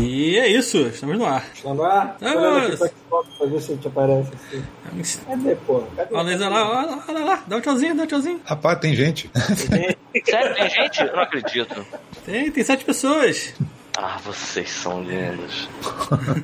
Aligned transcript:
E 0.00 0.38
é 0.38 0.48
isso, 0.48 0.78
estamos 0.78 1.18
no 1.18 1.26
ar. 1.26 1.44
Estamos 1.54 1.76
no 1.76 1.84
ar? 1.84 2.16
Ah, 2.22 2.30
aqui 2.30 2.78
mas- 2.78 2.90
pra 3.38 3.46
ver 3.46 3.60
se 3.60 3.76
te 3.76 3.88
aparece 3.88 4.30
assim. 4.34 5.20
Cadê, 5.26 5.54
pô? 5.56 5.82
Cadê? 5.96 6.14
Olha 6.14 6.48
lá, 6.48 6.70
olha 6.70 6.86
lá, 6.96 7.04
olha 7.08 7.24
lá, 7.24 7.44
dá 7.46 7.56
um 7.56 7.60
tchauzinho, 7.60 7.94
dá 7.94 8.02
um 8.04 8.06
tchauzinho. 8.06 8.40
Rapaz, 8.44 8.78
tem 8.78 8.94
gente. 8.94 9.30
Sério, 9.34 10.54
tem 10.54 10.70
gente? 10.70 11.00
Eu 11.02 11.12
não 11.12 11.20
acredito. 11.22 11.86
Tem, 12.24 12.50
tem 12.50 12.64
sete 12.64 12.84
pessoas. 12.84 13.54
Ah, 13.98 14.18
vocês 14.24 14.70
são 14.70 15.02
lindos. 15.02 15.68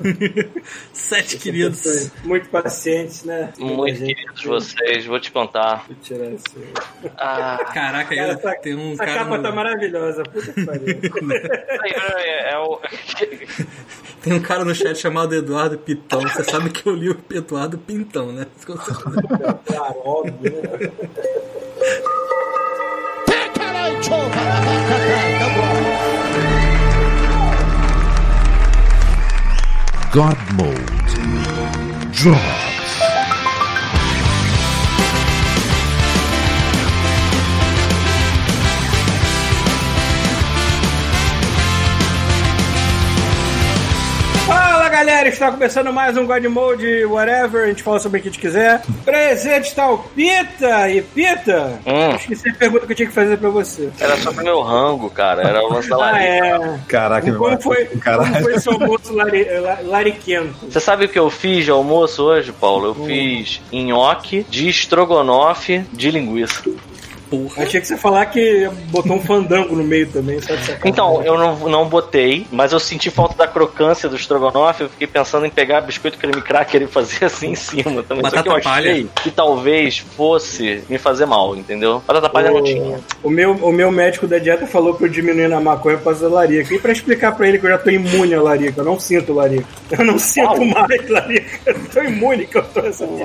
Sete 0.93 1.39
queridos. 1.39 2.11
Muito 2.25 2.49
pacientes, 2.49 3.25
né? 3.25 3.53
Muito 3.59 3.99
queridos 3.99 4.43
vocês, 4.45 5.07
vou 5.07 5.19
te 5.21 5.31
contar. 5.31 5.85
Vou 5.87 5.97
tirar 6.03 6.33
esse. 6.33 6.45
Ah, 7.17 7.59
Caraca, 7.73 8.15
Cara, 8.15 8.33
eu, 8.33 8.35
essa, 8.39 8.55
tem 8.57 8.75
um 8.75 8.93
essa 8.93 9.05
cara. 9.07 9.19
capa 9.21 9.37
no- 9.37 9.43
tá 9.43 9.53
maravilhosa. 9.53 10.23
Puta 10.25 10.53
que 10.53 10.65
pariu. 10.67 10.87
é, 12.19 12.53
é 12.55 12.59
o. 12.59 12.81
Tem 14.23 14.33
um 14.35 14.41
cara 14.43 14.65
no 14.65 14.75
chat 14.75 14.97
chamado 14.99 15.33
Eduardo 15.37 15.79
Pitão. 15.79 16.21
Você 16.23 16.43
sabe 16.43 16.71
que 16.71 16.85
eu 16.89 16.95
li 16.97 17.11
o 17.11 17.17
Eduardo 17.31 17.79
Pintão, 17.79 18.33
né? 18.33 18.45
claro, 19.65 19.95
óbvio, 20.05 20.51
né? 20.51 20.91
God 30.17 30.39
Mode 30.57 32.11
drops. 32.11 32.76
Galera, 44.97 45.29
está 45.29 45.51
começando 45.51 45.93
mais 45.93 46.17
um 46.17 46.27
God 46.27 46.43
Mode 46.47 47.05
Whatever, 47.05 47.65
a 47.65 47.67
gente 47.67 47.83
fala 47.83 47.99
sobre 48.01 48.19
o 48.19 48.23
que 48.23 48.29
a 48.29 48.33
gente 48.33 48.41
quiser. 48.41 48.81
Presente 49.05 49.69
está 49.69 49.91
o 49.91 49.99
Pita, 49.99 50.89
e 50.91 51.03
Pita, 51.03 51.79
Hum. 51.87 52.11
eu 52.13 52.17
esqueci 52.17 52.49
a 52.49 52.55
pergunta 52.55 52.87
que 52.87 52.93
eu 52.93 52.97
tinha 52.97 53.09
que 53.09 53.15
fazer 53.15 53.37
pra 53.37 53.51
você. 53.51 53.91
Era 54.01 54.17
sobre 54.17 54.43
meu 54.43 54.63
rango, 54.63 55.11
cara. 55.11 55.43
Era 55.47 55.63
o 55.63 55.71
lance 55.71 55.91
da 55.91 55.97
Ah, 55.97 55.99
larica. 55.99 56.25
é. 56.47 56.79
Caraca, 56.89 57.27
meu 57.27 57.39
Como 57.39 57.61
foi, 57.61 57.85
Caralho. 58.01 58.33
como 58.33 58.43
foi 58.45 58.59
seu 58.59 58.73
almoço 58.73 59.15
lari, 59.15 59.45
la- 59.61 59.79
lariquento? 59.83 60.55
Você 60.71 60.81
sabe 60.81 61.05
o 61.05 61.09
que 61.11 61.19
eu 61.19 61.29
fiz 61.29 61.65
de 61.67 61.71
almoço 61.71 62.23
hoje, 62.25 62.51
Paulo? 62.53 62.87
Eu 62.99 63.07
fiz 63.07 63.61
nhoque 63.71 64.47
de 64.49 64.67
estrogonofe 64.71 65.81
de 65.93 66.11
linguiça. 66.11 66.63
Porra. 67.31 67.65
Achei 67.65 67.81
que 67.81 67.87
você 67.87 67.95
ia 67.95 67.99
falar 67.99 68.27
que 68.27 68.69
botou 68.91 69.17
um 69.17 69.21
fandango 69.21 69.75
no 69.75 69.83
meio 69.83 70.07
também, 70.07 70.41
sacanagem. 70.41 70.77
Então, 70.85 71.23
eu 71.23 71.37
não, 71.37 71.57
não 71.69 71.89
botei, 71.89 72.47
mas 72.53 72.73
eu 72.73 72.79
senti 72.81 73.11
falta 73.11 73.37
da 73.37 73.49
crocância 73.49 74.09
do 74.09 74.17
estrogonofe. 74.17 74.83
Eu 74.85 74.89
fiquei 74.89 75.07
pensando 75.07 75.47
em 75.47 75.51
pegar 75.51 75.81
biscoito 75.81 76.19
creme 76.19 76.41
cracker 76.41 76.83
e 76.83 76.87
fazer 76.87 77.25
assim 77.27 77.51
em 77.51 77.55
cima 77.55 78.03
também. 78.03 78.25
Só 78.25 78.43
que 78.43 78.49
eu 78.49 78.53
Batata 78.55 78.71
achei 78.71 79.03
palha. 79.05 79.09
que 79.23 79.31
talvez 79.31 79.99
fosse 79.99 80.85
me 80.89 80.99
fazer 80.99 81.27
mal, 81.27 81.57
entendeu? 81.57 82.03
Batata 82.07 82.29
palha 82.29 82.51
não 82.51 82.63
tinha. 82.63 83.01
O 83.23 83.31
meu, 83.31 83.53
o 83.53 83.73
meu 83.73 83.91
médico 83.91 84.27
da 84.27 84.39
dieta 84.39 84.67
falou 84.67 84.95
pra 84.95 85.07
eu 85.07 85.11
diminuir 85.11 85.49
na 85.49 85.61
maconha 85.61 85.97
por 85.97 86.05
causa 86.05 86.29
da 86.29 86.35
larica. 86.35 86.75
E 86.75 86.79
pra 86.79 86.93
explicar 86.93 87.33
pra 87.37 87.49
ele 87.49 87.59
que 87.59 87.67
eu 87.67 87.71
já 87.71 87.79
tô 87.79 87.91
imune 87.91 88.35
à 88.35 88.43
larica, 88.43 88.81
eu 88.81 88.85
não 88.85 89.01
sinto 89.01 89.33
larica. 89.33 89.67
Eu 89.91 90.05
não 90.05 90.19
sinto 90.19 90.47
Uau. 90.47 90.65
mais 90.65 91.09
larica, 91.09 91.61
eu 91.67 91.89
tô 91.93 92.03
imune 92.03 92.47
que 92.47 92.59
eu 92.59 92.63
tô 92.63 92.81
essa 92.81 93.07
dieta. 93.07 93.23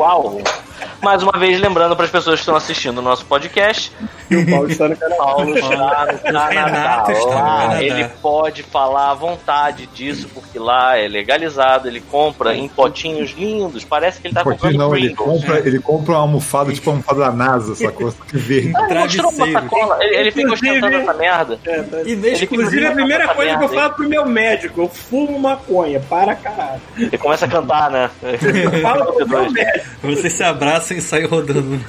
Mais 1.02 1.24
uma 1.24 1.34
vez, 1.34 1.60
lembrando 1.60 1.96
para 1.96 2.06
as 2.06 2.12
pessoas 2.12 2.36
que 2.36 2.42
estão 2.42 2.56
assistindo 2.56 3.00
o 3.00 3.02
nosso 3.02 3.26
podcast, 3.26 3.92
E 4.30 4.36
o 4.36 4.50
Paulo 4.50 4.70
está 4.70 4.88
no 4.88 4.96
canal. 4.96 5.18
Paulo 5.18 5.56
está 5.56 6.06
no 6.12 6.20
Canadá. 6.20 7.06
Está 7.10 7.68
no 7.68 7.82
ele 7.82 8.08
pode 8.22 8.64
falar 8.64 9.12
à 9.12 9.14
vontade 9.14 9.88
disso, 9.88 10.30
porque 10.34 10.60
lá 10.60 10.98
é 10.98 11.08
legalizado, 11.08 11.88
ele 11.88 12.02
compra 12.02 12.56
em 12.56 12.68
potinhos 12.68 13.32
lindos, 13.32 13.84
parece 13.84 14.22
que 14.22 14.28
ele 14.28 14.34
tá 14.34 14.44
Potinho 14.44 14.60
comprando 14.60 14.78
não, 14.78 14.96
ele 14.96 15.14
compra, 15.16 15.60
ele 15.60 15.80
compra 15.80 16.14
uma 16.14 16.22
almofada, 16.22 16.72
tipo 16.72 16.90
a 16.90 16.94
almofada 16.94 17.20
da 17.20 17.32
NASA, 17.32 17.76
sacou? 17.76 18.14
Que 18.32 18.38
verde. 18.38 18.72
Ah, 18.76 18.88
ele 18.90 19.00
mostrou 19.00 19.32
uma 19.32 19.52
sacola, 19.52 19.98
ele, 20.02 20.16
ele 20.16 20.32
fica 20.32 20.54
ostentando 20.54 20.96
essa 20.96 21.14
merda. 21.14 21.60
É, 21.66 21.82
tá. 21.82 21.98
E 22.06 22.14
Inclusive, 22.44 22.86
a 22.86 22.92
primeira 22.92 23.28
coisa 23.30 23.58
que 23.58 23.64
eu 23.64 23.70
merda 23.70 23.82
falo 23.82 23.94
pro 23.94 24.10
meu 24.10 24.26
médico, 24.26 24.82
eu 24.82 24.88
fumo 24.88 25.40
maconha, 25.40 26.00
para 26.00 26.36
caralho. 26.36 26.82
Ele 26.98 27.18
começa 27.18 27.46
a 27.46 27.48
cantar, 27.48 27.90
né? 27.90 28.10
Eu 28.22 28.82
falo 28.82 29.14
pro 29.14 29.28
meu 29.28 29.52
médico. 29.52 29.86
Você 30.04 30.30
se 30.30 30.44
abraça 30.44 30.71
e 30.78 31.02
sai 31.02 31.26
rodando. 31.26 31.80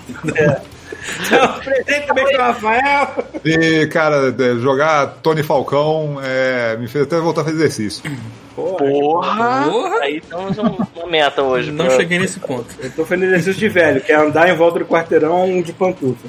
Então, 1.27 1.61
presente 1.61 2.07
também 2.07 2.25
pro 2.27 2.39
Rafael. 2.39 3.25
E, 3.45 3.87
cara, 3.89 4.35
é, 4.39 4.55
jogar 4.61 5.07
Tony 5.23 5.43
Falcão 5.43 6.19
é, 6.23 6.77
me 6.77 6.87
fez 6.89 7.05
até 7.05 7.19
voltar 7.19 7.43
a 7.43 7.45
fazer 7.45 7.57
exercício. 7.57 8.03
Porra! 8.55 9.65
Porra! 9.65 9.99
Aí 10.03 10.19
estamos 10.19 10.59
uma 10.59 11.07
meta 11.09 11.43
hoje. 11.43 11.71
Não 11.71 11.87
pra- 11.87 11.97
cheguei 11.97 12.19
nesse 12.19 12.39
ponto. 12.39 12.67
Eu 12.81 12.91
tô 12.91 13.05
fazendo 13.07 13.25
exercício 13.25 13.55
de 13.55 13.69
velho, 13.69 14.01
que 14.03 14.13
é 14.13 14.15
andar 14.17 14.49
em 14.51 14.55
volta 14.55 14.79
do 14.79 14.85
quarteirão 14.85 15.63
de 15.63 15.73
pantufa. 15.73 16.29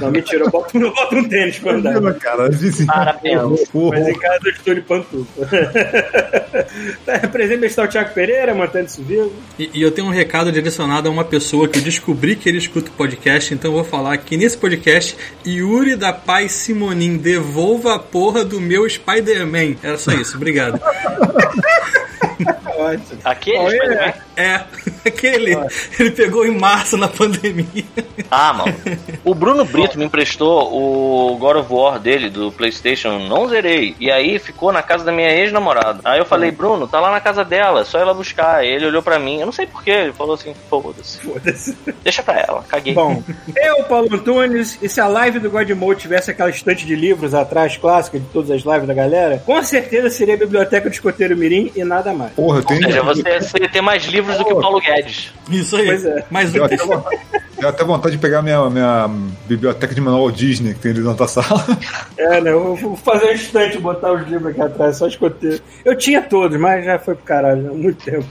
Não, 0.00 0.10
mentira, 0.10 0.44
eu 0.44 0.50
boto, 0.50 0.76
eu 0.78 0.92
boto 0.92 1.16
um 1.16 1.24
tênis 1.26 1.58
pra 1.58 1.72
andar. 1.72 1.92
Imagina, 1.96 2.14
cara, 2.20 2.50
Parabéns. 2.86 3.68
porra. 3.70 3.98
Mas 4.00 4.08
em 4.08 4.18
casa 4.18 4.38
eu 4.44 4.50
estou 4.50 4.74
de 4.74 4.80
pantufa. 4.82 5.48
tá, 7.06 7.28
presente 7.28 7.64
está 7.64 7.84
o 7.84 7.88
Thiago 7.88 8.10
Pereira, 8.12 8.54
mantendo 8.54 8.86
isso 8.86 9.02
vivo. 9.02 9.32
E, 9.58 9.70
e 9.72 9.82
eu 9.82 9.90
tenho 9.90 10.06
um 10.08 10.10
recado 10.10 10.52
direcionado 10.52 11.08
a 11.08 11.12
uma 11.12 11.24
pessoa 11.24 11.66
que 11.68 11.78
eu 11.78 11.82
descobri 11.82 12.36
que 12.36 12.48
ele 12.48 12.58
escuta 12.58 12.90
o 12.90 12.92
podcast, 12.94 13.54
então 13.54 13.70
eu 13.70 13.76
vou 13.76 13.84
falar 13.84 14.11
que 14.16 14.36
nesse 14.36 14.56
podcast, 14.56 15.16
Yuri 15.46 15.96
da 15.96 16.12
Paz 16.12 16.52
Simonin, 16.52 17.16
devolva 17.16 17.94
a 17.94 17.98
porra 17.98 18.44
do 18.44 18.60
meu 18.60 18.88
Spider-Man. 18.88 19.76
Era 19.82 19.98
só 19.98 20.12
isso, 20.12 20.36
obrigado. 20.36 20.80
Ótimo. 22.76 23.20
Aquele 23.24 23.70
Spider-Man? 23.70 24.12
É, 24.36 24.60
aquele. 25.06 25.56
Ele 25.98 26.10
pegou 26.10 26.46
em 26.46 26.58
março 26.58 26.96
na 26.96 27.08
pandemia. 27.08 27.84
Ah, 28.30 28.52
mano. 28.52 28.74
O 29.24 29.34
Bruno 29.34 29.64
Brito 29.64 29.96
me 29.98 30.04
emprestou 30.04 30.72
o 30.72 31.36
God 31.36 31.56
of 31.58 31.72
War 31.72 31.98
dele, 31.98 32.28
do 32.28 32.50
PlayStation. 32.50 33.18
Não 33.20 33.48
zerei. 33.48 33.94
E 34.00 34.10
aí 34.10 34.38
ficou 34.38 34.72
na 34.72 34.82
casa 34.82 35.04
da 35.04 35.12
minha 35.12 35.30
ex-namorada. 35.30 36.00
Aí 36.04 36.18
eu 36.18 36.24
falei, 36.24 36.50
Bruno, 36.50 36.88
tá 36.88 36.98
lá 36.98 37.10
na 37.10 37.20
casa 37.20 37.44
dela, 37.44 37.82
é 37.82 37.84
só 37.84 37.98
ela 37.98 38.12
buscar. 38.12 38.64
Ele 38.64 38.86
olhou 38.86 39.02
pra 39.02 39.18
mim, 39.18 39.38
eu 39.38 39.46
não 39.46 39.52
sei 39.52 39.66
porquê, 39.66 39.90
ele 39.90 40.12
falou 40.12 40.34
assim: 40.34 40.54
foda-se. 40.68 41.18
Foda-se. 41.18 41.76
Deixa 42.02 42.22
pra 42.22 42.40
ela, 42.40 42.64
caguei. 42.68 42.94
Bom, 42.94 43.22
eu, 43.56 43.84
Paulo 43.84 44.12
Antunes, 44.12 44.78
e 44.82 44.88
se 44.88 45.00
a 45.00 45.06
live 45.06 45.38
do 45.38 45.50
Godmode 45.50 46.00
tivesse 46.00 46.30
aquela 46.30 46.50
estante 46.50 46.84
de 46.84 46.96
livros 46.96 47.34
atrás, 47.34 47.76
clássica 47.76 48.18
de 48.18 48.26
todas 48.26 48.50
as 48.50 48.62
lives 48.62 48.86
da 48.86 48.94
galera, 48.94 49.42
com 49.44 49.62
certeza 49.62 50.10
seria 50.10 50.34
a 50.34 50.38
biblioteca 50.38 50.88
do 50.88 50.92
Escoteiro 50.92 51.36
Mirim 51.36 51.70
e 51.76 51.84
nada 51.84 52.12
mais. 52.12 52.31
Porra, 52.36 52.56
Ou 52.58 52.62
tem. 52.64 52.82
seja, 52.82 53.02
você, 53.02 53.40
você 53.40 53.68
tem 53.68 53.82
mais 53.82 54.04
livros 54.06 54.36
do 54.38 54.44
que 54.44 54.52
o 54.52 54.60
Paulo 54.60 54.80
Guedes. 54.80 55.32
Isso 55.50 55.76
aí. 55.76 55.86
Pois 55.86 56.04
é. 56.04 56.24
Mais 56.30 56.54
um 56.54 56.64
até, 56.64 56.76
vontade, 56.76 57.18
deu 57.58 57.68
até 57.68 57.84
vontade 57.84 58.16
de 58.16 58.20
pegar 58.20 58.42
minha, 58.42 58.70
minha 58.70 59.10
biblioteca 59.46 59.94
de 59.94 60.00
manual 60.00 60.30
Disney 60.30 60.74
que 60.74 60.80
tem 60.80 60.92
ali 60.92 61.00
dentro 61.02 61.18
da 61.18 61.26
sala. 61.28 61.64
É, 62.16 62.40
né? 62.40 62.52
Eu 62.52 62.74
vou 62.76 62.96
fazer 62.96 63.26
um 63.26 63.32
estante, 63.32 63.78
botar 63.78 64.12
os 64.12 64.26
livros 64.28 64.52
aqui 64.52 64.60
atrás, 64.60 64.96
só 64.96 65.06
escoteiro. 65.06 65.60
Eu 65.84 65.96
tinha 65.96 66.22
todos, 66.22 66.58
mas 66.58 66.84
já 66.84 66.98
foi 66.98 67.14
pro 67.14 67.24
caralho, 67.24 67.70
há 67.70 67.74
muito 67.74 68.04
tempo. 68.04 68.24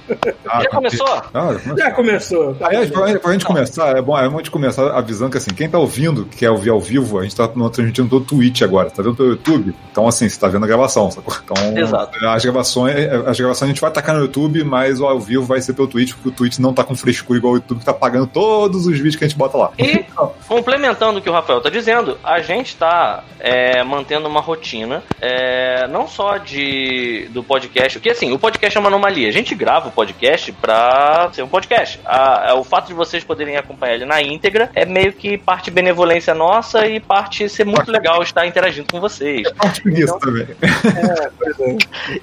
Ah, 0.48 0.64
Já 0.64 0.70
começou? 0.70 1.08
Ah, 1.34 1.54
já 1.54 1.60
começou. 1.60 1.78
Já 1.78 1.92
começou. 1.92 2.56
Tá 2.56 2.68
Aliás, 2.68 2.90
pra, 2.90 3.20
pra 3.20 3.32
gente 3.34 3.46
começar, 3.46 3.98
é 3.98 4.02
bom, 4.02 4.18
é 4.18 4.28
bom 4.30 4.36
a 4.36 4.38
gente 4.40 4.52
começar 4.52 4.92
avisando 4.98 5.32
que 5.32 5.38
assim, 5.38 5.52
quem 5.54 5.70
tá 5.70 5.78
ouvindo, 5.78 6.26
que 6.26 6.38
quer 6.38 6.50
ouvir 6.50 6.70
ao 6.70 6.80
vivo, 6.80 7.20
a 7.20 7.24
gente 7.24 7.36
tá 7.36 7.50
no- 7.56 7.70
transmitindo 7.70 8.08
todo 8.10 8.22
o 8.24 8.26
Twitch 8.26 8.62
agora, 8.62 8.90
tá 8.90 9.04
vendo 9.04 9.16
pelo 9.16 9.30
YouTube? 9.30 9.76
Então, 9.92 10.08
assim, 10.08 10.28
você 10.30 10.40
tá 10.40 10.48
vendo 10.48 10.64
a 10.64 10.68
gravação, 10.68 11.12
sacou? 11.12 11.36
Então, 11.44 11.78
Exato. 11.78 12.18
as 12.26 12.44
gravações, 12.44 12.96
as 13.28 13.38
gravações 13.40 13.64
a 13.64 13.68
gente 13.68 13.81
vai 13.82 13.92
tacar 13.92 14.16
no 14.16 14.22
YouTube, 14.22 14.64
mas 14.64 15.00
o 15.00 15.06
ao 15.08 15.20
vivo 15.20 15.44
vai 15.44 15.60
ser 15.62 15.74
pelo 15.74 15.88
Twitch, 15.88 16.14
porque 16.14 16.30
o 16.30 16.32
Twitch 16.32 16.60
não 16.60 16.74
tá 16.74 16.84
com 16.84 16.96
frescura 16.96 17.38
igual 17.40 17.54
o 17.54 17.56
YouTube, 17.58 17.80
que 17.80 17.86
tá 17.86 17.94
pagando 17.94 18.28
todos 18.28 18.86
os 18.86 18.94
vídeos 18.96 19.16
que 19.16 19.24
a 19.24 19.28
gente 19.28 19.38
bota 19.38 19.58
lá. 19.58 19.72
E, 19.78 20.06
complementando 20.48 21.20
o 21.20 21.22
que 21.22 21.30
o 21.30 21.34
Rafael 21.34 21.62
tá 21.62 21.70
dizendo, 21.70 22.18
a 22.24 22.40
gente 22.42 22.76
tá 22.76 23.24
é, 23.40 23.84
mantendo 23.84 24.28
uma 24.28 24.40
rotina, 24.42 25.04
é, 25.20 25.88
não 25.88 26.08
só 26.08 26.38
de 26.38 27.28
do 27.32 27.44
podcast, 27.44 27.98
porque 28.00 28.10
assim, 28.12 28.32
o 28.32 28.40
podcast 28.40 28.78
é 28.78 28.80
uma 28.80 28.90
anomalia. 28.90 29.28
A 29.28 29.32
gente 29.32 29.54
grava 29.56 29.90
o 29.90 29.92
podcast 29.92 30.52
pra 30.54 31.30
ser 31.34 31.42
um 31.44 31.48
podcast. 31.48 32.00
A- 32.06 32.52
a- 32.52 32.56
o 32.56 32.64
fato 32.64 32.88
de 32.88 32.94
vocês 32.94 33.24
poderem 33.24 33.58
acompanhar 33.58 33.96
ele 33.96 34.06
na 34.06 34.22
íntegra 34.22 34.70
é 34.76 34.86
meio 34.86 35.14
que 35.14 35.38
parte 35.38 35.72
benevolência 35.72 36.34
nossa 36.34 36.86
e 36.88 37.00
parte 37.00 37.48
ser 37.50 37.66
muito 37.66 37.92
legal 37.92 38.22
estar 38.22 38.46
interagindo 38.46 38.88
com 38.92 39.00
vocês. 39.00 39.48
Isso 39.86 40.20
também. 40.20 40.48
É, 40.62 41.72
é. 41.72 41.78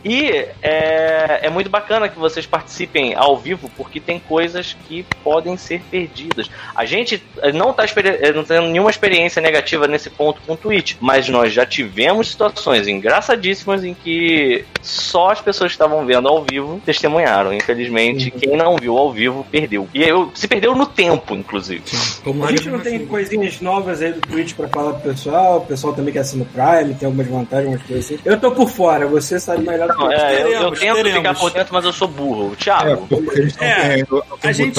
E 0.05 0.47
é, 0.63 1.41
é 1.49 1.51
muito 1.51 1.69
bacana 1.71 2.09
que 2.09 2.19
vocês 2.19 2.47
participem 2.47 3.15
ao 3.15 3.37
vivo, 3.37 3.71
porque 3.77 3.99
tem 4.01 4.19
coisas 4.19 4.77
que 4.87 5.05
podem 5.25 5.57
ser 5.57 5.81
perdidas. 5.91 6.51
A 6.75 6.85
gente 6.85 7.23
eh, 7.43 7.53
não 7.53 7.71
está 7.71 7.85
não 8.35 8.45
tendo 8.45 8.69
nenhuma 8.69 8.91
experiência 8.91 9.41
negativa 9.43 9.87
nesse 9.87 10.11
ponto 10.11 10.41
com 10.47 10.53
o 10.53 10.57
Twitch, 10.57 10.95
mas 11.01 11.29
nós 11.29 11.53
já 11.53 11.65
tivemos 11.67 12.29
situações 12.29 12.87
engraçadíssimas 12.87 13.85
em 13.85 13.95
que 13.95 14.65
só 14.83 15.31
as 15.31 15.41
pessoas 15.41 15.71
que 15.73 15.75
estavam 15.75 16.05
vendo 16.07 16.29
ao 16.29 16.45
vivo 16.45 16.81
testemunharam. 16.85 17.53
Infelizmente, 17.53 18.33
Uhum. 18.33 18.41
quem 18.41 18.57
não 18.57 18.77
viu 18.77 18.97
ao 18.97 19.13
vivo 19.13 19.47
perdeu. 19.51 19.89
E 19.95 20.03
eu, 20.03 20.31
se 20.35 20.47
perdeu 20.47 20.75
no 20.75 20.87
tempo, 20.87 21.35
inclusive. 21.35 21.83
Como 22.23 22.45
A 22.45 22.51
gente 22.51 22.69
não 22.69 22.81
tem 22.81 23.05
coisinhas 23.07 23.61
novas 23.61 24.01
aí 24.03 24.13
do 24.13 24.21
Twitch 24.21 24.55
pra 24.55 24.69
falar 24.69 24.93
pro 24.95 25.11
pessoal. 25.11 25.59
O 25.59 25.67
pessoal 25.67 25.93
também 25.95 26.13
que 26.13 26.19
assina 26.19 26.43
o 26.45 26.47
Prime, 26.47 26.95
tem 26.95 27.07
algumas 27.07 27.27
vantagens, 27.27 27.67
algumas 27.67 27.83
coisas 27.87 28.05
assim. 28.05 28.19
Eu 28.25 28.39
tô 28.39 28.51
por 28.53 28.69
fora, 28.69 29.07
você 29.07 29.39
sabe 29.41 29.67
melhor 29.67 29.89
do 29.89 29.95
que 29.97 30.03
eu. 30.03 30.13
é, 30.13 30.43
eu, 30.43 30.49
eu 30.49 30.71
tento 30.73 30.95
teremos. 30.97 31.13
ficar 31.19 31.35
por 31.39 31.51
dentro, 31.51 31.73
mas 31.75 31.85
eu 31.85 31.93
sou 31.93 32.09
burro. 32.09 32.53
É, 32.53 32.57
Thiago, 32.57 33.07
porque 33.09 33.39
eles 33.41 33.57
É, 33.61 34.03
a 34.43 34.53
gente- 34.53 34.79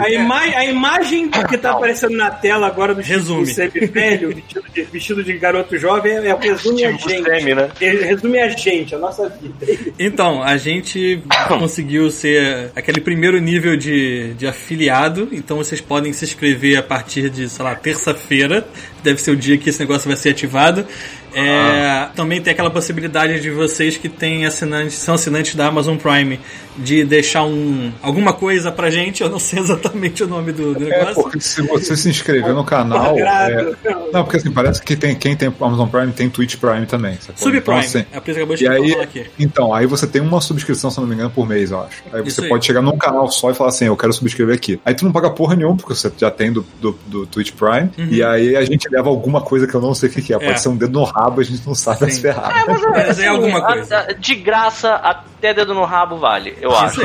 A, 0.00 0.10
ima 0.10 0.40
a 0.40 0.64
imagem 0.64 1.28
que 1.30 1.58
tá 1.58 1.72
aparecendo 1.72 2.16
na 2.16 2.30
tela 2.30 2.66
agora 2.66 2.94
do 2.94 3.00
Resume. 3.00 3.46
Semi-velho, 3.46 4.34
vestido 4.34 4.64
de, 4.74 4.82
vestido 4.82 5.24
de 5.24 5.32
garoto 5.38 5.76
jovem, 5.78 6.12
é, 6.18 6.28
é 6.28 6.34
o 6.34 6.38
resume 6.38 6.84
a 6.84 6.92
Tipo 6.96 7.08
gente. 7.08 7.24
Semi, 7.24 7.54
né? 7.54 7.68
É, 7.80 7.90
Resume 7.90 8.38
a 8.38 8.48
gente, 8.48 8.94
a 8.94 8.98
nossa 8.98 9.28
vida. 9.28 9.54
Então, 9.98 10.42
a 10.42 10.56
gente 10.56 11.22
conseguiu 11.48 12.10
ser 12.10 12.70
aquele 12.74 13.00
primeiro 13.00 13.38
nível 13.40 13.76
de, 13.76 14.34
de 14.34 14.46
afiliado, 14.46 15.28
então 15.32 15.56
vocês 15.56 15.80
podem 15.80 16.12
se 16.12 16.24
inscrever 16.24 16.78
a 16.78 16.82
partir 16.82 17.28
de, 17.30 17.48
sei 17.48 17.64
lá, 17.64 17.74
terça-feira, 17.74 18.66
deve 19.04 19.20
ser 19.20 19.30
o 19.30 19.36
dia 19.36 19.56
que 19.56 19.68
esse 19.68 19.78
negócio 19.78 20.08
vai 20.08 20.16
ser 20.16 20.30
ativado. 20.30 20.84
É, 21.34 22.08
Também 22.14 22.40
tem 22.40 22.52
aquela 22.52 22.70
possibilidade 22.70 23.40
de 23.40 23.50
vocês 23.50 23.96
que 23.96 24.08
têm 24.08 24.46
assinantes, 24.46 24.94
são 24.94 25.14
assinantes 25.14 25.54
da 25.54 25.66
Amazon 25.66 25.96
Prime, 25.96 26.40
de 26.76 27.04
deixar 27.04 27.44
um, 27.44 27.92
alguma 28.02 28.32
coisa 28.32 28.70
pra 28.72 28.90
gente, 28.90 29.22
eu 29.22 29.28
não 29.30 29.38
sei 29.38 29.58
exatamente 29.60 30.22
o 30.24 30.26
nome 30.26 30.52
do, 30.52 30.74
do 30.74 30.84
É, 30.92 30.98
negócio. 30.98 31.22
porque 31.22 31.40
se 31.40 31.62
você 31.62 31.96
se 31.96 32.08
inscrever 32.08 32.52
no 32.52 32.64
canal. 32.64 33.10
Agrado. 33.10 33.76
é- 33.84 33.94
Não, 34.12 34.24
porque 34.24 34.36
assim, 34.38 34.50
parece 34.50 34.82
que 34.82 34.96
tem, 34.96 35.14
quem 35.14 35.36
tem 35.36 35.52
Amazon 35.60 35.88
Prime 35.88 36.12
tem 36.12 36.28
Twitch 36.28 36.56
Prime 36.56 36.86
também. 36.86 37.18
Subprime, 37.36 37.58
Então, 37.58 37.76
assim, 37.78 38.04
é 38.12 38.20
por 38.20 38.22
isso 38.22 38.22
que 38.24 38.30
acabou 38.32 38.56
de 38.56 38.64
E 38.64 38.68
aí, 38.68 38.90
falar 38.92 39.04
aqui. 39.04 39.26
então, 39.38 39.72
aí 39.74 39.86
você 39.86 40.06
tem 40.06 40.20
uma 40.22 40.40
subscrição, 40.40 40.90
se 40.90 40.98
eu 40.98 41.02
não 41.02 41.08
me 41.08 41.14
engano, 41.14 41.30
por 41.30 41.46
mês, 41.48 41.70
eu 41.70 41.80
acho. 41.80 42.02
Aí 42.12 42.22
Isso 42.26 42.36
você 42.36 42.42
aí. 42.42 42.48
pode 42.48 42.64
chegar 42.66 42.82
num 42.82 42.96
canal 42.96 43.28
só 43.30 43.50
e 43.50 43.54
falar 43.54 43.70
assim, 43.70 43.86
eu 43.86 43.96
quero 43.96 44.12
subscrever 44.12 44.54
aqui. 44.54 44.80
Aí 44.84 44.94
tu 44.94 45.04
não 45.04 45.12
paga 45.12 45.30
porra 45.30 45.54
nenhuma, 45.56 45.76
porque 45.76 45.94
você 45.94 46.10
já 46.16 46.30
tem 46.30 46.52
do, 46.52 46.64
do, 46.80 46.98
do 47.06 47.26
Twitch 47.26 47.52
Prime. 47.52 47.90
E 48.10 48.22
aí 48.22 48.56
a 48.56 48.64
gente 48.64 48.88
leva 48.88 49.08
alguma 49.08 49.40
coisa 49.40 49.66
que 49.66 49.74
eu 49.74 49.80
não 49.80 49.94
sei 49.94 50.08
o 50.08 50.12
que, 50.12 50.22
que 50.22 50.32
é. 50.32 50.36
Uhum. 50.36 50.42
É. 50.42 50.46
Pode 50.46 50.60
ser 50.60 50.68
um 50.68 50.76
dedo 50.76 50.92
no 50.98 51.04
rabo, 51.04 51.40
a 51.40 51.44
gente 51.44 51.66
não 51.66 51.74
sabe 51.74 52.06
Sim. 52.06 52.10
se 52.10 52.20
ferrar. 52.20 52.64
Mas 52.90 53.18
é 53.18 53.28
alguma 53.28 53.58
a- 53.58 53.72
coisa. 53.74 53.98
a- 53.98 54.12
de 54.12 54.34
graça, 54.34 54.94
até 54.94 55.52
dedo 55.54 55.74
no 55.74 55.84
rabo 55.84 56.16
vale, 56.18 56.56
eu 56.64 56.74
acho. 56.74 57.00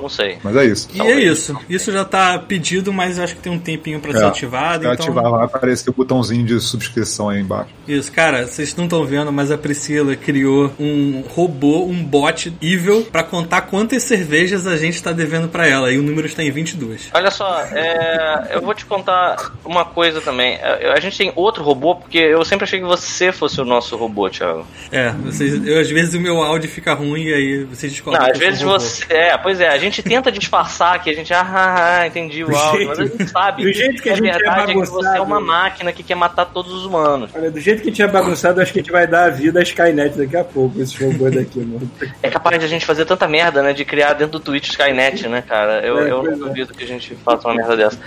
Não 0.00 0.08
sei. 0.08 0.38
Mas 0.42 0.56
é 0.56 0.64
isso. 0.64 0.88
E 0.94 1.00
é 1.00 1.20
isso. 1.20 1.56
Isso 1.68 1.92
já 1.92 2.04
tá 2.04 2.38
pedido, 2.38 2.92
mas 2.92 3.18
eu 3.18 3.24
acho 3.24 3.34
que 3.34 3.40
tem 3.42 3.52
um 3.52 3.58
tempinho 3.58 4.00
pra 4.00 4.12
ser 4.12 4.22
É. 4.24 4.26
ativado. 4.26 4.80
Pra 4.82 4.94
então... 4.94 5.06
ativar, 5.06 5.30
vai 5.30 5.44
aparecer 5.44 5.90
o 5.90 5.92
botãozinho 5.92 6.44
de 6.44 6.58
subscrição 6.60 7.28
aí 7.28 7.40
embaixo. 7.40 7.70
Isso, 7.86 8.10
cara, 8.12 8.46
vocês 8.46 8.74
não 8.76 8.84
estão 8.84 9.04
vendo, 9.04 9.32
mas 9.32 9.50
a 9.50 9.58
Priscila 9.58 10.14
criou 10.16 10.70
um 10.78 11.22
robô, 11.28 11.84
um 11.84 12.02
bot 12.04 12.52
evil, 12.62 13.06
pra 13.10 13.22
contar 13.22 13.62
quantas 13.62 14.02
cervejas 14.02 14.66
a 14.66 14.76
gente 14.76 15.02
tá 15.02 15.12
devendo 15.12 15.48
pra 15.48 15.66
ela. 15.66 15.90
E 15.92 15.98
o 15.98 16.02
número 16.02 16.26
está 16.26 16.42
em 16.42 16.50
22. 16.50 17.08
Olha 17.14 17.30
só, 17.30 17.62
é, 17.72 18.48
eu 18.52 18.60
vou 18.62 18.74
te 18.74 18.84
contar 18.84 19.52
uma 19.64 19.84
coisa 19.84 20.20
também. 20.20 20.54
É, 20.60 20.92
A 20.92 21.00
gente 21.00 21.16
tem 21.16 21.32
outro 21.34 21.62
robô, 21.62 21.94
porque 21.94 22.18
eu 22.18 22.44
sempre 22.44 22.64
achei 22.64 22.80
que 22.80 22.86
você 22.86 23.30
fosse 23.32 23.60
o 23.60 23.64
nosso 23.64 23.96
robô, 23.96 24.28
Thiago. 24.28 24.66
É, 24.90 25.10
vocês, 25.12 25.64
eu, 25.66 25.80
às 25.80 25.88
vezes 25.90 26.14
o 26.14 26.20
meu 26.20 26.42
áudio 26.42 26.68
fica 26.68 26.92
ruim 26.94 27.24
e 27.24 27.34
aí 27.34 27.64
vocês 27.64 27.92
descobrem. 27.92 28.20
Não, 28.22 28.30
às 28.32 28.38
vezes 28.38 28.60
você. 28.62 29.04
É, 29.08 29.36
pois 29.38 29.60
é, 29.60 29.68
a 29.68 29.78
gente 29.78 29.87
tenta 29.90 30.30
disfarçar 30.30 31.02
que 31.02 31.10
a 31.10 31.14
gente. 31.14 31.32
Ah, 31.32 31.40
ah, 31.40 32.00
ah, 32.00 32.06
entendi 32.06 32.44
o 32.44 32.56
áudio. 32.56 32.88
Mas 32.88 32.98
a 32.98 33.06
gente 33.06 33.26
sabe. 33.28 33.62
do 33.62 33.72
jeito 33.72 34.02
que 34.02 34.10
a 34.10 34.14
gente 34.14 34.28
é 34.28 34.32
verdade 34.32 34.72
é 34.72 34.74
que 34.74 34.74
você 34.74 34.90
é 34.90 35.02
bagunçado. 35.02 35.22
uma 35.22 35.40
máquina 35.40 35.92
que 35.92 36.02
quer 36.02 36.14
matar 36.14 36.46
todos 36.46 36.72
os 36.72 36.84
humanos. 36.84 37.30
Olha, 37.34 37.50
do 37.50 37.60
jeito 37.60 37.82
que 37.82 37.88
a 37.88 37.90
gente 37.90 38.02
é 38.02 38.06
bagunçado, 38.08 38.60
acho 38.60 38.72
que 38.72 38.80
a 38.80 38.82
gente 38.82 38.92
vai 38.92 39.06
dar 39.06 39.24
a 39.24 39.30
vida 39.30 39.60
à 39.60 39.62
Skynet 39.62 40.16
daqui 40.16 40.36
a 40.36 40.44
pouco, 40.44 40.80
esse 40.80 41.02
robô 41.02 41.30
daqui, 41.30 41.60
mano. 41.60 41.90
É 42.22 42.30
capaz 42.30 42.58
de 42.58 42.64
a 42.64 42.68
gente 42.68 42.84
fazer 42.84 43.04
tanta 43.04 43.28
merda, 43.28 43.62
né? 43.62 43.72
De 43.72 43.84
criar 43.84 44.12
dentro 44.12 44.38
do 44.38 44.40
Twitch 44.40 44.70
Skynet, 44.70 45.28
né, 45.28 45.42
cara? 45.42 45.80
Eu, 45.86 45.98
É, 45.98 46.10
eu 46.10 46.22
não 46.22 46.32
é. 46.32 46.36
duvido 46.36 46.74
que 46.74 46.84
a 46.84 46.86
gente 46.86 47.14
faça 47.16 47.48
uma 47.48 47.54
merda 47.54 47.76
dessa. 47.76 47.98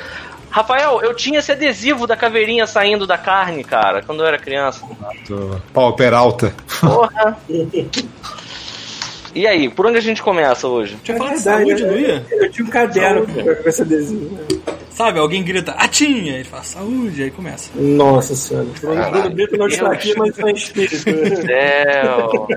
Rafael, 0.50 1.01
eu 1.01 1.16
tinha 1.16 1.39
esse 1.39 1.51
adesivo 1.51 2.06
da 2.06 2.18
caveirinha 2.18 2.68
saindo 2.68 3.07
da 3.07 3.18
carne, 3.18 3.63
cara, 3.63 4.01
quando 4.01 4.22
eu 4.22 4.27
era 4.27 4.38
criança. 4.38 4.86
Pau 5.74 5.95
Peralta. 5.95 6.54
Porra! 6.81 7.38
E 9.33 9.48
aí, 9.48 9.69
por 9.69 9.86
onde 9.86 9.98
a 9.98 10.01
gente 10.01 10.22
começa 10.22 10.68
hoje? 10.68 10.98
Tinha 11.04 11.18
falado 11.18 11.33
de 11.33 11.39
É 11.39 11.44
saúde, 11.44 11.83
né? 11.83 11.89
não 11.92 11.98
ia? 12.00 12.25
Eu 12.31 12.51
tinha 12.51 12.66
um 12.66 12.69
caderno 12.69 13.25
com 13.28 13.69
esse 13.69 13.81
adesivo. 13.81 14.36
né? 14.36 14.60
Sabe, 14.89 15.19
alguém 15.19 15.42
grita, 15.42 15.72
atinha! 15.72 16.33
Ele 16.36 16.44
fala, 16.44 16.63
saúde, 16.63 17.24
aí 17.24 17.31
começa. 17.31 17.72
Nossa 17.75 18.36
senhora. 18.36 18.68
O 18.83 19.12
Bruno 19.12 19.30
Brito 19.31 19.57
não 19.57 19.68
está 19.68 19.92
aqui, 19.92 20.13
mas 20.18 20.30
está 20.30 20.50
em 20.50 20.54
espírito. 20.54 21.10
né? 21.10 21.36
Céu. 21.38 22.48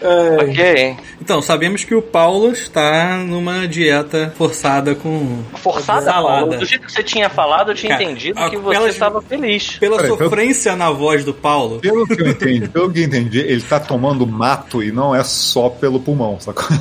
É, 0.00 0.36
ok. 0.42 0.96
Então, 1.20 1.42
sabemos 1.42 1.82
que 1.84 1.94
o 1.94 2.00
Paulo 2.00 2.52
está 2.52 3.16
numa 3.18 3.66
dieta 3.66 4.32
forçada 4.36 4.94
com 4.94 5.42
Forçada, 5.56 6.02
Salada. 6.02 6.38
Paulo. 6.46 6.58
Do 6.58 6.64
jeito 6.64 6.86
que 6.86 6.92
você 6.92 7.02
tinha 7.02 7.28
falado, 7.28 7.72
eu 7.72 7.74
tinha 7.74 7.92
Cara, 7.92 8.04
entendido 8.04 8.38
a- 8.38 8.48
que 8.50 8.56
você 8.56 8.88
estava 8.88 9.20
feliz. 9.20 9.76
Pela 9.78 9.96
Peraí, 9.96 10.12
pelo- 10.16 10.22
sofrência 10.30 10.76
na 10.76 10.90
voz 10.90 11.24
do 11.24 11.34
Paulo, 11.34 11.80
Pelo 11.80 12.06
que 12.06 12.20
eu 12.22 12.28
entendi, 12.28 12.68
pelo 12.68 12.92
que 12.92 13.00
eu 13.00 13.04
entendi, 13.04 13.40
ele 13.40 13.60
tá 13.62 13.80
tomando 13.80 14.26
mato 14.26 14.82
e 14.82 14.92
não 14.92 15.14
é 15.14 15.24
só 15.24 15.68
pelo 15.68 15.98
pulmão, 16.00 16.38
sacou? 16.40 16.64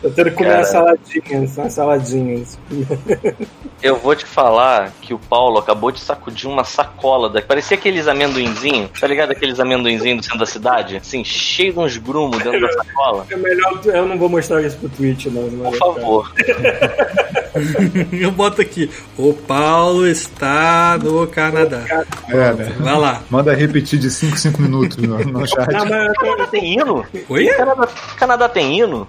Tô 0.00 0.10
tendo 0.10 0.30
que 0.30 0.36
comer 0.36 0.48
Cara. 0.48 0.58
uma 0.60 0.64
saladinha, 0.64 1.48
uma 1.58 1.70
saladinha. 1.70 2.44
Eu 3.82 3.96
vou 3.96 4.14
te 4.14 4.26
falar 4.26 4.92
que 5.00 5.14
o 5.14 5.18
Paulo 5.18 5.58
acabou 5.58 5.90
de 5.90 6.00
sacudir 6.00 6.48
uma 6.48 6.64
sacola. 6.64 7.30
Da... 7.30 7.40
Parecia 7.40 7.76
aqueles 7.76 8.06
amendoinzinhos, 8.08 8.90
tá 8.98 9.06
ligado? 9.06 9.30
Aqueles 9.30 9.58
amendoinzinhos 9.58 10.18
do 10.18 10.22
centro 10.24 10.38
da 10.38 10.46
cidade? 10.46 10.96
Assim, 10.96 11.24
cheio 11.24 11.72
de 11.72 11.78
uns 11.78 11.96
grumos 11.96 12.42
dentro 12.42 12.60
da 12.60 12.72
sacola. 12.72 13.26
É 13.30 13.36
melhor, 13.36 13.80
eu 13.86 14.06
não 14.06 14.18
vou 14.18 14.28
mostrar 14.28 14.62
isso 14.62 14.76
pro 14.76 14.88
Twitch, 14.90 15.26
não. 15.26 15.42
não 15.44 15.70
Por 15.70 15.78
favor. 15.78 16.32
eu 18.12 18.30
boto 18.30 18.60
aqui, 18.60 18.90
o 19.16 19.32
Paulo 19.32 20.06
está 20.06 20.98
no 21.02 21.26
Canadá. 21.26 21.82
É, 22.28 22.52
né? 22.52 22.76
Vai 22.78 22.98
lá. 22.98 23.22
Manda 23.30 23.54
repetir 23.54 23.98
de 23.98 24.10
5 24.10 24.38
5 24.38 24.62
minutos 24.62 24.96
no, 24.98 25.18
no 25.18 25.46
chat. 25.46 25.72
Não, 25.72 25.86
mas 25.86 26.06
eu 26.06 26.14
Canadá 26.14 26.46
tem 26.46 26.74
hino? 26.74 27.06
Oi? 27.28 27.46
Canadá, 27.46 27.88
Canadá 28.16 28.48
tem 28.48 28.78
hino? 28.78 29.08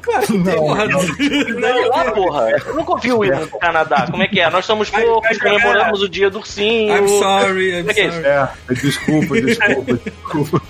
Porra, 0.89 2.03
lá, 2.05 2.11
porra. 2.11 2.49
Eu 2.65 2.75
nunca 2.75 2.91
ouvi 2.91 3.11
o 3.13 3.25
hino 3.25 3.45
do 3.45 3.57
Canadá. 3.59 4.07
Como 4.09 4.23
é 4.23 4.27
que 4.27 4.39
é? 4.39 4.49
Nós 4.49 4.65
somos 4.65 4.87
jogar- 4.87 5.37
comemoramos 5.39 6.01
o 6.01 6.09
dia 6.09 6.29
do 6.29 6.39
ursinho. 6.39 6.95
I'm 6.95 7.07
sorry, 7.19 7.79
I'm 7.79 7.89
é 7.89 7.91
é 7.99 8.11
sorry. 8.11 8.25
É, 8.25 8.49
desculpa, 8.73 9.41
desculpa, 9.41 9.93
desculpa. 9.93 10.61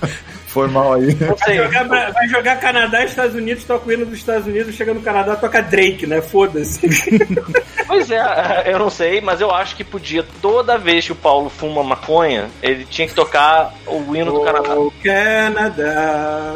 Foi 0.48 0.68
mal 0.68 0.94
aí. 0.96 1.16
Não 1.16 1.34
vai, 1.36 1.56
jogar, 1.56 2.12
vai 2.12 2.28
jogar 2.28 2.60
Canadá 2.60 3.02
e 3.04 3.06
Estados 3.06 3.36
Unidos, 3.36 3.63
toca 3.63 3.88
o 3.88 3.92
hino 3.94 4.06
dos 4.06 4.18
Estados 4.18 4.46
Unidos, 4.48 4.75
chega 4.75 4.94
no 4.94 5.02
Canadá, 5.02 5.34
toca 5.38 5.62
Drake, 5.62 6.06
né? 6.06 6.22
Foda-se. 6.22 6.81
Pois 7.88 8.10
é, 8.10 8.22
eu 8.68 8.80
não 8.80 8.90
sei, 8.90 9.19
mas 9.19 9.42
eu 9.42 9.52
acho 9.52 9.75
que 9.75 9.84
podia, 9.84 10.25
toda 10.42 10.78
vez 10.78 11.06
que 11.06 11.12
o 11.12 11.16
Paulo 11.16 11.50
fuma 11.50 11.84
maconha, 11.84 12.50
ele 12.63 12.86
tinha 12.86 13.06
que 13.06 13.13
tocar 13.13 13.74
o 13.86 14.16
hino 14.16 14.31
do 14.31 14.40
Canadá. 14.42 14.75
O 14.75 14.94
Canadá. 15.04 16.56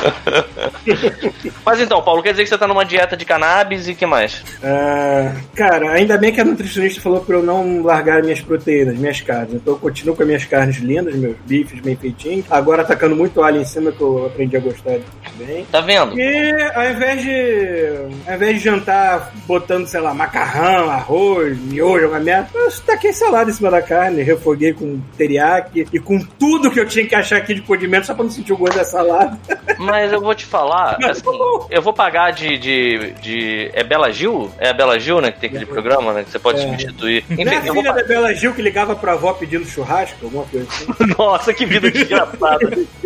Mas 1.64 1.80
então, 1.80 2.02
Paulo, 2.02 2.22
quer 2.22 2.30
dizer 2.30 2.44
que 2.44 2.48
você 2.48 2.58
tá 2.58 2.66
numa 2.66 2.84
dieta 2.84 3.16
de 3.16 3.24
cannabis 3.24 3.88
e 3.88 3.94
que 3.94 4.06
mais? 4.06 4.42
Ah, 4.62 5.34
cara, 5.54 5.92
ainda 5.92 6.16
bem 6.16 6.32
que 6.32 6.40
a 6.40 6.44
nutricionista 6.44 7.00
falou 7.00 7.20
pra 7.20 7.36
eu 7.36 7.42
não 7.42 7.82
largar 7.82 8.22
minhas 8.22 8.40
proteínas, 8.40 8.96
minhas 8.96 9.20
carnes. 9.20 9.54
Então 9.54 9.74
eu 9.74 9.78
continuo 9.78 10.16
com 10.16 10.22
as 10.22 10.26
minhas 10.26 10.44
carnes 10.44 10.76
lindas, 10.78 11.14
meus 11.14 11.36
bifes 11.46 11.80
bem 11.80 11.96
feitinhos. 11.96 12.46
Agora 12.50 12.82
atacando 12.82 13.14
muito 13.14 13.42
alho 13.42 13.60
em 13.60 13.64
cima, 13.64 13.92
que 13.92 14.00
eu 14.00 14.26
aprendi 14.26 14.56
a 14.56 14.60
gostar 14.60 14.98
bem. 15.36 15.66
Tá 15.70 15.80
vendo? 15.80 16.18
E 16.18 16.52
ao 16.74 16.90
invés 16.90 17.22
de. 17.22 18.20
Ao 18.26 18.34
invés 18.34 18.58
de 18.58 18.64
jantar 18.64 19.32
botando, 19.46 19.86
sei 19.86 20.00
lá, 20.00 20.14
macarrão, 20.14 20.90
arroz, 20.90 21.58
miojo, 21.58 22.08
uma 22.08 22.20
merda, 22.20 22.48
eu 22.54 22.70
taquei 22.86 23.12
salada 23.12 23.50
em 23.50 23.54
cima 23.54 23.70
da 23.70 23.82
carne, 23.82 24.22
refoguei 24.22 24.72
com 24.72 25.00
teriyaki 25.16 25.86
e 25.92 25.98
com 25.98 26.18
tudo 26.18 26.70
que 26.70 26.80
eu 26.80 26.86
tinha 26.86 27.06
que 27.06 27.14
achar 27.14 27.36
aqui 27.36 27.54
de 27.54 27.62
condimento 27.62 28.06
só 28.06 28.14
pra 28.14 28.24
não 28.24 28.30
sentir 28.30 28.52
o 28.52 28.56
gosto 28.56 28.76
da 28.76 28.84
salada. 28.84 29.38
Mas 29.80 30.12
eu 30.12 30.20
vou 30.20 30.34
te 30.34 30.44
falar, 30.46 30.96
assim, 31.08 31.22
eu 31.70 31.80
vou 31.82 31.92
pagar 31.92 32.32
de, 32.32 32.58
de, 32.58 33.12
de. 33.20 33.70
É 33.72 33.82
Bela 33.82 34.10
Gil? 34.12 34.50
É 34.58 34.68
a 34.68 34.72
Bela 34.72 34.98
Gil, 34.98 35.20
né? 35.20 35.32
Que 35.32 35.40
tem 35.40 35.48
aquele 35.48 35.66
programa, 35.66 36.12
né? 36.12 36.24
Que 36.24 36.30
você 36.30 36.38
pode 36.38 36.60
É. 36.60 36.62
substituir. 36.62 37.24
Enfim, 37.30 37.44
Não 37.44 37.52
é 37.52 37.56
a 37.56 37.60
vou 37.60 37.74
filha 37.74 37.92
da 37.92 38.04
Bela 38.04 38.34
Gil 38.34 38.52
que 38.54 38.62
ligava 38.62 38.94
pra 38.94 39.12
avó 39.12 39.32
pedindo 39.32 39.64
churrasco, 39.64 40.16
alguma 40.22 40.44
coisa 40.44 40.66
assim. 40.68 40.86
Nossa, 41.18 41.54
que 41.54 41.64
vida 41.66 41.90
desgraçada. 41.90 42.58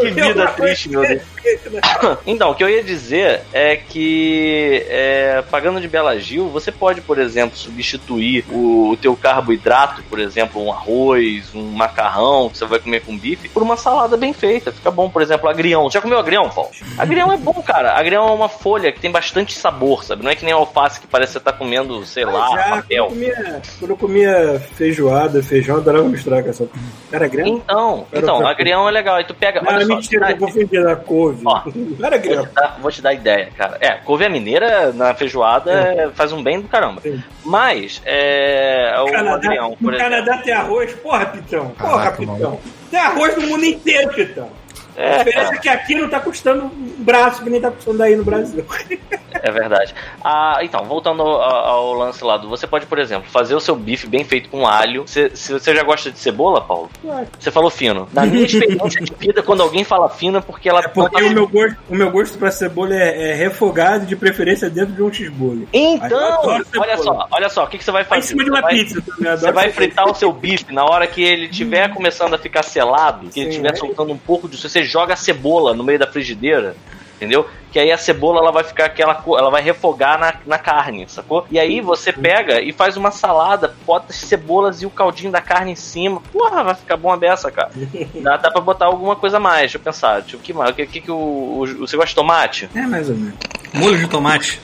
que 0.00 0.10
vida 0.10 0.46
triste, 0.48 0.88
meu 0.90 1.02
Deus. 1.02 1.22
Então, 2.26 2.50
o 2.50 2.54
que 2.54 2.62
eu 2.62 2.68
ia 2.68 2.82
dizer 2.82 3.42
é 3.52 3.76
que 3.76 4.84
é, 4.88 5.42
pagando 5.50 5.80
de 5.80 5.88
Bela 5.88 6.18
Gil, 6.18 6.48
você 6.48 6.70
pode, 6.70 7.00
por 7.00 7.18
exemplo, 7.18 7.56
substituir 7.56 8.44
o, 8.50 8.90
o 8.90 8.96
teu 8.96 9.16
carboidrato, 9.16 10.02
por 10.04 10.18
exemplo, 10.20 10.62
um 10.62 10.72
arroz, 10.72 11.54
um 11.54 11.62
macarrão 11.70 12.48
que 12.50 12.58
você 12.58 12.64
vai 12.66 12.78
comer 12.78 13.00
com 13.00 13.16
bife, 13.16 13.48
por 13.48 13.62
uma 13.62 13.76
salada 13.76 14.16
bem 14.16 14.32
feita. 14.32 14.72
Fica 14.72 14.90
bom, 14.90 15.08
por 15.08 15.22
exemplo, 15.22 15.48
agrião. 15.48 15.90
Já 15.90 16.00
comeu 16.00 16.18
agrião, 16.18 16.48
Paulo? 16.50 16.70
Agrião 16.96 17.32
é 17.32 17.36
bom, 17.36 17.62
cara. 17.62 17.92
Agrião 17.98 18.28
é 18.28 18.32
uma 18.32 18.48
folha 18.48 18.92
que 18.92 19.00
tem 19.00 19.10
bastante 19.10 19.56
sabor, 19.56 20.04
sabe? 20.04 20.22
Não 20.22 20.30
é 20.30 20.34
que 20.34 20.44
nem 20.44 20.52
alface 20.54 21.00
que 21.00 21.06
parece 21.06 21.32
que 21.32 21.38
você 21.38 21.44
tá 21.44 21.52
comendo, 21.52 22.04
sei 22.04 22.24
lá, 22.24 22.32
Já, 22.32 22.62
quando, 22.62 22.68
eu 22.68 22.76
papel. 22.82 23.06
comia, 23.06 23.62
quando 23.78 23.90
eu 23.90 23.96
comia 23.96 24.62
feijoada, 24.74 25.42
feijão, 25.42 25.76
eu 25.76 25.80
adorava 25.80 26.08
misturar 26.08 26.42
com 26.42 26.50
essa. 26.50 26.68
Era 27.12 27.26
grande? 27.28 27.50
Então, 27.50 28.06
Era 28.12 28.22
então, 28.22 28.46
agrião 28.46 28.88
é 28.88 28.90
legal. 28.92 29.16
Aí 29.16 29.24
tu 29.24 29.34
pega. 29.34 29.60
Não, 29.62 29.72
olha 29.72 29.86
só, 29.86 29.94
mentira, 29.94 30.26
tá- 30.26 30.32
eu 30.32 30.38
confundi 30.38 30.78
na 30.78 30.96
couve. 30.96 31.37
Ó, 31.44 31.62
Não 31.74 32.06
era 32.06 32.18
Vou 32.18 32.46
te, 32.46 32.54
dar, 32.54 32.78
vou 32.80 32.90
te 32.90 33.02
dar 33.02 33.14
ideia, 33.14 33.48
cara. 33.56 33.78
É, 33.80 33.90
couve 33.92 34.24
a 34.24 34.28
mineira 34.28 34.92
na 34.92 35.14
feijoada 35.14 35.70
é, 35.72 36.10
faz 36.10 36.32
um 36.32 36.42
bem 36.42 36.60
do 36.60 36.68
caramba. 36.68 37.00
Sim. 37.00 37.22
Mas, 37.44 38.00
é. 38.04 38.94
O 39.02 39.10
Canadá, 39.10 39.34
agrião, 39.34 39.76
por 39.76 39.82
no 39.90 39.94
exemplo. 39.96 40.10
Canadá 40.10 40.38
tem 40.42 40.52
arroz, 40.52 40.92
porra, 40.94 41.26
Pitão. 41.26 41.68
Porra, 41.70 41.96
Caraca, 41.98 42.16
Pitão. 42.18 42.38
maluco. 42.38 42.62
Tem 42.90 43.00
arroz 43.00 43.36
no 43.36 43.46
mundo 43.48 43.64
inteiro, 43.64 44.10
Pitão. 44.14 44.50
A 44.98 45.02
É, 45.02 45.18
diferença 45.18 45.54
é 45.54 45.58
que 45.58 45.68
aqui 45.68 45.94
não 45.94 46.08
tá 46.08 46.18
custando 46.18 46.64
um 46.64 46.94
braço 46.98 47.42
que 47.44 47.48
nem 47.48 47.60
tá 47.60 47.70
custando 47.70 48.02
aí 48.02 48.16
no 48.16 48.24
Brasil. 48.24 48.64
É 49.40 49.50
verdade. 49.52 49.94
Ah, 50.24 50.58
então, 50.62 50.84
voltando 50.84 51.22
ao, 51.22 51.40
ao 51.40 51.92
lance 51.92 52.24
lá, 52.24 52.36
do- 52.36 52.48
você 52.48 52.66
pode, 52.66 52.86
por 52.86 52.98
exemplo, 52.98 53.30
fazer 53.30 53.54
o 53.54 53.60
seu 53.60 53.76
bife 53.76 54.08
bem 54.08 54.24
feito 54.24 54.48
com 54.48 54.66
alho. 54.66 55.02
Você, 55.06 55.30
se 55.36 55.52
você 55.52 55.72
já 55.74 55.84
gosta 55.84 56.10
de 56.10 56.18
cebola, 56.18 56.60
Paulo? 56.60 56.90
Você 57.38 57.50
falou 57.50 57.70
fino. 57.70 58.08
Na 58.12 58.26
minha 58.26 58.44
experiência 58.44 59.00
de 59.00 59.12
vida, 59.14 59.40
quando 59.42 59.62
alguém 59.62 59.84
fala 59.84 60.08
fino 60.08 60.38
é 60.38 60.40
porque 60.40 60.68
ela 60.68 60.80
É 60.80 60.88
porque 60.88 61.22
o 61.22 61.30
meu 61.30 61.46
gosto, 61.46 61.76
o 61.88 61.94
meu 61.94 62.10
gosto 62.10 62.36
pra 62.36 62.50
cebola 62.50 62.92
é, 62.94 63.30
é 63.30 63.34
refogado, 63.34 64.04
de 64.06 64.16
preferência 64.16 64.68
dentro 64.68 64.94
de 64.94 65.02
um 65.02 65.12
cheeseburger. 65.12 65.68
Então, 65.72 66.40
olha 66.76 66.96
só, 66.98 67.28
olha 67.30 67.48
só, 67.48 67.64
o 67.64 67.66
que, 67.68 67.78
que 67.78 67.84
você 67.84 67.92
vai 67.92 68.02
Tá 68.02 68.16
fazer? 68.16 68.20
em 68.20 68.28
cima 68.28 68.44
de 68.44 68.50
uma 68.50 68.58
Você 68.60 68.62
vai- 68.66 68.74
pizza 68.74 69.02
também. 69.02 69.36
Você 69.36 69.52
vai 69.52 69.70
fritar 69.70 70.10
o 70.10 70.14
seu 70.14 70.32
bife 70.32 70.72
na 70.72 70.84
hora 70.84 71.06
que 71.06 71.22
ele 71.22 71.46
estiver 71.46 71.92
começando 71.94 72.34
a 72.34 72.38
ficar 72.38 72.64
selado, 72.64 73.28
que 73.28 73.38
ele 73.40 73.46
Sim, 73.46 73.50
estiver 73.50 73.70
aí- 73.72 73.76
soltando 73.78 74.12
um 74.12 74.18
pouco 74.18 74.48
disso, 74.48 74.68
você 74.68 74.82
joga 74.88 75.12
a 75.14 75.16
cebola 75.16 75.72
no 75.74 75.84
meio 75.84 75.98
da 75.98 76.06
frigideira, 76.06 76.74
entendeu? 77.16 77.46
Que 77.70 77.78
aí 77.78 77.92
a 77.92 77.98
cebola 77.98 78.40
ela 78.40 78.50
vai 78.50 78.64
ficar 78.64 78.86
aquela 78.86 79.22
ela 79.36 79.50
vai 79.50 79.60
refogar 79.62 80.18
na, 80.18 80.32
na 80.46 80.58
carne, 80.58 81.04
sacou? 81.06 81.46
E 81.50 81.58
aí 81.60 81.82
você 81.82 82.10
pega 82.12 82.62
e 82.62 82.72
faz 82.72 82.96
uma 82.96 83.10
salada, 83.10 83.74
bota 83.86 84.06
as 84.08 84.16
cebolas 84.16 84.80
e 84.80 84.86
o 84.86 84.90
caldinho 84.90 85.30
da 85.30 85.42
carne 85.42 85.72
em 85.72 85.76
cima. 85.76 86.22
Porra, 86.32 86.64
vai 86.64 86.74
ficar 86.74 86.96
bom 86.96 87.12
a 87.12 87.16
beça, 87.18 87.50
cara. 87.50 87.70
Dá, 88.22 88.38
dá 88.38 88.50
pra 88.50 88.62
botar 88.62 88.86
alguma 88.86 89.14
coisa 89.16 89.36
a 89.36 89.40
mais, 89.40 89.60
deixa 89.60 89.76
eu 89.76 89.82
pensar. 89.82 90.22
Tipo, 90.22 90.42
que 90.42 90.52
mais? 90.54 90.70
O 90.70 90.74
que, 90.74 90.86
que, 90.86 91.00
que 91.02 91.10
o, 91.10 91.14
o- 91.60 91.66
Você 91.86 91.94
gosta 91.94 92.08
de 92.08 92.14
tomate? 92.14 92.70
É, 92.74 92.86
mais 92.86 93.10
ou 93.10 93.16
menos. 93.16 93.34
Molho 93.74 93.98
de 93.98 94.08
tomate. 94.08 94.58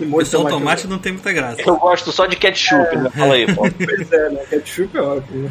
O 0.00 0.24
tomate. 0.24 0.54
tomate 0.54 0.86
não 0.86 0.98
tem 0.98 1.12
muita 1.12 1.32
graça. 1.32 1.62
Eu 1.62 1.76
gosto 1.76 2.12
só 2.12 2.26
de 2.26 2.36
ketchup, 2.36 2.96
né? 2.96 3.10
Fala 3.10 3.34
aí, 3.34 3.54
pô. 3.54 3.62
Pois 3.84 4.12
é, 4.12 4.30
né? 4.30 4.44
Ketchup 4.50 4.96
é 4.96 5.00
ótimo. 5.00 5.50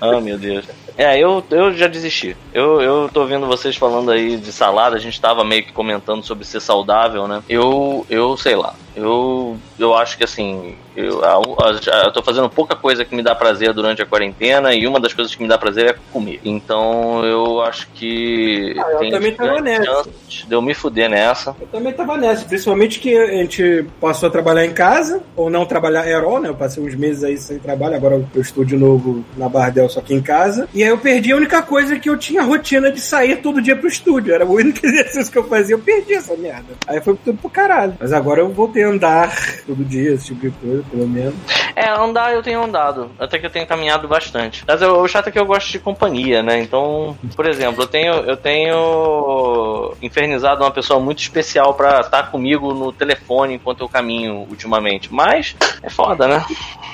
Ah, 0.00 0.20
meu 0.20 0.36
Deus. 0.38 0.66
É, 0.98 1.18
eu, 1.18 1.44
eu 1.50 1.72
já 1.74 1.86
desisti. 1.86 2.36
Eu, 2.52 2.80
eu 2.80 3.10
tô 3.12 3.20
ouvindo 3.20 3.46
vocês 3.46 3.76
falando 3.76 4.10
aí 4.10 4.36
de 4.36 4.52
salada, 4.52 4.96
a 4.96 4.98
gente 4.98 5.20
tava 5.20 5.44
meio 5.44 5.64
que 5.64 5.72
comentando 5.72 6.24
sobre 6.24 6.44
ser 6.44 6.60
saudável, 6.60 7.28
né? 7.28 7.42
Eu, 7.48 8.06
eu 8.08 8.36
sei 8.36 8.56
lá. 8.56 8.74
Eu, 8.94 9.58
eu 9.78 9.94
acho 9.94 10.16
que 10.16 10.24
assim, 10.24 10.74
eu, 10.96 12.12
tô 12.12 12.22
fazendo 12.22 12.48
pouca 12.48 12.74
coisa 12.74 13.04
que 13.04 13.14
me 13.14 13.22
dá 13.22 13.34
prazer 13.34 13.72
durante 13.72 14.02
a 14.02 14.06
quarentena 14.06 14.74
e 14.74 14.86
uma 14.86 14.98
das 15.00 15.12
coisas 15.12 15.34
que 15.34 15.42
me 15.42 15.48
dá 15.48 15.58
prazer 15.58 15.90
é 15.90 15.96
comer. 16.12 16.40
Então 16.44 17.24
eu 17.24 17.60
acho 17.62 17.88
que 17.94 18.74
Ah, 18.78 19.04
eu 19.04 19.10
também 19.10 19.32
tava 19.32 19.60
nessa. 19.60 20.04
de 20.28 20.46
eu 20.52 20.62
me 20.62 20.74
fuder 20.74 21.08
nessa. 21.10 21.54
Eu 21.60 21.66
também 21.68 21.92
tava 21.92 22.16
nessa, 22.16 22.44
principalmente 22.44 22.98
que 23.00 23.16
a 23.16 23.26
gente 23.32 23.84
passou 24.00 24.28
a 24.28 24.32
trabalhar 24.32 24.64
em 24.64 24.72
casa, 24.72 25.22
ou 25.36 25.50
não 25.50 25.66
trabalhar 25.66 26.02
aerol, 26.02 26.40
né? 26.40 26.48
Eu 26.48 26.54
passei 26.54 26.82
uns 26.82 26.94
meses 26.94 27.24
aí 27.24 27.36
sem 27.36 27.58
trabalho, 27.58 27.94
agora 27.96 28.14
eu 28.34 28.40
estou 28.40 28.64
de 28.64 28.76
novo 28.76 29.24
na 29.36 29.48
Bardel, 29.48 29.88
só 29.88 30.00
que 30.00 30.14
em 30.14 30.22
casa. 30.22 30.68
E 30.74 30.82
aí 30.82 30.88
eu 30.88 30.98
perdi 30.98 31.32
a 31.32 31.36
única 31.36 31.62
coisa 31.62 31.98
que 31.98 32.08
eu 32.08 32.16
tinha 32.16 32.42
rotina 32.42 32.90
de 32.90 33.00
sair 33.00 33.36
todo 33.36 33.60
dia 33.62 33.76
pro 33.76 33.88
estúdio. 33.88 34.34
Era 34.34 34.44
o 34.46 34.52
único 34.54 34.78
exercício 34.86 35.30
que 35.32 35.38
eu 35.38 35.44
fazia, 35.44 35.74
eu 35.74 35.78
perdi 35.80 36.14
essa 36.14 36.36
merda. 36.36 36.74
Aí 36.86 37.00
foi 37.00 37.16
tudo 37.24 37.38
pro 37.38 37.50
caralho. 37.50 37.94
Mas 38.00 38.12
agora 38.12 38.40
eu 38.40 38.48
voltei 38.48 38.84
a 38.84 38.88
andar 38.88 39.34
todo 39.66 39.84
dia, 39.84 40.12
esse 40.14 40.26
tipo 40.26 40.40
de 40.40 40.50
coisa, 40.50 40.84
pelo 40.90 41.08
menos. 41.08 41.34
É, 41.74 41.88
andar 41.90 42.32
eu 42.32 42.42
tenho 42.42 42.62
andado. 42.62 43.10
Até 43.18 43.38
que 43.38 43.46
eu 43.46 43.50
tenho 43.50 43.66
caminhado 43.66 44.06
bastante. 44.08 44.64
Mas 44.66 44.80
eu- 44.82 44.98
o 45.00 45.08
chato 45.08 45.28
é 45.28 45.30
que 45.30 45.38
eu 45.38 45.44
gosto 45.46 45.70
de 45.70 45.78
companhia, 45.78 46.42
né? 46.42 46.60
Então, 46.60 47.16
por 47.34 47.46
exemplo, 47.46 47.82
eu 47.82 47.86
tenho, 47.86 48.12
eu 48.14 48.36
tenho 48.36 49.94
infernizado 50.02 50.62
uma 50.62 50.70
pessoa 50.70 50.98
muito 51.00 51.18
especial 51.20 51.74
pra 51.74 52.00
estar 52.00 52.30
comigo 52.30 52.72
no 52.72 52.92
telefone 52.92 53.54
enquanto 53.54 53.80
eu 53.80 53.88
caminho 53.88 54.46
ultimamente. 54.48 55.12
Mas 55.12 55.54
é 55.82 55.90
foda, 55.90 56.26
né? 56.26 56.44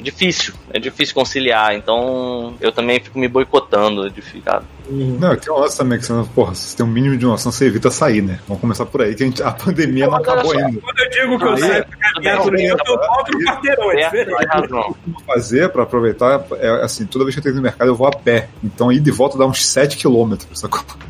Difícil. 0.01 0.55
É 0.73 0.79
difícil 0.79 1.15
conciliar. 1.15 1.75
Então 1.75 2.55
eu 2.61 2.73
também 2.73 3.01
fico 3.01 3.19
me 3.19 3.29
boicotando. 3.29 4.07
É 4.07 4.11
difícil. 4.11 4.43
cara. 4.43 4.63
Não, 4.91 5.37
tem 5.37 5.53
um 5.53 5.59
lance 5.59 5.79
também 5.79 5.99
que 5.99 6.05
você, 6.05 6.29
porra, 6.35 6.55
se 6.55 6.63
você 6.71 6.77
tem 6.77 6.85
um 6.85 6.89
mínimo 6.89 7.17
de 7.17 7.25
noção, 7.25 7.53
você 7.53 7.67
evita 7.67 7.89
sair, 7.91 8.21
né? 8.21 8.41
Vamos 8.49 8.61
começar 8.61 8.85
por 8.85 9.01
aí, 9.01 9.15
que 9.15 9.23
a, 9.23 9.27
gente- 9.27 9.43
a 9.43 9.53
pandemia 9.53 10.07
não 10.09 10.17
acabou 10.17 10.53
ainda. 10.53 10.81
Quando 10.81 10.99
eu 10.99 11.11
digo 11.11 11.39
que 11.39 11.45
eu 11.45 11.57
saio 11.57 11.87
pra 11.87 11.99
caminhar 12.15 12.77
tá 12.77 12.85
eu 12.91 12.97
volto 12.99 13.33
no 13.39 13.45
quarteirão, 13.47 13.82
é 13.91 14.05
diferente. 14.05 14.47
razão. 14.49 14.95
Fazer 15.27 15.69
pra 15.71 15.83
aproveitar 15.83 16.45
é 16.61 16.69
assim, 16.85 17.07
toda 17.07 17.25
vez 17.25 17.35
que 17.35 17.41
eu 17.41 17.43
tenho 17.43 17.55
que 17.55 17.59
ir 17.59 17.63
no 17.63 17.65
mercado 17.65 17.89
eu 17.89 17.95
vou 17.95 18.07
a 18.07 18.11
pé. 18.13 18.49
Então 18.63 18.93
ida 18.93 19.09
e 19.09 19.13
volta 19.13 19.37
dá 19.37 19.47
uns 19.47 19.65
7 19.67 19.97
km. 19.97 20.35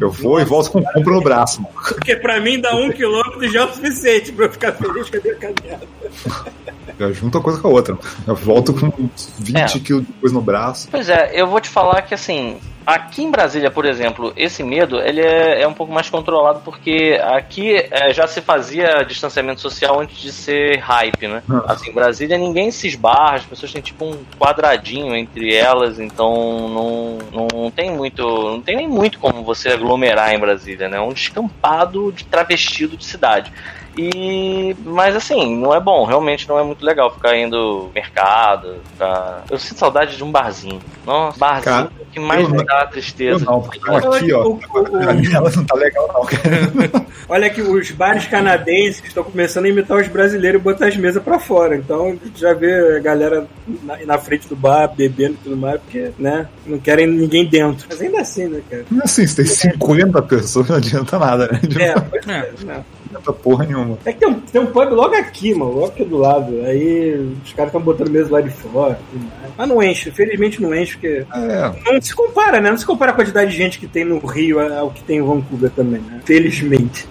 Eu 0.01 0.11
vou 0.11 0.41
e 0.41 0.45
volto 0.45 0.71
com 0.71 0.83
compra 0.83 1.13
no 1.13 1.21
braço, 1.21 1.61
mano. 1.63 1.75
Porque 1.75 2.17
pra 2.17 2.41
mim 2.41 2.61
dar 2.61 2.75
um 2.75 2.91
quilômetro 2.91 3.47
já 3.53 3.61
é 3.61 3.65
o 3.65 3.73
suficiente 3.73 4.33
pra 4.33 4.47
eu 4.47 4.53
ficar 4.53 4.73
feliz 4.73 5.11
com 5.11 5.17
a 5.17 5.21
minha 5.21 5.35
caminhada. 5.37 5.87
Eu 6.99 7.13
junto 7.15 7.39
uma 7.39 7.45
coisa 7.45 7.59
com 7.61 7.69
a 7.69 7.71
outra. 7.71 7.99
Eu 8.27 8.35
volto 8.37 8.73
com 8.75 8.87
uns 8.87 9.33
20 9.39 9.57
É. 9.59 9.67
quilos 9.81 10.07
de 10.07 10.13
coisa 10.15 10.35
no 10.35 10.41
braço. 10.43 10.89
Pois 10.91 11.09
é, 11.09 11.31
eu 11.35 11.47
vou 11.47 11.61
te 11.61 11.69
falar 11.69 12.03
que 12.03 12.15
assim, 12.15 12.59
aqui 12.87 13.23
em 13.23 13.31
Brasília, 13.31 13.71
por 13.71 13.85
exemplo, 13.85 14.33
esse 14.37 14.63
medo 14.63 15.01
ele 15.01 15.21
é, 15.21 15.63
é 15.63 15.69
um 15.69 15.75
pouco 15.75 15.93
mais 15.93 16.09
controlado 16.09 16.61
porque 16.65 17.21
aqui 17.23 17.77
é, 17.91 18.13
já 18.13 18.27
se 18.27 18.41
fazia 18.41 19.03
distanciamento 19.03 19.61
social 19.61 20.01
antes 20.01 20.19
de 20.21 20.33
ser 20.33 20.79
hype, 20.79 21.29
né? 21.29 21.43
Ah. 21.49 21.73
Assim, 21.73 21.91
em 21.91 21.95
Brasília 21.95 22.39
ninguém 22.39 22.71
se 22.71 22.87
esbarra, 22.87 23.37
as 23.37 23.45
pessoas 23.45 23.73
têm 23.73 23.83
tipo 23.83 24.05
um 24.05 24.25
quadradinho 24.39 25.15
entre 25.17 25.55
elas, 25.55 25.99
então 26.01 26.69
não, 26.69 27.49
não 27.53 27.71
tem 27.71 27.91
muito, 27.91 28.23
não 28.23 28.61
tem 28.61 28.77
nem 28.77 28.89
muito 28.89 29.19
como 29.19 29.43
você 29.43 29.71
aglomerar 29.71 30.33
em 30.35 30.39
Brasília, 30.39 30.89
né? 30.89 30.97
É 30.97 31.01
um 31.01 31.13
descampado 31.13 32.13
de 32.13 32.25
travestido 32.25 32.97
de 32.97 33.05
cidade. 33.05 33.53
E. 33.97 34.75
Mas 34.85 35.15
assim, 35.17 35.57
não 35.57 35.75
é 35.75 35.81
bom, 35.81 36.05
realmente 36.05 36.49
não 36.49 36.59
é 36.59 36.63
muito 36.63 36.85
legal 36.85 37.13
ficar 37.13 37.37
indo 37.37 37.57
no 37.57 37.91
mercado. 37.95 38.77
Ficar... 38.93 39.45
Eu 39.51 39.59
sinto 39.59 39.79
saudade 39.79 40.17
de 40.17 40.25
um 40.25 40.31
barzinho. 40.31 40.81
Nossa, 41.07 41.39
barzinho 41.39 41.65
Cara, 41.65 41.91
que 42.13 42.21
mais 42.21 42.49
me 42.49 42.59
não- 42.59 42.65
dá 42.65 42.87
tristeza. 42.87 43.45
não, 43.45 43.61
porque 43.61 43.79
aqui, 43.79 44.33
ó, 44.33 44.45
O- 44.45 44.55
o- 44.55 44.99
ela 45.35 45.51
não 45.51 45.65
tá 45.65 45.75
legal, 45.75 46.11
não. 46.15 46.25
cara. 46.25 47.07
Olha 47.29 47.49
que 47.49 47.63
os 47.63 47.91
bares 47.93 48.27
canadenses 48.27 49.03
estão 49.05 49.25
começando 49.25 49.65
a 49.65 49.69
imitar 49.69 49.97
os 49.99 50.09
brasileiros 50.09 50.61
e 50.61 50.65
botar 50.65 50.87
as 50.89 50.97
mesas 50.97 51.23
pra 51.23 51.39
fora. 51.39 51.77
Então 51.77 52.07
a 52.07 52.11
gente 52.11 52.39
já 52.41 52.53
vê 52.53 52.97
a 52.97 53.01
galera 53.01 53.47
na, 53.83 53.97
na 54.05 54.19
frente 54.19 54.49
do 54.49 54.57
bar 54.57 54.89
bebendo 54.89 55.35
e 55.35 55.45
tudo 55.45 55.57
mais, 55.57 55.81
porque, 55.81 56.11
né, 56.19 56.47
não 56.67 56.79
querem 56.79 57.07
ninguém 57.07 57.47
dentro. 57.47 57.87
Mas 57.89 58.01
ainda 58.01 58.21
assim, 58.21 58.49
né, 58.49 58.61
cara? 58.71 58.85
Mas 58.91 59.05
assim, 59.05 59.27
se 59.27 59.37
tem 59.37 59.45
50 59.47 60.21
pessoas, 60.23 60.69
não 60.69 60.77
adianta 60.77 61.19
nada, 61.19 61.49
né? 61.53 61.61
Não 61.75 61.81
É, 61.81 61.95
pois 62.01 62.29
é. 62.29 62.33
É. 62.39 62.53
Não. 62.65 62.85
adianta 63.07 63.33
porra 63.33 63.65
nenhuma. 63.65 63.82
É 64.05 64.13
que 64.13 64.21
tem 64.21 64.29
um, 64.29 64.41
tem 64.41 64.61
um 64.61 64.67
pub 64.67 64.91
logo 64.91 65.15
aqui, 65.15 65.55
mano, 65.55 65.73
logo 65.73 65.87
aqui 65.87 66.05
do 66.05 66.19
lado. 66.19 66.63
Aí 66.65 67.15
os 67.45 67.53
caras 67.53 67.69
estão 67.69 67.81
botando 67.81 68.11
mesa 68.11 68.31
lá 68.31 68.41
de 68.41 68.51
fora. 68.51 68.99
Mas 69.57 69.69
não 69.69 69.83
enche, 69.83 70.11
felizmente 70.11 70.61
não 70.61 70.75
enche, 70.75 70.93
porque 70.95 71.27
É, 71.35 71.93
não 71.93 72.01
se 72.01 72.15
compara, 72.15 72.61
né? 72.61 72.71
Não 72.71 72.79
se 72.79 72.87
compara 72.87 73.13
a 73.13 73.15
quantidade 73.15 73.51
de 73.51 73.57
gente 73.57 73.79
que 73.79 73.87
tem 73.87 74.05
no 74.05 74.19
Rio 74.19 74.61
ao 74.61 74.91
que 74.91 75.03
tem 75.03 75.19
em 75.19 75.23
Vancouver 75.23 75.71
também, 75.71 76.01
né? 76.01 76.21
Felizmente. 76.25 77.07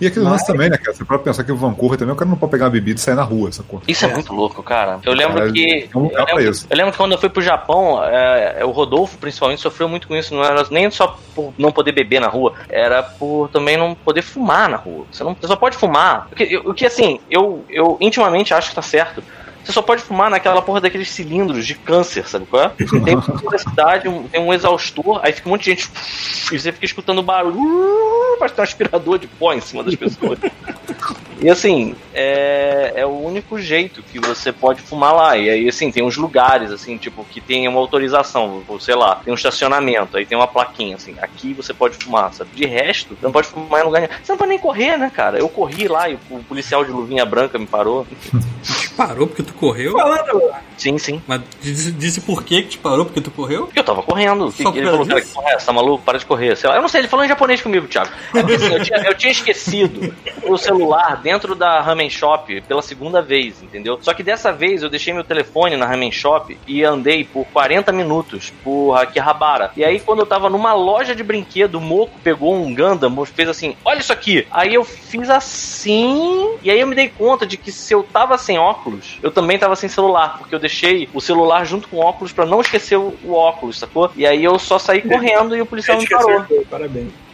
E 0.00 0.06
aquele 0.06 0.24
Mas- 0.24 0.32
lance 0.32 0.46
também, 0.46 0.68
né, 0.70 0.76
cara? 0.78 0.96
Você 0.96 1.04
pode 1.04 1.22
pensar 1.22 1.44
que 1.44 1.52
o 1.52 1.56
Vancouver 1.56 1.98
também, 1.98 2.12
o 2.14 2.16
cara 2.16 2.30
não 2.30 2.36
pode 2.36 2.52
pegar 2.52 2.66
uma 2.66 2.70
bebida 2.70 2.98
e 2.98 3.02
sair 3.02 3.14
na 3.14 3.22
rua, 3.22 3.50
sacou? 3.52 3.80
Isso 3.88 4.04
é, 4.04 4.12
muito 4.12 4.32
louco, 4.32 4.62
cara. 4.62 4.98
Eu 5.04 5.12
lembro 5.12 5.36
Cara, 5.38 5.52
que. 5.52 5.88
é 5.92 5.96
um 5.96 6.00
Eu 6.00 6.08
lugar 6.08 6.24
pra 6.26 6.34
lembro, 6.36 6.50
isso. 6.52 6.66
eu 6.68 6.76
lembro 6.76 6.92
que 6.92 6.98
quando 6.98 7.12
eu 7.12 7.18
fui 7.18 7.28
pro 7.28 7.42
Japão, 7.42 8.02
é, 8.04 8.64
o 8.64 8.70
Rodolfo, 8.70 9.16
principalmente, 9.18 9.60
sofreu 9.60 9.88
muito 9.88 10.06
com 10.08 10.14
isso. 10.16 10.34
Não 10.34 10.44
era 10.44 10.64
nem 10.70 10.90
só 10.90 11.18
por 11.34 11.52
não 11.58 11.70
poder 11.72 11.92
beber 11.92 12.20
na 12.20 12.28
rua, 12.28 12.54
era 12.68 13.02
por 13.02 13.48
também 13.50 13.76
não 13.76 13.94
poder 13.94 14.22
fumar 14.22 14.68
na 14.68 14.76
rua. 14.76 15.04
Você, 15.10 15.22
não, 15.24 15.34
você 15.34 15.46
só 15.46 15.56
pode 15.56 15.76
fumar. 15.76 16.28
Eu- 16.38 16.62
o 16.70 16.74
que 16.74 16.86
assim, 16.86 17.20
eu, 17.30 17.64
eu 17.68 17.96
intimamente 18.00 18.52
acho 18.54 18.70
que 18.70 18.74
tá 18.74 18.82
certo. 18.82 19.22
Você 19.64 19.72
só 19.72 19.82
pode 19.82 20.02
fumar 20.02 20.30
naquela 20.30 20.62
porra 20.62 20.80
daqueles 20.80 21.10
cilindros 21.10 21.66
de 21.66 21.74
câncer, 21.74 22.26
sabe 22.26 22.46
qual 22.46 22.62
é? 22.64 22.68
Tem 23.04 23.14
uma 23.16 23.58
cidade, 23.58 24.08
um- 24.08 24.22
tem 24.26 24.40
um 24.40 24.52
exaustor, 24.54 25.20
aí 25.22 25.32
fica 25.32 25.48
um 25.48 25.52
monte 25.52 25.64
de 25.64 25.70
gente. 25.70 25.90
E 26.52 26.58
você 26.58 26.72
fica 26.72 26.86
escutando 26.86 27.22
barulho. 27.22 28.36
Parece 28.38 28.54
que 28.54 28.56
tem 28.56 28.62
um 28.62 28.64
aspirador 28.68 29.18
de 29.18 29.26
pó 29.26 29.52
em 29.52 29.60
cima 29.60 29.82
das 29.82 29.94
pessoas. 29.94 30.38
E 31.40 31.48
assim, 31.50 31.94
é, 32.14 32.92
é 32.96 33.06
o 33.06 33.10
único 33.10 33.60
jeito 33.60 34.02
que 34.02 34.18
você 34.18 34.52
pode 34.52 34.80
fumar 34.80 35.14
lá. 35.14 35.36
E 35.36 35.48
aí, 35.50 35.68
assim, 35.68 35.90
tem 35.90 36.02
uns 36.02 36.16
lugares, 36.16 36.72
assim, 36.72 36.96
tipo, 36.96 37.24
que 37.24 37.40
tem 37.40 37.68
uma 37.68 37.78
autorização, 37.78 38.62
ou 38.66 38.80
sei 38.80 38.94
lá, 38.94 39.16
tem 39.16 39.32
um 39.32 39.36
estacionamento, 39.36 40.16
aí 40.16 40.24
tem 40.26 40.36
uma 40.38 40.46
plaquinha, 40.48 40.96
assim, 40.96 41.14
aqui 41.20 41.52
você 41.52 41.72
pode 41.74 41.96
fumar, 41.96 42.32
sabe? 42.32 42.50
De 42.54 42.64
resto, 42.66 43.14
você 43.14 43.24
não 43.26 43.32
pode 43.32 43.48
fumar 43.48 43.82
em 43.82 43.84
lugar 43.84 44.00
nenhum. 44.00 44.12
Você 44.22 44.32
não 44.32 44.38
pode 44.38 44.48
nem 44.50 44.58
correr, 44.58 44.96
né, 44.96 45.10
cara? 45.14 45.38
Eu 45.38 45.48
corri 45.48 45.86
lá 45.86 46.08
e 46.08 46.14
o 46.30 46.42
policial 46.44 46.84
de 46.84 46.90
luvinha 46.90 47.24
branca 47.24 47.58
me 47.58 47.66
parou. 47.66 48.06
Parou 48.96 49.26
porque 49.28 49.42
tu 49.48 49.54
correu? 49.54 49.92
Falando, 49.92 50.52
Sim, 50.78 50.96
sim. 50.96 51.20
Mas 51.26 51.42
disse, 51.60 51.90
disse 51.90 52.20
por 52.20 52.44
que 52.44 52.62
que 52.62 52.68
te 52.68 52.78
parou? 52.78 53.04
Porque 53.04 53.20
tu 53.20 53.32
correu? 53.32 53.66
Porque 53.66 53.80
eu 53.80 53.84
tava 53.84 54.02
correndo. 54.02 54.50
Só 54.52 54.70
ele 54.70 54.86
falou, 54.86 55.06
cara, 55.06 55.20
que 55.20 55.28
porra 55.28 55.50
é 55.50 55.54
essa? 55.54 55.66
Tá 55.66 55.72
maluco? 55.72 56.04
Para 56.04 56.18
de 56.18 56.24
correr. 56.24 56.56
Sei 56.56 56.70
lá. 56.70 56.76
Eu 56.76 56.82
não 56.82 56.88
sei, 56.88 57.00
ele 57.00 57.08
falou 57.08 57.24
em 57.24 57.28
japonês 57.28 57.60
comigo, 57.60 57.88
Thiago. 57.88 58.10
É 58.34 58.40
assim, 58.40 58.74
eu, 58.74 58.84
tinha, 58.84 58.98
eu 58.98 59.14
tinha 59.14 59.32
esquecido 59.32 60.14
o 60.44 60.56
celular 60.56 61.16
dentro 61.16 61.54
da 61.56 61.80
Ramen 61.80 62.08
Shop 62.08 62.60
pela 62.62 62.80
segunda 62.80 63.20
vez, 63.20 63.60
entendeu? 63.62 63.98
Só 64.00 64.14
que 64.14 64.22
dessa 64.22 64.52
vez 64.52 64.82
eu 64.82 64.88
deixei 64.88 65.12
meu 65.12 65.24
telefone 65.24 65.76
na 65.76 65.84
Ramen 65.84 66.12
Shop 66.12 66.56
e 66.66 66.84
andei 66.84 67.24
por 67.24 67.44
40 67.46 67.90
minutos 67.92 68.52
por 68.62 68.94
Akihabara. 68.94 69.72
E 69.76 69.84
aí, 69.84 69.98
quando 69.98 70.20
eu 70.20 70.26
tava 70.26 70.48
numa 70.48 70.72
loja 70.74 71.14
de 71.14 71.24
brinquedo, 71.24 71.76
o 71.76 71.80
Moco 71.80 72.18
pegou 72.22 72.54
um 72.54 72.72
Gundam, 72.72 73.26
fez 73.26 73.48
assim: 73.48 73.76
olha 73.84 73.98
isso 73.98 74.12
aqui. 74.12 74.46
Aí 74.50 74.74
eu 74.74 74.84
fiz 74.84 75.28
assim. 75.28 76.56
E 76.62 76.70
aí 76.70 76.78
eu 76.80 76.86
me 76.86 76.94
dei 76.94 77.08
conta 77.08 77.44
de 77.44 77.56
que 77.56 77.72
se 77.72 77.92
eu 77.92 78.02
tava 78.04 78.38
sem 78.38 78.58
óculos, 78.58 79.18
eu 79.22 79.30
também 79.40 79.58
tava 79.58 79.76
sem 79.76 79.88
celular. 79.88 80.38
Porque 80.38 80.54
eu 80.54 80.58
deixei 80.58 81.08
o 81.14 81.20
celular 81.20 81.64
junto 81.64 81.88
com 81.88 81.98
o 81.98 82.00
óculos 82.00 82.32
pra 82.32 82.44
não 82.44 82.60
esquecer 82.60 82.96
o, 82.96 83.14
o 83.22 83.32
óculos, 83.34 83.78
sacou? 83.78 84.10
E 84.16 84.26
aí 84.26 84.42
eu 84.42 84.58
só 84.58 84.78
saí 84.78 85.00
correndo 85.00 85.56
e 85.56 85.60
o 85.60 85.66
policial 85.66 85.98
me 85.98 86.08
parou. 86.08 86.40
esqueceu, 86.40 86.66
parabéns. 86.68 87.27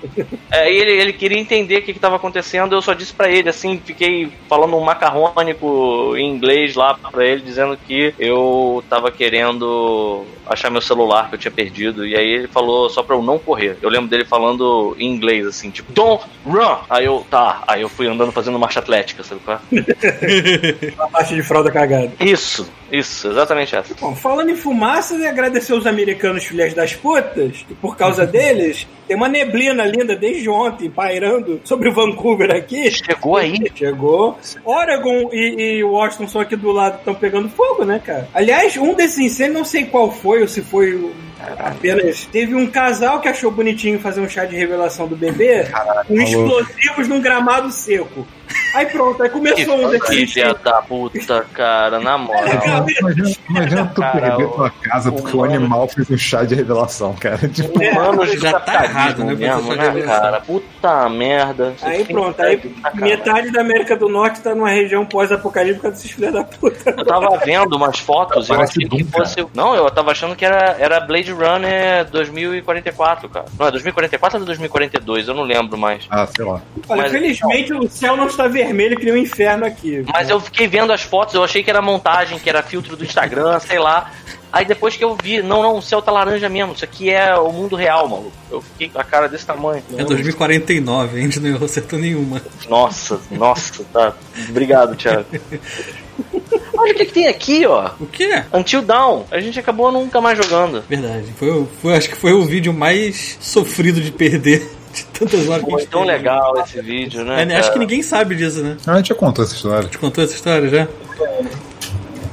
É, 0.50 0.73
e 0.73 0.76
ele, 0.76 0.92
ele 0.92 1.12
queria 1.12 1.38
entender 1.38 1.78
o 1.78 1.82
que 1.82 1.90
estava 1.90 2.16
acontecendo, 2.16 2.75
eu 2.75 2.82
só 2.82 2.94
disse 2.94 3.12
pra 3.12 3.30
ele, 3.30 3.49
assim, 3.49 3.80
fiquei 3.84 4.30
falando 4.49 4.76
um 4.76 4.84
macarrônico 4.84 6.14
em 6.16 6.30
inglês 6.30 6.75
lá 6.75 6.94
pra 6.94 7.25
ele, 7.25 7.42
dizendo 7.42 7.76
que 7.76 8.14
eu 8.18 8.82
tava 8.88 9.11
querendo 9.11 10.25
achar 10.46 10.70
meu 10.70 10.80
celular 10.80 11.28
que 11.28 11.34
eu 11.34 11.38
tinha 11.38 11.50
perdido. 11.50 12.06
E 12.06 12.16
aí 12.16 12.26
ele 12.26 12.49
falou 12.49 12.88
só 12.88 13.02
pra 13.02 13.16
eu 13.16 13.23
não 13.23 13.38
correr. 13.38 13.76
Eu 13.80 13.88
lembro 13.88 14.08
dele 14.08 14.25
falando 14.25 14.94
em 14.99 15.11
inglês, 15.11 15.46
assim, 15.46 15.70
tipo, 15.70 15.92
don't 15.92 16.25
run! 16.44 16.78
Aí 16.88 17.04
eu, 17.04 17.25
tá. 17.30 17.62
Aí 17.66 17.82
eu 17.82 17.88
fui 17.88 18.06
andando 18.06 18.32
fazendo 18.32 18.58
marcha 18.58 18.80
atlética, 18.80 19.23
sabe 19.23 19.40
qual 19.44 19.58
é? 19.58 19.75
A 20.99 21.08
parte 21.08 21.34
de 21.34 21.42
fralda 21.42 21.70
cagada. 21.70 22.12
Isso, 22.20 22.70
isso, 22.90 23.28
exatamente 23.28 23.75
essa. 23.75 23.94
Bom, 23.94 24.14
falando 24.14 24.50
em 24.50 24.56
fumaça, 24.56 25.16
né, 25.16 25.28
agradecer 25.28 25.73
os 25.73 25.87
americanos 25.87 26.44
filhas 26.44 26.75
das 26.75 26.94
putas, 26.94 27.64
que 27.66 27.75
por 27.75 27.96
causa 27.96 28.26
deles, 28.26 28.87
tem 29.06 29.16
uma 29.16 29.28
neblina 29.28 29.84
linda 29.96 30.16
desde 30.16 30.48
ontem, 30.48 30.90
pairando 30.90 31.60
sobre 31.64 31.90
Vancouver 31.90 32.50
aqui. 32.50 32.90
Chegou 32.90 33.36
aí. 33.36 33.54
Chegou. 33.74 34.38
Oregon 34.64 35.30
e, 35.32 35.76
e 35.78 35.84
Washington 35.84 36.28
são 36.28 36.40
aqui 36.40 36.56
do 36.56 36.70
lado, 36.72 36.98
estão 36.98 37.14
pegando 37.14 37.48
fogo, 37.48 37.84
né, 37.84 38.00
cara? 38.04 38.28
Aliás, 38.34 38.76
um 38.76 38.94
desses 38.94 39.18
incêndios, 39.18 39.56
não 39.56 39.64
sei 39.64 39.84
qual 39.84 40.10
foi, 40.10 40.42
ou 40.42 40.48
se 40.48 40.60
foi 40.62 40.94
o- 40.94 41.12
apenas. 41.58 42.24
Teve 42.32 42.54
um 42.54 42.66
casal 42.66 43.20
que 43.20 43.28
achou 43.28 43.50
bonitinho 43.50 43.98
fazer 44.00 44.20
um 44.20 44.28
chá 44.28 44.44
de 44.44 44.56
revelação 44.56 45.06
do 45.06 45.14
bebê 45.16 45.66
com 46.06 46.14
explosivos 46.14 47.08
num 47.08 47.20
gramado 47.20 47.70
seco. 47.70 48.26
Aí 48.75 48.87
pronto, 48.87 49.23
aí 49.23 49.28
começou 49.28 49.76
um 49.76 49.88
desses 49.90 50.32
filha 50.32 50.54
da 50.54 50.82
puta, 50.82 51.46
cara, 51.52 52.00
na 52.00 52.18
moral. 52.18 52.42
Imagina, 52.44 53.37
imagina 53.50 53.87
tu 53.94 54.00
Cara, 54.00 54.20
perder 54.20 54.44
o- 54.44 54.49
tua 54.50 54.70
casa 54.70 55.12
porque 55.12 55.37
o 55.37 55.44
animal 55.44 55.87
fez 55.88 56.11
um 56.11 56.16
chá 56.18 56.42
de 56.44 56.54
revelação, 56.54 57.12
cara. 57.14 57.38
Tipo, 57.49 57.78
Humanos 57.78 58.32
Já 58.40 58.58
tá 58.58 58.61
capitalismo 58.61 58.90
errado, 58.90 59.25
né, 59.25 59.34
Mesmo, 59.34 59.75
né, 59.76 60.02
cara? 60.02 60.40
Puta 60.40 61.08
merda. 61.08 61.73
Aí 61.82 62.04
pronto, 62.04 62.40
aí 62.42 62.56
tá 62.58 62.90
metade 62.94 63.50
da 63.52 63.61
América 63.61 63.96
do 63.96 64.08
Norte 64.08 64.40
tá 64.40 64.54
numa 64.54 64.70
região 64.70 65.04
pós-apocalíptica 65.06 65.90
desses 65.90 66.11
filhos 66.11 66.32
da 66.32 66.42
puta. 66.44 66.90
Eu 66.90 67.04
tava 67.04 67.37
vendo 67.44 67.76
umas 67.76 67.99
fotos 67.99 68.49
e 68.49 68.52
eu 68.52 68.61
achei 68.61 68.88
que 68.88 69.04
fosse. 69.04 69.46
Não, 69.54 69.75
eu 69.75 69.88
tava 69.90 70.11
achando 70.11 70.34
que 70.34 70.44
era, 70.44 70.76
era 70.78 70.99
Blade 71.00 71.30
Runner 71.32 72.04
2044, 72.11 73.28
cara. 73.28 73.46
Não, 73.58 73.66
é 73.66 73.70
2044 73.70 74.38
ou 74.40 74.44
2042? 74.46 75.28
Eu 75.28 75.34
não 75.34 75.42
lembro 75.44 75.76
mais. 75.78 76.06
ah, 76.11 76.26
sei 76.26 76.44
lá. 76.44 76.61
Olha, 76.88 77.02
Mas- 77.02 77.12
felizmente 77.12 77.73
o 77.73 77.88
céu 77.88 78.16
não 78.16 78.26
está 78.26 78.43
vermelho 78.48 78.96
que 78.96 79.04
nem 79.04 79.14
o 79.14 79.16
inferno 79.16 79.64
aqui. 79.64 80.04
Mas 80.12 80.28
eu 80.28 80.40
fiquei 80.40 80.66
vendo 80.66 80.92
as 80.92 81.02
fotos, 81.02 81.34
eu 81.34 81.44
achei 81.44 81.62
que 81.62 81.70
era 81.70 81.82
montagem, 81.82 82.38
que 82.38 82.48
era 82.48 82.62
filtro 82.62 82.96
do 82.96 83.04
Instagram, 83.04 83.58
sei 83.60 83.78
lá. 83.78 84.12
Aí 84.52 84.64
depois 84.64 84.96
que 84.96 85.02
eu 85.02 85.16
vi, 85.20 85.42
não, 85.42 85.62
não, 85.62 85.78
o 85.78 85.82
céu 85.82 86.00
tá 86.00 86.12
laranja 86.12 86.48
mesmo, 86.48 86.74
isso 86.74 86.84
aqui 86.84 87.10
é 87.10 87.36
o 87.36 87.50
mundo 87.50 87.74
real, 87.74 88.08
maluco. 88.08 88.32
Eu 88.48 88.60
fiquei 88.60 88.88
com 88.88 89.00
a 89.00 89.04
cara 89.04 89.28
desse 89.28 89.44
tamanho. 89.44 89.82
É 89.96 90.04
2049, 90.04 91.18
a 91.18 91.20
gente 91.20 91.40
não 91.40 91.48
errou 91.48 91.64
acertou 91.64 91.98
nenhuma. 91.98 92.40
Nossa, 92.68 93.20
nossa, 93.32 93.84
tá. 93.92 94.14
Obrigado, 94.48 94.94
Thiago. 94.94 95.26
Olha 96.76 96.92
o 96.92 96.94
que, 96.94 97.04
que 97.06 97.12
tem 97.12 97.26
aqui, 97.26 97.66
ó. 97.66 97.90
O 97.98 98.06
que? 98.06 98.28
Until 98.52 98.82
Down. 98.82 99.24
A 99.30 99.40
gente 99.40 99.58
acabou 99.58 99.90
nunca 99.90 100.20
mais 100.20 100.38
jogando. 100.38 100.84
Verdade. 100.88 101.32
Foi, 101.36 101.66
foi, 101.80 101.96
acho 101.96 102.08
que 102.08 102.16
foi 102.16 102.32
o 102.32 102.44
vídeo 102.44 102.72
mais 102.72 103.36
sofrido 103.40 104.00
de 104.00 104.12
perder 104.12 104.70
de 104.94 105.04
tantas 105.12 105.48
horas 105.48 105.64
que 105.64 105.74
a 105.74 105.78
gente 105.78 105.88
tão 105.88 106.00
teve. 106.04 106.12
legal 106.16 106.54
esse 106.64 106.80
vídeo, 106.80 107.24
né? 107.24 107.46
É, 107.50 107.56
acho 107.56 107.72
que 107.72 107.78
ninguém 107.78 108.02
sabe 108.02 108.34
disso, 108.34 108.62
né? 108.62 108.76
Ah, 108.86 108.92
a 108.92 108.96
gente 108.98 109.08
já 109.08 109.14
contou 109.14 109.44
essa 109.44 109.54
história. 109.54 109.88
Te 109.88 109.98
contou 109.98 110.22
essa 110.24 110.34
história 110.34 110.68
já? 110.68 110.88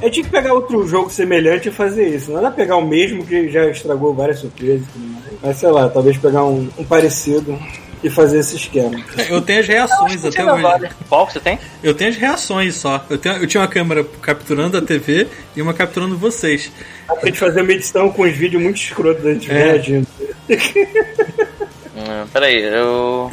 Eu 0.00 0.10
tinha 0.10 0.24
que 0.24 0.30
pegar 0.30 0.52
outro 0.52 0.86
jogo 0.88 1.08
semelhante 1.10 1.68
e 1.68 1.72
fazer 1.72 2.08
isso. 2.08 2.32
Não 2.32 2.38
era 2.40 2.50
pegar 2.50 2.76
o 2.76 2.84
mesmo 2.86 3.24
que 3.24 3.48
já 3.50 3.66
estragou 3.68 4.12
várias 4.14 4.40
surpresas 4.40 4.82
e 4.88 4.92
tudo 4.92 5.06
mais. 5.06 5.24
Mas 5.42 5.56
sei 5.58 5.70
lá, 5.70 5.88
talvez 5.88 6.16
pegar 6.16 6.44
um, 6.44 6.68
um 6.76 6.84
parecido 6.84 7.56
e 8.02 8.10
fazer 8.10 8.40
esse 8.40 8.56
esquema. 8.56 9.00
Eu 9.28 9.40
tenho 9.40 9.60
as 9.60 9.68
reações 9.68 10.24
até 10.24 10.44
hoje. 10.44 10.60
vale. 10.62 10.88
Qual 11.08 11.24
que 11.24 11.34
você 11.34 11.40
tem? 11.40 11.56
Eu 11.84 11.94
tenho 11.94 12.10
as 12.10 12.16
reações 12.16 12.74
só. 12.74 13.04
Eu, 13.08 13.16
tenho, 13.16 13.36
eu 13.36 13.46
tinha 13.46 13.60
uma 13.60 13.68
câmera 13.68 14.04
capturando 14.20 14.76
a 14.76 14.82
TV 14.82 15.28
e 15.54 15.62
uma 15.62 15.72
capturando 15.72 16.18
vocês. 16.18 16.72
Dá 17.06 17.14
pra 17.14 17.26
gente 17.26 17.38
fazer 17.38 17.62
uma 17.62 17.70
edição 17.72 18.10
com 18.10 18.22
os 18.22 18.32
vídeos 18.36 18.60
muito 18.60 18.78
escrotos 18.80 19.22
da 19.22 19.32
gente 19.34 19.48
É. 19.52 19.54
reagindo. 19.54 20.06
Hum, 22.02 22.26
peraí, 22.32 22.62
eu. 22.62 23.30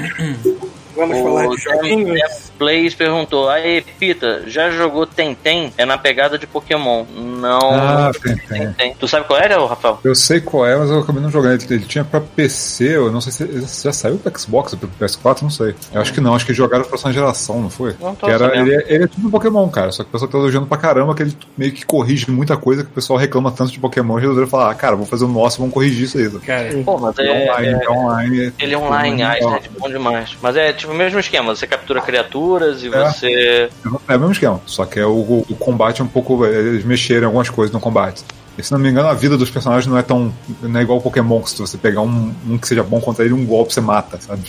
Vamos 0.95 1.17
O 1.17 1.23
falar 1.23 1.47
de 1.47 1.57
joguinhos. 1.57 2.48
Plays 2.59 2.93
perguntou: 2.93 3.49
Aí, 3.49 3.81
Pita, 3.97 4.43
já 4.45 4.69
jogou 4.69 5.07
Tentem? 5.07 5.73
É 5.77 5.85
na 5.85 5.97
pegada 5.97 6.37
de 6.37 6.45
Pokémon. 6.45 7.05
Não. 7.15 7.59
Ah, 7.73 8.11
tem, 8.21 8.35
tem. 8.35 8.59
Tentem. 8.59 8.95
Tu 8.99 9.07
sabe 9.07 9.25
qual 9.25 9.39
era, 9.39 9.57
Rafael? 9.65 9.99
Eu 10.03 10.13
sei 10.13 10.41
qual 10.41 10.65
é, 10.67 10.75
mas 10.75 10.89
eu 10.91 10.99
acabei 10.99 11.21
não 11.21 11.31
jogando. 11.31 11.53
Ele, 11.61 11.73
ele 11.75 11.85
tinha 11.85 12.03
pra 12.03 12.19
PC, 12.19 12.97
eu 12.97 13.11
não 13.11 13.21
sei 13.21 13.31
se 13.31 13.83
já 13.83 13.93
saiu 13.93 14.17
pro 14.17 14.37
Xbox 14.39 14.73
ou 14.73 14.79
pro 14.79 14.89
PS4, 14.99 15.41
não 15.41 15.49
sei. 15.49 15.73
Eu 15.93 16.01
acho 16.01 16.13
que 16.13 16.19
não, 16.21 16.35
acho 16.35 16.45
que 16.45 16.53
jogaram 16.53 16.81
pra 16.83 16.89
próxima 16.89 17.13
geração, 17.13 17.61
não 17.61 17.69
foi? 17.69 17.95
Não 17.99 18.13
tô 18.13 18.25
que 18.27 18.31
era, 18.31 18.57
ele, 18.57 18.75
é- 18.75 18.85
ele 18.93 19.03
é 19.05 19.07
tipo 19.07 19.25
um 19.27 19.31
Pokémon, 19.31 19.67
cara, 19.69 19.91
só 19.91 20.03
que 20.03 20.09
o 20.09 20.11
pessoal 20.11 20.29
tá 20.29 20.37
elogiando 20.37 20.67
pra 20.67 20.77
caramba 20.77 21.15
que 21.15 21.23
ele 21.23 21.37
meio 21.57 21.71
que 21.71 21.85
corrige 21.85 22.29
muita 22.29 22.57
coisa 22.57 22.83
que 22.83 22.89
o 22.89 22.93
pessoal 22.93 23.17
reclama 23.17 23.51
tanto 23.51 23.71
de 23.71 23.79
Pokémon 23.79 24.17
e 24.17 24.21
resolveram 24.21 24.47
falar, 24.49 24.71
ah, 24.71 24.75
cara, 24.75 24.95
vamos 24.95 25.09
fazer 25.09 25.23
o 25.25 25.29
nosso, 25.29 25.59
vamos 25.59 25.73
corrigir 25.73 26.03
isso 26.05 26.17
aí. 26.17 26.29
Cara, 26.41 26.69
Pô, 26.83 26.97
mas 26.97 27.17
É, 27.19 27.25
é. 27.25 27.49
online, 27.51 27.67
é- 27.67 27.83
é 27.85 27.89
online. 27.89 28.53
Ele 28.59 28.73
é 28.73 28.77
online, 28.77 29.23
ah, 29.23 29.37
isso 29.39 29.47
é 29.49 29.61
bom 29.79 29.87
demais. 29.89 30.35
Mas 30.41 30.55
é 30.57 30.73
tipo 30.73 30.91
o 30.91 30.95
mesmo 30.95 31.19
esquema: 31.19 31.55
você 31.55 31.65
captura 31.65 32.01
criaturas 32.57 32.83
e 32.83 32.87
É. 32.87 32.89
você. 33.11 33.69
É 34.07 34.15
o 34.15 34.19
mesmo 34.19 34.31
esquema, 34.31 34.61
só 34.65 34.85
que 34.85 34.99
é 34.99 35.05
o, 35.05 35.11
o- 35.49 35.55
combate 35.59 36.01
é 36.01 36.03
um 36.03 36.07
pouco. 36.07 36.45
Eles 36.45 36.83
mexeram 36.83 37.27
algumas 37.27 37.49
coisas 37.49 37.73
no 37.73 37.79
combate. 37.79 38.23
E 38.57 38.63
se 38.63 38.73
não 38.73 38.79
me 38.79 38.89
engano, 38.89 39.07
a 39.07 39.13
vida 39.13 39.37
dos 39.37 39.49
personagens 39.49 39.87
não 39.87 39.97
é 39.97 40.01
tão. 40.01 40.33
Não 40.61 40.79
é 40.79 40.83
igual 40.83 40.99
Pokémon, 40.99 41.41
que 41.41 41.51
se 41.51 41.59
você 41.59 41.77
pegar 41.77 42.01
um, 42.01 42.33
um 42.47 42.57
que 42.57 42.67
seja 42.67 42.83
bom 42.83 42.99
contra 42.99 43.23
ele, 43.23 43.33
um 43.33 43.45
golpe 43.45 43.73
você 43.73 43.79
mata, 43.79 44.19
sabe? 44.19 44.41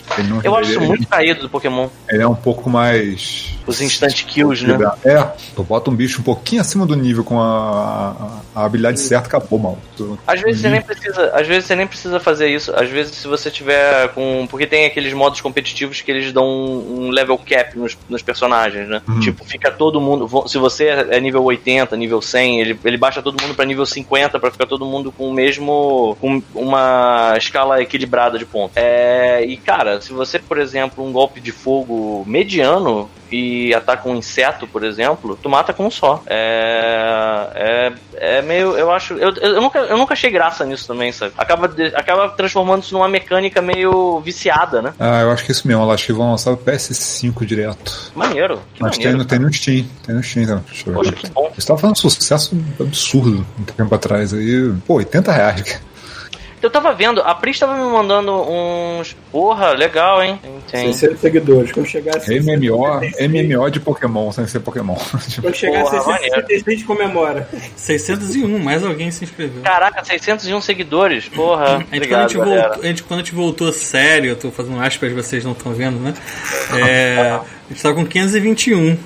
Eu 0.43 0.57
acho 0.57 0.73
ele, 0.73 0.87
muito 0.87 1.07
caído 1.07 1.43
do 1.43 1.49
Pokémon. 1.49 1.89
ele 2.09 2.23
é 2.23 2.27
um 2.27 2.35
pouco 2.35 2.69
mais. 2.69 3.55
Os 3.71 3.81
instant 3.81 4.25
kills, 4.27 4.67
né? 4.67 4.77
É, 5.05 5.23
tu 5.55 5.63
bota 5.63 5.91
um 5.91 5.95
bicho 5.95 6.21
um 6.21 6.25
pouquinho 6.25 6.61
acima 6.61 6.85
do 6.87 6.95
nível 6.97 7.25
com 7.25 7.41
a, 7.41 8.41
a, 8.55 8.61
a 8.61 8.65
habilidade 8.65 9.01
certa, 9.01 9.27
acabou, 9.29 9.59
mal. 9.59 9.79
Tu- 9.97 10.19
Às 10.27 10.41
vezes 10.41 10.61
você 10.61 10.69
nem 10.71 10.83
precisa, 10.83 11.31
às 11.35 11.47
vezes 11.47 11.65
você 11.67 11.77
nem 11.77 11.87
precisa 11.87 12.21
fazer 12.21 12.49
isso. 12.49 12.73
Às 12.75 12.89
vezes 12.89 13.17
se 13.17 13.27
você 13.29 13.51
tiver 13.51 14.09
com, 14.09 14.47
porque 14.51 14.67
tem 14.67 14.87
aqueles 14.87 15.13
modos 15.13 15.41
competitivos 15.41 16.01
que 16.01 16.11
eles 16.11 16.33
dão 16.33 16.45
um, 16.47 17.07
um 17.07 17.11
level 17.11 17.39
cap 17.39 17.77
nos, 17.79 17.97
nos 18.09 18.23
personagens, 18.23 18.89
né? 18.89 19.01
Uhum. 19.09 19.21
Tipo, 19.21 19.45
fica 19.45 19.71
todo 19.71 20.01
mundo, 20.01 20.29
se 20.49 20.59
você 20.59 20.87
é 20.89 21.21
nível 21.21 21.43
80, 21.45 21.97
nível 21.97 22.21
100, 22.21 22.61
ele, 22.61 22.79
ele 22.85 22.97
baixa 22.97 23.23
todo 23.23 23.41
mundo 23.41 23.55
pra 23.55 23.65
nível 23.65 23.87
50 23.87 24.39
pra 24.39 24.51
ficar 24.51 24.67
todo 24.67 24.85
mundo 24.85 25.13
com 25.13 25.29
o 25.29 25.33
mesmo 25.33 26.17
com 26.21 26.43
uma 26.55 27.35
escala 27.37 27.81
equilibrada 27.81 28.39
de 28.39 28.45
pontos. 28.45 28.77
É, 28.77 29.45
e 29.45 29.57
cara, 29.57 30.01
se 30.01 30.13
você, 30.13 30.39
por 30.39 30.59
exemplo, 30.59 31.05
um 31.05 31.13
golpe 31.13 31.41
de 31.41 31.53
fogo 31.53 32.25
mediano 32.27 33.09
e 33.31 33.73
ataca 33.75 34.09
um 34.09 34.17
inseto, 34.17 34.67
por 34.67 34.83
exemplo, 34.85 35.39
tu 35.41 35.49
mata 35.49 35.73
com 35.73 35.87
um 35.87 35.91
só. 35.91 36.23
É, 36.27 37.93
é, 38.19 38.39
é 38.39 38.43
meio, 38.43 38.77
eu 38.77 38.91
acho, 38.91 39.15
eu, 39.15 39.33
eu, 39.37 39.61
nunca, 39.61 39.79
eu 39.81 39.97
nunca 39.97 40.15
achei 40.15 40.31
graça 40.31 40.65
nisso 40.65 40.87
também, 40.87 41.13
sabe? 41.13 41.33
Acaba, 41.39 41.69
de- 41.69 41.95
acaba 41.95 42.29
transformando 42.31 42.83
isso 42.83 42.95
numa 42.95 43.09
mecânica 43.09 43.61
meio 43.63 44.21
viciada, 44.21 44.83
né? 44.83 44.93
Ah, 44.99 45.21
eu 45.23 45.31
acho 45.31 45.45
que 45.45 45.53
é 45.53 45.55
isso 45.55 45.67
mesmo. 45.67 45.91
Acho 45.91 46.07
que 46.07 46.13
vão 46.13 46.31
lançar 46.31 46.53
o 46.53 46.57
PS5 46.57 47.45
direto. 47.45 48.13
Maneiro. 48.15 48.61
Que 48.75 48.83
Mas 48.83 48.97
tem, 48.97 49.07
maneiro. 49.07 49.19
no- 49.19 49.25
tem 49.25 49.39
no 49.39 49.53
Steam. 49.53 49.87
Tem 50.07 50.15
no 50.15 50.23
Steam, 50.23 50.45
então. 50.45 50.65
Deixa 50.67 50.89
eu 50.89 50.93
ver. 50.93 50.99
Poxa, 50.99 51.13
que 51.13 51.29
bom. 51.31 51.51
Você 51.57 51.67
tava 51.67 51.79
fazendo 51.81 51.93
um 51.97 52.11
sucesso 52.11 52.57
absurdo 52.81 53.47
um 53.59 53.65
tempo 53.65 53.95
atrás 53.95 54.33
aí. 54.35 54.73
Pô, 54.87 54.95
80 54.95 55.33
reais. 55.33 55.63
cara. 55.63 55.90
Eu 56.63 56.71
tava 56.71 56.93
vendo, 56.93 57.21
a 57.23 57.35
Pris 57.35 57.59
tava 57.59 57.75
me 57.75 57.91
mandando 57.91 58.33
uns. 58.33 59.17
Porra, 59.33 59.71
legal, 59.71 60.23
hein? 60.23 60.39
Tem. 60.71 60.93
600 60.93 61.21
seguidores. 61.21 61.73
Quando 61.73 61.87
chegar 61.87 62.17
a 62.17 62.21
600, 62.21 62.47
MMO, 62.47 63.01
MMO 63.29 63.71
de 63.71 63.81
Pokémon, 63.81 64.31
sem 64.31 64.47
ser 64.47 64.61
Pokémon. 64.61 64.97
Quando 65.41 65.55
chegar 65.55 65.83
Porra, 65.83 65.99
a 65.99 66.03
666, 66.03 66.65
a 66.67 66.71
gente 66.71 66.85
comemora. 66.85 67.49
601, 67.77 68.59
mais 68.59 68.85
alguém 68.85 69.11
se 69.11 69.25
inscreveu. 69.25 69.63
Caraca, 69.63 70.05
601 70.05 70.61
seguidores, 70.61 71.29
porra. 71.29 71.65
A 71.65 71.79
gente, 71.79 71.87
quando, 71.87 71.93
a 71.93 71.97
Obrigado, 71.97 72.29
gente 72.29 72.37
voltou, 72.39 72.83
a 72.83 72.87
gente, 72.87 73.03
quando 73.03 73.21
a 73.21 73.23
gente 73.23 73.35
voltou 73.35 73.73
sério, 73.73 74.31
eu 74.31 74.37
tô 74.37 74.51
fazendo 74.51 74.81
aspas, 74.81 75.13
vocês 75.13 75.45
não 75.45 75.53
estão 75.53 75.73
vendo, 75.73 75.99
né? 75.99 76.15
É, 76.79 77.21
a 77.21 77.45
gente 77.71 77.83
tá 77.83 77.93
com 77.93 78.05
521. 78.05 78.99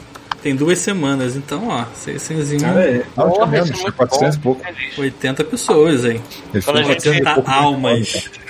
Tem 0.42 0.54
duas 0.54 0.78
semanas, 0.78 1.36
então, 1.36 1.68
ó, 1.68 1.84
601, 1.94 2.66
Ah, 2.66 2.80
é. 2.82 2.92
Não, 3.16 3.30
tinha 3.30 3.34
Porra, 3.34 3.46
menos, 3.46 3.70
isso 3.70 3.72
é 3.72 3.76
tinha 3.76 3.82
muito 3.84 3.96
400 3.96 4.34
e 4.34 4.38
bom. 4.38 4.42
pouco. 4.54 4.64
Feliz. 4.74 4.98
80 4.98 5.44
pessoas, 5.44 6.04
hein? 6.04 6.22
Quando 6.64 6.76
a 6.78 6.82
gente 6.82 7.02
400 7.02 7.04
e 7.06 7.08
80 7.10 7.34
pouco. 7.34 7.50
almas. 7.50 8.30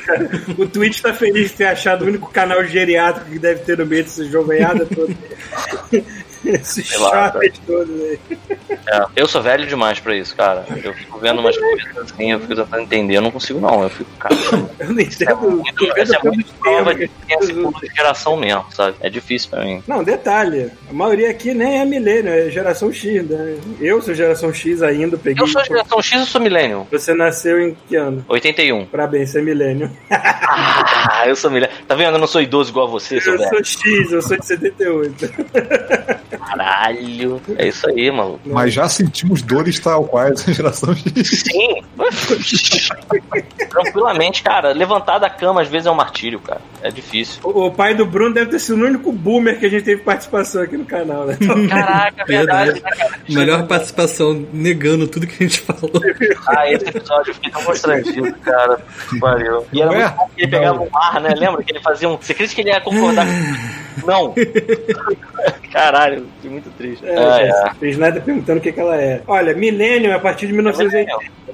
O 0.59 0.67
Twitch 0.67 1.01
tá 1.01 1.15
feliz 1.15 1.49
de 1.53 1.57
ter 1.57 1.65
achado 1.65 2.05
o 2.05 2.09
único 2.09 2.31
canal 2.31 2.63
geriátrico 2.67 3.31
que 3.31 3.39
deve 3.39 3.61
ter 3.61 3.79
no 3.79 3.87
meio 3.87 4.05
desse 4.05 4.31
jovemhada 4.31 4.85
todo. 4.85 5.17
Esses 5.91 6.05
Sei 6.63 6.99
lá, 6.99 7.33
shoppers 7.33 7.59
todos 7.67 8.01
aí. 8.03 8.19
É, 8.71 9.05
eu 9.17 9.27
sou 9.27 9.43
velho 9.43 9.67
demais 9.67 9.99
pra 9.99 10.15
isso, 10.17 10.35
cara. 10.37 10.65
Eu 10.83 10.93
fico 10.95 11.19
vendo 11.19 11.39
umas 11.41 11.57
coisas 11.57 11.97
assim, 11.99 12.33
eu 12.33 12.41
fico 12.41 12.55
tentando 12.55 12.83
entender, 12.83 13.17
eu 13.17 13.23
não 13.23 13.31
consigo 13.31 13.61
não. 13.61 13.83
Eu 13.83 13.91
fico, 13.91 14.11
cara, 14.19 14.35
Eu 14.79 14.93
não 14.93 15.01
entendo. 15.01 15.31
é 15.31 15.35
muito, 15.35 15.85
é 15.97 16.31
muito 16.31 16.53
prova 16.55 16.95
de 16.95 17.05
é 17.05 17.95
geração 17.97 18.37
mesmo, 18.37 18.65
sabe? 18.71 18.97
É 19.01 19.09
difícil 19.09 19.51
pra 19.51 19.65
mim. 19.65 19.83
Não, 19.87 20.03
detalhe. 20.05 20.71
A 20.89 20.93
maioria 20.93 21.31
aqui 21.31 21.55
nem 21.55 21.81
é 21.81 21.85
milênio, 21.85 22.31
é 22.33 22.51
geração 22.51 22.93
X, 22.93 23.27
né? 23.29 23.57
Eu 23.81 24.01
sou 24.03 24.15
geração 24.15 24.53
X 24.53 24.83
ainda, 24.83 25.17
peguei. 25.17 25.43
Eu 25.43 25.47
sou 25.49 25.65
geração 25.65 26.03
X 26.03 26.21
ou 26.21 26.27
sou 26.27 26.41
millennial? 26.41 26.87
Você 26.91 27.15
nasceu 27.15 27.61
em 27.61 27.77
que 27.89 27.97
ano? 27.97 28.25
81. 28.29 28.87
Parabéns, 28.87 29.31
você 29.31 29.39
é 29.39 29.43
milênio. 29.43 29.91
Ah, 30.11 31.25
eu 31.27 31.37
sou 31.37 31.51
millennial. 31.51 31.79
Tá 31.87 31.95
vendo? 31.95 32.15
Eu 32.15 32.19
não 32.19 32.27
sou 32.27 32.41
idoso 32.41 32.71
igual 32.71 32.87
a 32.87 32.91
você, 32.91 33.21
seu 33.21 33.33
Eu 33.33 33.39
velho. 33.39 33.51
sou 33.51 33.65
X, 33.65 34.13
eu 34.13 34.23
sou 34.23 34.39
de 34.39 34.47
78. 34.47 35.29
Caralho. 36.39 37.41
É 37.57 37.69
isso 37.69 37.89
aí, 37.89 38.11
maluco. 38.11 38.41
Mas 38.45 38.73
já 38.73 38.89
sentimos 38.89 39.43
dores 39.43 39.79
tal 39.79 40.05
quais 40.05 40.49
a 40.49 40.53
geração 40.53 40.95
X. 40.95 41.45
Sim. 41.45 41.83
Tranquilamente, 43.69 44.43
cara. 44.43 44.73
Levantar 44.73 45.19
da 45.19 45.31
cama 45.31 45.63
às 45.63 45.69
vezes 45.69 45.87
é 45.87 45.91
um 45.91 45.95
martírio, 45.95 46.41
cara. 46.41 46.61
É 46.83 46.91
difícil. 46.91 47.41
O, 47.45 47.67
o 47.67 47.71
pai 47.71 47.95
do 47.95 48.05
Bruno 48.07 48.35
deve 48.35 48.51
ter 48.51 48.59
sido 48.59 48.83
o 48.83 48.87
único 48.87 49.13
boomer 49.13 49.59
que 49.59 49.67
a 49.67 49.69
gente 49.69 49.85
teve 49.85 50.03
participação 50.03 50.63
aqui 50.63 50.77
no 50.77 50.85
canal, 50.85 51.27
né? 51.27 51.37
Caraca, 51.69 52.23
é 52.23 52.25
verdade, 52.25 52.73
Verdade. 52.73 52.83
né, 52.83 52.91
cara? 52.91 53.21
Melhor 53.29 53.67
participação 53.67 54.47
negando 54.53 55.07
tudo 55.09 55.27
que 55.27 55.45
a 55.45 55.49
gente 55.49 55.61
falou. 55.61 55.91
Ah, 56.47 56.71
esse 56.71 56.89
episódio 56.89 57.31
eu 57.31 57.35
fiquei 57.35 57.51
tão 57.51 57.63
constrangido, 57.63 58.33
cara. 58.41 58.79
Pariu. 59.21 59.65
E 59.73 59.81
era 59.81 59.91
Ué? 59.91 59.99
muito 59.99 60.17
bom 60.17 60.31
que 60.35 60.43
ele 60.43 60.51
pegava 60.51 60.83
um 60.83 60.97
ar, 60.97 61.21
né? 61.21 61.35
Lembra 61.37 61.63
que 61.63 61.73
ele 61.73 61.81
fazia 61.81 62.09
um. 62.09 62.17
Você 62.17 62.33
acredita 62.33 62.55
que 62.55 62.61
ele 62.63 62.71
ia 62.71 62.81
concordar 62.81 63.27
com. 63.27 64.07
Não! 64.07 64.35
Caralho, 65.73 66.24
fiquei 66.37 66.51
muito 66.51 66.71
triste. 66.77 67.05
É, 67.07 67.17
Ah, 67.19 67.41
é. 67.41 67.75
Fez 67.79 67.97
nada 67.99 68.21
perguntando 68.21 68.59
o 68.59 68.63
que, 68.63 68.73
que 68.73 68.81
ela 68.81 68.97
é. 69.01 69.23
Olha, 69.27 69.55
milênio 69.55 70.11
é 70.11 70.15
a 70.15 70.19
partir 70.21 70.47
de 70.47 70.53
1980. 70.53 71.13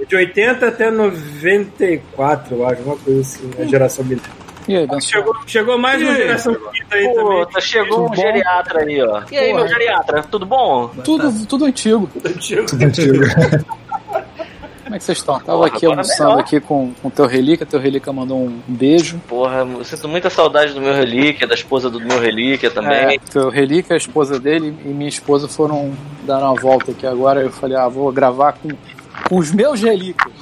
De 0.09 0.17
80 0.17 0.67
até 0.67 0.91
94, 0.91 2.55
eu 2.57 2.67
acho, 2.67 2.83
uma 2.83 2.97
coisa 2.97 3.21
assim, 3.21 3.51
a 3.59 3.65
geração 3.65 4.05
milênio. 4.05 4.31
Aí, 4.69 4.87
Benção? 4.87 5.01
Chegou, 5.01 5.35
chegou 5.47 5.79
mais 5.79 6.01
uma 6.01 6.15
geração 6.15 6.53
X 6.55 6.87
aí 6.91 7.13
também. 7.13 7.45
Puta, 7.47 7.61
chegou 7.61 8.05
um 8.05 8.09
Tudo 8.09 8.17
bom? 8.17 8.23
geriatra 8.23 8.81
aí, 8.83 9.03
ó. 9.03 9.23
E 9.31 9.37
aí, 9.39 9.51
Porra. 9.51 9.61
meu 9.65 9.69
geriatra, 9.69 10.23
tudo 10.23 10.47
bom? 10.47 10.89
Tudo, 11.05 11.47
tudo 11.47 11.65
antigo. 11.65 12.09
Antigo. 12.25 12.67
Como 14.91 14.97
é 14.97 14.99
que 14.99 15.05
vocês 15.05 15.19
estão? 15.19 15.39
Tava 15.39 15.59
Porra, 15.59 15.69
aqui 15.69 15.87
almoçando 15.87 16.31
melhor. 16.31 16.41
aqui 16.41 16.59
com 16.59 16.93
o 17.05 17.11
teu 17.13 17.25
relíquia. 17.25 17.65
Teu 17.65 17.79
relíquia 17.79 18.13
mandou 18.13 18.39
um 18.39 18.61
beijo. 18.67 19.21
Porra, 19.29 19.59
eu 19.59 19.85
sinto 19.85 20.09
muita 20.09 20.29
saudade 20.29 20.75
do 20.75 20.81
meu 20.81 20.93
relíquia, 20.93 21.47
da 21.47 21.55
esposa 21.55 21.89
do 21.89 22.01
meu 22.01 22.19
relíquia 22.19 22.73
também. 22.73 23.15
É, 23.15 23.19
teu 23.19 23.49
relíquia, 23.51 23.95
a 23.95 23.97
esposa 23.97 24.41
dele 24.41 24.77
e 24.85 24.89
minha 24.89 25.09
esposa 25.09 25.47
foram 25.47 25.93
dar 26.25 26.39
uma 26.39 26.61
volta 26.61 26.91
aqui 26.91 27.07
agora. 27.07 27.41
Eu 27.41 27.53
falei, 27.53 27.77
ah, 27.77 27.87
vou 27.87 28.11
gravar 28.11 28.55
com, 28.55 28.69
com 29.29 29.37
os 29.39 29.53
meus 29.53 29.81
relíquias. 29.81 30.35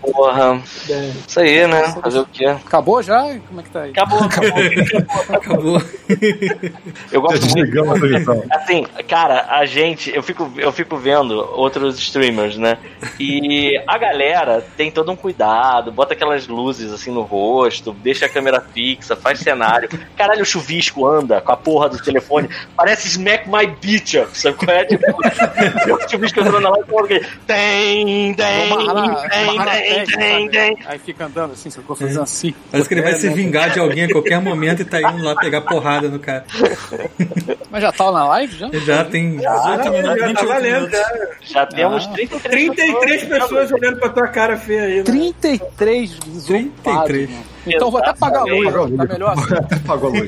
Porra. 0.00 0.62
É. 0.88 1.12
Isso 1.26 1.40
aí, 1.40 1.66
né? 1.66 1.94
Fazer 2.02 2.20
o 2.20 2.26
quê? 2.26 2.46
Acabou 2.46 3.02
já? 3.02 3.22
Como 3.48 3.60
é 3.60 3.62
que 3.62 3.70
tá 3.70 3.82
aí? 3.82 3.90
Acabou, 3.90 4.20
acabou. 4.20 5.36
Acabou. 5.36 5.82
Eu 7.12 7.20
gosto 7.20 7.46
muito. 7.50 7.90
a 7.90 7.94
transmissão. 7.94 8.44
Assim, 8.50 8.86
cara, 9.08 9.46
a 9.50 9.64
gente, 9.66 10.14
eu 10.14 10.22
fico, 10.22 10.50
eu 10.56 10.72
fico 10.72 10.96
vendo 10.96 11.32
outros 11.54 11.98
streamers, 11.98 12.56
né? 12.56 12.78
E 13.18 13.80
a 13.86 13.98
galera 13.98 14.64
tem 14.76 14.90
todo 14.90 15.10
um 15.10 15.16
cuidado, 15.16 15.92
bota 15.92 16.14
aquelas 16.14 16.46
luzes 16.46 16.92
assim 16.92 17.10
no 17.10 17.22
rosto, 17.22 17.92
deixa 17.92 18.26
a 18.26 18.28
câmera 18.28 18.60
fixa, 18.60 19.16
faz 19.16 19.40
cenário. 19.40 19.88
Caralho, 20.16 20.42
o 20.42 20.46
chuvisco 20.46 21.06
anda 21.06 21.40
com 21.40 21.52
a 21.52 21.56
porra 21.56 21.88
do 21.88 22.02
telefone, 22.02 22.48
parece 22.76 23.08
Smack 23.08 23.48
My 23.48 23.66
Bitch, 23.66 24.14
sabe 24.32 24.56
qual 24.56 24.76
é? 24.76 24.84
Tipo, 24.84 25.04
o 25.94 26.10
chuvisco 26.10 26.40
andando 26.40 26.60
na 26.60 26.70
live 26.70 26.88
e 27.10 27.20
tem, 27.46 28.34
tem, 28.34 28.67
Sabe? 28.68 30.50
tem. 30.50 30.76
Aí 30.86 30.98
fica 30.98 31.26
andando 31.26 31.52
assim, 31.52 31.68
eu 31.76 31.96
fazendo 31.96 32.22
assim. 32.22 32.54
Parece 32.70 32.88
que 32.88 32.94
ele 32.94 33.02
vai 33.02 33.14
se 33.14 33.28
vingar 33.30 33.70
de 33.70 33.78
alguém 33.80 34.04
a 34.04 34.12
qualquer 34.12 34.40
momento 34.40 34.82
e 34.82 34.84
tá 34.84 35.00
indo 35.00 35.22
lá 35.22 35.34
pegar 35.36 35.60
porrada 35.62 36.08
no 36.08 36.18
cara. 36.18 36.44
Mas 37.70 37.82
já 37.82 37.92
tava 37.92 38.12
na 38.12 38.26
live 38.28 38.56
já? 38.56 38.70
Já 38.72 39.04
tem 39.04 39.36
18 39.36 39.46
Ah, 39.48 39.90
minutos, 39.90 40.18
já 40.18 40.26
28 40.26 40.34
tá 40.38 40.44
valendo, 40.46 40.74
minutos. 40.76 40.98
já. 40.98 41.60
Já 41.60 41.66
temos 41.66 42.06
Ah. 42.06 42.12
33, 42.12 42.50
33 42.50 43.24
pessoas 43.24 43.72
olhando 43.72 43.98
pra 44.00 44.08
tua 44.08 44.28
cara 44.28 44.56
feia 44.56 44.82
aí, 44.84 44.96
né? 44.98 45.02
33 45.02 46.10
desocupados, 46.18 47.04
33. 47.08 47.30
mano. 47.30 47.44
Então 47.66 47.90
vou 47.90 48.00
até 48.00 48.12
pagar 48.14 48.40
a 48.40 48.44
luz, 48.44 48.96
tá 48.96 49.04
melhor 49.04 49.32
assim. 49.38 49.54
Apagou 49.84 50.10
a 50.10 50.12
luz. 50.14 50.26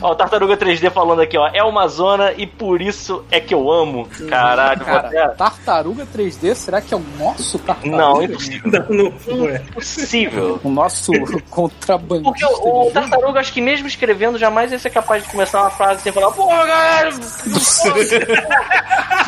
Ó, 0.00 0.12
o 0.12 0.14
Tartaruga 0.14 0.56
3D 0.56 0.90
falando 0.90 1.20
aqui, 1.22 1.36
ó. 1.36 1.48
É 1.52 1.62
uma 1.62 1.86
zona 1.88 2.32
e 2.32 2.46
por 2.46 2.80
isso 2.80 3.24
é 3.30 3.40
que 3.40 3.54
eu 3.54 3.70
amo. 3.70 4.08
Caralho, 4.28 4.78
vou 4.84 4.86
Cara, 4.86 5.08
até... 5.08 5.28
tartaruga 5.28 6.06
3D, 6.06 6.54
será 6.54 6.80
que 6.80 6.94
é 6.94 6.96
o 6.96 7.04
nosso 7.18 7.58
tartaruga? 7.58 7.96
Não, 7.96 8.22
impossível. 8.22 8.70
Não, 8.88 8.96
não 9.04 9.12
foi. 9.12 9.54
Impossível. 9.56 10.60
O 10.64 10.70
nosso 10.70 11.12
contrabandista. 11.50 12.30
Porque 12.30 12.44
o, 12.68 12.88
o 12.88 12.90
Tartaruga, 12.90 13.40
acho 13.40 13.52
que 13.52 13.60
mesmo 13.60 13.86
escrevendo, 13.86 14.38
jamais 14.38 14.72
ia 14.72 14.78
ser 14.78 14.90
capaz 14.90 15.22
de 15.24 15.30
começar 15.30 15.60
uma 15.60 15.70
frase 15.70 16.02
sem 16.02 16.12
falar, 16.12 16.30
porra, 16.32 16.66
galera! 16.66 17.10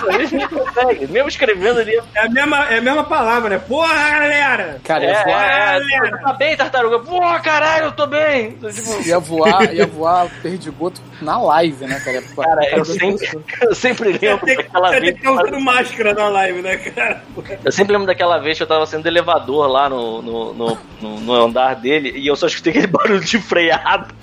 Ele 0.08 0.36
não 0.36 0.48
consegue. 0.48 1.06
Mesmo 1.06 1.28
escrevendo, 1.28 1.80
ele 1.80 1.92
ia. 1.92 2.02
É 2.14 2.26
a 2.26 2.28
mesma, 2.28 2.64
é 2.68 2.78
a 2.78 2.80
mesma 2.80 3.04
palavra, 3.04 3.50
né? 3.50 3.58
Porra, 3.58 3.94
galera! 3.94 4.80
Cara, 4.82 5.04
É, 5.04 5.08
ia 5.10 5.24
voar, 5.24 5.44
é, 5.44 6.08
é, 6.08 6.16
tá 6.18 6.32
bem, 6.32 6.56
Tartaruga? 6.56 6.98
Porra, 7.00 7.40
caralho, 7.40 7.84
eu 7.86 7.92
tô 7.92 8.06
bem! 8.06 8.52
Tipo, 8.52 9.02
ia 9.06 9.18
voar, 9.20 9.72
ia 9.72 9.86
voar 9.86 10.28
perdigoto 10.62 11.00
na 11.20 11.38
live, 11.40 11.84
né, 11.86 12.00
cara? 12.00 12.22
cara, 12.36 12.76
eu 12.76 12.84
sempre, 12.84 13.28
eu 13.62 13.74
sempre 13.74 14.08
lembro 14.12 14.46
Tem 14.46 14.56
que 14.56 14.62
daquela 14.62 14.90
tem 14.90 15.00
vez. 15.00 15.12
que 15.14 15.18
estar 15.18 15.32
usando 15.32 15.60
máscara 15.60 16.14
na 16.14 16.28
live, 16.28 16.62
né, 16.62 16.76
cara? 16.76 17.24
Eu 17.64 17.72
sempre 17.72 17.92
lembro 17.92 18.06
daquela 18.06 18.38
vez 18.38 18.56
que 18.56 18.62
eu 18.62 18.66
tava 18.66 18.86
sendo 18.86 19.06
elevador 19.06 19.66
lá 19.68 19.88
no, 19.88 20.22
no, 20.22 20.54
no, 20.54 20.78
no- 21.00 21.20
no 21.20 21.32
andar 21.34 21.74
dele 21.76 22.12
e 22.16 22.26
eu 22.26 22.36
só 22.36 22.46
escutei 22.46 22.70
aquele 22.72 22.86
barulho 22.92 23.20
de 23.20 23.38
freado. 23.40 24.14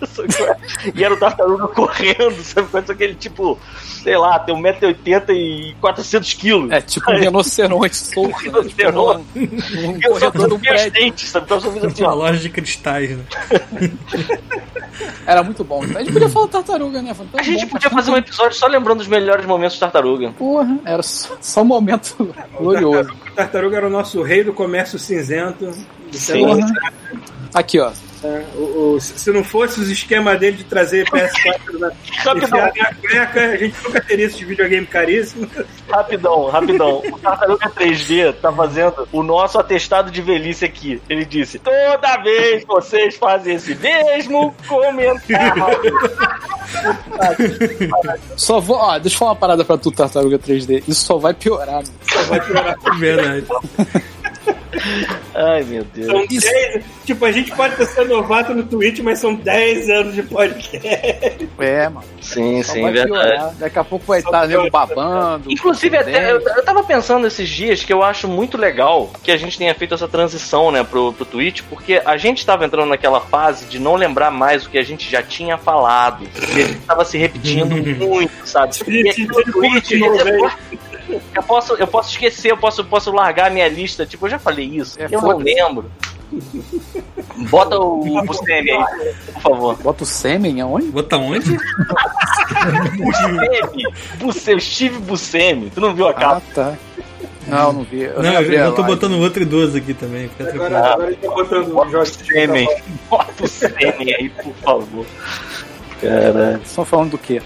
E 0.96 1.04
era 1.04 1.14
o 1.14 1.18
tartaruga 1.18 1.68
correndo, 1.68 2.42
sabe? 2.42 2.68
Só 2.86 2.94
que 2.94 3.04
ele, 3.04 3.16
tipo, 3.16 3.60
sei 4.04 4.18
lá, 4.18 4.40
tem 4.40 4.56
1,80m 4.56 5.30
e 5.30 5.76
400kg. 5.82 6.72
É 6.72 6.82
tipo 6.82 7.12
um 7.12 7.16
rinoceronte 7.18 7.96
solto, 7.96 8.30
né? 8.30 8.38
Tipo, 8.40 8.62
Rinoceronte. 8.62 10.00
Eu 10.04 10.20
só 10.20 10.30
vi 10.32 10.40
os 10.40 10.62
prédio. 10.62 10.92
dentes, 10.92 11.30
sabe? 11.30 11.46
Então 11.46 11.58
eu 11.58 11.62
só 11.62 11.72
fiz 11.72 11.84
assim, 11.84 12.04
Uma 12.04 12.14
loja 12.14 12.40
de 12.40 12.50
cristais, 12.50 13.18
né? 13.18 13.24
Era 15.26 15.44
muito 15.44 15.64
bom. 15.64 15.84
A 15.84 15.88
gente 16.04 16.12
podia 16.12 16.29
falar 16.30 16.48
tartaruga, 16.48 17.02
né? 17.02 17.14
Tão 17.14 17.40
A 17.40 17.44
gente 17.44 17.66
bom, 17.66 17.72
podia 17.72 17.90
faz 17.90 18.06
fazer 18.06 18.16
um 18.16 18.20
episódio 18.20 18.58
só 18.58 18.68
lembrando 18.68 19.02
os 19.02 19.08
melhores 19.08 19.46
momentos 19.46 19.76
de 19.76 19.80
tartaruga. 19.80 20.32
Porra, 20.38 20.80
era 20.86 21.04
só, 21.04 21.38
só 21.42 21.62
um 21.62 21.66
momento 21.66 22.34
glorioso. 22.58 23.12
O 23.12 23.32
tartaruga 23.36 23.78
era 23.78 23.88
o 23.88 23.90
nosso 23.90 24.22
rei 24.22 24.44
do 24.44 24.54
comércio 24.54 24.98
cinzento. 24.98 25.72
Sim. 26.12 26.46
Porra. 26.46 26.68
Aqui, 27.54 27.80
ó. 27.80 27.92
É, 28.22 28.44
o- 28.56 28.96
o- 28.96 29.00
se 29.00 29.32
não 29.32 29.44
fosse 29.46 29.80
os 29.80 29.90
esquemas 29.90 30.38
dele 30.38 30.58
de 30.58 30.66
trazer 30.66 31.06
PS4 31.10 31.80
na, 31.80 31.92
Rapidão, 32.18 32.68
enfiar 32.68 32.74
na 32.76 32.94
cueca, 32.96 33.42
a 33.46 33.56
gente 33.56 33.76
nunca 33.82 34.02
teria 34.02 34.26
esse 34.26 34.44
videogame 34.44 34.86
caríssimo. 34.86 35.50
rapidão, 35.90 36.48
rapidão. 36.50 37.02
O 37.12 37.18
Tartaruga 37.18 37.70
3D 37.70 38.34
tá 38.34 38.52
fazendo 38.52 39.08
o 39.14 39.24
nosso 39.24 39.58
atestado 39.58 40.12
de 40.12 40.22
velhice 40.22 40.66
aqui. 40.66 41.02
Ele 41.10 41.24
disse: 41.24 41.60
toda 41.60 42.18
vez 42.22 42.66
vocês 42.66 43.16
fazem 43.16 43.56
esse 43.56 43.74
mesmo 43.76 44.54
comentário. 44.68 45.94
Só 48.36 48.60
vou. 48.60 48.78
Ó, 48.78 49.00
deixa 49.00 49.16
eu 49.16 49.20
falar 49.20 49.32
uma 49.32 49.38
parada 49.38 49.64
pra 49.66 49.78
tu, 49.78 49.92
tartaruga 49.92 50.38
3D. 50.38 50.84
Isso 50.88 51.06
só 51.06 51.18
vai 51.18 51.34
piorar. 51.34 51.84
Né? 51.84 52.24
Vai 52.28 52.42
piorar. 52.42 52.76
Verdade. 52.98 53.46
Ai, 55.36 55.64
meu 55.64 55.84
Deus. 55.84 56.08
São 56.08 56.26
10. 56.26 56.84
Tipo, 57.06 57.26
a 57.26 57.32
gente 57.32 57.52
pode 57.52 57.86
ser 57.86 58.06
novato 58.06 58.54
no 58.54 58.64
Twitch, 58.64 59.00
mas 59.00 59.20
são 59.20 59.34
10 59.34 59.90
anos 59.90 60.16
de 60.16 60.24
podcast. 60.24 61.50
É, 61.60 61.90
mano. 61.90 62.06
Sim, 62.22 62.62
Só 62.64 62.74
sim, 62.74 62.84
verdade. 62.84 63.08
piorar. 63.08 63.54
Daqui 63.56 63.80
a 63.80 63.84
pouco 63.84 64.06
vai 64.06 64.22
Só 64.22 64.30
estar 64.30 64.48
nego 64.48 64.70
babando. 64.70 65.52
Inclusive, 65.52 65.98
até, 65.98 66.32
eu, 66.32 66.40
eu 66.40 66.64
tava 66.64 66.84
pensando 66.84 67.26
esses 67.26 67.50
dias 67.50 67.84
que 67.84 67.92
eu 67.92 68.04
acho 68.04 68.28
muito 68.28 68.58
legal 68.58 69.12
que 69.24 69.32
a 69.32 69.38
gente 69.38 69.58
tenha 69.58 69.74
feito 69.74 69.94
essa 69.94 70.08
transição, 70.08 70.72
né, 70.72 70.84
pro, 70.84 71.14
pro 71.14 71.26
Twitch, 71.26 71.62
porque 71.70 72.02
a 72.04 72.18
gente 72.18 72.46
tava 72.46 72.66
entrando 72.66 72.90
naquela 72.90 73.22
fase 73.22 73.66
de 73.66 73.80
não 73.80 73.96
lembrar 73.96 74.32
mais 74.32 74.66
o 74.66 74.70
que 74.70 74.78
a 74.78 74.84
gente 74.84 75.10
já 75.10 75.24
tinha 75.24 75.58
falado. 75.58 76.28
E 76.56 76.62
a 76.62 76.68
gente 76.68 76.80
tava 76.82 77.06
se 77.06 77.18
repetindo 77.18 77.76
muito, 77.98 78.32
sabe? 78.46 78.76
E 78.88 79.10
aqui 79.10 79.26
no 79.26 79.44
Twitch, 79.44 79.92
eu 81.36 81.44
posso, 81.44 81.74
eu 81.74 81.88
posso 81.88 82.10
esquecer, 82.12 82.52
eu 82.52 82.58
posso, 82.58 82.84
posso 82.86 83.12
largar 83.12 83.48
a 83.48 83.50
minha 83.50 83.68
lista. 83.68 84.06
Tipo, 84.06 84.26
eu 84.26 84.32
já 84.32 84.40
falei 84.40 84.66
isso, 84.66 85.00
É, 85.02 85.08
eu 85.12 85.22
não 85.22 85.38
lembro. 85.38 85.92
Bota 87.50 87.78
o 87.80 88.22
Buscemi 88.24 88.70
aí, 88.72 88.86
por 89.34 89.42
favor. 89.42 89.76
Bota 89.78 90.04
o 90.04 90.06
sêmen 90.06 90.62
aonde? 90.62 90.88
Botar 90.90 91.18
onde? 91.18 91.58
Buscemi, 92.98 93.84
Buscemi, 94.20 94.62
Steve 94.62 95.00
Buscemi. 95.00 95.70
Tu 95.72 95.82
não 95.82 95.94
viu 95.96 96.08
a 96.08 96.12
Ah, 96.12 96.14
capa? 96.14 96.42
tá. 96.54 96.74
Não, 97.48 97.74
não 97.74 97.84
vi. 97.84 98.02
Eu 98.02 98.22
Não, 98.22 98.34
eu, 98.34 98.52
eu 98.54 98.76
tô 98.76 98.84
botando 98.84 99.18
outro 99.20 99.42
idoso 99.42 99.76
aqui 99.78 99.94
também. 99.96 100.30
Fica 100.30 100.44
tranquilo. 100.52 100.66
Agora, 100.66 100.94
agora 100.94 101.10
gente 101.12 101.22
tá 101.22 101.30
botando 101.34 101.68
o 101.68 101.74
Bota 101.74 101.88
o 101.88 101.92
Jorge 101.92 102.12
Buscemi. 102.20 102.68
Bota 103.10 103.32
o 103.32 103.42
Buscemi 103.42 104.14
aí, 104.14 104.30
por 104.30 104.54
favor. 104.56 105.06
Caralho. 106.00 106.62
Estão 106.64 106.86
falando 106.86 107.12
do 107.12 107.18
quê? 107.18 107.42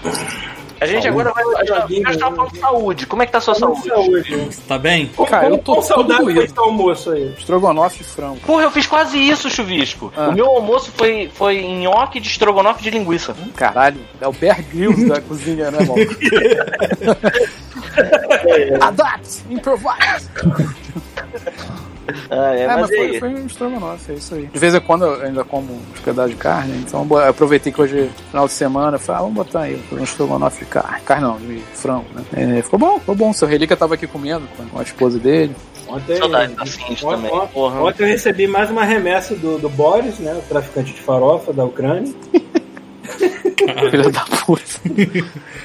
A 0.80 0.86
gente 0.86 1.08
agora 1.08 1.32
vai. 1.32 1.44
A 1.44 1.86
gente 1.86 2.12
já 2.12 2.18
tava 2.18 2.36
falando 2.36 2.52
de 2.52 2.58
saúde. 2.58 3.06
Como 3.06 3.22
é 3.22 3.26
que 3.26 3.32
tá 3.32 3.38
a 3.38 3.40
sua 3.40 3.54
saúde? 3.54 3.88
Saúde. 3.88 4.48
Tá 4.66 4.78
bem? 4.78 5.10
Cara, 5.28 5.48
eu 5.48 5.58
tô 5.58 5.80
foi 5.80 6.04
doído. 6.04 6.42
esse 6.42 6.58
almoço 6.58 7.10
aí? 7.10 7.32
Estrogonofe 7.38 7.98
de 7.98 8.04
frango. 8.04 8.40
Porra, 8.40 8.64
eu 8.64 8.70
fiz 8.70 8.86
quase 8.86 9.18
isso, 9.18 9.48
chuvisco. 9.50 10.12
Ah. 10.16 10.28
O 10.28 10.32
meu 10.32 10.46
almoço 10.46 10.92
foi, 10.92 11.30
foi 11.32 11.62
nhoque 11.62 12.20
de 12.20 12.28
estrogonofe 12.28 12.82
de 12.82 12.90
linguiça. 12.90 13.34
Caralho, 13.56 14.00
é 14.20 14.28
o 14.28 14.32
Bear 14.32 14.62
Grylls 14.62 15.06
da 15.08 15.20
cozinha, 15.22 15.70
né, 15.70 15.78
irmão? 15.80 15.96
Adapt, 18.80 19.44
improvise. 19.50 20.28
Ah, 22.30 22.54
é, 22.54 22.62
É, 22.62 22.66
mas, 22.66 22.76
mas 22.80 22.90
foi, 22.96 23.18
foi 23.20 23.28
um 23.34 23.46
estrogonofe, 23.46 24.12
é 24.12 24.14
isso 24.16 24.34
aí. 24.34 24.46
De 24.46 24.58
vez 24.58 24.74
em 24.74 24.80
quando 24.80 25.04
eu 25.04 25.22
ainda 25.22 25.44
como 25.44 25.72
uns 25.72 26.00
pedaços 26.00 26.30
de 26.32 26.36
carne, 26.36 26.76
então 26.78 27.06
eu 27.10 27.18
aproveitei 27.28 27.72
que 27.72 27.80
hoje, 27.80 28.10
final 28.30 28.46
de 28.46 28.52
semana, 28.52 28.98
falei, 28.98 29.18
ah, 29.18 29.22
vamos 29.22 29.36
botar 29.36 29.60
aí 29.62 29.82
um 29.92 30.02
estrogonofe 30.02 30.64
de 30.64 30.70
carne. 30.70 31.00
Carne 31.04 31.22
não, 31.24 31.36
de 31.38 31.60
frango, 31.74 32.04
né? 32.14 32.58
É, 32.58 32.62
ficou 32.62 32.78
bom, 32.78 32.98
ficou 32.98 33.14
bom. 33.14 33.32
Seu 33.32 33.48
Relíquia 33.48 33.76
tava 33.76 33.94
aqui 33.94 34.06
comendo 34.06 34.46
com 34.70 34.78
a 34.78 34.82
esposa 34.82 35.18
dele. 35.18 35.54
Ontem, 35.86 36.16
Saudade 36.16 36.54
da 36.54 36.64
Cindy 36.66 37.04
ontem- 37.04 37.28
também. 37.28 37.32
ontem-. 37.32 37.78
Ontem 37.78 38.02
eu 38.04 38.06
recebi 38.08 38.46
mais 38.46 38.70
uma 38.70 38.84
remessa 38.84 39.34
do, 39.34 39.58
do 39.58 39.68
Boris, 39.68 40.18
né? 40.18 40.32
O 40.34 40.42
traficante 40.48 40.92
de 40.94 41.00
farofa 41.00 41.52
da 41.52 41.64
Ucrânia. 41.64 42.12
Filho 43.90 44.10
da 44.10 44.20
puta. 44.44 44.62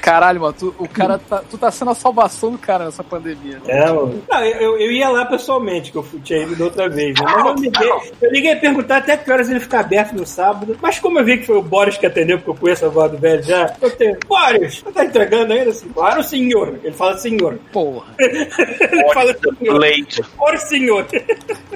Caralho, 0.00 0.40
mano, 0.40 0.54
tu, 0.58 0.74
o 0.78 0.88
cara 0.88 1.18
tá, 1.18 1.42
tu 1.50 1.58
tá 1.58 1.70
sendo 1.70 1.90
a 1.90 1.94
salvação 1.94 2.52
do 2.52 2.58
cara 2.58 2.84
nessa 2.84 3.02
pandemia. 3.04 3.60
É, 3.66 3.86
mano. 3.86 4.22
Não, 4.30 4.44
eu, 4.44 4.78
eu 4.78 4.92
ia 4.92 5.08
lá 5.08 5.24
pessoalmente, 5.26 5.90
que 5.92 5.98
eu 5.98 6.02
fui- 6.02 6.20
tinha 6.20 6.40
ido 6.42 6.56
da 6.56 6.64
outra 6.64 6.88
vez, 6.88 7.18
né? 7.18 7.26
Mas 7.26 7.46
eu 7.46 7.54
liguei, 7.54 7.90
eu 8.22 8.30
liguei 8.30 8.52
a 8.52 8.56
perguntar 8.56 8.96
até 8.98 9.16
que 9.16 9.30
horas 9.30 9.50
ele 9.50 9.60
fica 9.60 9.80
aberto 9.80 10.12
no 10.12 10.26
sábado. 10.26 10.76
Mas 10.80 10.98
como 10.98 11.18
eu 11.18 11.24
vi 11.24 11.38
que 11.38 11.46
foi 11.46 11.56
o 11.56 11.62
Boris 11.62 11.96
que 11.96 12.06
atendeu, 12.06 12.38
porque 12.38 12.50
eu 12.50 12.54
conheço 12.54 12.86
a 12.86 12.88
voz 12.88 13.10
do 13.10 13.18
velho 13.18 13.42
já, 13.42 13.74
eu 13.80 13.90
tenho. 13.90 14.18
Boris, 14.26 14.78
você 14.78 14.92
tá 14.92 15.04
entregando 15.04 15.52
ainda? 15.52 15.70
Assim, 15.70 15.88
claro, 15.88 16.22
senhor. 16.22 16.78
Ele 16.82 16.92
fala 16.94 17.16
senhor. 17.18 17.58
Porra. 17.72 18.06
Ele 18.18 19.14
fala 19.14 19.34
senhor. 19.58 19.78
Leite. 19.78 20.22
Or 20.38 20.56
senhor. 20.58 21.06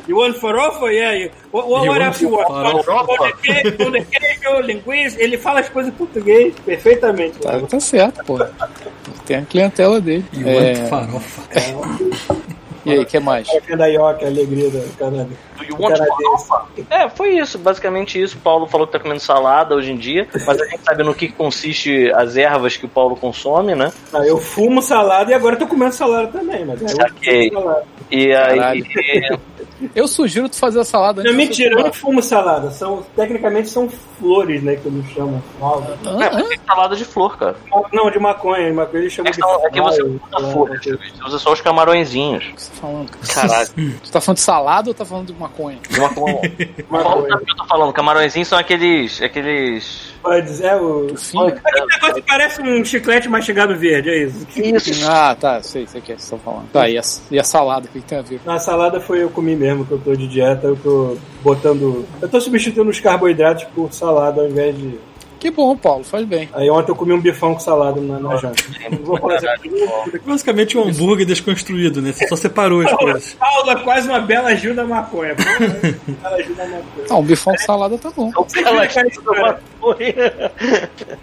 You 0.06 0.18
want 0.18 0.36
farofa? 0.36 0.92
Yeah. 0.92 1.14
You. 1.16 1.30
What, 1.50 1.66
what, 1.66 1.84
You 1.86 1.90
what 1.92 2.00
want 2.00 2.02
else 2.02 2.22
you 2.22 2.30
want? 2.30 2.46
farofa? 2.46 3.06
Pão 3.78 3.90
de 3.90 4.04
queijo, 4.04 4.60
linguiça. 4.62 5.16
Ele 5.22 5.38
fala 5.38 5.53
as 5.60 5.68
coisas 5.68 5.92
em 5.92 5.96
português 5.96 6.54
perfeitamente. 6.64 7.38
Tá, 7.38 7.60
tá 7.60 7.80
certo, 7.80 8.24
porra. 8.24 8.50
Tem 9.26 9.38
a 9.38 9.42
clientela 9.42 10.00
dele. 10.00 10.24
E 10.32 10.48
É, 10.48 10.72
é... 10.72 10.74
farofa. 10.86 11.42
e 12.84 12.92
aí, 12.92 12.98
o 12.98 13.06
que 13.06 13.18
mais? 13.18 13.48
É 13.48 13.76
da 13.76 13.86
Ioca, 13.86 14.24
a 14.26 14.28
alegria 14.28 14.68
da 14.70 14.80
Canadá. 14.98 15.30
Do 15.56 15.64
you 15.64 15.76
want 15.78 15.96
farofa? 15.96 16.66
É, 16.90 17.08
foi 17.08 17.38
isso, 17.38 17.58
basicamente 17.58 18.20
isso. 18.20 18.36
O 18.36 18.40
Paulo 18.40 18.66
falou 18.66 18.86
que 18.86 18.92
tá 18.92 18.98
comendo 18.98 19.20
salada 19.20 19.74
hoje 19.74 19.92
em 19.92 19.96
dia, 19.96 20.28
mas 20.46 20.60
a 20.60 20.64
gente 20.66 20.82
sabe 20.84 21.02
no 21.02 21.14
que 21.14 21.28
consiste 21.28 22.12
as 22.14 22.36
ervas 22.36 22.76
que 22.76 22.84
o 22.84 22.88
Paulo 22.88 23.16
consome, 23.16 23.74
né? 23.74 23.90
Ah, 24.12 24.26
eu 24.26 24.36
fumo 24.38 24.82
salada 24.82 25.30
e 25.30 25.34
agora 25.34 25.56
tô 25.56 25.66
comendo 25.66 25.94
salada 25.94 26.28
também, 26.28 26.64
mas 26.66 26.82
é 26.82 26.84
eu 26.84 26.88
Saquei. 26.90 27.48
fumo 27.48 27.62
salada. 27.62 27.84
E 28.10 28.32
aí. 28.34 28.84
Eu 29.94 30.06
sugiro 30.08 30.48
tu 30.48 30.56
fazer 30.56 30.80
a 30.80 30.84
salada 30.84 31.22
Não, 31.22 31.30
antes 31.30 31.40
de 31.42 31.48
mentira, 31.48 31.80
eu 31.80 31.84
não 31.84 31.92
fumo 31.92 32.22
salada. 32.22 32.70
São, 32.70 33.04
tecnicamente 33.16 33.68
são 33.68 33.88
flores, 34.18 34.62
né, 34.62 34.76
que 34.76 34.88
eles 34.88 35.06
chamam. 35.10 35.42
Alga. 35.60 35.96
fumar. 36.02 36.22
É, 36.22 36.26
Ah, 36.26 36.30
mas 36.34 36.48
tem 36.48 36.58
salada 36.66 36.96
de 36.96 37.04
flor, 37.04 37.36
cara. 37.38 37.56
Não, 37.92 38.10
de 38.10 38.18
maconha, 38.18 38.66
de 38.68 38.72
maconha 38.72 39.02
eles 39.02 39.12
chamam 39.12 39.28
É 39.28 39.32
de 39.32 39.40
que, 39.40 39.66
é 39.66 39.70
que 39.70 39.80
você 39.80 40.00
flor, 40.02 40.20
usa 40.32 40.46
lá. 40.46 40.52
folha, 40.52 40.80
você 40.82 40.98
usa 41.26 41.38
só 41.38 41.52
os 41.52 41.60
camarõezinhos. 41.60 42.44
o 42.44 42.54
que 42.54 42.62
você 42.62 42.70
tá 42.70 42.76
falando? 42.80 43.10
Caralho. 43.34 43.68
Tu 44.04 44.10
tá 44.12 44.20
falando 44.20 44.36
de 44.36 44.42
salada 44.42 44.90
ou 44.90 44.94
tá 44.94 45.04
falando 45.04 45.26
de 45.32 45.38
maconha? 45.38 45.78
De 45.88 46.00
maconha. 46.00 46.40
Paulo 46.90 47.26
sabe 47.28 47.42
o 47.42 47.46
que 47.46 47.52
eu 47.52 47.56
tô 47.56 47.64
falando. 47.66 47.92
Camarõezinhos 47.92 48.48
são 48.48 48.58
aqueles. 48.58 49.20
aqueles. 49.22 50.13
Pode 50.24 50.46
dizer, 50.46 50.68
é 50.68 50.76
o... 50.76 51.14
Sim. 51.18 51.38
Aquele 51.46 51.86
negócio 51.86 52.14
que 52.14 52.22
parece 52.22 52.62
um 52.62 52.82
chiclete 52.82 53.28
mastigado 53.28 53.76
verde, 53.76 54.08
é 54.08 54.24
isso. 54.24 54.46
Isso. 54.56 55.06
Ah, 55.06 55.36
tá, 55.38 55.62
sei, 55.62 55.86
sei 55.86 56.00
o 56.00 56.02
que 56.02 56.12
é 56.12 56.16
que 56.16 56.22
você 56.22 56.34
tá 56.34 56.42
falando. 56.42 56.70
Tá, 56.72 56.88
e 56.88 56.96
a, 56.96 57.02
e 57.30 57.38
a 57.38 57.44
salada, 57.44 57.84
o 57.84 57.88
que, 57.90 58.00
que 58.00 58.06
tem 58.06 58.18
a 58.18 58.22
ver? 58.22 58.40
Na 58.42 58.58
salada 58.58 58.98
foi 59.02 59.22
eu 59.22 59.28
comi 59.28 59.54
mesmo, 59.54 59.84
que 59.84 59.92
eu 59.92 59.98
tô 59.98 60.16
de 60.16 60.26
dieta, 60.26 60.66
eu 60.66 60.76
tô 60.76 61.18
botando... 61.42 62.06
Eu 62.22 62.28
tô 62.28 62.40
substituindo 62.40 62.88
os 62.88 62.98
carboidratos 63.00 63.64
por 63.74 63.92
salada 63.92 64.40
ao 64.40 64.48
invés 64.48 64.74
de... 64.74 64.98
Que 65.38 65.50
bom, 65.50 65.76
Paulo, 65.76 66.04
faz 66.04 66.24
bem. 66.24 66.48
Aí 66.54 66.70
ontem 66.70 66.90
eu 66.90 66.96
comi 66.96 67.12
um 67.12 67.20
bifão 67.20 67.54
com 67.54 67.60
salada 67.60 68.00
na, 68.00 68.18
na 68.18 68.36
janta. 68.36 68.62
Não 68.90 68.98
vou 68.98 69.18
falar 69.18 69.36
assim. 69.36 69.70
Basicamente 70.24 70.78
um 70.78 70.88
hambúrguer 70.88 71.26
desconstruído, 71.26 72.00
né? 72.00 72.12
Você 72.12 72.26
só 72.28 72.36
separou 72.36 72.80
as 72.82 72.92
coisas. 72.92 73.34
Paulo 73.34 73.70
é 73.70 73.76
quase 73.82 74.08
uma 74.08 74.20
bela 74.20 74.54
Gil 74.54 74.74
da 74.74 74.84
maconha. 74.84 75.34
Porra, 75.34 75.58
bela 76.22 76.42
Gil 76.42 76.54
da 76.54 76.64
maconha. 76.64 77.06
Ah, 77.10 77.16
um 77.16 77.22
bifão 77.22 77.52
com 77.52 77.60
salada 77.60 77.98
tá 77.98 78.10
bom. 78.10 78.30
Vocês 78.30 78.64
viram, 78.64 78.80
aquela 78.80 79.08
história, 79.08 79.42
Cara, 79.42 79.60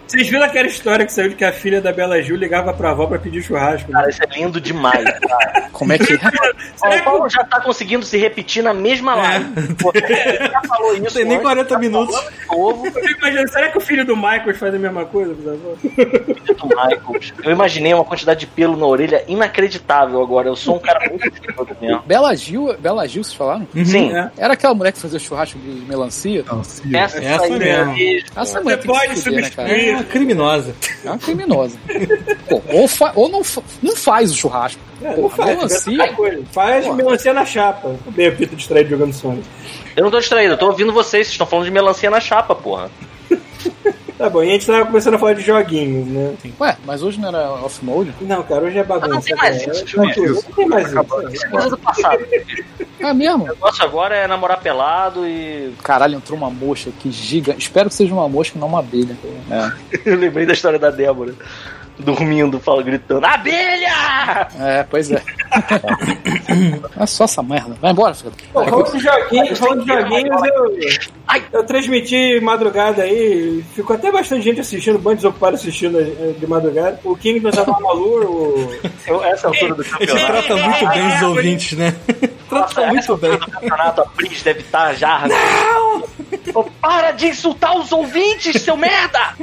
vocês 0.06 0.28
viram 0.28 0.44
aquela 0.44 0.68
história 0.68 1.06
que 1.06 1.12
saiu 1.12 1.30
de 1.30 1.34
que 1.34 1.44
a 1.44 1.52
filha 1.52 1.80
da 1.80 1.92
Bela 1.92 2.22
Gil 2.22 2.36
ligava 2.36 2.72
pra 2.72 2.90
avó 2.90 3.06
pra 3.06 3.18
pedir 3.18 3.42
churrasco? 3.42 3.90
né? 3.90 4.06
isso 4.08 4.22
é 4.22 4.38
lindo 4.38 4.60
demais. 4.60 5.04
Cara. 5.04 5.68
Como 5.72 5.92
é 5.92 5.98
que 5.98 6.12
é? 6.14 6.18
Ó, 6.82 6.94
o 6.94 7.02
Paulo 7.02 7.28
já 7.28 7.42
tá 7.44 7.60
conseguindo 7.60 8.04
se 8.04 8.16
repetir 8.18 8.62
na 8.62 8.72
mesma 8.72 9.14
live. 9.14 9.74
Pô, 9.74 9.90
ele 9.94 10.48
já 10.48 10.60
falou 10.68 10.92
isso. 10.92 11.02
Não 11.02 11.10
tem 11.10 11.24
nem 11.24 11.34
antes, 11.34 11.42
40 11.42 11.68
tá 11.68 11.78
minutos. 11.78 12.14
falando 12.14 12.32
de 12.32 12.46
novo. 12.56 12.86
Eu 12.86 13.48
será 13.48 13.68
que 13.68 13.78
o 13.78 13.80
filho 13.80 14.01
do 14.04 14.16
Michael 14.16 14.54
faz 14.54 14.74
a 14.74 14.78
mesma 14.78 15.04
coisa 15.04 15.34
do 15.34 15.50
Michael. 16.68 16.98
Eu 17.44 17.50
imaginei 17.52 17.92
uma 17.94 18.04
quantidade 18.04 18.40
de 18.40 18.46
pelo 18.46 18.76
na 18.76 18.86
orelha 18.86 19.24
inacreditável 19.28 20.20
agora. 20.22 20.48
Eu 20.48 20.56
sou 20.56 20.76
um 20.76 20.78
cara 20.78 21.08
muito 21.08 21.76
mesmo. 21.80 22.02
Bela 22.06 22.34
Gil, 22.34 22.74
Bela 22.78 23.06
Gil, 23.06 23.22
vocês 23.24 23.34
falaram? 23.36 23.66
Sim, 23.84 24.12
É. 24.16 24.30
Era 24.36 24.54
aquela 24.54 24.74
mulher 24.74 24.92
que 24.92 25.00
fazia 25.00 25.18
churrasco 25.18 25.58
de 25.58 25.68
melancia? 25.86 26.44
Essa, 26.94 27.22
Essa 27.22 27.44
aí 27.44 27.58
mesmo. 27.58 27.92
mesmo. 27.94 28.28
Essa 28.36 28.60
mulher 28.60 28.78
Você 28.80 28.86
pode 28.86 29.16
se 29.18 29.24
fuder, 29.24 29.42
né, 29.42 29.50
cara? 29.50 29.68
substituir. 29.68 29.88
É 29.90 29.94
uma 29.96 30.04
criminosa. 30.04 30.74
É 31.04 31.08
uma 31.10 31.18
criminosa. 31.18 31.78
Pô, 32.48 32.62
ou 32.72 32.88
fa- 32.88 33.12
ou 33.14 33.28
não, 33.28 33.44
fa- 33.44 33.62
não 33.82 33.94
faz 33.96 34.30
o 34.30 34.34
churrasco. 34.36 34.80
É, 35.02 35.12
Porra, 35.14 35.36
faz, 35.36 35.48
melancia. 35.56 36.14
faz 36.52 36.84
Porra. 36.84 36.96
melancia 36.96 37.32
na 37.34 37.44
chapa. 37.44 37.96
Bem, 38.10 38.28
o 38.28 38.36
Pito 38.36 38.54
distraído 38.56 38.90
jogando 38.90 39.12
Sonic. 39.12 39.42
Eu 39.96 40.04
não 40.04 40.10
tô 40.10 40.18
distraído, 40.20 40.54
eu 40.54 40.58
tô 40.58 40.66
ouvindo 40.66 40.92
vocês. 40.92 41.26
Vocês 41.26 41.32
estão 41.32 41.46
falando 41.46 41.64
de 41.66 41.70
melancia 41.72 42.08
na 42.08 42.20
chapa, 42.20 42.54
porra. 42.54 42.90
Tá 44.22 44.30
bom, 44.30 44.40
e 44.40 44.50
a 44.50 44.52
gente 44.52 44.66
tava 44.66 44.86
começando 44.86 45.14
a 45.14 45.18
falar 45.18 45.32
de 45.32 45.42
joguinhos, 45.42 46.06
né? 46.06 46.34
Ué, 46.60 46.76
mas 46.84 47.02
hoje 47.02 47.18
não 47.18 47.28
era 47.28 47.54
off-mode? 47.54 48.14
Não, 48.20 48.40
cara, 48.44 48.66
hoje 48.66 48.78
é 48.78 48.84
bagunça. 48.84 49.08
Não 49.08 49.20
tem 49.20 49.34
mais 49.34 49.64
cara. 49.64 49.72
isso, 49.72 49.96
Não, 49.96 50.04
não 50.04 50.12
tem 50.42 50.68
mais 50.68 50.86
isso. 50.86 51.00
Isso 51.32 51.46
é 51.46 51.48
coisa 51.48 51.70
do 51.70 51.78
passado. 51.78 52.24
É 53.00 53.12
mesmo? 53.12 53.44
O 53.44 53.48
negócio 53.48 53.84
agora 53.84 54.14
é 54.14 54.28
namorar 54.28 54.60
pelado 54.60 55.26
e. 55.26 55.74
Caralho, 55.82 56.16
entrou 56.16 56.38
uma 56.38 56.50
mosca 56.50 56.90
aqui 56.90 57.10
gigante. 57.10 57.58
Espero 57.58 57.88
que 57.88 57.96
seja 57.96 58.14
uma 58.14 58.28
mosca 58.28 58.56
e 58.56 58.60
não 58.60 58.68
uma 58.68 58.78
abelha. 58.78 59.16
É, 59.50 60.00
Eu 60.06 60.16
lembrei 60.16 60.46
da 60.46 60.52
história 60.52 60.78
da 60.78 60.90
Débora. 60.90 61.34
Dormindo, 61.98 62.58
fala, 62.58 62.82
gritando: 62.82 63.24
Abelha! 63.24 64.48
é 64.58 64.86
pois 64.88 65.10
é. 65.10 65.22
é 66.98 67.06
só 67.06 67.24
essa 67.24 67.42
merda. 67.42 67.76
Vai 67.80 67.92
embora, 67.92 68.14
filho. 68.14 68.32
Falando 68.52 68.92
de 68.92 68.98
joguinhos, 68.98 69.58
falando 69.58 69.84
de 69.84 69.92
joguinhos, 69.92 70.42
eu, 70.44 70.78
eu 71.52 71.64
transmiti 71.64 72.40
madrugada 72.40 73.02
aí, 73.02 73.62
ficou 73.74 73.94
até 73.94 74.10
bastante 74.10 74.42
gente 74.42 74.60
assistindo, 74.60 74.98
bem 74.98 75.14
desocupado 75.14 75.54
assistindo 75.54 75.98
de 76.38 76.46
madrugada. 76.46 76.98
O 77.04 77.14
King 77.16 77.46
of 77.46 77.58
Amalur, 77.58 78.24
o. 78.24 78.70
Essa 79.24 79.48
altura 79.48 79.74
do 79.74 79.82
Ele 79.82 79.90
campeonato. 79.90 80.26
trata 80.26 80.56
muito 80.56 80.88
bem 80.88 81.16
os 81.16 81.22
ouvintes, 81.22 81.78
né? 81.78 81.94
Trata 82.48 82.86
muito 82.86 83.16
bem. 83.16 83.30
do 83.32 83.38
campeonato, 83.50 84.00
a 84.00 84.06
Pris 84.06 84.42
deve 84.42 84.60
estar 84.60 84.94
já. 84.94 85.26
Não! 85.28 86.02
Para 86.80 87.12
de 87.12 87.28
insultar 87.28 87.76
os 87.76 87.92
ouvintes, 87.92 88.60
seu 88.62 88.76
merda! 88.76 89.34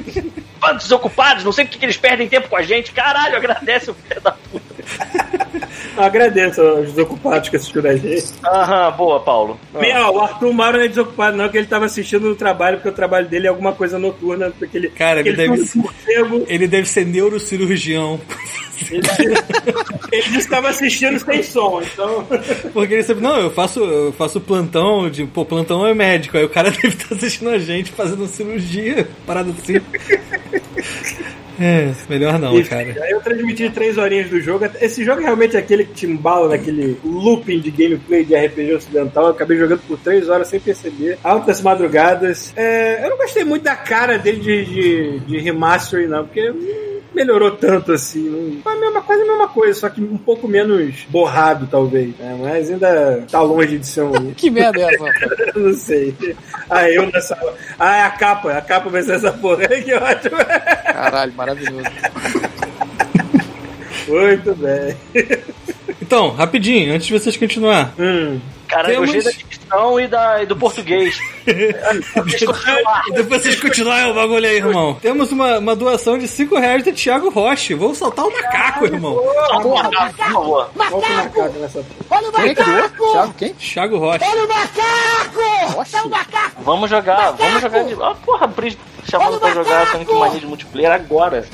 Bandos 0.60 0.84
desocupados, 0.84 1.44
não 1.44 1.52
sei 1.52 1.66
por 1.66 1.72
que 1.72 1.80
que 1.80 1.86
eles 1.86 1.98
perdem 1.98 2.28
tempo 2.28 2.50
com 2.50 2.58
a 2.58 2.62
gente. 2.62 2.92
Caralho, 2.92 3.38
agradece 3.38 3.92
o 3.92 3.94
filho 3.94 4.22
da 4.22 4.32
puta. 4.32 5.69
Agradeço 5.98 6.62
aos 6.62 6.94
desocupados 6.94 7.50
que 7.50 7.56
assistiram 7.56 7.90
a 7.90 7.96
gente. 7.96 8.28
Aham, 8.46 8.92
boa, 8.92 9.20
Paulo. 9.20 9.60
Ah. 9.74 10.10
Ó, 10.10 10.12
o 10.12 10.20
Arthur 10.22 10.54
Mauro 10.54 10.78
não 10.78 10.86
é 10.86 10.88
desocupado, 10.88 11.38
não, 11.38 11.50
que 11.50 11.58
ele 11.58 11.68
tava 11.68 11.86
assistindo 11.86 12.28
no 12.28 12.36
trabalho, 12.36 12.78
porque 12.78 12.90
o 12.90 12.94
trabalho 12.94 13.28
dele 13.28 13.48
é 13.48 13.50
alguma 13.50 13.74
coisa 13.74 14.00
noturna, 14.00 14.52
porque 14.58 14.78
ele. 14.78 14.90
Cara, 14.90 15.20
ele 15.22 15.34
deve 15.34 15.52
um 15.52 15.66
ser-. 15.66 15.84
Ele 16.48 16.68
deve 16.68 16.88
ser 16.88 17.06
neurocirurgião. 17.06 18.20
Ele, 18.90 19.02
ele 20.12 20.22
disse 20.22 20.32
que 20.32 20.38
estava 20.38 20.70
assistindo 20.70 21.20
sem 21.20 21.44
som, 21.44 21.82
então. 21.82 22.26
Porque 22.72 22.94
ele 22.94 23.04
sempre, 23.04 23.22
não, 23.22 23.38
eu 23.38 23.52
faço, 23.52 23.80
eu 23.82 24.14
faço 24.14 24.40
plantão, 24.40 25.10
de, 25.10 25.26
pô, 25.26 25.44
plantão 25.44 25.86
é 25.86 25.94
médico. 25.94 26.38
Aí 26.38 26.46
o 26.46 26.50
cara 26.50 26.72
deve 26.72 26.88
estar 26.88 27.14
assistindo 27.14 27.50
a 27.50 27.60
gente 27.60 27.92
fazendo 27.92 28.26
cirurgia, 28.28 29.08
parada 29.26 29.52
assim. 29.52 29.82
É, 31.60 31.92
melhor 32.10 32.40
não, 32.40 32.58
Enfim, 32.58 32.70
cara. 32.70 33.04
Aí 33.04 33.12
eu 33.12 33.20
transmiti 33.20 33.70
três 33.70 33.98
horinhas 33.98 34.30
do 34.30 34.40
jogo. 34.40 34.66
Esse 34.80 35.04
jogo 35.04 35.22
é 35.22 35.26
realmente 35.26 35.58
aquele 35.58 35.84
que 35.84 35.94
te 35.94 36.06
embala 36.06 36.48
naquele 36.50 36.98
looping 37.04 37.60
de 37.60 37.70
gameplay 37.70 38.24
de 38.24 38.36
RPG 38.36 38.76
ocidental. 38.76 39.26
Eu 39.26 39.32
acabei 39.32 39.58
jogando 39.58 39.82
por 39.82 40.00
três 40.00 40.30
horas 40.30 40.48
sem 40.48 40.60
perceber. 40.60 41.18
Altas 41.24 41.62
madrugadas. 41.62 42.54
É, 42.56 43.06
eu 43.06 43.10
não 43.10 43.18
gostei 43.18 43.44
muito 43.44 43.64
da 43.64 43.76
cara 43.76 44.18
dele 44.18 44.40
de, 44.40 44.66
de, 44.66 45.20
de 45.20 45.38
remaster, 45.40 46.08
não, 46.08 46.26
porque 46.26 46.54
melhorou 47.20 47.52
tanto 47.52 47.92
assim. 47.92 48.30
Não, 48.30 48.62
foi 48.62 48.74
a 48.74 48.80
mesma 48.80 49.02
coisa, 49.02 49.24
a 49.24 49.26
mesma 49.26 49.48
coisa, 49.48 49.80
só 49.80 49.90
que 49.90 50.02
um 50.02 50.18
pouco 50.18 50.48
menos 50.48 51.06
borrado, 51.10 51.68
talvez. 51.68 52.16
né? 52.18 52.38
Mas 52.40 52.70
ainda 52.70 53.24
tá 53.30 53.42
longe 53.42 53.78
de 53.78 53.86
ser 53.88 54.02
um. 54.04 54.34
Que 54.36 54.50
merda 54.50 54.80
é 54.80 54.94
essa, 54.96 55.06
não 55.60 55.74
sei. 55.74 56.16
Ah, 56.70 56.90
eu 56.90 57.06
nessa. 57.12 57.38
Ah, 57.78 57.98
é 57.98 58.02
a 58.04 58.10
capa. 58.12 58.54
A 58.54 58.62
capa 58.62 58.90
vai 58.90 59.02
ser 59.04 59.16
essa 59.16 59.32
porra. 59.32 59.68
Que 59.68 59.94
ótimo. 59.94 60.38
Caralho, 60.86 61.34
maravilhoso. 61.34 61.90
Muito 64.08 64.56
bem. 64.56 64.96
Então, 66.10 66.32
rapidinho, 66.32 66.96
antes 66.96 67.06
de 67.06 67.14
vocês 67.14 67.38
continuar. 67.38 67.94
Hum. 68.00 68.40
Cara, 68.68 68.92
eu 68.92 69.02
Temos- 69.06 69.14
gostei 69.14 69.32
da 69.32 69.38
dicção 69.38 70.00
e, 70.00 70.08
da, 70.08 70.42
e 70.42 70.46
do 70.48 70.56
português. 70.56 71.16
Deixa 71.46 72.46
eu 72.46 72.52
continuar. 72.52 73.04
Depois 73.14 73.44
vocês 73.44 73.60
continuarem 73.60 74.10
o 74.10 74.16
bagulho 74.16 74.48
aí, 74.48 74.56
irmão. 74.56 74.96
Temos 74.96 75.32
uma, 75.32 75.60
uma 75.60 75.76
doação 75.76 76.18
de 76.18 76.28
5 76.28 76.58
reais 76.58 76.84
do 76.84 76.92
Thiago 76.94 77.30
Rocha. 77.30 77.76
Vou 77.76 77.94
soltar 77.94 78.26
o 78.26 78.32
macaco, 78.34 78.86
irmão. 78.86 79.14
Porra, 79.62 79.90
por 79.92 80.14
favor. 80.16 80.72
Qual 80.76 81.00
que 81.00 81.12
é 81.12 81.14
o 81.14 81.18
macaco 81.18 81.60
nessa 81.60 81.84
porra? 82.08 82.32
Quem 82.32 82.50
é 82.50 82.56
que 82.56 82.64
doou? 82.64 83.12
Thiago, 83.12 83.34
quem? 83.38 83.54
Thiago 83.54 83.98
Rocha. 84.00 84.26
Vamos 86.64 86.90
jogar, 86.90 87.32
vamos 87.34 87.62
jogar 87.62 87.84
de. 87.84 87.94
Ah, 88.02 88.16
porra, 88.26 88.48
Pris 88.48 88.76
chamando 89.08 89.40
pra 89.40 89.54
jogar 89.54 89.86
Sonic 89.92 90.12
Mania 90.12 90.40
de 90.40 90.48
multiplayer 90.48 90.92
agora. 90.92 91.46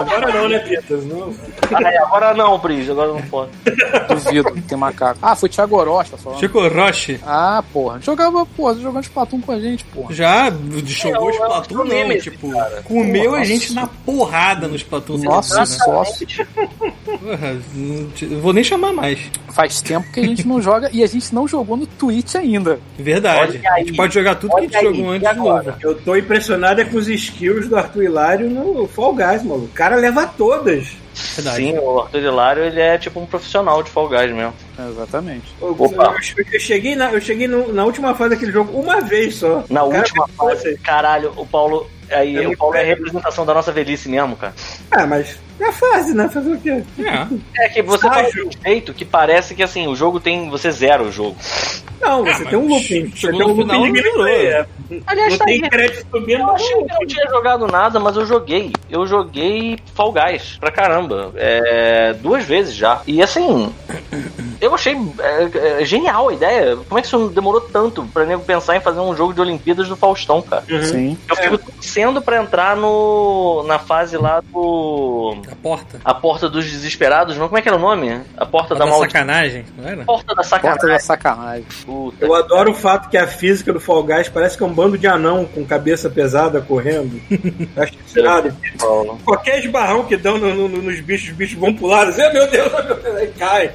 Agora 0.00 0.32
não, 0.32 0.48
né, 0.48 0.58
Pitas? 0.60 1.04
Não. 1.04 1.34
Ah, 1.72 1.82
é, 1.92 1.98
agora 1.98 2.34
não, 2.34 2.58
Pris, 2.58 2.88
agora 2.90 3.12
não 3.12 3.22
pode. 3.22 3.50
Duvido, 4.08 4.50
tem 4.68 4.76
macaco. 4.78 5.18
Ah, 5.22 5.34
foi 5.36 5.48
Thiago 5.48 5.76
Orochi, 5.76 6.10
tá 6.12 6.16
falando. 6.18 6.40
Chico 6.40 6.66
Rocha. 6.68 7.18
Ah, 7.24 7.62
porra. 7.72 8.00
Jogava, 8.00 8.44
porra, 8.46 8.74
jogando 8.74 9.04
Splatoon 9.04 9.40
com 9.40 9.52
a 9.52 9.60
gente, 9.60 9.84
porra. 9.84 10.12
Já 10.14 10.50
jogou 10.50 11.30
É, 11.30 11.32
Splatoon, 11.32 11.74
não. 11.78 11.84
lembro, 11.84 12.20
Tipo, 12.20 12.50
cara. 12.50 12.82
comeu 12.84 13.34
a 13.34 13.38
Nossa. 13.38 13.44
gente 13.44 13.72
na 13.72 13.86
porrada 13.86 14.66
no 14.68 14.76
Splatoon. 14.76 15.18
Nossa, 15.18 15.60
né? 15.60 15.66
sócio. 15.66 16.26
Te- 18.14 18.24
eu 18.24 18.40
vou 18.40 18.52
nem 18.52 18.64
chamar 18.64 18.92
mais. 18.92 19.18
Faz 19.52 19.80
tempo 19.80 20.10
que 20.12 20.20
a 20.20 20.24
gente 20.24 20.46
não 20.46 20.60
joga 20.60 20.88
e 20.92 21.02
a 21.02 21.06
gente 21.06 21.34
não 21.34 21.46
jogou 21.46 21.76
no 21.76 21.86
Twitch 21.86 22.34
ainda. 22.36 22.78
Verdade. 22.98 23.60
A 23.66 23.78
gente 23.78 23.94
pode 23.94 24.14
jogar 24.14 24.34
tudo 24.36 24.54
que 24.54 24.58
a 24.58 24.62
gente 24.62 24.76
aí, 24.76 24.84
jogou 24.84 25.10
antes 25.10 25.20
de 25.20 25.26
agora? 25.26 25.64
novo. 25.72 25.78
Eu 25.82 25.94
tô 26.02 26.16
impressionado 26.16 26.80
é 26.80 26.84
com 26.84 26.96
os 26.96 27.08
skills 27.08 27.68
do 27.68 27.76
Arthur 27.76 28.04
Hilário 28.04 28.48
no 28.50 28.86
Fall 28.88 29.14
Guys, 29.14 29.42
mano. 29.42 29.59
O 29.64 29.68
cara 29.74 29.96
leva 29.96 30.26
todas. 30.26 30.88
Verdade. 31.36 31.56
Sim, 31.56 31.78
o 31.78 32.00
Arthur 32.00 32.18
Hilário, 32.20 32.62
ele 32.64 32.80
é 32.80 32.96
tipo 32.96 33.20
um 33.20 33.26
profissional 33.26 33.82
de 33.82 33.90
Fall 33.90 34.08
Guys 34.08 34.32
mesmo. 34.32 34.54
Exatamente. 34.90 35.52
Eu, 35.60 35.74
Opa. 35.78 36.14
eu- 36.36 36.44
eu 36.52 36.60
cheguei, 36.60 36.94
na, 36.96 37.12
eu 37.12 37.20
cheguei 37.20 37.46
no- 37.48 37.72
na 37.72 37.84
última 37.84 38.14
fase 38.14 38.30
daquele 38.30 38.52
jogo 38.52 38.78
uma 38.78 39.00
vez 39.00 39.34
só. 39.36 39.64
Na 39.68 39.80
cara 39.88 39.98
última 39.98 40.28
fase, 40.28 40.78
caralho, 40.78 41.32
o 41.36 41.44
Paulo. 41.46 41.88
Aí, 42.10 42.36
É 42.36 42.48
o 42.48 42.56
Paulo 42.56 42.74
é 42.76 42.80
a 42.82 42.84
representação 42.86 43.44
da 43.46 43.54
nossa 43.54 43.70
velhice 43.70 44.08
mesmo, 44.08 44.36
cara. 44.36 44.54
Ah, 44.90 45.06
mas 45.06 45.36
é 45.64 45.72
fase, 45.72 46.14
né? 46.14 46.28
Fazer 46.28 46.52
o 46.52 46.60
quê? 46.60 46.82
É. 46.98 47.64
É 47.64 47.68
que 47.68 47.82
você 47.82 48.08
fala 48.08 48.22
Acho. 48.22 48.32
de 48.32 48.42
um 48.42 48.50
jeito 48.64 48.94
que 48.94 49.04
parece 49.04 49.54
que 49.54 49.62
assim, 49.62 49.86
o 49.86 49.94
jogo 49.96 50.20
tem. 50.20 50.48
Você 50.50 50.70
zera 50.70 51.02
o 51.02 51.10
jogo. 51.12 51.36
Não, 52.00 52.24
você 52.24 52.42
Ah, 52.44 52.48
tem 52.48 52.58
um 52.58 52.66
looping. 52.66 53.10
Você 53.14 53.30
tem 53.30 53.42
um 53.42 53.48
no 53.48 53.54
looping 53.54 53.66
de 53.66 53.72
não 53.72 53.82
gameplay. 53.92 54.46
é. 54.46 54.66
Aliás, 55.06 55.32
Não 55.32 55.38
tá 55.38 55.44
aí. 55.46 55.60
crédito 55.68 56.06
subindo, 56.10 56.40
Eu 56.40 56.50
achei 56.50 56.74
que 56.76 56.82
eu 56.92 56.98
não 57.00 57.06
tinha 57.06 57.26
jogado 57.28 57.66
nada, 57.68 58.00
mas 58.00 58.16
eu 58.16 58.24
joguei. 58.26 58.72
Eu 58.88 59.06
joguei 59.06 59.78
Fall 59.94 60.10
Guys 60.12 60.56
pra 60.58 60.70
caramba. 60.72 61.30
É, 61.36 62.14
duas 62.14 62.44
vezes 62.44 62.74
já. 62.74 63.02
E 63.06 63.22
assim. 63.22 63.70
Eu 64.60 64.74
achei 64.74 64.94
é, 65.18 65.80
é, 65.80 65.84
genial 65.84 66.28
a 66.30 66.32
ideia. 66.34 66.76
Como 66.88 66.98
é 66.98 67.02
que 67.02 67.06
isso 67.06 67.28
demorou 67.28 67.60
tanto 67.60 68.02
pra 68.12 68.24
nego 68.24 68.42
pensar 68.42 68.76
em 68.76 68.80
fazer 68.80 69.00
um 69.00 69.14
jogo 69.14 69.32
de 69.34 69.40
Olimpíadas 69.40 69.86
do 69.88 69.94
Faustão, 69.96 70.40
cara? 70.42 70.64
Sim. 70.82 71.16
Eu 71.28 71.36
fico 71.36 71.58
torcendo 71.58 72.20
pra 72.22 72.42
entrar 72.42 72.76
no, 72.76 73.62
na 73.66 73.78
fase 73.78 74.16
lá 74.16 74.40
do. 74.52 75.36
A 75.50 75.54
porta. 75.56 76.00
A 76.04 76.14
Porta 76.14 76.48
dos 76.48 76.64
Desesperados, 76.64 77.36
não? 77.36 77.46
Como 77.48 77.58
é 77.58 77.62
que 77.62 77.68
era 77.68 77.76
o 77.76 77.80
nome? 77.80 78.20
A 78.36 78.46
Porta 78.46 78.74
A 78.74 78.78
da 78.78 78.84
da 78.86 78.92
sacanagem, 78.92 79.64
não 79.76 79.88
era? 79.88 80.04
Porta 80.04 80.28
da 80.28 80.34
Porta 80.36 80.48
Sacanagem. 80.48 80.88
da 80.88 80.98
sacanagem. 80.98 81.66
Puta. 81.84 82.24
Eu 82.24 82.34
adoro 82.34 82.70
o 82.70 82.74
fato 82.74 83.08
que 83.10 83.16
a 83.18 83.26
física 83.26 83.72
do 83.72 83.80
Fall 83.80 84.02
Guys 84.04 84.28
parece 84.28 84.56
que 84.56 84.62
é 84.62 84.66
um 84.66 84.72
bando 84.72 84.96
de 84.96 85.06
anão 85.06 85.44
com 85.46 85.64
cabeça 85.64 86.08
pesada 86.08 86.60
correndo. 86.60 87.20
Eu 87.76 87.82
Acho 87.82 87.94
isso 88.06 88.18
irado. 88.18 88.54
Paulo. 88.78 89.18
Qualquer 89.24 89.58
esbarrão 89.58 90.04
que 90.04 90.16
dão 90.16 90.38
no- 90.38 90.68
no- 90.68 90.82
nos 90.82 91.00
bichos, 91.00 91.30
os 91.30 91.34
bichos 91.36 91.58
vão 91.58 91.74
pular. 91.74 92.06
Assim, 92.08 92.22
"Ah, 92.22 92.32
meu 92.32 92.48
Deus, 92.50 92.72
meu 92.72 92.94
Deus, 92.96 93.16
aí 93.16 93.26
cai. 93.38 93.70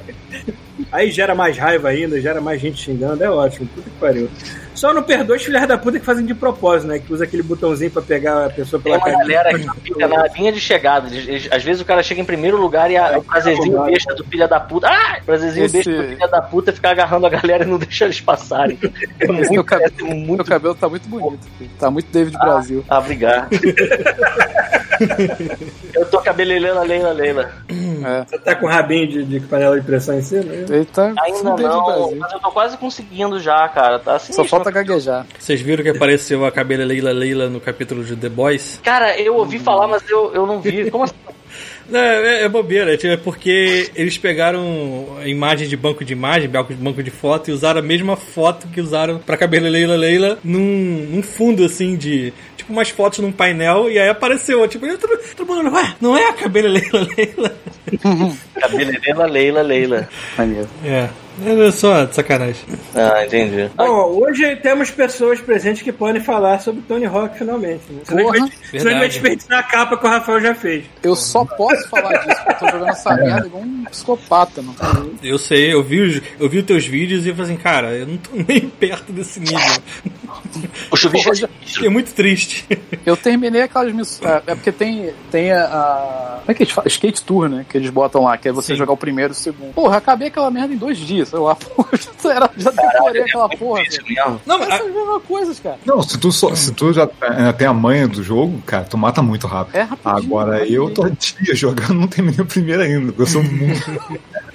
Aí 0.92 1.10
gera 1.10 1.34
mais 1.34 1.56
raiva 1.58 1.88
ainda, 1.88 2.20
gera 2.20 2.40
mais 2.40 2.60
gente 2.60 2.80
xingando, 2.82 3.22
é 3.24 3.30
ótimo, 3.30 3.66
puta 3.74 3.88
que 3.90 3.96
pariu. 3.98 4.28
Só 4.76 4.92
não 4.94 5.02
perdoa 5.02 5.36
os 5.36 5.42
filhos 5.42 5.66
da 5.66 5.76
puta 5.78 5.98
que 5.98 6.04
fazem 6.04 6.24
de 6.24 6.34
propósito, 6.34 6.88
né? 6.88 6.98
Que 6.98 7.12
usa 7.12 7.24
aquele 7.24 7.42
botãozinho 7.42 7.90
pra 7.90 8.02
pegar 8.02 8.46
a 8.46 8.50
pessoa 8.50 8.80
Tem 8.80 8.92
pela 8.92 9.04
uma 9.04 9.18
cabeça. 9.18 9.42
galera 9.42 9.58
que 9.58 9.80
fica 9.80 10.06
na 10.06 10.26
linha 10.28 10.52
de 10.52 10.60
chegada. 10.60 11.08
Eles- 11.08 11.26
eles- 11.28 11.48
Às 11.50 11.64
vezes 11.64 11.80
o 11.82 11.84
cara 11.84 12.02
chega 12.02 12.20
em 12.20 12.24
primeiro 12.24 12.56
lugar 12.56 12.90
e 12.90 12.96
a, 12.96 13.18
o 13.18 13.22
prazerzinho 13.24 13.82
besta 13.84 14.14
do 14.14 14.24
filho 14.24 14.46
da 14.48 14.60
puta. 14.60 14.86
Ah! 14.88 15.18
O 15.22 15.24
prazerzinho 15.24 15.66
Esse- 15.66 15.76
besta 15.78 15.90
do 15.92 16.02
filho 16.08 16.30
da 16.30 16.42
puta 16.42 16.72
fica 16.72 16.90
agarrando 16.90 17.26
a 17.26 17.30
galera 17.30 17.64
e 17.64 17.66
não 17.66 17.78
deixa 17.80 18.04
eles 18.04 18.20
passarem. 18.20 18.78
É 19.18 19.26
muito, 19.26 19.50
meu 19.52 19.64
cabelo, 19.64 19.92
é 19.98 20.04
muito 20.14 20.36
meu 20.36 20.44
cabelo 20.44 20.74
tá 20.74 20.88
muito 20.88 21.08
bonito. 21.08 21.40
filho. 21.58 21.70
Tá 21.78 21.90
muito 21.90 22.08
David 22.12 22.38
Brasil. 22.38 22.84
a 22.88 23.00
brigar. 23.00 23.48
Eu 25.94 26.06
tô 26.06 26.20
cabelelando 26.20 26.80
a 26.80 26.82
Leila 26.82 27.12
Leila. 27.12 27.50
É. 27.70 28.24
Você 28.24 28.38
tá 28.38 28.54
com 28.54 28.66
rabinho 28.66 29.06
de, 29.08 29.24
de 29.24 29.40
panela 29.40 29.78
de 29.78 29.84
pressão 29.86 30.16
em 30.18 30.22
cima? 30.22 30.42
né? 30.44 30.64
Ele 30.68 30.84
tá 30.86 31.12
Ainda 31.22 31.42
não, 31.42 32.14
mas 32.16 32.32
eu 32.32 32.40
tô 32.40 32.50
quase 32.50 32.76
conseguindo 32.78 33.38
já, 33.40 33.68
cara. 33.68 33.98
Tá 33.98 34.16
assim. 34.16 34.32
Só 34.32 34.44
falta 34.44 34.65
gaguejar. 34.70 35.26
Vocês 35.38 35.60
viram 35.60 35.82
que 35.82 35.90
apareceu 35.90 36.44
a 36.44 36.52
cabelo 36.52 36.84
Leila 36.84 37.12
Leila 37.12 37.48
no 37.48 37.60
capítulo 37.60 38.04
de 38.04 38.16
The 38.16 38.28
Boys? 38.28 38.80
Cara, 38.82 39.18
eu 39.20 39.36
ouvi 39.36 39.58
falar, 39.58 39.86
mas 39.86 40.08
eu, 40.08 40.32
eu 40.32 40.46
não 40.46 40.60
vi. 40.60 40.90
Como 40.90 41.04
assim? 41.04 41.14
Não, 41.88 42.00
é, 42.00 42.42
é 42.42 42.48
bobeira, 42.48 42.92
é 42.92 42.96
tipo, 42.96 43.12
é 43.12 43.16
porque 43.16 43.90
eles 43.94 44.18
pegaram 44.18 45.18
a 45.20 45.28
imagem 45.28 45.68
de 45.68 45.76
banco 45.76 46.04
de 46.04 46.12
imagem, 46.12 46.48
banco 46.48 46.74
de, 46.74 46.82
banco 46.82 47.02
de 47.02 47.10
foto, 47.10 47.48
e 47.48 47.52
usaram 47.52 47.78
a 47.78 47.82
mesma 47.82 48.16
foto 48.16 48.66
que 48.68 48.80
usaram 48.80 49.18
pra 49.18 49.36
cabelo 49.36 49.68
Leila 49.68 49.94
Leila 49.94 50.38
num, 50.42 51.06
num 51.08 51.22
fundo 51.22 51.64
assim 51.64 51.96
de. 51.96 52.32
Tipo, 52.56 52.72
umas 52.72 52.90
fotos 52.90 53.20
num 53.20 53.30
painel, 53.30 53.88
e 53.88 53.98
aí 53.98 54.08
apareceu, 54.08 54.66
tipo, 54.66 54.84
todo 55.36 55.46
mundo, 55.46 55.72
ué, 55.72 55.94
não 56.00 56.16
é 56.16 56.28
a 56.28 56.32
cabelo 56.32 56.68
Leila 56.68 57.08
Leila? 57.16 57.56
Cabeleleila 58.60 59.26
Leila 59.26 59.62
Leila. 59.62 60.08
Maneiro. 60.36 60.68
É, 60.84 61.08
é 61.44 61.70
só 61.70 62.04
de 62.04 62.14
sacanagem. 62.14 62.62
Ah, 62.94 63.24
entendi. 63.26 63.70
Bom, 63.76 64.18
hoje 64.22 64.56
temos 64.56 64.90
pessoas 64.90 65.40
presentes 65.40 65.82
que 65.82 65.92
podem 65.92 66.22
falar 66.22 66.60
sobre 66.60 66.80
Tony 66.82 67.04
Hawk 67.04 67.36
finalmente. 67.38 67.82
Né? 67.90 68.00
Vai- 68.08 68.24
gente 68.24 68.32
vai 68.72 68.80
verdade. 68.80 69.08
desperdiçar 69.08 69.58
a 69.58 69.62
capa 69.62 69.96
que 69.98 70.06
o 70.06 70.08
Rafael 70.08 70.40
já 70.40 70.54
fez. 70.54 70.84
Eu 71.02 71.14
só 71.14 71.44
posso 71.44 71.88
falar 71.90 72.16
disso, 72.24 72.40
porque 72.44 72.52
eu 72.52 72.58
tô 72.58 72.66
jogando 72.78 72.88
essa 72.90 73.14
merda 73.14 73.46
igual 73.46 73.62
um 73.62 73.84
psicopata, 73.84 74.62
mano. 74.62 75.14
Eu 75.22 75.38
sei, 75.38 75.72
eu 75.72 75.82
vi, 75.82 76.00
os- 76.00 76.22
eu 76.40 76.48
vi 76.48 76.58
os 76.58 76.64
teus 76.64 76.86
vídeos 76.86 77.26
e 77.26 77.28
eu 77.28 77.34
falei 77.36 77.52
assim, 77.52 77.62
cara, 77.62 77.92
eu 77.92 78.06
não 78.06 78.16
tô 78.16 78.30
nem 78.48 78.60
perto 78.68 79.12
desse 79.12 79.38
nível. 79.40 79.58
O 80.90 80.96
chuvisco. 80.96 81.48
Fiquei 81.66 81.88
muito 81.90 82.12
triste. 82.14 82.64
Eu 83.04 83.16
terminei 83.16 83.62
aquelas 83.62 83.92
missões. 83.92 84.24
É, 84.30 84.52
é 84.52 84.54
porque 84.54 84.72
tem, 84.72 85.10
tem 85.30 85.52
a, 85.52 85.64
a- 85.64 86.38
Como 86.40 86.50
é 86.50 86.54
que 86.54 86.62
eles 86.62 86.72
falam? 86.72 86.88
Skate 86.88 87.22
Tour, 87.22 87.48
né? 87.48 87.66
Que 87.76 87.80
eles 87.80 87.90
botam 87.90 88.24
lá, 88.24 88.38
que 88.38 88.48
é 88.48 88.52
você 88.52 88.72
Sim. 88.72 88.78
jogar 88.78 88.94
o 88.94 88.96
primeiro 88.96 89.32
e 89.32 89.34
o 89.34 89.36
segundo. 89.36 89.74
Porra, 89.74 89.98
acabei 89.98 90.28
aquela 90.28 90.50
merda 90.50 90.72
em 90.72 90.78
dois 90.78 90.96
dias, 90.96 91.28
sei 91.28 91.38
lá. 91.38 91.54
Porra, 91.76 91.90
já, 91.92 92.34
era, 92.34 92.50
já 92.56 92.70
decorei 92.70 93.22
aquela 93.22 93.48
porra. 93.50 93.82
Mesmo. 93.82 94.40
Não, 94.46 94.58
mas, 94.58 94.68
Essas 94.70 94.94
mesmas 94.94 95.22
coisas, 95.24 95.60
cara. 95.60 95.78
Não, 95.84 96.02
se 96.02 96.18
tu, 96.18 96.32
só, 96.32 96.54
se 96.54 96.72
tu 96.72 96.90
já 96.94 97.06
ainda 97.20 97.52
tem 97.52 97.66
a 97.66 97.74
manha 97.74 98.08
do 98.08 98.22
jogo, 98.22 98.62
cara, 98.64 98.84
tu 98.84 98.96
mata 98.96 99.20
muito 99.22 99.46
rápido. 99.46 99.76
É 99.76 99.82
rapidinho. 99.82 100.16
Agora 100.16 100.66
eu 100.66 100.88
tô 100.88 101.02
rapidinho. 101.02 101.36
dia 101.44 101.54
jogando, 101.54 101.92
não 101.92 102.08
terminei 102.08 102.40
o 102.40 102.46
primeiro 102.46 102.82
ainda. 102.82 103.12
Eu 103.18 103.26
sou 103.26 103.42
muito. 103.42 103.84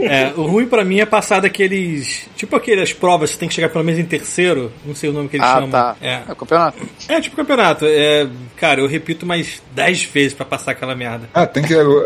É, 0.00 0.32
o 0.36 0.42
ruim 0.46 0.66
pra 0.66 0.84
mim 0.84 1.00
é 1.00 1.06
passar 1.06 1.40
daqueles. 1.40 2.28
Tipo 2.36 2.56
aquelas 2.56 2.92
provas 2.92 3.30
que 3.30 3.34
você 3.34 3.40
tem 3.40 3.48
que 3.48 3.54
chegar 3.54 3.68
pelo 3.68 3.84
menos 3.84 4.00
em 4.00 4.04
terceiro. 4.04 4.70
Não 4.84 4.94
sei 4.94 5.10
o 5.10 5.12
nome 5.12 5.28
que 5.28 5.36
eles 5.36 5.46
Ah, 5.46 5.54
chamam. 5.54 5.70
tá. 5.70 5.96
É. 6.00 6.20
É 6.28 6.32
o 6.32 6.36
campeonato. 6.36 6.78
é 7.08 7.20
tipo 7.20 7.36
campeonato. 7.36 7.84
É, 7.86 8.26
cara, 8.56 8.80
eu 8.80 8.86
repito 8.88 9.24
mais 9.26 9.62
10 9.74 10.04
vezes 10.04 10.34
pra 10.34 10.44
passar 10.44 10.72
aquela 10.72 10.94
merda. 10.94 11.28
Ah, 11.34 11.46
tem 11.46 11.62
que. 11.62 11.72
Eu, 11.72 12.02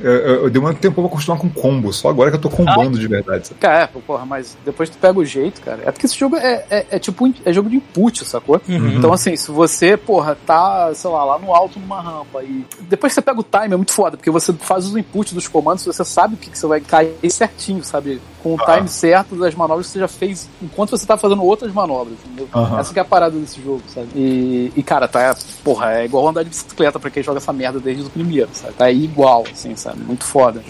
eu, 0.00 0.12
eu 0.44 0.50
demoro 0.50 0.74
tempo 0.74 0.96
pra 1.00 1.04
acostumar 1.06 1.38
com 1.40 1.48
combo. 1.48 1.92
Só 1.92 2.08
agora 2.08 2.30
que 2.30 2.36
eu 2.36 2.40
tô 2.40 2.50
combando 2.50 2.98
de 2.98 3.06
verdade. 3.06 3.48
Sabe? 3.48 3.60
Cara, 3.60 3.82
é, 3.84 3.86
porra, 3.86 4.24
mas 4.26 4.56
depois 4.64 4.88
tu 4.88 4.98
pega 4.98 5.18
o 5.18 5.24
jeito, 5.24 5.60
cara. 5.60 5.80
É 5.84 5.90
porque 5.92 6.06
esse 6.06 6.18
jogo 6.18 6.36
é, 6.36 6.64
é, 6.70 6.86
é 6.92 6.98
tipo 6.98 7.32
é 7.44 7.52
jogo 7.52 7.68
de 7.70 7.76
input, 7.76 8.24
sacou? 8.24 8.60
Então, 8.68 9.12
assim, 9.12 9.36
se 9.36 9.50
você, 9.50 9.96
porra, 9.96 10.36
tá, 10.46 10.90
sei 10.94 11.10
lá, 11.10 11.24
lá 11.24 11.38
no 11.38 11.54
alto 11.54 11.78
numa 11.78 12.00
rampa 12.00 12.42
e 12.42 12.64
depois 12.82 13.12
você 13.12 13.20
pega 13.22 13.38
o 13.40 13.42
time, 13.44 13.74
é 13.74 13.76
muito 13.76 13.92
foda, 13.92 14.16
porque 14.16 14.30
você 14.30 14.52
faz 14.52 14.86
o 14.92 14.98
input 14.98 15.34
dos 15.34 15.46
comandos, 15.48 15.84
você 15.84 16.04
sabe 16.04 16.34
o 16.34 16.36
que, 16.36 16.50
que 16.50 16.58
você 16.58 16.66
vai 16.66 16.80
cair 16.80 17.01
certinho, 17.30 17.82
sabe? 17.84 18.20
Com 18.42 18.54
o 18.54 18.58
time 18.58 18.88
certo 18.88 19.36
das 19.36 19.54
manobras 19.54 19.86
que 19.86 19.92
você 19.92 19.98
já 20.00 20.08
fez 20.08 20.48
enquanto 20.60 20.90
você 20.90 21.06
tá 21.06 21.16
fazendo 21.16 21.44
outras 21.44 21.72
manobras, 21.72 22.14
entendeu? 22.24 22.48
Aham. 22.54 22.80
Essa 22.80 22.92
que 22.92 22.98
é 22.98 23.02
a 23.02 23.04
parada 23.04 23.38
desse 23.38 23.62
jogo, 23.62 23.82
sabe? 23.88 24.08
E, 24.14 24.72
e, 24.74 24.82
cara, 24.82 25.06
tá, 25.06 25.34
porra, 25.62 25.94
é 25.94 26.04
igual 26.04 26.28
andar 26.28 26.42
de 26.42 26.50
bicicleta 26.50 26.98
pra 26.98 27.10
quem 27.10 27.22
joga 27.22 27.38
essa 27.38 27.52
merda 27.52 27.78
desde 27.78 28.04
o 28.04 28.10
primeiro, 28.10 28.48
sabe? 28.52 28.74
Tá 28.74 28.90
igual, 28.90 29.44
assim, 29.50 29.76
sabe? 29.76 30.00
Muito 30.02 30.24
foda. 30.24 30.62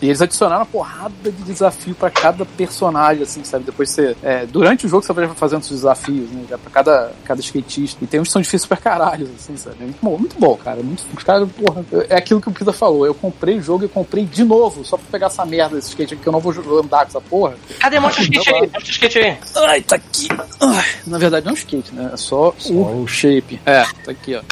E 0.00 0.06
eles 0.06 0.20
adicionaram 0.20 0.62
uma 0.62 0.66
porrada 0.66 1.12
de 1.24 1.42
desafio 1.42 1.94
pra 1.94 2.10
cada 2.10 2.44
personagem, 2.44 3.22
assim, 3.22 3.44
sabe? 3.44 3.64
Depois 3.64 3.90
você. 3.90 4.16
é, 4.22 4.46
durante 4.46 4.86
o 4.86 4.88
jogo 4.88 5.04
você 5.04 5.12
vai 5.12 5.28
fazendo 5.28 5.62
os 5.62 5.68
desafios, 5.68 6.28
né? 6.30 6.44
Já 6.48 6.58
pra 6.58 6.70
cada, 6.70 7.12
cada 7.24 7.40
skatista. 7.40 8.02
E 8.02 8.06
tem 8.06 8.20
uns 8.20 8.28
que 8.28 8.32
são 8.32 8.42
difíceis 8.42 8.66
pra 8.66 8.76
caralho, 8.76 9.28
assim, 9.38 9.56
sabe? 9.56 9.76
É 9.80 9.84
muito 9.84 9.98
bom, 10.02 10.18
muito 10.18 10.38
bom, 10.38 10.56
cara. 10.56 10.82
Muito, 10.82 11.04
os 11.16 11.22
caras, 11.22 11.48
porra, 11.52 11.84
é 12.08 12.16
aquilo 12.16 12.40
que 12.40 12.48
o 12.48 12.52
Pita 12.52 12.72
falou. 12.72 13.06
Eu 13.06 13.14
comprei 13.14 13.58
o 13.58 13.62
jogo 13.62 13.84
e 13.84 13.88
comprei 13.88 14.24
de 14.24 14.44
novo, 14.44 14.84
só 14.84 14.96
pra 14.96 15.06
pegar 15.10 15.26
essa 15.26 15.44
merda 15.44 15.76
desse 15.76 15.88
skate 15.90 16.14
aqui, 16.14 16.22
que 16.22 16.28
eu 16.28 16.32
não 16.32 16.39
vou 16.40 16.52
jo- 16.52 16.78
andar 16.78 17.00
com 17.02 17.08
essa 17.08 17.20
porra. 17.20 17.54
Cadê? 17.78 18.00
Mostra 18.00 18.22
o 18.22 18.24
skate 18.24 18.50
aí, 18.50 18.60
mostra 18.62 18.78
o 18.80 18.90
skate 18.90 19.18
aí. 19.18 19.38
Ai, 19.68 19.82
tá 19.82 19.96
aqui. 19.96 20.28
Ai, 20.60 20.84
na 21.06 21.18
verdade 21.18 21.44
não 21.46 21.50
é 21.50 21.54
um 21.54 21.58
skate, 21.58 21.94
né? 21.94 22.10
É 22.12 22.16
só, 22.16 22.54
o 22.70 23.06
shape. 23.06 23.60
É, 23.66 23.82
tá 24.04 24.10
aqui, 24.12 24.34
ó. 24.34 24.42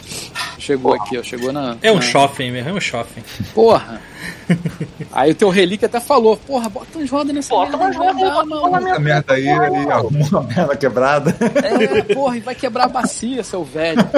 Chegou 0.59 0.93
aqui, 0.95 1.17
ó. 1.19 1.23
Chegou 1.23 1.53
na. 1.53 1.77
É 1.83 1.91
um 1.93 1.97
na- 1.97 2.01
shopping 2.03 2.51
mesmo, 2.51 2.71
é 2.71 2.73
um 2.73 2.81
shopping. 2.81 3.23
Porra. 3.55 4.01
Aí 5.13 5.31
o 5.31 5.35
teu 5.35 5.51
relíquio 5.51 5.87
até 5.87 6.01
falou, 6.01 6.37
porra, 6.37 6.69
bota 6.71 6.87
umas 6.99 7.11
rodas 7.11 7.35
nessa 7.35 7.51
Bota 7.51 7.77
merda, 7.77 7.85
umas 7.85 7.97
rodas, 8.17 8.49
bota 8.49 8.89
Essa 8.91 8.99
merda 8.99 9.35
aí, 9.35 9.49
aí 9.49 9.91
arruma 9.91 10.27
uma 10.31 10.45
perna 10.45 10.77
quebrada. 10.77 11.37
É, 11.63 12.15
porra, 12.15 12.37
e 12.37 12.41
vai 12.41 12.55
quebrar 12.55 12.85
a 12.85 12.89
bacia, 12.89 13.43
seu 13.45 13.63
velho. 13.63 13.99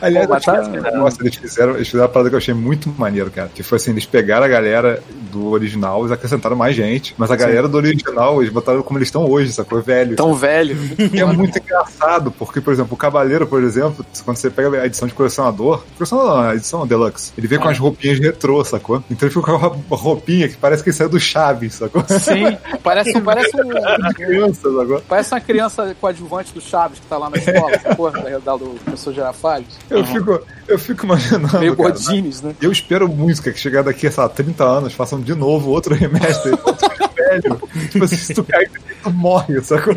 Aliás, 0.00 0.26
Pô, 0.26 0.32
tá- 0.40 0.52
acho 0.52 0.70
que 0.70 0.76
esse 0.76 0.90
negócio, 0.90 1.22
eles 1.22 1.34
fizeram, 1.36 1.74
eles 1.76 1.86
fizeram 1.88 2.06
uma 2.06 2.12
parada 2.12 2.28
que 2.30 2.34
eu 2.34 2.38
achei 2.38 2.54
muito 2.54 2.88
maneiro, 2.96 3.30
cara. 3.30 3.50
Que 3.54 3.62
foi 3.62 3.76
assim, 3.76 3.90
eles 3.90 4.06
pegaram 4.06 4.44
a 4.44 4.48
galera 4.48 5.02
do 5.30 5.48
original, 5.50 6.00
eles 6.00 6.12
acrescentaram 6.12 6.56
mais 6.56 6.74
gente, 6.74 7.14
mas 7.18 7.30
a 7.30 7.36
galera 7.36 7.68
do 7.68 7.76
original, 7.76 8.40
eles 8.42 8.52
botaram 8.52 8.82
como 8.82 8.98
eles 8.98 9.08
estão 9.08 9.24
hoje, 9.28 9.52
sacou? 9.52 9.80
Velho. 9.82 10.16
Tão 10.16 10.34
velho. 10.34 10.76
E 11.12 11.20
é 11.20 11.24
muito 11.24 11.58
engraçado, 11.58 12.30
porque, 12.32 12.60
por 12.60 12.72
exemplo, 12.72 12.94
o 12.94 12.96
Cavaleiro, 12.96 13.46
por 13.46 13.62
exemplo, 13.62 13.77
quando 14.24 14.36
você 14.36 14.50
pega 14.50 14.82
a 14.82 14.86
edição 14.86 15.08
de 15.08 15.14
colecionador, 15.14 15.82
colecionador 15.96 16.36
não, 16.36 16.48
a 16.48 16.54
edição 16.54 16.86
Deluxe, 16.86 17.32
ele 17.36 17.46
vem 17.46 17.58
com 17.58 17.68
as 17.68 17.78
roupinhas 17.78 18.18
retrô, 18.18 18.64
sacou? 18.64 19.02
Então 19.10 19.28
ele 19.28 19.34
fica 19.34 19.46
com 19.46 19.56
uma 19.56 19.96
roupinha 19.96 20.48
que 20.48 20.56
parece 20.56 20.82
que 20.82 20.92
saiu 20.92 21.08
do 21.08 21.20
Chaves, 21.20 21.74
sacou? 21.74 22.04
Sim, 22.08 22.56
parece, 22.82 23.18
parece 23.20 23.50
um. 23.60 24.14
Criança, 24.14 24.72
sacou? 24.72 25.02
Parece 25.08 25.34
uma 25.34 25.40
criança 25.40 25.96
coadjuvante 26.00 26.52
do 26.52 26.60
Chaves 26.60 26.98
que 26.98 27.06
tá 27.06 27.18
lá 27.18 27.30
na 27.30 27.36
escola, 27.36 27.78
porra 27.96 28.40
da, 28.40 28.56
do 28.56 28.78
professor 28.84 29.12
Girafales. 29.14 29.78
Eu 29.90 30.04
fico, 30.04 30.40
eu 30.66 30.78
fico 30.78 31.04
imaginando. 31.04 31.58
Meio 31.58 31.76
cara, 31.76 31.90
Godines, 31.90 32.42
né? 32.42 32.54
Eu 32.60 32.72
espero 32.72 33.08
muito 33.08 33.42
que 33.42 33.54
chegar 33.54 33.82
daqui 33.82 34.10
sei 34.10 34.22
lá, 34.22 34.28
30 34.28 34.64
anos, 34.64 34.92
façam 34.92 35.20
de 35.20 35.34
novo 35.34 35.70
outro 35.70 35.94
remestre. 35.96 36.52
outro 36.52 36.88
velho. 37.14 37.60
Tipo 37.90 38.04
assim, 38.04 38.16
se 38.16 38.34
tu 38.34 38.44
cair, 38.44 38.70
morre, 39.12 39.60
sacou? 39.62 39.94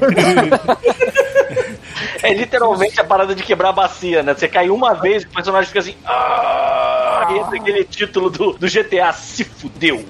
É 2.24 2.34
literalmente 2.34 3.00
a 3.00 3.04
parada 3.04 3.34
de 3.36 3.44
quebrar 3.44 3.70
a 3.70 3.74
bacia, 3.74 4.22
né? 4.24 4.34
Você 4.34 4.48
cai 4.48 4.70
uma 4.70 4.94
vez, 4.94 5.24
o 5.24 5.28
personagem 5.30 5.68
fica 5.68 5.80
assim. 5.80 5.96
"Ah", 6.06 6.91
E 7.30 7.38
entra 7.38 7.56
aquele 7.58 7.84
título 7.84 8.30
do, 8.30 8.54
do 8.54 8.68
GTA, 8.68 9.12
se 9.14 9.44
fudeu. 9.44 10.04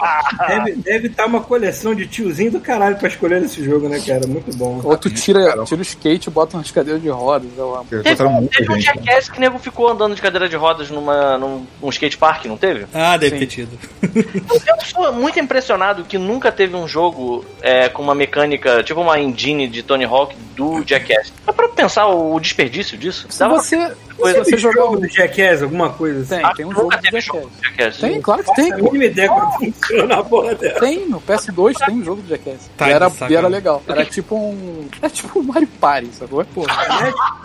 Ah, 0.00 0.20
Deve 0.48 0.72
deve 0.76 1.06
estar 1.08 1.26
uma 1.26 1.40
coleção 1.40 1.94
de 1.94 2.06
tiozinho 2.06 2.52
do 2.52 2.60
caralho 2.60 2.96
pra 2.96 3.08
escolher 3.08 3.42
esse 3.42 3.62
jogo, 3.64 3.88
né, 3.88 4.00
cara? 4.00 4.26
Muito 4.26 4.56
bom. 4.56 4.80
Ou 4.82 4.96
tu 4.96 5.10
tira, 5.10 5.62
tira 5.64 5.80
o 5.80 5.82
skate 5.82 6.28
e 6.28 6.32
bota 6.32 6.56
umas 6.56 6.70
cadeiras 6.70 7.02
de 7.02 7.08
rodas. 7.08 7.48
Eu 7.56 7.74
amo. 7.74 7.84
Teve, 7.84 8.22
um- 8.24 8.46
teve 8.46 8.70
um 8.72 8.74
né? 8.76 8.80
Jackass 8.80 9.28
que 9.28 9.38
o 9.38 9.40
nego 9.40 9.58
ficou 9.58 9.88
andando 9.88 10.14
de 10.14 10.22
cadeira 10.22 10.48
de 10.48 10.56
rodas 10.56 10.90
numa, 10.90 11.36
num, 11.38 11.66
num 11.80 11.88
skate 11.90 12.16
park, 12.16 12.44
não 12.46 12.56
teve? 12.56 12.86
Ah, 12.94 13.16
deve 13.16 13.34
Sim. 13.36 13.40
ter 13.40 13.46
tido. 13.46 13.78
Eu 14.66 14.80
sou 14.84 15.12
muito 15.12 15.38
impressionado 15.38 16.04
que 16.04 16.18
nunca 16.18 16.50
teve 16.52 16.74
um 16.76 16.86
jogo 16.88 17.44
é, 17.62 17.88
com 17.88 18.02
uma 18.02 18.14
mecânica, 18.14 18.82
tipo 18.82 19.00
uma 19.00 19.18
engine 19.18 19.68
de 19.68 19.82
Tony 19.82 20.04
Hawk 20.04 20.34
do 20.56 20.82
Jackass. 20.86 21.32
Dá 21.46 21.52
pra 21.52 21.68
pensar 21.68 22.06
o 22.08 22.38
desperdício 22.40 22.96
disso? 22.98 23.26
Se 23.28 23.38
Dava- 23.38 23.56
você, 23.56 23.92
coisa- 24.18 24.38
você 24.44 24.50
Tem 24.50 24.58
jogar 24.58 24.82
jogo 24.82 24.94
o. 24.96 25.00
do 25.00 25.08
Jackass, 25.08 25.62
alguma 25.62 25.90
coisa 25.90 26.20
assim? 26.20 26.42
Tem, 26.44 26.54
tem 26.54 26.66
um 26.66 26.70
jogo 26.72 26.82
Nunca 26.84 26.96
do 26.98 27.04
Jackass. 27.04 27.24
jogo 27.24 27.50
do 27.50 27.64
Jackass. 27.64 27.96
Tem, 27.98 28.20
claro 28.20 28.44
que 28.44 28.54
tem, 28.54 28.64
Tem, 28.70 28.72
pô. 28.72 28.78
a 28.88 28.92
mínima 28.92 29.04
ideia 29.04 29.28
como 29.28 29.52
funciona 29.52 30.14
a 30.16 30.24
porra 30.24 30.54
dela. 30.54 30.80
Tem, 30.80 31.08
no 31.08 31.20
PS2 31.20 31.74
tem 31.86 31.94
um 31.94 32.04
jogo 32.04 32.22
do 32.22 32.28
Jackass. 32.28 32.70
Tá 32.76 32.88
e, 32.88 32.92
era, 32.92 33.12
e 33.30 33.34
era 33.34 33.48
legal. 33.48 33.82
Era 33.88 34.04
tipo 34.04 34.36
um. 34.36 34.88
É 35.00 35.08
tipo 35.08 35.38
um 35.38 35.42
Mario 35.44 35.68
Party, 35.80 36.08
sacou? 36.12 36.44
Pô. 36.46 36.64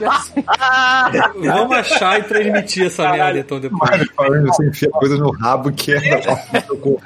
É 0.02 0.06
assim, 0.06 0.44
Vamos 1.48 1.78
achar 1.78 2.20
e 2.20 2.24
transmitir 2.24 2.88
essa 2.88 3.10
merda 3.12 3.40
então 3.40 3.60
depois. 3.60 3.90
Mário 3.92 4.10
falando 4.16 4.48
você 4.48 4.68
enfia 4.68 4.90
coisas 4.90 5.20
no 5.20 5.32
rabo 5.32 5.72
que 5.72 5.94
é 5.94 5.98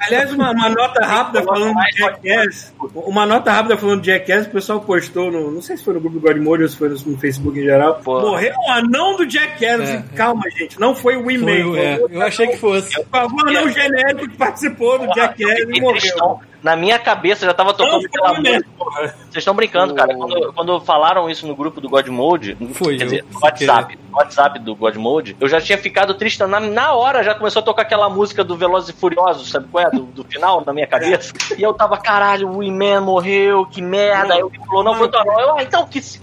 Aliás, 0.00 0.32
uma, 0.32 0.50
uma 0.52 0.68
nota 0.70 1.04
rápida 1.04 1.42
falando 1.42 1.74
de 1.74 1.98
Jackass. 1.98 2.72
Uma 2.94 3.26
nota 3.26 3.52
rápida 3.52 3.76
falando 3.76 4.00
de 4.00 4.06
Jackass, 4.10 4.46
o 4.46 4.50
pessoal 4.50 4.80
postou 4.80 5.30
no. 5.30 5.50
Não 5.50 5.62
sei 5.62 5.76
se 5.76 5.84
foi 5.84 5.94
no 5.94 6.00
grupo 6.00 6.18
do 6.18 6.26
Godmode 6.26 6.62
ou 6.62 6.68
se 6.68 6.76
foi 6.76 6.88
no, 6.88 6.94
no 6.94 7.18
Facebook 7.18 7.58
em 7.58 7.64
geral. 7.64 8.00
Pô. 8.02 8.20
Morreu 8.20 8.52
um 8.66 8.72
anão 8.72 9.16
do 9.16 9.28
Jackass. 9.28 9.57
É. 9.64 10.02
Calma, 10.16 10.42
gente. 10.56 10.78
Não 10.80 10.94
foi 10.94 11.16
o 11.16 11.22
Foi, 11.22 11.36
Wingman. 11.36 11.78
é, 11.78 11.98
eu 12.10 12.22
achei 12.22 12.46
que 12.48 12.56
fosse. 12.56 12.94
Por 12.94 13.06
favor, 13.06 13.44
não 13.50 13.68
genérico 13.70 14.28
que 14.28 14.36
participou 14.36 14.98
do 14.98 15.06
Jackass 15.14 15.40
e 15.40 15.62
Eles 15.62 15.80
morreu. 15.80 16.40
Na 16.62 16.76
minha 16.76 16.98
cabeça 16.98 17.46
já 17.46 17.54
tava 17.54 17.70
Não 17.70 17.76
tocando 17.76 18.00
foi 18.00 18.06
aquela 18.06 18.32
o 18.32 18.36
música. 18.36 18.66
Vocês 18.98 19.36
estão 19.36 19.54
brincando, 19.54 19.94
cara. 19.94 20.14
Quando, 20.14 20.52
quando 20.52 20.80
falaram 20.80 21.28
isso 21.30 21.46
no 21.46 21.54
grupo 21.54 21.80
do 21.80 21.88
God 21.88 22.06
Mode, 22.08 22.56
Foi 22.74 22.96
quer 22.96 23.04
eu, 23.04 23.06
dizer, 23.06 23.24
no 23.30 23.40
WhatsApp, 23.40 23.98
no 24.10 24.16
WhatsApp 24.16 24.58
do 24.58 24.74
God 24.74 24.96
Mode, 24.96 25.36
eu 25.40 25.48
já 25.48 25.60
tinha 25.60 25.78
ficado 25.78 26.14
triste. 26.14 26.38
Na, 26.44 26.60
na 26.60 26.92
hora 26.92 27.22
já 27.22 27.34
começou 27.34 27.60
a 27.60 27.64
tocar 27.64 27.82
aquela 27.82 28.08
música 28.08 28.42
do 28.42 28.56
Velozes 28.56 28.90
e 28.90 28.92
Furiosos, 28.92 29.50
sabe 29.50 29.68
qual 29.70 29.86
é? 29.86 29.90
Do, 29.90 30.02
do 30.02 30.24
final, 30.24 30.62
na 30.64 30.72
minha 30.72 30.86
cabeça. 30.86 31.32
E 31.56 31.62
eu 31.62 31.72
tava, 31.74 31.96
caralho, 31.98 32.48
o 32.48 32.58
Wee-Man 32.58 33.02
morreu, 33.02 33.66
que 33.66 33.80
merda. 33.80 34.34
Aí 34.34 34.40
ele 34.40 34.50
falou, 34.66 34.84
não, 34.84 34.94
foi 34.94 35.08
o. 35.08 35.40
Eu, 35.40 35.56
ah, 35.58 35.62
então 35.62 35.86
que 35.86 36.00
se... 36.00 36.20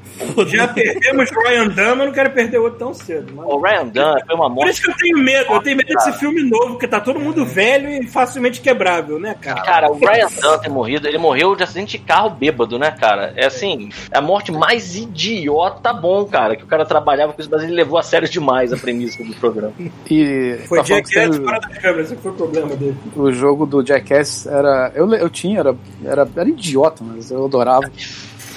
Já 0.48 0.68
perdemos 0.68 1.30
Ryan 1.30 1.68
Dunn, 1.68 1.96
mas 1.96 2.08
não 2.08 2.12
quero 2.14 2.32
perder 2.32 2.58
outro 2.58 2.80
tão 2.80 2.94
cedo. 2.94 3.34
Mas... 3.36 3.46
O 3.46 3.60
Ryan 3.60 3.88
Dunn 3.88 4.14
foi 4.26 4.36
uma 4.36 4.50
Por 4.50 4.56
morte. 4.56 4.72
isso 4.72 4.82
que 4.82 4.92
eu 4.92 4.96
tenho 4.96 5.18
medo. 5.18 5.54
Eu 5.54 5.62
tenho 5.62 5.78
medo 5.78 5.88
desse 5.94 6.14
filme 6.14 6.44
novo, 6.44 6.72
porque 6.72 6.88
tá 6.88 7.00
todo 7.00 7.20
mundo 7.20 7.46
velho 7.46 7.90
e 7.90 8.08
facilmente 8.08 8.62
quebrável, 8.62 9.20
né, 9.20 9.36
cara? 9.40 9.62
Cara, 9.62 9.92
o 9.92 9.98
Ryan 9.98 10.25
Dunn 10.30 10.58
ter 10.60 10.70
morrido, 10.70 11.08
ele 11.08 11.18
morreu 11.18 11.56
de 11.56 11.64
acidente 11.64 11.98
de 11.98 12.04
carro 12.04 12.30
bêbado, 12.30 12.78
né, 12.78 12.92
cara? 12.92 13.34
É 13.36 13.46
assim, 13.46 13.90
é 14.12 14.18
a 14.18 14.22
morte 14.22 14.52
mais 14.52 14.96
idiota 14.96 15.94
bom, 15.94 16.26
cara, 16.26 16.56
que 16.56 16.64
o 16.64 16.68
cara 16.68 16.86
trabalhava 16.86 17.34
com 17.34 17.42
isso, 17.42 17.50
mas 17.52 17.64
ele 17.64 17.74
levou 17.74 17.98
a 17.98 18.04
sério 18.04 18.28
demais 18.28 18.74
a 18.74 18.78
premissa 18.78 19.24
do 19.24 19.34
programa. 19.36 19.74
e 20.10 20.60
Foi 20.68 20.80
tá 20.80 20.86
Jackass 20.86 21.38
fora 21.38 21.60
das 21.60 21.78
câmeras, 21.78 22.12
esse 22.12 22.22
foi 22.22 22.32
o 22.32 22.36
problema 22.36 22.76
dele. 22.76 22.98
o, 23.16 23.22
o 23.22 23.34
jogo 23.34 23.66
do 23.66 23.86
Jackass 23.86 24.46
era. 24.48 24.92
Eu, 24.96 25.12
eu 25.14 25.30
tinha, 25.30 25.60
era, 25.60 25.76
era, 26.04 26.28
era 26.36 26.50
idiota, 26.50 27.04
mas 27.04 27.32
eu 27.32 27.46
adorava. 27.46 27.90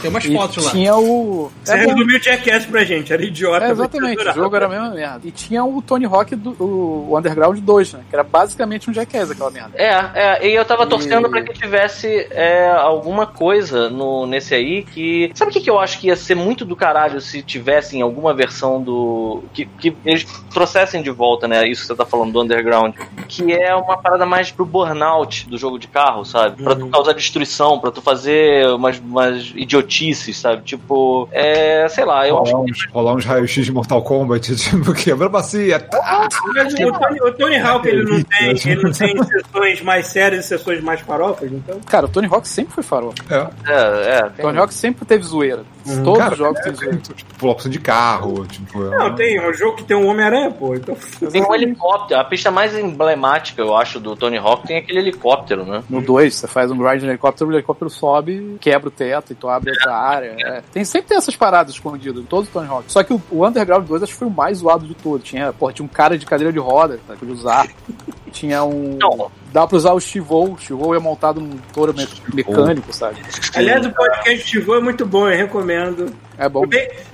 Tem 0.01 0.11
umas 0.11 0.25
E 0.25 0.33
fotos 0.35 0.65
lá. 0.65 0.71
tinha 0.71 0.97
o. 0.97 1.51
Você 1.65 1.73
É 1.73 1.77
resumiu 1.77 2.17
o 2.19 2.23
Jackass 2.23 2.67
pra 2.67 2.85
gente, 2.85 3.13
era 3.13 3.23
idiota. 3.25 3.67
É, 3.67 3.71
exatamente, 3.71 4.23
o 4.29 4.33
jogo 4.33 4.55
era 4.57 4.67
a 4.67 4.69
mesma 4.69 4.91
merda. 4.91 5.21
E 5.25 5.31
tinha 5.31 5.65
o 5.65 5.83
Tony 5.83 6.05
Hawk 6.07 6.35
do 6.37 6.51
o 6.63 7.17
Underground 7.19 7.59
2, 7.59 7.93
né? 7.95 8.01
Que 8.09 8.15
era 8.15 8.23
basicamente 8.25 8.89
um 8.89 8.93
Jackass 8.95 9.31
aquela 9.31 9.51
merda. 9.51 9.71
É, 9.75 10.11
é, 10.15 10.49
e 10.49 10.55
eu 10.55 10.65
tava 10.65 10.85
E- 10.85 10.89
torcendo 10.89 11.29
pra 11.29 11.43
que 11.43 11.53
tivesse 11.53 12.29
é, 12.31 12.71
alguma 12.71 13.27
coisa 13.27 13.89
no, 13.91 14.27
nesse 14.27 14.55
aí 14.55 14.83
que. 14.85 15.31
Sabe 15.35 15.51
o 15.51 15.55
que, 15.55 15.61
que 15.61 15.71
eu 15.71 15.79
acho 15.79 15.99
que 15.99 16.07
ia 16.09 16.17
ser 16.17 16.35
muito 16.35 16.65
do 16.65 16.77
caralho 16.77 17.21
se 17.21 17.43
tivessem 17.43 18.01
alguma 18.03 18.33
versão 18.35 18.81
do. 18.83 19.43
Que, 19.53 19.67
que 19.67 19.97
eles 20.05 20.25
trouxessem 20.53 21.03
de 21.03 21.11
volta, 21.11 21.49
né? 21.49 21.67
Isso 21.69 21.83
que 21.83 21.87
você 21.89 21.95
tá 21.97 22.07
falando 22.07 22.33
do 22.33 22.43
Underground. 22.43 22.95
Que 23.27 23.53
é 23.53 23.75
uma 23.75 23.97
parada 23.99 24.25
mais 24.25 24.51
pro 24.51 24.65
burnout 24.65 25.49
do 25.49 25.59
jogo 25.59 25.79
de 25.79 25.89
carro, 25.89 26.25
sabe? 26.25 26.63
Pra 26.63 26.75
tu 26.77 26.87
causar 26.89 27.13
destruição, 27.15 27.79
pra 27.79 27.91
tu 27.91 28.01
fazer 28.01 28.67
umas, 28.71 28.99
umas 28.99 29.53
idiotices, 29.55 29.88
sabe? 30.35 30.63
Tipo, 30.63 31.29
é. 31.33 31.89
Sei 31.89 32.05
lá, 32.05 32.27
eu 32.27 32.41
acho 32.43 32.53
rolar 32.53 32.65
uns, 32.65 32.87
rolar 32.87 33.15
uns 33.15 33.25
raios-x 33.25 33.65
de 33.65 33.73
Mortal 33.73 34.03
Kombat, 34.03 34.55
tipo, 34.57 34.93
quebra 34.95 35.27
a 35.27 35.31
bacia. 35.31 35.81
Tá. 35.81 36.29
Mas 36.55 36.75
o 36.75 36.93
Tony, 36.93 37.21
o 37.21 37.33
Tony 37.33 37.57
Hawk, 37.57 37.89
ele 37.89 38.05
não, 38.05 38.23
tem, 38.23 38.49
ele 38.73 38.83
não 38.83 38.93
tem 38.93 39.23
sessões 39.23 39.83
mais 39.83 40.07
sérias 40.07 40.45
e 40.45 40.49
sessões 40.49 40.83
mais 40.83 41.01
farofas, 41.01 41.51
então... 41.53 41.81
Cara, 41.87 42.07
o 42.07 42.09
Tony 42.09 42.27
Hawk 42.27 42.47
sempre 42.49 42.75
foi 42.75 42.83
farol. 42.83 43.15
É. 43.31 43.47
É, 43.67 44.19
é. 44.19 44.27
O 44.27 44.43
Tony 44.43 44.59
Hawk 44.59 44.75
sempre 44.75 45.05
teve 45.05 45.25
zoeira. 45.25 45.65
Todos 46.05 46.19
Cara, 46.19 46.33
os 46.33 46.39
jogos 46.39 46.61
é, 46.61 46.63
têm 46.63 46.75
zoeira. 46.75 46.97
tipo, 46.97 47.61
cima 47.61 47.73
de 47.73 47.81
carro, 47.81 48.47
tipo... 48.47 48.79
Não, 48.79 49.15
tem 49.15 49.41
um 49.41 49.53
jogo 49.55 49.77
que 49.77 49.85
tem 49.85 49.97
um 49.97 50.07
Homem-Aranha, 50.07 50.51
pô. 50.51 50.75
Então, 50.75 50.97
Tem 51.31 51.43
um 51.43 51.55
helicóptero. 51.55 52.21
A 52.21 52.25
pista 52.25 52.51
mais 52.51 52.77
emblemática, 52.77 53.63
eu 53.63 53.75
acho, 53.75 53.99
do 53.99 54.15
Tony 54.15 54.37
Hawk 54.37 54.67
tem 54.67 54.77
aquele 54.77 54.99
helicóptero, 54.99 55.65
né? 55.65 55.83
No 55.89 56.01
2, 56.01 56.35
você 56.35 56.47
faz 56.47 56.71
um 56.71 56.77
grind 56.77 57.03
no 57.03 57.09
helicóptero, 57.09 57.51
o 57.51 57.55
helicóptero 57.55 57.91
sobe, 57.91 58.57
quebra 58.61 58.89
o 58.89 58.91
teto 58.91 59.33
e 59.33 59.35
tu 59.35 59.49
abre 59.49 59.73
outra 59.79 59.97
área. 59.97 60.37
É. 60.45 60.63
Tem, 60.73 60.85
sempre 60.85 61.09
tem 61.09 61.17
essas 61.19 61.37
paradas 61.37 61.75
escondidas 61.75 62.23
em 62.23 62.27
todo 62.27 62.45
o 62.45 62.49
Tony 62.49 62.69
Hawk. 62.69 62.85
Só 62.93 63.03
que 63.03 63.13
o, 63.15 63.23
o 63.31 63.47
Underground 63.47 63.87
2 63.87 64.03
acho 64.03 64.13
que 64.13 64.19
foi 64.19 64.29
o 64.29 64.31
mais 64.31 64.59
zoado 64.59 64.87
de 64.87 64.95
todos. 64.95 65.27
Tinha, 65.27 65.53
porra, 65.53 65.73
tinha 65.73 65.85
um 65.87 65.89
cara 65.89 66.17
de 66.19 66.27
cadeira 66.27 66.53
de 66.53 66.59
roda, 66.59 66.99
tá, 67.07 67.15
podia 67.15 67.35
usar. 67.35 67.67
Tinha 68.31 68.63
um. 68.63 68.99
Não. 69.01 69.31
Dá 69.53 69.67
pra 69.67 69.77
usar 69.79 69.93
o 69.95 70.01
Chivou. 70.01 70.53
O 70.53 70.59
Chivou 70.59 70.95
é 70.95 70.99
montado 70.99 71.41
num 71.41 71.57
touro 71.73 71.95
me- 71.95 72.07
mecânico, 72.35 72.93
sabe? 72.93 73.17
aliás, 73.55 73.85
o 73.87 73.91
podcast 73.91 74.47
Tivô 74.47 74.77
é 74.77 74.81
muito 74.81 75.07
bom, 75.07 75.27
eu 75.29 75.37
recomendo. 75.37 76.13
É 76.39 76.49
bom. 76.49 76.61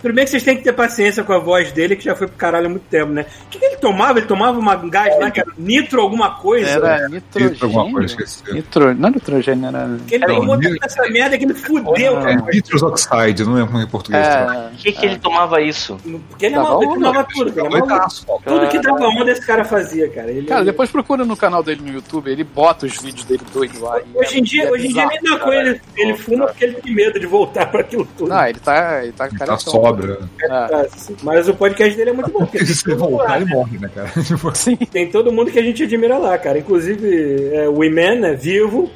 Tudo 0.02 0.12
bem 0.14 0.24
que 0.24 0.30
vocês 0.30 0.42
têm 0.42 0.56
que 0.56 0.62
ter 0.62 0.72
paciência 0.74 1.24
com 1.24 1.32
a 1.32 1.38
voz 1.38 1.72
dele, 1.72 1.96
que 1.96 2.04
já 2.04 2.14
foi 2.14 2.26
pro 2.26 2.36
caralho 2.36 2.66
há 2.66 2.68
muito 2.68 2.84
tempo, 2.90 3.10
né? 3.12 3.24
O 3.46 3.48
que, 3.48 3.58
que 3.58 3.64
ele 3.64 3.76
tomava? 3.76 4.18
Ele 4.18 4.26
tomava 4.26 4.58
uma 4.58 4.76
um 4.76 4.90
gás 4.90 5.18
lá 5.18 5.30
que 5.30 5.40
era 5.40 5.50
nitro 5.56 6.00
alguma 6.00 6.32
coisa? 6.36 6.68
Era 6.68 7.08
Isso, 7.08 7.64
alguma 7.64 7.90
coisa, 7.90 8.14
nitrogênio. 8.16 8.54
Nitro, 8.54 8.94
não 8.94 9.08
é 9.08 9.12
nitrogênio, 9.12 9.68
era. 9.68 9.96
Que 10.06 10.14
ele 10.16 10.26
tomou 10.26 10.56
nitro- 10.56 10.78
essa 10.82 11.02
merda 11.08 11.38
que 11.38 11.44
ele 11.44 11.54
fudeu, 11.54 12.18
É, 12.20 12.22
cara. 12.36 12.46
Nitrous 12.52 12.82
Oxide, 12.82 13.44
não 13.44 13.54
lembro 13.54 13.66
como 13.68 13.78
é 13.80 13.84
em 13.84 13.88
português. 13.88 14.26
É, 14.26 14.44
Por 14.44 14.76
que, 14.78 14.92
que 14.92 15.06
ele 15.06 15.18
tomava 15.18 15.60
isso? 15.62 15.96
Porque 16.28 16.46
ele 16.46 16.54
é 16.54 16.58
ele 16.58 16.66
tomava 16.66 17.24
tudo, 17.24 17.52
cara. 17.52 17.70
Maluco. 17.70 17.88
Doidaço. 17.88 18.26
Tudo 18.44 18.68
que 18.68 18.78
dava 18.78 19.06
onda 19.08 19.30
esse 19.30 19.46
cara 19.46 19.64
fazia, 19.64 20.08
cara. 20.10 20.30
Ele, 20.30 20.46
Cara, 20.46 20.64
depois 20.64 20.90
procura 20.90 21.24
no 21.24 21.36
canal 21.36 21.62
dele 21.62 21.80
no 21.82 21.92
YouTube, 21.92 22.30
ele 22.30 22.44
bota 22.44 22.84
os 22.84 22.98
vídeos 23.00 23.24
dele 23.24 23.42
doido 23.52 23.80
lá. 23.82 23.98
Hoje 24.14 24.38
em 24.38 24.40
é- 24.40 24.44
dia, 24.44 24.64
é 24.64 24.70
hoje 24.70 24.86
em 24.88 24.92
dia 24.92 25.06
nem 25.06 25.22
dá 25.22 25.38
com 25.38 25.52
ele, 25.52 25.80
ele 25.96 26.14
fuma 26.14 26.46
porque 26.46 26.64
ele 26.64 26.74
tem 26.74 26.94
medo 26.94 27.18
de 27.18 27.26
voltar 27.26 27.66
pra 27.66 27.80
aquilo 27.80 28.06
tudo. 28.18 28.28
Não, 28.28 28.46
ele 28.46 28.58
tá, 28.60 29.04
ele 29.22 29.30
tá 29.30 29.46
Tá 29.46 29.46
carecão. 29.46 29.58
sobra. 29.72 30.18
Ah. 30.50 30.86
Mas 31.22 31.48
o 31.48 31.54
podcast 31.54 31.96
dele 31.96 32.10
é 32.10 32.12
muito 32.12 32.30
bom. 32.30 32.46
Se 32.46 32.56
ele 32.90 32.96
voltar, 32.96 33.40
ele 33.40 33.50
morre, 33.50 33.78
né, 33.78 33.90
cara? 33.94 34.10
Tipo, 34.22 34.54
Sim. 34.56 34.76
Tem 34.76 35.10
todo 35.10 35.32
mundo 35.32 35.50
que 35.50 35.58
a 35.58 35.62
gente 35.62 35.82
admira 35.82 36.18
lá, 36.18 36.36
cara. 36.38 36.58
Inclusive 36.58 37.50
é, 37.54 37.68
o 37.68 37.82
Iman, 37.84 38.26
é 38.26 38.34
vivo. 38.34 38.90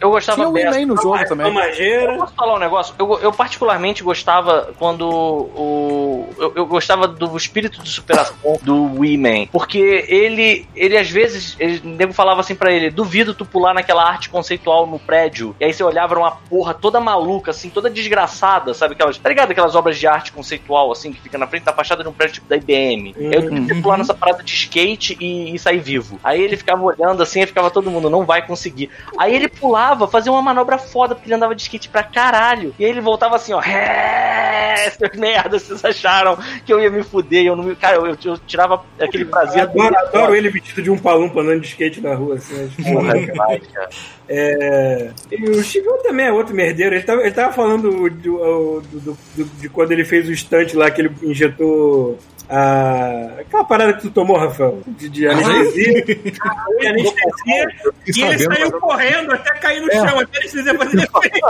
Eu 0.00 0.10
gostava 0.10 0.36
Tinha 0.36 0.48
o 0.48 0.52
dessa. 0.52 0.80
He-Man 0.80 0.94
no 0.94 1.02
jogo 1.02 1.24
também. 1.26 1.52
Mageira. 1.52 2.16
Posso 2.16 2.34
falar 2.34 2.54
um 2.56 2.58
negócio? 2.58 2.94
Eu, 2.98 3.18
eu 3.20 3.32
particularmente 3.32 4.02
gostava 4.02 4.72
quando 4.78 5.08
o. 5.08 6.28
Eu, 6.38 6.52
eu 6.56 6.66
gostava 6.66 7.08
do 7.08 7.36
espírito 7.36 7.82
de 7.82 7.90
superação 7.90 8.58
do 8.62 8.98
Wee-Man. 8.98 9.46
Porque 9.46 9.78
ele, 10.08 10.66
ele 10.76 10.96
às 10.96 11.10
vezes, 11.10 11.56
ele, 11.58 11.80
o 11.84 11.88
nego 11.88 12.12
falava 12.12 12.40
assim 12.40 12.54
pra 12.54 12.70
ele: 12.70 12.90
duvido 12.90 13.34
tu 13.34 13.44
pular 13.44 13.74
naquela 13.74 14.04
arte 14.04 14.28
conceitual 14.28 14.86
no 14.86 14.98
prédio. 14.98 15.54
E 15.60 15.64
aí 15.64 15.72
você 15.72 15.82
olhava 15.82 16.14
era 16.14 16.20
uma 16.20 16.30
porra 16.30 16.74
toda 16.74 17.00
maluca, 17.00 17.50
assim, 17.50 17.70
toda 17.70 17.88
desgraçada, 17.88 18.74
sabe? 18.74 18.94
Aquelas, 18.94 19.18
tá 19.18 19.28
ligado? 19.28 19.50
Aquelas 19.50 19.74
obras 19.74 19.98
de 19.98 20.06
arte 20.06 20.32
conceitual, 20.32 20.90
assim, 20.90 21.12
que 21.12 21.20
fica 21.20 21.38
na 21.38 21.46
frente 21.46 21.64
da 21.64 21.72
fachada 21.72 22.02
de 22.02 22.08
um 22.08 22.12
prédio 22.12 22.34
tipo 22.34 22.48
da 22.48 22.56
IBM. 22.56 23.14
Uhum. 23.16 23.32
Eu 23.32 23.42
duvido 23.42 23.82
pular 23.82 23.98
nessa 23.98 24.14
parada 24.14 24.42
de 24.42 24.52
skate 24.52 25.16
e, 25.20 25.54
e 25.54 25.58
sair 25.58 25.78
vivo. 25.78 26.18
Aí 26.22 26.42
ele 26.42 26.56
ficava 26.56 26.82
olhando 26.82 27.22
assim, 27.22 27.40
e 27.40 27.46
ficava 27.46 27.70
todo 27.70 27.90
mundo, 27.90 28.10
não 28.10 28.24
vai 28.24 28.46
conseguir. 28.46 28.90
Aí 29.16 29.34
ele 29.34 29.48
pulava, 29.58 30.06
fazia 30.08 30.30
uma 30.32 30.42
manobra 30.42 30.78
foda, 30.78 31.14
porque 31.14 31.28
ele 31.28 31.34
andava 31.34 31.54
de 31.54 31.62
skate 31.62 31.88
pra 31.88 32.02
caralho. 32.02 32.74
E 32.78 32.84
aí 32.84 32.90
ele 32.90 33.00
voltava 33.00 33.36
assim, 33.36 33.52
ó. 33.52 33.60
"É, 33.62 34.90
Seus 34.90 35.16
merda, 35.18 35.58
vocês 35.58 35.84
acharam 35.84 36.38
que 36.64 36.72
eu 36.72 36.80
ia 36.80 36.90
me 36.90 37.02
fuder? 37.02 37.42
e 37.42 37.46
Eu 37.46 37.56
não 37.56 37.64
me... 37.64 37.74
Cara, 37.76 37.96
eu, 37.96 38.06
eu- 38.06 38.16
eu 38.24 38.38
tirava 38.46 38.82
aquele 39.00 39.24
prazer. 39.24 39.62
Adoro, 39.62 39.96
adoro 39.98 40.34
ele 40.34 40.48
vestido 40.50 40.82
de 40.82 40.90
um 40.90 40.98
palumpa 40.98 41.40
andando 41.40 41.60
de 41.60 41.66
skate 41.68 42.00
na 42.00 42.14
rua, 42.14 42.36
assim. 42.36 42.70
Porra, 42.82 43.18
demais, 43.18 43.66
cara. 43.68 43.88
É, 44.30 45.10
e 45.32 45.42
o 45.48 45.62
Chivão 45.64 46.02
também 46.02 46.26
é 46.26 46.30
outro 46.32 46.54
merdeiro. 46.54 46.94
Ele 46.94 47.02
tava, 47.02 47.22
ele 47.22 47.30
tava 47.30 47.50
falando 47.50 47.90
do, 47.90 48.10
do- 48.10 48.80
do- 48.82 49.18
do- 49.36 49.44
de 49.58 49.70
quando 49.70 49.92
ele 49.92 50.04
fez 50.04 50.28
o 50.28 50.32
estante 50.32 50.76
lá, 50.76 50.90
que 50.90 51.00
ele 51.00 51.10
injetou 51.22 52.18
a, 52.48 53.40
aquela 53.40 53.64
parada 53.64 53.92
que 53.94 54.02
tu 54.02 54.10
tomou, 54.10 54.38
Rafael, 54.38 54.80
de, 54.86 55.08
de 55.08 55.28
anestesia. 55.28 56.04
de 56.04 56.86
anestesia 56.86 57.68
e 58.06 58.22
ele 58.22 58.38
sabendo, 58.38 58.54
saiu 58.54 58.70
mas- 58.70 58.80
correndo 58.80 59.32
até 59.32 59.50
cair 59.58 59.80
no 59.82 59.92
chão, 59.92 60.18
até 60.20 60.38
anestesia 60.38 60.74
fazer 60.78 60.96
efeito. 60.98 61.46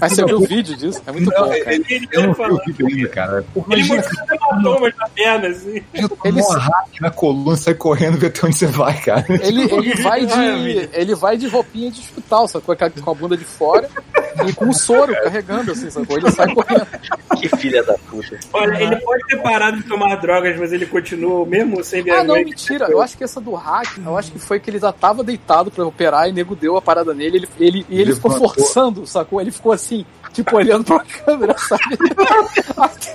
Mas 0.00 0.12
você 0.12 0.24
viu 0.24 0.38
o 0.38 0.46
vídeo 0.46 0.76
disso? 0.76 1.02
É 1.06 1.12
muito 1.12 1.30
Não, 1.30 1.42
bom, 1.44 1.48
cara. 1.50 1.74
Ele, 1.74 2.08
Eu 2.12 2.22
não 2.22 2.32
vi 2.34 2.42
o 2.42 2.60
vídeo 2.66 2.86
ainda, 2.86 3.08
cara. 3.08 3.44
Ele 3.70 3.84
mostrou 3.84 4.24
hematomas 4.32 4.94
na 4.96 5.08
perna, 5.08 5.48
assim. 5.48 5.82
você 5.92 6.08
tomou 6.08 6.18
Ele- 6.24 6.42
hack 6.42 7.00
na 7.00 7.10
coluna, 7.10 7.56
sai 7.56 7.74
correndo 7.74 8.18
vê 8.18 8.26
até 8.28 8.46
onde 8.46 8.56
você 8.56 8.66
vai, 8.66 8.94
cara. 9.00 9.24
Ele, 9.28 9.62
ele, 9.72 9.94
vai 10.02 10.24
de, 10.26 10.88
ele 10.92 11.14
vai 11.14 11.36
de 11.36 11.46
roupinha 11.48 11.90
de 11.90 12.00
hospital, 12.00 12.48
sacou? 12.48 12.74
Com 12.76 12.84
a- 12.84 12.90
Com 12.90 13.10
a 13.10 13.14
bunda 13.14 13.36
de 13.36 13.44
fora 13.44 13.88
e 14.48 14.52
com 14.52 14.68
o 14.68 14.74
soro 14.74 15.12
carregando, 15.22 15.72
assim, 15.72 15.90
sacou? 15.90 16.16
Ele 16.18 16.30
sai 16.30 16.52
correndo. 16.54 16.86
Que 17.40 17.48
filha 17.56 17.82
da 17.82 17.94
puta. 17.94 18.38
Olha, 18.52 18.82
ele 18.82 18.96
pode 18.96 19.26
ter 19.26 19.36
parado 19.42 19.76
de 19.76 19.82
tomar 19.84 20.16
drogas, 20.16 20.58
mas 20.58 20.72
ele 20.72 20.86
continua 20.86 21.44
mesmo 21.46 21.82
sem 21.84 22.00
Ah, 22.02 22.24
não, 22.24 22.34
vergonha. 22.34 22.44
mentira. 22.44 22.86
Eu 22.90 23.00
acho 23.00 23.16
que 23.16 23.24
essa 23.24 23.40
do 23.40 23.54
hack, 23.54 23.98
eu 24.04 24.16
acho 24.16 24.32
que 24.32 24.38
foi 24.38 24.58
que 24.58 24.70
ele 24.70 24.78
já 24.78 24.92
tava 24.92 25.22
deitado 25.22 25.70
pra 25.70 25.84
operar 25.86 26.28
e 26.28 26.32
nego 26.32 26.56
deu 26.56 26.76
a 26.76 26.82
parada 26.82 27.14
nele 27.14 27.38
ele, 27.38 27.48
ele, 27.58 27.86
e 27.88 28.00
ele 28.00 28.14
ficou 28.14 28.32
Levantou. 28.32 28.54
forçando, 28.54 29.06
sacou? 29.06 29.40
Ele 29.40 29.50
ficou 29.50 29.72
assim, 29.72 30.04
tipo, 30.32 30.56
olhando 30.56 30.84
pra 30.84 31.00
câmera, 31.24 31.54
sabe? 31.58 31.96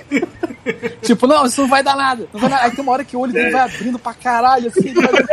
tipo, 1.01 1.27
não, 1.27 1.45
isso 1.45 1.61
não 1.61 1.69
vai 1.69 1.83
dar 1.83 1.95
nada. 1.95 2.27
Não 2.33 2.39
vai 2.39 2.49
dar... 2.49 2.63
Aí 2.63 2.71
tem 2.71 2.81
uma 2.81 2.91
hora 2.93 3.03
que 3.03 3.15
o 3.15 3.19
olho 3.19 3.33
dele 3.33 3.51
vai 3.51 3.61
abrindo 3.61 3.99
pra 3.99 4.13
caralho, 4.13 4.67
assim. 4.67 4.89
ele 4.89 5.01
vai- 5.01 5.23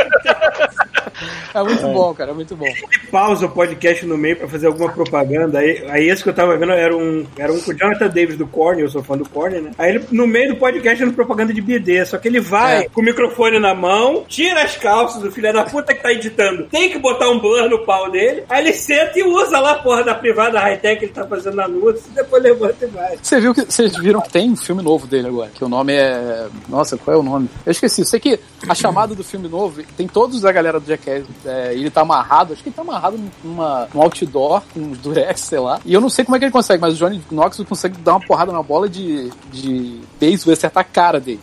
É 1.54 1.62
muito 1.62 1.82
bom, 1.82 2.14
cara, 2.14 2.30
é 2.30 2.34
muito 2.34 2.56
bom. 2.56 2.66
pausa 3.10 3.46
o 3.46 3.50
podcast 3.50 4.04
no 4.06 4.16
meio 4.16 4.36
pra 4.36 4.48
fazer 4.48 4.66
alguma 4.66 4.90
propaganda. 4.90 5.58
Aí, 5.58 5.69
aí 5.88 6.08
esse 6.08 6.22
que 6.22 6.28
eu 6.28 6.34
tava 6.34 6.56
vendo 6.56 6.72
era 6.72 6.96
um, 6.96 7.26
era 7.36 7.52
um 7.52 7.60
com 7.60 7.70
o 7.70 7.74
Jonathan 7.74 8.08
Davis 8.08 8.36
do 8.36 8.46
Korn, 8.46 8.80
eu 8.80 8.88
sou 8.88 9.02
fã 9.02 9.16
do 9.16 9.28
Korn, 9.28 9.60
né? 9.60 9.70
Aí 9.78 9.90
ele, 9.96 10.04
no 10.10 10.26
meio 10.26 10.52
do 10.54 10.56
podcast, 10.56 11.02
era 11.02 11.12
propaganda 11.12 11.52
de 11.52 11.60
BD, 11.60 12.04
só 12.06 12.18
que 12.18 12.28
ele 12.28 12.40
vai 12.40 12.82
É. 12.84 12.88
com 12.88 13.00
o 13.00 13.04
microfone 13.04 13.58
na 13.58 13.74
mão, 13.74 14.24
tira 14.28 14.62
as 14.62 14.76
calças 14.76 15.22
do 15.22 15.30
filho 15.30 15.52
da 15.52 15.64
puta 15.64 15.94
que 15.94 16.02
tá 16.02 16.12
editando, 16.12 16.64
tem 16.64 16.90
que 16.90 16.98
botar 16.98 17.28
um 17.30 17.38
blur 17.38 17.68
no 17.68 17.84
pau 17.84 18.10
dele, 18.10 18.44
aí 18.48 18.62
ele 18.64 18.72
senta 18.72 19.18
e 19.18 19.22
usa 19.22 19.58
lá 19.58 19.72
a 19.72 19.78
porra 19.78 20.02
da 20.04 20.14
privada 20.14 20.58
high-tech 20.60 20.98
que 20.98 21.04
ele 21.06 21.12
tá 21.12 21.26
fazendo 21.26 21.56
na 21.56 21.66
lua, 21.66 21.94
e 21.94 22.10
depois 22.14 22.42
levanta 22.42 22.84
e 22.84 22.88
vai. 22.88 23.18
Você 23.22 23.40
viu 23.40 23.54
que 23.54 23.64
vocês 23.64 23.96
viram 23.96 24.20
que 24.20 24.30
tem 24.30 24.50
um 24.50 24.56
filme 24.56 24.82
novo 24.82 25.06
dele 25.06 25.28
agora, 25.28 25.50
que 25.54 25.64
o 25.64 25.68
nome 25.68 25.92
é. 25.94 26.46
Nossa, 26.68 26.96
qual 26.96 27.16
é 27.16 27.20
o 27.20 27.22
nome? 27.22 27.48
Eu 27.64 27.72
esqueci. 27.72 28.00
Eu 28.02 28.06
sei 28.06 28.18
que 28.20 28.38
a 28.68 28.74
chamada 28.74 29.14
do 29.14 29.22
filme 29.24 29.48
novo 29.48 29.82
tem 29.96 30.06
todos 30.08 30.40
da 30.40 30.50
galera 30.52 30.78
do 30.80 30.86
Jackass. 30.86 31.24
É, 31.44 31.72
ele 31.74 31.90
tá 31.90 32.00
amarrado, 32.02 32.52
acho 32.52 32.62
que 32.62 32.68
ele 32.68 32.76
tá 32.76 32.82
amarrado 32.82 33.18
numa, 33.44 33.88
num 33.94 34.02
outdoor 34.02 34.62
com 34.72 34.80
uns 34.80 34.98
durex, 34.98 35.40
sei 35.40 35.58
lá. 35.60 35.80
E 35.84 35.92
eu 35.94 36.00
não 36.00 36.08
sei 36.10 36.24
como 36.24 36.36
é 36.36 36.38
que 36.38 36.44
ele 36.46 36.52
consegue, 36.52 36.80
mas 36.80 36.94
o 36.94 36.96
Johnny 36.96 37.22
Knoxville 37.30 37.68
consegue 37.68 37.96
dar 37.98 38.12
uma 38.12 38.20
porrada 38.26 38.52
na 38.52 38.62
bola 38.62 38.88
de, 38.88 39.30
de 39.52 40.00
beisebol 40.18 40.52
e 40.52 40.54
acertar 40.56 40.80
a 40.80 40.84
cara 40.84 41.20
dele. 41.20 41.40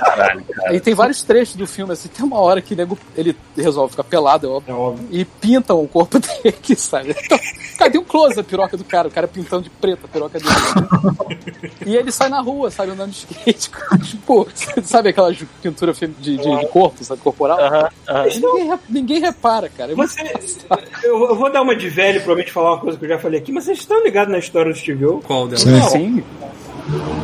Caralho, 0.00 0.44
cara. 0.44 0.74
E 0.74 0.80
tem 0.80 0.94
vários 0.94 1.22
trechos 1.22 1.54
do 1.56 1.66
filme, 1.66 1.92
assim, 1.92 2.08
tem 2.08 2.24
uma 2.24 2.38
hora 2.40 2.60
que 2.60 2.74
nego, 2.74 2.98
ele 3.16 3.36
resolve 3.56 3.90
ficar 3.90 4.02
pelado, 4.04 4.46
é 4.46 4.50
óbvio, 4.50 4.72
É 4.72 4.76
óbvio. 4.76 5.06
e 5.10 5.24
pintam 5.24 5.80
o 5.82 5.86
corpo 5.86 6.18
dele, 6.42 6.56
sabe? 6.76 7.14
Então, 7.22 7.38
cara, 7.78 7.90
tem 7.90 8.00
um 8.00 8.04
close 8.04 8.34
da 8.34 8.42
piroca 8.42 8.76
do 8.76 8.84
cara, 8.84 9.08
o 9.08 9.10
cara 9.10 9.28
pintando 9.28 9.62
de 9.64 9.70
preto 9.70 10.06
a 10.06 10.08
piroca 10.08 10.38
dele. 10.38 11.72
e 11.86 11.96
ele 11.96 12.10
sai 12.10 12.28
na 12.28 12.40
rua, 12.40 12.70
sabe, 12.70 12.92
andando 12.92 13.10
de 13.10 13.18
skate, 13.18 13.70
tipo, 14.10 14.48
sabe 14.82 15.10
aquela 15.10 15.32
pintura 15.62 15.92
de, 15.92 16.06
de- 16.08 16.36
de 16.38 16.66
corpo, 16.68 17.04
sabe, 17.04 17.20
corporal? 17.20 17.58
Aham, 17.60 17.88
aham. 18.08 18.26
E 18.28 18.34
Ninguém, 18.40 18.68
re- 18.70 18.78
ninguém 18.88 19.20
repara, 19.20 19.68
cara. 19.68 19.92
É 19.92 19.94
Você, 19.94 20.20
eu, 21.04 21.28
eu 21.28 21.36
vou 21.36 21.52
dar 21.52 21.62
uma 21.62 21.76
de 21.76 21.88
velho, 21.88 22.20
provavelmente 22.20 22.52
falar 22.52 22.72
uma 22.72 22.80
coisa 22.80 22.98
que 22.98 23.04
eu 23.04 23.08
já 23.10 23.18
falei 23.20 23.40
aqui, 23.40 23.52
mas 23.52 23.64
vocês 23.64 23.78
estão 23.78 24.02
ligados 24.02 24.32
na 24.32 24.38
história 24.38 24.72
do 24.72 24.78
Steve 24.78 25.04
O? 25.06 25.18
Qual 25.20 25.46
delas? 25.46 25.62
Sim. 25.62 25.80
Sim, 25.90 26.24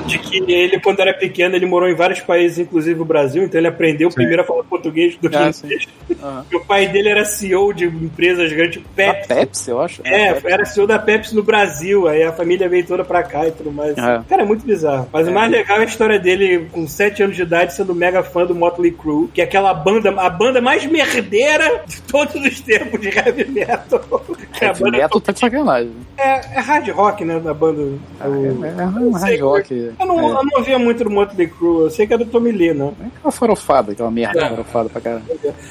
de 0.07 0.19
que 0.19 0.39
ele, 0.53 0.79
quando 0.81 1.01
era 1.01 1.13
pequeno, 1.15 1.57
ele 1.57 1.67
morou 1.67 1.89
em 1.89 1.95
vários 1.95 2.21
países, 2.21 2.59
inclusive 2.59 3.01
o 3.01 3.05
Brasil, 3.05 3.43
então 3.43 3.59
ele 3.59 3.67
aprendeu 3.67 4.09
primeiro 4.11 4.43
a 4.43 4.45
falar 4.45 4.63
português 4.65 5.17
do 5.21 5.29
que 5.29 5.37
Ah, 5.37 5.51
inglês. 5.65 5.87
O 6.55 6.61
pai 6.61 6.87
dele 6.89 7.09
era 7.09 7.25
CEO 7.25 7.73
de 7.73 7.87
empresas 7.87 8.53
grandes, 8.53 8.75
tipo 8.75 8.89
a 8.89 8.95
Pepsi. 8.95 9.29
Pepsi, 9.29 9.71
eu 9.71 9.81
acho. 9.81 10.03
É, 10.05 10.39
era 10.45 10.65
CEO 10.65 10.87
da 10.87 10.99
Pepsi 10.99 11.35
no 11.35 11.43
Brasil, 11.43 12.07
aí 12.07 12.23
a 12.23 12.33
família 12.33 12.69
veio 12.69 12.87
toda 12.87 13.05
pra 13.05 13.23
cá 13.23 13.47
e 13.49 13.51
tudo 13.51 13.73
mais. 13.73 13.97
É. 13.99 14.23
Cara, 14.29 14.43
é 14.43 14.45
muito 14.45 14.65
bizarro. 14.65 15.09
Mas 15.13 15.27
o 15.29 15.33
mais 15.33 15.51
legal 15.51 15.79
é 15.79 15.83
a 15.83 15.85
história 15.85 16.19
dele, 16.19 16.67
com 16.71 16.87
7 16.87 17.23
anos 17.23 17.37
de 17.37 17.43
idade, 17.43 17.75
sendo 17.75 17.95
mega 17.95 18.23
fã 18.23 18.45
do 18.47 18.55
Motley 18.55 18.93
Crue, 18.93 19.29
que 19.29 19.41
é 19.41 19.45
aquela 19.45 19.75
banda, 19.75 20.11
a 20.21 20.31
banda 20.31 20.61
mais 20.61 20.85
merdeira 20.87 21.83
de 21.87 22.01
todos 22.03 22.35
os 22.37 22.61
tempos 22.61 23.01
de 23.01 23.09
heavy 23.09 23.45
metal. 23.51 24.01
Que 24.57 24.65
é, 24.65 24.69
Heavy 24.69 24.91
metal 24.91 25.21
tá 25.21 25.33
de 25.33 25.41
sacanagem. 25.41 25.91
é, 26.17 26.31
é 26.57 26.61
hard 26.61 26.89
rock, 26.89 27.25
né, 27.27 27.39
da 27.39 27.53
banda. 27.53 27.83
É, 28.21 28.27
o- 28.27 28.65
é, 28.65 28.69
é 28.69 28.87
um 28.87 29.11
hard 29.13 29.41
rock. 29.41 29.56
Eu 29.99 30.07
não, 30.07 30.29
eu 30.39 30.45
não 30.45 30.63
via 30.63 30.79
muito 30.79 31.05
do 31.05 31.11
Motley 31.11 31.47
Crue, 31.49 31.83
eu 31.85 31.91
sei 31.91 32.07
que 32.07 32.15
é 32.15 32.19
do 32.19 32.25
Tommy 32.27 32.53
Lee, 32.53 32.73
né? 32.75 32.93
Aquela 33.19 33.33
farofada, 33.33 33.93
aquela 33.93 34.11
merda 34.11 34.39
É. 34.41 34.49
farofada 34.49 34.89
pra 34.89 35.01
caralho. 35.01 35.25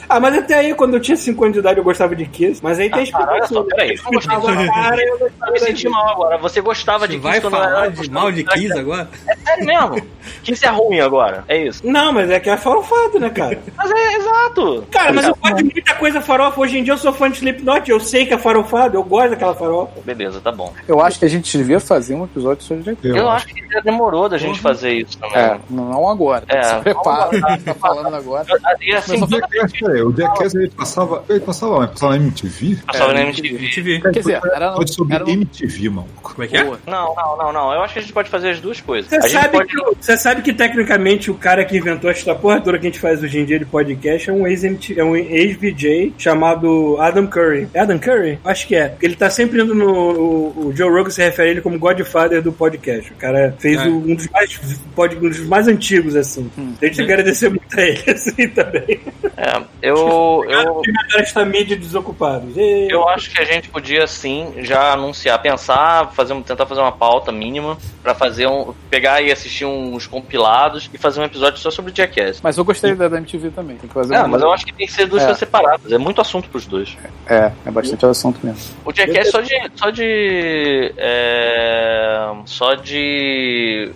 Ah, 0.09 0.19
mas 0.19 0.37
até 0.37 0.55
aí, 0.55 0.73
quando 0.73 0.95
eu 0.95 0.99
tinha 0.99 1.15
5 1.17 1.43
anos 1.43 1.53
de 1.53 1.59
idade, 1.59 1.77
eu 1.79 1.83
gostava 1.83 2.15
de 2.15 2.25
Kiss. 2.25 2.59
Mas 2.63 2.79
aí 2.79 2.89
tem 2.89 2.99
Ah, 2.99 3.03
explicação. 3.03 3.47
só, 3.47 3.63
peraí, 3.63 3.95
Eu 3.95 4.11
gostava 4.11 4.55
cara, 4.67 5.01
eu 5.01 5.07
Eu 5.15 5.19
gostava 5.19 5.51
me 5.51 5.59
senti 5.59 5.89
mal 5.89 6.09
agora. 6.09 6.37
Você 6.37 6.61
gostava 6.61 7.07
de 7.07 7.17
Vai 7.17 7.33
Kiss 7.33 7.41
quando 7.43 7.53
falar 7.53 7.83
era- 7.85 7.91
de 7.91 8.09
mal 8.11 8.31
de 8.31 8.43
Kiss 8.43 8.71
agora? 8.77 9.09
É 9.27 9.35
sério 9.35 9.65
mesmo? 9.65 10.01
Kiss 10.43 10.65
é 10.65 10.69
ruim 10.69 10.99
agora. 10.99 11.43
É 11.47 11.57
isso. 11.67 11.85
Não, 11.85 12.11
mas 12.13 12.29
é 12.29 12.39
que 12.39 12.49
é 12.49 12.57
farofado, 12.57 13.19
né, 13.19 13.29
cara? 13.29 13.59
Mas 13.77 13.91
é 13.91 14.13
exato. 14.15 14.83
Cara, 14.89 15.13
mas 15.13 15.25
eu 15.27 15.35
gosto 15.35 15.55
de 15.57 15.63
muita 15.63 15.93
coisa 15.95 16.21
farofa. 16.21 16.59
Hoje 16.61 16.79
em 16.79 16.83
dia 16.83 16.93
eu 16.93 16.97
sou 16.97 17.13
fã 17.13 17.29
de 17.29 17.37
Slipknot, 17.37 17.89
eu 17.89 17.99
sei 17.99 18.25
que 18.25 18.33
é 18.33 18.37
farofado, 18.37 18.97
eu 18.97 19.03
gosto 19.03 19.31
daquela 19.31 19.53
farofa. 19.53 19.91
Beleza, 20.03 20.39
tá 20.41 20.51
bom. 20.51 20.73
Eu 20.87 20.99
acho 21.01 21.19
que 21.19 21.25
a 21.25 21.27
gente 21.27 21.55
devia 21.57 21.79
fazer 21.79 22.15
um 22.15 22.23
episódio 22.23 22.63
sobre 22.63 22.83
Jack. 22.83 23.07
Eu, 23.07 23.29
acho 23.29 23.45
que 23.47 23.61
já 23.71 23.79
demorou 23.79 24.29
da 24.29 24.37
gente 24.37 24.59
fazer 24.59 24.93
isso 24.93 25.17
também. 25.17 25.37
É, 25.37 25.59
não 25.69 26.09
agora. 26.09 26.43
É, 26.47 26.63
Se 26.63 26.75
prepara, 26.81 27.29
a 27.31 27.51
gente 27.51 27.63
tá 27.63 27.73
falando 27.73 28.15
agora. 28.15 28.45
E 28.81 28.93
assim, 28.93 29.17
Mas 29.17 29.29
o 29.31 29.35
Jackass, 29.35 29.71
peraí, 29.79 30.01
o 30.01 30.11
Jackass 30.15 30.55
ele 30.55 30.69
passava. 30.69 31.23
Ele 31.29 31.39
passava 31.39 31.73
onde? 31.75 31.91
Passava 31.91 32.17
na 32.17 32.23
MTV? 32.23 32.77
passava 32.85 33.13
na 33.13 33.19
A 33.19 33.23
MTV. 33.23 33.81
vê. 33.81 33.99
Quer 34.01 34.11
dizer, 34.11 34.41
era 34.53 34.71
no, 34.71 34.77
Pode 34.77 34.93
sobre 34.93 35.15
era 35.15 35.23
no 35.23 35.29
MTV, 35.29 35.89
mano. 35.89 36.07
Como 36.21 36.43
é 36.43 36.47
que 36.47 36.57
é? 36.57 36.63
Não, 36.63 36.77
não, 37.15 37.37
não, 37.37 37.53
não. 37.53 37.73
Eu 37.73 37.81
acho 37.81 37.93
que 37.93 37.99
a 37.99 38.01
gente 38.01 38.13
pode 38.13 38.29
fazer 38.29 38.51
as 38.51 38.59
duas 38.59 38.81
coisas. 38.81 39.09
Você 39.09 39.29
sabe, 39.29 39.49
pode. 39.49 39.67
que, 39.69 39.95
você 39.99 40.17
sabe 40.17 40.41
que 40.41 40.53
tecnicamente 40.53 41.31
o 41.31 41.35
cara 41.35 41.63
que 41.65 41.77
inventou 41.77 42.09
esta 42.09 42.35
porra 42.35 42.61
toda 42.61 42.77
que 42.77 42.87
a 42.87 42.89
gente 42.89 42.99
faz 42.99 43.21
hoje 43.23 43.39
em 43.39 43.45
dia 43.45 43.59
de 43.59 43.65
podcast 43.65 44.29
é 44.29 44.33
um 44.33 44.47
ex-MT 44.47 44.99
é 44.99 45.03
um 45.03 45.15
ex-VJ 45.15 46.13
chamado 46.17 46.97
Adam 46.99 47.27
Curry. 47.27 47.67
É 47.73 47.79
Adam 47.79 47.99
Curry? 47.99 48.39
Acho 48.43 48.67
que 48.67 48.75
é. 48.75 48.95
Ele 49.01 49.15
tá 49.15 49.29
sempre 49.29 49.61
indo 49.61 49.73
no. 49.73 49.95
O, 49.95 50.67
o 50.67 50.75
Joe 50.75 50.89
Rogan 50.89 51.09
se 51.09 51.23
refere 51.23 51.49
a 51.49 51.51
ele 51.51 51.61
como 51.61 51.79
Godfather 51.79 52.41
do 52.41 52.51
podcast. 52.51 53.11
O 53.11 53.15
cara 53.15 53.54
fez 53.59 53.79
É. 53.81 53.87
o- 53.87 53.97
um, 53.97 54.15
dos 54.15 54.27
mais, 54.29 54.59
pod- 54.95 55.15
um 55.17 55.29
dos 55.29 55.39
mais 55.41 55.67
antigos, 55.67 56.15
assim. 56.15 56.49
A 56.81 56.85
gente 56.85 57.01
agradecer 57.01 57.49
muito 57.49 57.77
a 57.77 57.81
ele, 57.81 58.03
assim, 58.11 58.47
também. 58.49 58.99
É, 59.37 59.61
eu, 59.81 60.43
eu, 60.49 60.81
esta 61.17 61.43
mídia 61.45 61.75
desocupados. 61.77 62.55
E- 62.55 62.87
eu 62.89 63.07
acho 63.09 63.29
que 63.31 63.41
a 63.41 63.45
gente 63.45 63.69
podia 63.69 64.05
sim 64.07 64.53
já 64.59 64.93
anunciar, 64.93 65.41
pensar, 65.41 66.11
fazer, 66.13 66.35
tentar 66.43 66.65
fazer 66.65 66.81
uma 66.81 66.91
pauta 66.91 67.31
mínima 67.31 67.77
pra 68.01 68.13
fazer 68.15 68.47
um. 68.47 68.73
pegar 68.89 69.21
e 69.21 69.31
assistir 69.31 69.65
uns 69.65 70.07
compilados 70.07 70.89
e 70.93 70.97
fazer 70.97 71.19
um 71.19 71.23
episódio 71.25 71.59
só 71.59 71.69
sobre 71.69 71.91
Jackass. 71.93 72.39
Mas 72.41 72.57
eu 72.57 72.63
gostei 72.65 72.95
da 72.95 73.07
da 73.07 73.17
MTV 73.17 73.49
também. 73.51 73.75
Tem 73.77 73.87
que 73.87 73.93
fazer 73.93 74.15
É, 74.15 74.23
um- 74.23 74.27
mas 74.27 74.41
eu 74.41 74.51
acho 74.51 74.65
que 74.65 74.73
tem 74.73 74.87
que 74.87 74.93
ser 74.93 75.05
duas 75.05 75.21
É. 75.21 75.25
coisas 75.25 75.39
separadas. 75.39 75.91
É 75.91 75.97
muito 75.97 76.21
assunto 76.21 76.49
pros 76.49 76.65
dois. 76.65 76.95
É, 77.27 77.51
é 77.65 77.71
bastante 77.71 78.05
assunto 78.05 78.39
mesmo. 78.45 78.59
O 78.85 78.91
Jackass 78.93 79.29
só 79.31 79.41
de. 79.41 79.53
Só 79.75 79.89
de. 79.89 80.93
é, 80.97 82.31
só 82.45 82.73
de. 82.75 83.44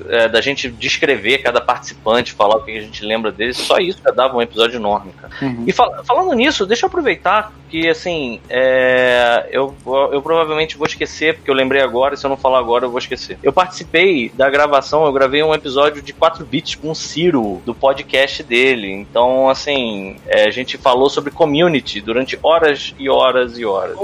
É, 0.09 0.27
da 0.27 0.41
gente 0.41 0.69
descrever 0.69 1.39
cada 1.39 1.61
participante, 1.61 2.33
falar 2.33 2.57
o 2.57 2.63
que 2.63 2.77
a 2.77 2.81
gente 2.81 3.03
lembra 3.03 3.31
deles, 3.31 3.57
só 3.57 3.77
isso 3.77 3.99
já 4.03 4.11
dava 4.11 4.37
um 4.37 4.41
episódio 4.41 4.77
enorme, 4.77 5.11
cara. 5.19 5.33
Uhum. 5.41 5.63
E 5.67 5.71
fal- 5.71 6.03
falando 6.05 6.33
nisso, 6.33 6.65
deixa 6.65 6.85
eu 6.85 6.87
aproveitar 6.87 7.51
que, 7.69 7.87
assim, 7.87 8.41
é, 8.49 9.47
eu, 9.51 9.75
eu 10.11 10.21
provavelmente 10.21 10.75
vou 10.75 10.87
esquecer, 10.87 11.35
porque 11.35 11.49
eu 11.51 11.55
lembrei 11.55 11.81
agora, 11.81 12.15
e 12.15 12.17
se 12.17 12.25
eu 12.25 12.29
não 12.29 12.37
falar 12.37 12.57
agora, 12.59 12.85
eu 12.85 12.89
vou 12.89 12.97
esquecer. 12.97 13.37
Eu 13.43 13.53
participei 13.53 14.29
da 14.33 14.49
gravação, 14.49 15.05
eu 15.05 15.13
gravei 15.13 15.43
um 15.43 15.53
episódio 15.53 16.01
de 16.01 16.11
4 16.11 16.43
bits 16.45 16.75
com 16.75 16.89
o 16.89 16.95
Ciro, 16.95 17.61
do 17.65 17.75
podcast 17.75 18.41
dele. 18.41 18.91
Então, 18.91 19.49
assim, 19.49 20.17
é, 20.25 20.45
a 20.45 20.51
gente 20.51 20.77
falou 20.77 21.09
sobre 21.09 21.31
community 21.31 22.01
durante 22.01 22.39
horas 22.41 22.95
e 22.97 23.07
horas 23.09 23.57
e 23.57 23.65
horas. 23.65 23.97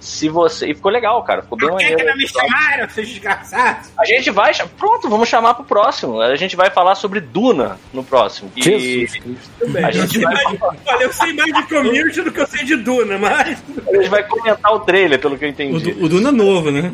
Se 0.00 0.28
você. 0.28 0.70
E 0.70 0.74
ficou 0.74 0.90
legal, 0.90 1.22
cara. 1.24 1.42
Ficou 1.42 1.58
bem 1.58 1.68
Por 1.68 1.78
que, 1.78 1.96
que 1.96 2.04
não 2.04 2.16
me 2.16 2.28
chamaram, 2.28 2.88
seus 2.90 3.08
desgraçados? 3.08 3.90
A 3.98 4.04
gente 4.04 4.30
vai. 4.30 4.52
Pronto, 4.80 5.08
vamos 5.10 5.28
chamar 5.28 5.52
pro 5.54 5.62
próximo. 5.64 6.20
A 6.22 6.34
gente 6.36 6.56
vai 6.56 6.70
falar 6.70 6.94
sobre 6.94 7.20
Duna 7.20 7.78
no 7.92 8.02
próximo. 8.02 8.50
E 8.56 8.62
Jesus 8.62 9.12
Cristo. 9.12 9.76
A 9.86 9.90
gente 9.90 10.04
Eu 10.04 10.08
sei 10.08 10.22
vai- 10.22 10.44
mais- 10.44 10.58
Olha, 10.88 11.02
eu 11.04 11.12
sei 11.12 11.32
mais 11.34 11.52
de 11.54 11.62
community 11.64 12.22
do 12.22 12.32
que 12.32 12.40
eu 12.40 12.46
sei 12.46 12.64
de 12.64 12.76
Duna, 12.76 13.18
mas. 13.18 13.58
a 13.86 13.92
gente 13.96 14.08
vai 14.08 14.22
comentar 14.26 14.74
o 14.74 14.80
trailer, 14.80 15.18
pelo 15.20 15.36
que 15.36 15.44
eu 15.44 15.48
O, 15.48 15.52
entendi. 15.52 15.92
Du- 15.92 16.04
o 16.04 16.08
Duna 16.08 16.32
novo, 16.32 16.70
né? 16.70 16.92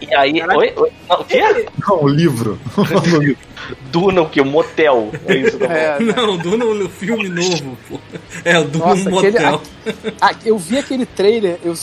E 0.00 0.12
aí. 0.14 0.42
Oi? 0.42 0.72
Oi? 0.76 0.92
Não, 1.08 1.20
o 1.20 1.24
quê? 1.24 1.66
Não, 1.88 2.02
o 2.02 2.08
livro. 2.08 2.58
O 2.76 2.82
livro. 3.18 3.38
Duna, 3.92 4.22
o 4.22 4.28
quê? 4.28 4.42
Motel. 4.42 5.12
É 5.28 5.36
isso. 5.36 5.58
É, 5.62 5.98
Não, 6.00 6.34
o 6.34 6.36
Duna 6.36 6.64
é 6.64 6.66
o 6.68 6.88
filme 6.88 7.28
novo, 7.28 7.78
pô. 7.88 7.98
É, 8.44 8.58
o 8.58 8.64
Duna 8.64 8.86
Nossa, 8.86 9.08
no 9.08 9.18
aquele, 9.18 9.38
motel. 9.38 9.62
ah, 10.20 10.34
eu 10.44 10.58
vi 10.58 10.78
aquele 10.78 11.06
trailer, 11.06 11.58
eu. 11.64 11.74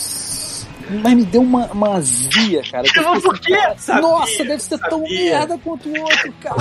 Mas 0.90 1.14
me 1.14 1.24
deu 1.24 1.42
uma, 1.42 1.66
uma 1.66 1.96
azia, 1.96 2.62
cara. 2.70 2.86
eu 2.86 3.20
Por 3.20 3.34
assim, 3.34 3.42
quê? 3.42 3.56
cara, 3.56 3.74
Sabia, 3.78 4.02
Nossa, 4.02 4.44
deve 4.44 4.62
ser 4.62 4.78
tão 4.78 5.00
sabia. 5.00 5.30
merda 5.30 5.58
quanto 5.62 5.88
o 5.88 6.00
outro, 6.00 6.34
cara. 6.40 6.56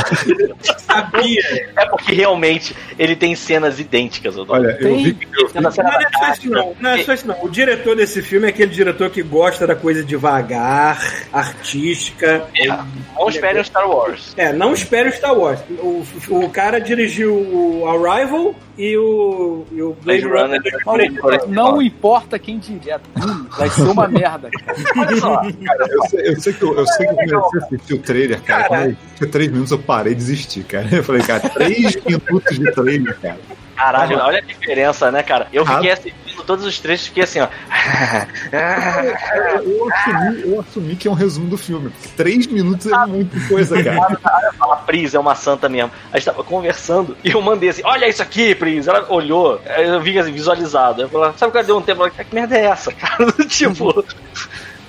Sabia. 0.80 1.71
É 1.75 1.86
porque 1.89 2.13
realmente 2.13 2.75
ele 2.97 3.15
tem 3.15 3.36
cenas 3.36 3.80
idênticas. 3.80 4.36
Eu 4.36 4.45
Olha, 4.47 4.69
eu 4.71 4.78
Tem. 4.80 5.03
vi 5.03 5.13
que 5.13 5.25
eu, 5.25 5.49
Não, 5.55 5.61
não 5.61 6.28
é 6.28 6.32
isso 6.34 6.49
não. 6.49 6.75
Não 6.80 6.89
é 6.91 7.03
só 7.03 7.13
isso 7.13 7.28
não. 7.28 7.43
O 7.43 7.49
diretor 7.49 7.95
desse 7.95 8.21
filme 8.21 8.47
é 8.47 8.49
aquele 8.49 8.71
diretor 8.71 9.09
que 9.09 9.21
gosta 9.21 9.65
da 9.67 9.75
coisa 9.75 10.03
devagar, 10.03 11.25
artística. 11.32 12.47
Não 13.17 13.30
espere 13.30 13.59
um 13.59 13.63
Star 13.63 13.89
Wars. 13.89 14.34
É, 14.38 14.53
não 14.53 14.73
espere 14.73 15.09
o 15.09 15.13
Star 15.13 15.38
Wars. 15.38 15.59
O, 15.80 16.03
o 16.30 16.49
cara 16.49 16.80
dirigiu 16.80 17.34
o 17.34 17.88
Arrival 17.88 18.55
e 18.78 18.95
o, 18.97 19.65
e 19.71 19.82
o 19.82 19.93
Blade, 20.03 20.28
Blade 20.28 20.43
Runner. 20.53 20.61
Runner. 20.86 21.11
Maluco, 21.23 21.47
não 21.47 21.82
importa 21.82 22.38
quem 22.38 22.59
diria, 22.59 23.01
vai 23.57 23.69
ser 23.69 23.82
uma 23.84 24.07
merda, 24.18 24.49
cara. 24.51 24.78
Olha 24.97 25.18
só. 25.18 25.36
cara, 25.38 25.88
eu 25.89 26.01
sei, 26.09 26.30
eu 26.30 26.39
sei 26.39 26.53
que 26.53 26.63
eu, 26.63 26.78
eu 26.78 26.88
sei 26.88 27.07
que 27.07 27.13
eu 27.13 27.41
comecei 27.41 27.59
a 27.59 27.65
assistir 27.65 27.93
o 27.93 27.99
trailer, 27.99 28.41
cara. 28.41 28.68
Quando 28.68 28.89
eu 28.89 28.95
tinha 29.15 29.30
três 29.30 29.51
minutos 29.51 29.72
eu 29.72 29.80
parei 29.80 30.13
de 30.13 30.20
desistir, 30.20 30.63
cara. 30.63 30.88
Eu 30.91 31.03
falei, 31.03 31.22
cara, 31.22 31.49
três 31.49 31.95
minutos 32.03 32.59
de 32.59 32.72
trailer, 32.72 33.18
cara. 33.20 33.39
Caralho, 33.76 34.18
olha 34.18 34.39
a 34.39 34.41
diferença, 34.41 35.11
né, 35.11 35.22
cara? 35.22 35.47
Eu 35.53 35.65
fiquei 35.65 35.91
assistindo 35.91 36.26
todos 36.47 36.65
os 36.65 36.79
trechos 36.79 37.07
fiquei 37.07 37.23
assim, 37.23 37.41
ó. 37.41 37.47
Eu 39.61 39.93
assumi, 39.93 40.41
eu 40.43 40.59
assumi 40.61 40.95
que 40.95 41.07
é 41.07 41.11
um 41.11 41.13
resumo 41.13 41.49
do 41.49 41.57
filme. 41.57 41.91
Três 42.15 42.47
minutos 42.47 42.87
é 42.87 43.05
muita 43.05 43.37
coisa, 43.47 43.75
cara. 43.83 44.17
A 44.59 44.75
Pris 44.77 45.13
é 45.13 45.19
uma 45.19 45.35
santa 45.35 45.67
mesmo. 45.67 45.91
A 46.11 46.17
gente 46.17 46.25
tava 46.25 46.43
conversando 46.43 47.17
e 47.23 47.29
eu 47.29 47.41
mandei 47.41 47.69
assim: 47.69 47.81
Olha 47.83 48.07
isso 48.07 48.21
aqui, 48.21 48.55
Pris. 48.55 48.87
Ela 48.87 49.05
olhou, 49.11 49.61
eu 49.77 50.01
vi 50.01 50.17
assim, 50.17 50.31
visualizado. 50.31 51.01
Eu 51.01 51.09
falei: 51.09 51.33
Sabe 51.37 51.51
o 51.51 51.59
que 51.59 51.67
deu 51.67 51.77
um 51.77 51.81
tempo? 51.81 52.01
Ela, 52.01 52.09
Que 52.09 52.33
merda 52.33 52.57
é 52.57 52.65
essa, 52.65 52.91
cara? 52.93 53.29
tipo, 53.47 54.03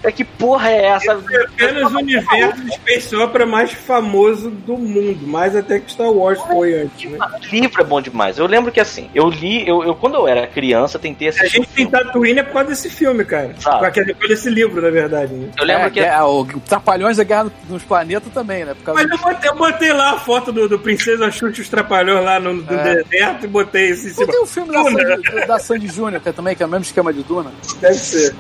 é 0.03 0.13
que 0.13 0.25
porra 0.25 0.71
é 0.71 0.85
essa? 0.87 1.13
Apenas 1.13 1.93
o 1.93 1.97
universo 1.99 2.63
de 2.65 2.73
Space 2.75 3.17
Opera 3.17 3.45
mais 3.47 3.73
famoso 3.73 4.51
do 4.51 4.77
mundo. 4.77 5.27
Mais 5.27 5.55
até 5.57 5.79
que 5.79 5.91
Star 5.93 6.11
Wars 6.11 6.41
foi 6.43 6.75
antes, 6.83 7.11
né? 7.11 7.19
O 7.19 7.47
livro 7.55 7.81
é 7.81 7.85
bom 7.85 8.01
demais. 8.01 8.39
Eu 8.39 8.47
lembro 8.47 8.71
que 8.73 8.81
assim, 8.81 9.11
eu 9.15 9.29
li, 9.29 9.67
eu, 9.69 9.83
eu 9.85 9.95
quando 9.95 10.15
eu 10.17 10.29
era 10.29 10.47
criança, 10.47 10.99
tentei 10.99 11.29
A 11.29 11.31
assistir. 11.31 11.57
gente 11.59 11.69
tem 11.69 11.87
Tatooine 11.91 12.41
é 12.41 12.43
por 12.43 12.53
causa 12.55 12.69
desse 12.71 12.89
filme, 12.91 13.25
cara. 13.25 13.55
Sabe. 13.59 13.79
Com 13.79 13.85
aquele- 13.87 14.15
Por 14.15 14.31
esse 14.31 14.49
livro, 14.51 14.81
na 14.81 14.91
verdade, 14.91 15.33
né? 15.35 15.49
Eu 15.59 15.65
lembro 15.65 15.87
É, 15.87 15.91
que. 15.91 16.01
é, 16.01 16.23
o 16.23 16.45
Trapalhões 16.67 17.17
da 17.17 17.25
Guerra 17.25 17.51
nos 17.69 17.83
Planetas 17.83 18.33
também, 18.33 18.65
né? 18.65 18.75
Por 18.75 18.85
causa 18.85 19.03
Mas 19.03 19.11
eu 19.11 19.19
botei, 19.19 19.51
eu 19.51 19.55
botei 19.57 19.93
lá 19.93 20.13
a 20.13 20.19
foto 20.19 20.53
do, 20.53 20.69
do 20.69 20.79
Princesa 20.79 21.31
Chute 21.31 21.61
os 21.61 21.69
Trapalhões 21.69 22.25
lá 22.25 22.39
no, 22.41 22.65
É. 22.73 22.95
deserto 23.03 23.45
e 23.45 23.49
botei 23.49 23.91
Não 23.91 23.97
cima. 23.97 24.27
tem 24.27 24.41
o 24.43 24.47
filme 24.47 24.73
da. 24.73 24.83
Sandy, 24.85 25.47
da 25.47 25.59
Sandy 25.59 25.87
Júnior, 25.89 26.21
que 26.23 26.29
é 26.29 26.33
também, 26.33 26.55
que 26.55 26.63
é 26.63 26.67
o 26.67 26.69
mesmo 26.69 26.85
esquema 26.85 27.13
de 27.13 27.23
Duna. 27.23 27.51
Deve 27.81 27.95
ser. 27.95 28.35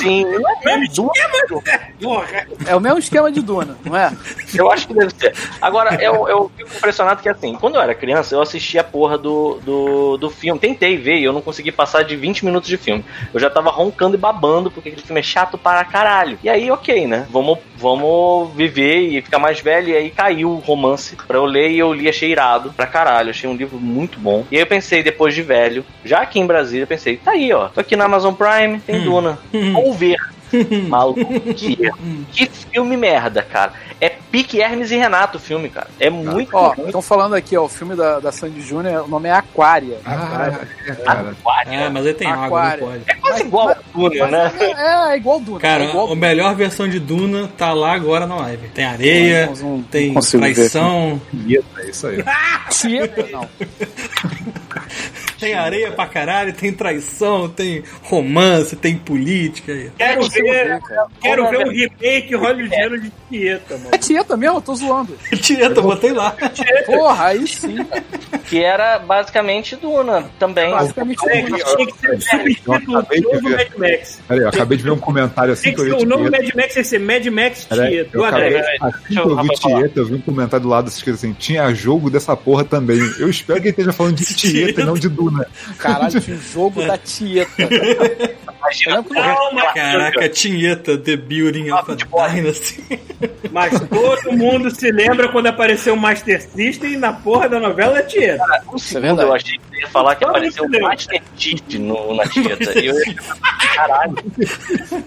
Sim, 0.00 0.24
não 0.24 0.48
é 0.50 0.52
Mesmo 0.76 0.92
esquema, 1.10 1.62
porra. 2.00 2.46
É 2.66 2.76
o 2.76 2.80
mesmo 2.80 2.98
esquema 2.98 3.32
de 3.32 3.40
Duna, 3.40 3.76
não 3.84 3.96
é? 3.96 4.12
Eu 4.54 4.70
acho 4.70 4.86
que 4.86 4.94
deve 4.94 5.12
ser. 5.14 5.34
Agora, 5.60 5.94
eu, 6.02 6.28
eu 6.28 6.50
fico 6.56 6.76
impressionado 6.76 7.22
que, 7.22 7.28
assim, 7.28 7.54
quando 7.54 7.76
eu 7.76 7.80
era 7.80 7.94
criança, 7.94 8.34
eu 8.34 8.42
assisti 8.42 8.78
a 8.78 8.84
porra 8.84 9.16
do, 9.16 9.58
do, 9.64 10.16
do 10.18 10.30
filme. 10.30 10.60
Tentei 10.60 10.96
ver 10.96 11.18
e 11.18 11.24
eu 11.24 11.32
não 11.32 11.40
consegui 11.40 11.72
passar 11.72 12.02
de 12.02 12.14
20 12.16 12.44
minutos 12.44 12.68
de 12.68 12.76
filme. 12.76 13.04
Eu 13.32 13.40
já 13.40 13.48
tava 13.48 13.70
roncando 13.70 14.14
e 14.14 14.18
babando, 14.18 14.70
porque 14.70 14.90
aquele 14.90 15.02
filme 15.02 15.20
é 15.20 15.22
chato 15.22 15.56
para 15.56 15.84
caralho. 15.84 16.38
E 16.42 16.50
aí, 16.50 16.70
ok, 16.70 17.06
né? 17.06 17.26
Vamos, 17.30 17.58
vamos 17.76 18.52
viver 18.54 19.00
e 19.00 19.22
ficar 19.22 19.38
mais 19.38 19.60
velho. 19.60 19.88
E 19.88 19.96
aí 19.96 20.10
caiu 20.10 20.50
o 20.50 20.58
romance 20.58 21.16
pra 21.26 21.38
eu 21.38 21.44
ler 21.46 21.70
e 21.70 21.78
eu 21.78 21.92
li, 21.92 22.08
achei 22.08 22.30
irado 22.30 22.72
pra 22.72 22.86
caralho. 22.86 23.30
Achei 23.30 23.48
um 23.48 23.56
livro 23.56 23.78
muito 23.78 24.18
bom. 24.18 24.44
E 24.50 24.56
aí 24.56 24.62
eu 24.62 24.66
pensei, 24.66 25.02
depois 25.02 25.34
de 25.34 25.42
velho, 25.42 25.84
já 26.04 26.20
aqui 26.20 26.38
em 26.38 26.46
Brasília, 26.46 26.82
eu 26.84 26.88
pensei, 26.88 27.16
tá 27.16 27.32
aí, 27.32 27.52
ó. 27.52 27.68
Tô 27.68 27.80
aqui 27.80 27.96
na 27.96 28.04
Amazon 28.04 28.34
Prime, 28.34 28.80
tem 28.80 29.00
Duna. 29.00 29.38
Vou 29.72 29.92
ver. 29.94 30.18
Maluco, 30.88 31.24
que, 31.54 31.76
que 32.30 32.46
filme 32.46 32.96
merda, 32.96 33.42
cara. 33.42 33.72
É 34.00 34.08
pique 34.30 34.60
Hermes 34.60 34.90
e 34.90 34.96
Renato 34.96 35.38
o 35.38 35.40
filme, 35.40 35.68
cara. 35.68 35.88
É 36.00 36.10
muito 36.10 36.56
Ó, 36.56 36.72
ruim. 36.72 36.86
estão 36.86 37.02
falando 37.02 37.34
aqui, 37.34 37.56
ó, 37.56 37.64
o 37.64 37.68
filme 37.68 37.94
da, 37.94 38.18
da 38.18 38.32
Sandy 38.32 38.60
Júnior, 38.60 39.04
o 39.04 39.08
nome 39.08 39.28
é 39.28 39.32
Aquária. 39.32 39.98
Ah, 40.04 40.60
é, 40.86 40.94
cara. 40.94 41.36
É, 41.66 41.88
mas 41.88 42.06
aí 42.06 42.14
tem 42.14 42.26
água, 42.28 42.42
não 42.42 42.46
Aquário. 42.56 42.84
pode. 42.86 43.02
É 43.06 43.14
quase 43.14 43.42
igual 43.42 43.68
a 43.68 43.76
Duna, 43.94 44.26
né? 44.26 44.52
É, 44.60 45.12
é 45.12 45.16
igual 45.16 45.40
Duna. 45.40 45.60
Cara, 45.60 45.84
é 45.84 45.88
igual 45.88 46.12
a 46.12 46.16
melhor 46.16 46.54
versão 46.54 46.88
de 46.88 46.98
Duna 46.98 47.48
tá 47.56 47.72
lá 47.72 47.92
agora 47.92 48.26
na 48.26 48.36
live. 48.36 48.68
Tem 48.68 48.84
areia, 48.84 49.46
Não, 49.46 49.76
não 49.76 49.82
tem 49.82 50.12
consigo 50.14 50.42
ver 50.44 50.54
traição. 50.54 51.20
É 51.78 51.90
isso 51.90 52.06
aí. 52.06 52.24
Tieta, 52.70 53.26
não. 53.30 53.48
Tem 55.42 55.54
areia 55.54 55.90
pra 55.90 56.06
caralho, 56.06 56.52
tem 56.52 56.72
traição, 56.72 57.48
tem 57.48 57.82
romance, 58.02 58.76
tem 58.76 58.96
política. 58.96 59.72
Quero 59.98 60.28
ver, 60.28 60.42
ver, 60.42 60.80
cara. 60.80 61.06
quero 61.20 61.50
ver 61.50 61.66
um 61.66 61.70
remake 61.70 62.34
hollywoodiano 62.36 63.00
de 63.00 63.12
Tieta, 63.28 63.76
mano. 63.76 63.88
É 63.90 63.98
Tieta 63.98 64.36
mesmo, 64.36 64.58
eu 64.58 64.62
tô 64.62 64.74
zoando. 64.76 65.16
Tieta, 65.42 65.80
botei 65.80 66.12
lá. 66.12 66.36
Porra, 66.86 67.26
aí 67.26 67.46
sim. 67.48 67.84
cara. 67.84 68.04
Que 68.48 68.62
era 68.62 68.98
basicamente 68.98 69.74
Duna 69.74 70.30
também. 70.38 70.70
Basicamente 70.70 71.18
É, 71.28 71.42
tudo. 71.42 71.56
tinha 71.56 71.86
que 71.86 72.22
ser 72.22 72.44
de 72.44 73.20
novo 73.20 73.48
ver. 73.48 73.56
Mad 73.56 73.76
Max. 73.78 74.20
Peraí, 74.28 74.42
eu 74.42 74.48
acabei 74.48 74.78
de 74.78 74.84
ver 74.84 74.90
um 74.90 74.98
comentário 74.98 75.52
assim 75.52 75.72
que 75.74 75.80
eu 75.80 75.84
vi 75.84 76.04
o 76.04 76.06
novo 76.06 76.30
Tieta. 76.30 76.38
Mad 76.38 76.54
Max 76.54 76.74
que 76.74 76.84
ser 76.84 76.98
Mad 77.00 77.26
Max 77.26 77.66
Tieta. 77.66 78.10
eu 78.12 78.20
Do 78.20 78.24
acabei, 78.24 78.56
assim 78.58 79.14
que 79.14 79.18
eu 79.18 79.42
vi. 79.42 79.48
Tieta, 79.48 80.00
eu 80.00 80.06
vi 80.06 80.14
um 80.14 80.20
comentário 80.20 80.62
do 80.62 80.68
lado 80.68 80.88
escrito 80.88 81.14
assim, 81.14 81.32
tinha 81.32 81.72
jogo 81.74 82.10
dessa 82.10 82.36
porra 82.36 82.64
também. 82.64 82.98
Eu 83.18 83.28
espero 83.28 83.60
que 83.60 83.68
ele 83.68 83.70
esteja 83.70 83.92
falando 83.92 84.16
de 84.16 84.24
Tieta 84.24 84.80
e 84.80 84.84
não 84.84 84.94
de 84.94 85.08
Duna. 85.08 85.31
Caralho, 85.78 86.20
tinha 86.20 86.36
um 86.36 86.40
jogo 86.40 86.82
da 86.82 86.98
Tieta. 86.98 87.52
Imagina, 88.58 89.02
Calma, 89.02 89.72
Caraca, 89.74 90.28
Tinheta, 90.28 90.96
The 90.96 91.16
Building 91.16 91.70
of 91.72 91.90
a 91.90 92.28
Dynasty. 92.28 93.00
Mas 93.50 93.78
todo 93.80 94.32
mundo 94.32 94.70
se 94.70 94.90
lembra 94.90 95.28
quando 95.28 95.46
apareceu 95.48 95.94
o 95.94 95.96
Master 95.96 96.40
System 96.40 96.96
na 96.96 97.12
porra 97.12 97.48
da 97.48 97.60
novela 97.60 98.02
Tieta. 98.02 98.42
um 98.72 98.76
Isso 98.76 98.98
é 98.98 99.00
segundo 99.00 99.16
verdade. 99.16 99.28
eu 99.28 99.34
achei 99.34 99.58
que 99.58 99.64
você 99.68 99.80
ia 99.80 99.88
falar 99.88 100.14
que 100.14 100.24
Todo 100.24 100.30
apareceu 100.30 100.64
o. 100.64 100.82
Master 100.82 101.22
Chief 101.36 101.60
no, 101.78 102.14
na 102.14 102.24
Tieta. 102.26 102.78
E 102.78 102.86
eu 102.86 102.94
ia 102.94 103.14
caralho, 103.74 104.14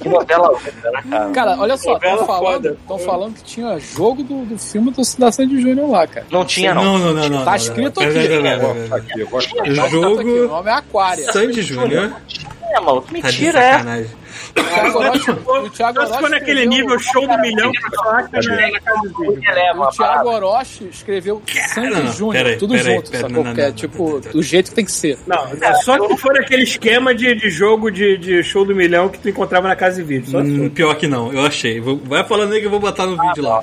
que 0.02 0.10
novela 0.10 0.48
louca, 0.48 0.72
né, 0.92 1.04
cara? 1.10 1.32
Cara, 1.32 1.58
olha 1.60 1.78
só, 1.78 1.96
estão 1.96 2.26
falando, 2.26 2.78
falando 3.06 3.34
que 3.36 3.44
tinha 3.44 3.80
jogo 3.80 4.24
do, 4.24 4.46
do 4.46 4.58
filme 4.58 4.92
do 4.92 5.02
da 5.18 5.32
Sandy 5.32 5.62
Júnior 5.62 5.90
lá, 5.90 6.08
cara. 6.08 6.26
Não 6.32 6.46
tinha, 6.46 6.74
não. 6.74 6.84
Não, 6.84 6.98
não, 6.98 7.14
não, 7.14 7.30
não. 7.30 7.46
Tá 7.46 7.52
não, 7.52 7.58
escrito 7.58 8.02
não. 8.02 8.08
aqui. 8.08 8.20
Pera, 8.20 8.42
pera. 10.18 10.30
aqui, 10.30 10.40
o 10.40 10.48
nome 10.48 10.70
é 10.70 10.74
Aquária. 10.74 11.32
Sandy 11.32 11.62
Júnior. 11.62 12.14
É, 12.76 12.80
maluco, 12.82 13.08
Tá 13.08 13.14
mentira, 13.14 13.60
é. 13.60 13.72
sacanagem. 13.72 14.12
O 14.58 14.64
Thiago 14.64 14.98
Orochi, 15.00 15.32
o 15.32 15.70
Thiago 15.70 16.00
Só 16.00 16.06
se 16.06 16.12
for 16.12 16.18
Orochi 16.18 16.32
naquele 16.32 16.60
escreveu- 16.64 16.70
nível 16.70 17.00
show 17.00 17.28
do 17.28 17.38
milhão 17.40 17.72
tá 17.72 18.40
leva 19.54 19.82
O 19.82 19.90
Thiago. 19.92 20.30
Orochi 20.30 20.90
escreveu 20.92 21.42
Sandy 21.74 22.08
Júnior, 22.12 22.58
tudo 22.58 22.78
junto, 22.78 23.18
sacou? 23.18 23.44
que 23.54 23.62
é 23.62 23.72
tipo, 23.72 24.20
do 24.20 24.44
jeito 24.44 24.70
que 24.70 24.76
tem 24.76 24.86
que 24.86 24.92
ser. 24.92 25.18
Não, 25.26 25.48
é 25.62 25.74
só 25.76 25.98
que 26.08 26.18
for 26.18 26.38
aquele 26.38 26.64
esquema 26.64 27.14
de, 27.16 27.50
jogo 27.50 27.90
de, 27.90 28.44
show 28.44 28.66
do 28.66 28.76
milhão 28.76 29.08
que 29.10 29.20
tu 29.20 29.30
encontrava 29.30 29.68
na 29.68 29.76
casa 29.76 29.98
de 29.98 30.04
vídeo. 30.04 30.38
Hum, 30.38 30.64
for. 30.64 30.70
pior 30.72 30.96
que 30.96 31.08
não, 31.08 31.32
eu 31.32 31.46
achei. 31.46 31.80
Vai 31.80 32.24
falando 32.26 32.54
aí 32.54 32.60
que 32.60 32.66
eu 32.66 32.72
vou 32.72 32.80
botar 32.80 33.06
no 33.06 33.18
vídeo 33.18 33.44
lá. 33.44 33.62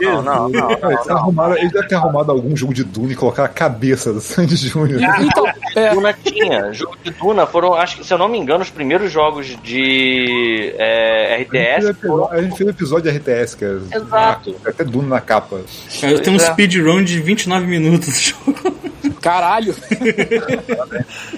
Não, 0.00 0.22
não, 0.22 0.48
não, 0.48 1.32
não, 1.32 1.56
eles, 1.56 1.70
devem 1.72 1.88
ter 1.88 1.94
arrumado 1.94 2.32
algum 2.32 2.56
jogo 2.56 2.74
de 2.74 2.82
Dune 2.84 3.12
e 3.12 3.16
colocar 3.16 3.44
a 3.44 3.48
cabeça 3.48 4.12
do 4.12 4.20
Sandy 4.20 4.56
Júnior. 4.56 5.00
Então, 5.20 5.44
é, 5.76 5.90
Duna 5.94 6.12
tinha. 6.24 6.72
Jogo 6.72 6.96
de 7.02 7.10
Duna 7.12 7.46
foram, 7.46 7.74
acho 7.74 7.98
que, 7.98 8.04
se 8.06 8.12
eu 8.12 8.18
não 8.18 8.28
me 8.28 8.38
engano, 8.38 8.47
os 8.56 8.70
primeiros 8.70 9.12
jogos 9.12 9.46
de 9.62 10.74
é, 10.78 11.34
A 11.34 11.38
gente, 11.38 11.50
fez 11.50 11.84
RTS. 11.84 11.90
episódio, 11.90 12.28
a 12.38 12.42
gente 12.42 12.56
fez 12.56 12.70
episódio 12.70 13.12
de 13.12 13.18
RTS, 13.18 13.56
que 13.56 13.64
é 13.64 13.78
Exato. 13.96 14.56
até 14.66 14.84
Dune 14.84 15.08
na 15.08 15.20
capa. 15.20 15.60
Cara, 16.00 16.12
eu 16.12 16.20
tenho 16.22 16.36
um 16.36 16.40
é. 16.40 16.44
speedrun 16.44 17.04
de 17.04 17.20
29 17.20 17.66
minutos 17.66 18.08
do 18.08 18.20
jogo. 18.20 18.78
caralho. 19.20 19.74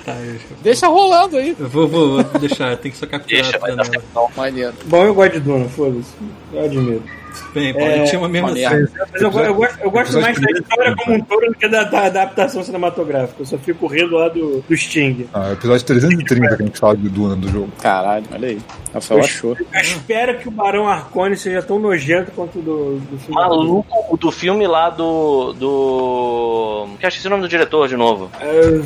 Tá, 0.04 0.16
Deixa 0.62 0.86
rolando 0.88 1.36
aí. 1.36 1.54
eu 1.58 1.68
vou, 1.68 1.86
vou, 1.88 2.22
vou 2.22 2.40
deixar, 2.40 2.76
tem 2.78 2.90
que 2.90 2.96
só 2.96 3.06
capturar 3.06 3.42
Deixa, 3.42 3.56
a 3.56 3.60
vai 3.60 3.76
dar 3.76 3.84
janela. 3.84 4.02
certo. 4.02 4.14
não. 4.14 4.30
Maneiro. 4.36 4.72
Bom, 4.86 5.04
eu 5.04 5.14
gosto 5.14 5.32
de 5.32 5.40
Duna, 5.40 5.68
foda-se. 5.68 6.10
Eu 6.52 6.64
admito. 6.64 7.19
Bem, 7.52 7.74
eu 7.76 8.04
tinha 8.04 8.18
uma 8.18 8.28
mesma 8.28 8.54
série. 8.54 8.88
Mas 9.12 9.22
eu, 9.22 9.30
eu 9.30 9.54
gosto, 9.54 9.80
eu 9.80 9.90
gosto 9.90 10.20
mais 10.20 10.40
da 10.40 10.50
história 10.50 10.96
como 10.96 11.16
um 11.16 11.20
todo 11.20 11.46
do 11.46 11.54
que 11.54 11.68
da, 11.68 11.84
da 11.84 12.06
adaptação 12.06 12.62
cinematográfica. 12.62 13.42
Eu 13.42 13.46
só 13.46 13.58
fico 13.58 13.86
rindo 13.86 14.16
lá 14.16 14.28
do, 14.28 14.60
do 14.60 14.76
Sting. 14.76 15.28
Ah, 15.32 15.52
episódio 15.52 15.86
330 15.86 16.56
que 16.56 16.62
a 16.62 16.66
gente 16.66 16.78
fala 16.78 16.96
de 16.96 17.08
Duna 17.08 17.36
do 17.36 17.48
jogo. 17.48 17.72
Caralho, 17.80 18.24
olha 18.32 18.48
aí. 18.48 18.58
Rafael 18.92 19.20
achou. 19.20 19.56
Eu 19.72 19.80
espero 19.80 20.38
que 20.38 20.48
o 20.48 20.50
Barão 20.50 20.88
Arcone 20.88 21.36
seja 21.36 21.62
tão 21.62 21.78
nojento 21.78 22.30
quanto 22.32 22.58
o 22.58 22.62
do, 22.62 22.98
do 22.98 23.18
filme. 23.18 23.34
Maluco 23.34 24.14
o 24.14 24.16
do 24.16 24.30
filme 24.30 24.66
lá 24.66 24.90
do. 24.90 25.52
do. 25.54 26.88
Que 26.98 27.06
acho 27.06 27.20
que 27.20 27.26
é 27.26 27.28
o 27.28 27.30
nome 27.30 27.42
do 27.42 27.48
diretor 27.48 27.88
de 27.88 27.96
novo. 27.96 28.30
É, 28.40 28.80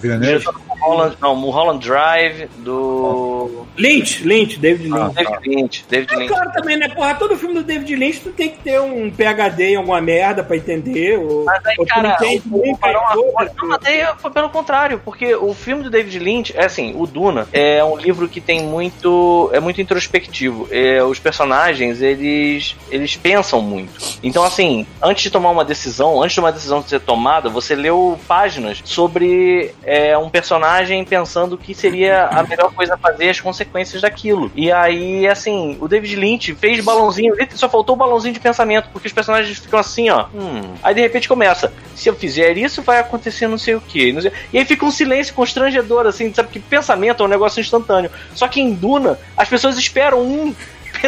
Villeneuve? 0.00 0.46
Diretor 0.76 0.86
do 0.86 0.96
Holland, 0.96 1.16
não, 1.20 1.36
Mulholland 1.36 1.86
Drive, 1.86 2.48
do. 2.58 3.66
Lynch, 3.76 4.22
Lynch, 4.24 4.58
David 4.58 4.90
Lynch. 4.90 5.14
David 5.14 5.48
Lynch. 5.48 5.84
David 5.88 6.14
É 6.14 6.16
Lynch. 6.16 6.28
claro 6.32 6.52
também, 6.52 6.76
né? 6.78 6.88
Porra, 6.88 7.14
todo 7.14 7.36
filme 7.36 7.54
do 7.56 7.62
David 7.62 7.94
Lynch 7.94 8.20
tu 8.20 8.30
tem 8.30 8.48
que 8.50 8.58
ter 8.58 8.80
um 8.80 9.10
PHD 9.10 9.72
em 9.72 9.76
alguma 9.76 10.00
merda 10.00 10.42
pra 10.42 10.56
entender. 10.56 11.18
Ou, 11.18 11.44
Mas 11.44 11.64
aí, 11.66 11.74
ou 11.78 11.86
cara, 11.86 12.08
não 12.10 12.16
tem 12.16 12.42
o, 12.50 12.56
o 12.58 12.66
e 12.66 12.70
Arcone- 12.82 13.32
foda-se. 13.32 13.56
Não, 13.62 13.72
até 13.74 14.14
foi 14.16 14.30
pelo 14.30 14.48
contrário, 14.48 15.00
porque 15.04 15.34
o 15.34 15.52
filme 15.52 15.82
do 15.82 15.90
David 15.90 16.18
Lynch, 16.18 16.54
é 16.56 16.64
assim, 16.64 16.94
o 16.96 17.06
Duna 17.06 17.46
é 17.52 17.84
um 17.84 17.96
livro 17.96 18.28
que 18.28 18.40
tem 18.40 18.62
muito. 18.62 19.50
é 19.52 19.60
muito 19.60 19.80
introspectivo. 19.80 20.68
É, 20.70 21.02
os 21.02 21.18
personagens, 21.18 22.00
eles. 22.00 22.76
eles 22.90 23.16
pensam 23.16 23.60
muito. 23.60 23.92
Então, 24.22 24.42
assim, 24.42 24.86
antes 25.02 25.22
de 25.24 25.30
tomar 25.30 25.50
uma 25.50 25.64
decisão, 25.64 26.22
antes 26.22 26.34
de 26.34 26.40
uma 26.40 26.52
decisão 26.52 26.82
ser 26.82 27.00
tomada, 27.00 27.48
você 27.50 27.74
leu 27.74 28.18
páginas 28.26 28.80
sobre 28.84 29.70
é, 29.84 30.16
um 30.16 30.30
personagem 30.30 30.65
pensando 31.08 31.54
o 31.54 31.58
que 31.58 31.74
seria 31.74 32.26
a 32.26 32.42
melhor 32.42 32.72
coisa 32.72 32.94
a 32.94 32.96
fazer, 32.96 33.28
as 33.28 33.40
consequências 33.40 34.02
daquilo. 34.02 34.50
E 34.54 34.70
aí, 34.70 35.26
assim, 35.26 35.76
o 35.80 35.88
David 35.88 36.16
Lynch 36.16 36.54
fez 36.54 36.84
balãozinho, 36.84 37.34
só 37.54 37.68
faltou 37.68 37.94
o 37.94 37.98
balãozinho 37.98 38.34
de 38.34 38.40
pensamento, 38.40 38.88
porque 38.92 39.08
os 39.08 39.12
personagens 39.12 39.58
ficam 39.58 39.78
assim, 39.78 40.10
ó. 40.10 40.26
Hum. 40.34 40.74
Aí 40.82 40.94
de 40.94 41.00
repente 41.00 41.28
começa, 41.28 41.72
se 41.94 42.08
eu 42.08 42.14
fizer 42.14 42.56
isso, 42.56 42.82
vai 42.82 42.98
acontecer 42.98 43.46
não 43.46 43.58
sei 43.58 43.74
o 43.74 43.80
que. 43.80 44.14
E 44.52 44.58
aí 44.58 44.64
fica 44.64 44.84
um 44.84 44.90
silêncio 44.90 45.34
constrangedor, 45.34 46.06
assim, 46.06 46.32
sabe? 46.32 46.48
Que 46.50 46.60
pensamento 46.60 47.22
é 47.22 47.26
um 47.26 47.28
negócio 47.28 47.60
instantâneo. 47.60 48.10
Só 48.34 48.48
que 48.48 48.60
em 48.60 48.72
Duna, 48.72 49.18
as 49.36 49.48
pessoas 49.48 49.78
esperam 49.78 50.20
um 50.20 50.54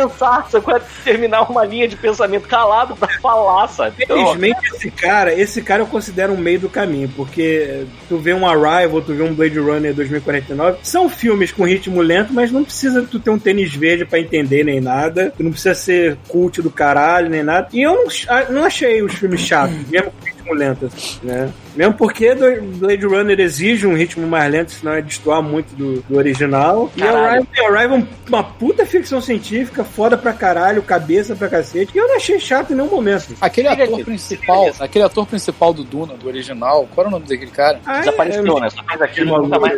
pensar, 0.03 0.49
qual 0.63 0.77
é? 0.77 0.83
terminar 1.05 1.51
uma 1.51 1.65
linha 1.65 1.89
de 1.89 1.97
pensamento 1.97 2.47
calado 2.47 2.95
pra 2.97 3.09
falar, 3.21 3.69
sabe? 3.69 4.05
Então, 4.05 4.19
Infelizmente, 4.19 4.75
esse 4.75 4.91
cara, 4.91 5.33
esse 5.33 5.63
cara 5.63 5.83
eu 5.83 5.87
considero 5.87 6.33
um 6.33 6.37
meio 6.37 6.61
do 6.61 6.69
caminho, 6.69 7.09
porque 7.17 7.85
tu 8.09 8.19
vê 8.19 8.33
um 8.35 8.47
Arrival, 8.47 9.01
tu 9.03 9.15
vê 9.15 9.23
um 9.23 9.35
Blade 9.35 9.59
Runner 9.59 9.95
2049, 9.95 10.79
são 10.83 11.09
filmes 11.09 11.53
com 11.53 11.65
ritmo 11.65 12.01
lento, 12.01 12.33
mas 12.33 12.53
não 12.53 12.65
precisa 12.65 13.03
tu 13.03 13.19
ter 13.19 13.31
um 13.31 13.39
tênis 13.39 13.75
verde 13.75 14.05
pra 14.05 14.21
entender 14.21 14.65
nem 14.65 14.81
nada, 14.81 15.33
tu 15.37 15.43
não 15.43 15.51
precisa 15.51 15.75
ser 15.75 16.19
cult 16.29 16.61
do 16.63 16.71
caralho 16.71 17.29
nem 17.29 17.43
nada. 17.43 17.69
E 17.73 17.83
eu 17.83 17.95
não, 17.95 18.07
não 18.51 18.65
achei 18.65 19.03
os 19.03 19.15
filmes 19.15 19.41
chatos, 19.41 19.77
mesmo 19.89 20.11
com 20.11 20.27
ritmo 20.27 20.55
lento, 20.55 20.87
assim, 20.87 21.19
né? 21.23 21.53
Mesmo 21.77 21.95
porque 21.95 22.35
Blade 22.35 23.07
Runner 23.07 23.39
exige 23.41 23.87
um 23.87 23.95
ritmo 23.95 24.27
mais 24.27 24.51
lento, 24.51 24.73
senão 24.73 24.93
é 24.95 25.03
destoar 25.03 25.43
muito 25.43 25.75
do, 25.75 26.01
do 26.03 26.17
original. 26.17 26.91
E 26.97 27.01
Caralho. 27.01 27.47
Arrival, 27.57 27.77
Arrival 27.77 27.99
é 27.99 28.05
uma 28.29 28.43
puta 28.45 28.85
ficção 28.87 29.21
científica, 29.21 29.85
foda 29.85 30.17
pra 30.19 30.33
caralho, 30.33 30.83
cabeça 30.83 31.35
pra 31.37 31.49
cacete, 31.49 31.93
e 31.95 31.99
eu 31.99 32.09
não 32.09 32.17
achei 32.17 32.39
chato 32.41 32.73
em 32.73 32.77
nenhum 32.77 32.89
momento. 32.91 33.35
Aquele 33.41 33.69
ator 33.69 34.05
principal, 34.05 34.73
fica 34.73 34.85
aquele 34.85 35.05
ator 35.05 35.27
principal 35.27 35.73
do 35.73 35.85
Duna, 35.85 36.15
do 36.15 36.27
original, 36.27 36.89
qual 36.95 37.07
era 37.07 37.09
o 37.09 37.19
nome 37.19 37.27
daquele 37.29 37.51
cara? 37.51 37.81
Ah, 37.87 38.01
desapareceu, 38.01 38.61
né? 38.61 38.71
Só 38.71 38.83
fez 38.85 39.03
aquilo 39.03 39.45
e 39.45 39.49
mais. 39.49 39.77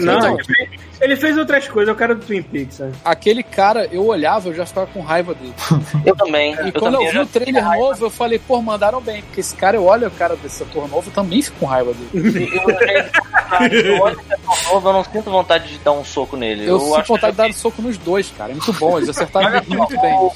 Não, 0.00 0.26
eu- 0.28 0.34
ele 0.36 0.44
fez, 0.44 0.70
ele 1.00 1.16
fez 1.16 1.36
outras 1.38 1.68
coisas, 1.68 1.88
é 1.88 1.92
o 1.92 1.96
cara 1.96 2.14
do 2.14 2.24
Twin 2.24 2.42
Peaks, 2.42 2.76
sabe? 2.76 2.92
Aquele 3.04 3.42
cara, 3.42 3.88
eu 3.90 4.04
olhava, 4.06 4.48
eu 4.48 4.54
já 4.54 4.64
ficava 4.66 4.86
com 4.86 5.00
raiva 5.00 5.34
dele. 5.34 5.52
Eu 6.04 6.16
também. 6.16 6.54
E 6.54 6.68
eu 6.68 6.72
quando 6.72 6.94
também 6.94 7.06
eu 7.06 7.12
vi 7.12 7.18
o 7.18 7.26
trailer 7.26 7.64
novo, 7.64 8.04
eu 8.06 8.10
falei, 8.10 8.38
pô, 8.38 8.60
mandaram 8.62 9.00
bem. 9.00 9.22
Porque 9.22 9.40
esse 9.40 9.54
cara, 9.54 9.76
eu 9.76 9.84
olho 9.84 10.06
o 10.08 10.10
cara 10.10 10.34
desse 10.36 10.62
ator 10.62 10.88
novo, 10.88 11.08
eu 11.08 11.12
também 11.30 11.42
fico 11.42 11.60
com 11.60 11.66
raiva 11.66 11.94
dele. 11.94 12.50
Eu 13.84 14.80
eu 14.84 14.92
não 14.92 15.04
sinto 15.04 15.30
vontade 15.30 15.68
de 15.68 15.78
dar 15.78 15.92
um 15.92 16.04
soco 16.04 16.36
nele. 16.36 16.64
Eu, 16.64 16.74
Eu, 16.74 16.80
sinto 16.80 16.96
acho 16.96 17.08
vontade 17.12 17.32
de 17.32 17.38
dar 17.38 17.46
um 17.48 17.52
soco 17.52 17.82
nos 17.82 17.96
dois, 17.96 18.30
cara. 18.36 18.50
É 18.50 18.54
muito 18.54 18.72
bom, 18.74 18.98
eles 18.98 19.08
acertaram 19.08 19.50
muito 19.68 20.00
bem. 20.00 20.30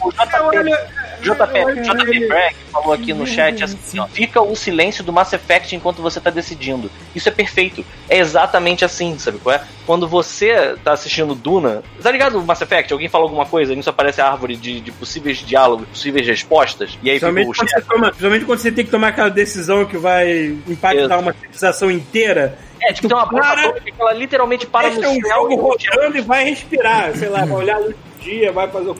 JP, 1.24 1.82
JP, 1.82 2.28
Bragg 2.28 2.56
falou 2.70 2.92
aqui 2.92 3.12
no 3.14 3.26
chat 3.26 3.64
assim, 3.64 3.98
ó, 3.98 4.06
fica 4.06 4.40
o 4.40 4.54
silêncio 4.54 5.02
do 5.02 5.12
Mass 5.12 5.32
Effect 5.32 5.74
enquanto 5.74 6.02
você 6.02 6.20
tá 6.20 6.30
decidindo. 6.30 6.90
Isso 7.14 7.28
é 7.28 7.32
perfeito. 7.32 7.84
É 8.08 8.18
exatamente 8.18 8.84
assim, 8.84 9.18
sabe 9.18 9.38
qual 9.38 9.56
é? 9.56 9.62
Quando 9.86 10.06
você 10.06 10.76
tá 10.82 10.92
assistindo 10.92 11.34
Duna, 11.34 11.82
tá 12.02 12.10
ligado 12.10 12.38
o 12.38 12.44
Mass 12.44 12.60
Effect? 12.60 12.92
Alguém 12.92 13.08
fala 13.08 13.24
alguma 13.24 13.46
coisa, 13.46 13.74
nisso 13.74 13.90
aparece 13.90 14.20
a 14.20 14.30
árvore 14.30 14.56
de, 14.56 14.80
de 14.80 14.92
possíveis 14.92 15.38
diálogos, 15.38 15.86
possíveis 15.88 16.26
respostas, 16.26 16.98
e 17.02 17.10
aí 17.10 17.18
fica 17.18 17.32
Principalmente 17.32 17.72
o 17.72 17.74
quando, 17.74 17.86
toma, 17.86 18.08
principalmente 18.08 18.44
quando 18.44 18.58
você 18.58 18.72
tem 18.72 18.84
que 18.84 18.90
tomar 18.90 19.08
aquela 19.08 19.30
decisão 19.30 19.84
que 19.84 19.96
vai 19.96 20.56
impactar 20.66 21.04
Exato. 21.04 21.22
uma 21.22 21.32
civilização 21.32 21.90
inteira. 21.90 22.58
É, 22.82 22.92
tipo, 22.92 23.08
tem 23.08 23.16
uma 23.16 23.24
bomba 23.26 23.40
Para- 23.40 23.60
atômica 23.62 23.90
que 23.90 24.00
ela 24.00 24.12
literalmente 24.12 24.66
para 24.66 24.90
no 24.90 25.00
Deixa 25.00 25.10
um 25.10 25.20
céu 25.20 25.36
jogo 25.36 25.52
e 25.52 25.56
rodando 25.56 26.18
e 26.18 26.20
vai 26.20 26.44
respirar. 26.44 27.16
Sei 27.16 27.28
lá, 27.28 27.44
vai 27.44 27.56
olhar 27.56 27.76
a 27.76 27.78
luz 27.78 27.94
dia, 28.24 28.50
vai 28.52 28.66
fazer 28.68 28.90
o. 28.90 28.96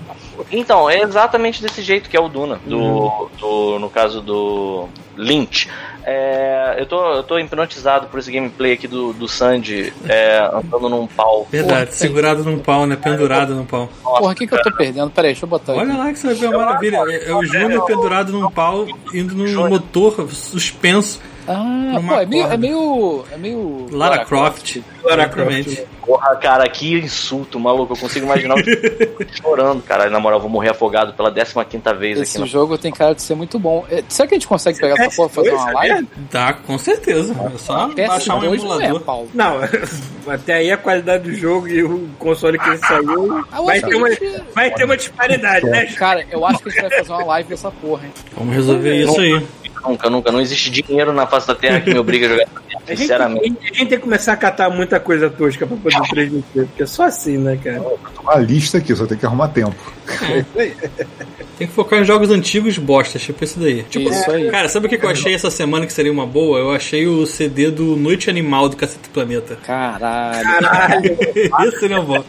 Então, 0.53 0.89
é 0.89 1.01
exatamente 1.01 1.61
desse 1.63 1.83
jeito 1.83 2.09
que 2.11 2.17
é 2.17 2.21
o 2.21 2.29
Duna, 2.29 2.61
do, 2.67 2.79
Uhum. 2.79 3.29
do- 3.39 3.79
no 3.79 3.89
caso 3.91 4.21
do 4.21 4.89
Lynch. 5.17 5.69
É, 6.07 6.77
eu, 6.79 6.85
tô, 6.87 7.03
eu 7.15 7.23
tô 7.23 7.39
hipnotizado 7.39 8.09
por 8.09 8.19
esse 8.21 8.31
gameplay 8.31 8.73
aqui 8.75 8.87
do, 8.87 9.13
do 9.15 9.27
Sandy 9.27 9.91
é, 10.07 10.39
andando 10.53 10.89
num 10.91 11.07
pau. 11.07 11.47
Verdade, 11.51 11.87
Porra, 11.87 11.97
segurado 11.97 12.45
num 12.45 12.59
pau, 12.59 12.87
né? 12.87 12.95
Pendurado 12.95 13.55
num 13.55 13.65
pau. 13.65 13.89
Porra, 14.03 14.33
o 14.33 14.35
que, 14.35 14.47
que 14.47 14.55
eu 14.55 14.63
tô 14.63 14.71
perdendo? 14.71 15.11
Peraí, 15.11 15.31
deixa 15.33 15.47
eu 15.47 15.49
botar 15.49 15.73
aqui. 15.73 15.81
Olha 15.81 15.97
lá 15.97 16.13
que 16.13 16.19
você 16.19 16.27
vai 16.27 16.37
ver 16.37 16.47
a 16.47 16.51
maravilha. 16.59 16.97
É, 17.09 17.31
é 17.31 17.35
o 17.35 17.43
Júnior 17.45 17.87
pendurado 17.87 18.33
num 18.33 18.51
pau, 18.51 18.87
indo 19.15 19.35
num 19.35 19.69
motor 19.69 20.31
suspenso 20.31 21.21
Ah, 21.47 22.01
pô, 22.07 22.15
é 22.15 22.27
meio, 22.27 22.47
é 22.47 22.57
meio. 22.57 23.25
É 23.33 23.37
meio. 23.37 23.87
Lara 23.91 24.25
Croft. 24.25 24.81
Lara 25.03 25.25
Exatamente. 25.25 25.87
Porra, 26.05 26.37
cara, 26.37 26.69
que 26.69 26.95
insulto, 26.99 27.59
maluco. 27.59 27.95
Eu 27.95 27.97
consigo 27.97 28.27
imaginar 28.27 28.57
o 28.57 28.59
chorando, 29.43 29.83
cara. 29.83 30.09
Na 30.11 30.21
moral, 30.21 30.41
vou 30.41 30.51
morrer 30.51 30.71
afogado 30.71 31.15
pela 31.15 31.31
15 31.33 31.95
vez 31.99 32.19
aqui. 32.19 32.23
Esse 32.29 32.39
Na... 32.39 32.47
jogo 32.47 32.77
tem 32.79 32.93
cara 32.93 33.15
de 33.15 33.23
ser 33.23 33.35
muito 33.35 33.59
bom. 33.59 33.85
É, 33.91 34.03
será 34.09 34.29
que 34.29 34.35
a 34.35 34.39
gente 34.39 34.49
consegue 34.49 34.79
pegar 34.79 34.95
essa 35.03 35.17
porra 35.17 35.31
e 35.31 35.35
fazer 35.35 35.53
uma 35.53 35.73
live? 35.73 36.09
Dá, 36.31 36.53
com 36.53 36.79
certeza. 36.79 37.35
É 37.55 37.59
só 37.59 37.89
baixar 37.89 38.37
um 38.37 38.41
PS2 38.41 38.47
não 38.47 38.53
é, 38.53 38.57
emulador. 38.57 39.01
Paulo. 39.01 39.29
Não, 39.35 39.59
até 40.33 40.55
aí 40.55 40.71
a 40.73 40.77
qualidade 40.77 41.25
do 41.25 41.35
jogo 41.35 41.69
e 41.69 41.83
o 41.83 42.09
console 42.19 42.59
que 42.59 42.69
ele 42.69 42.79
saiu 42.79 43.45
Ah, 43.51 43.61
vai 43.63 43.81
ter, 43.81 43.95
uma, 43.95 44.07
a 44.07 44.11
gente- 44.11 44.43
vai 44.55 44.71
ter 44.71 44.85
uma 44.85 44.97
disparidade, 44.97 45.67
né? 45.67 45.87
Cara, 45.87 46.25
eu 46.31 46.45
acho 46.47 46.59
que 46.59 46.69
a 46.69 46.73
gente 46.73 46.83
vai 46.83 46.91
fazer 46.99 47.13
uma 47.13 47.25
live 47.25 47.49
dessa 47.49 47.71
porra, 47.71 48.05
hein? 48.07 48.13
Vamos 48.37 48.55
resolver 48.55 48.95
isso 48.97 49.21
aí. 49.21 49.47
Nunca, 49.87 50.09
nunca. 50.11 50.33
Não 50.33 50.41
existe 50.41 50.71
dinheiro 50.71 51.13
na 51.13 51.27
face 51.27 51.47
da 51.47 51.55
terra 51.55 51.81
que 51.81 51.93
me 51.93 51.99
obriga 51.99 52.27
a 52.27 52.29
jogar. 52.31 52.47
A 52.85 52.91
gente, 52.91 52.99
Sinceramente. 52.99 53.59
a 53.63 53.67
gente 53.69 53.79
tem 53.79 53.99
que 53.99 53.99
começar 53.99 54.35
a 54.35 54.37
catar 54.37 54.69
muita 54.69 55.01
coisa 55.01 55.31
tosca 55.31 55.67
pra 55.67 55.75
poder 55.75 56.07
transmitir, 56.11 56.67
porque 56.67 56.83
é 56.83 56.87
só 56.87 57.05
assim, 57.05 57.39
né, 57.39 57.57
cara? 57.57 57.83
A 58.27 58.39
lista 58.39 58.77
aqui, 58.77 58.95
só 58.95 59.07
tem 59.07 59.17
que 59.17 59.25
arrumar 59.25 59.49
tempo. 59.49 59.75
Tem 61.57 61.69
que 61.69 61.73
focar 61.73 62.01
em 62.01 62.05
jogos 62.05 62.31
antigos 62.31 62.77
bostas, 62.79 63.23
tipo 63.23 63.45
esse 63.45 63.59
daí. 63.59 63.85
Tipo, 63.85 64.11
Isso 64.11 64.29
aí. 64.31 64.51
Cara, 64.51 64.69
sabe 64.69 64.87
o 64.87 64.89
que 64.89 64.99
que 64.99 65.07
eu 65.07 65.11
achei 65.11 65.35
essa 65.35 65.53
semana 65.53 65.87
que 65.87 65.93
seria 65.93 66.11
uma 66.11 66.27
boa? 66.27 66.59
Eu 66.59 66.73
achei 66.73 67.07
o 67.07 67.25
CD 67.27 67.71
do 67.71 67.97
Noite 67.97 68.29
Animal 68.29 68.69
do 68.69 68.77
Cacete 68.77 69.09
Planeta. 69.09 69.57
Caralho. 69.63 70.43
Caralho. 70.43 71.17
Esse 71.69 71.79
seria 71.79 72.01
bom. 72.01 72.25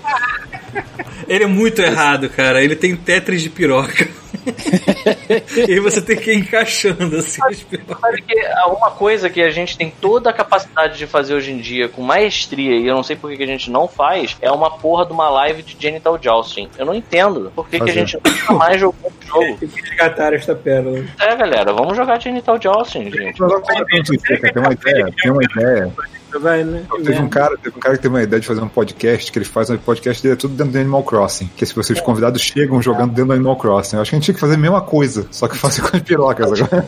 Ele 1.28 1.44
é 1.44 1.48
muito 1.48 1.82
errado, 1.82 2.30
cara. 2.30 2.64
Ele 2.64 2.76
tem 2.76 2.96
Tetris 2.96 3.42
de 3.42 3.50
piroca. 3.50 4.08
e 5.68 5.74
aí 5.74 5.80
você 5.80 6.02
tem 6.02 6.18
que 6.18 6.32
ir 6.32 6.38
encaixando 6.38 7.18
assim 7.18 7.42
as 7.44 7.64
pirocas. 7.64 8.00
Sabe 8.00 8.22
que 8.22 8.36
uma 8.68 8.92
coisa 8.92 9.30
que 9.30 9.42
a 9.42 9.50
gente 9.50 9.78
tem 9.78 9.90
toda 9.90 10.30
a 10.30 10.34
capacidade 10.34 10.98
de 10.98 11.08
fazer 11.08 11.34
hoje 11.34 11.52
em 11.52 11.58
dia 11.58 11.90
com 11.90 12.02
maestria, 12.02 12.78
e 12.78 12.88
eu 12.88 12.96
não 12.96 13.04
sei 13.04 13.16
por 13.16 13.36
que 13.36 13.42
a 13.42 13.48
gente 13.48 13.72
não 13.72 13.88
faz, 13.88 14.38
é 14.42 14.52
uma 14.52 14.78
porra 14.78 15.06
de 15.06 15.14
uma 15.14 15.30
live 15.30 15.64
de 15.64 15.76
Genital 15.80 16.20
Jousting. 16.22 16.70
Eu 16.78 16.86
não 16.86 16.94
entendo 16.94 17.52
por 17.56 17.68
que, 17.68 17.80
que 17.80 17.90
a 17.90 17.94
gente 17.94 18.16
nunca 18.16 18.54
mais 18.54 18.80
jogou 18.80 19.10
esse 19.10 19.28
jogo. 19.28 19.58
Tem 19.60 19.70
que 19.70 19.82
resgatar 19.82 20.34
esta 20.34 20.56
pérola. 20.56 21.04
É, 21.20 21.36
galera, 21.36 21.74
vamos 21.74 21.96
jogar 21.96 22.20
Genital 22.20 22.62
Jousting, 22.62 23.12
gente. 23.12 23.38
Tem 23.38 24.62
uma 24.62 24.74
ideia, 24.74 25.14
tem 25.22 25.32
uma 25.32 25.44
ideia. 25.44 25.92
Vai, 26.40 26.64
né? 26.64 26.84
Teve 27.04 27.20
um, 27.20 27.30
cara, 27.30 27.58
teve 27.58 27.78
um 27.78 27.80
cara 27.80 27.96
que 27.96 28.02
teve 28.02 28.14
uma 28.14 28.24
ideia 28.24 28.40
de 28.40 28.48
fazer 28.48 28.62
um 28.62 28.68
podcast, 28.68 29.32
que 29.32 29.40
ele 29.40 29.46
faz 29.46 29.70
um 29.70 29.78
podcast 29.78 30.22
dele 30.22 30.34
é 30.34 30.38
tudo 30.38 30.56
dentro 30.56 30.74
do 30.74 30.80
Animal 30.80 31.04
Crossing. 31.04 31.50
Que 31.56 31.66
se 31.66 31.74
vocês 31.74 32.00
convidados 32.02 32.42
chegam 32.42 32.82
jogando 32.82 33.10
dentro 33.10 33.28
do 33.28 33.34
Animal 33.34 33.56
Crossing. 33.56 33.96
Eu 33.96 34.02
acho 34.02 34.12
que 34.12 34.16
a 34.16 34.20
gente 34.20 34.26
tinha 34.26 34.36
que 34.36 34.42
fazer 34.42 34.56
a 34.56 34.58
mesma 34.58 34.82
coisa, 34.82 35.28
só 35.32 35.48
que 35.48 35.58
fazer 35.58 35.82
com 35.82 35.96
as 35.96 36.04
pirocas 36.04 36.52
agora. 36.52 36.86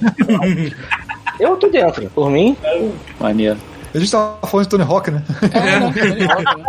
Eu 1.39 1.56
tô 1.56 1.70
dentro. 1.70 2.10
Por 2.10 2.30
mim, 2.30 2.58
Maneiro. 3.20 3.58
A 3.93 4.00
gente 4.00 4.12
tava 4.12 4.38
falando 4.45 4.66
de 4.66 4.70
Tony 4.70 4.84
Hawk, 4.84 5.10
né? 5.10 5.24
É, 5.54 5.80
né? 5.80 5.93
Tony 5.93 6.24
Hawk, 6.26 6.58
né? 6.58 6.66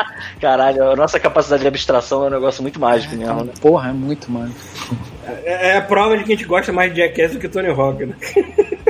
caralho, 0.40 0.90
a 0.90 0.96
nossa 0.96 1.18
capacidade 1.18 1.62
de 1.62 1.68
abstração 1.68 2.24
é 2.24 2.28
um 2.28 2.30
negócio 2.30 2.62
muito 2.62 2.80
mágico 2.80 3.16
mesmo, 3.16 3.44
né? 3.44 3.52
Porra, 3.60 3.90
é 3.90 3.92
muito, 3.92 4.30
mano. 4.30 4.54
É, 5.26 5.70
é 5.70 5.76
a 5.76 5.82
prova 5.82 6.16
de 6.16 6.24
que 6.24 6.32
a 6.32 6.36
gente 6.36 6.46
gosta 6.46 6.72
mais 6.72 6.94
de 6.94 7.00
Jackass 7.00 7.32
do 7.32 7.38
que 7.38 7.48
Tony 7.48 7.68
Hawk, 7.68 8.06
né? 8.06 8.14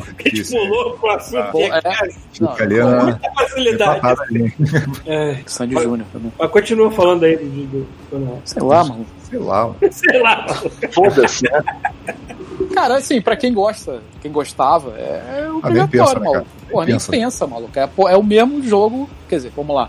A 0.00 0.28
gente 0.28 0.50
pulou 0.50 0.92
pro 0.98 1.10
assunto 1.10 1.50
Pô, 1.52 1.60
é. 1.60 1.80
Ali 2.62 2.78
na 2.78 3.04
muita 3.04 3.30
facilidade. 3.32 3.98
empatada 3.98 4.22
ali. 4.22 4.54
É, 5.06 5.38
Sandy 5.46 5.74
Júnior 5.74 6.06
também. 6.12 6.32
mas 6.38 6.50
continua 6.50 6.90
falando 6.90 7.24
aí 7.24 7.36
do. 7.36 7.86
Sei 8.44 8.62
lá, 8.62 8.84
mano. 8.84 9.06
Sei 9.28 9.38
lá, 9.38 9.66
mano. 9.66 9.76
Sei 9.90 10.22
lá. 10.22 10.46
Foda-se, 10.92 11.44
né? 11.44 11.62
Cara, 12.74 12.96
assim, 12.96 13.20
pra 13.20 13.36
quem 13.36 13.52
gosta, 13.52 14.02
quem 14.20 14.30
gostava, 14.32 14.94
é, 14.98 15.42
é 15.44 15.50
obrigatório, 15.50 16.22
maluco. 16.22 16.32
cara? 16.32 16.46
Pô, 16.72 16.84
Nem 16.84 16.98
pensa. 16.98 17.46
maluco. 17.46 17.70
É, 17.78 17.86
pô, 17.86 18.08
é 18.08 18.16
o 18.16 18.22
mesmo 18.22 18.62
jogo, 18.62 19.08
quer 19.28 19.36
dizer, 19.36 19.52
vamos 19.54 19.74
lá. 19.76 19.88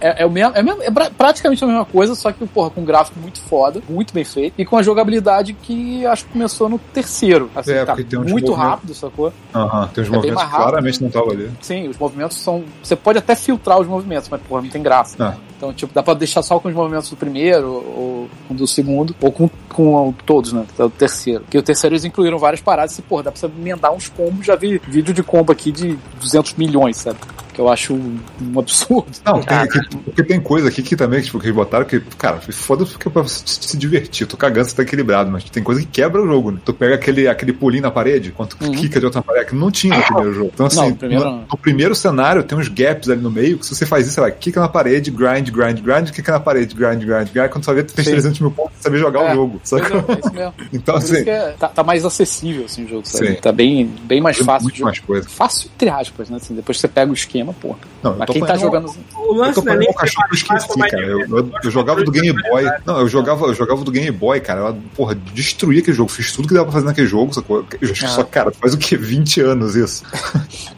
É, 0.00 0.22
é 0.22 0.26
o 0.26 0.30
mesmo, 0.30 0.52
é, 0.54 0.62
mesmo- 0.62 0.82
é 0.82 0.90
pra- 0.90 1.10
praticamente 1.10 1.62
a 1.64 1.66
mesma 1.66 1.84
coisa, 1.84 2.14
só 2.14 2.30
que, 2.32 2.44
porra, 2.46 2.68
com 2.70 2.82
um 2.82 2.84
gráfico 2.84 3.18
muito 3.20 3.40
foda, 3.40 3.80
muito 3.88 4.12
bem 4.12 4.24
feito, 4.24 4.54
e 4.58 4.64
com 4.64 4.76
a 4.76 4.82
jogabilidade 4.82 5.54
que 5.54 6.04
acho 6.04 6.24
que 6.26 6.32
começou 6.32 6.68
no 6.68 6.78
terceiro. 6.78 7.50
Assim, 7.54 7.72
É, 7.72 7.84
tá 7.84 7.94
porque 7.94 8.04
tem 8.04 8.18
uns 8.18 8.30
muito 8.30 8.48
movimentos- 8.48 8.70
rápido, 8.70 8.94
sacou? 8.94 9.32
Aham, 9.54 9.88
tem 9.94 10.04
uns 10.04 10.08
É 10.08 10.10
movimentos 10.12 10.42
que 10.44 10.50
claramente 10.50 11.00
não 11.00 11.08
estavam 11.08 11.30
ali. 11.30 11.50
Sim, 11.62 11.88
os 11.88 11.96
movimentos 11.96 12.36
são. 12.38 12.64
Você 12.82 12.94
pode 12.96 13.18
até 13.18 13.34
filtrar 13.34 13.80
os 13.80 13.86
movimentos, 13.86 14.28
mas, 14.28 14.40
porra, 14.42 14.62
não 14.62 14.68
tem 14.68 14.82
graça. 14.82 15.16
Ah. 15.18 15.34
Então, 15.56 15.72
tipo, 15.72 15.94
dá 15.94 16.02
pra 16.02 16.12
deixar 16.14 16.42
só 16.42 16.58
com 16.58 16.68
os 16.68 16.74
movimentos 16.74 17.08
do 17.08 17.16
primeiro, 17.16 17.68
ou 17.72 18.28
com 18.48 18.54
do 18.54 18.66
segundo, 18.66 19.14
ou 19.20 19.32
com, 19.32 19.48
com 19.68 20.12
todos, 20.26 20.52
né? 20.52 20.66
Do 20.76 20.90
terceiro. 20.90 21.40
Porque 21.40 21.56
o 21.56 21.62
terceiro 21.62 21.94
eles 21.94 22.04
incluíram 22.04 22.38
várias 22.38 22.60
paradas 22.60 22.98
e, 22.98 23.02
porra, 23.02 23.22
dá 23.22 23.32
pra 23.32 23.40
você 23.40 23.46
emendar 23.46 23.92
uns 23.94 24.08
combos. 24.08 24.44
Já 24.44 24.56
vi 24.56 24.78
vídeo 24.86 25.14
de 25.14 25.22
combo 25.22 25.50
aqui 25.52 25.72
de 25.72 25.96
200 26.24 26.54
milhões, 26.54 26.96
sabe? 26.96 27.18
Que 27.54 27.60
eu 27.60 27.68
acho 27.68 27.94
um, 27.94 28.18
absurdo. 28.58 29.06
Não, 29.24 29.40
tem, 29.40 29.66
que- 29.68 29.96
porque 29.98 30.22
tem 30.24 30.40
coisa 30.40 30.68
aqui 30.68 30.82
que 30.82 30.96
também, 30.96 31.22
tipo, 31.22 31.38
que 31.38 31.46
eles 31.46 31.54
botaram 31.54 31.84
que, 31.84 32.00
cara, 32.18 32.40
foda-se 32.40 32.90
porque 32.92 33.08
é 33.08 33.10
pra 33.10 33.22
você 33.22 33.42
se 33.46 33.76
divertir. 33.78 34.26
Tu 34.26 34.36
cagando, 34.36 34.68
você 34.68 34.74
tá 34.76 34.82
equilibrado, 34.82 35.30
mas 35.30 35.44
tem 35.44 35.62
coisa 35.62 35.80
que 35.80 35.86
quebra 35.86 36.20
o 36.20 36.26
jogo, 36.26 36.50
né? 36.50 36.58
Tu 36.64 36.74
pega 36.74 36.96
aquele, 36.96 37.28
aquele 37.28 37.52
pulinho 37.52 37.82
na 37.84 37.90
parede, 37.90 38.32
quando 38.32 38.50
tu 38.56 38.64
Uhum. 38.64 38.72
quica 38.72 38.98
de 38.98 39.06
outra 39.06 39.22
parede, 39.22 39.46
que 39.50 39.54
não 39.54 39.70
tinha 39.70 39.96
no 39.96 40.02
primeiro 40.02 40.34
jogo. 40.34 40.50
Então, 40.52 40.66
assim, 40.66 40.76
Não, 40.80 40.88
no 40.90 40.96
primeiro 40.96 41.24
no, 41.24 41.36
no 41.50 41.56
primeiro 41.58 41.94
cenário 41.94 42.42
tem 42.42 42.58
uns 42.58 42.68
gaps 42.68 43.08
ali 43.08 43.20
no 43.20 43.30
meio, 43.30 43.56
que 43.58 43.64
se 43.66 43.74
você 43.74 43.86
faz 43.86 44.04
isso, 44.06 44.14
você 44.16 44.20
vai, 44.20 44.32
quica 44.32 44.60
na 44.60 44.68
parede, 44.68 45.10
grind, 45.10 45.48
grind, 45.50 45.78
grind, 45.80 46.10
quica 46.10 46.32
na 46.32 46.40
parede, 46.40 46.74
grind, 46.74 47.04
grind, 47.04 47.28
grind. 47.32 47.48
Quando 47.50 47.64
você 47.64 47.72
ver, 47.74 47.84
tu 47.84 47.90
Sim. 48.02 48.10
300 48.10 48.40
mil 48.40 48.50
pontos, 48.50 48.72
você 48.78 48.82
sabe 48.82 48.98
jogar 48.98 49.20
É, 49.20 49.32
o 49.32 49.34
jogo. 49.36 49.60
É, 49.64 49.76
é 49.76 50.18
isso 50.18 50.32
mesmo. 50.34 50.54
Então, 50.72 50.94
Por 50.96 51.04
isso 51.04 51.14
assim, 51.14 51.24
que 51.24 51.30
é- 51.30 51.54
tá, 51.58 51.68
tá 51.68 51.84
mais 51.84 52.04
acessível, 52.04 52.64
assim, 52.64 52.84
o 52.84 52.88
jogo, 52.88 53.02
sabe? 53.06 53.28
Sim. 53.28 53.34
Tá 53.34 53.52
bem, 53.52 53.86
bem 54.02 54.20
mais 54.20 54.36
fácil 54.38 54.62
muito 54.64 54.72
de 54.74 54.78
jogar. 54.80 54.90
mais 54.90 54.98
coisa. 54.98 55.28
Fácil, 55.28 55.70
entre 55.74 55.88
aspas, 55.88 56.30
né? 56.30 56.36
Assim, 56.36 56.54
depois 56.54 56.80
você 56.80 56.88
pega 56.88 57.10
o 57.10 57.14
esquema, 57.14 57.43
porra. 57.52 57.78
Não, 58.02 58.12
eu 58.12 58.18
Mas 58.18 58.26
tô 58.26 58.32
quem 58.32 58.44
tá 58.44 58.56
jogando. 58.56 58.86
O 59.16 59.24
Eu 59.26 59.32
lance 59.34 59.54
tô 59.54 59.60
não 59.62 59.72
é 59.72 59.76
falando 59.76 59.78
nem 59.80 59.90
o 59.90 59.94
cachorro 59.94 60.26
que 60.28 60.32
eu 60.34 60.36
esqueci, 60.56 60.78
cara. 60.78 61.02
Eu, 61.02 61.20
eu- 61.20 61.50
eu 61.64 61.70
jogava 61.70 62.02
do 62.04 62.10
Game 62.10 62.32
Boy. 62.42 62.64
Não, 62.86 63.00
eu 63.00 63.08
jogava, 63.08 63.46
eu 63.46 63.54
jogava 63.54 63.82
do 63.84 63.90
Game 63.90 64.10
Boy, 64.10 64.40
cara. 64.40 64.60
Eu, 64.60 64.76
porra, 64.96 65.14
destruí 65.14 65.78
aquele 65.78 65.96
jogo. 65.96 66.10
Fiz 66.10 66.32
tudo 66.32 66.48
que 66.48 66.54
dava 66.54 66.64
pra 66.66 66.72
fazer 66.74 66.86
naquele 66.86 67.06
jogo. 67.06 67.32
Sacou? 67.34 67.64
Eu 67.80 67.90
acho 67.90 68.00
que 68.00 68.04
Ah. 68.04 68.08
só, 68.08 68.24
cara, 68.24 68.50
faz 68.52 68.74
o 68.74 68.78
que? 68.78 68.96
20 68.96 69.40
anos 69.40 69.74
isso. 69.76 70.04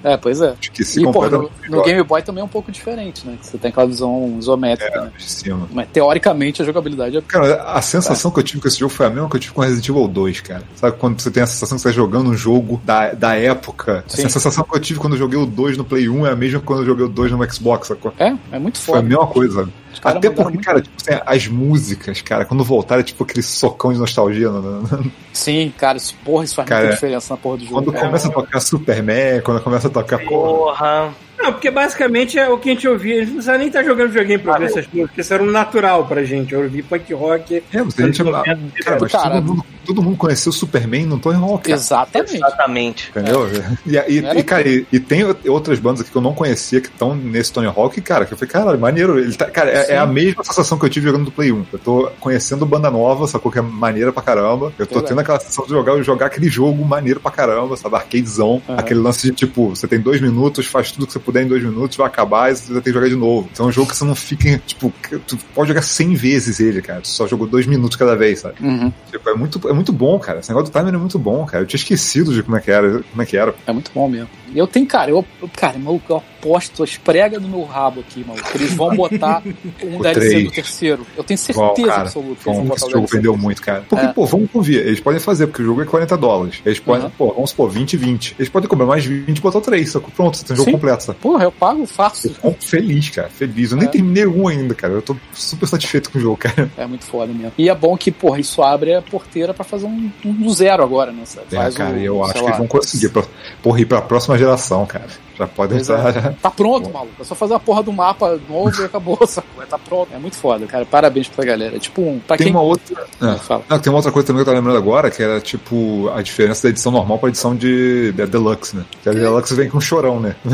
É, 0.03 0.17
pois 0.17 0.41
é. 0.41 0.55
Esqueci 0.61 1.01
E, 1.03 1.13
porra, 1.13 1.29
no, 1.31 1.51
no 1.69 1.83
Game 1.83 2.03
Boy 2.03 2.23
também 2.23 2.41
é 2.43 2.45
um 2.45 2.49
pouco 2.49 2.71
diferente, 2.73 3.27
né? 3.27 3.37
Você 3.43 3.59
tem 3.59 3.71
aquela 3.71 3.87
visão 3.87 4.37
isométrica, 4.39 5.01
né? 5.03 5.11
de 5.17 5.25
cima. 5.31 5.69
Mas 5.73 5.89
teoricamente 5.93 6.63
a 6.63 6.65
jogabilidade 6.65 7.17
é. 7.17 7.21
Cara, 7.23 7.63
a 7.65 7.83
sensação 7.83 8.31
que 8.31 8.39
eu 8.39 8.43
tive 8.45 8.61
com 8.63 8.69
esse 8.69 8.79
jogo 8.79 8.93
foi 8.93 9.07
a 9.07 9.11
mesma 9.11 9.29
que 9.29 9.37
eu 9.37 9.41
tive 9.41 9.53
com 9.55 9.61
Resident 9.61 9.89
Evil 9.89 10.09
2, 10.09 10.41
cara. 10.41 10.63
Sabe 10.77 10.97
quando 10.99 11.21
você 11.21 11.31
tem 11.31 11.43
a 11.43 11.47
sensação 11.47 11.77
que 11.77 11.83
você 11.83 11.89
tá 11.89 11.95
jogando 11.95 12.31
um 12.31 12.37
jogo 12.37 12.81
da, 12.85 13.13
da 13.13 13.35
época? 13.37 14.05
Sim. 14.09 14.25
A 14.27 14.29
sensação 14.29 14.65
que 14.65 14.77
eu 14.77 14.81
tive 14.81 14.99
quando 15.01 15.15
eu 15.15 15.19
joguei 15.19 15.39
o 15.39 15.47
2 15.47 15.77
no 15.77 15.85
Play 15.85 16.09
1 16.09 16.27
é 16.27 16.31
a 16.31 16.37
mesma 16.37 16.56
quando 16.61 16.81
eu 16.81 16.87
joguei 16.87 17.05
o 17.05 17.09
2 17.09 17.33
no 17.33 17.53
Xbox, 17.53 17.89
sacou? 17.89 18.13
É, 18.19 18.35
é 18.53 18.59
muito 18.59 18.79
Foi 18.79 18.95
a 18.95 19.03
foda. 19.03 19.09
mesma 19.09 19.27
coisa. 19.27 19.69
Até 20.05 20.29
porque, 20.31 20.59
cara, 20.59 20.81
tipo, 20.83 20.95
assim, 21.01 21.21
as 21.25 21.47
músicas, 21.49 22.21
cara, 22.21 22.45
quando 22.45 22.63
voltaram, 22.63 23.01
é 23.01 23.05
tipo 23.05 23.25
aquele 23.25 23.43
socão 23.43 23.93
de 23.93 23.99
nostalgia. 23.99 24.51
no- 24.51 24.83
no- 24.83 25.13
Sim, 25.33 25.73
cara, 25.79 25.97
isso, 25.97 26.15
porra, 26.25 26.45
isso 26.45 26.55
faz 26.55 26.69
Cara, 26.69 26.81
muita 26.83 26.95
diferença 26.95 27.33
na 27.35 27.39
porra 27.39 27.57
do 27.59 27.65
jogo. 27.65 27.75
Quando 27.77 27.93
cara. 27.93 28.07
começa 28.07 28.29
a 28.29 28.31
tocar 28.33 28.61
Superman, 28.61 29.41
quando 29.43 29.61
começa 29.63 29.89
a 29.89 29.91
tocar. 29.91 30.19
Porra, 30.19 30.53
Porra. 30.75 31.15
Não, 31.39 31.53
porque 31.53 31.71
basicamente 31.71 32.39
é 32.39 32.49
o 32.49 32.59
que 32.59 32.71
a 32.71 32.73
gente 32.73 32.89
ouvia. 32.89 33.17
A 33.17 33.19
gente 33.19 33.27
não 33.29 33.35
precisa 33.35 33.59
nem 33.59 33.67
estar 33.69 33.83
jogando 33.85 34.09
videogame 34.09 34.43
pra 34.43 34.55
Ah, 34.55 34.59
ver 34.59 34.65
é. 34.65 34.67
essas 34.69 34.85
músicas, 34.87 35.07
porque 35.09 35.21
isso 35.21 35.35
era 35.35 35.43
um 35.43 35.51
natural 35.51 36.07
pra 36.07 36.25
gente. 36.25 36.53
Eu 36.55 36.63
ouvi 36.63 36.83
punk 36.83 37.13
rock. 37.15 37.63
é, 37.73 37.83
você 37.83 38.03
a 38.03 38.07
gente, 38.07 38.25
cara, 38.25 38.99
mas 39.01 39.13
Cara, 39.13 39.35
todo 39.37 39.45
mundo, 39.55 39.65
todo 39.87 40.03
mundo 40.03 40.17
conheceu 40.17 40.51
o 40.51 40.53
Superman 40.53 41.07
no 41.07 41.19
Tony 41.19 41.37
Hawk. 41.37 41.63
cara. 41.65 41.77
Exatamente. 41.77 42.37
Exatamente. 42.37 43.11
Entendeu? 43.11 43.47
E, 43.87 43.93
e, 43.93 44.19
Era 44.19 44.39
e, 44.39 44.43
cara, 44.43 44.69
e, 44.69 44.87
e 44.93 45.01
tem 45.01 45.23
outras 45.49 45.79
bandas 45.79 46.01
aqui 46.01 46.11
que 46.11 46.17
eu 46.17 46.23
não 46.23 46.35
conhecia 46.35 46.81
que 46.81 46.89
estão 46.89 47.15
nesse 47.15 47.53
Tony 47.53 47.67
Hawk, 47.67 48.01
cara, 48.01 48.25
que 48.25 48.33
eu 48.33 48.39
falei, 48.39 48.51
caralho, 48.53 48.79
maneiro. 48.79 49.19
Ele 49.19 49.35
tá, 49.35 49.47
cara, 49.47 49.71
é, 49.71 49.93
é 49.93 49.99
a 49.99 50.07
mesma 50.07 50.43
sensação 50.45 50.79
que 50.79 50.85
eu 50.85 50.91
tive 50.91 51.07
jogando 51.07 51.27
do 51.27 51.33
Play 51.33 51.53
1. 51.53 51.67
Eu 51.73 51.79
tô 51.79 52.11
conhecendo 52.21 52.67
banda 52.67 52.91
nova, 52.91 53.27
sacou 53.27 53.51
que 53.51 53.59
é 53.59 53.63
maneira 53.63 54.13
pra 54.13 54.23
caramba. 54.23 54.73
Eu 54.79 54.87
tô 54.87 55.01
tendo 55.03 55.21
aquela 55.21 55.39
sensação 55.41 55.65
de 55.65 55.71
jogar, 55.71 56.03
jogar 56.03 56.27
aquele 56.27 56.49
jogo 56.49 56.85
maneiro 56.85 57.21
pra 57.21 57.31
caramba, 57.31 57.77
sabe? 57.77 57.97
Arcadezão. 57.97 58.63
Aham. 58.69 58.79
Aquele 58.79 59.01
lance 59.01 59.23
de 59.23 59.33
tipo, 59.35 59.71
você 59.71 59.87
tem 59.87 60.01
dois 60.01 60.21
minutos, 60.21 60.67
faz 60.67 60.91
tudo 60.91 61.07
que 61.07 61.13
você 61.13 61.19
puder 61.19 61.45
em 61.45 61.49
dois 61.49 61.63
minutos, 61.63 61.97
vai 61.97 62.07
acabar 62.07 62.53
e 62.53 62.57
você 62.57 62.73
vai 62.73 62.83
ter 62.83 62.91
que 62.91 62.95
jogar 62.95 63.09
de 63.09 63.17
novo. 63.17 63.49
Então 63.53 63.67
é 63.67 63.69
um 63.69 63.73
jogo 63.73 63.91
que 63.91 63.97
você 63.97 64.05
não 64.05 64.15
fica, 64.15 64.61
tipo, 64.67 64.93
tu 65.27 65.37
pode 65.55 65.69
jogar 65.69 65.83
100 65.83 66.15
vezes 66.15 66.61
ele, 66.61 66.83
cara. 66.83 67.01
Tu 67.01 67.09
só 67.09 67.27
jogou 67.27 67.47
dois 67.47 67.67
minutos 67.67 67.97
cada 67.97 68.17
vez, 68.17 68.41
sabe? 68.41 68.55
Uhum. 68.61 68.93
Tipo, 69.11 69.31
é 69.31 69.35
muito, 69.35 69.69
é 69.69 69.73
muito 69.77 69.93
bom, 69.93 70.19
cara. 70.19 70.41
Esse 70.41 70.49
negócio 70.51 70.73
do 70.73 70.77
timer 70.77 70.93
é 70.95 70.99
muito 70.99 71.19
bom, 71.19 71.45
cara. 71.47 71.63
Eu 71.63 71.67
tinha 71.67 71.79
esquecido 71.79 72.33
de 72.35 72.43
como 72.43 72.57
é 72.57 72.61
que 72.61 72.71
era. 72.71 73.03
Como 73.03 73.23
é 73.23 73.27
que 73.27 73.37
era. 73.37 73.55
É 73.67 73.73
muito 73.73 73.91
bom 73.95 74.09
mesmo. 74.09 74.29
Eu 74.55 74.67
tenho, 74.67 74.87
cara, 74.87 75.11
eu- 75.11 75.25
cara, 75.57 75.79
maluco, 75.79 76.13
eu 76.13 76.23
aposto 76.47 76.83
as 76.83 76.97
pregas 76.97 77.43
no 77.43 77.49
meu 77.49 77.65
rabo 77.65 78.01
aqui, 78.01 78.25
maluco. 78.27 78.49
que 78.51 78.57
Eles 78.59 78.73
vão 78.75 78.95
botar 78.95 79.43
um 79.83 79.97
O 79.99 80.03
DLC 80.03 80.21
três. 80.29 80.45
do 80.45 80.51
terceiro. 80.51 81.07
Eu 81.17 81.25
tenho 81.25 81.39
Bom, 81.39 81.45
certeza 81.45 81.89
cara, 81.89 82.03
absoluta 82.03 82.35
que 82.35 82.35
eles 82.35 82.45
vão 82.45 82.55
Bom, 82.55 82.63
botar 82.63 82.77
esse 82.77 82.87
o 82.87 82.91
jogo 82.91 83.07
vendeu 83.09 83.37
muito, 83.37 83.63
cara. 83.63 83.85
Porque, 83.89 84.05
É. 84.05 84.09
pô, 84.13 84.27
vamos 84.27 84.51
convir. 84.51 84.79
Eles 84.87 85.01
podem 85.01 85.21
fazer, 85.21 85.47
porque 85.49 85.63
o 85.63 85.65
jogo 85.67 85.83
é 85.83 85.85
40 85.85 86.17
dólares. 86.17 86.61
Eles 86.65 86.79
podem, 86.79 87.05
Uhum. 87.07 87.11
pô, 87.11 87.33
vamos 87.33 87.51
supor, 87.51 87.71
20 87.71 87.95
e 87.95 87.97
20. 87.97 88.37
Eles 88.39 88.49
podem 88.49 88.69
cobrar 88.69 88.87
mais 88.87 89.05
20 89.05 89.37
e 89.39 89.41
botar 89.41 89.59
o 89.59 89.61
3, 89.61 89.91
sacou? 89.91 90.11
Pronto, 90.15 90.37
você 90.37 90.45
tem 90.45 90.55
o 90.55 90.57
jogo 90.57 90.71
Sim. 90.71 90.77
completo, 90.77 91.03
sabe? 91.03 91.19
Porra, 91.21 91.45
eu 91.45 91.53
pago 91.53 91.85
fácil. 91.87 92.35
Eu 92.43 92.57
feliz, 92.61 93.11
cara. 93.11 93.29
Feliz. 93.29 93.73
Eu 93.73 93.79
nem 93.79 93.87
É. 93.89 93.91
terminei 93.91 94.27
um 94.27 94.47
ainda, 94.49 94.75
cara. 94.75 94.93
Eu 94.95 95.03
tô 95.03 95.17
super 95.35 95.67
satisfeito 95.67 96.11
com 96.11 96.19
o 96.19 96.21
jogo, 96.21 96.37
cara. 96.37 96.71
É 96.77 96.87
muito 96.87 97.05
foda 97.05 97.33
mesmo. 97.33 97.53
E 97.59 97.69
é 97.69 97.75
bom 97.75 97.97
que, 97.97 98.11
porra, 98.13 98.39
isso 98.39 98.63
abre 98.63 98.95
a 98.95 99.03
porteira 99.03 99.53
pra 99.53 99.65
fazer 99.65 99.87
um, 99.87 100.11
um 100.25 100.33
do 100.33 100.51
zero 100.53 100.83
agora, 100.83 101.11
né? 101.13 101.23
É, 101.51 101.57
Faz 101.57 101.75
cara, 101.75 101.97
o, 101.97 102.01
eu 102.01 102.23
acho 102.25 102.35
que 102.35 102.41
lá, 102.41 102.47
eles 102.47 102.59
vão 102.59 102.67
conseguir. 102.69 103.09
Pra, 103.09 103.25
porra, 103.63 103.81
ir 103.81 103.87
pra 103.87 104.01
próxima 104.03 104.37
geração, 104.39 104.85
cara. 104.87 105.07
Já 105.39 105.47
podem 105.47 105.77
Pois 105.79 105.91
é. 105.91 105.95
estar. 105.97 106.13
Já... 106.13 106.33
Tá 106.33 106.51
pronto, 106.51 106.91
maluco. 106.91 107.13
É 107.21 107.25
só 107.25 107.35
fazer 107.35 107.55
a 107.55 107.59
porra 107.59 107.83
do 107.83 107.93
mapa 107.93 108.39
novo 108.49 108.81
e 108.81 108.85
acabou, 108.85 109.19
sacou? 109.27 109.65
Tá 109.67 109.79
pronto. 109.79 110.09
É 110.15 110.19
muito 110.19 110.37
foda, 110.37 110.65
cara. 110.67 110.85
Parabéns 110.87 111.29
pra 111.29 111.45
galera. 111.45 111.77
É 111.77 111.79
tipo 111.79 112.01
um. 112.03 112.19
Pra 112.21 112.37
Tem 112.37 112.47
quem. 112.47 112.55
uma 112.55 112.63
outra. 112.63 113.05
É. 113.23 113.35
fala. 113.37 113.63
Não, 113.69 113.79
tem 113.79 113.91
uma 113.93 113.99
outra 113.99 114.13
coisa 114.13 114.27
também 114.27 114.43
que 114.43 114.49
eu 114.49 114.53
tô 114.55 114.59
lembrando 114.59 114.77
agora, 114.79 115.11
que 115.11 115.23
era 115.23 115.41
tipo 115.41 116.11
a 116.15 116.23
diferença 116.23 116.63
da 116.65 116.69
edição 116.71 116.91
normal 116.93 117.19
pra 117.19 117.29
edição 117.29 117.55
de, 117.55 118.13
de 118.13 118.27
Deluxe, 118.27 118.77
né? 118.77 118.85
Que 119.03 119.09
a 119.09 119.13
Deluxe 119.13 119.55
vem 119.55 119.69
com 119.69 119.81
chorão, 119.81 120.21
né? 120.21 120.37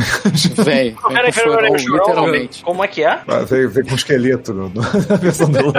Vem, 0.64 0.64
vem 0.64 0.94
com 0.94 1.08
Peraí, 1.12 1.32
chorão, 1.32 1.56
peraí, 1.56 1.78
chorão, 1.78 1.98
literalmente. 2.06 2.62
Como 2.62 2.82
é 2.84 2.88
que 2.88 3.04
é? 3.04 3.20
Vem, 3.48 3.66
vem 3.68 3.84
com 3.84 3.94
esqueleto 3.94 4.52
no- 4.54 4.72
na 4.74 5.16
versão 5.16 5.50
Deluxe. 5.50 5.78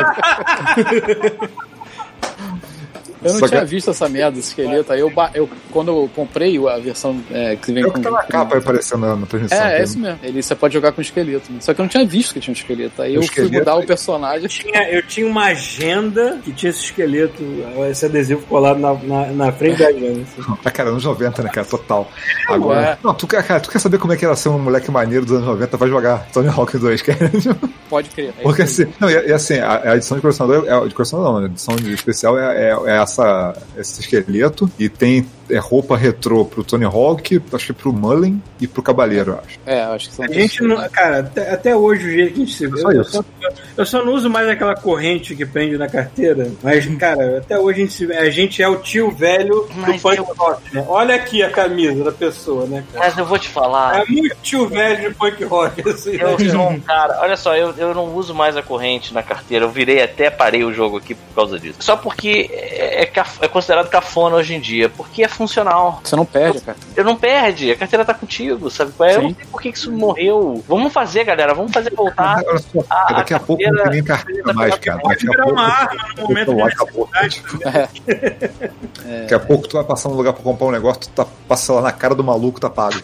Eu 3.24 3.34
não 3.34 3.40
Só 3.40 3.48
tinha 3.48 3.62
que- 3.62 3.68
visto 3.68 3.90
essa 3.90 4.10
merda, 4.10 4.38
esse 4.40 4.50
esqueleto. 4.50 4.92
Aí 4.94 5.00
eu, 5.00 5.10
ba- 5.10 5.32
eu 5.34 5.50
quando 5.72 5.90
eu 5.90 6.10
comprei 6.16 6.58
a 6.68 6.78
versão 6.78 7.20
é, 7.32 7.56
que 7.56 7.72
vem 7.72 7.84
É 7.84 7.88
o 7.88 7.92
com. 7.92 7.98
que 7.98 8.04
tá 8.04 8.12
na 8.12 8.24
capa 8.24 8.56
aí 8.56 8.62
aparecendo 8.62 9.02
na, 9.02 9.16
na 9.16 9.26
transmissão. 9.26 9.58
É, 9.66 9.80
é 9.80 9.84
isso 9.84 10.00
mesmo. 10.00 10.20
Ele, 10.24 10.42
você 10.42 10.56
pode 10.56 10.74
jogar 10.74 10.92
com 10.92 11.02
esqueleto. 11.02 11.52
né? 11.52 11.60
Só 11.62 11.74
que 11.74 11.82
eu 11.82 11.84
não 11.84 11.90
tinha 11.90 12.06
visto 12.06 12.34
que 12.34 12.40
tinha 12.40 12.52
um 12.54 12.58
esqueleto. 12.58 13.02
Aí 13.02 13.14
O 13.14 13.16
eu 13.18 13.22
fui 13.22 13.30
esqueleto 13.30 13.54
mudar 13.54 13.76
o 13.76 13.86
personagem. 13.86 14.48
tinha- 14.48 14.90
eu 14.92 15.02
tinha 15.04 15.26
uma 15.28 15.46
agenda 15.46 16.40
que 16.44 16.52
tinha 16.52 16.70
esse 16.70 16.80
esqueleto, 16.86 17.44
esse 17.90 18.06
adesivo 18.06 18.42
colado 18.48 18.80
na, 18.80 18.94
na, 18.94 19.26
na 19.28 19.52
frente 19.52 19.80
da 19.80 19.88
agenda. 19.88 20.22
assim. 20.22 20.54
Ah, 20.66 20.72
cara, 20.72 20.90
anos 20.90 21.04
90, 21.04 21.44
né, 21.44 21.50
cara? 21.50 21.66
Total. 21.68 22.10
Agora. 22.48 22.80
Ué. 22.82 22.98
Não, 23.04 23.14
tu, 23.14 23.28
quer- 23.28 23.44
cara, 23.44 23.60
tu 23.60 23.70
quer 23.70 23.80
saber 23.80 23.98
como 23.98 24.14
é 24.14 24.18
que 24.18 24.26
era 24.26 24.36
ser 24.36 24.50
um 24.50 24.60
moleque 24.60 24.90
maneiro 24.92 25.26
dos 25.26 25.36
anos 25.36 25.48
90? 25.48 25.78
Vai 25.78 25.90
jogar 25.90 26.28
Tony 26.34 26.48
Hawk 26.50 26.78
2, 26.78 27.02
cara. 27.02 27.32
Pode 27.90 28.10
crer. 28.10 28.34
É 28.40 28.44
Porque 28.44 28.64
assim, 28.64 28.86
não, 29.00 29.10
e, 29.10 29.14
e 29.28 29.32
assim, 29.34 29.60
a, 29.60 29.92
a 29.92 29.96
edição 29.96 30.18
de 30.18 30.22
colecionador, 30.22 30.66
é, 30.68 30.88
de 30.88 30.94
colecionador 30.96 31.34
não, 31.34 31.40
a 31.44 31.46
edição 31.46 31.76
de 31.76 31.94
especial 31.94 32.38
é, 32.40 32.70
é, 32.72 32.78
é 32.88 32.98
essa, 33.14 33.56
esse 33.78 34.02
esqueleto 34.02 34.70
e 34.78 34.90
tem 34.90 35.26
é, 35.50 35.58
roupa 35.58 35.98
retrô 35.98 36.46
pro 36.46 36.64
Tony 36.64 36.86
Hawk, 36.86 37.42
acho 37.54 37.68
que 37.68 37.74
pro 37.74 37.92
Mullen 37.94 38.42
e 38.60 38.68
pro 38.68 38.82
Cavaleiro, 38.82 39.32
eu 39.32 39.40
acho. 39.40 39.60
É, 39.66 39.82
acho 39.84 40.10
que 40.10 40.16
são 40.16 40.26
A 40.26 40.28
gente 40.32 40.64
não, 40.64 40.90
cara, 40.90 41.20
até, 41.20 41.52
até 41.52 41.76
hoje 41.76 42.08
o 42.08 42.12
jeito 42.12 42.34
que 42.34 42.42
a 42.42 42.46
gente 42.46 42.56
se 42.58 42.68
vê. 42.68 42.78
Só 42.80 42.92
Eu, 42.92 43.02
isso. 43.02 43.12
só, 43.12 43.24
eu 43.78 43.86
só 43.86 44.06
não 44.06 44.14
uso 44.14 44.30
mais 44.30 44.48
aquela 44.48 44.76
corrente 44.76 45.36
que 45.36 45.46
prende 45.46 45.78
na 45.78 45.88
carteira. 45.88 46.52
Mas, 46.62 46.86
cara, 46.98 47.38
até 47.40 47.58
hoje 47.60 47.80
a 47.82 47.84
gente, 47.86 47.94
se 47.94 48.06
vê- 48.06 48.18
a 48.18 48.30
gente 48.30 48.62
é 48.62 48.68
o 48.68 48.78
tio 48.78 49.12
velho 49.12 49.68
Mas 49.76 49.96
do 49.96 50.02
punk 50.02 50.18
eu- 50.18 50.24
rock, 50.24 50.62
né? 50.76 50.86
Olha 50.88 51.16
aqui 51.16 51.44
a 51.44 51.50
camisa 51.50 52.04
da 52.04 52.12
pessoa, 52.12 52.66
né, 52.66 52.84
cara? 52.94 53.06
Mas 53.06 53.18
eu 53.18 53.26
vou 53.26 53.38
te 53.40 53.50
falar. 53.50 54.02
É 54.02 54.06
muito 54.06 54.36
tio 54.42 54.68
velho 54.68 55.10
de 55.10 55.16
punk 55.16 55.44
rock, 55.44 55.90
assim. 55.90 56.16
Eu 56.16 56.38
né? 56.38 56.50
sou 56.50 56.70
um 56.70 56.80
cara, 56.80 57.20
olha 57.22 57.36
só, 57.38 57.56
eu, 57.56 57.74
eu 57.78 57.94
não 57.94 58.14
uso 58.16 58.34
mais 58.34 58.56
a 58.58 58.62
corrente 58.62 59.14
na 59.14 59.24
carteira. 59.24 59.66
Eu 59.66 59.70
virei 59.72 60.02
até 60.02 60.30
parei 60.30 60.64
o 60.64 60.74
jogo 60.74 60.98
aqui 60.98 61.14
por 61.16 61.36
causa 61.36 61.60
disso. 61.60 61.78
Só 61.82 61.96
porque 61.96 62.50
é, 62.52 63.04
é 63.04 63.14
é 63.42 63.48
considerado 63.48 63.90
cafona 63.90 64.36
hoje 64.38 64.56
em 64.56 64.60
dia. 64.60 64.90
Porque 64.90 65.24
é 65.24 65.28
funcional. 65.34 66.00
Você 66.04 66.16
não 66.16 66.26
perde, 66.26 66.62
cara. 66.62 66.78
Eu 66.96 67.04
não 67.04 67.16
perde, 67.16 67.72
a 67.72 67.76
carteira 67.76 68.06
tá 68.06 68.14
contigo, 68.14 68.70
sabe? 68.70 68.92
qual 68.96 69.10
é? 69.10 69.16
Eu 69.18 69.22
não 69.24 69.36
sei 69.36 69.46
por 69.52 69.62
que 69.62 69.72
que 69.72 69.78
isso 69.78 69.92
morreu. 69.92 70.64
Vamos 70.68 70.92
fazer, 70.94 71.24
galera, 71.24 71.54
vamos 71.54 71.72
fazer 71.72 71.94
voltar. 71.94 72.42
Olha 72.48 72.60
só, 72.60 72.80
a- 72.90 73.14
daqui 73.14 73.34
a, 73.34 73.38
a 73.38 73.40
pouco 73.40 73.64
não 73.64 73.84
tem 73.84 73.92
nem 73.92 74.04
carteira- 74.04 74.54
mais, 74.54 74.76
cara. 74.80 75.00
Pode 75.00 75.26
Daqui 75.26 75.40
a 75.40 75.44
pouco. 75.44 75.52
uma 75.60 75.68
arma 75.68 76.04
no 76.18 76.24
momento 76.24 76.52
de 76.56 76.62
Daqui 76.64 76.82
a 76.82 76.86
pouco- 76.86 77.12
necessidade. 77.22 78.04
Daqui 79.22 79.34
a 79.34 79.40
pouco 79.40 79.68
tu 79.68 79.78
vai 79.78 79.84
passar 79.86 80.10
num 80.10 80.16
lugar 80.16 80.34
pra 80.34 80.44
comprar 80.44 80.68
um 80.68 80.72
negócio, 80.72 81.02
tu 81.02 81.10
tá, 81.10 81.26
passa 81.48 81.74
lá 81.74 81.82
na 81.82 81.92
cara 81.92 82.16
do 82.16 82.24
maluco, 82.24 82.60
tá 82.60 82.70
pago. 82.70 82.94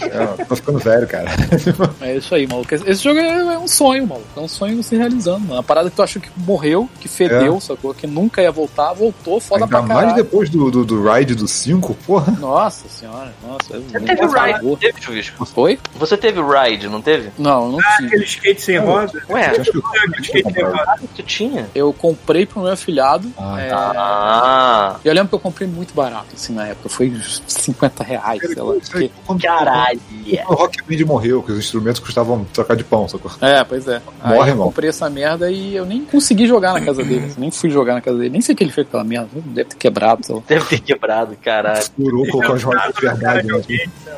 É, 0.00 0.44
tô 0.44 0.56
ficando 0.56 0.78
velho, 0.78 1.06
cara. 1.06 1.26
É 2.00 2.16
isso 2.16 2.34
aí, 2.34 2.46
maluco. 2.46 2.74
Esse 2.74 3.02
jogo 3.02 3.18
é, 3.18 3.54
é 3.54 3.58
um 3.58 3.66
sonho, 3.68 4.06
maluco. 4.06 4.26
É 4.36 4.40
um 4.40 4.48
sonho 4.48 4.82
se 4.82 4.96
realizando. 4.96 5.40
mano. 5.40 5.54
Uma 5.54 5.62
parada 5.62 5.90
que 5.90 5.96
tu 5.96 6.02
achou 6.02 6.20
que 6.20 6.28
morreu, 6.36 6.88
que 7.00 7.08
fedeu, 7.08 7.60
sacou? 7.60 7.94
Que 7.94 8.06
nunca 8.06 8.42
ia 8.42 8.50
voltar, 8.52 8.92
voltou, 8.92 9.40
foda 9.40 9.64
Ainda 9.64 9.75
pra 9.82 9.94
mais 9.94 10.14
depois 10.14 10.48
do, 10.50 10.70
do, 10.70 10.84
do 10.84 11.10
ride 11.12 11.34
do 11.34 11.46
5, 11.48 11.94
porra. 12.06 12.32
Nossa 12.38 12.88
senhora, 12.88 13.32
nossa. 13.46 13.78
Você 13.80 14.00
teve 14.00 14.24
o 14.24 14.30
ride, 14.30 14.62
não 14.64 14.76
teve, 14.76 15.00
Chuvisco? 15.00 15.44
Foi? 15.46 15.78
Você 15.94 16.16
teve 16.16 16.40
o 16.40 16.48
ride, 16.48 16.88
não 16.88 17.00
teve? 17.02 17.30
Não, 17.38 17.66
eu 17.66 17.72
não 17.72 17.78
tive. 17.96 18.06
Aquele 18.08 18.24
skate 18.24 18.60
sem 18.62 18.78
roda. 18.78 19.12
Ué, 19.28 19.54
Eu 19.56 19.60
acho 19.60 19.70
que 19.72 19.78
eu- 19.78 19.82
skate 20.22 20.52
sem 20.52 20.62
roda. 20.64 20.98
tu 21.14 21.22
tinha. 21.22 21.68
Eu 21.74 21.92
comprei 21.92 22.46
pro 22.46 22.60
meu 22.60 22.72
afilhado. 22.72 23.30
Ah, 23.38 23.60
é, 23.60 23.70
Ah, 23.72 24.96
Eu 25.04 25.12
lembro 25.12 25.28
que 25.28 25.34
eu 25.34 25.40
comprei 25.40 25.66
muito 25.68 25.94
barato, 25.94 26.26
assim, 26.34 26.54
na 26.54 26.66
época. 26.68 26.88
Foi 26.88 27.08
uns 27.10 27.42
50 27.46 28.02
reais, 28.04 28.40
sei 28.40 28.54
lá. 28.62 28.74
Porque- 28.90 29.10
caralho. 29.42 30.00
O 30.48 30.54
Rock 30.54 30.78
Band 30.82 31.06
morreu, 31.06 31.42
que 31.42 31.52
os 31.52 31.58
instrumentos 31.58 32.00
custavam 32.00 32.44
trocar 32.52 32.76
de 32.76 32.84
pão, 32.84 33.08
sacou? 33.08 33.30
É, 33.40 33.62
pois 33.64 33.86
é. 33.88 34.00
Aí 34.22 34.34
Morre, 34.34 34.50
eu 34.50 34.54
irmão. 34.54 34.66
comprei 34.66 34.88
essa 34.88 35.08
merda 35.08 35.50
e 35.50 35.74
eu 35.76 35.84
nem 35.86 36.04
consegui 36.04 36.46
jogar 36.46 36.72
na 36.72 36.80
casa 36.80 37.02
dele. 37.04 37.32
nem 37.38 37.50
fui 37.50 37.70
jogar 37.70 37.94
na 37.94 38.00
casa 38.00 38.16
dele. 38.18 38.30
Nem 38.30 38.40
sei 38.40 38.54
o 38.54 38.58
que 38.58 38.64
ele 38.64 38.72
fez 38.72 38.86
aquela 38.86 39.04
merda. 39.04 39.28
Deve 39.66 39.74
ter 39.74 39.76
quebrado. 39.76 40.44
Deve 40.46 40.64
ter 40.66 40.80
quebrado, 40.80 41.36
caralho. 41.42 41.84
Furou, 41.96 42.26
colocou 42.28 42.54
as 42.54 42.62
rodas 42.62 42.94
de 42.94 43.00
verdade. 43.00 43.46
Né? 43.48 43.62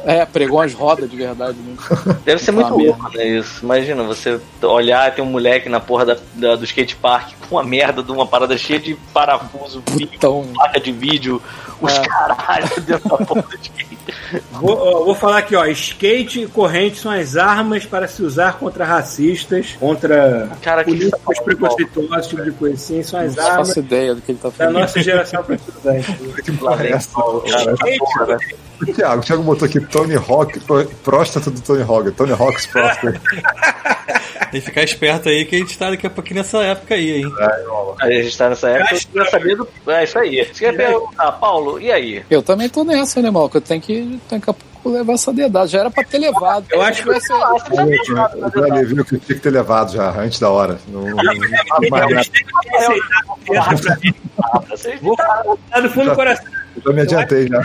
É, 0.05 0.25
pregou 0.27 0.61
as 0.61 0.73
rodas 0.75 1.11
de 1.11 1.17
verdade. 1.17 1.57
Né? 1.59 1.77
Deve 2.25 2.43
ser 2.43 2.53
muito 2.53 2.75
louco, 2.77 3.11
né? 3.17 3.27
Isso. 3.27 3.65
Imagina 3.65 4.03
você 4.03 4.41
olhar 4.63 5.09
e 5.09 5.13
ter 5.17 5.23
um 5.23 5.27
moleque 5.27 5.69
na 5.69 5.81
porra 5.81 6.05
da, 6.07 6.17
da- 6.35 6.57
do 6.57 6.65
skate 6.65 6.97
park 6.97 7.33
com 7.49 7.57
uma 7.57 7.65
merda 7.65 8.03
de 8.03 8.13
uma 8.13 8.27
parada 8.27 8.57
cheia 8.59 8.79
de 8.79 8.95
parafuso, 9.13 9.83
Então, 10.01 10.47
placa 10.55 10.79
de 10.81 10.93
vídeo, 10.93 11.43
os 11.81 11.93
É. 11.93 12.03
caralhos 12.09 12.71
dentro 12.85 13.09
da 13.09 13.17
porra 13.25 13.43
do 13.43 13.55
skate. 13.63 13.99
Vou, 14.53 14.77
ó, 14.77 15.05
vou 15.05 15.15
falar 15.15 15.39
aqui, 15.39 15.55
ó. 15.57 15.65
Skate 15.67 16.43
e 16.43 16.47
corrente 16.47 16.99
são 16.99 17.11
as 17.11 17.37
armas 17.37 17.87
para 17.87 18.07
se 18.09 18.23
usar 18.23 18.59
contra 18.59 18.85
racistas, 18.85 19.77
contra 19.79 20.51
Cara, 20.63 20.85
políticos 20.85 21.39
que- 21.39 21.45
preconceituosos, 21.45 22.17
esse 22.19 22.29
tipo 22.31 22.43
de 22.43 22.51
coisa 22.53 22.75
assim. 22.75 23.03
São 23.03 23.21
as 23.21 23.35
não 23.37 23.45
armas 23.47 23.69
faço 23.69 23.79
ideia 23.81 24.15
do 24.15 24.21
que 24.21 24.33
ele 24.33 24.39
tá 24.39 24.49
da 24.49 24.55
fazendo. 24.55 24.79
nossa 24.81 25.03
geração 25.03 25.43
para 25.45 25.59
se 25.59 25.71
usar. 25.71 25.99
entendeu? 25.99 26.35
É? 28.87 28.91
O 28.91 28.95
Thiago, 28.95 29.21
o 29.21 29.25
Thiago 29.25 29.43
botou 29.43 29.67
aqui 29.67 29.81
Tony 29.81 30.15
Hawk, 30.17 30.61
pró- 30.61 30.87
próstata 31.03 31.51
do 31.51 31.61
Tony 31.61 31.83
Hawk, 31.83 32.11
Tony 32.13 32.33
Hawk's 32.33 32.67
próstata. 32.67 33.21
Tem 34.51 34.61
que 34.63 34.67
ficar 34.67 34.83
esperto 34.83 35.29
aí 35.29 35.45
que 35.45 35.57
a 35.57 35.59
gente 35.59 35.77
tá 35.79 35.91
daqui 35.91 36.07
a 36.07 36.11
pouquinho 36.11 36.37
nessa 36.39 36.57
época 36.63 36.95
aí, 36.95 37.19
hein? 37.21 37.33
A 38.01 38.11
gente 38.11 38.39
tá 38.39 38.49
nessa 38.49 38.71
época, 38.71 38.95
eu 38.95 39.01
queria 39.01 39.31
saber 39.31 39.57
do. 39.57 39.69
É 39.89 40.05
isso 40.05 40.19
aí. 40.19 40.43
Você 40.47 40.65
quer 40.65 40.75
perguntar, 40.75 41.33
Paulo, 41.33 41.79
e 41.79 41.93
aí? 41.93 42.25
Eu 42.31 42.43
também 42.43 42.67
tô 42.69 42.83
nessa, 42.83 43.21
né, 43.21 43.31
maluco? 43.31 43.59
Eu 43.59 43.61
tenho 43.61 43.83
que 43.83 44.19
daqui 44.31 44.49
a 44.49 44.55
pouco 44.55 44.89
levar 44.89 45.13
essa 45.13 45.35
dedada. 45.35 45.67
Já 45.67 45.81
era 45.81 45.91
pra 45.91 46.03
ter 46.03 46.17
levado. 46.19 46.65
Eu 46.71 46.81
acho 46.81 47.03
que 47.03 47.09
tivesse... 47.09 47.31
Eu 47.31 47.39
já 47.39 48.75
levei 48.75 49.01
o 49.01 49.05
que 49.05 49.19
tinha 49.19 49.37
que 49.37 49.43
ter 49.43 49.51
levado 49.51 49.93
já, 49.93 50.11
antes 50.19 50.41
da 50.41 50.49
hora. 50.49 50.79
Não, 50.89 51.03
não, 51.03 51.17
não, 51.17 51.25
mais 51.91 52.11
nada. 52.11 52.23
Vocês 54.71 55.01
Vou 55.01 55.17
falar 55.17 55.43
lá 55.71 55.81
do 55.81 55.91
fundo 55.91 56.11
do 56.11 56.17
coração. 56.17 56.47
Eu 56.85 56.93
já 56.93 56.93
me 56.93 57.01
adiantei 57.03 57.49
já. 57.49 57.61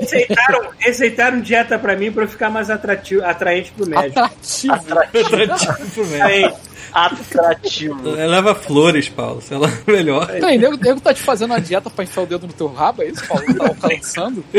Receitaram, 0.00 0.70
receitaram 0.78 1.40
dieta 1.40 1.78
pra 1.78 1.96
mim 1.96 2.10
pra 2.10 2.24
eu 2.24 2.28
ficar 2.28 2.50
mais 2.50 2.70
atrativo, 2.70 3.24
atraente 3.24 3.72
pro 3.72 3.86
médico. 3.86 4.18
Atrativo. 4.20 4.74
Atrativo 4.74 5.90
pro 5.94 6.06
médico. 6.06 6.73
Atrativo. 6.94 8.10
Leva 8.10 8.54
flores, 8.54 9.08
Paulo. 9.08 9.40
Sei 9.42 9.56
lá, 9.58 9.68
melhor. 9.86 10.26
Tá, 10.40 10.54
e 10.54 10.58
nego, 10.58 10.76
nego 10.76 11.00
tá 11.00 11.12
te 11.12 11.20
fazendo 11.20 11.50
uma 11.50 11.60
dieta 11.60 11.90
pra 11.90 12.04
enfiar 12.04 12.22
o 12.22 12.26
dedo 12.26 12.46
no 12.46 12.52
teu 12.52 12.68
rabo, 12.68 13.02
é 13.02 13.06
isso, 13.08 13.26
Paulo? 13.26 13.44
Tá 13.54 13.66
alcançando? 13.66 14.44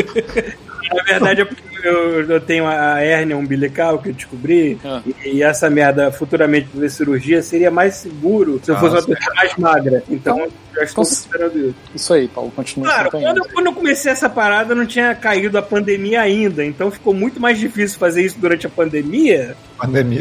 Na 0.94 1.02
verdade, 1.02 1.40
é 1.40 1.44
porque 1.44 1.62
eu, 1.82 2.30
eu 2.30 2.40
tenho 2.40 2.64
a 2.64 3.00
hérnia 3.02 3.36
umbilical 3.36 3.98
que 3.98 4.10
eu 4.10 4.12
descobri, 4.12 4.78
Ah. 4.84 5.02
e, 5.24 5.38
e 5.38 5.42
essa 5.42 5.68
merda 5.68 6.12
futuramente 6.12 6.68
fazer 6.72 6.88
cirurgia 6.90 7.42
seria 7.42 7.72
mais 7.72 7.96
seguro 7.96 8.60
se 8.62 8.70
eu 8.70 8.76
fosse 8.76 8.94
uma 8.94 9.02
pessoa 9.16 9.34
mais 9.34 9.56
magra. 9.56 10.04
Então, 10.08 10.38
eu 10.38 10.46
já 10.76 10.82
estou 10.84 10.84
então- 10.84 10.94
considerando 11.04 11.58
isso. 11.58 11.74
Isso 11.92 12.14
aí, 12.14 12.28
Paulo, 12.28 12.52
continua 12.54 12.86
Claro, 12.88 13.10
quando 13.10 13.36
eu, 13.38 13.44
quando 13.52 13.66
eu 13.66 13.72
comecei 13.72 14.12
essa 14.12 14.28
parada, 14.30 14.76
não 14.76 14.86
tinha 14.86 15.12
caído 15.14 15.58
a 15.58 15.62
pandemia 15.62 16.20
ainda, 16.20 16.64
então 16.64 16.88
ficou 16.90 17.12
muito 17.12 17.40
mais 17.40 17.58
difícil 17.58 17.98
fazer 17.98 18.24
isso 18.24 18.38
durante 18.38 18.66
a 18.66 18.70
pandemia. 18.70 19.56
Pandemia, 19.76 20.20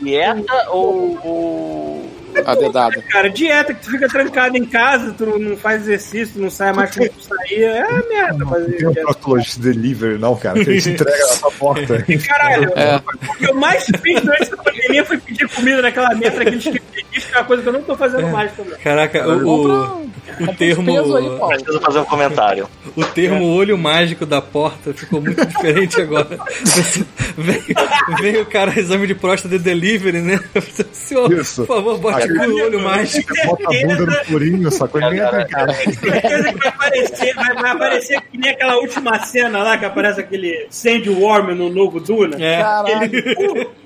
dieta 0.00 0.52
ou. 0.70 1.03
Ou... 1.24 2.10
A 2.44 2.54
dedada. 2.56 3.00
Cara, 3.12 3.30
dieta 3.30 3.72
que 3.72 3.80
tu 3.84 3.90
fica 3.92 4.08
trancado 4.08 4.56
em 4.56 4.64
casa, 4.64 5.14
tu 5.16 5.24
não 5.38 5.56
faz 5.56 5.82
exercício, 5.82 6.34
tu 6.34 6.40
não 6.40 6.50
sai 6.50 6.72
mais 6.72 6.92
como 6.92 7.08
tu 7.08 7.22
saía, 7.22 7.70
é 7.86 8.08
merda 8.08 8.44
fazer 8.44 8.68
Não 8.70 8.76
tem 8.76 8.88
um 8.88 8.90
dieta. 8.92 9.00
proctologist 9.02 9.58
delivery, 9.60 10.18
não, 10.18 10.34
cara. 10.34 10.62
Que 10.64 10.70
eles 10.70 10.84
entregam 10.84 11.28
na 11.28 11.34
sua 11.34 11.50
porta. 11.52 12.04
Caralho, 12.26 12.72
É. 12.74 12.96
o 12.96 13.34
que 13.36 13.44
eu 13.50 13.54
mais 13.54 13.84
fiz 13.84 14.20
durante 14.20 14.42
essa 14.42 14.56
pandemia 14.56 15.04
foi 15.04 15.16
pedir 15.18 15.48
comida 15.48 15.80
naquela 15.80 16.12
mesa, 16.16 16.36
naqueles 16.38 16.64
que 16.64 16.80
que 16.80 17.32
é 17.32 17.38
uma 17.38 17.44
coisa 17.44 17.62
que 17.62 17.68
eu 17.68 17.72
não 17.72 17.82
tô 17.82 17.96
fazendo 17.96 18.26
mais 18.28 18.50
também. 18.52 18.74
Caraca, 18.82 19.28
o, 19.28 19.40
Compra, 19.44 20.12
o, 20.40 20.54
termo- 20.54 21.16
aí. 21.16 21.28
Preciso 21.56 21.80
fazer 21.80 21.98
um 22.00 22.04
comentário. 22.04 22.68
o 22.96 23.04
termo 23.04 23.54
olho 23.54 23.76
mágico 23.78 24.24
da 24.26 24.40
porta 24.40 24.92
ficou 24.94 25.20
muito 25.20 25.44
diferente 25.46 26.00
agora. 26.00 26.38
Veio, 28.20 28.42
o 28.42 28.46
cara 28.46 28.78
exame 28.78 29.06
de 29.06 29.14
próstata 29.14 29.56
de 29.58 29.64
delivery, 29.64 30.20
né? 30.20 30.40
Senhor, 30.92 31.32
Isso. 31.32 31.64
por 31.64 31.76
favor, 31.76 31.98
bote 31.98 32.26
o 32.32 32.64
olho 32.64 32.80
mágico. 32.80 33.32
Bota 33.46 33.64
a 33.64 33.86
bunda 33.86 34.06
no 34.06 34.24
furinho, 34.24 34.70
sacou? 34.70 35.00
Ninguém 35.00 35.20
vai 35.20 35.44
cara. 35.48 35.72
certeza 35.74 36.52
que 36.52 36.58
vai 36.58 36.68
aparecer, 36.68 37.34
vai, 37.34 37.54
vai 37.54 37.70
aparecer 37.70 38.20
que 38.30 38.38
nem 38.38 38.50
aquela 38.50 38.76
última 38.76 39.18
cena 39.24 39.62
lá 39.62 39.76
que 39.78 39.84
aparece 39.84 40.20
aquele 40.20 40.66
Sandworm 40.70 41.54
no 41.54 41.68
novo 41.70 42.00
Duna. 42.00 42.36
É. 42.42 42.62
Uh, 42.64 43.84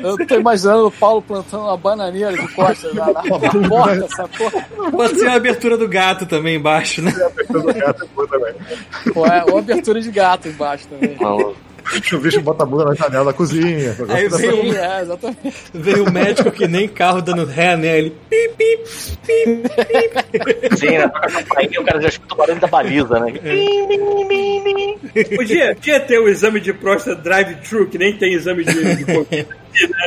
Eu 0.00 0.26
tô 0.26 0.34
imaginando 0.36 0.86
o 0.88 0.90
Paulo 0.90 1.22
plantando 1.22 1.62
uma 1.64 1.76
bananeira 1.76 2.32
de 2.32 2.48
costas 2.54 2.92
na, 2.94 3.06
na, 3.06 3.22
na 3.22 3.68
porta, 3.68 4.08
sacou? 4.08 4.50
Pode 4.96 5.18
ser 5.18 5.28
a 5.28 5.34
abertura 5.34 5.76
do 5.76 5.88
gato 5.88 6.26
também 6.26 6.56
embaixo, 6.56 7.02
né? 7.02 7.12
Ou, 9.14 9.26
é, 9.26 9.44
ou 9.50 9.58
abertura 9.58 10.00
de 10.00 10.10
gato 10.10 10.48
embaixo 10.48 10.86
também. 10.88 11.16
Maluco. 11.20 11.56
O 12.12 12.18
bicho 12.18 12.40
bota 12.40 12.62
a 12.62 12.66
bunda 12.66 12.84
na 12.86 12.94
janela 12.94 13.26
da 13.26 13.32
cozinha. 13.32 13.96
Aí 14.08 14.28
vem 14.28 14.38
Sim, 14.38 14.70
o, 14.70 14.74
é, 14.74 15.06
veio 15.72 16.04
o 16.04 16.12
médico 16.12 16.50
que 16.50 16.66
nem 16.66 16.88
carro 16.88 17.20
dando 17.20 17.44
ré, 17.44 17.76
né? 17.76 17.98
Ele. 17.98 18.10
Pi, 18.28 18.50
pi, 18.56 18.78
pi. 19.26 20.76
Sim, 20.76 20.98
né? 20.98 21.08
Toca 21.08 21.26
a 21.26 21.30
campainha, 21.30 21.80
o 21.80 21.84
cara 21.84 22.00
já 22.00 22.08
escuta 22.08 22.34
o 22.34 22.36
barulho 22.38 22.60
da 22.60 22.66
baliza, 22.66 23.20
né? 23.20 23.32
Podia, 25.36 25.74
podia 25.74 26.00
ter 26.00 26.18
o 26.18 26.28
exame 26.28 26.60
de 26.60 26.72
próstata 26.72 27.20
drive-thru, 27.20 27.86
que 27.88 27.98
nem 27.98 28.16
tem 28.16 28.32
exame 28.32 28.64
de, 28.64 28.72
de, 28.72 29.04
né? 29.04 29.46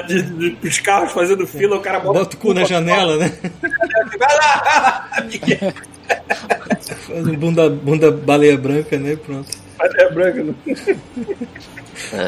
de, 0.07 0.21
de, 0.21 0.49
dos 0.51 0.79
carros 0.79 1.11
fazendo 1.11 1.45
fila, 1.45 1.77
o 1.77 1.81
cara 1.81 1.99
bota, 1.99 2.19
Bota 2.19 2.35
o 2.35 2.39
cu 2.39 2.53
na 2.53 2.63
janela, 2.63 3.17
né? 3.17 3.31
Vai 4.17 4.37
lá! 4.37 5.09
Faz 7.07 7.27
um 7.27 7.35
bunda, 7.35 7.69
bunda 7.69 8.11
baleia 8.11 8.57
branca, 8.57 8.97
né? 8.97 9.15
Pronto. 9.15 9.49
É 9.79 10.11
branca, 10.11 10.43
não. 10.43 10.55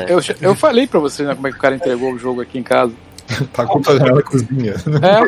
Eu, 0.08 0.20
eu 0.42 0.56
falei 0.56 0.88
pra 0.88 1.00
vocês 1.00 1.28
né, 1.28 1.36
como 1.36 1.48
é 1.48 1.52
que 1.52 1.58
o 1.58 1.62
cara 1.62 1.76
entregou 1.76 2.14
o 2.14 2.18
jogo 2.18 2.42
aqui 2.42 2.58
em 2.58 2.64
casa. 2.64 2.94
Tá 3.54 3.66
com 3.66 3.80
a 3.80 3.96
janela 3.96 4.24
cozinha. 4.24 4.74
É, 4.74 5.22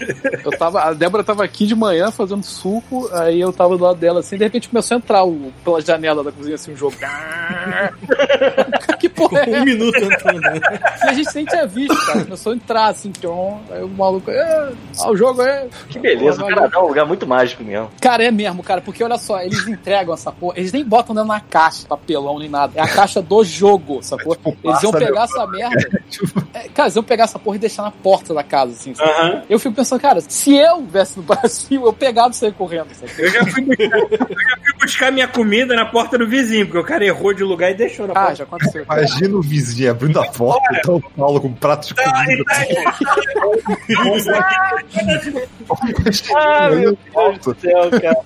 eu 0.44 0.50
tava, 0.52 0.80
a 0.80 0.94
Débora 0.94 1.22
tava 1.22 1.44
aqui 1.44 1.66
de 1.66 1.74
manhã 1.74 2.10
fazendo 2.10 2.42
suco, 2.42 3.10
aí 3.12 3.38
eu 3.38 3.52
tava 3.52 3.76
do 3.76 3.84
lado 3.84 3.98
dela 3.98 4.20
assim, 4.20 4.38
de 4.38 4.44
repente 4.44 4.70
começou 4.70 4.94
a 4.94 4.98
entrar 4.98 5.24
o, 5.24 5.52
pela 5.62 5.82
janela 5.82 6.24
da 6.24 6.32
cozinha 6.32 6.54
assim 6.54 6.72
um 6.72 6.76
jogo. 6.76 6.96
que 8.98 9.08
porra 9.08 9.40
é 9.40 9.60
Um 9.60 9.64
minuto 9.64 9.96
entrando. 9.98 10.40
né? 10.40 10.60
E 11.04 11.08
a 11.08 11.12
gente 11.12 11.34
nem 11.34 11.44
tinha 11.44 11.66
visto, 11.66 11.96
cara. 12.06 12.24
Começou 12.24 12.52
a 12.52 12.56
entrar 12.56 12.86
assim, 12.86 13.10
tchon, 13.12 13.60
aí 13.70 13.82
o 13.82 13.88
maluco, 13.88 14.30
é, 14.30 14.72
ah, 15.00 15.10
o 15.10 15.16
jogo 15.16 15.42
é. 15.42 15.66
Que 15.88 15.98
beleza, 15.98 16.42
o 16.44 16.48
Canadá 16.48 16.78
é 16.78 16.80
um 16.80 16.86
lugar 16.88 17.06
muito 17.06 17.26
mágico 17.26 17.62
mesmo. 17.64 17.90
Cara, 18.00 18.24
é 18.24 18.30
mesmo, 18.30 18.62
cara, 18.62 18.80
porque 18.80 19.02
olha 19.02 19.18
só, 19.18 19.40
eles 19.40 19.66
entregam 19.66 20.14
essa 20.14 20.30
porra, 20.32 20.58
eles 20.58 20.72
nem 20.72 20.84
botam 20.84 21.14
dentro 21.14 21.28
na 21.28 21.40
caixa, 21.40 21.86
papelão 21.86 22.38
nem 22.38 22.48
nada. 22.48 22.72
É 22.76 22.80
a 22.82 22.88
caixa 22.88 23.20
do 23.22 23.44
jogo, 23.44 24.02
sacou? 24.02 24.34
tipo, 24.36 24.56
Eles 24.64 24.82
iam 24.82 24.92
pegar 24.92 25.24
essa 25.24 25.46
merda. 25.46 25.74
É, 26.54 26.68
cara, 26.68 26.86
eles 26.86 26.94
iam 26.94 27.02
pegar 27.02 27.24
essa 27.24 27.36
porra 27.38 27.56
e 27.56 27.58
deixar 27.58 27.82
na 27.82 27.90
porta 27.90 28.32
da 28.32 28.44
casa, 28.44 28.72
assim. 28.72 28.94
sabe? 28.94 29.10
Aham. 29.10 29.42
Eu 29.50 29.58
fico 29.58 29.74
pensando, 29.74 30.00
cara, 30.00 30.20
se 30.20 30.54
eu 30.54 30.78
estivesse 30.78 31.16
no 31.16 31.22
Brasil, 31.26 31.84
eu 31.84 31.92
pegava 31.92 32.30
e 32.30 32.34
saia 32.36 32.52
correndo, 32.52 32.86
sabe? 32.94 33.12
Eu 33.18 33.28
já, 33.28 33.44
fui 33.46 33.62
buscar, 33.64 33.98
eu 33.98 34.08
já 34.10 34.56
fui 34.62 34.72
buscar 34.80 35.12
minha 35.12 35.26
comida 35.26 35.74
na 35.74 35.84
porta 35.86 36.16
do 36.16 36.28
vizinho, 36.28 36.64
porque 36.66 36.78
o 36.78 36.84
cara 36.84 37.04
errou 37.04 37.34
de 37.34 37.42
lugar 37.42 37.72
e 37.72 37.74
deixou 37.74 38.06
na 38.06 38.12
Ah, 38.12 38.16
porta. 38.20 38.34
já 38.36 38.44
aconteceu. 38.44 38.73
Imagina 38.82 39.36
o 39.36 39.42
vizinho 39.42 39.90
abrindo 39.90 40.20
a 40.20 40.26
porta 40.30 40.74
e 40.74 40.80
tá 40.80 40.92
o 40.92 41.00
Paulo 41.00 41.40
com 41.40 41.48
um 41.48 41.54
prato 41.54 41.88
de 41.88 41.94
comida. 41.94 42.44
Ah, 46.36 46.70
meu 46.70 46.98
Deus 47.14 47.38
do 47.38 47.56
céu, 47.60 47.90
cara. 47.90 48.20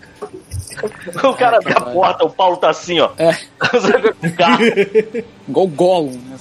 O 1.24 1.34
cara 1.34 1.56
abre 1.56 1.72
a 1.72 1.80
porta, 1.80 2.24
o 2.24 2.30
Paulo 2.30 2.56
tá 2.56 2.70
assim, 2.70 3.00
ó. 3.00 3.10
É. 3.18 3.36
Igual 5.48 5.66
o 5.66 5.68
Gollum, 5.68 6.12
né? 6.12 6.36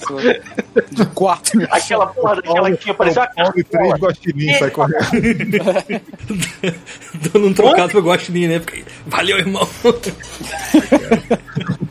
De 0.90 1.06
quatro. 1.06 1.66
Aquela 1.70 2.06
porra 2.08 2.36
daquela 2.36 2.76
que 2.76 2.94
parecia 2.94 3.22
uma 3.22 3.28
Paulo 3.34 3.52
e 3.56 3.64
três 3.64 3.94
guaxinins 3.94 4.58
sai 4.58 4.70
correndo. 4.70 5.00
Dando 7.32 7.46
um 7.46 7.54
trocado 7.54 7.90
pro 7.90 8.00
Guaxinim, 8.02 8.46
né? 8.46 8.58
Porque, 8.60 8.84
Valeu, 9.06 9.38
irmão. 9.38 9.66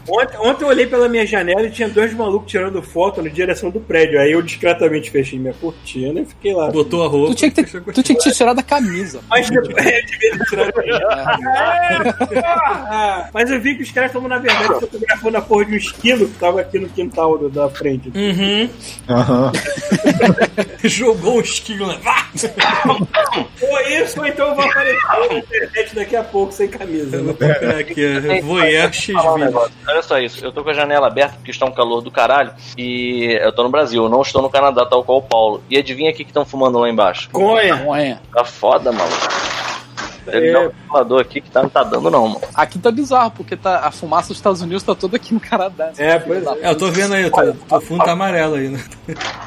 Ontem, 0.09 0.38
ontem 0.38 0.63
eu 0.63 0.69
olhei 0.69 0.88
pela 0.88 1.09
minha 1.09 1.25
janela 1.25 1.63
e 1.63 1.69
tinha 1.69 1.89
dois 1.89 2.13
malucos 2.13 2.49
tirando 2.49 2.81
foto 2.81 3.21
na 3.21 3.29
direção 3.29 3.69
do 3.69 3.79
prédio. 3.81 4.19
Aí 4.19 4.31
eu 4.31 4.41
discretamente 4.41 5.11
fechei 5.11 5.38
minha 5.38 5.53
cortina 5.53 6.21
e 6.21 6.25
fiquei 6.25 6.53
lá. 6.53 6.71
Botou 6.71 7.03
a 7.03 7.07
roupa. 7.07 7.33
Tu 7.33 7.35
tinha, 7.35 7.51
que 7.51 7.63
ter, 7.63 7.81
tu 7.81 8.03
tinha 8.03 8.17
que 8.17 8.23
ter 8.23 8.31
tirado 8.31 8.59
a 8.59 8.63
camisa. 8.63 9.19
Mas 9.27 9.49
depois 9.49 9.85
eu 9.85 10.05
devia 10.05 10.31
ter 10.31 10.45
tirado 10.45 10.71
Ah, 12.89 13.30
Mas 13.34 13.49
eu 13.49 13.59
vi 13.61 13.75
que 13.75 13.84
os 13.84 13.91
caras 13.91 14.09
estavam, 14.09 14.28
na 14.30 14.38
verdade, 14.38 14.67
fotografando 14.80 15.38
a 15.38 15.41
porra 15.41 15.65
de 15.65 15.73
um 15.73 15.78
esquilo 15.78 16.28
que 16.28 16.36
tava 16.39 16.61
aqui 16.61 16.80
no 16.80 16.89
quintal 16.89 17.38
do- 17.38 17.49
da 17.49 17.69
frente. 17.69 18.11
Uhum. 18.15 18.69
Aham. 19.09 19.51
Jogou 20.84 21.38
um 21.38 21.41
esquilo, 21.41 21.88
né? 21.88 21.97
Vá! 22.01 22.28
Ou 23.61 23.80
isso, 23.82 24.19
ou 24.19 24.25
então 24.25 24.49
eu 24.49 24.55
vou 24.55 24.63
aparecer 24.65 24.97
na 25.30 25.38
internet 25.38 25.95
daqui 25.95 26.15
a 26.15 26.23
pouco 26.23 26.51
sem 26.51 26.67
camisa. 26.67 27.17
Eu 27.17 27.23
vou 27.25 27.34
né? 27.39 27.53
procurar 27.53 27.78
aqui, 27.80 28.03
é 28.05 28.41
Voyeur 28.41 28.93
X 28.93 29.15
um. 29.15 29.19
Olha 29.88 30.01
só 30.01 30.19
isso, 30.19 30.43
eu 30.43 30.51
tô 30.51 30.63
com 30.63 30.69
a 30.69 30.73
janela 30.73 31.07
aberta 31.07 31.36
porque 31.36 31.51
está 31.51 31.65
um 31.65 31.71
calor 31.71 32.01
do 32.01 32.11
caralho 32.11 32.51
e 32.78 33.38
eu 33.41 33.51
tô 33.51 33.63
no 33.63 33.69
Brasil, 33.69 34.03
eu 34.03 34.09
não 34.09 34.21
estou 34.21 34.41
no 34.41 34.49
Canadá, 34.49 34.86
tal 34.86 35.03
qual 35.03 35.19
o 35.19 35.21
Paulo. 35.21 35.63
E 35.69 35.78
adivinha 35.78 36.11
o 36.11 36.13
que 36.13 36.23
estão 36.23 36.45
fumando 36.45 36.78
lá 36.80 36.89
embaixo? 36.89 37.30
Conha. 37.32 37.75
É. 37.97 38.17
Tá 38.34 38.43
foda, 38.45 38.91
mano. 38.91 39.11
Ele 40.32 40.51
dá 40.51 40.59
um 40.61 40.69
ventilador 40.69 41.21
aqui 41.21 41.41
que 41.41 41.49
tá, 41.51 41.61
não 41.63 41.69
tá 41.69 41.84
dando 41.84 42.09
não, 42.09 42.28
mano. 42.28 42.41
Aqui 42.55 42.80
tá 42.80 42.91
bizarro, 42.91 43.32
porque 43.32 43.55
tá, 43.55 43.80
a 43.80 43.91
fumaça 43.91 44.30
dos 44.30 44.38
Estados 44.38 44.61
Unidos 44.61 44.84
tá 44.84 44.93
toda 44.95 45.15
aqui 45.17 45.34
no 45.34 45.39
Canadá. 45.39 45.91
É, 45.97 46.19
pois 46.19 46.45
é. 46.45 46.49
É, 46.61 46.69
eu 46.71 46.75
tô 46.78 46.89
vendo 46.91 47.13
aí, 47.13 47.23
eu 47.23 47.32
tô, 47.32 47.53
tô 47.53 47.82
fundo 47.82 48.03
tá 48.03 48.11
amarelo 48.11 48.55
aí, 48.55 48.69
né? 48.69 48.84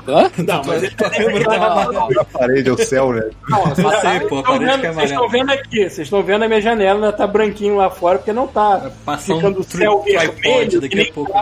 Hã? 0.08 0.30
Não, 0.46 0.62
mas 0.64 0.82
ele 0.82 0.94
Tua 0.94 1.10
câmera 1.10 1.44
tá 1.44 1.56
amarela. 1.56 2.08
A 2.20 2.24
parede 2.24 2.68
é 2.68 2.72
o 2.72 2.78
céu, 2.78 3.12
né? 3.12 3.30
Não, 3.48 3.62
vocês 3.66 3.78
Eu 3.86 4.00
sei, 4.00 4.20
pô, 4.20 4.36
a 4.36 4.38
estão 4.40 4.42
parede 4.42 4.64
vendo, 4.64 4.80
que 4.80 4.86
é 4.86 4.92
vocês 4.92 5.10
estão 5.10 5.24
amarela. 5.24 5.28
vendo 5.28 5.50
aqui, 5.50 5.78
vocês 5.90 5.98
estão 5.98 6.22
vendo 6.22 6.42
a 6.44 6.48
minha 6.48 6.60
janela, 6.60 6.94
ainda 6.94 7.12
tá 7.12 7.26
branquinho 7.26 7.76
lá 7.76 7.90
fora, 7.90 8.18
porque 8.18 8.32
não 8.32 8.46
tá 8.46 8.90
Passar 9.04 9.34
um 9.34 9.36
ficando 9.36 9.64
tri- 9.64 9.78
céu 9.78 10.02
vermelho 10.02 10.80
daqui 10.80 11.00
a 11.00 11.12
pouco. 11.12 11.32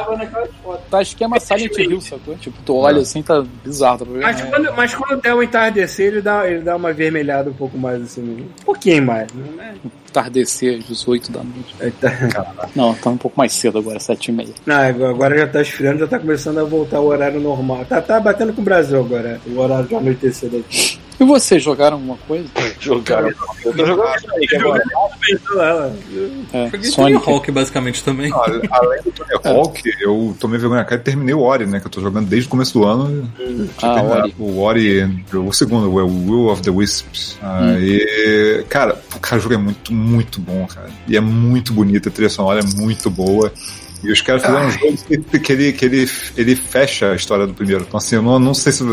Tá 0.91 1.03
esquema 1.03 1.39
Silent 1.41 1.77
Hill, 1.79 2.01
sacou? 2.01 2.35
Tipo, 2.37 2.57
tu 2.65 2.77
olha 2.77 3.01
assim, 3.03 3.23
tá 3.23 3.45
bizarro. 3.65 3.99
Tá? 3.99 4.05
Mas, 4.09 4.41
É. 4.41 4.45
quando, 4.47 4.73
mas 4.75 4.95
quando 4.95 5.21
der 5.21 5.35
o 5.35 5.43
entardecer, 5.43 6.07
ele 6.09 6.23
dá, 6.23 6.49
ele 6.49 6.61
dá 6.61 6.77
uma 6.77 6.93
vermelhada 6.93 7.51
um 7.51 7.55
pouco 7.55 7.79
mais 7.79 8.03
assim. 8.03 8.23
Um 8.61 8.65
pouquinho 8.65 9.03
mais. 9.05 9.28
Né? 9.35 9.75
Entardecer 10.09 10.79
às 10.79 10.85
18 10.87 11.31
da 11.33 11.41
noite. 11.43 11.93
Tá- 12.01 12.69
Não, 12.75 12.95
tá 12.95 13.11
um 13.11 13.17
pouco 13.17 13.37
mais 13.39 13.53
cedo 13.53 13.79
agora, 13.79 14.01
7 14.01 14.29
e 14.29 14.33
meia. 14.33 14.49
Não, 14.67 14.77
agora- 15.09 15.39
já 15.39 15.47
tá 15.47 15.61
esfriando, 15.63 15.99
já 16.01 16.07
tá 16.07 16.19
começando 16.19 16.59
a 16.59 16.65
voltar 16.65 16.97
ao 16.99 17.07
horário 17.07 17.41
normal. 17.41 17.85
Tá, 17.85 18.01
tá 18.01 18.19
batendo 18.19 18.53
com 18.53 18.61
o 18.63 18.65
Brasil 18.65 18.99
agora, 18.99 19.41
o 19.47 19.59
horário 19.59 19.87
de 19.87 19.95
anoitecer 19.95 20.49
daqui. 20.51 20.99
E 21.21 21.25
vocês 21.25 21.61
jogaram 21.63 21.97
alguma 21.97 22.17
coisa? 22.29 22.47
Jogaram. 22.79 23.29
Eu 23.65 23.75
tô 23.75 23.85
jogando 23.85 24.09
agora. 24.57 24.83
É, 26.53 26.65
Joguei 26.67 26.71
Tony 26.71 26.85
Sonic. 26.85 27.29
Hawk 27.31 27.51
basicamente 27.51 28.05
também. 28.05 28.31
Ah, 28.33 28.45
Além 28.71 29.03
do 29.03 29.11
Tony 29.11 29.31
Hawk, 29.45 29.83
eu 30.01 30.37
tomei 30.39 30.59
vergonha 30.61 30.81
na 30.83 30.85
cara 30.87 31.01
e 31.01 31.05
terminei 31.05 31.35
o 31.35 31.41
Ori, 31.41 31.67
né? 31.67 31.81
Que 31.81 31.87
eu 31.87 31.91
tô 31.91 32.01
jogando 32.01 32.29
desde 32.29 32.47
o 32.47 32.51
começo 32.51 32.73
do 32.75 32.85
ano. 32.85 33.29
Ah, 33.83 34.01
Ori. 34.03 34.35
O 34.39 34.61
Ori, 34.61 35.03
o 35.35 35.53
segundo, 35.53 35.91
o 35.91 35.95
Will 35.95 36.47
of 36.53 36.63
the 36.63 36.71
Wisps. 36.71 37.37
Aí, 37.43 38.65
cara, 38.69 38.97
o 39.17 39.19
cara, 39.21 39.39
o 39.39 39.43
jogo 39.43 39.55
é 39.55 39.59
muito, 39.59 39.93
muito 39.99 40.41
bom, 40.41 40.67
cara. 40.67 40.91
E 41.07 41.17
é 41.17 41.21
muito 41.21 41.73
bonito, 41.73 42.09
a 42.09 42.13
trilha 42.13 42.31
sonora 42.31 42.61
é 42.61 42.77
muito 42.77 43.11
boa. 43.11 43.53
E 44.03 44.13
os 44.13 44.21
caras 44.21 44.43
fizeram 44.43 44.67
um 44.67 44.71
jogo 44.71 44.97
que, 45.31 45.39
que 45.41 45.53
ele, 45.53 45.73
que 45.73 45.85
ele, 45.85 46.11
ele 46.37 46.55
fecha 46.57 47.13
a 47.13 47.15
história 47.17 47.47
do 47.47 47.55
primeiro. 47.55 47.85
Então, 47.87 47.99
assim, 47.99 48.17
eu 48.17 48.23
não, 48.23 48.39
não 48.39 48.55
sei 48.55 48.73
se. 48.73 48.85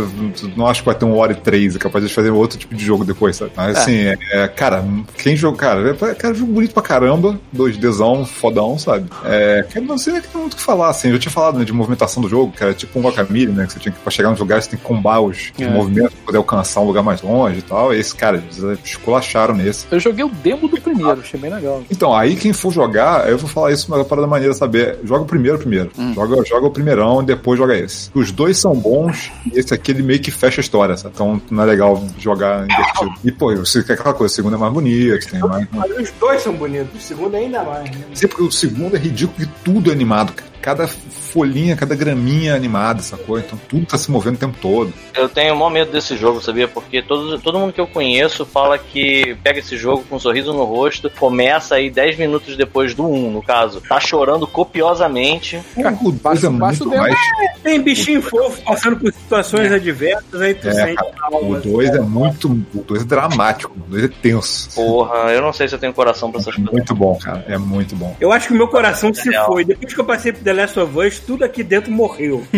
Não 0.56 0.68
acho 0.68 0.82
que 0.82 0.86
vai 0.86 0.96
ter 0.96 1.06
um 1.06 1.16
Ori 1.18 1.36
3, 1.36 1.76
é 1.76 1.80
capaz 1.80 2.06
de 2.08 2.14
fazer 2.14 2.32
outro 2.32 2.58
tipo 2.58 2.74
de 2.76 2.84
jogo 2.84 3.06
depois, 3.06 3.36
sabe? 3.36 3.52
Mas, 3.56 3.78
assim, 3.78 3.96
é, 3.96 4.18
é, 4.32 4.48
cara, 4.48 4.84
quem 5.18 5.36
joga. 5.36 5.58
Cara, 5.58 5.90
é, 5.90 6.14
cara, 6.16 6.34
jogo 6.34 6.52
bonito 6.54 6.74
pra 6.74 6.84
caramba, 6.84 7.40
2Dzão, 7.56 8.26
fodão, 8.26 8.78
sabe? 8.78 9.10
É, 9.24 9.66
cara, 9.72 9.86
não 9.86 9.98
sei 9.98 10.14
muito 10.34 10.54
o 10.54 10.56
que 10.56 10.62
falar, 10.62 10.90
assim. 10.90 11.10
Eu 11.10 11.20
tinha 11.20 11.32
falado 11.32 11.60
né, 11.60 11.66
de 11.66 11.74
movimentação 11.74 12.22
do 12.22 12.30
jogo, 12.30 12.52
que 12.52 12.64
era 12.64 12.74
tipo 12.74 12.98
um 13.00 13.04
Guacamole, 13.04 13.48
né? 13.48 13.66
Que 13.68 13.74
você 13.74 13.80
tinha 13.80 13.92
que, 13.92 14.00
pra 14.00 14.12
chegar 14.12 14.30
nos 14.32 14.40
lugares, 14.40 14.66
você 14.66 14.72
tem 14.72 14.80
que 14.80 14.86
combar 14.86 15.20
os, 15.22 15.52
os 15.58 15.62
É. 15.62 15.70
movimentos 15.70 16.14
pra 16.14 16.26
poder 16.26 16.38
alcançar 16.38 16.82
um 16.82 16.86
lugar 16.86 17.04
mais 17.04 17.22
longe 17.22 17.60
e 17.60 17.62
tal. 17.62 17.94
E 17.94 18.00
esse, 18.00 18.16
cara, 18.16 18.38
eles 18.38 18.80
esculacharam 18.84 19.54
nesse. 19.56 19.86
Eu 19.92 20.00
joguei 20.00 20.24
o 20.24 20.30
demo 20.30 20.68
do 20.68 20.80
primeiro, 20.80 21.20
achei 21.20 21.40
bem 21.40 21.52
legal. 21.54 21.84
Então, 21.92 22.14
aí 22.16 22.36
quem 22.36 22.54
for 22.54 22.72
jogar, 22.72 23.30
eu 23.30 23.38
vou 23.38 23.50
falar 23.50 23.72
isso, 23.72 23.88
mas 23.90 24.00
é 24.00 24.02
uma 24.02 24.08
parada 24.08 24.28
maneira 24.28 24.54
saber. 24.54 24.95
Joga 25.04 25.24
o 25.24 25.26
primeiro 25.26 25.58
primeiro. 25.58 25.92
Joga, 26.14 26.44
joga 26.46 26.68
o 26.68 26.72
primeirão 26.72 27.22
e 27.22 27.26
depois 27.26 27.58
joga 27.58 27.78
esse. 27.78 28.10
Os 28.14 28.32
dois 28.32 28.58
são 28.58 28.74
bons 28.74 29.32
e 29.52 29.60
esse 29.60 29.74
aqui 29.74 29.92
ele 29.92 30.04
meio 30.04 30.20
que 30.20 30.32
fecha 30.32 30.62
a 30.62 30.64
história, 30.64 30.98
sabe? 30.98 31.14
Então 31.16 31.42
não 31.50 31.64
é 31.64 31.66
legal 31.66 32.04
jogar 32.18 32.66
invertido. 32.66 33.14
E, 33.24 33.32
pô, 33.32 33.56
você 33.56 33.84
quer 33.84 33.94
aquela 33.94 34.14
coisa, 34.14 34.32
o 34.32 34.36
segundo 34.36 34.56
é 34.56 34.60
mais 34.60 34.74
bonito, 34.74 35.30
tem 35.30 35.40
mais. 35.40 35.68
Mas 35.72 35.98
os 35.98 36.12
dois 36.12 36.42
são 36.42 36.54
bonitos, 36.54 36.96
o 36.96 37.00
segundo 37.02 37.36
ainda 37.36 37.64
mais. 37.64 37.90
Né? 37.90 38.06
Sim, 38.14 38.28
porque 38.28 38.44
o 38.44 38.52
segundo 38.52 38.96
é 38.96 39.00
ridículo 39.00 39.38
que 39.38 39.48
tudo 39.64 39.90
é 39.90 39.94
animado, 39.94 40.34
cara. 40.34 40.52
Cada 40.62 40.88
folhinha, 41.36 41.76
cada 41.76 41.94
graminha 41.96 42.54
é 42.54 42.56
animada, 42.56 43.02
sacou? 43.02 43.38
Então 43.38 43.60
tudo 43.68 43.86
tá 43.86 43.98
se 43.98 44.10
movendo 44.10 44.36
o 44.36 44.38
tempo 44.38 44.58
todo. 44.62 44.94
Eu 45.14 45.28
tenho 45.28 45.54
o 45.54 45.58
maior 45.58 45.70
medo 45.70 45.92
desse 45.92 46.16
jogo, 46.16 46.42
sabia? 46.42 46.66
Porque 46.66 47.02
todo, 47.02 47.38
todo 47.40 47.60
mundo 47.60 47.74
que 47.74 47.82
eu 47.82 47.86
conheço 47.88 48.46
fala 48.46 48.78
que 48.78 49.36
pega 49.44 49.60
esse 49.60 49.76
jogo 49.76 50.06
com 50.10 50.16
um 50.16 50.20
sorriso 50.20 50.54
no 50.54 50.64
rosto, 50.64 51.10
começa 51.20 51.76
aí 51.76 51.90
10 51.90 52.18
minutos 52.18 52.56
depois 52.56 52.94
do 52.96 53.06
1, 53.06 53.32
no 53.32 53.44
caso. 53.44 53.82
Tá 53.82 54.00
chorando 54.00 54.48
copiosamente. 54.48 55.62
o 56.02 56.12
2 56.12 56.44
é 56.46 56.50
muito 56.50 56.88
mais. 56.88 57.16
Tem 57.62 57.82
bichinho 57.82 58.22
fofo 58.22 58.62
passando 58.62 58.96
por 58.98 59.12
situações 59.12 59.72
adversas, 59.72 60.42
aí 60.42 60.54
tu 60.54 60.70
É, 60.70 60.74
sente 60.74 60.96
cara, 60.96 61.36
O 61.36 61.56
2 61.60 61.90
é 61.90 62.00
muito. 62.00 62.48
O 62.74 62.82
2 62.88 63.02
é 63.02 63.06
dramático, 63.06 63.74
o 63.76 63.90
2 63.92 64.06
é 64.06 64.08
tenso. 64.08 64.70
Porra, 64.76 65.32
eu 65.34 65.42
não 65.42 65.52
sei 65.52 65.68
se 65.68 65.76
eu 65.76 65.80
tenho 65.80 65.94
coração 65.94 66.32
pra 66.32 66.40
essas 66.40 66.56
coisas. 66.56 66.72
Muito 66.72 66.96
bom, 66.96 67.18
cara. 67.22 67.44
É 67.50 67.58
muito 67.58 67.94
bom. 67.96 68.16
Eu 68.22 68.32
acho 68.32 68.48
que 68.48 68.54
o 68.54 68.58
meu 68.58 68.68
coração 68.68 69.14
se 69.14 69.30
Real. 69.30 69.48
foi. 69.48 69.66
Depois 69.66 69.94
que 69.94 70.00
eu 70.00 70.06
passei 70.06 70.32
pro 70.32 70.44
The 70.44 70.54
Last 70.54 70.80
of 70.80 70.98
Us, 70.98 71.20
tudo 71.26 71.44
aqui 71.44 71.64
dentro 71.64 71.92
morreu. 71.92 72.44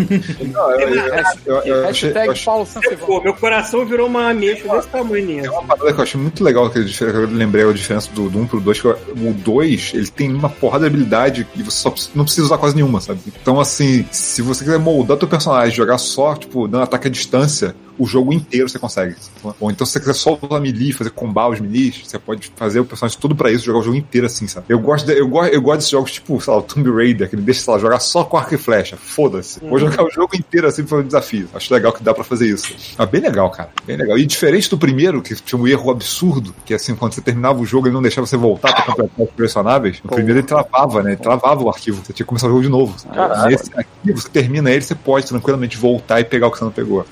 Não, 0.52 0.72
eu, 0.72 0.90
eu, 0.90 1.06
eu, 1.46 1.56
eu 1.56 1.88
achei, 1.88 2.10
eu 2.10 2.14
Hashtag 2.14 2.30
achei- 2.30 2.46
Paulo 2.46 3.24
meu 3.24 3.34
coração 3.34 3.86
virou 3.86 4.08
uma 4.08 4.30
ameixa 4.30 4.68
desse 4.68 4.88
tamanho. 4.88 5.46
É 5.46 5.50
uma 5.50 5.64
parada 5.64 5.94
que 5.94 6.00
eu 6.00 6.04
achei 6.04 6.20
muito 6.20 6.44
legal, 6.44 6.70
que 6.70 6.80
eu 6.80 7.28
lembrei 7.30 7.68
a 7.68 7.72
diferença 7.74 8.10
do, 8.12 8.30
do 8.30 8.40
1 8.40 8.48
pro 8.48 8.60
2, 8.60 8.82
que 8.82 8.88
o 8.88 9.34
2, 9.34 9.92
ele 9.94 10.08
tem 10.08 10.34
uma 10.34 10.50
porrada 10.50 10.90
de 10.90 10.96
habilidade 10.96 11.48
e 11.56 11.64
você 11.64 11.78
só 11.78 11.94
não 12.16 12.24
precisa 12.26 12.46
usar 12.48 12.58
quase 12.58 12.76
nenhuma, 12.76 13.00
sabe? 13.02 13.20
Então, 13.42 13.60
assim, 13.60 14.06
se 14.12 14.42
você 14.42 14.64
quiser 14.64 14.80
moldar 14.80 15.18
teu 15.18 15.28
personagem, 15.28 15.76
jogar 15.76 15.98
só, 15.98 16.36
tipo, 16.36 16.68
dando 16.68 16.84
ataque 16.84 17.08
à 17.08 17.12
distância, 17.12 17.76
o 18.00 18.06
jogo 18.06 18.32
inteiro 18.32 18.70
você 18.70 18.78
consegue. 18.78 19.16
Ou 19.60 19.72
então, 19.72 19.86
se 19.86 19.94
você 19.94 20.00
quiser 20.00 20.14
só 20.14 20.38
usar 20.40 20.60
melee, 20.60 20.92
fazer 20.94 21.10
combar 21.10 21.50
os 21.50 21.60
melee, 21.60 21.92
você 22.06 22.20
pode 22.20 22.52
fazer 22.56 22.80
o 22.80 22.86
personagem 22.86 23.18
todo 23.20 23.36
pra 23.36 23.52
isso, 23.52 23.66
jogar 23.66 23.80
o 23.80 23.84
jogo 23.84 23.98
inteiro 23.98 24.28
assim, 24.28 24.48
sabe? 24.48 24.68
Eu 24.70 24.80
gosto, 24.80 25.06
de- 25.08 25.18
eu 25.18 25.28
gosto, 25.28 25.52
eu 25.54 25.62
gosto 25.62 25.78
desses 25.78 25.90
jogos, 25.92 26.12
tipo, 26.12 26.40
sei 26.40 26.54
lá, 26.54 26.60
o 26.60 26.62
Tomb 26.64 26.92
Raider, 26.92 27.28
que 27.30 27.36
ele 27.36 27.42
deixa, 27.42 27.62
sei 27.62 27.74
lá, 27.74 27.80
jogar 27.80 28.00
só 28.00 28.24
com 28.24 28.38
arco 28.38 28.57
e 28.58 28.60
flecha. 28.60 28.98
Foda-se. 28.98 29.60
Vou 29.60 29.80
jogar 29.80 30.04
o 30.04 30.12
jogo 30.12 30.36
inteiro 30.36 30.68
assim 30.68 30.86
fazer 30.86 31.04
um 31.04 31.06
desafio. 31.06 31.50
Acho 31.54 31.74
legal 31.74 31.94
que 31.94 32.04
dá 32.04 32.14
pra 32.14 32.24
fazer 32.24 32.48
isso. 32.48 32.76
Ah, 32.98 33.06
bem 33.06 33.22
legal, 33.22 33.50
cara. 33.50 33.70
Bem 33.86 33.98
legal. 33.98 34.18
E 34.18 34.26
diferente 34.26 34.70
do 34.70 34.78
primeiro, 34.78 35.22
que 35.22 35.36
tinha 35.36 35.60
um 35.60 35.68
erro 35.68 35.90
absurdo, 35.90 36.54
que 36.66 36.74
assim, 36.74 36.96
quando 36.96 37.14
você 37.14 37.22
terminava 37.22 37.60
o 37.60 37.66
jogo, 37.66 37.88
ele 37.88 37.94
não 37.94 38.02
deixava 38.02 38.28
você 38.28 38.38
voltar 38.38 38.74
pra 38.74 38.86
completar 38.86 39.26
os 39.26 39.32
colecionáveis. 39.32 40.00
No 40.04 40.12
primeiro 40.12 40.40
ele 40.40 40.48
travava, 40.48 41.04
né? 41.04 41.12
Ele 41.12 41.22
travava 41.22 41.64
o 41.64 41.70
arquivo. 41.70 41.98
Você 41.98 42.14
tinha 42.14 42.26
que 42.26 42.30
começar 42.30 42.48
o 42.48 42.50
jogo 42.50 42.64
de 42.64 42.70
novo. 42.70 42.96
Caralho. 43.14 43.52
Nesse 43.52 43.72
aqui, 43.76 44.12
você 44.12 44.30
termina 44.30 44.70
ele, 44.72 44.82
você 44.82 44.96
pode 44.96 45.26
tranquilamente 45.28 45.78
voltar 45.78 46.20
e 46.20 46.26
pegar 46.26 46.48
o 46.48 46.52
que 46.52 46.58
você 46.58 46.64
não 46.64 46.72
pegou. 46.72 47.06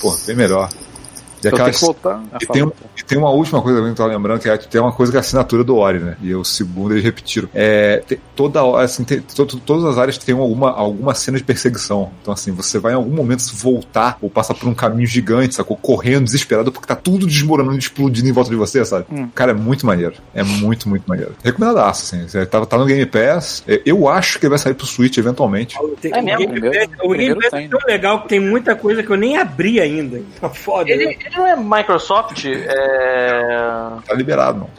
Porra, 0.00 0.16
bem 0.26 0.36
melhor. 0.36 0.68
E 1.42 1.46
Eu 1.46 1.50
tenho 1.52 1.54
aquelas- 1.54 1.78
que 1.78 1.84
voltar. 1.84 2.22
E 2.40 2.46
tem, 2.46 2.62
um- 2.64 2.72
e 2.96 3.02
tem 3.04 3.18
uma 3.18 3.30
última 3.30 3.62
coisa 3.62 3.78
também 3.78 3.94
que 3.94 4.00
eu 4.00 4.04
tava 4.04 4.16
lembrando, 4.16 4.40
que 4.40 4.48
é, 4.48 4.56
tem 4.56 4.80
uma 4.80 4.92
coisa 4.92 5.12
que 5.12 5.16
é 5.16 5.20
a 5.20 5.20
assinatura 5.20 5.62
do 5.64 5.76
Ori, 5.76 5.98
né? 6.00 6.16
E 6.20 6.34
o 6.34 6.44
segundo 6.44 6.92
eles 6.94 7.04
repetiram. 7.04 7.48
É, 7.54 8.02
tem- 8.06 8.18
toda 8.34 8.60
assim, 8.82 9.04
tem- 9.04 9.20
to- 9.20 9.46
to- 9.46 9.58
todas 9.60 9.84
as 9.84 9.98
áreas 9.98 10.18
têm 10.18 10.34
alguma, 10.34 10.70
alguma 10.70 11.14
cena 11.14 11.38
de 11.38 11.44
perseguição. 11.44 12.10
Então, 12.22 12.32
assim, 12.34 12.50
você 12.52 12.78
vai 12.78 12.92
em 12.92 12.96
algum 12.96 13.14
momento 13.14 13.42
voltar 13.54 14.18
ou 14.20 14.28
passar 14.28 14.54
por 14.54 14.68
um 14.68 14.74
caminho 14.74 15.06
gigante, 15.06 15.54
sacou? 15.54 15.76
Correndo, 15.76 16.24
desesperado, 16.24 16.72
porque 16.72 16.86
tá 16.88 16.96
tudo 16.96 17.26
desmoronando, 17.26 17.78
explodindo 17.78 18.28
em 18.28 18.32
volta 18.32 18.50
de 18.50 18.56
você, 18.56 18.84
sabe? 18.84 19.06
Hum. 19.10 19.28
Cara, 19.34 19.52
é 19.52 19.54
muito 19.54 19.86
maneiro. 19.86 20.14
É 20.34 20.42
muito, 20.42 20.88
muito 20.88 21.04
maneiro. 21.06 21.32
Recomendadaço, 21.42 22.14
assim. 22.16 22.26
Você 22.28 22.44
Tá, 22.46 22.64
tá 22.64 22.78
no 22.78 22.84
Game 22.86 23.04
Pass. 23.06 23.62
É, 23.66 23.82
Eu 23.84 24.08
acho 24.08 24.38
que 24.38 24.44
ele 24.46 24.50
vai 24.50 24.58
sair 24.58 24.74
pro 24.74 24.86
Switch 24.86 25.16
eventualmente. 25.18 25.76
É 26.02 26.20
mesmo? 26.22 26.44
O 27.02 27.10
Game 27.14 27.34
Pass- 27.40 27.52
é 27.52 27.68
tão 27.68 27.80
legal 27.86 28.22
que 28.22 28.28
tem 28.28 28.40
muita 28.40 28.74
coisa 28.74 29.02
que 29.02 29.10
eu 29.10 29.16
nem 29.16 29.36
abri 29.36 29.80
ainda. 29.80 30.20
Tá 30.40 30.48
foda. 30.48 30.90
Ele, 30.90 31.06
né? 31.06 31.16
Ele 31.28 31.36
não 31.36 31.46
é 31.46 31.56
Microsoft? 31.56 32.44
É... 32.44 33.98
Tá 34.06 34.14
liberado, 34.14 34.60
não. 34.60 34.70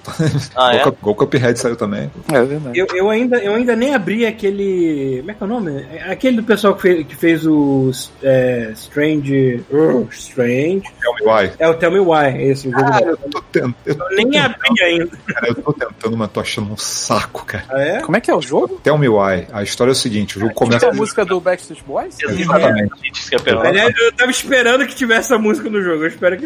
Ah, 0.55 0.75
é? 0.75 0.81
Igual 0.81 1.15
Cuphead 1.15 1.57
saiu 1.59 1.75
também. 1.75 2.11
É 2.31 2.41
verdade. 2.41 2.77
Eu, 2.77 2.87
eu, 2.93 3.09
ainda, 3.09 3.37
eu 3.37 3.53
ainda 3.53 3.75
nem 3.75 3.93
abri 3.93 4.25
aquele. 4.25 5.17
Como 5.19 5.31
é 5.31 5.33
que 5.33 5.43
é 5.43 5.45
o 5.45 5.49
nome? 5.49 5.87
Aquele 6.09 6.37
do 6.37 6.43
pessoal 6.43 6.75
que 6.75 6.81
fez, 6.81 7.07
que 7.07 7.15
fez 7.15 7.45
o 7.45 7.91
é, 8.23 8.71
Strange. 8.73 9.63
Uh, 9.71 10.07
Strange. 10.11 10.83
Tell 10.99 11.13
me 11.13 11.31
why. 11.31 11.51
É 11.59 11.67
o 11.67 11.73
Tell 11.73 11.91
Me 11.91 11.99
Why, 11.99 12.49
esse 12.49 12.69
jogo. 12.69 12.83
Cara, 12.83 13.05
eu 13.05 13.17
tô 13.17 13.41
tentando. 13.41 13.75
Eu, 13.85 13.95
tô 13.95 14.03
eu 14.09 14.17
nem 14.17 14.29
tentando, 14.29 14.55
abri 14.55 14.83
ainda. 14.83 15.17
cara, 15.27 15.47
eu 15.47 15.55
tô 15.55 15.73
tentando, 15.73 16.17
mas 16.17 16.31
tô 16.31 16.39
achando 16.39 16.73
um 16.73 16.77
saco, 16.77 17.45
cara. 17.45 17.65
Ah, 17.69 17.81
é? 17.81 18.01
Como 18.01 18.17
é 18.17 18.21
que 18.21 18.31
é 18.31 18.35
o 18.35 18.41
jogo? 18.41 18.79
Tell 18.83 18.97
me 18.97 19.07
why. 19.07 19.47
A 19.51 19.63
história 19.63 19.91
é 19.91 19.93
o 19.93 19.95
seguinte: 19.95 20.37
o 20.37 20.39
jogo 20.41 20.53
Como 20.53 20.69
começa. 20.71 20.87
é 20.87 20.89
a 20.89 20.93
música 20.93 21.25
do 21.25 21.39
Backstreet 21.39 21.83
Boys? 21.83 22.17
Exatamente. 22.21 22.91
É. 23.31 23.67
Aliás, 23.67 23.93
eu 23.97 24.11
tava 24.13 24.31
esperando 24.31 24.85
que 24.85 24.95
tivesse 24.95 25.31
essa 25.31 25.37
música 25.37 25.69
no 25.69 25.81
jogo. 25.81 26.03
Eu 26.03 26.07
espero 26.07 26.37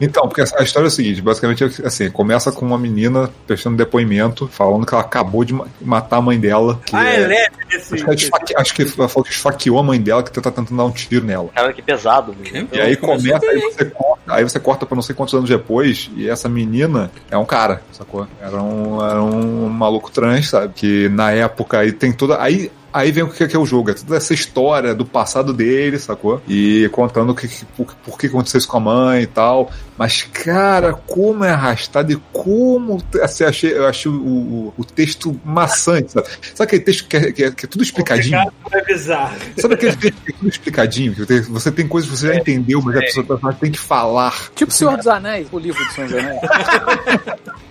Então, 0.00 0.28
porque 0.28 0.40
a 0.42 0.62
história 0.62 0.86
é 0.86 0.88
o 0.88 0.90
seguinte: 0.90 1.20
basicamente, 1.20 1.64
é 1.64 1.86
assim, 1.86 2.10
começa 2.10 2.52
com 2.52 2.64
uma 2.64 2.78
menina 2.78 3.30
prestando 3.46 3.76
depoimento, 3.76 4.48
falando 4.48 4.86
que 4.86 4.94
ela 4.94 5.02
acabou 5.02 5.44
de 5.44 5.52
ma- 5.54 5.66
matar 5.80 6.16
a 6.18 6.22
mãe 6.22 6.38
dela. 6.38 6.80
Que 6.86 6.94
ah, 6.96 7.04
é 7.08 7.22
é- 7.22 7.26
leve 7.26 7.50
esse. 7.72 7.94
Acho 7.94 8.04
que, 8.06 8.14
esfaque- 8.14 8.54
acho 8.56 8.74
que 8.74 8.82
ela 8.82 9.08
falou 9.08 9.24
que 9.24 9.32
esfaqueou 9.32 9.78
a 9.78 9.82
mãe 9.82 10.00
dela 10.00 10.22
que 10.22 10.30
tá 10.30 10.40
tentando 10.50 10.76
dar 10.76 10.84
um 10.84 10.90
tiro 10.90 11.24
nela. 11.24 11.48
Cara, 11.54 11.72
que 11.72 11.82
pesado. 11.82 12.32
velho. 12.32 12.68
E 12.72 12.80
aí 12.80 12.96
começa, 12.96 13.46
aí 13.46 13.60
você 13.60 13.84
corta, 13.86 14.22
aí 14.28 14.42
você 14.44 14.60
corta 14.60 14.86
pra 14.86 14.94
não 14.94 15.02
sei 15.02 15.14
quantos 15.14 15.34
anos 15.34 15.48
depois, 15.48 16.10
e 16.16 16.28
essa 16.28 16.48
menina 16.48 17.10
é 17.30 17.36
um 17.36 17.44
cara, 17.44 17.82
sacou? 17.92 18.26
Era 18.40 18.62
um, 18.62 19.04
era 19.04 19.22
um 19.22 19.68
maluco 19.68 20.10
trans, 20.10 20.48
sabe? 20.48 20.72
Que 20.74 21.08
na 21.08 21.30
época 21.32 21.78
aí 21.78 21.92
tem 21.92 22.12
toda. 22.12 22.40
Aí, 22.40 22.70
aí 22.92 23.12
vem 23.12 23.22
o 23.24 23.28
que 23.28 23.44
é, 23.44 23.48
que 23.48 23.54
é 23.56 23.58
o 23.58 23.66
jogo, 23.66 23.90
é 23.90 23.94
toda 23.94 24.16
essa 24.16 24.32
história 24.34 24.94
do 24.94 25.04
passado 25.04 25.52
dele, 25.52 25.98
sacou? 25.98 26.40
E 26.48 26.88
contando 26.92 27.30
o 27.30 27.34
que, 27.34 27.46
que- 27.48 27.64
por, 27.76 27.94
por 28.04 28.18
que 28.18 28.26
aconteceu 28.26 28.58
isso 28.58 28.68
com 28.68 28.76
a 28.76 28.80
mãe 28.80 29.22
e 29.22 29.26
tal. 29.26 29.70
Mas, 29.96 30.22
cara, 30.22 30.92
como 30.92 31.44
é 31.44 31.50
arrastado 31.50 32.12
e 32.12 32.16
como 32.32 33.02
assim, 33.22 33.44
achei, 33.44 33.72
eu 33.72 33.86
achei 33.86 34.10
o, 34.10 34.14
o, 34.14 34.74
o 34.78 34.84
texto 34.84 35.38
maçante, 35.44 36.12
sabe? 36.12 36.28
Sabe 36.54 36.62
aquele 36.68 36.82
texto 36.82 37.08
que 37.08 37.16
é, 37.16 37.32
que 37.32 37.44
é- 37.44 37.50
que 37.50 37.66
é 37.66 37.68
tudo 37.68 37.82
explicadinho? 37.82 38.38
É 38.72 38.84
bizarro. 38.84 39.36
Sabe 39.56 39.74
aquele 39.74 39.96
texto 39.96 40.22
que 40.22 40.30
é 40.32 40.34
tudo 40.36 40.48
explicadinho? 40.48 41.14
Que 41.14 41.40
você 41.42 41.70
tem 41.72 41.86
coisas 41.88 42.08
que 42.10 42.16
você 42.16 42.28
já 42.28 42.36
entendeu, 42.36 42.80
mas 42.80 42.96
a 42.96 43.00
pessoa 43.00 43.24
a 43.28 43.34
pessoa 43.34 43.52
tem 43.54 43.70
que 43.72 43.78
falar. 43.78 44.50
Tipo 44.54 44.72
Senhor 44.72 44.96
dos 44.96 45.06
Anéis, 45.08 45.48
o 45.50 45.58
livro 45.58 45.84
do 45.84 45.92
Senhor 45.92 46.08
dos 46.10 46.18
Anéis. 46.18 46.40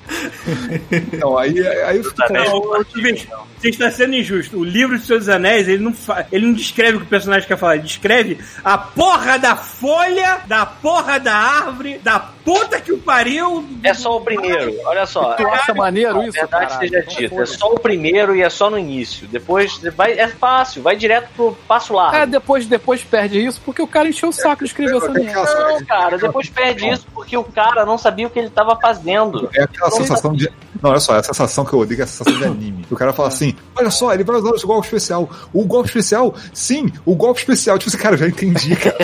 Então, 0.91 1.38
aí, 1.38 1.65
aí 1.68 1.98
eu 1.98 2.03
fico, 2.03 2.22
Não, 2.34 3.48
você 3.57 3.69
está 3.69 3.89
sendo 3.91 4.14
injusto. 4.14 4.57
O 4.57 4.64
livro 4.64 4.98
dos 4.98 5.07
Seus 5.07 5.27
Anéis, 5.27 5.68
ele 5.68 5.84
não, 5.84 5.94
fa... 5.94 6.26
ele 6.31 6.45
não 6.45 6.53
descreve 6.53 6.98
o 6.98 6.99
que 6.99 7.06
o 7.07 7.10
personagem 7.10 7.48
quer 7.48 7.57
falar. 7.57 7.76
Ele 7.76 7.84
descreve 7.84 8.39
a 8.64 8.77
porra 8.77 9.38
da 9.39 9.56
folha, 9.56 10.41
da 10.45 10.65
porra 10.65 11.19
da 11.19 11.34
árvore, 11.34 11.99
da 11.99 12.19
puta 12.19 12.80
que 12.80 12.94
o 12.94 12.99
pariu. 12.99 13.68
É 13.84 13.94
só 13.94 14.18
o 14.18 14.22
primeiro, 14.22 14.76
olha 14.85 15.06
só. 15.06 15.34
Tu 15.34 15.48
acha 15.48 15.73
maneiro 15.73 16.22
isso, 16.23 16.34
Verdade 16.34 16.68
caralho? 16.68 16.89
seja 16.89 17.03
dita, 17.03 17.41
é 17.41 17.45
só 17.45 17.73
o 17.73 17.80
primeiro 17.80 18.35
e 18.35 18.41
é 18.41 18.49
só 18.49 18.69
no 18.69 18.77
início. 18.77 19.27
Depois 19.27 19.80
vai, 19.95 20.14
é 20.14 20.27
fácil, 20.27 20.84
vai 20.84 20.95
direto 20.95 21.27
pro 21.35 21.57
passo 21.68 21.94
largo. 21.94 22.15
É, 22.15 22.26
depois, 22.26 22.65
depois 22.68 23.03
perde 23.03 23.44
isso 23.44 23.60
porque 23.65 23.81
o 23.81 23.88
cara 23.88 24.07
encheu 24.07 24.30
o 24.30 24.34
saco 24.34 24.64
de 24.64 24.69
escrever 24.69 24.98
essa 24.98 25.10
merda. 25.10 25.44
Não, 25.44 25.85
cara, 25.85 26.18
depois 26.18 26.49
perde 26.49 26.88
isso 26.88 27.07
porque 27.14 27.35
o 27.35 27.44
cara 27.44 27.85
não 27.85 27.98
sabia 27.98 28.27
o 28.27 28.30
que 28.30 28.38
ele 28.38 28.49
tava 28.49 28.76
fazendo. 28.80 29.49
é 29.53 29.64
aquela 29.64 29.89
sensação 29.89 30.07
de. 30.38 30.50
Não, 30.82 30.91
olha 30.91 30.99
só, 30.99 31.16
é 31.16 31.20
a 31.20 31.24
sensação 31.24 31.66
que 31.66 31.74
eu 31.74 31.80
odeio, 31.80 32.02
é 32.02 32.04
a 32.04 32.08
sensação 32.08 32.38
de 32.38 32.45
anime. 32.45 32.86
O 32.90 32.95
cara 32.95 33.14
fala 33.14 33.30
assim: 33.30 33.56
olha 33.76 33.90
só, 33.90 34.14
ele 34.14 34.24
vai 34.24 34.38
usar 34.38 34.49
o 34.49 34.68
golpe 34.68 34.88
especial. 34.88 35.30
O 35.54 35.66
golpe 35.66 35.88
especial, 35.88 36.36
sim, 36.54 36.91
o 37.06 37.16
golpe 37.16 37.40
especial. 37.40 37.78
Tipo 37.78 37.90
assim, 37.90 37.98
cara, 37.98 38.16
eu 38.16 38.20
já 38.20 38.28
entendi, 38.28 38.76
cara. 38.76 38.98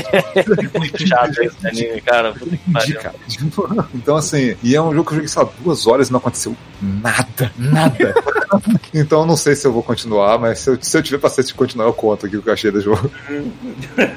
Muito 0.77 1.07
chato 1.07 1.41
esse 1.41 1.67
anime, 1.67 2.01
cara. 2.01 2.33
Entendi, 2.67 2.93
cara. 2.93 3.15
Então, 3.93 4.15
assim, 4.15 4.55
e 4.63 4.75
é 4.75 4.81
um 4.81 4.93
jogo 4.93 5.03
que 5.03 5.11
eu 5.11 5.15
joguei 5.15 5.27
só 5.27 5.53
duas 5.59 5.87
horas 5.87 6.09
e 6.09 6.11
não 6.11 6.19
aconteceu 6.19 6.55
nada, 6.81 7.51
nada. 7.57 8.13
então 8.93 9.21
eu 9.21 9.25
não 9.25 9.37
sei 9.37 9.55
se 9.55 9.65
eu 9.65 9.71
vou 9.71 9.81
continuar, 9.81 10.37
mas 10.37 10.59
se 10.59 10.69
eu, 10.69 10.77
se 10.81 10.97
eu 10.97 11.03
tiver 11.03 11.17
paciência 11.17 11.51
de 11.51 11.53
continuar, 11.53 11.85
eu 11.85 11.93
conto 11.93 12.25
aqui 12.25 12.37
o 12.37 12.41
que 12.41 12.49
eu 12.49 12.53
achei 12.53 12.71
do 12.71 12.81
jogo. 12.81 13.09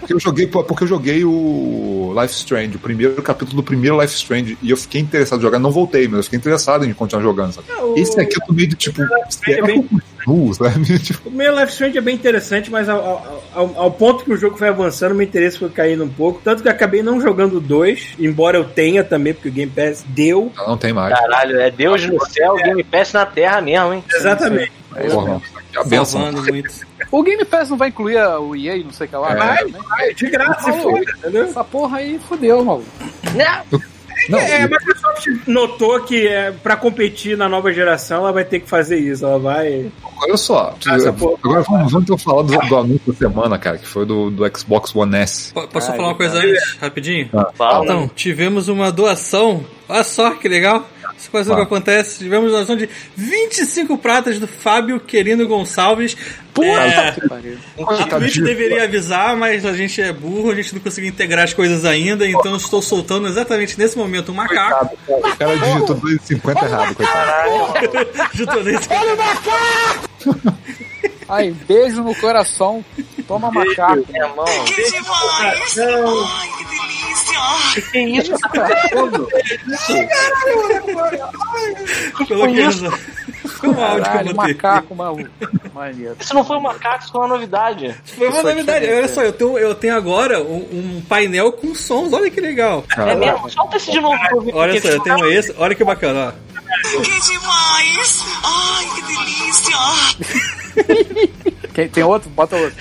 porque 0.00 0.12
eu 0.12 0.20
joguei, 0.20 0.46
porque 0.46 0.84
eu 0.84 0.88
joguei 0.88 1.24
o 1.24 2.14
Life 2.20 2.34
Strange, 2.34 2.76
o 2.76 2.80
primeiro 2.80 3.22
capítulo 3.22 3.56
do 3.56 3.62
primeiro 3.62 4.00
Life 4.00 4.14
Strange, 4.14 4.58
e 4.62 4.70
eu 4.70 4.76
fiquei 4.76 5.00
interessado 5.00 5.38
em 5.38 5.42
jogar, 5.42 5.58
não 5.58 5.70
voltei, 5.70 6.08
mas 6.08 6.18
eu 6.18 6.22
fiquei 6.24 6.38
interessado 6.38 6.84
em 6.84 6.92
continuar 6.92 7.22
jogando. 7.22 7.45
Sabe? 7.52 7.66
o- 7.80 7.94
Esse 7.96 8.20
aqui 8.20 8.40
eu 8.40 8.46
tô 8.46 8.52
meio 8.52 8.68
de 8.68 8.76
tipo, 8.76 9.02
será 9.28 9.62
que 9.66 9.70
eu 9.72 9.82
continuo, 9.84 10.54
sabe? 10.54 10.98
Tipo, 10.98 11.28
O 11.28 11.32
meu 11.32 11.52
Life 11.58 11.72
Strange 11.72 11.98
é 11.98 12.00
bem 12.00 12.14
interessante, 12.14 12.70
mas 12.70 12.88
ao, 12.88 12.98
ao- 13.00 13.42
ao- 13.54 13.74
ao 13.82 13.90
ponto 13.90 14.24
que 14.24 14.32
o 14.32 14.36
jogo 14.36 14.56
foi 14.56 14.68
avançando, 14.68 15.14
meu 15.14 15.26
interesse 15.26 15.58
foi 15.58 15.68
caindo 15.70 16.04
um 16.04 16.08
pouco. 16.08 16.40
Tanto 16.42 16.62
que 16.62 16.68
eu 16.68 16.72
acabei 16.72 17.02
não 17.02 17.20
jogando 17.20 17.60
dois, 17.60 18.14
embora 18.18 18.56
eu 18.58 18.64
tenha 18.64 19.02
também, 19.04 19.32
porque 19.34 19.48
o 19.48 19.52
Game 19.52 19.70
Pass 19.70 20.04
deu. 20.08 20.52
não 20.56 20.76
tem 20.76 20.92
mais. 20.92 21.12
Caralho, 21.18 21.60
é 21.60 21.70
Deus 21.70 22.04
no 22.06 22.24
céu, 22.26 22.54
Game 22.56 22.82
Pass 22.84 23.12
na 23.12 23.26
terra 23.26 23.60
mesmo, 23.60 23.92
hein? 23.94 24.04
Exatamente. 24.14 24.72
Porra, 25.10 25.28
não. 25.32 25.40
Que 25.72 25.78
a 25.78 25.84
benção. 25.84 26.22
Salvando 26.22 26.52
muito. 26.52 26.70
O 27.12 27.22
Game 27.22 27.44
Pass 27.44 27.68
não 27.70 27.76
vai 27.76 27.88
incluir 27.88 28.16
a- 28.18 28.40
o 28.40 28.56
EA, 28.56 28.82
não 28.82 28.90
sei 28.92 29.06
o 29.06 29.10
que 29.10 29.16
lá. 29.16 29.32
É. 29.32 29.64
né? 29.64 29.78
Vai, 29.88 30.14
de 30.14 30.30
graça, 30.30 30.72
se 30.72 30.78
for, 30.80 30.98
entendeu? 31.00 31.44
Essa 31.44 31.62
porra 31.62 31.98
aí 31.98 32.18
fudeu, 32.18 32.64
maluco. 32.64 32.86
Não, 33.34 33.80
É, 34.34 34.62
a 34.62 34.68
Microsoft 34.68 35.26
notou 35.46 36.00
que 36.02 36.26
é, 36.26 36.50
pra 36.50 36.76
competir 36.76 37.36
na 37.36 37.48
nova 37.48 37.72
geração, 37.72 38.18
ela 38.18 38.32
vai 38.32 38.44
ter 38.44 38.60
que 38.60 38.68
fazer 38.68 38.98
isso. 38.98 39.24
Ela 39.24 39.38
vai. 39.38 39.90
Olha 40.22 40.36
só, 40.36 40.74
porra. 41.12 41.36
agora 41.42 41.62
vamos, 41.62 41.92
vamos 41.92 42.04
então 42.04 42.18
falar 42.18 42.42
do, 42.42 42.68
do 42.68 42.76
anúncio 42.76 43.12
da 43.12 43.14
semana, 43.18 43.58
cara, 43.58 43.78
que 43.78 43.86
foi 43.86 44.06
do, 44.06 44.30
do 44.30 44.58
Xbox 44.58 44.94
One 44.94 45.16
S. 45.16 45.52
Po- 45.52 45.68
Posso 45.68 45.90
Ai, 45.90 45.96
falar 45.96 46.08
uma 46.08 46.14
coisa 46.16 46.38
antes, 46.38 46.76
rapidinho? 46.80 47.28
Fala. 47.54 47.84
Então, 47.84 48.08
tivemos 48.14 48.68
uma 48.68 48.90
doação. 48.90 49.64
Olha 49.88 50.02
só 50.04 50.30
que 50.30 50.48
legal. 50.48 50.86
Isso 51.18 51.30
quase 51.30 51.48
nunca 51.48 51.62
acontece. 51.62 52.18
Tivemos 52.18 52.50
doação 52.52 52.76
de 52.76 52.88
25 53.16 53.96
pratas 53.98 54.38
do 54.38 54.46
Fábio 54.46 55.00
Querino 55.00 55.46
Gonçalves. 55.48 56.16
Puta 56.52 56.68
É, 56.68 57.12
que 57.12 57.28
pariu. 57.28 57.58
a 57.88 58.04
Twitch 58.06 58.38
deveria 58.38 58.84
avisar, 58.84 59.36
mas 59.36 59.64
a 59.66 59.72
gente 59.74 60.00
é 60.00 60.12
burro, 60.12 60.50
a 60.50 60.54
gente 60.54 60.74
não 60.74 60.80
conseguiu 60.80 61.10
integrar 61.10 61.44
as 61.44 61.52
coisas 61.52 61.84
ainda, 61.84 62.26
então 62.26 62.50
eu 62.52 62.56
estou 62.56 62.80
soltando 62.80 63.28
exatamente 63.28 63.78
nesse 63.78 63.96
momento 63.98 64.32
um 64.32 64.34
macaco. 64.34 64.96
O 65.08 65.36
cara 65.36 65.56
digitou 65.56 65.96
2,50 65.96 66.64
errado, 66.64 66.94
coitado. 66.94 68.08
Junto 68.34 68.62
nesse- 68.62 68.88
Aí, 71.28 71.50
beijo 71.66 72.02
no 72.02 72.14
coração. 72.14 72.84
Toma 73.26 73.50
macaco. 73.50 74.04
Minha 74.08 74.28
mão. 74.28 74.44
Não, 74.46 74.64
Que 77.74 77.82
que 77.82 77.98
é 77.98 78.08
isso? 78.08 78.32
Coloquei 82.26 82.62
essa- 82.64 82.90
Foi 83.48 83.68
um 83.70 83.80
áudio 83.84 84.02
que 84.02 84.08
eu 84.08 84.12
Caralho, 84.12 84.34
botei. 84.34 84.54
macaco, 84.54 84.94
maluco. 84.94 85.28
Maneiro. 85.74 86.16
Isso 86.20 86.34
não 86.34 86.44
foi 86.44 86.56
um 86.56 86.60
macaco, 86.60 87.02
isso 87.04 87.12
foi 87.12 87.20
uma 87.20 87.28
novidade. 87.28 87.94
Foi 88.04 88.26
uma 88.28 88.38
Isso 88.38 88.48
é 88.48 88.54
novidade. 88.54 88.80
diferente, 88.80 88.98
Olha 88.98 89.08
só, 89.08 89.22
eu 89.22 89.32
tenho, 89.32 89.58
eu 89.58 89.74
tenho 89.74 89.96
agora 89.96 90.40
um, 90.42 90.56
um 90.98 91.02
painel 91.08 91.52
com 91.52 91.74
sons. 91.74 92.12
Olha 92.12 92.30
que 92.30 92.40
legal. 92.40 92.84
É 92.96 93.14
mesmo? 93.14 93.50
Solta 93.50 93.76
esse 93.76 93.90
de 93.90 94.00
novo. 94.00 94.16
Olha 94.54 94.80
só, 94.80 94.88
eu 94.88 95.00
tenho 95.02 95.26
esse. 95.32 95.54
Olha 95.58 95.74
que 95.74 95.84
bacana, 95.84 96.32
ó. 96.34 96.45
Que 96.82 97.20
demais! 97.20 98.24
Ai, 98.44 98.86
que 98.94 99.02
delícia! 99.02 99.76
Tem 101.92 102.02
outro? 102.04 102.30
Bota 102.30 102.56
outro. 102.56 102.76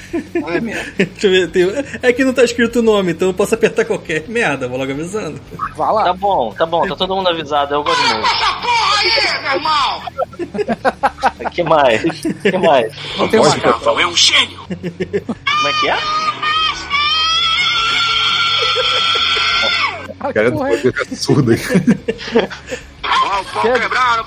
Deixa 0.97 1.27
eu 1.27 1.31
ver. 1.31 1.49
tem- 1.51 1.67
É 2.01 2.13
que 2.13 2.23
não 2.23 2.33
tá 2.33 2.43
escrito 2.43 2.79
o 2.79 2.81
nome, 2.81 3.11
então 3.11 3.27
eu 3.29 3.33
posso 3.33 3.53
apertar 3.53 3.83
qualquer 3.85 4.23
merda, 4.29 4.67
vou 4.69 4.77
logo 4.77 4.91
avisando. 4.91 5.39
Vai 5.75 5.93
lá. 5.93 6.03
Tá 6.05 6.13
bom, 6.13 6.53
tá 6.57 6.65
bom, 6.65 6.87
tá 6.87 6.95
todo 6.95 7.13
mundo 7.15 7.27
avisado, 7.27 7.73
eu 7.75 7.83
gosto 7.83 8.01
de 8.01 8.13
novo. 8.13 8.27
que 11.51 11.63
mais? 11.63 12.01
que 12.41 12.57
mais? 12.57 12.93
Não 13.17 13.27
tem 13.27 13.41
Rafael 13.41 13.99
é 13.99 14.07
um 14.07 14.15
gênio! 14.15 14.59
Como 14.67 15.67
é 15.67 15.73
que 15.79 15.89
é? 15.89 15.97
Cara, 20.33 20.51
que 20.51 20.57
porra 20.57 20.69
é 20.73 20.77
depois 20.77 20.95
fica 21.03 21.15
surdo 21.15 21.51
aí. 21.51 21.59
Ó, 23.03 23.41
o 23.41 23.45
pau 23.45 23.61
quebrado! 23.73 24.25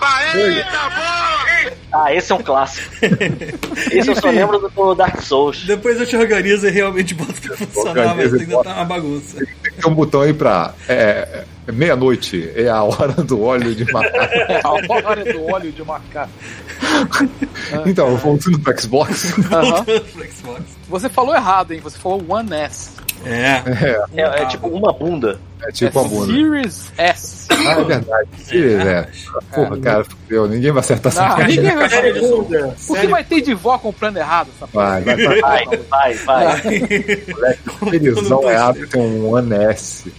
Ah, 1.92 2.14
esse 2.14 2.30
é 2.30 2.34
um 2.34 2.42
clássico. 2.42 2.86
Esse 3.90 4.10
eu 4.10 4.16
só 4.16 4.28
lembro 4.30 4.58
do 4.58 4.94
Dark 4.94 5.22
Souls. 5.22 5.64
Depois 5.64 5.98
eu 5.98 6.06
te 6.06 6.16
organizo 6.16 6.66
e 6.68 6.70
realmente 6.70 7.14
boto 7.14 7.32
pra 7.40 7.56
funcionar, 7.56 8.14
mas 8.14 8.34
ainda 8.34 8.62
tá 8.62 8.74
uma 8.74 8.84
bagunça. 8.84 9.38
Tem 9.38 9.72
que 9.72 9.80
ter 9.80 9.88
um 9.88 9.94
botão 9.94 10.20
aí 10.20 10.34
pra. 10.34 10.74
É, 10.86 11.44
é 11.66 11.72
meia-noite, 11.72 12.52
é 12.54 12.68
a 12.68 12.82
hora 12.82 13.14
do 13.14 13.42
óleo 13.42 13.74
de 13.74 13.90
macaco. 13.90 14.18
É 14.48 14.60
a 14.62 14.70
hora 15.08 15.32
do 15.32 15.46
óleo 15.50 15.72
de 15.72 15.82
macaco. 15.84 16.32
Então, 17.86 18.16
voltando 18.16 18.58
pro 18.60 18.80
Xbox. 18.80 19.32
Pro 19.32 20.32
Xbox. 20.32 20.62
Você 20.88 21.08
falou 21.08 21.34
errado, 21.34 21.72
hein? 21.72 21.80
Você 21.80 21.98
falou 21.98 22.24
One 22.28 22.52
S. 22.54 22.92
É. 23.24 23.62
É, 23.66 24.04
É, 24.14 24.42
é 24.42 24.46
tipo 24.46 24.68
uma 24.68 24.92
bunda. 24.92 25.40
É 25.62 25.72
tipo 25.72 25.98
é 25.98 26.02
a 26.02 26.04
bunda. 26.08 26.32
Series 26.32 26.92
S. 26.96 27.46
Ah, 27.50 27.72
é 27.72 27.84
verdade. 27.84 28.28
Series 28.44 28.86
é. 28.86 29.08
Porra, 29.54 29.78
cara, 29.78 30.04
fudeu. 30.04 30.48
Ninguém 30.48 30.70
vai 30.72 30.80
acertar 30.80 31.12
essa 31.12 31.28
Não, 31.28 31.36
caixa. 31.36 31.48
ninguém 31.48 31.76
vai. 31.76 31.88
Segunda. 31.88 32.76
O 32.88 32.94
que 32.94 33.06
vai 33.06 33.24
ter 33.24 33.40
de 33.40 33.54
vó 33.54 33.78
comprando 33.78 34.16
errado? 34.16 34.48
Essa 34.56 34.66
porra? 34.68 35.00
Vai, 35.00 35.02
vai, 35.02 35.16
vai. 35.16 35.40
Vai, 35.40 35.66
vai, 35.88 36.14
vai. 36.14 36.62
Moleque, 37.28 37.90
felizão 37.90 38.50
é 38.50 38.56
abre 38.56 38.86
tem 38.86 39.00
um 39.02 39.34
One 39.34 39.54
S. 39.54 40.12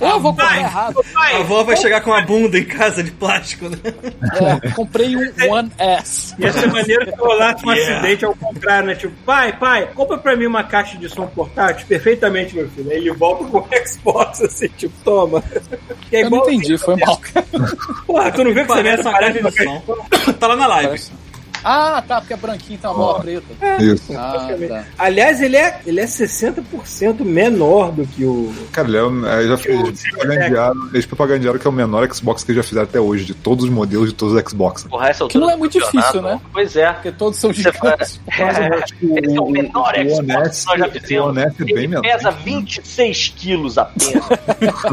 Eu 0.00 0.20
vou 0.20 0.32
comprar 0.32 0.58
errado. 0.58 1.04
A 1.16 1.36
avó 1.38 1.62
vai 1.64 1.76
chegar 1.76 2.00
com 2.00 2.10
uma 2.10 2.20
bunda 2.22 2.58
em 2.58 2.64
casa 2.64 3.02
de 3.02 3.10
plástico, 3.10 3.68
né? 3.68 3.78
É, 4.62 4.70
comprei 4.70 5.16
um 5.16 5.52
One 5.52 5.70
S. 5.78 6.34
Ia 6.38 6.52
ser 6.52 6.72
maneiro 6.72 7.04
se 7.04 7.16
rolasse 7.16 7.64
um 7.66 7.72
Yeah. 7.72 7.98
acidente 7.98 8.24
ao 8.24 8.34
contrário, 8.34 8.88
né? 8.88 8.94
Tipo, 8.94 9.14
pai, 9.24 9.52
pai, 9.56 9.88
compra 9.94 10.18
pra 10.18 10.36
mim 10.36 10.46
uma 10.46 10.64
caixa 10.64 10.96
de 10.98 11.08
som 11.08 11.26
portátil 11.26 11.86
perfeitamente, 11.86 12.54
meu 12.54 12.68
filho. 12.70 12.90
Aí 12.90 12.96
ele 12.98 13.12
volta 13.12 13.44
com 13.44 13.58
o 13.58 13.68
Xbox, 13.86 14.42
assim, 14.42 14.68
tipo, 14.76 14.94
toma. 15.04 15.42
Que 16.08 16.16
é 16.16 16.22
Eu 16.24 16.30
não 16.30 16.38
entendi, 16.38 16.76
foi 16.78 16.96
mal. 16.96 17.20
Porra, 18.06 18.30
tu 18.32 18.44
não 18.44 18.52
viu 18.52 18.62
que 18.62 18.68
você 18.72 18.82
Parece 18.82 18.96
nessa 18.96 19.10
uma 19.10 19.18
caixa 19.18 19.42
de 19.42 19.64
som. 19.64 19.82
Tá 20.38 20.46
lá 20.46 20.56
na 20.56 20.66
live. 20.66 21.02
Ah, 21.64 22.02
tá, 22.06 22.20
porque 22.20 22.34
é 22.34 22.36
branquinho, 22.36 22.78
tem 22.78 22.90
uma 22.90 22.96
bola 22.96 23.20
preta. 23.20 23.46
Isso. 23.80 24.12
Ah, 24.16 24.48
tá. 24.68 24.84
Aliás, 24.98 25.40
ele 25.40 25.56
é, 25.56 25.80
ele 25.86 26.00
é 26.00 26.04
60% 26.04 27.24
menor 27.24 27.92
do 27.92 28.06
que 28.06 28.24
o. 28.24 28.52
Cara, 28.72 28.88
ele 28.88 28.96
é, 28.96 29.44
é, 29.44 29.48
já 29.48 29.56
fez, 29.56 29.80
eles 29.80 30.10
propagandearam, 30.10 30.88
eles 30.92 31.06
propagandearam 31.06 31.58
que 31.58 31.66
é 31.66 31.70
o 31.70 31.72
menor 31.72 32.14
Xbox 32.14 32.44
que 32.44 32.52
eles 32.52 32.64
já 32.64 32.68
fizeram 32.68 32.88
até 32.88 33.00
hoje, 33.00 33.24
de 33.24 33.34
todos 33.34 33.64
os 33.64 33.70
modelos 33.70 34.08
de 34.08 34.14
todos 34.14 34.34
os 34.34 34.42
Xbox. 34.48 34.84
Porra, 34.84 35.08
essa 35.08 35.26
Que 35.26 35.38
não 35.38 35.50
é 35.50 35.56
muito 35.56 35.78
difícil, 35.78 36.22
né? 36.22 36.40
Pois 36.52 36.76
é. 36.76 36.92
Porque 36.92 37.12
todos 37.12 37.38
são 37.38 37.52
gigantes. 37.52 38.20
Que 38.98 39.06
o, 39.06 39.18
Esse 39.18 39.36
é 39.36 39.40
o 39.40 39.50
menor 39.50 39.92
o 39.94 40.10
Xbox 40.10 40.60
que 40.60 40.66
nós 40.66 40.78
já 40.78 40.86
o 40.86 40.90
fizemos. 40.90 41.36
S 41.36 41.62
é 41.62 41.64
bem 41.64 41.76
Ele 41.76 41.88
menor. 41.88 42.02
pesa 42.02 42.30
26 42.30 43.34
quilos 43.36 43.78
apenas. 43.78 44.24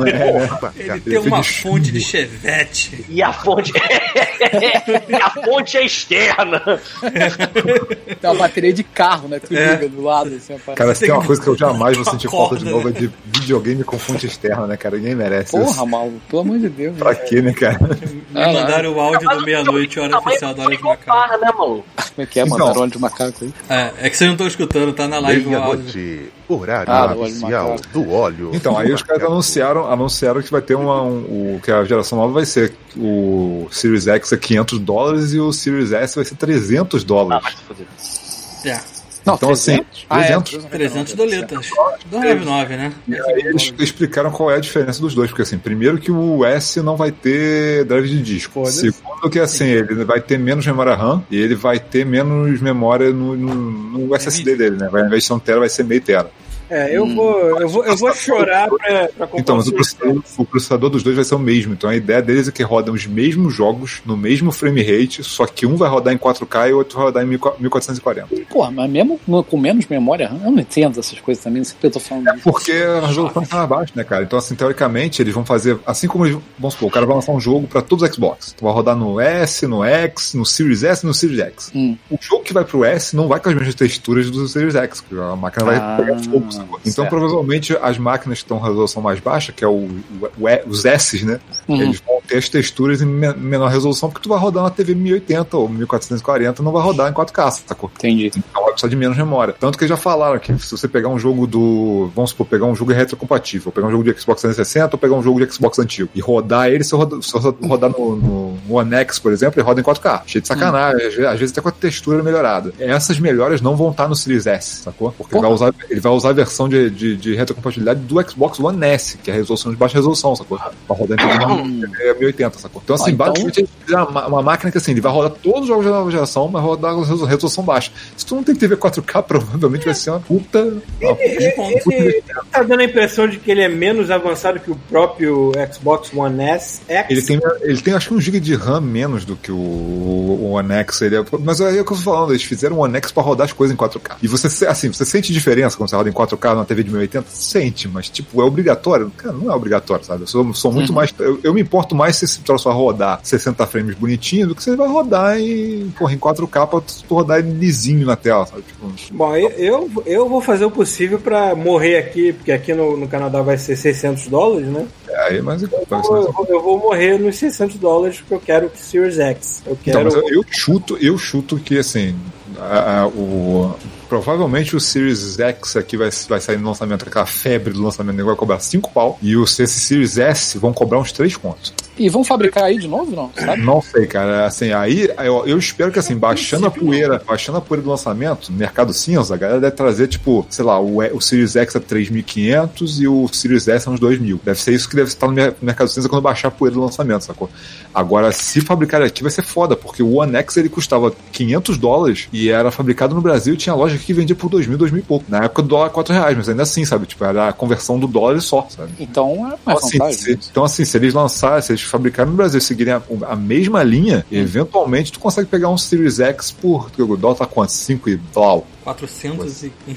É, 0.06 0.34
né, 0.34 0.48
cara? 0.48 0.74
Ele 0.78 1.02
tem 1.02 1.18
uma 1.20 1.44
fonte 1.44 1.92
de 1.92 2.02
chevette. 2.02 3.06
E 3.10 3.22
a 3.22 3.32
fonte. 3.34 3.72
e 5.08 5.16
a 5.16 5.30
fonte 5.30 5.78
é 5.78 5.86
externa. 5.86 6.55
Tem 8.22 8.30
uma 8.30 8.36
bateria 8.40 8.74
de 8.74 8.84
carro, 8.84 9.28
né? 9.28 9.40
Tu 9.40 9.56
É. 9.56 9.74
liga 9.74 9.90
do 9.90 10.02
lado, 10.04 10.34
assim. 10.36 10.56
Cara, 10.76 10.94
se 10.96 11.02
tem 11.06 11.12
uma 11.12 11.24
coisa 11.24 11.42
que 11.42 11.48
eu 11.48 11.58
jamais 11.58 11.96
vou 11.98 12.06
sentir 12.06 12.30
falta 12.30 12.56
de 12.58 12.66
novo 12.66 12.90
é 12.90 12.92
de 12.92 13.10
videogame 13.26 13.84
com 13.84 13.98
fonte 13.98 14.26
externa, 14.26 14.68
né, 14.68 14.78
cara? 14.78 14.98
Ninguém 14.98 15.16
merece 15.16 15.56
isso. 15.58 15.66
Porra, 15.74 15.86
maluco, 15.86 16.22
pelo 16.30 16.42
amor 16.42 16.60
de 16.60 16.70
Deus. 16.70 16.98
Pra 16.98 17.16
quê, 17.16 17.42
né, 17.42 17.54
cara? 17.54 17.80
Me 17.80 18.42
Ah, 18.42 18.52
mandaram 18.54 18.94
o 18.94 19.00
áudio 19.00 19.28
do 19.30 19.42
meia-noite, 19.44 20.00
hora 20.00 20.18
oficial 20.18 20.54
da 20.54 20.64
do 20.64 20.68
hora 20.68 20.78
de 20.78 20.84
macaco. 20.84 21.40
né? 21.40 21.52
Como 21.56 21.84
é 22.18 22.26
que 22.26 22.40
é, 22.40 22.44
Então. 22.44 22.58
mandar 22.58 22.80
óleo 22.80 22.92
de 22.92 23.00
macaco 23.00 23.38
aí? 23.44 23.54
É, 23.70 23.92
é 24.02 24.10
que 24.10 24.18
vocês 24.18 24.28
não 24.28 24.34
estão 24.36 24.48
escutando, 24.48 24.94
tá 24.94 25.08
na 25.08 25.20
live 25.20 25.48
o 25.54 25.58
áudio. 25.58 26.32
Horário 26.48 26.92
Ah, 26.92 27.08
do 27.08 27.20
óleo 27.22 27.26
de 27.26 27.32
oficial 27.44 27.76
do 27.92 28.12
óleo. 28.12 28.52
Então, 28.54 28.78
aí 28.78 28.94
os 28.94 29.02
caras 29.02 29.24
anunciaram, 29.24 29.92
anunciaram 29.92 30.42
que 30.42 30.52
vai 30.52 30.62
ter 30.62 30.76
uma, 30.76 31.02
um, 31.02 31.56
o, 31.56 31.60
que 31.64 31.72
a 31.72 31.84
geração 31.84 32.18
nova 32.20 32.34
vai 32.34 32.46
ser 32.46 32.74
o 32.96 33.68
Series 33.72 34.08
X 34.08 34.32
é 34.32 34.38
500 34.38 34.80
dólares 34.80 35.34
e 35.34 35.40
o 35.40 35.52
Series 35.52 35.92
S 35.92 36.16
vai 36.16 36.24
ser 36.26 36.36
300 36.36 37.02
Ah, 37.02 37.06
dólares. 37.06 37.44
vai 37.68 37.76
se. 37.98 38.68
É, 38.70 38.80
Não, 39.26 39.36
Então, 39.36 39.50
assim, 39.50 39.78
300? 39.78 40.06
Ah, 40.10 40.22
é, 40.22 40.26
300. 40.28 40.66
300 40.66 41.14
doletas. 41.14 41.70
299, 42.12 42.76
né? 42.76 42.94
E 43.08 43.16
aí 43.16 43.42
eles 43.48 43.74
explicaram 43.80 44.32
qual 44.32 44.52
é 44.52 44.56
a 44.56 44.60
diferença 44.60 45.02
dos 45.02 45.16
dois, 45.16 45.30
porque 45.30 45.42
assim, 45.42 45.58
primeiro 45.58 45.98
que 45.98 46.12
o 46.12 46.46
S 46.46 46.80
não 46.82 46.96
vai 46.96 47.12
ter 47.12 47.84
drive 47.86 48.08
de 48.08 48.22
disco. 48.22 48.66
Segundo 48.68 49.30
que 49.30 49.40
assim, 49.40 49.66
ele 49.66 50.06
vai 50.06 50.22
ter 50.22 50.38
menos 50.38 50.66
memória 50.66 50.94
RAM 50.94 51.24
e 51.32 51.38
ele 51.38 51.56
vai 51.56 51.80
ter 51.80 52.06
menos 52.06 52.62
memória 52.62 53.12
no, 53.12 53.36
no, 53.36 53.56
no 53.56 54.16
SSD 54.16 54.56
dele, 54.56 54.78
né? 54.78 54.90
Vai, 54.92 55.02
ao 55.02 55.08
invés 55.08 55.24
de 55.24 55.28
ser 55.28 55.34
um 55.34 55.40
tera, 55.40 55.60
vai 55.60 55.70
ser 55.70 55.84
meio 55.84 56.02
tera. 56.02 56.30
É, 56.70 56.96
eu 56.96 57.06
vou, 57.08 57.60
eu 57.62 57.70
vou, 57.70 57.86
eu 57.86 57.96
vou 57.98 58.14
chorar 58.14 58.68
pra, 58.70 59.08
pra 59.10 59.30
Então, 59.36 59.56
mas 59.58 59.68
o 59.68 59.74
processador, 59.74 60.22
o 60.38 60.46
processador 60.46 60.90
dos 60.90 61.04
dois 61.04 61.16
vai 61.16 61.26
ser 61.26 61.36
o 61.36 61.40
mesmo. 61.40 61.74
Então 61.74 61.90
a 61.90 61.96
ideia 61.96 62.22
deles 62.22 62.48
é 62.48 62.52
que 62.52 62.64
rodam 62.64 62.94
os 62.94 63.06
mesmos 63.06 63.54
jogos 63.54 64.02
no 64.06 64.18
mesmo 64.18 64.52
frame 64.52 64.82
rate, 64.82 65.24
só 65.24 65.46
que 65.46 65.66
um 65.66 65.76
vai 65.76 65.90
rodar 65.90 66.14
em 66.14 66.18
4K 66.18 66.70
e 66.70 66.74
o 66.74 66.78
outro 66.78 66.98
vai 66.98 67.06
rodar 67.08 67.24
em 67.24 67.28
1440. 67.28 68.28
Porra, 68.50 68.72
mas 68.72 68.90
mesmo 68.90 69.20
com 69.48 69.58
menos 69.58 69.86
memória, 69.88 70.32
eu 70.44 70.52
não 70.52 70.60
entendo 70.60 71.00
essas 71.00 71.20
coisas 71.20 71.44
também, 71.44 71.60
não 71.60 71.66
sei 71.66 71.74
porque 71.76 71.88
eu 71.88 71.92
tô 71.92 72.00
falando 72.00 72.28
isso. 72.36 72.44
Porque 72.44 72.72
a 72.72 73.06
resolução 73.08 73.44
está 73.44 73.58
mais 73.58 73.70
baixa, 73.70 73.94
né, 73.96 74.04
cara? 74.04 74.24
Então, 74.24 74.40
assim, 74.40 74.56
teoricamente, 74.56 75.22
eles 75.22 75.34
vão 75.34 75.46
fazer. 75.46 75.78
Assim 75.86 76.08
como 76.08 76.26
eles. 76.26 76.38
Vamos 76.58 76.74
supor, 76.74 76.90
o 76.90 76.92
cara 76.92 77.06
vai 77.06 77.16
lançar 77.16 77.32
um 77.32 77.40
jogo 77.40 77.68
para 77.68 77.82
todos 77.82 78.08
os 78.08 78.16
Xbox. 78.16 78.56
Vai 78.62 78.74
rodar 78.74 78.96
no 78.96 79.20
S, 79.20 79.68
no 79.68 79.84
X, 79.84 80.34
no 80.34 80.46
Series 80.46 80.84
S 80.84 81.04
e 81.06 81.08
no 81.08 81.14
Series 81.14 81.40
X. 81.40 81.72
Hum. 81.76 81.98
O 82.10 82.18
jogo 82.20 82.44
que 82.44 82.54
vai 82.54 82.64
pro 82.64 82.84
S 82.84 83.16
não 83.16 83.28
vai 83.28 83.40
com 83.40 83.50
as 83.50 83.56
mesmas 83.56 83.76
texturas 83.76 84.30
do 84.32 84.48
Series 84.48 84.76
X, 84.76 85.02
porque 85.02 85.22
a 85.22 85.36
máquina 85.36 85.66
vai 85.66 85.76
Ah, 85.78 85.98
pegar 86.00 86.20
fogo. 86.20 86.46
Sacou? 86.56 86.80
Então, 86.82 86.92
certo. 87.04 87.10
provavelmente, 87.10 87.78
as 87.82 87.98
máquinas 87.98 88.40
que 88.40 88.46
estão 88.46 88.58
com 88.60 88.66
resolução 88.66 89.02
mais 89.02 89.20
baixa, 89.20 89.52
que 89.52 89.64
é 89.64 89.68
o, 89.68 89.72
o- 89.74 90.30
o 90.40 90.50
E- 90.50 90.64
os 90.68 90.86
S, 90.86 91.26
né? 91.26 91.40
Uhum. 91.68 91.82
Eles 91.82 92.02
vão 92.06 92.22
ter 92.28 92.38
as 92.38 92.50
texturas 92.50 93.02
em 93.02 93.06
me- 93.06 93.34
menor 93.34 93.68
resolução, 93.70 94.10
porque 94.10 94.24
tu 94.24 94.30
vai 94.30 94.40
rodar 94.40 94.64
uma 94.64 94.72
TV 94.72 94.96
1080 94.96 95.58
ou 95.58 95.70
1440, 95.70 96.64
não 96.64 96.72
vai 96.72 96.82
rodar 96.82 97.10
em 97.10 97.14
4K, 97.14 97.52
sacou? 97.68 97.92
Entendi. 97.96 98.32
Então 98.36 98.65
precisar 98.76 98.90
de 98.90 98.96
menos 98.96 99.18
memória. 99.18 99.56
Tanto 99.60 99.78
que 99.78 99.84
eles 99.84 99.90
já 99.90 99.98
falaram 99.98 100.38
que 100.40 100.58
se 100.60 100.72
você 100.72 100.88
pegar 100.88 101.10
um 101.10 101.18
jogo 101.20 101.48
do. 101.48 102.12
Vamos 102.16 102.30
supor, 102.32 102.46
pegar 102.46 102.66
um 102.66 102.76
jogo 102.76 102.92
retrocompatível, 102.94 103.72
pegar 103.72 103.88
um 103.88 103.92
jogo 103.92 104.04
de 104.04 104.12
Xbox 104.20 104.42
360 104.42 104.96
ou 104.96 105.00
pegar 105.00 105.16
um 105.16 105.24
jogo 105.24 105.44
de 105.46 105.52
Xbox 105.54 105.80
antigo 105.80 106.10
e 106.14 106.22
rodar 106.22 106.68
ele, 106.70 106.84
se 106.84 106.94
eu 106.94 107.00
rodar, 107.00 107.22
se 107.22 107.36
eu 107.36 107.42
rodar 107.68 107.90
no, 107.90 108.16
no, 108.16 108.52
no 108.68 108.76
One 108.76 108.94
X, 108.96 109.20
por 109.20 109.32
exemplo, 109.32 109.60
ele 109.60 109.66
roda 109.68 109.82
em 109.82 109.84
4K. 109.84 110.22
Cheio 110.28 110.42
de 110.42 110.48
sacanagem, 110.48 111.08
às 111.08 111.14
vezes- 111.14 111.26
às 111.26 111.40
vezes 111.40 111.52
até 111.54 111.62
com 111.62 111.70
a 111.70 111.72
textura 111.72 112.22
melhorada. 112.24 112.74
Essas 112.80 113.20
melhoras 113.20 113.62
não 113.62 113.76
vão 113.76 113.92
estar 113.92 114.08
no 114.08 114.16
Series 114.16 114.46
S, 114.48 114.84
sacou? 114.84 115.12
Porque 115.12 115.36
ele 115.36 115.42
vai, 115.42 115.52
usar, 115.52 115.74
ele 115.90 116.00
vai 116.00 116.12
usar 116.12 116.30
a 116.30 116.34
versão 116.34 116.68
de, 116.70 116.90
de, 116.90 117.16
de 117.18 117.36
retrocompatibilidade 117.36 118.00
do 118.02 118.30
Xbox 118.30 118.60
One 118.60 118.84
S, 118.86 119.18
que 119.18 119.30
é 119.32 119.34
a 119.34 119.38
resolução 119.38 119.72
de 119.72 119.78
baixa 119.78 119.96
resolução, 119.96 120.36
sacou? 120.36 120.58
Vai 120.58 120.98
rodar 120.98 121.18
em 121.20 121.80
TV 121.80 122.14
1080, 122.20 122.60
sacou? 122.60 122.82
Então, 122.84 122.96
assim, 122.96 123.06
Ah, 123.06 123.14
então- 123.14 123.28
basicamente 123.28 123.70
é 123.90 123.96
uma, 123.98 124.28
uma 124.28 124.42
máquina 124.42 124.72
que 124.72 124.78
assim, 124.78 124.92
ele 124.92 125.02
vai 125.02 125.12
rodar 125.12 125.32
todos 125.32 125.62
os 125.62 125.68
jogos 125.68 125.86
da 125.86 125.92
nova 125.92 126.12
geração, 126.12 126.46
mas 126.48 126.62
vai 126.62 126.72
rodar 126.72 126.94
com 126.94 127.02
resolu- 127.02 127.26
resolução 127.26 127.64
baixa. 127.64 127.92
Se 128.16 128.26
tu 128.26 128.36
não 128.36 128.44
tem 128.44 128.56
TV 128.68 128.78
4K, 128.78 129.24
provavelmente 129.24 129.86
vai 129.86 129.94
ser 129.94 130.10
uma 130.10 130.20
puta. 130.20 130.64
Uma 131.02 131.16
puta 131.16 131.94
Ele 131.94 132.24
tá 132.52 132.64
dando 132.64 132.80
a 132.80 132.84
impressão 132.84 133.28
de 133.28 133.38
que 133.38 133.52
ele 133.52 133.62
é 133.62 133.70
menos 133.70 134.10
avançado 134.10 134.60
que 134.60 134.72
o 134.72 134.76
próprio 134.90 135.52
Xbox 135.72 136.12
One 136.14 136.44
S. 136.44 136.82
X. 136.88 137.12
Ele 137.12 137.22
tem, 137.22 137.40
ele 137.62 137.82
tem 137.82 137.94
acho 137.94 138.10
que 138.10 138.14
um 138.14 138.22
GB 138.22 138.40
de 138.40 138.56
RAM 138.56 138.82
menos 138.82 139.26
do 139.26 139.36
que 139.36 139.52
o, 139.52 139.56
o 139.56 140.52
One 140.52 140.74
X. 140.74 141.02
Ele 141.02 141.18
é, 141.18 141.26
mas 141.40 141.60
é 141.60 141.70
o 141.70 141.74
que 141.74 141.80
eu 141.80 141.86
tô 141.86 141.96
falando, 141.96 142.32
eles 142.32 142.44
fizeram 142.44 142.78
um 142.78 142.80
One 142.80 142.98
X 142.98 143.12
pra 143.12 143.24
rodar 143.24 143.46
as 143.46 143.54
coisas 143.54 143.76
em 143.76 143.78
4K. 143.78 144.18
E 144.22 144.28
você, 144.28 144.66
assim, 144.66 144.92
você 144.92 145.06
sente 145.06 145.32
diferença 145.32 145.78
quando 145.78 145.90
você 145.90 145.96
roda 145.96 146.10
em 146.10 146.14
4K 146.14 146.54
numa 146.54 146.66
TV 146.66 146.84
de 146.84 146.90
1080? 146.90 147.28
Sente, 147.30 147.88
mas 147.88 148.10
tipo, 148.10 148.42
é 148.42 148.46
obrigatório? 148.46 149.12
Cara, 149.16 149.34
não 149.34 149.52
é 149.52 149.56
obrigatório, 149.56 150.04
sabe? 150.04 150.24
Eu 150.24 150.28
sou, 150.28 150.54
sou 150.54 150.72
muito 150.72 150.92
mais. 150.92 151.14
Eu, 151.20 151.40
eu 151.44 151.54
me 151.54 151.62
importo 151.62 151.96
mais 151.96 152.16
se 152.16 152.26
esse 152.26 152.40
troço 152.42 152.68
vai 152.68 152.78
rodar 152.78 153.20
60 153.24 153.66
frames 153.68 153.96
bonitinho 153.96 154.48
do 154.48 154.56
que 154.56 154.64
você 154.64 154.76
vai 154.76 154.88
rodar 154.88 155.40
em, 155.40 155.90
porra, 155.98 156.14
em 156.14 156.18
4K 156.18 156.68
pra 156.68 156.82
tu 156.82 157.14
rodar 157.14 157.40
ele 157.40 157.52
lisinho 157.52 158.06
na 158.06 158.16
tela, 158.16 158.46
sabe? 158.46 158.55
Sabe? 158.56 158.64
Tipo, 158.68 159.14
Bom, 159.14 159.36
eu, 159.36 159.50
eu, 159.52 159.92
eu 160.06 160.30
vou 160.30 160.42
fazer 160.42 160.66
o 160.66 160.72
possível 160.72 161.20
pra 161.20 161.56
morrer 161.56 161.98
aqui, 161.98 162.34
porque 162.34 162.52
aqui 162.52 162.74
no, 162.74 162.98
no 162.98 163.08
Canadá 163.08 163.42
vai 163.42 163.58
ser 163.58 163.76
600 163.76 164.28
dólares, 164.28 164.68
né? 164.68 164.88
é, 165.10 165.42
mas 165.42 165.64
Eu 165.64 165.70
vou, 165.70 166.18
eu 166.18 166.32
vou- 166.34 166.46
eu 166.50 166.62
vou 166.62 166.78
morrer 166.80 167.18
nos 167.18 167.36
600 167.38 167.78
dólares 167.78 168.18
porque 168.20 168.34
eu 168.34 168.40
quero 168.40 168.68
o 168.68 168.72
Series 168.78 169.18
X. 169.18 169.64
Eu 169.66 169.74
Então, 169.74 170.02
quero. 170.02 170.06
mas 170.06 170.16
eu, 170.16 170.30
eu 170.30 170.44
chuto, 170.50 170.98
eu 171.00 171.18
chuto 171.18 171.58
que 171.58 171.78
assim, 171.80 172.16
a- 172.60 173.02
a- 173.04 173.08
o, 173.08 173.74
provavelmente 174.10 174.76
o 174.76 174.80
Series 174.80 175.40
X 175.40 175.76
aqui 175.78 175.96
vai, 175.98 176.10
vai 176.28 176.40
sair 176.42 176.58
no 176.58 176.68
lançamento, 176.68 177.08
aquela 177.08 177.26
febre 177.26 177.74
do 177.74 177.82
lançamento, 177.82 178.24
vai 178.26 178.36
cobrar 178.36 178.60
5 178.60 178.92
pau, 178.92 179.18
e 179.22 179.36
os 179.38 179.58
esse 179.60 179.80
Series 179.80 180.18
S 180.18 180.58
vão 180.58 180.74
cobrar 180.74 181.00
uns 181.00 181.12
3 181.12 181.36
contos. 181.38 181.74
E 181.98 182.10
vão 182.10 182.24
fabricar 182.24 182.66
aí 182.66 182.78
de 182.78 182.88
novo, 182.88 183.16
não? 183.16 183.32
Sabe? 183.34 183.62
Não 183.62 183.82
sei, 183.82 184.06
cara. 184.06 184.46
Assim, 184.46 184.72
aí 184.72 185.10
eu, 185.20 185.46
eu 185.48 185.58
espero 185.58 185.92
que 185.92 186.00
assim, 186.00 186.16
baixando 186.18 186.66
a 186.66 186.72
poeira, 186.72 187.22
baixando 187.26 187.58
a 187.58 187.62
poeira 187.62 187.84
do 187.84 187.90
lançamento, 187.90 188.52
mercado 188.52 188.94
cinza, 188.94 189.34
a 189.34 189.38
galera 189.38 189.60
deve 189.60 189.76
trazer, 189.76 190.08
tipo, 190.08 190.46
sei 190.50 190.66
lá, 190.66 190.80
o, 190.80 190.98
o 191.16 191.22
Series 191.22 191.56
X 191.56 191.76
a 191.76 191.80
3.500 191.80 193.00
e 193.02 193.08
o 193.08 193.28
Series 193.28 193.68
S 193.68 193.88
a 193.88 193.92
uns 193.92 194.00
2.000. 194.00 194.40
Deve 194.44 194.60
ser 194.60 194.74
isso 194.74 194.90
que 194.90 194.96
deve 194.96 195.08
estar 195.10 195.28
no 195.28 195.34
mer- 195.34 195.56
mercado 195.62 195.88
cinza 195.90 196.10
quando 196.10 196.22
baixar 196.22 196.50
a 196.50 196.52
poeira 196.52 196.76
do 196.76 196.82
lançamento, 196.82 197.24
sacou? 197.24 197.50
Agora, 197.94 198.32
se 198.32 198.62
fabricar 198.62 199.02
aqui 199.02 199.22
vai 199.22 199.32
ser 199.32 199.44
foda, 199.44 199.76
porque 199.76 200.04
o 200.04 200.16
One 200.16 200.36
X 200.38 200.58
ele 200.58 200.70
custava 200.70 201.14
500 201.32 201.78
dólares 201.78 202.28
e 202.34 202.50
era 202.50 202.72
fabricado 202.72 203.16
no 203.16 203.22
Brasil 203.22 203.54
e 203.54 203.58
tinha 203.58 203.74
loja 203.76 203.98
que 203.98 204.14
vendia 204.14 204.36
por 204.36 204.50
2.000, 204.50 204.78
2.000 204.78 204.98
e 204.98 205.02
pouco. 205.02 205.26
Na 205.30 205.46
época 205.46 205.62
do 205.62 205.68
dólar 205.70 205.90
4 205.90 206.14
reais, 206.14 206.36
mas 206.38 206.50
ainda 206.50 206.64
assim, 206.64 206.84
sabe? 206.86 207.06
Tipo, 207.06 207.24
era 207.26 207.50
a 207.50 207.54
conversão 207.54 207.98
do 208.00 208.08
dólar 208.08 208.42
só, 208.42 208.68
sabe? 208.70 208.92
Então 209.00 209.48
é 209.50 209.56
Então 209.56 209.60
mais 209.66 209.80
assim, 209.84 209.98
vantagem. 209.98 210.20
se, 210.20 210.40
então, 210.52 210.64
assim, 210.64 210.84
se 210.86 210.98
eles 210.98 211.14
lançarem, 211.14 211.62
se 211.62 211.72
eles 211.72 211.82
fabricarem 211.88 212.32
no 212.32 212.38
Brasil 212.38 212.58
e 212.58 212.62
seguirem 212.62 212.94
a, 212.94 213.02
a 213.28 213.36
mesma 213.36 213.84
linha, 213.84 214.26
eventualmente 214.32 215.12
tu 215.12 215.20
consegue 215.20 215.48
pegar 215.48 215.70
um 215.70 215.78
Series 215.78 216.20
X 216.20 216.52
por. 216.52 216.90
O 216.98 217.18
dólar 217.18 217.36
tá 217.36 217.46
quanto? 217.46 217.72
5 217.72 218.10
e 218.10 218.18
blau. 218.18 218.66
400 218.84 219.64
e... 219.64 219.72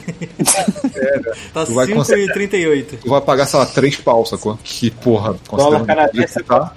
É, 0.94 1.18
tá 1.52 1.66
Tu 1.66 1.74
vai 1.74 1.86
5,38. 1.86 2.98
Tu 3.02 3.08
vai 3.08 3.20
pagar, 3.20 3.46
sei 3.46 3.58
lá, 3.58 3.66
3 3.66 3.96
pau, 3.96 4.24
sacou? 4.24 4.58
Que 4.64 4.90
porra, 4.90 5.34
Dólar 5.50 5.80
considerando 5.80 5.86
canadense 5.86 6.38
o 6.38 6.42
que 6.42 6.48
tá. 6.48 6.72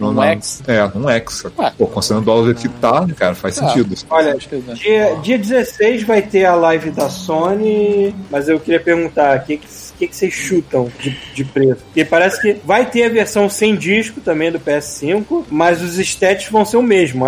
Não, 0.00 0.10
Um 0.10 0.22
X. 0.22 0.62
É, 0.66 0.84
um 0.96 1.08
X. 1.10 1.34
sacou? 1.34 1.64
Ué. 1.64 1.72
Pô, 1.76 1.86
considerando 1.86 2.22
o 2.22 2.26
dólar 2.26 2.54
que 2.54 2.68
tá, 2.68 3.06
cara, 3.16 3.34
faz 3.34 3.58
Ah. 3.60 3.68
sentido. 3.68 3.94
Olha, 4.08 4.34
Acho 4.34 4.48
que 4.48 4.54
é. 4.56 4.74
dia, 4.74 5.14
dia 5.22 5.38
16 5.38 6.02
vai 6.04 6.22
ter 6.22 6.44
a 6.46 6.54
live 6.54 6.90
da 6.90 7.10
Sony, 7.10 8.14
mas 8.30 8.48
eu 8.48 8.58
queria 8.58 8.80
perguntar, 8.80 9.38
o 9.38 9.42
que, 9.44 9.60
que, 10.00 10.08
que 10.08 10.16
vocês 10.16 10.32
chutam 10.32 10.90
de, 10.98 11.10
de 11.34 11.44
preço? 11.44 11.82
Porque 11.84 12.04
parece 12.04 12.40
que 12.40 12.60
vai 12.64 12.86
ter 12.86 13.04
a 13.04 13.08
versão 13.08 13.48
sem 13.50 13.76
disco 13.76 14.20
também 14.20 14.50
do 14.50 14.58
PS5, 14.58 15.44
mas 15.50 15.82
os 15.82 15.98
estéticos 15.98 16.50
vão 16.50 16.64
ser 16.64 16.78
o 16.78 16.82
mesmo, 16.82 17.26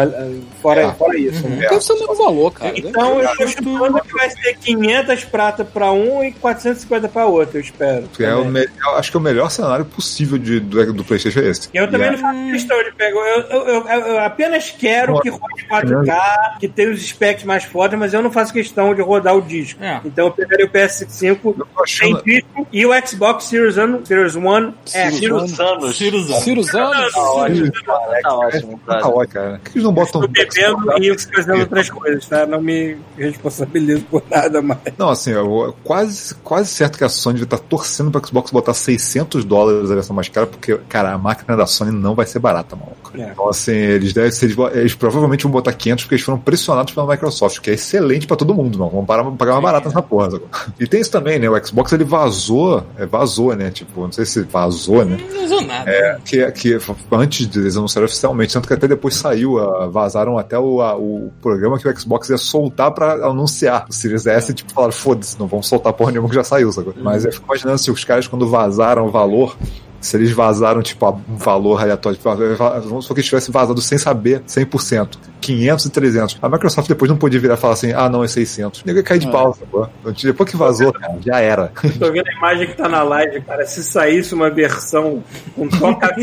fora, 0.62 0.82
é. 0.82 0.92
fora 0.92 1.18
isso. 1.18 1.44
Uhum. 1.44 1.56
Né? 1.56 1.68
Deve 1.68 1.80
ser 1.80 1.92
o 1.92 1.98
mesmo 1.98 2.14
valor, 2.14 2.50
cara. 2.52 2.72
Né? 2.72 2.78
Então 2.78 3.20
eu 3.20 3.36
tô 3.36 3.46
chutando 3.46 4.00
que 4.00 4.12
vai 4.12 4.30
ser 4.30 4.56
500 4.56 5.24
prata 5.24 5.64
pra 5.64 5.92
um 5.92 6.24
e 6.24 6.32
450 6.32 7.08
pra 7.08 7.26
outro, 7.26 7.58
eu 7.58 7.60
espero. 7.60 8.08
É 8.18 8.34
o 8.34 8.96
acho 8.96 9.10
que 9.10 9.16
é 9.16 9.20
o 9.20 9.22
melhor 9.22 9.50
cenário 9.50 9.84
possível 9.84 10.38
de, 10.38 10.58
do, 10.60 10.92
do 10.92 11.04
PlayStation 11.04 11.40
é 11.40 11.48
esse. 11.48 11.68
Eu 11.74 11.90
também 11.90 12.08
yeah. 12.08 12.22
não 12.22 12.28
faço 12.28 12.38
hum. 12.38 12.52
questão 12.52 12.84
de 12.84 12.92
pegar. 12.92 13.20
Eu, 13.20 13.40
eu, 13.42 13.68
eu, 13.68 13.88
eu 13.88 14.18
apenas 14.20 14.70
quero 14.70 15.20
que 15.20 15.28
rode 15.28 15.66
4K, 15.68 16.58
que 16.58 16.68
tenha 16.68 16.90
os 16.90 17.06
specs 17.06 17.44
mais 17.44 17.64
fortes, 17.64 17.98
mas 17.98 18.14
eu 18.14 18.22
não 18.22 18.30
faço 18.30 18.52
questão 18.52 18.94
de 18.94 19.02
rodar 19.02 19.36
o 19.36 19.42
disco. 19.42 19.82
É. 19.82 20.00
Então 20.04 20.26
eu 20.26 20.32
pegaria 20.32 20.64
o 20.64 20.70
PS5 20.70 21.66
sem 21.86 22.14
disco 22.22 22.61
e 22.72 22.84
o 22.86 22.90
Xbox 23.06 23.44
Series 23.44 23.76
One, 23.76 24.06
Series 24.06 24.36
One 24.36 24.74
é, 24.94 25.10
Series 25.10 25.58
One, 25.58 25.94
Series 25.94 26.66
tá, 26.70 26.90
tá, 26.90 27.10
tá 27.10 27.20
ótimo, 27.20 27.72
tá 27.84 28.36
ótimo. 28.38 28.80
Tá 28.86 29.08
ótimo, 29.08 29.28
cara. 29.28 29.60
Por 29.62 29.70
que 29.70 29.78
eles 29.78 29.84
não 29.84 29.92
botam... 29.92 30.24
Estou 30.24 30.28
bebendo 30.28 31.02
e 31.02 31.18
fazendo 31.18 31.60
outras 31.60 31.90
coisas, 31.90 32.26
tá? 32.26 32.46
Não 32.46 32.60
me 32.60 32.96
responsabilizo 33.16 34.04
por 34.04 34.22
nada 34.30 34.60
mais. 34.60 34.80
Não, 34.98 35.08
assim, 35.08 35.30
eu, 35.30 35.74
quase, 35.84 36.34
quase 36.36 36.68
certo 36.68 36.98
que 36.98 37.04
a 37.04 37.08
Sony 37.08 37.44
tá 37.46 37.58
torcendo 37.58 38.10
pra 38.10 38.20
Xbox 38.24 38.50
botar 38.50 38.74
600 38.74 39.44
dólares 39.44 39.90
a 39.90 39.94
versão 39.94 40.14
mais 40.14 40.28
cara, 40.28 40.46
porque, 40.46 40.78
cara, 40.88 41.12
a 41.12 41.18
máquina 41.18 41.56
da 41.56 41.66
Sony 41.66 41.90
não 41.90 42.14
vai 42.14 42.26
ser 42.26 42.38
barata, 42.38 42.76
mano. 42.76 42.92
É. 43.14 43.30
Então, 43.32 43.48
assim, 43.48 43.72
eles 43.72 44.12
devem 44.12 44.30
ser, 44.30 44.46
eles, 44.46 44.56
vão- 44.56 44.68
eles 44.70 44.94
provavelmente 44.94 45.42
vão 45.42 45.52
botar 45.52 45.72
500 45.72 46.04
porque 46.04 46.14
eles 46.14 46.24
foram 46.24 46.38
pressionados 46.38 46.92
pela 46.94 47.06
Microsoft, 47.06 47.60
que 47.60 47.70
é 47.70 47.74
excelente 47.74 48.26
para 48.26 48.36
todo 48.36 48.54
mundo, 48.54 48.78
não. 48.78 48.88
Vão 48.88 49.04
parar, 49.04 49.24
pagar 49.32 49.52
mais 49.52 49.62
barato 49.64 49.88
nessa 49.88 50.02
porra. 50.02 50.30
sacou? 50.30 50.48
E 50.80 50.86
tem 50.86 51.00
isso 51.00 51.10
também, 51.10 51.38
né? 51.38 51.48
O 51.48 51.66
Xbox 51.66 51.92
ele 51.92 52.04
vazou, 52.04 52.84
é, 52.96 53.04
vazou, 53.06 53.54
né? 53.54 53.70
Tipo, 53.70 54.02
não 54.02 54.12
sei 54.12 54.24
se 54.24 54.42
vazou, 54.42 55.04
né? 55.04 55.18
Não 55.32 55.44
usou 55.44 55.60
nada. 55.62 55.90
É, 55.90 56.18
que, 56.24 56.50
que 56.52 56.78
antes 57.12 57.46
de 57.46 57.58
eles 57.58 57.76
anunciarem 57.76 58.06
oficialmente, 58.06 58.52
tanto 58.54 58.66
que 58.68 58.74
até 58.74 58.88
depois 58.88 59.14
saiu, 59.14 59.58
ah, 59.58 59.86
vazaram 59.88 60.38
até 60.38 60.58
o, 60.58 60.80
a- 60.80 60.96
o 60.96 61.30
programa 61.42 61.78
que 61.78 61.88
o 61.88 61.98
Xbox 62.00 62.28
ia 62.30 62.38
soltar 62.38 62.90
pra 62.92 63.12
anunciar 63.26 63.86
o 63.88 63.92
Series 63.92 64.26
S, 64.26 64.50
e 64.52 64.54
tipo, 64.54 64.72
falaram, 64.72 64.92
foda-se, 64.92 65.38
não 65.38 65.46
vamos 65.46 65.66
soltar 65.68 65.92
porra 65.92 66.10
nenhuma 66.12 66.28
que 66.28 66.34
já 66.34 66.44
saiu, 66.44 66.72
sacou? 66.72 66.94
Mas 67.02 67.24
eu 67.24 67.32
fico 67.32 67.44
imaginando 67.46 67.78
se 67.78 67.90
os 67.90 68.04
caras, 68.04 68.26
quando 68.26 68.48
vazaram 68.48 69.06
o 69.06 69.10
valor, 69.10 69.56
se 70.02 70.16
eles 70.16 70.30
vazaram, 70.32 70.82
tipo, 70.82 71.08
um 71.28 71.36
valor 71.36 71.80
aleatório, 71.80 72.18
tipo, 72.18 72.28
va- 72.56 72.78
vamos 72.80 73.04
supor 73.04 73.14
que 73.14 73.20
eles 73.20 73.26
tivessem 73.28 73.50
vazado 73.52 73.80
sem 73.80 73.96
saber 73.96 74.42
100%, 74.46 75.16
500 75.40 75.84
e 75.86 75.90
300. 75.90 76.38
A 76.42 76.48
Microsoft 76.48 76.88
depois 76.88 77.10
não 77.10 77.16
podia 77.16 77.40
virar 77.40 77.54
e 77.54 77.56
falar 77.56 77.72
assim, 77.74 77.92
ah, 77.92 78.08
não, 78.08 78.22
é 78.22 78.28
600. 78.28 78.82
Ninguém 78.84 79.02
cai 79.02 79.18
de 79.18 79.26
É. 79.28 79.30
pau, 79.30 79.54
sacou? 79.58 79.88
Depois 80.22 80.50
que 80.50 80.56
vazou, 80.56 80.92
cara, 80.92 81.16
já 81.24 81.38
era. 81.40 81.72
Tô 81.98 82.12
vendo 82.12 82.28
a 82.28 82.32
imagem 82.32 82.66
que 82.66 82.76
tá 82.76 82.88
na 82.88 83.02
live, 83.02 83.40
cara. 83.42 83.64
Se 83.66 83.82
saísse 83.82 84.34
uma 84.34 84.50
versão 84.50 85.22
com 85.54 85.68
toca 85.68 86.14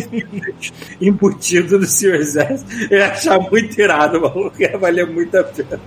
embutido 1.01 1.79
do 1.79 1.85
Series 1.85 2.35
S, 2.35 2.65
eu 2.89 2.97
ia 2.97 3.11
achar 3.11 3.39
muito 3.39 3.79
irado, 3.79 4.21
maluco. 4.21 4.53
Ia 4.61 4.77
valer 4.77 5.07
muito 5.07 5.37
a 5.37 5.43
pena. 5.43 5.79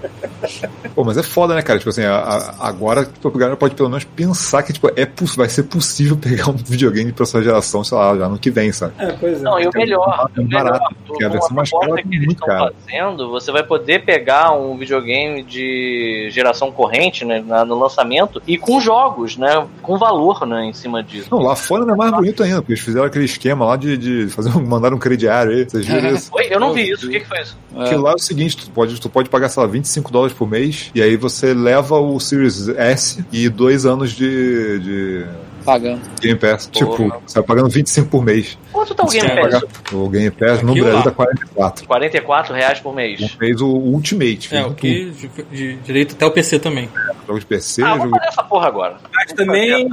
Pô, 0.95 1.05
mas 1.05 1.17
é 1.17 1.23
foda, 1.23 1.55
né, 1.55 1.63
cara? 1.63 1.79
Tipo 1.79 1.91
assim, 1.91 2.03
a- 2.05 2.17
a- 2.19 2.69
agora 2.69 3.05
tipo, 3.05 3.29
a 3.29 3.31
galera 3.39 3.57
pode 3.57 3.75
pelo 3.75 3.89
menos 3.89 4.05
pensar 4.05 4.63
que 4.63 4.73
tipo, 4.73 4.89
é, 4.97 5.09
vai 5.37 5.49
ser 5.49 5.65
possível 5.65 6.17
pegar 6.17 6.51
um 6.51 6.57
videogame 6.57 7.07
de 7.07 7.13
próxima 7.13 7.43
geração, 7.43 7.82
sei 7.85 7.97
lá, 7.99 8.17
já 8.17 8.29
no 8.29 8.39
que 8.39 8.51
vem, 8.51 8.71
sabe? 8.73 8.93
É, 8.99 9.13
pois 9.13 9.41
é. 9.41 9.43
Não, 9.43 9.59
e 9.61 9.67
o 9.67 9.71
melhor, 9.75 10.29
É 10.37 10.41
o 10.41 10.45
melhor, 10.45 10.65
barato, 10.65 10.95
porque 11.07 11.25
a 11.25 11.29
versão 11.29 11.55
mais 11.57 11.71
cara 11.71 12.01
é 12.01 12.03
que 12.03 12.15
eles 12.17 12.29
estão 12.33 12.47
cara. 12.49 12.73
fazendo, 12.87 13.31
você 13.31 13.51
vai 13.53 13.63
poder 13.63 14.05
pegar 14.05 14.53
um 14.53 14.77
videogame 14.77 15.43
de 15.43 16.29
geração 16.31 16.71
corrente, 16.73 17.25
né, 17.25 17.43
na- 17.47 17.65
no 17.65 17.79
lançamento, 17.79 18.43
e 18.47 18.57
com 18.59 18.81
jogos, 18.81 19.37
né, 19.37 19.67
com 19.83 19.97
valor, 19.99 20.47
né, 20.47 20.65
em 20.67 20.73
cima 20.73 21.03
disso. 21.03 21.29
Não, 21.31 21.39
lá 21.41 21.55
fora 21.57 21.85
não 21.85 21.95
é 21.95 21.97
mais 21.97 22.11
bonito 22.13 22.43
ainda, 22.43 22.57
porque 22.57 22.73
eles 22.73 22.83
fizeram 22.85 23.07
aquele 23.07 23.25
esquema 23.25 23.65
lá 23.65 23.77
de, 23.77 23.97
de 23.97 24.29
fazer 24.29 24.51
um, 24.57 24.63
mandar 24.67 24.93
um 24.95 24.99
crediário 24.99 25.53
aí. 25.53 25.65
Vocês 25.69 25.87
viram 25.87 26.11
isso? 26.15 26.31
Oi, 26.35 26.47
eu 26.51 26.61
não 26.61 26.73
vi 26.73 26.91
isso, 26.91 27.07
o 27.07 27.11
que, 27.11 27.21
que 27.21 27.27
foi 27.29 27.41
isso? 27.41 27.57
Porque 27.73 27.95
lá 27.95 28.11
é 28.13 28.15
o 28.15 28.19
seguinte, 28.19 28.57
tu 28.57 28.71
pode, 28.71 29.01
tu 29.01 29.09
pode 29.09 29.29
pagar, 29.31 29.49
sei 29.49 29.63
lá, 29.63 29.69
25 29.69 30.13
dólares 30.13 30.37
por 30.37 30.49
mês, 30.49 30.91
e 30.95 31.01
aí 31.03 31.17
você 31.17 31.55
leva 31.55 31.99
o 31.99 32.19
Series 32.21 32.69
S 32.69 33.25
e 33.33 33.49
dois 33.49 33.87
anos 33.87 34.13
de, 34.13 34.79
de 34.81 35.27
Pagando. 35.65 36.01
Game 36.21 36.39
Pass. 36.39 36.67
Porra. 36.67 36.87
Tipo, 36.97 37.23
você 37.27 37.35
vai 37.35 37.43
pagando 37.43 37.69
25 37.69 38.09
por 38.09 38.25
mês. 38.25 38.59
Quanto 38.73 38.95
tá 38.95 39.05
o 39.05 39.09
Game 39.09 39.29
Pass? 39.51 39.63
O 39.93 40.09
Game 40.09 40.31
Pass 40.31 40.63
no 40.63 40.71
Aquilo 40.73 40.85
Brasil 40.87 40.99
lá. 40.99 41.05
dá 41.05 41.11
44. 41.13 41.87
44 41.87 42.55
reais 42.55 42.81
por 42.81 42.95
mês. 42.95 43.21
Um 43.21 43.29
fez 43.29 43.61
o 43.61 43.67
Ultimate. 43.69 44.49
É, 44.55 44.65
o 44.67 44.75
que 44.75 45.11
de, 45.11 45.29
de 45.51 45.77
direito 45.77 46.15
até 46.15 46.27
o 46.27 46.31
PC 46.31 46.59
também. 46.59 46.89
Jogo 47.27 47.39
de 47.39 47.47
PC, 47.47 47.83
Ah, 47.83 47.91
jogo 47.91 47.99
vamos 48.01 48.19
fazer 48.19 48.29
essa 48.29 48.43
porra 48.43 48.67
agora. 48.67 48.97
Mas 49.15 49.33
também 49.33 49.89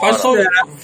Faz, 0.00 0.16
só, 0.16 0.32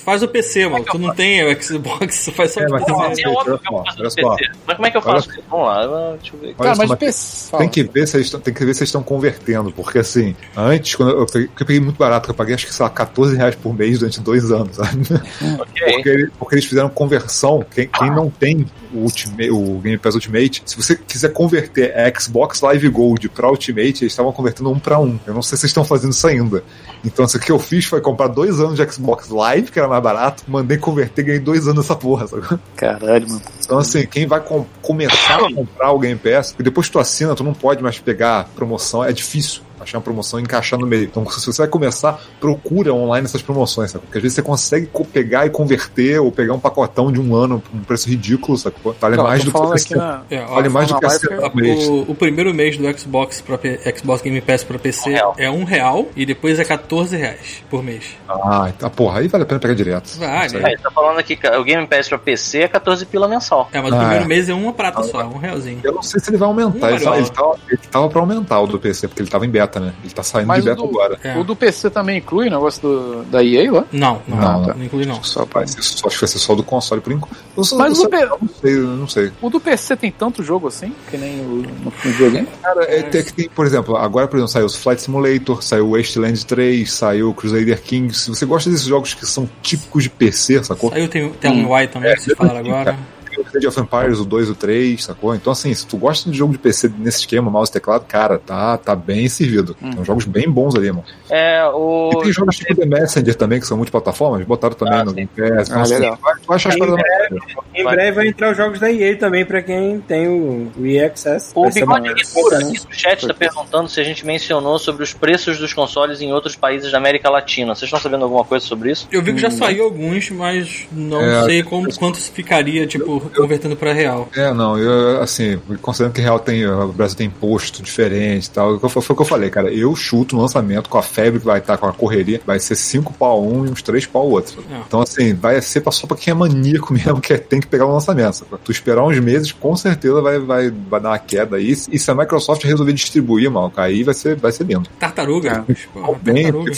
faz 0.05 0.23
o 0.23 0.29
PC, 0.29 0.69
mano. 0.69 0.85
Tu 0.85 0.99
não 0.99 1.15
tem 1.15 1.45
o 1.45 1.63
Xbox, 1.63 2.31
faz 2.35 2.53
só 2.53 2.61
É, 2.61 2.67
o 2.67 2.71
mas 2.71 2.85
PC. 2.85 3.15
tem 3.15 3.25
É 3.25 3.29
óbvio 3.29 3.59
que 3.59 3.69
eu 3.69 3.85
faço. 3.85 4.15
PC. 4.17 4.51
Mas 4.67 4.77
como 4.77 4.87
é 4.87 4.91
que 4.91 4.97
eu 4.97 5.03
Olha 5.05 5.13
faço 5.15 5.31
isso? 5.31 5.43
Vamos 5.51 5.67
lá, 5.67 6.13
deixa 6.21 6.37
eu 6.37 6.41
ver. 6.41 6.55
Cara, 6.55 6.75
mas 6.77 6.89
mas 6.89 6.99
PC. 6.99 7.57
Tem 7.57 7.69
que 7.69 7.83
ver 7.83 8.07
se 8.07 8.17
eles 8.17 8.27
estão, 8.27 8.41
tem 8.41 8.55
que 8.55 8.65
ver 8.65 8.75
se 8.75 8.85
estão 8.85 9.03
convertendo, 9.03 9.73
porque 9.73 9.99
assim, 9.99 10.35
antes, 10.57 10.95
quando 10.95 11.11
eu 11.11 11.27
peguei, 11.27 11.49
eu 11.59 11.67
peguei 11.67 11.81
muito 11.81 11.97
barato, 11.99 12.31
eu 12.31 12.35
paguei 12.35 12.55
acho 12.55 12.67
que, 12.67 12.75
sei 12.75 12.85
lá, 12.85 12.91
14 12.91 13.37
reais 13.37 13.55
por 13.55 13.75
mês 13.75 13.99
durante 13.99 14.12
dois 14.21 14.51
anos, 14.51 14.77
sabe? 14.77 15.03
Ok. 15.61 15.93
Porque, 15.95 16.09
ele- 16.09 16.31
porque 16.39 16.55
eles 16.57 16.65
fizeram 16.65 16.89
conversão. 16.89 17.65
Quem, 17.75 17.89
quem 17.89 18.11
não 18.11 18.29
tem 18.31 18.67
o, 18.93 18.99
Ultimate, 18.99 19.51
o 19.51 19.79
Game 19.79 19.99
Pass 19.99 20.15
Ultimate, 20.15 20.63
se 20.67 20.77
você 20.77 20.95
quiser 20.97 21.33
converter 21.33 21.95
a 21.97 22.21
Xbox 22.21 22.61
Live 22.61 22.89
Gold 22.89 23.29
pra 23.31 23.49
Ultimate, 23.49 24.03
eles 24.05 24.13
estavam 24.13 24.33
convertendo 24.33 24.71
um 24.71 24.79
pra 24.79 24.99
um. 24.99 25.19
Eu 25.27 25.35
não 25.35 25.43
sei 25.43 25.57
se 25.57 25.63
vocês 25.63 25.71
estão 25.71 25.85
fazendo 25.85 26.13
isso 26.13 26.27
ainda. 26.27 26.63
Então, 27.05 27.25
assim, 27.25 27.39
o 27.39 27.41
que 27.41 27.51
eu 27.53 27.59
fiz 27.59 27.85
foi 27.85 28.01
comprar 28.01 28.29
dois 28.29 28.61
anos 28.61 28.77
de 28.77 28.93
Xbox 28.93 29.29
Live, 29.29 29.71
que 29.71 29.79
era 29.79 29.89
mais 29.89 30.03
barato, 30.03 30.45
mandei 30.47 30.77
converter 30.79 31.23
e 31.23 31.25
ganhei 31.25 31.41
dois 31.41 31.67
anos 31.67 31.83
dessa 31.85 31.97
porra, 31.97 32.27
sabe? 32.27 32.43
Caralho, 32.77 33.29
mano. 33.29 33.43
Então, 33.65 33.79
assim, 33.79 34.07
quem 34.07 34.27
vai 34.27 34.41
com- 34.41 34.67
começar 34.81 35.37
a 35.45 35.53
comprar 35.55 35.91
o 35.93 35.99
Game 35.99 36.19
Pass, 36.19 36.55
depois 36.59 36.87
que 36.87 36.93
tu 36.93 36.99
assina, 36.99 37.35
tu 37.35 37.43
não 37.45 37.55
pode 37.55 37.83
mais 37.83 37.99
pegar 37.99 38.49
promoção, 38.55 39.03
é 39.05 39.13
difícil 39.13 39.63
achar 39.83 39.99
uma 39.99 40.03
promoção 40.05 40.39
e 40.41 40.43
encaixar 40.43 40.79
no 40.79 40.87
meio. 40.87 41.05
Então, 41.05 41.29
se 41.31 41.45
você 41.47 41.63
vai 41.63 41.69
começar, 41.69 42.21
procura 42.41 42.93
online 42.93 43.25
essas 43.27 43.43
promoções, 43.43 43.91
sabe? 43.91 44.05
Porque 44.05 44.19
às 44.19 44.23
vezes 44.23 44.35
você 44.37 44.43
consegue 44.43 44.87
co- 44.87 45.05
pegar 45.05 45.47
e 45.47 45.51
converter 45.51 46.21
ou 46.21 46.31
pegar 46.33 46.55
um 46.55 46.61
pacotão 46.61 47.11
de 47.13 47.21
um 47.21 47.35
ano 47.35 47.61
por 47.61 47.77
um 47.77 47.83
preço 47.83 48.09
ridículo, 48.09 48.57
sabe? 48.59 48.77
Vale 49.01 49.17
Não, 49.17 49.25
mais 49.25 49.45
tô 49.45 49.51
do 49.51 49.53
que 49.53 49.79
você 49.81 49.97
na. 49.97 50.23
É, 50.31 50.45
Vale 50.45 50.69
mais 50.69 50.89
do 50.89 50.99
que 50.99 51.07
um 51.07 51.55
mês. 51.55 51.89
O, 51.89 52.01
o 52.09 52.15
primeiro 52.15 52.53
mês 52.55 52.77
do 52.77 52.99
Xbox 52.99 53.41
pra 53.41 53.59
P- 53.59 53.79
Xbox 53.97 54.23
Game 54.23 54.41
Pass 54.41 54.65
pra 54.65 54.79
PC 54.79 55.11
Um 55.11 55.33
é 55.39 55.51
um 55.51 55.65
real 55.65 56.07
e 56.17 56.25
depois 56.27 56.59
é 56.59 56.65
14 56.65 57.17
reais 57.17 57.63
por 57.71 57.83
mês. 57.83 58.05
Ah, 58.29 58.71
então, 58.75 58.91
porra, 58.91 59.21
aí 59.21 59.29
vale 59.29 59.45
a 59.45 59.47
pena 59.47 59.61
pegar 59.61 59.75
direto. 59.75 60.19
Vale. 60.19 60.57
É, 60.57 60.73
ele 60.73 60.79
tá 60.79 60.91
falando 60.91 61.19
aqui 61.19 61.37
que 61.37 61.47
o 61.47 61.65
Game 61.65 61.87
Pass 61.87 62.09
pra 62.09 62.19
PC 62.19 62.61
é 62.61 62.69
14 62.69 63.05
pila 63.07 63.29
mensal. 63.29 63.69
É, 63.73 63.81
mas 63.81 63.93
o 63.93 63.97
Ah, 63.97 63.99
primeiro 64.01 64.25
é. 64.25 64.29
mês 64.29 64.49
é 64.49 64.55
uma 64.55 64.73
prata 64.73 65.03
só, 65.03 65.23
um 65.25 65.39
realzinho. 65.39 65.81
Eu 65.83 65.93
não 65.93 66.03
sei 66.03 66.21
se 66.21 66.31
ele 66.31 66.37
vai 66.37 66.49
aumentar. 66.49 66.89
Hum, 66.89 66.95
ele, 66.95 66.99
tava, 67.05 67.11
vale. 67.11 67.23
ele, 67.23 67.31
tava, 67.31 67.59
ele 67.69 67.81
tava 67.91 68.09
pra 68.09 68.21
aumentar 68.21 68.61
o 68.61 68.67
do 68.67 68.79
PC, 68.79 69.09
porque 69.09 69.23
ele 69.23 69.31
tava 69.31 69.47
em 69.47 69.51
beta. 69.51 69.72
Beta, 69.73 69.81
né? 69.81 69.95
Ele 70.05 70.13
tá 70.13 70.23
saindo 70.23 70.47
Mas 70.49 70.63
de 70.63 70.71
o 70.71 70.75
beta 70.75 70.87
do, 70.87 70.89
agora. 70.89 71.19
É. 71.25 71.39
o 71.39 71.45
do 71.45 71.57
PC 71.57 71.91
também 71.91 72.19
inclui 72.19 72.49
o 72.49 72.51
negócio 72.51 72.83
do, 72.83 73.23
da 73.25 73.43
EA 73.43 73.73
lá? 73.73 73.85
Não, 73.91 74.23
não, 74.29 74.37
Não, 74.37 74.53
não, 74.53 74.67
tá. 74.67 74.75
não 74.75 74.85
inclui 74.85 75.07
não. 75.07 75.23
Só 75.23 75.47
ser 75.67 75.83
só, 75.83 76.07
acho 76.09 76.17
que 76.17 76.21
vai 76.21 76.29
ser 76.29 76.39
só 76.39 76.55
do 76.55 76.63
console 76.63 77.01
por 77.01 77.13
enquanto. 77.13 77.37
Mas 77.57 77.71
eu 77.73 77.79
o 77.79 77.89
não 77.89 77.95
sei, 77.95 78.75
eu 78.75 78.87
não 78.87 79.09
sei. 79.09 79.33
O 79.41 79.49
do 79.49 79.61
PC 79.61 79.97
tem 79.97 80.11
tanto 80.11 80.43
jogo 80.43 80.69
assim, 80.69 80.93
que 81.11 81.17
nem 81.17 81.41
o 81.41 81.65
no, 81.85 81.91
videogame? 82.03 82.49
Cara, 82.63 82.85
é, 82.85 83.03
tem, 83.03 83.23
que 83.23 83.33
tem, 83.33 83.49
por 83.49 83.67
exemplo, 83.67 83.97
agora, 83.97 84.29
por 84.29 84.37
exemplo, 84.37 84.53
saiu 84.53 84.67
o 84.67 84.71
Flight 84.71 85.03
Simulator, 85.03 85.63
saiu 85.63 85.89
o 85.89 85.97
Wasteland 85.97 86.45
3, 86.45 86.93
saiu 86.93 87.31
o 87.31 87.35
Crusader 87.35 87.81
Kings. 87.81 88.21
Se 88.21 88.31
você 88.31 88.45
gosta 88.45 88.71
desses 88.71 88.87
jogos 88.87 89.15
que 89.15 89.27
são 89.27 89.49
típicos 89.63 90.03
de 90.03 90.11
PC, 90.11 90.63
sacou? 90.65 90.91
Saiu 90.91 91.09
tem, 91.09 91.31
tem 91.31 91.51
um 91.51 91.79
Y 91.79 91.89
também, 91.89 92.15
que 92.15 92.23
vocês 92.23 92.37
falaram 92.37 92.59
agora. 92.59 92.99
O 93.21 93.22
Age 93.57 93.67
of 93.67 93.81
Empires, 93.81 94.19
o 94.21 94.25
2 94.25 94.49
e 94.49 94.51
o 94.51 94.55
3, 94.55 95.05
sacou? 95.05 95.35
Então, 95.35 95.53
assim, 95.53 95.73
se 95.75 95.87
tu 95.87 95.97
gosta 95.97 96.31
de 96.31 96.37
jogo 96.37 96.53
de 96.53 96.59
PC 96.59 96.91
nesse 96.99 97.21
esquema, 97.21 97.51
mouse 97.51 97.71
e 97.71 97.73
teclado, 97.73 98.05
cara, 98.07 98.39
tá, 98.39 98.77
tá 98.79 98.95
bem 98.95 99.29
servido. 99.29 99.75
Tem 99.75 100.05
jogos 100.05 100.25
bem 100.25 100.49
bons 100.51 100.75
ali, 100.75 100.91
mano. 100.91 101.05
É, 101.31 101.65
o. 101.67 102.11
E 102.15 102.23
tem 102.25 102.33
jogos 102.33 102.57
tipo 102.57 102.75
The 102.75 102.87
Messenger 102.87 103.35
também, 103.35 103.61
que 103.61 103.67
são 103.67 103.77
multiplataformas, 103.77 104.47
botaram 104.47 104.75
também 104.75 104.99
Ah, 105.01 105.05
no. 105.05 105.13
Game 105.13 105.29
Pass. 105.37 105.71
Ah, 105.71 105.81
assim, 105.83 105.95
legal. 105.95 106.19
vai, 106.23 106.35
vai 106.47 106.57
achar 106.57 106.69
as 106.71 106.75
Em 106.77 106.79
paradas 106.79 107.01
breve, 107.03 107.43
em 107.75 107.85
Vai. 107.85 107.95
breve 107.95 108.13
vai 108.13 108.27
entrar 108.29 108.51
os 108.53 108.57
jogos 108.57 108.79
da 108.81 108.93
EA 108.93 109.17
também 109.17 109.45
pra 109.45 109.63
quem 109.63 110.01
tem 110.01 110.29
o, 110.29 110.71
o 110.77 110.87
EA 110.87 111.07
Access. 111.07 111.53
O 111.55 111.69
Bigode 111.71 112.13
Guitura 112.15 112.59
aqui 112.59 112.81
no 112.87 112.93
chat 112.95 113.21
está 113.23 113.35
perguntando 113.35 113.89
se 113.89 114.01
a 114.01 114.05
gente 114.05 114.25
mencionou 114.27 114.79
sobre 114.79 115.03
os 115.03 115.13
preços 115.13 115.59
dos 115.59 115.73
consoles 115.73 116.21
em 116.21 116.33
outros 116.33 116.57
países 116.57 116.91
da 116.93 116.99
América 116.99 117.31
Latina. 117.31 117.75
Vocês 117.75 117.85
estão 117.89 118.01
sabendo 118.01 118.25
alguma 118.25 118.45
coisa 118.45 118.65
sobre 118.67 118.91
isso? 118.93 119.09
Eu 119.11 119.23
vi 119.23 119.33
que 119.35 119.41
já 119.41 119.51
saiu 119.51 119.85
alguns, 119.85 120.31
mas 120.31 120.87
não 120.93 121.21
É, 121.23 121.45
sei 121.45 121.63
como, 121.63 121.93
quanto 121.97 122.19
ficaria, 122.19 122.87
tipo, 122.87 123.22
convertendo 123.31 123.77
pra 123.77 123.93
real. 123.93 124.29
É, 124.37 124.53
não, 124.53 124.79
eu, 124.79 125.21
assim, 125.23 125.59
considerando 125.81 126.15
que 126.15 126.21
real 126.21 126.39
tem, 126.39 126.67
o 126.67 126.89
Brasil 126.89 127.17
tem 127.17 127.27
imposto 127.27 127.83
diferente 127.83 128.47
e 128.47 128.51
tal, 128.51 128.79
foi, 128.89 129.03
o 129.03 129.15
que 129.17 129.23
eu 129.23 129.27
falei, 129.27 129.51
cara, 129.51 129.73
eu 129.73 129.95
chuto 129.97 130.35
no 130.37 130.43
lançamento 130.43 130.89
com 130.89 130.99
a 130.99 131.03
febre 131.03 131.41
que 131.41 131.47
vai 131.47 131.59
estar 131.59 131.77
com 131.79 131.87
a 131.87 131.93
correria, 131.93 132.41
vai 132.47 132.59
ser 132.59 132.75
5 132.75 133.13
pau 133.15 133.43
um 133.47 133.67
e 133.67 133.71
uns 133.71 133.83
3 133.83 134.07
pau 134.07 134.29
outro. 134.29 134.63
É. 134.71 134.77
Então, 134.87 135.01
assim, 135.03 135.35
vai 135.35 135.61
ser 135.61 135.81
pra- 135.81 135.93
só 135.93 136.07
pra 136.07 136.17
quem 136.17 136.31
é 136.33 136.35
maníaco 136.35 136.93
mesmo, 136.95 137.21
que 137.21 137.33
é- 137.33 137.39
tem 137.39 137.61
que 137.61 137.67
pegar 137.67 137.87
o 137.87 137.93
lançamento. 137.93 138.35
sabe? 138.35 138.51
Tu 138.65 138.73
esperar 138.73 139.03
uns 139.05 139.19
meses, 139.19 139.53
com 139.53 139.75
certeza 139.77 140.21
vai, 140.21 140.39
vai, 140.39 140.71
vai 140.71 141.01
dar 141.01 141.11
uma 141.11 141.19
queda 141.19 141.57
aí. 141.57 141.73
E 141.91 141.99
se 141.99 142.11
a 142.11 142.15
Microsoft 142.15 142.63
resolver 142.65 142.93
distribuir, 142.93 143.51
mal, 143.51 143.73
aí 143.77 144.03
vai 144.03 144.15
ser, 144.15 144.37
vai 144.37 144.53
ser 144.53 144.65
lindo. 144.65 144.89
Tartaruga. 144.99 145.65
Porra, 145.93 146.19
Bem, 146.23 146.45
tartaruga. 146.45 146.73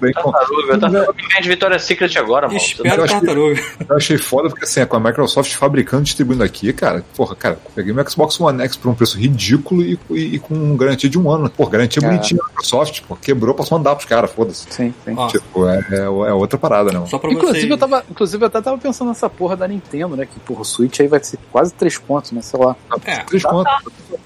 bem, 0.00 0.12
com- 0.12 0.32
Tartaruga, 0.32 0.78
Tartaruga 0.78 1.12
que 1.14 1.28
vem 1.28 1.42
de 1.42 1.48
Vitória 1.48 1.78
Secret 1.78 2.16
agora, 2.18 2.46
mano. 2.48 2.58
Espero 2.58 2.88
Eu 2.96 3.04
acho 3.04 3.20
que- 3.20 3.26
tartaruga. 3.26 3.62
Eu 3.88 3.96
achei 3.96 4.18
foda 4.18 4.48
porque 4.48 4.64
assim, 4.64 4.84
com 4.86 4.96
a 4.96 5.00
Microsoft 5.00 5.52
fabricando 5.54 5.81
e 5.82 6.02
distribuindo 6.02 6.42
aqui, 6.42 6.72
cara, 6.72 7.04
porra, 7.16 7.34
cara, 7.34 7.58
peguei 7.74 7.92
meu 7.92 8.08
Xbox 8.08 8.40
One 8.40 8.62
X 8.62 8.76
por 8.76 8.88
um 8.90 8.94
preço 8.94 9.18
ridículo 9.18 9.82
e, 9.82 9.98
e- 10.10 10.34
e 10.34 10.38
com 10.38 10.76
garantia 10.76 11.08
de 11.10 11.18
um 11.18 11.30
ano. 11.30 11.48
Pô, 11.50 11.66
garantia 11.66 12.02
É. 12.04 12.06
bonitinha 12.08 12.38
da 12.40 12.48
Microsoft, 12.48 13.02
pô, 13.08 13.16
quebrou, 13.16 13.54
passou 13.54 13.78
mandar 13.78 13.94
pros 13.94 14.06
caras, 14.06 14.30
foda-se. 14.30 14.66
Sim, 14.70 14.94
sim. 15.04 15.14
Ó, 15.16 15.26
Tipo, 15.28 15.66
é, 15.68 15.84
é, 15.90 15.96
é 16.04 16.08
outra 16.32 16.58
parada, 16.58 16.92
não. 16.92 17.06
só 17.06 17.18
pra 17.18 17.30
Inclusive, 17.30 17.58
vocês. 17.60 17.70
eu 17.70 17.78
tava, 17.78 18.04
inclusive, 18.10 18.42
eu 18.42 18.46
até 18.46 18.60
tava 18.60 18.78
pensando 18.78 19.08
nessa 19.08 19.28
porra 19.30 19.56
da 19.56 19.66
Nintendo, 19.68 20.16
né? 20.16 20.26
Que, 20.26 20.38
porra, 20.40 20.60
o 20.60 20.64
Switch 20.64 21.00
aí 21.00 21.08
vai 21.08 21.22
ser 21.22 21.38
quase 21.50 21.72
3 21.74 21.98
pontos, 21.98 22.32
né? 22.32 22.42
Sei 22.42 22.58
lá. 22.60 22.76
É, 23.04 23.16
Três 23.24 23.42
contos. 23.42 23.72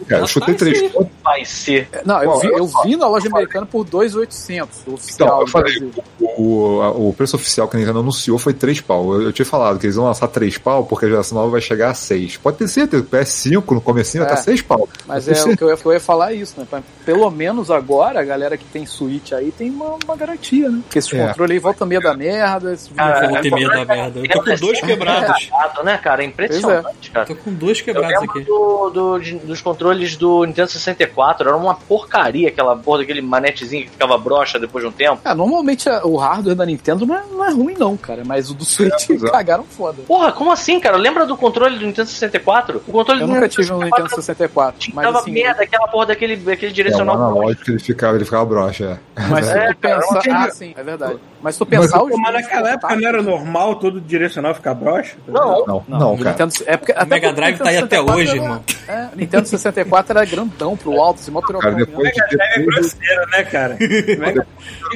Cara, 0.09 0.23
eu 0.23 0.27
chutei 0.27 0.55
tá 0.55 0.59
três 0.59 0.79
sim. 0.79 0.89
contos. 0.91 1.11
Vai 1.25 1.45
ser. 1.45 1.89
Não, 2.05 2.23
eu 2.23 2.39
vi, 2.39 2.47
eu 2.49 2.57
eu 2.59 2.71
vi 2.85 2.97
na 2.97 3.09
loja 3.09 3.29
americana 3.29 3.67
por 3.67 3.85
2,800. 3.85 4.79
o 4.87 4.95
Oficial 4.95 5.29
Então, 5.29 5.41
eu 5.41 5.47
falei, 5.49 5.91
o, 6.21 7.09
o 7.09 7.15
preço 7.17 7.37
oficial 7.37 7.67
que 7.69 7.77
a 7.77 7.81
Nintendo 7.81 8.01
anunciou 8.01 8.39
foi 8.39 8.53
3 8.53 8.81
pau. 8.81 9.15
Eu, 9.15 9.23
eu 9.23 9.33
tinha 9.33 9.47
falado 9.47 9.79
que 9.79 9.87
eles 9.87 9.97
vão 9.97 10.05
lançar 10.07 10.29
3 10.29 10.59
pau 10.59 10.85
porque 10.85 11.07
a 11.07 11.09
geração 11.09 11.39
nova 11.47 11.53
vai 11.53 11.61
chegar 11.61 11.91
a 11.91 11.95
6. 11.95 12.37
Pode 12.39 12.57
ter 12.59 12.69
certeza, 12.69 13.03
o 13.03 13.07
PS5 13.07 13.71
no 13.75 13.81
comecinho 13.81 14.25
vai 14.25 14.33
É. 14.33 14.35
estar 14.35 14.45
6 14.45 14.63
pau. 14.63 14.89
Mas 15.07 15.27
Eu 15.29 15.35
é 15.35 15.53
o 15.53 15.57
que 15.57 15.63
eu, 15.65 15.69
ia, 15.69 15.75
o 15.75 15.79
que 15.79 15.87
eu 15.87 15.93
ia 15.93 16.01
falar 16.01 16.33
é 16.33 16.37
isso, 16.37 16.55
né? 16.59 16.83
Pelo 17.05 17.31
menos 17.31 17.71
agora, 17.71 18.21
a 18.21 18.25
galera 18.25 18.57
que 18.57 18.65
tem 18.65 18.85
Switch 18.85 19.33
aí 19.33 19.51
tem 19.53 19.71
uma, 19.71 19.97
uma 20.05 20.17
garantia, 20.17 20.69
né? 20.69 20.81
Porque 20.83 20.99
esses 20.99 21.13
É. 21.13 21.27
controles 21.29 21.53
aí 21.53 21.59
volta 21.59 21.87
meia 21.87 22.01
da 22.01 22.15
merda. 22.15 22.73
Esses 22.73 22.91
Cara, 22.97 23.29
Vou 23.29 23.41
ter 23.41 23.51
medo 23.53 23.71
da 23.71 23.85
merda. 23.85 24.21
Eu 24.21 24.29
tô 24.29 24.43
com 24.43 24.55
dois 24.57 24.81
quebrados. 24.81 25.43
Errado, 25.47 25.85
né, 25.85 25.99
cara? 25.99 26.23
É 26.23 26.27
impressionante, 26.27 27.11
cara. 27.11 27.27
Tô 27.27 27.35
com 27.37 27.53
dois 27.53 27.79
Eu 27.79 27.85
quebrados 27.85 28.29
aqui. 28.29 28.41
do, 28.45 28.91
do- 28.91 29.19
dos 29.47 29.61
controles 29.61 30.17
do 30.17 30.45
Nintendo 30.45 30.71
64, 30.71 31.49
era 31.49 31.57
uma 31.57 31.75
porcaria 31.75 32.49
aquela 32.49 32.77
porra 32.77 32.99
daquele 32.99 33.23
manetezinho 33.23 33.85
que 33.85 33.91
ficava 33.91 34.17
broxa 34.19 34.59
depois 34.59 34.83
de 34.85 34.89
um 34.89 34.93
tempo. 34.93 35.21
Ah, 35.25 35.35
normalmente 35.35 35.89
a- 35.89 36.05
o 36.05 36.17
hardware 36.17 36.57
da 36.57 36.67
Nintendo 36.67 37.07
não 37.07 37.15
é, 37.17 37.23
não 37.31 37.45
é 37.45 37.51
ruim, 37.53 37.75
não, 37.79 37.97
cara. 37.97 38.23
Mas 38.25 38.51
o 38.51 38.55
do 38.55 38.65
Switch 38.65 39.11
exato. 39.11 39.33
cagaram 39.33 39.65
foda. 39.65 40.03
Porra, 40.07 40.33
como 40.33 40.51
assim, 40.51 40.81
cara? 40.81 40.97
Lembra 40.97 41.27
do 41.27 41.36
controle 41.37 41.79
do 41.79 41.87
Nintendo 41.87 42.09
64? 42.09 42.83
O 42.87 42.93
controle 42.93 43.21
Eu 43.23 43.27
do 43.27 43.35
nunca 43.35 43.49
tive 43.49 43.73
um 43.73 43.81
Nintendo 43.83 44.09
64. 44.15 44.79
Tinha 44.81 44.95
Mas 44.95 45.05
tava 45.07 45.19
assim, 45.21 45.33
merda, 45.33 45.63
aquela 45.63 45.89
porra 45.89 46.07
daquele, 46.07 46.37
daquele 46.37 46.69
É, 46.69 46.73
o 46.73 46.75
direcional. 46.75 47.15
analógico 47.17 47.71
ele 47.71 47.79
ficava, 47.79 48.17
ele 48.17 48.25
ficava 48.25 48.45
broxa. 48.45 49.01
é. 49.17 49.21
mas 49.29 49.47
se 49.47 49.53
É, 49.59 49.69
tu 49.73 49.77
cara, 49.79 50.01
pensar. 50.01 50.23
Ah, 50.33 50.51
sim, 50.51 50.75
é 50.77 50.83
verdade. 50.83 51.19
Mas 51.47 51.55
se 51.55 51.59
tu 51.61 51.67
pensar 51.67 52.03
os. 52.03 52.11
Mas 52.19 52.33
naquela 52.35 52.71
época 52.73 52.97
não 52.97 53.09
era 53.09 53.23
normal 53.23 53.77
todo 53.77 54.01
direcional 54.01 54.53
ficar 54.53 54.75
broxa? 54.75 55.15
Não, 55.29 55.65
Não, 55.65 55.85
Não, 55.87 55.99
não, 56.01 56.15
o 56.15 56.19
cara. 56.19 56.31
Nintendo, 56.31 56.53
é 56.67 56.77
porque, 56.77 56.91
até 56.91 57.05
Mega 57.07 57.33
Drive 57.33 57.55
o 57.55 57.59
tá 57.63 57.71
aí 57.71 57.77
até 57.77 57.97
64 57.99 58.15
hoje, 58.21 58.31
era- 58.31 58.37
irmão. 58.43 58.65
É, 58.89 59.09
o 59.15 59.17
Nintendo 59.17 59.47
64 59.47 60.19
era 60.19 60.27
grandão 60.27 60.77
pro 60.77 61.01
alto, 61.01 61.21
assim, 61.21 61.31
mó 61.31 61.41
Cara, 61.41 61.71
mesmo. 61.77 61.87
depois, 61.87 62.11
É 62.57 62.61
grosseiro, 62.61 63.31
né, 63.31 63.45
cara? 63.45 63.77
Mega- 64.19 64.47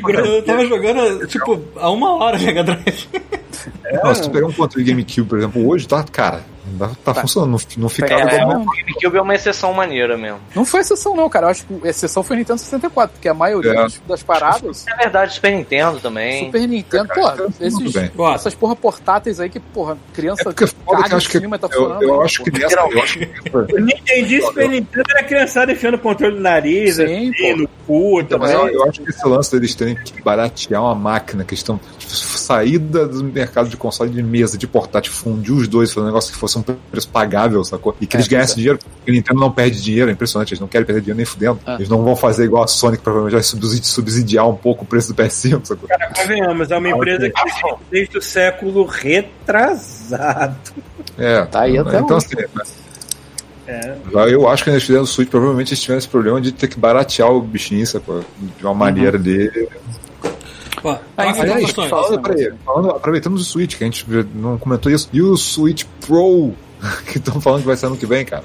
Eu 0.08 0.42
tava 0.44 0.66
jogando, 0.66 1.24
tipo, 1.28 1.62
há 1.76 1.88
uma 1.88 2.16
hora 2.16 2.36
Mega 2.36 2.64
Drive. 2.64 3.08
não, 4.02 4.12
se 4.12 4.22
tu 4.22 4.30
pegar 4.30 4.46
um 4.48 4.52
controle 4.52 4.84
GameCube, 4.84 5.28
por 5.28 5.38
exemplo, 5.38 5.68
hoje, 5.68 5.86
tá, 5.86 6.02
cara, 6.02 6.40
tá, 6.78 6.90
tá 7.04 7.14
funcionando, 7.14 7.50
não, 7.50 7.58
não 7.78 7.88
ficava 7.88 8.22
É, 8.30 8.36
igual 8.40 8.54
não, 8.58 8.62
o 8.62 8.66
GameCube 8.66 9.16
é 9.16 9.20
uma 9.22 9.34
exceção 9.34 9.72
maneira 9.72 10.16
mesmo. 10.16 10.38
não 10.54 10.64
foi 10.64 10.80
exceção, 10.80 11.14
não, 11.16 11.28
cara. 11.28 11.46
Eu 11.46 11.50
acho 11.50 11.64
que 11.66 11.86
a 11.86 11.90
exceção 11.90 12.22
foi 12.22 12.36
o 12.36 12.38
Nintendo 12.38 12.58
64, 12.60 13.12
porque 13.14 13.28
a 13.28 13.34
maioria 13.34 13.70
É. 13.72 13.74
das, 13.74 14.00
das 14.06 14.22
paradas. 14.22 14.86
É 14.86 14.94
verdade, 14.96 15.34
Super 15.34 15.52
Nintendo 15.52 16.00
também. 16.00 16.46
Super 16.46 16.66
Nintendo, 16.68 17.08
Cara, 17.08 17.36
pô, 17.36 17.64
esses, 17.64 17.96
essas 18.34 18.54
porra 18.54 18.76
portáteis 18.76 19.40
aí 19.40 19.48
que, 19.48 19.60
porra, 19.60 19.96
criança 20.12 20.42
É 20.42 20.44
porque 20.44 20.66
foda 20.66 21.02
que 21.02 21.02
caga 21.02 21.08
eu 21.08 21.12
em 21.12 21.16
acho 21.16 21.28
que, 21.30 21.38
cima 21.38 21.58
tá 21.58 21.68
eu, 21.72 21.82
eu 22.00 22.12
ainda, 22.14 22.24
acho 22.24 22.42
que 22.44 22.50
nessa, 22.50 22.76
eu 22.80 23.02
acho 23.02 23.18
que 23.18 23.30
Eu 23.52 23.80
não 23.80 23.88
entendi 23.88 24.40
Super 24.42 24.68
Nintendo 24.68 25.04
era 25.10 25.22
criançada 25.24 25.72
enfiando 25.72 25.94
o 25.94 25.98
controle 25.98 26.36
no 26.36 26.40
nariz, 26.42 26.96
Sim, 26.96 27.30
assim, 27.30 27.54
no 27.56 27.68
cu 27.86 28.20
Então, 28.20 28.38
mas 28.38 28.50
eu, 28.52 28.60
também. 28.60 28.74
eu 28.74 28.84
acho 28.84 29.00
que 29.02 29.10
esse 29.10 29.26
lance 29.28 29.50
deles 29.52 29.74
terem 29.74 29.94
que 29.96 30.20
baratear 30.22 30.82
uma 30.82 30.94
máquina, 30.94 31.44
que 31.44 31.54
estão 31.54 31.78
saída 32.06 33.06
do 33.06 33.22
mercado 33.24 33.68
de 33.68 33.76
console 33.76 34.10
de 34.10 34.22
mesa, 34.22 34.58
de 34.58 34.66
portátil, 34.66 35.12
fundir 35.12 35.52
os 35.54 35.68
dois, 35.68 35.92
fazer 35.92 36.04
um 36.04 36.06
negócio 36.08 36.32
que 36.32 36.38
fosse 36.38 36.58
um 36.58 36.59
preço 36.62 37.08
pagável, 37.08 37.62
sacou? 37.64 37.94
E 38.00 38.06
que 38.06 38.16
eles 38.16 38.26
É, 38.26 38.30
ganhassem 38.30 38.56
dinheiro, 38.56 38.78
porque 38.78 39.10
a 39.10 39.14
Nintendo 39.14 39.40
não 39.40 39.50
perde 39.50 39.80
dinheiro, 39.82 40.08
é 40.10 40.12
impressionante, 40.12 40.50
eles 40.52 40.60
não 40.60 40.68
querem 40.68 40.86
perder 40.86 41.00
dinheiro 41.00 41.16
nem 41.16 41.26
fudendo. 41.26 41.60
É. 41.66 41.74
Eles 41.74 41.88
não 41.88 42.02
vão 42.02 42.14
fazer 42.16 42.44
igual 42.44 42.62
a 42.64 42.66
Sony, 42.66 42.96
que 42.96 43.02
provavelmente 43.02 43.34
vai 43.34 43.42
subsidi- 43.42 43.86
subsidiar 43.86 44.48
um 44.48 44.54
pouco 44.56 44.84
o 44.84 44.86
preço 44.86 45.12
do 45.12 45.14
PS5, 45.22 45.64
sacou? 45.66 45.88
Cara, 45.88 46.12
convenhamos, 46.14 46.70
é 46.70 46.76
uma 46.78 46.88
empresa 46.88 47.30
que 47.30 47.40
existe 47.40 47.74
desde 47.90 48.18
o 48.18 48.22
século 48.22 48.84
retrasado. 48.84 50.56
É, 51.18 51.44
Tá 51.46 51.62
aí 51.62 51.76
até 51.78 51.98
então 51.98 52.16
hoje. 52.16 52.26
assim, 52.56 52.70
É. 53.66 53.94
eu 54.32 54.48
acho 54.48 54.64
que 54.64 54.70
eles 54.70 54.82
fizeram 54.82 55.04
o 55.04 55.06
Switch, 55.06 55.28
provavelmente 55.28 55.68
eles 55.72 55.80
tiveram 55.80 55.98
esse 55.98 56.08
problema 56.08 56.40
de 56.40 56.50
ter 56.52 56.66
que 56.68 56.78
baratear 56.78 57.30
o 57.30 57.40
bichinho, 57.40 57.86
sacou? 57.86 58.24
De 58.58 58.64
uma 58.64 58.74
maneira 58.74 59.18
dele. 59.18 59.68
Ó, 60.82 60.96
Aí, 61.16 61.34
fala- 61.34 61.88
Falando, 61.88 62.22
peraí, 62.22 62.52
falando, 62.64 62.90
aproveitando 62.90 63.34
o 63.34 63.38
Switch, 63.38 63.76
que 63.76 63.84
a 63.84 63.86
gente 63.86 64.06
não 64.34 64.56
comentou 64.58 64.90
isso, 64.90 65.08
e 65.12 65.20
o 65.20 65.36
Switch 65.36 65.84
Pro, 66.06 66.52
que 67.06 67.18
estão 67.18 67.40
falando 67.40 67.60
que 67.60 67.66
vai 67.66 67.76
ser 67.76 67.86
ano 67.86 67.96
que 67.96 68.06
vem, 68.06 68.24
cara. 68.24 68.42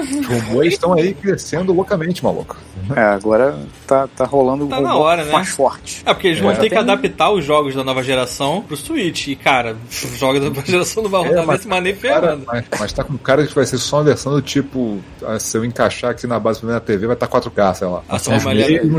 Os 0.00 0.26
rumores 0.26 0.72
estão 0.74 0.92
aí 0.92 1.14
crescendo 1.14 1.72
loucamente, 1.72 2.22
maluco. 2.24 2.56
É, 2.94 3.00
agora 3.00 3.56
tá, 3.86 4.08
tá 4.08 4.24
rolando 4.24 4.66
Tá 4.66 4.78
um 4.78 4.82
na 4.82 4.96
hora, 4.96 5.24
né? 5.24 5.32
mais 5.32 5.48
forte. 5.50 6.02
É, 6.04 6.12
porque 6.12 6.28
eles 6.28 6.40
vão 6.40 6.50
É. 6.50 6.54
ter 6.56 6.64
que 6.64 6.70
Tem- 6.70 6.78
adaptar 6.78 7.30
os 7.30 7.44
jogos 7.44 7.74
da 7.74 7.82
nova 7.84 8.02
geração 8.02 8.60
pro 8.66 8.76
Switch. 8.76 9.28
E, 9.28 9.36
cara, 9.36 9.76
os 9.88 10.18
jogos 10.18 10.40
da 10.42 10.48
nova 10.50 10.62
geração 10.66 11.02
não 11.04 11.10
vão 11.10 11.24
É, 11.24 11.28
rodar 11.28 11.46
mas- 11.46 11.56
desse 11.58 11.68
maneiro 11.68 11.98
ferrando. 11.98 12.42
mas, 12.46 12.64
mas 12.78 12.92
tá 12.92 13.04
com 13.04 13.16
cara 13.16 13.46
que 13.46 13.54
vai 13.54 13.64
ser 13.64 13.78
só 13.78 13.98
uma 13.98 14.04
versão 14.04 14.32
do 14.32 14.42
tipo, 14.42 14.98
ah, 15.24 15.38
se 15.38 15.56
eu 15.56 15.64
encaixar 15.64 16.10
aqui 16.10 16.26
na 16.26 16.38
base 16.38 16.64
na 16.66 16.80
TV, 16.80 17.06
vai 17.06 17.14
estar 17.14 17.26
4K, 17.28 17.74
sei 17.74 17.86
lá. 17.86 18.02
Ah, 18.08 18.18
só 18.18 18.32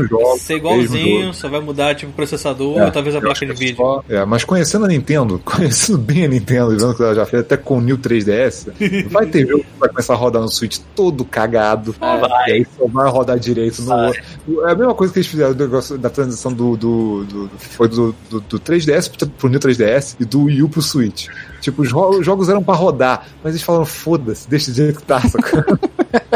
jogos. 0.08 0.40
Ser 0.42 0.56
igualzinho, 0.56 1.34
só 1.34 1.48
vai 1.48 1.60
mudar 1.60 1.94
tipo 1.94 2.10
o 2.10 2.14
processador 2.14 2.78
É, 2.78 2.84
ou 2.86 2.90
talvez 2.90 3.14
a 3.14 3.20
placa 3.20 3.44
de 3.46 3.52
é 3.52 3.54
vídeo. 3.54 3.76
só- 3.76 4.02
é, 4.08 4.24
mas 4.24 4.44
conhecendo 4.44 4.84
a 4.86 4.88
Nintendo, 4.88 5.40
conhecendo 5.44 5.98
bem 5.98 6.24
a 6.24 6.28
Nintendo, 6.28 6.72
e 6.74 6.76
vendo 6.76 6.94
que 6.94 7.02
ela 7.02 7.14
já 7.14 7.26
fez 7.26 7.42
até 7.42 7.56
com 7.56 7.78
o 7.78 7.80
New 7.80 7.98
3DS, 7.98 8.68
vai 9.10 9.26
ter 9.26 9.46
jogo 9.46 9.64
que 9.64 9.78
vai 9.78 9.88
começar 9.88 10.12
a 10.12 10.16
rodar 10.16 10.42
no 10.42 10.48
Switch 10.50 10.78
todo 10.94 11.24
cagado. 11.24 11.94
Vai. 11.98 12.48
E 12.48 12.52
aí 12.52 12.66
só 12.76 12.86
vai 12.86 13.10
rodar 13.10 13.38
direito 13.38 13.82
no 13.82 13.94
outro. 13.94 14.22
É 14.66 14.72
a 14.72 14.74
mesma 14.74 14.94
coisa 14.94 15.12
que 15.12 15.18
eles 15.18 15.26
fizeram 15.28 15.54
do 15.54 15.64
negócio 15.64 15.96
da 15.98 16.10
transição 16.10 16.52
do. 16.52 16.76
do, 16.76 17.24
do- 17.24 17.50
foi 17.58 17.88
do, 17.88 18.14
do, 18.30 18.40
do 18.40 18.60
3DS 18.60 19.10
pro, 19.16 19.26
pro 19.28 19.48
New 19.48 19.60
3DS 19.60 20.16
e 20.20 20.24
do 20.24 20.44
Wii 20.44 20.62
U 20.62 20.68
pro 20.68 20.82
Switch. 20.82 21.28
Tipo, 21.60 21.82
os, 21.82 21.88
jo- 21.88 22.10
os 22.18 22.24
jogos 22.26 22.48
eram 22.48 22.62
pra 22.62 22.74
rodar, 22.74 23.26
mas 23.42 23.54
eles 23.54 23.62
falaram, 23.62 23.86
foda-se, 23.86 24.48
deixa 24.48 24.70
do 24.70 24.76
jeito 24.76 25.00
que 25.00 25.06
tá, 25.06 25.20
sacou? 25.20 25.62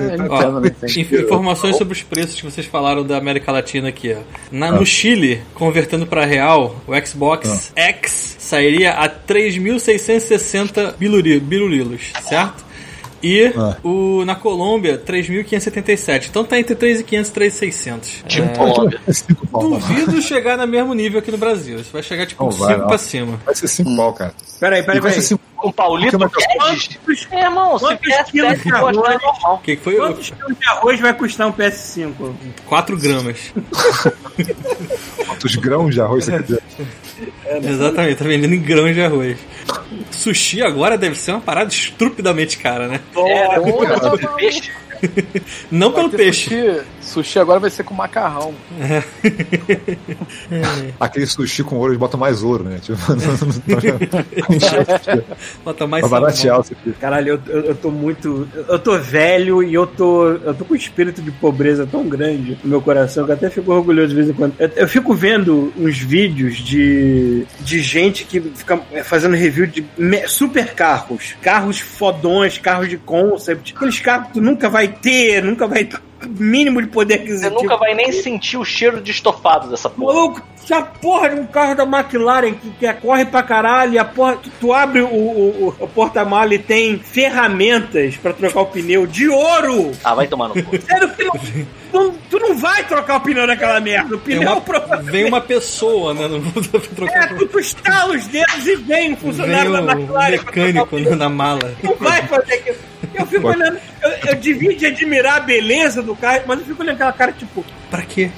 É, 0.00 0.16
tá- 0.16 0.26
Ó, 0.30 0.60
inf- 1.00 1.12
informações 1.24 1.76
sobre 1.76 1.94
os 1.94 2.02
preços 2.02 2.34
que 2.40 2.44
vocês 2.44 2.66
falaram 2.66 3.04
da 3.04 3.16
América 3.16 3.50
Latina 3.52 3.88
aqui, 3.88 4.14
ó. 4.14 4.20
Na, 4.50 4.70
No 4.72 4.84
Chile, 4.86 5.40
convertendo 5.54 6.06
pra 6.06 6.24
real, 6.24 6.76
o 6.86 6.92
Xbox 7.06 7.72
X 7.76 8.36
sairia 8.38 8.92
a 8.92 9.08
3.660 9.08 10.94
biluri- 10.98 11.40
birulilos, 11.40 12.12
certo? 12.22 12.64
E 13.22 13.52
Ah. 13.56 13.76
o, 13.84 14.24
na 14.24 14.34
Colômbia, 14.34 14.98
3.577. 14.98 16.26
Então 16.28 16.44
tá 16.44 16.58
entre 16.58 16.74
3.500 16.74 17.28
e 17.28 17.32
3.600. 17.32 18.24
Tipo 18.26 18.46
É, 18.46 18.56
Colômbia. 18.56 19.00
Duvido 19.52 20.20
chegar 20.22 20.56
no 20.58 20.66
mesmo 20.66 20.92
nível 20.94 21.20
aqui 21.20 21.30
no 21.30 21.38
Brasil. 21.38 21.78
Isso 21.78 21.90
vai 21.92 22.02
chegar 22.02 22.26
tipo 22.26 22.42
Não 22.42 22.50
5 22.50 22.64
vai, 22.64 22.76
não. 22.78 22.86
pra 22.88 22.98
cima. 22.98 23.40
Vai 23.44 23.54
ser 23.54 23.68
cinco 23.68 23.94
pau, 23.96 24.12
cara. 24.12 24.34
Peraí, 24.58 24.82
peraí, 24.82 25.00
vai 25.00 25.10
peraí. 25.10 25.22
ser 25.22 25.28
cinco 25.28 25.42
Um 25.64 25.70
Paulito 25.70 26.18
Guedes? 26.18 27.28
É, 27.30 27.42
irmão, 27.44 27.78
se 27.78 27.84
Quantos 27.84 28.04
vier 28.06 28.24
quilos 28.24 28.50
7 28.50 28.62
de 28.64 28.72
arroz? 28.74 28.96
normal. 28.96 29.54
O 29.54 29.58
que 29.58 29.76
que 29.76 29.82
foi? 29.84 29.94
Quantos 29.96 30.30
quilos 30.30 30.58
de 30.58 30.68
arroz 30.68 31.00
vai 31.00 31.14
custar 31.14 31.46
um 31.46 31.52
PS5? 31.52 32.12
4 32.66 32.96
gramas. 32.98 33.52
quantos 35.26 35.54
grãos 35.56 35.94
de 35.94 36.00
arroz 36.00 36.24
você 36.24 36.30
quer 36.32 36.42
dizer? 36.42 36.62
Exatamente, 37.62 38.16
tá 38.16 38.24
vendendo 38.24 38.54
em 38.54 38.60
grãos 38.60 38.94
de 38.94 39.02
arroz. 39.02 39.38
Sushi 40.10 40.62
agora 40.62 40.96
deve 40.96 41.16
ser 41.16 41.32
uma 41.32 41.40
parada 41.40 41.70
estupidamente 41.70 42.58
cara, 42.58 42.88
né? 42.88 43.00
É, 43.16 43.60
porra, 43.60 43.96
não, 45.70 45.70
não. 45.70 45.82
Não 45.82 45.92
Vai 45.92 46.04
pelo 46.04 46.10
peixe. 46.16 46.48
Sushi, 46.50 46.80
sushi 47.00 47.38
agora 47.38 47.60
vai 47.60 47.70
ser 47.70 47.82
com 47.84 47.94
macarrão. 47.94 48.54
Aquele 51.00 51.26
sushi 51.26 51.62
com 51.64 51.76
ouro, 51.76 51.92
eles 51.92 51.98
botam 51.98 52.18
mais 52.18 52.42
ouro, 52.42 52.64
né? 52.64 52.78
Tipo, 52.80 52.98
Bota 55.64 55.86
mais 55.86 56.02
pra 56.02 56.10
baratear 56.20 56.36
salmão. 56.36 56.60
o 56.60 56.64
sushi. 56.64 56.96
Caralho, 57.00 57.28
eu, 57.28 57.40
eu, 57.54 57.60
eu 57.66 57.74
tô 57.74 57.90
muito. 57.90 58.48
Eu 58.68 58.78
tô 58.78 58.98
velho 58.98 59.62
e 59.62 59.74
eu 59.74 59.86
tô. 59.86 60.28
Eu 60.28 60.54
tô 60.54 60.64
com 60.64 60.74
um 60.74 60.76
espírito 60.76 61.22
de 61.22 61.30
pobreza 61.30 61.86
tão 61.86 62.08
grande 62.08 62.58
no 62.62 62.70
meu 62.70 62.82
coração 62.82 63.24
que 63.24 63.30
eu 63.30 63.34
até 63.34 63.50
fico 63.50 63.72
orgulhoso 63.72 64.08
de 64.08 64.14
vez 64.14 64.28
em 64.28 64.32
quando. 64.32 64.54
Eu, 64.58 64.68
eu 64.76 64.88
fico 64.88 65.14
vendo 65.14 65.72
uns 65.76 65.98
vídeos 65.98 66.56
de, 66.58 67.46
de 67.60 67.80
gente 67.80 68.24
que 68.24 68.40
fica 68.40 68.78
fazendo 69.04 69.36
review 69.36 69.66
de 69.66 69.84
super 70.26 70.74
carros. 70.74 71.34
Carros 71.42 71.78
fodões, 71.80 72.58
carros 72.58 72.88
de 72.88 72.96
concept. 72.96 73.74
Aqueles 73.76 74.00
carros 74.00 74.28
que 74.28 74.34
tu 74.34 74.40
nunca 74.40 74.68
vai 74.68 74.91
ter, 74.92 75.42
nunca 75.42 75.66
vai 75.66 75.84
ter 75.84 76.00
mínimo 76.28 76.80
de 76.80 76.88
poder 76.88 77.18
Você 77.18 77.22
aquisitivo. 77.24 77.62
nunca 77.62 77.76
vai 77.76 77.94
nem 77.94 78.12
sentir 78.12 78.56
o 78.56 78.64
cheiro 78.64 79.00
de 79.00 79.10
estofado 79.10 79.68
dessa 79.68 79.90
porra. 79.90 80.14
Maluco, 80.14 80.42
se 80.64 80.72
a 80.72 80.82
porra 80.82 81.30
de 81.30 81.40
um 81.40 81.46
carro 81.46 81.74
da 81.74 81.82
McLaren 81.84 82.54
que, 82.54 82.70
que 82.70 82.92
corre 82.94 83.24
pra 83.24 83.42
caralho, 83.42 83.94
e 83.94 83.98
a 83.98 84.04
porra, 84.04 84.36
tu, 84.36 84.50
tu 84.60 84.72
abre 84.72 85.00
o, 85.02 85.06
o, 85.06 85.68
o- 85.68 85.84
o 85.84 85.88
porta-mala 85.88 86.54
e 86.54 86.58
tem 86.58 86.98
ferramentas 86.98 88.16
pra 88.16 88.32
trocar 88.32 88.60
o 88.60 88.66
pneu 88.66 89.06
de 89.06 89.28
ouro! 89.28 89.92
Ah, 90.04 90.14
vai 90.14 90.26
tomar 90.26 90.48
no 90.48 90.62
cu. 90.62 90.78
Sério 90.80 91.08
que 91.14 91.24
não, 91.24 92.04
não- 92.04 92.12
tu 92.30 92.38
não 92.38 92.56
vai 92.56 92.84
trocar 92.84 93.16
o 93.16 93.20
pneu 93.20 93.46
naquela 93.46 93.80
merda. 93.80 94.14
O 94.14 94.18
pneu 94.18 94.42
uma- 94.42 94.60
provavelmente. 94.60 95.10
vem 95.10 95.24
uma 95.26 95.40
pessoa, 95.40 96.14
né? 96.14 96.28
Não 96.28 96.40
vou 96.40 96.62
É, 96.80 96.94
trocar 96.94 97.28
tu, 97.36 97.46
tu 97.48 97.58
estala 97.58 98.14
os 98.14 98.26
dedos 98.28 98.66
e 98.66 98.76
vem 98.76 99.02
um 99.04 99.06
Vem 99.08 99.16
funcionário 99.16 99.72
da 99.72 99.80
o 99.80 99.90
McLaren. 99.90 100.28
o 100.28 100.30
mecânico 100.30 100.86
pneu. 100.86 101.10
né, 101.10 101.16
na 101.16 101.28
mala. 101.28 101.74
Não 101.82 101.94
vai 101.96 102.22
fazer 102.26 102.54
aquilo. 102.54 102.76
Eu 103.14 103.26
fico 103.26 103.46
olhando, 103.48 103.78
eu, 104.02 104.10
eu 104.30 104.36
devia 104.36 104.74
de 104.76 104.86
admirar 104.86 105.36
a 105.36 105.40
beleza 105.40 106.02
do 106.02 106.14
carro, 106.16 106.42
mas 106.46 106.60
eu 106.60 106.64
fico 106.66 106.82
olhando 106.82 106.94
aquela 106.94 107.12
cara 107.12 107.32
tipo, 107.32 107.64
Pra 107.90 108.02
quê? 108.02 108.30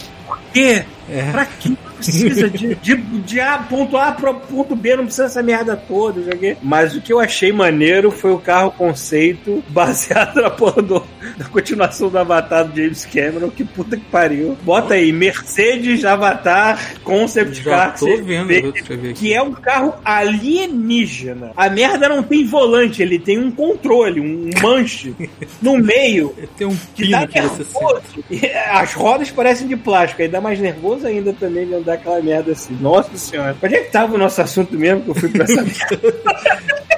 quê? 0.53 0.85
É. 1.09 1.31
Pra 1.31 1.45
que 1.47 1.77
precisa 2.05 2.51
de, 2.51 2.75
de, 2.77 2.97
de 2.97 3.41
A, 3.41 3.59
ponto 3.59 3.97
A 3.97 4.13
para 4.13 4.33
ponto 4.35 4.75
B, 4.77 4.97
não 4.97 5.05
precisa 5.05 5.25
essa 5.27 5.43
merda 5.43 5.77
toda, 5.77 6.37
quê. 6.37 6.57
Mas 6.63 6.95
o 6.95 7.01
que 7.01 7.13
eu 7.13 7.21
achei 7.21 7.53
maneiro 7.53 8.11
foi 8.11 8.33
o 8.33 8.39
carro 8.39 8.71
conceito 8.73 9.63
baseado 9.69 10.41
na 10.41 10.51
porra 10.51 10.83
do, 10.83 11.03
da 11.37 11.45
continuação 11.47 12.09
do 12.09 12.19
Avatar 12.19 12.67
do 12.67 12.77
James 12.77 13.05
Cameron. 13.07 13.51
Que 13.51 13.65
puta 13.65 13.97
que 13.97 14.05
pariu. 14.05 14.57
Bota 14.63 14.95
aí, 14.95 15.13
Mercedes 15.13 16.05
Avatar 16.05 16.95
Concept 17.03 17.63
Já 17.63 17.71
Car. 17.71 17.99
tô 17.99 18.07
vendo, 18.23 18.47
vê 18.47 18.59
aqui. 18.59 19.13
Que 19.15 19.35
é 19.35 19.43
um 19.43 19.53
carro 19.53 19.95
alienígena. 20.05 21.53
A 21.57 21.69
merda 21.71 22.09
não 22.09 22.23
tem 22.23 22.45
volante, 22.45 23.03
ele 23.03 23.19
tem 23.19 23.39
um 23.39 23.51
controle, 23.51 24.21
um 24.21 24.51
manche 24.63 25.15
no 25.61 25.79
meio 25.79 26.35
Tem 26.57 26.67
um 26.67 26.77
que 26.95 27.11
dá 27.11 27.27
pino 27.27 27.33
que 27.33 27.41
você 27.43 27.65
sente. 27.65 28.25
nervoso. 28.31 28.55
As 28.71 28.95
rodas 28.95 29.31
parecem 29.31 29.67
de 29.67 29.77
plástico, 29.77 30.23
aí 30.23 30.29
dá 30.29 30.41
mais 30.41 30.59
nervoso 30.59 31.07
ainda 31.07 31.33
também 31.33 31.67
de 31.67 31.75
andar 31.75 31.94
aquela 31.95 32.21
merda 32.21 32.53
assim. 32.53 32.77
Nossa 32.81 33.17
senhora. 33.17 33.57
Onde 33.63 33.75
é 33.75 33.81
que 33.81 33.91
tava 33.91 34.15
o 34.15 34.19
nosso 34.19 34.41
assunto 34.41 34.77
mesmo 34.79 35.03
que 35.03 35.11
eu 35.11 35.15
fui 35.15 35.29
pra 35.29 35.45
essa 35.45 35.63
merda? 35.63 36.13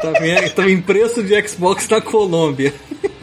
Tá? 0.03 0.47
Então, 0.47 0.69
em 0.69 0.81
preço 0.81 1.23
de 1.23 1.49
Xbox 1.49 1.87
da 1.89 2.01
Colômbia. 2.01 2.73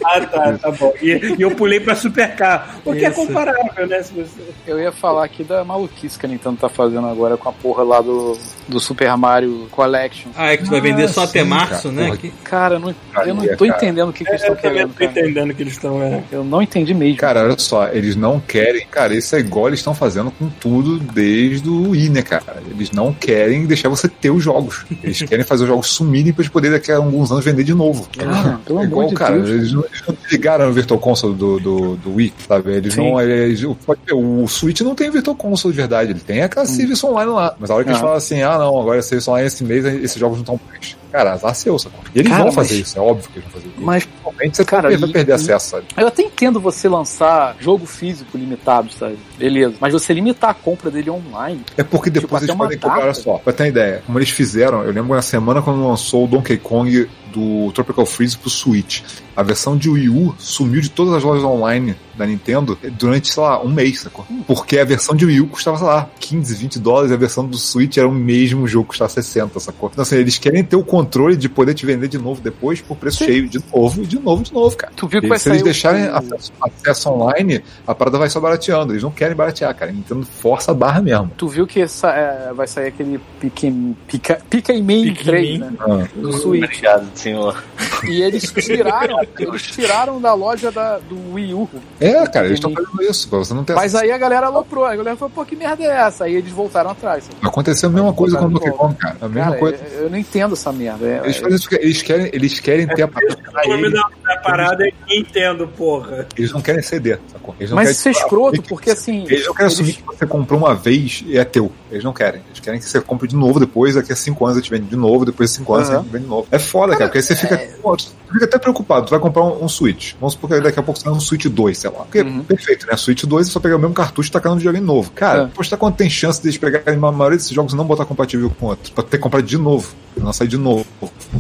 Ah, 0.13 0.21
tá, 0.21 0.57
tá 0.57 0.71
bom. 0.71 0.93
E, 1.01 1.35
e 1.37 1.41
eu 1.41 1.51
pulei 1.51 1.79
pra 1.79 1.95
Supercar. 1.95 2.77
O 2.85 2.93
que 2.93 3.05
é 3.05 3.09
comparável, 3.11 3.87
né? 3.87 4.03
Se 4.03 4.13
você... 4.13 4.41
Eu 4.67 4.79
ia 4.79 4.91
falar 4.91 5.23
aqui 5.25 5.43
da 5.43 5.63
maluquice 5.63 6.17
que 6.19 6.25
a 6.25 6.29
Nintendo 6.29 6.57
tá 6.57 6.69
fazendo 6.69 7.07
agora 7.07 7.37
com 7.37 7.49
a 7.49 7.51
porra 7.53 7.83
lá 7.83 8.01
do, 8.01 8.37
do 8.67 8.79
Super 8.79 9.15
Mario 9.17 9.67
Collection. 9.71 10.29
Ah, 10.35 10.51
é 10.53 10.57
que 10.57 10.63
tu 10.65 10.69
vai 10.71 10.81
vender 10.81 11.07
só 11.09 11.23
até 11.23 11.41
sim, 11.43 11.49
março, 11.49 11.89
cara. 11.89 11.93
né? 11.95 12.05
Porra, 12.05 12.17
Que- 12.17 12.31
Cara, 12.43 12.75
eu 12.75 12.79
não, 12.79 12.95
eu 13.25 13.33
não 13.35 13.47
tô 13.57 13.65
cara. 13.65 13.77
entendendo 13.77 14.09
o 14.09 14.13
que, 14.13 14.23
que 14.23 14.29
eles 14.31 14.41
estão 14.41 14.55
Eu 14.55 14.61
também 14.61 14.73
querendo. 14.73 14.87
não 14.89 14.95
tô 14.95 15.03
entendendo 15.03 15.53
que 15.53 15.63
eles 15.63 15.73
estão. 15.73 16.01
É. 16.03 16.23
Eu 16.31 16.43
não 16.43 16.61
entendi 16.61 16.93
mesmo. 16.93 17.17
Cara, 17.17 17.43
olha 17.43 17.57
só, 17.57 17.87
eles 17.89 18.15
não 18.15 18.39
querem. 18.39 18.85
Cara, 18.87 19.15
isso 19.15 19.35
é 19.35 19.39
igual 19.39 19.67
eles 19.67 19.79
estão 19.79 19.95
fazendo 19.95 20.31
com 20.31 20.49
tudo 20.49 20.99
desde 20.99 21.67
o 21.69 21.89
Wii, 21.91 22.09
né, 22.09 22.21
cara? 22.21 22.61
Eles 22.69 22.91
não 22.91 23.13
querem 23.13 23.65
deixar 23.65 23.89
você 23.89 24.07
ter 24.07 24.29
os 24.29 24.43
jogos. 24.43 24.85
Eles 25.03 25.21
querem 25.23 25.43
fazer 25.45 25.63
os 25.63 25.69
jogos 25.69 25.87
sumirem 25.87 26.31
pra 26.33 26.41
eles 26.41 26.51
poderem 26.51 26.77
daqui 26.77 26.91
a 26.91 26.97
alguns 26.97 27.31
anos 27.31 27.43
vender 27.43 27.63
de 27.63 27.73
novo. 27.73 28.07
Cara, 28.17 28.59
pelo 28.65 28.79
É 28.79 28.83
amor 28.85 28.91
igual, 28.91 29.07
de 29.09 29.15
cara, 29.15 29.35
Deus. 29.39 29.49
eles 29.49 29.73
eles 29.93 30.07
não 30.07 30.17
ligaram 30.31 30.69
o 30.69 30.73
Virtual 30.73 30.99
Console 30.99 31.35
do, 31.35 31.59
do, 31.59 31.95
do 31.97 32.15
Wii, 32.15 32.33
sabe? 32.47 32.71
Eles 32.73 32.93
Sim. 32.93 33.11
não. 33.11 33.21
Eles, 33.21 33.63
o, 33.63 34.47
Switch 34.47 34.81
não 34.81 34.95
tem 34.95 35.09
Virtual 35.11 35.35
Console 35.35 35.73
de 35.73 35.77
verdade, 35.79 36.11
ele 36.11 36.19
tem 36.19 36.41
aquela 36.41 36.65
serviço 36.65 37.07
online 37.07 37.31
lá. 37.31 37.55
Mas 37.59 37.69
a 37.69 37.75
hora 37.75 37.83
que 37.83 37.89
eles 37.89 37.99
Ah. 37.99 38.01
falam 38.03 38.17
assim, 38.17 38.41
ah 38.41 38.57
não, 38.57 38.79
agora 38.79 39.01
serviço 39.01 39.31
online 39.31 39.47
esse 39.47 39.63
mês, 39.63 39.85
esses 39.85 40.17
jogos 40.17 40.37
não 40.37 40.43
estão 40.55 40.59
mais. 40.69 40.95
Cara, 41.13 41.37
seu, 41.53 41.77
sacou? 41.77 41.99
E 42.13 42.19
eles 42.19 42.31
Cara, 42.31 42.43
vão 42.43 42.51
fazer 42.51 42.73
mas- 42.79 42.87
isso, 42.87 42.97
é 42.97 43.01
óbvio 43.01 43.29
que 43.31 43.37
eles 43.39 43.43
vão 43.51 43.61
fazer 43.61 43.67
isso. 43.71 43.85
Mas, 43.85 44.07
Realmente 44.23 44.57
você 44.57 44.65
cara, 44.65 44.97
vai, 44.97 45.09
perder 45.11 45.31
e- 45.31 45.35
acesso, 45.35 45.69
sabe? 45.69 45.85
Eu 45.95 46.07
até 46.07 46.23
entendo 46.23 46.59
você 46.59 46.89
lançar 46.89 47.55
jogo 47.59 47.85
físico 47.85 48.35
limitado, 48.35 48.91
sabe? 48.91 49.17
Beleza. 49.37 49.75
Mas 49.79 49.93
você 49.93 50.11
limitar 50.11 50.49
a 50.49 50.53
compra 50.55 50.89
dele 50.89 51.11
online. 51.11 51.61
É 51.77 51.83
porque 51.83 52.09
Tipo, 52.09 52.21
depois 52.21 52.41
até 52.43 52.51
eles 52.51 52.57
podem 52.57 52.77
comprar, 52.79 53.03
olha 53.03 53.13
só, 53.13 53.37
pra 53.37 53.53
ter 53.53 53.63
uma 53.63 53.69
ideia, 53.69 54.03
como 54.07 54.17
eles 54.17 54.31
fizeram, 54.31 54.81
eu 54.83 54.91
lembro 54.91 55.15
na 55.15 55.21
semana 55.21 55.61
quando 55.61 55.87
lançou 55.87 56.25
o 56.25 56.27
Donkey 56.27 56.57
Kong 56.57 57.07
do 57.31 57.71
Tropical 57.73 58.05
Freeze 58.07 58.35
pro 58.37 58.49
Switch. 58.49 59.01
A 59.35 59.43
versão 59.43 59.77
de 59.77 59.89
Wii 59.89 60.09
U 60.09 60.35
sumiu 60.39 60.81
de 60.81 60.89
todas 60.89 61.13
as 61.13 61.23
lojas 61.23 61.43
online 61.43 61.95
da 62.15 62.25
Nintendo 62.25 62.77
durante, 62.91 63.31
sei 63.31 63.43
lá, 63.43 63.61
um 63.61 63.69
mês, 63.69 64.01
sacou? 64.01 64.25
Porque 64.45 64.77
a 64.77 64.85
versão 64.85 65.15
de 65.15 65.25
Wii 65.25 65.41
U 65.41 65.47
custava, 65.47 65.77
sei 65.77 65.87
lá, 65.87 66.09
15, 66.19 66.55
20 66.55 66.79
dólares 66.79 67.11
e 67.11 67.13
a 67.13 67.17
versão 67.17 67.45
do 67.45 67.57
Switch 67.57 67.97
era 67.97 68.07
o 68.07 68.11
mesmo 68.11 68.67
jogo, 68.67 68.87
custava 68.89 69.09
60, 69.09 69.59
sacou? 69.59 69.89
Então, 69.91 70.01
assim, 70.01 70.17
eles 70.17 70.37
querem 70.37 70.63
ter 70.63 70.75
o 70.75 70.83
controle 70.83 71.35
de 71.35 71.49
poder 71.49 71.73
te 71.73 71.85
vender 71.85 72.07
de 72.07 72.17
novo 72.17 72.41
depois 72.41 72.81
por 72.81 72.97
preço 72.97 73.19
Sim. 73.19 73.25
cheio, 73.25 73.49
de 73.49 73.59
novo, 73.73 74.05
de 74.05 74.19
novo, 74.19 74.43
de 74.43 74.53
novo, 74.53 74.75
cara. 74.75 74.93
Tu 74.95 75.07
viu 75.07 75.21
que 75.21 75.27
E 75.27 75.29
vai 75.29 75.39
se 75.39 75.49
eles 75.49 75.63
deixarem 75.63 76.07
o... 76.07 76.15
acesso, 76.15 76.51
acesso 76.61 77.09
online, 77.09 77.63
a 77.85 77.95
parada 77.95 78.17
vai 78.17 78.29
só 78.29 78.39
barateando. 78.39 78.93
Eles 78.93 79.03
não 79.03 79.11
querem 79.11 79.35
baratear, 79.35 79.73
cara. 79.75 79.91
A 79.91 79.93
Nintendo 79.93 80.25
força 80.25 80.71
a 80.71 80.73
barra 80.73 81.01
mesmo. 81.01 81.31
Tu 81.37 81.47
viu 81.47 81.67
que 81.67 81.81
essa, 81.81 82.09
é, 82.09 82.53
vai 82.53 82.67
sair 82.67 82.87
aquele 82.87 83.19
Pikmin, 83.39 83.95
Pica, 84.07 84.39
Pikmin. 84.49 85.13
3, 85.13 85.59
né? 85.59 85.73
Ah. 85.79 86.07
Do 86.15 86.33
Switch. 86.33 86.63
Obrigado, 86.63 87.07
senhor. 87.15 87.63
E 88.07 88.21
eles 88.21 88.51
tiraram, 88.51 89.19
eles 89.37 89.61
tiraram 89.63 90.21
da 90.21 90.33
loja 90.33 90.71
da, 90.71 90.99
do 90.99 91.33
Wii 91.33 91.53
U. 91.53 91.69
É, 92.03 92.27
cara, 92.27 92.45
eles 92.47 92.57
estão 92.57 92.71
fazendo 92.73 93.01
isso, 93.03 93.29
pra 93.29 93.39
você 93.39 93.53
não 93.53 93.63
ter 93.63 93.73
Mas 93.75 93.95
aí 93.95 94.11
a 94.11 94.17
galera 94.17 94.47
aloprou. 94.47 94.85
A 94.85 94.95
galera 94.95 95.15
falou, 95.15 95.31
pô, 95.33 95.45
que 95.45 95.55
merda 95.55 95.83
é 95.83 95.87
essa? 95.87 96.25
Aí 96.25 96.35
eles 96.35 96.51
voltaram 96.51 96.89
atrás. 96.89 97.23
sabe? 97.23 97.37
Aconteceu 97.41 97.89
a 97.89 97.91
mesma 97.91 98.09
Mas 98.09 98.17
coisa 98.17 98.37
com 98.37 98.45
o 98.45 98.49
Donkey 98.49 98.71
Kong, 98.71 98.95
cara. 98.95 99.17
A 99.21 99.27
mesma 99.27 99.43
Cara, 99.49 99.57
coisa. 99.59 99.77
eu, 99.93 100.03
eu 100.03 100.09
não 100.09 100.17
entendo 100.17 100.53
essa 100.53 100.71
merda. 100.71 101.05
É- 101.07 101.21
Eles 101.23 101.37
fazem 101.37 101.55
isso 101.55 101.69
porque 101.69 101.83
eles 101.85 102.01
querem, 102.01 102.29
eles 102.33 102.59
querem 102.59 102.87
ter 102.87 103.03
a 103.03 103.07
parada 103.07 103.37
O 103.65 103.69
nome 103.69 103.83
eles. 103.87 103.93
da, 103.93 104.09
da 104.35 104.41
parada 104.41 104.87
é 104.87 104.91
Nintendo, 105.07 105.67
porra. 105.67 106.27
Eles 106.37 106.51
não 106.51 106.61
querem 106.61 106.81
ceder, 106.81 107.19
sacou? 107.31 107.55
Eles 107.59 107.69
não 107.69 107.75
Mas 107.77 107.91
isso 107.91 108.07
é 108.07 108.11
escroto, 108.11 108.61
porque 108.63 108.89
assim. 108.91 109.23
Eles 109.25 109.45
não 109.45 109.53
querem 109.53 109.67
assumir 109.67 109.93
que 109.93 110.03
você 110.05 110.25
comprou 110.25 110.59
uma 110.59 110.75
vez 110.75 111.23
e 111.25 111.37
é 111.37 111.43
teu. 111.45 111.71
Eles 111.91 112.03
não 112.03 112.11
querem. 112.13 112.41
Eles 112.49 112.59
querem 112.59 112.79
que 112.79 112.85
você 112.85 112.99
compre 112.99 113.27
de 113.27 113.35
novo 113.35 113.59
depois, 113.59 113.95
daqui 113.95 114.11
a 114.11 114.15
cinco 114.15 114.45
anos 114.45 114.57
a 114.57 114.61
gente 114.61 114.71
vende 114.71 114.85
de 114.87 114.95
novo, 114.95 115.25
depois 115.25 115.49
de 115.51 115.57
cinco 115.57 115.73
anos 115.75 115.89
Aham. 115.89 115.99
a 115.99 116.01
gente 116.01 116.11
vende 116.11 116.23
de 116.25 116.29
novo. 116.29 116.47
É 116.51 116.59
foda, 116.59 116.93
cara, 116.93 117.05
porque 117.05 117.19
aí 117.19 117.23
você 117.23 117.35
fica, 117.35 117.57
pô, 117.81 117.95
tu 117.95 118.05
fica 118.33 118.45
até 118.45 118.57
preocupado. 118.57 119.05
Tu 119.05 119.11
vai 119.11 119.19
comprar 119.19 119.43
um, 119.43 119.63
um 119.63 119.69
Switch. 119.69 120.13
Vamos 120.19 120.33
supor 120.33 120.49
que 120.49 120.59
daqui 120.59 120.79
a 120.79 120.83
pouco 120.83 120.99
você 120.99 121.05
vai 121.05 121.13
um 121.13 121.19
Switch 121.19 121.45
2, 121.45 121.77
sei 121.77 121.89
lá. 121.91 121.92
Porque, 121.93 122.21
Uhum. 122.21 122.43
perfeito, 122.43 122.85
né? 122.87 122.97
Switch 122.97 123.23
2 123.23 123.47
é 123.47 123.51
só 123.51 123.59
pegar 123.59 123.75
o 123.75 123.79
mesmo 123.79 123.93
cartucho 123.93 124.29
e 124.29 124.31
tacar 124.31 124.51
no 124.51 124.57
videogame 124.57 124.85
novo. 124.85 125.11
Cara, 125.11 125.43
É. 125.43 125.47
postar 125.47 125.77
quando 125.77 125.95
tem 125.95 126.09
chance 126.09 126.41
deles 126.41 126.57
pegarem 126.57 126.95
a 126.95 127.11
maioria 127.11 127.37
desses 127.37 127.51
jogos 127.53 127.73
e 127.73 127.75
não 127.75 127.85
botar 127.85 128.05
compatível 128.05 128.49
com 128.59 128.67
outro. 128.67 128.91
Pra 128.93 129.03
ter 129.03 129.17
que 129.17 129.23
comprar 129.23 129.41
de 129.41 129.57
novo. 129.57 129.93
Não 130.17 130.31
sair 130.31 130.47
de 130.47 130.57
novo. 130.57 130.85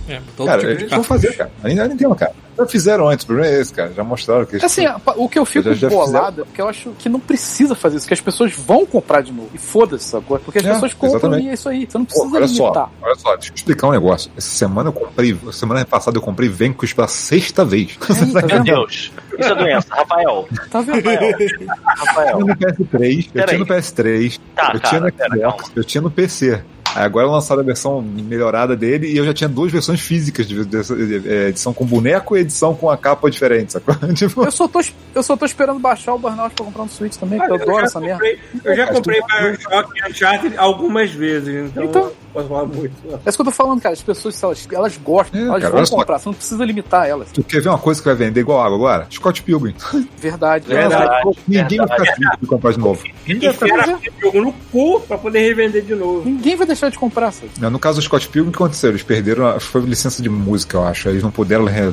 É, 0.09 0.19
todo 0.35 0.47
cara, 0.47 0.59
tipo 0.61 0.73
de 0.75 0.81
eles 0.83 0.91
vão 0.91 1.03
fazer, 1.03 1.35
cara. 1.37 1.51
Ainda 1.63 1.87
Nintendo, 1.87 2.15
cara. 2.15 2.33
Já 2.57 2.65
fizeram 2.67 3.09
antes, 3.09 3.23
o 3.23 3.27
problema 3.27 3.49
é 3.51 3.59
esse, 3.61 3.73
cara. 3.73 3.91
Já 3.93 4.03
mostraram 4.03 4.45
que 4.45 4.57
Assim, 4.63 4.85
o 5.17 5.27
que 5.27 5.39
eu 5.39 5.45
fico 5.45 5.73
Já- 5.73 5.89
já 5.89 5.89
bolado 5.89 6.41
é 6.41 6.45
porque 6.45 6.61
eu 6.61 6.67
acho 6.69 6.91
que 6.99 7.09
não 7.09 7.19
precisa 7.19 7.73
fazer 7.75 7.97
isso, 7.97 8.07
que 8.07 8.13
as 8.13 8.21
pessoas 8.21 8.53
vão 8.53 8.85
comprar 8.85 9.21
de 9.21 9.31
novo. 9.31 9.49
E 9.53 9.57
foda-se, 9.57 10.05
sacou? 10.05 10.37
Porque 10.39 10.59
as 10.59 10.65
É, 10.65 10.73
pessoas 10.73 10.93
compram 10.93 11.17
exatamente. 11.17 11.45
e 11.45 11.49
é 11.49 11.53
isso 11.53 11.69
aí. 11.69 11.87
Você 11.89 11.97
não 11.97 12.05
Pô, 12.05 12.11
precisa 12.29 12.35
olha 12.35 12.45
limitar. 12.45 12.73
só, 12.73 12.91
olha 13.01 13.15
só, 13.15 13.33
deixa 13.35 13.51
eu 13.51 13.55
explicar 13.55 13.87
um 13.87 13.91
negócio. 13.91 14.31
Essa 14.37 14.49
semana 14.49 14.89
eu 14.89 14.93
comprei, 14.93 15.39
semana 15.51 15.85
passada 15.85 16.17
eu 16.17 16.21
comprei 16.21 16.47
Vanquish 16.49 16.93
pela 16.93 17.07
sexta 17.07 17.65
vez. 17.65 17.97
tá 17.97 18.13
Meu? 18.47 18.63
Deus. 18.63 19.11
Isso 19.39 19.49
é 19.51 19.55
doença. 19.55 19.87
Rafael. 19.89 20.47
Tá 20.69 20.81
vendo? 20.81 21.01
Rafael. 21.07 22.39
Eu 22.39 22.47
Rafael. 22.47 22.55
tinha 22.55 22.75
no 22.77 22.85
PS3, 22.85 23.29
eu 23.33 23.45
tinha 23.45 23.59
no 23.59 23.65
PS3, 23.65 24.39
Tá, 24.55 24.71
eu 24.73 24.79
cara, 24.79 24.79
tinha 24.89 25.01
no 25.01 25.11
pera, 25.11 25.35
Xbox, 25.35 25.71
eu 25.75 25.83
tinha 25.83 26.01
no 26.01 26.11
PC. 26.11 26.61
Agora 26.95 27.27
lançaram 27.27 27.61
a 27.61 27.65
versão 27.65 28.01
melhorada 28.01 28.75
dele 28.75 29.07
e 29.11 29.17
eu 29.17 29.25
já 29.25 29.33
tinha 29.33 29.49
duas 29.49 29.71
versões 29.71 29.99
físicas 29.99 30.47
de, 30.47 30.63
de- 30.65 30.81
de- 30.83 31.19
de- 31.19 31.29
é, 31.33 31.47
edição 31.49 31.73
com 31.73 31.85
boneco 31.85 32.35
e 32.37 32.41
edição 32.41 32.73
com 32.75 32.89
a 32.89 32.97
capa 32.97 33.29
diferente, 33.29 33.73
sacou? 33.73 33.95
Tipo, 34.13 34.45
Eu 34.45 34.51
só, 34.51 34.67
tô, 34.67 34.81
eu 35.15 35.23
só 35.23 35.35
tô 35.35 35.45
esperando 35.45 35.79
baixar 35.79 36.13
o 36.13 36.19
Burnout 36.19 36.53
pra 36.55 36.65
comprar 36.65 36.83
no 36.83 36.89
Switch 36.89 37.15
também, 37.15 37.39
porque 37.39 37.51
eu 37.51 37.55
Olha, 37.55 37.63
adoro 37.63 37.79
já 37.79 37.85
essa 37.85 37.99
merda. 37.99 38.13
comprei, 38.15 38.39
eu 38.63 38.75
já 38.75 38.85
Mas 38.85 38.95
comprei 38.95 39.21
Bioshock 39.21 39.89
e 39.99 40.09
Uncharted 40.11 40.57
algumas 40.57 41.11
vezes, 41.11 41.69
então, 41.71 41.83
Então. 41.85 42.11
posso 42.33 42.47
falar 42.47 42.65
muito. 42.65 42.93
É 43.25 43.29
isso 43.29 43.37
que 43.37 43.41
eu 43.41 43.45
tô 43.45 43.51
falando, 43.51 43.81
cara. 43.81 43.93
As 43.93 44.01
pessoas, 44.01 44.41
elas, 44.43 44.67
elas 44.71 44.97
gostam, 44.97 45.39
É, 45.39 45.43
elas 45.45 45.59
cara, 45.61 45.69
vão 45.71 45.77
olha 45.79 45.85
só. 45.85 45.95
comprar. 45.95 46.19
Você 46.19 46.29
não 46.29 46.33
precisa 46.33 46.65
limitar 46.65 47.07
elas. 47.07 47.31
tu 47.31 47.43
quer 47.43 47.61
ver 47.61 47.69
uma 47.69 47.77
coisa 47.77 48.01
que 48.01 48.07
vai 48.07 48.15
vender 48.15 48.39
igual 48.41 48.61
água 48.61 48.75
agora? 48.77 49.07
Scott 49.11 49.41
Pilgrim. 49.41 49.73
Verdade. 50.17 50.67
Verdade. 50.67 51.29
Ninguém 51.47 51.77
vai 51.79 51.87
ficar 51.87 52.13
triste 52.13 52.37
de 52.41 52.47
comprar 52.47 52.71
de 52.71 52.79
novo. 52.79 53.03
Ninguém 53.27 53.51
vai, 53.51 53.69
Enfiaram 53.69 53.83
ficar- 53.83 53.95
aquele 53.97 54.15
jogo 54.21 54.41
no 54.41 54.53
cu 54.71 54.99
pra 55.01 55.17
poder 55.17 55.39
revender 55.39 55.83
de 55.83 55.95
novo. 55.95 56.23
ninguém 56.25 56.55
vai 56.55 56.67
deixar 56.67 56.82
de 56.89 56.97
comprar, 56.99 57.31
sabe? 57.31 57.49
Não, 57.59 57.69
No 57.69 57.79
caso 57.79 57.99
do 57.99 58.03
Scott 58.03 58.27
Pilgrim, 58.29 58.49
o 58.49 58.51
que 58.51 58.57
aconteceu? 58.57 58.89
Eles 58.89 59.03
perderam, 59.03 59.45
a- 59.47 59.59
foi 59.59 59.81
licença 59.81 60.21
de 60.21 60.29
música, 60.29 60.77
eu 60.77 60.83
acho. 60.85 61.09
Eles 61.09 61.23
não 61.23 61.31
puderam 61.31 61.67
é, 61.67 61.91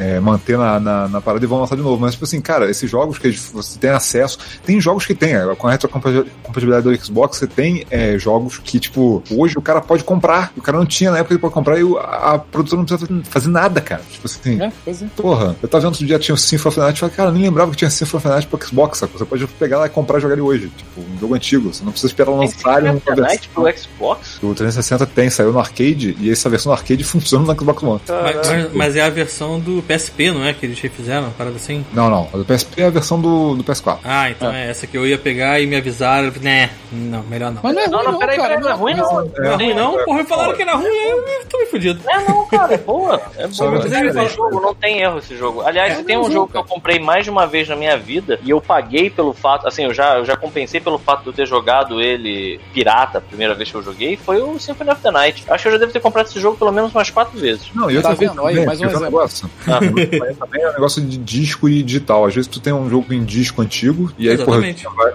é, 0.00 0.16
é, 0.16 0.20
manter 0.20 0.56
na, 0.58 0.78
na, 0.80 1.08
na 1.08 1.20
parada 1.20 1.44
e 1.44 1.48
vão 1.48 1.60
lançar 1.60 1.76
de 1.76 1.82
novo. 1.82 2.00
Mas, 2.00 2.12
tipo 2.12 2.24
assim, 2.24 2.40
cara, 2.40 2.70
esses 2.70 2.90
jogos 2.90 3.18
que 3.18 3.26
eles- 3.26 3.50
você 3.52 3.78
tem 3.78 3.90
acesso. 3.90 4.38
Tem 4.64 4.80
jogos 4.80 5.06
que 5.06 5.14
tem, 5.14 5.34
é, 5.34 5.54
com 5.54 5.66
a 5.68 5.70
retrocompatibilidade 5.70 6.84
do 6.84 7.04
Xbox, 7.04 7.38
você 7.38 7.46
tem 7.46 7.86
é, 7.90 8.18
jogos 8.18 8.58
que, 8.58 8.78
tipo, 8.78 9.22
hoje 9.30 9.56
o 9.58 9.62
cara 9.62 9.80
pode 9.80 10.04
comprar. 10.04 10.52
O 10.56 10.62
cara 10.62 10.78
não 10.78 10.86
tinha 10.86 11.10
na 11.10 11.18
época 11.18 11.34
ele 11.34 11.40
pode 11.40 11.54
comprar 11.54 11.78
e 11.78 11.84
o- 11.84 11.98
a, 11.98 12.34
a 12.34 12.38
produtora 12.38 12.82
não 12.82 12.86
precisa 12.86 13.22
fazer 13.30 13.48
nada, 13.48 13.80
cara. 13.80 14.02
Tipo 14.10 14.26
assim. 14.26 14.60
É, 14.60 14.72
pois 14.84 15.02
é. 15.02 15.06
Porra, 15.16 15.56
eu 15.62 15.68
tava 15.68 15.82
vendo 15.82 15.92
outro 15.92 16.06
dia 16.06 16.18
tinha 16.18 16.34
o 16.34 16.38
Symphony 16.38 16.68
of 16.68 16.76
the 16.76 16.82
Night 16.82 16.96
e 16.96 17.00
falei, 17.00 17.14
cara, 17.14 17.28
eu 17.28 17.32
nem 17.32 17.42
lembrava 17.42 17.70
que 17.70 17.76
tinha 17.76 17.90
Symphony 17.90 18.18
of 18.18 18.26
the 18.28 18.34
Night 18.34 18.46
pro 18.48 18.66
Xbox, 18.66 18.98
sacou? 18.98 19.18
Você 19.18 19.24
pode 19.24 19.46
pegar 19.46 19.78
lá 19.78 19.86
e 19.86 19.90
comprar 19.90 20.18
e 20.18 20.20
jogar 20.20 20.34
ele 20.34 20.42
hoje. 20.42 20.70
Tipo, 20.76 21.00
um 21.00 21.18
jogo 21.18 21.34
antigo. 21.34 21.72
Você 21.72 21.84
não 21.84 21.92
precisa 21.92 22.10
esperar 22.12 22.30
lançar 22.32 22.82
um 22.84 23.00
Fortnite 23.00 23.48
pro 23.54 23.64
Xbox? 23.78 24.19
O 24.42 24.54
360 24.54 25.06
tem, 25.06 25.30
saiu 25.30 25.52
no 25.52 25.58
arcade, 25.58 26.16
e 26.20 26.30
essa 26.30 26.48
versão 26.48 26.72
no 26.72 26.78
arcade 26.78 27.02
funciona 27.04 27.44
no 27.52 27.58
Xbox 27.58 27.82
One. 27.82 28.00
Mas, 28.08 28.48
mas- 28.48 28.72
mas 28.72 28.96
é 28.96 29.02
a 29.02 29.10
versão 29.10 29.58
do 29.60 29.82
PSP, 29.82 30.30
não 30.30 30.44
é? 30.44 30.52
Que 30.52 30.66
eles 30.66 30.78
refizeram, 30.80 31.22
uma 31.24 31.30
parada 31.30 31.56
assim? 31.56 31.84
Não, 31.92 32.08
não. 32.10 32.28
A 32.32 32.36
do 32.36 32.44
PSP 32.44 32.82
é 32.82 32.86
a 32.86 32.90
versão 32.90 33.20
do, 33.20 33.54
do 33.54 33.64
PS4. 33.64 33.98
Ah, 34.04 34.30
então 34.30 34.52
é. 34.52 34.70
essa 34.70 34.86
que 34.86 34.96
eu 34.96 35.06
ia 35.06 35.18
pegar 35.18 35.60
e 35.60 35.66
me 35.66 35.76
avisaram. 35.76 36.32
Né, 36.40 36.70
não, 36.92 37.22
melhor 37.24 37.52
não. 37.52 37.60
Mas 37.62 37.74
não 37.74 37.82
é 37.82 37.88
Não, 37.88 37.98
ruim, 37.98 38.04
não, 38.04 38.12
não, 38.12 38.18
peraí, 38.18 38.36
cara. 38.36 38.48
peraí, 38.48 38.62
não 38.62 38.70
é 38.70 38.74
ruim 38.74 38.94
não. 38.94 39.12
Não 39.24 39.44
é 39.50 39.54
ruim, 39.54 39.74
não? 39.74 40.04
Porra, 40.04 40.24
falaram 40.24 40.54
que 40.54 40.62
era 40.62 40.74
ruim, 40.76 40.86
aí 40.86 41.10
eu 41.10 41.46
tô 41.48 41.58
me 41.58 41.66
fudido. 41.66 42.00
É 42.08 42.18
não, 42.28 42.46
cara, 42.46 42.74
é 42.74 42.78
boa. 42.78 43.20
É 43.36 43.46
boa. 43.46 43.80
ter 43.80 44.16
Esse 44.20 44.34
jogo 44.36 44.60
não 44.60 44.74
tem 44.74 45.00
erro 45.00 45.18
esse 45.18 45.36
jogo. 45.36 45.60
Aliás, 45.62 45.98
É, 45.98 46.02
tem 46.02 46.16
um 46.18 46.22
jogo, 46.22 46.32
jogo 46.32 46.52
que 46.52 46.56
eu 46.58 46.64
comprei 46.64 46.98
mais 46.98 47.24
de 47.24 47.30
uma 47.30 47.46
vez 47.46 47.68
na 47.68 47.76
minha 47.76 47.96
vida 47.96 48.38
e 48.42 48.50
eu 48.50 48.60
paguei 48.60 49.10
pelo 49.10 49.32
fato, 49.32 49.66
assim, 49.66 49.84
eu 49.84 49.94
já, 49.94 50.18
eu 50.18 50.24
já 50.24 50.36
compensei 50.36 50.80
pelo 50.80 50.98
fato 50.98 51.22
de 51.22 51.28
eu 51.28 51.32
ter 51.32 51.46
jogado 51.46 52.00
ele 52.00 52.60
pirata 52.72 53.18
a 53.18 53.20
primeira 53.20 53.54
vez 53.54 53.70
que 53.70 53.76
eu 53.76 53.82
joguei, 53.82 54.09
foi 54.16 54.40
o 54.42 54.58
Symphony 54.58 54.90
of 54.90 55.00
the 55.02 55.10
Night. 55.10 55.44
Acho 55.48 55.62
que 55.62 55.68
eu 55.68 55.72
já 55.72 55.78
devo 55.78 55.92
ter 55.92 56.00
comprado 56.00 56.26
esse 56.26 56.40
jogo 56.40 56.56
pelo 56.56 56.72
menos 56.72 56.92
umas 56.94 57.10
quatro 57.10 57.38
vezes. 57.38 57.66
Não, 57.74 57.90
e 57.90 58.00
Tá 58.00 58.14
vendo? 58.14 58.42
Olha, 58.42 58.54
também, 58.54 58.66
mais 58.66 58.80
um 58.80 58.84
é 58.84 58.86
exemplo. 58.86 59.04
negócio. 59.04 59.50
também 59.64 60.62
é 60.62 60.68
um 60.68 60.72
negócio 60.72 61.02
de 61.02 61.16
disco 61.18 61.68
e 61.68 61.82
digital. 61.82 62.24
Às 62.24 62.34
vezes 62.34 62.48
tu 62.48 62.60
tem 62.60 62.72
um 62.72 62.88
jogo 62.88 63.12
em 63.12 63.24
disco 63.24 63.62
antigo, 63.62 64.12
e 64.18 64.28
aí, 64.28 64.36
porra, 64.38 64.66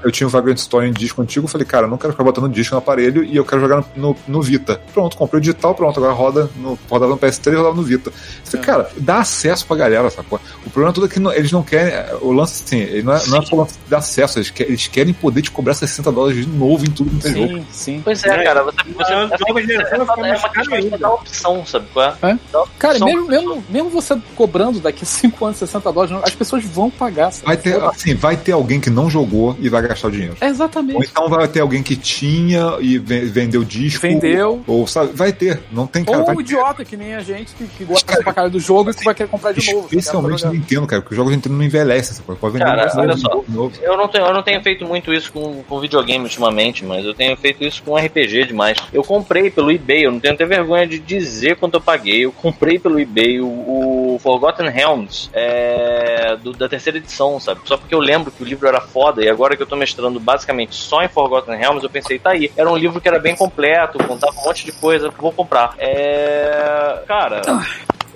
eu 0.03 0.11
tinha, 0.11 0.25
eu 0.25 0.27
um 0.27 0.29
Vagrant 0.29 0.57
Story 0.57 0.87
em 0.87 0.93
disco 0.93 1.21
antigo, 1.21 1.45
eu 1.45 1.49
falei, 1.49 1.65
cara, 1.65 1.85
eu 1.85 1.89
não 1.89 1.97
quero 1.97 2.13
ficar 2.13 2.23
botando 2.23 2.51
disco 2.51 2.73
no 2.75 2.79
aparelho 2.79 3.23
e 3.23 3.35
eu 3.35 3.43
quero 3.45 3.61
jogar 3.61 3.77
no, 3.95 4.09
no, 4.09 4.17
no 4.27 4.41
Vita. 4.41 4.81
Pronto, 4.93 5.17
comprei 5.17 5.39
o 5.39 5.41
digital, 5.41 5.73
pronto, 5.75 5.97
agora 5.99 6.13
roda 6.13 6.49
no, 6.55 6.77
rodava 6.89 7.11
no 7.11 7.17
PS3 7.17 7.53
e 7.53 7.55
rodava 7.55 7.75
no 7.75 7.83
Vita. 7.83 8.09
Eu 8.09 8.13
falei, 8.51 8.65
cara, 8.65 8.89
dá 8.97 9.17
acesso 9.19 9.65
pra 9.65 9.75
galera, 9.75 10.09
sacou? 10.09 10.39
O 10.65 10.69
problema 10.69 10.93
todo 10.93 11.05
é 11.05 11.09
que 11.09 11.19
não- 11.19 11.33
eles 11.33 11.51
não 11.51 11.63
querem. 11.63 11.93
O 12.21 12.31
lance, 12.31 12.63
assim, 12.65 12.79
ele 12.79 13.03
não 13.03 13.13
é, 13.13 13.25
não 13.27 13.37
é 13.37 13.45
só 13.45 13.55
o 13.55 13.59
lance 13.59 13.77
de 13.87 13.95
acesso, 13.95 14.37
eles 14.39 14.49
querem, 14.49 14.71
eles 14.71 14.87
querem 14.87 15.13
poder 15.13 15.41
te 15.41 15.51
cobrar 15.51 15.73
60 15.73 16.11
dólares 16.11 16.45
de 16.45 16.47
novo 16.51 16.85
em 16.85 16.91
tudo 16.91 17.09
que 17.11 17.21
tem 17.21 17.33
jogo. 17.33 17.47
Sim, 17.47 17.65
sim. 17.71 18.01
Pois 18.03 18.23
é, 18.23 18.29
É, 18.29 18.43
cara, 18.43 18.65
você, 18.75 18.93
você, 18.93 19.13
a 19.13 19.15
é 19.15 19.27
nova 19.47 19.61
geração 19.61 20.01
é 20.01 20.05
vai 20.05 20.35
ficar 20.37 20.49
é 20.61 20.65
mais 20.65 20.67
cara 20.67 20.81
de 20.97 21.05
opção, 21.05 21.65
sabe 21.65 21.85
qual 21.93 22.05
é? 22.05 22.09
É? 22.31 22.37
Cara, 22.77 22.93
opção. 22.95 23.07
mesmo, 23.07 23.27
mesmo, 23.27 23.63
mesmo 23.69 23.89
você 23.89 24.17
cobrando 24.35 24.79
daqui 24.79 25.03
a 25.03 25.05
5 25.05 25.45
anos 25.45 25.57
60 25.57 25.91
dólares, 25.91 26.17
as 26.23 26.35
pessoas 26.35 26.63
vão 26.65 26.89
pagar. 26.89 27.31
sabe? 27.31 27.45
Vai 27.47 27.57
ter, 27.57 27.83
assim, 27.83 28.15
vai 28.15 28.37
ter 28.37 28.51
alguém 28.51 28.79
que 28.79 28.89
não 28.89 29.09
jogou 29.09 29.55
e 29.59 29.69
vai 29.69 29.81
gastar 29.81 30.07
o 30.07 30.11
dinheiro. 30.11 30.35
É 30.41 30.47
exatamente. 30.47 30.95
Ou 30.97 31.03
então 31.03 31.29
vai 31.29 31.47
ter 31.47 31.59
alguém 31.61 31.81
que 31.83 31.95
tinha 31.95 32.77
e 32.79 32.97
ve- 32.97 33.25
vendeu 33.25 33.63
disco. 33.63 34.01
Vendeu. 34.01 34.63
Ou, 34.67 34.85
sabe, 34.87 35.11
vai 35.13 35.31
ter. 35.31 35.61
Não 35.71 35.87
tem 35.87 36.03
cara. 36.03 36.19
Ou 36.23 36.31
um 36.37 36.41
idiota 36.41 36.83
que 36.85 36.95
nem 36.97 37.15
a 37.15 37.21
gente, 37.21 37.53
que, 37.55 37.65
que 37.67 37.83
gosta 37.85 38.21
pra 38.23 38.33
caralho 38.33 38.51
do 38.53 38.59
jogo 38.59 38.91
e 38.91 38.93
que 38.93 39.03
vai 39.03 39.13
querer 39.13 39.29
comprar 39.29 39.51
de 39.53 39.65
novo. 39.73 39.83
sabe? 39.83 39.97
Especialmente. 39.97 40.47
Nintendo, 40.47 40.87
cara, 40.87 41.01
porque 41.01 41.13
os 41.13 41.17
jogos 41.17 41.31
do 41.31 41.35
Nintendo 41.35 41.55
não 41.55 41.63
envelhecem. 41.63 42.15
Você 42.15 42.21
pode 42.23 42.53
vender 42.53 42.65
Cara, 42.65 42.91
olha 42.95 43.07
novo, 43.07 43.19
só. 43.19 43.29
novo, 43.29 43.45
novo. 43.49 43.75
Eu 43.81 43.97
não, 43.97 44.07
tenho, 44.07 44.25
eu 44.25 44.33
não 44.33 44.43
tenho 44.43 44.61
feito 44.61 44.85
muito 44.85 45.13
isso 45.13 45.31
com, 45.31 45.63
com 45.63 45.79
videogame 45.79 46.23
ultimamente, 46.23 46.83
mas 46.85 47.05
eu 47.05 47.13
tenho 47.13 47.35
feito 47.37 47.63
isso 47.63 47.81
com 47.83 47.95
RPG 47.95 48.45
demais. 48.47 48.64
Eu 48.93 49.03
comprei 49.03 49.49
pelo 49.49 49.71
eBay, 49.71 50.05
eu 50.05 50.11
não 50.11 50.19
tenho 50.19 50.33
até 50.33 50.45
vergonha 50.45 50.87
de 50.87 50.97
dizer 50.99 51.55
quanto 51.57 51.75
eu 51.75 51.81
paguei. 51.81 52.25
Eu 52.25 52.31
comprei 52.31 52.79
pelo 52.79 52.99
eBay 52.99 53.39
o, 53.41 53.45
o 53.47 54.19
Forgotten 54.21 54.69
Realms 54.69 55.29
é, 55.33 56.37
do- 56.41 56.53
da 56.53 56.67
terceira 56.69 56.97
edição, 56.97 57.39
sabe? 57.39 57.61
Só 57.65 57.77
porque 57.77 57.93
eu 57.93 57.99
lembro 57.99 58.31
que 58.31 58.41
o 58.43 58.45
livro 58.45 58.67
era 58.67 58.81
foda 58.81 59.23
e 59.23 59.29
agora 59.29 59.55
que 59.55 59.63
eu 59.63 59.67
tô 59.67 59.75
mestrando 59.75 60.19
basicamente 60.19 60.75
só 60.75 61.03
em 61.03 61.07
Forgotten 61.07 61.55
Realms, 61.55 61.83
eu 61.83 61.89
pensei, 61.89 62.17
tá 62.19 62.31
aí. 62.31 62.51
Era 62.55 62.69
um 62.69 62.77
livro 62.77 62.99
que 63.01 63.07
era 63.07 63.19
bem 63.19 63.35
completo, 63.35 63.97
contava 64.05 64.33
um 64.39 64.43
monte 64.45 64.65
de 64.65 64.71
coisa, 64.71 65.09
vou 65.09 65.31
comprar. 65.31 65.73
É. 65.77 67.03
Cara. 67.07 67.41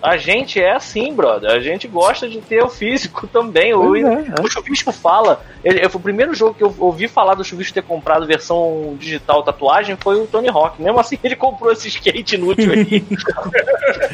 A 0.02 0.18
gente 0.18 0.60
é 0.62 0.72
assim, 0.72 1.14
brother. 1.14 1.52
A 1.52 1.60
gente 1.60 1.88
gosta 1.88 2.28
de 2.30 2.40
ter 2.42 2.64
o 2.64 2.70
físico 2.70 3.28
também. 3.32 3.74
O, 3.74 3.96
é, 3.96 4.02
é. 4.02 4.42
o 4.42 4.48
Chuvisco 4.50 4.92
fala. 4.92 5.42
Ele, 5.64 5.88
foi 5.90 6.00
o 6.00 6.04
primeiro 6.04 6.34
jogo 6.34 6.54
que 6.54 6.64
eu 6.64 6.74
ouvi 6.80 7.08
falar 7.08 7.34
do 7.34 7.44
Chuvisco 7.44 7.74
ter 7.74 7.84
comprado 7.84 8.26
versão 8.26 8.96
digital 9.00 9.44
tatuagem 9.44 9.98
foi 9.98 10.22
o 10.22 10.28
Tony 10.28 10.48
Hawk. 10.50 10.82
Mesmo 10.82 11.00
assim, 11.00 11.18
ele 11.24 11.36
comprou 11.36 11.72
esse 11.72 11.88
skate 11.88 12.36
inútil 12.36 12.72
aí. 12.72 13.04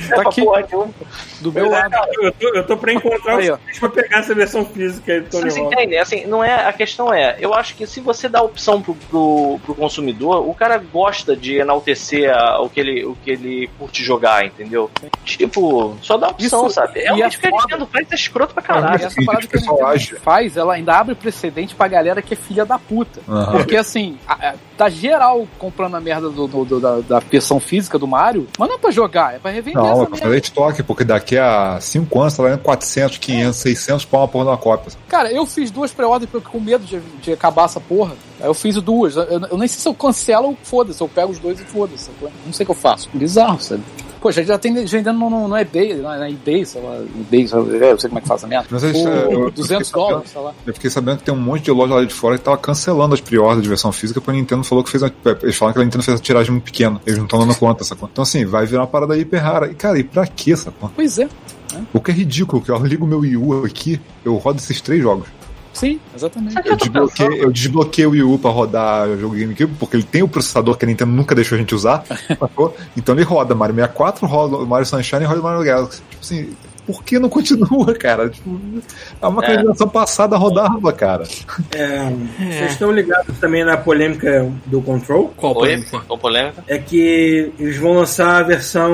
Tá 0.09 0.21
aqui. 0.21 0.43
Porra 0.43 0.61
nenhuma. 0.61 0.93
Do 1.41 1.51
meu 1.51 1.65
é, 1.65 1.69
lado. 1.69 1.95
eu, 2.21 2.31
tô, 2.31 2.55
eu 2.55 2.65
tô 2.65 2.77
pra 2.77 2.93
encontrar 2.93 3.37
Aí, 3.37 3.49
o 3.51 3.59
pra 3.79 3.89
pegar 3.89 4.19
essa 4.19 4.33
versão 4.33 4.65
física 4.65 5.11
aí 5.13 5.21
do 5.21 5.29
Tony 5.29 5.43
Vocês 5.43 5.57
Hawk. 5.57 5.73
entendem? 5.73 5.99
Assim, 5.99 6.25
não 6.25 6.43
é, 6.43 6.65
a 6.67 6.73
questão 6.73 7.13
é, 7.13 7.35
eu 7.39 7.53
acho 7.53 7.75
que 7.75 7.85
se 7.85 7.99
você 7.99 8.29
dá 8.29 8.41
opção 8.41 8.81
pro, 8.81 8.93
pro, 9.09 9.59
pro 9.65 9.75
consumidor, 9.75 10.47
o 10.47 10.53
cara 10.53 10.77
gosta 10.77 11.35
de 11.35 11.57
enaltecer 11.57 12.33
a- 12.33 12.61
o, 12.61 12.69
que 12.69 12.79
ele, 12.79 13.05
o 13.05 13.15
que 13.23 13.31
ele 13.31 13.69
curte 13.77 14.03
jogar, 14.03 14.45
entendeu? 14.45 14.89
Tipo, 15.23 15.74
só 16.01 16.17
dá 16.17 16.29
opção, 16.29 16.65
Isso- 16.65 16.75
sabe? 16.75 16.99
e 16.99 17.05
É 17.05 17.13
o 17.13 17.23
é 17.23 17.29
que 17.29 17.35
fica 17.37 17.49
foda. 17.49 17.63
dizendo, 17.67 17.85
faz 17.87 18.11
é 18.11 18.15
escroto 18.15 18.53
pra 18.53 18.63
E 18.63 18.65
caralho. 18.65 19.05
essa 19.05 19.21
parada 19.25 19.47
que 19.47 19.57
a 19.57 19.59
Nintendo 19.59 19.85
age. 19.87 20.15
faz, 20.15 20.57
ela 20.57 20.73
ainda 20.73 20.93
abre 20.97 21.15
precedente 21.15 21.75
pra 21.75 21.87
galera 21.87 22.21
que 22.21 22.33
é 22.33 22.37
filha 22.37 22.65
da 22.65 22.77
puta. 22.79 23.19
Aham. 23.27 23.51
Porque 23.53 23.75
assim, 23.75 24.17
a- 24.27 24.49
a- 24.49 24.53
tá 24.77 24.89
geral 24.89 25.47
comprando 25.57 25.95
a 25.95 25.99
merda 26.01 26.29
do, 26.29 26.47
do- 26.47 26.65
do- 26.65 26.79
da, 26.79 26.99
da 26.99 27.19
versão 27.19 27.59
física 27.59 27.97
do 27.97 28.07
Mario, 28.07 28.47
mas 28.59 28.67
não 28.69 28.75
é 28.75 28.79
pra 28.79 28.91
jogar, 28.91 29.35
é 29.35 29.39
pra 29.39 29.51
revender 29.51 29.81
Não, 29.81 29.87
é 29.87 29.91
essa 29.91 30.01
pra 30.01 30.09
merda. 30.11 30.25
fazer 30.25 30.37
estoque, 30.41 30.83
porque 30.83 31.03
daqui 31.03 31.37
a 31.37 31.77
5 31.79 32.19
anos 32.19 32.35
tá 32.35 32.43
valendo 32.43 32.59
400, 32.59 33.17
500, 33.17 33.55
600 33.57 34.05
pau 34.05 34.21
uma 34.21 34.27
porra 34.27 34.45
de 34.45 34.49
uma 34.51 34.57
cópia. 34.57 34.91
Cara, 35.07 35.31
eu 35.31 35.45
fiz 35.45 35.71
duas 35.71 35.91
pré-ordens 35.91 36.29
porque 36.29 36.47
eu 36.47 36.51
com 36.51 36.59
medo 36.59 36.83
de, 36.85 36.99
de 37.21 37.33
acabar 37.33 37.65
essa 37.65 37.79
porra. 37.79 38.11
Aí 38.39 38.47
eu 38.47 38.53
fiz 38.53 38.75
duas. 38.81 39.15
Eu, 39.15 39.23
eu 39.23 39.57
nem 39.57 39.67
sei 39.67 39.79
se 39.79 39.87
eu 39.87 39.93
cancelo 39.93 40.47
ou 40.49 40.57
foda-se. 40.61 41.01
Eu 41.01 41.07
pego 41.07 41.31
os 41.31 41.39
dois 41.39 41.59
e 41.59 41.63
foda-se. 41.63 42.09
Não 42.45 42.51
sei 42.53 42.63
o 42.63 42.67
que 42.67 42.71
eu 42.71 42.75
faço. 42.75 43.09
Bizarro, 43.13 43.59
sabe? 43.61 43.81
Pô, 44.25 44.31
já, 44.31 44.41
já 44.41 44.57
tem 44.57 44.73
vendendo 44.85 45.19
no, 45.19 45.29
no, 45.29 45.47
no 45.47 45.55
eBay, 45.55 45.93
na, 45.97 46.17
na 46.17 46.27
eBay, 46.27 46.65
sei 46.65 46.81
lá, 46.81 46.95
eBay, 46.97 47.47
sei 47.47 47.59
lá, 47.59 47.65
eu 47.85 47.99
sei 47.99 48.09
como 48.09 48.17
é 48.17 48.21
que 48.23 48.27
faz 48.27 48.43
a 48.43 48.47
merda. 48.47 48.67
Mas 48.71 48.83
eles, 48.83 48.99
Por 48.99 49.07
é, 49.07 49.25
eu- 49.25 49.31
eu 49.45 49.51
200 49.51 49.87
fiquei 49.87 50.01
dólares, 50.03 50.29
sei 50.31 50.41
lá. 50.41 50.53
Eu 50.65 50.73
fiquei 50.73 50.89
sabendo 50.89 51.17
que 51.19 51.23
tem 51.25 51.31
um 51.31 51.37
monte 51.37 51.65
de 51.65 51.71
loja 51.71 51.93
lá 51.93 52.03
de 52.03 52.11
fora 52.11 52.35
que 52.35 52.43
tava 52.43 52.57
cancelando 52.57 53.13
as 53.13 53.21
pre-orders 53.21 53.61
de 53.61 53.69
versão 53.69 53.91
física 53.91 54.19
porque 54.19 54.31
a 54.35 54.41
Nintendo 54.41 54.63
falou 54.63 54.83
que 54.83 54.89
fez. 54.89 55.03
uma- 55.03 55.13
Eles 55.43 55.55
falaram 55.55 55.75
que 55.75 55.81
a 55.81 55.83
Nintendo 55.85 56.03
fez 56.03 56.19
a 56.19 56.23
tiragem 56.23 56.51
muito 56.53 56.63
pequena. 56.63 56.99
Eles 57.05 57.19
não 57.19 57.25
estão 57.25 57.37
dando 57.37 57.53
conta, 57.55 57.83
sacou? 57.83 58.09
Então, 58.11 58.23
assim, 58.23 58.45
vai 58.45 58.65
virar 58.65 58.81
uma 58.81 58.87
parada 58.87 59.15
hiper 59.15 59.43
rara. 59.43 59.67
E, 59.69 59.75
cara, 59.75 59.99
e 59.99 60.03
pra 60.03 60.25
quê, 60.25 60.55
sacou? 60.57 60.89
Pois 60.95 61.19
é. 61.19 61.29
O 61.93 61.99
que 61.99 62.09
é 62.09 62.13
ridículo, 62.15 62.63
que 62.63 62.71
eu 62.71 62.77
ligo 62.83 63.05
meu 63.05 63.19
Wii 63.19 63.37
U 63.37 63.63
aqui, 63.63 64.01
eu 64.23 64.35
rodo 64.37 64.57
esses 64.57 64.81
três 64.81 65.03
jogos. 65.03 65.27
Sim, 65.75 65.99
exatamente. 66.15 66.55
Eu 66.63 66.75
desbloqueei, 66.77 67.43
eu 67.43 67.51
desbloqueei 67.51 68.05
o 68.07 68.11
Wii 68.11 68.23
U 68.23 68.39
pra 68.39 68.49
rodar 68.49 69.09
o 69.09 69.19
jogo 69.19 69.35
GameCube, 69.35 69.73
porque 69.77 69.97
ele 69.97 70.03
tem 70.03 70.23
o 70.23 70.27
processador 70.27 70.77
que 70.77 70.85
a 70.85 70.87
Nintendo 70.87 71.11
nunca 71.11 71.35
deixou 71.35 71.57
a 71.57 71.59
gente 71.59 71.75
usar? 71.75 72.03
Então 72.95 73.13
ele 73.13 73.23
roda 73.23 73.53
Mario 73.53 73.75
64, 73.75 74.25
roda 74.25 74.57
o 74.57 74.65
Mario 74.65 74.85
Sunshine 74.85 75.23
e 75.23 75.25
roda 75.25 75.41
o 75.41 75.43
Mario 75.43 75.63
Galaxy. 75.63 76.01
Tipo 76.09 76.21
assim, 76.23 76.55
por 76.85 77.03
que 77.03 77.17
não 77.19 77.29
continua, 77.29 77.93
cara? 77.95 78.29
Tipo, 78.29 78.59
é 79.21 79.27
uma 79.27 79.43
É. 79.45 79.53
geração 79.59 79.87
passada 79.89 80.37
rodava, 80.37 80.91
cara. 80.93 81.23
É, 81.75 82.09
Vocês 82.39 82.71
estão 82.71 82.91
ligados 82.91 83.37
também 83.39 83.63
na 83.63 83.77
polêmica 83.77 84.49
do 84.65 84.81
Control? 84.81 85.33
Qual 85.35 85.53
polêmica? 85.53 85.99
Com 86.07 86.17
polêmica? 86.17 86.63
É 86.67 86.77
que 86.77 87.51
eles 87.59 87.77
vão 87.77 87.93
lançar 87.93 88.39
a 88.41 88.43
versão 88.43 88.91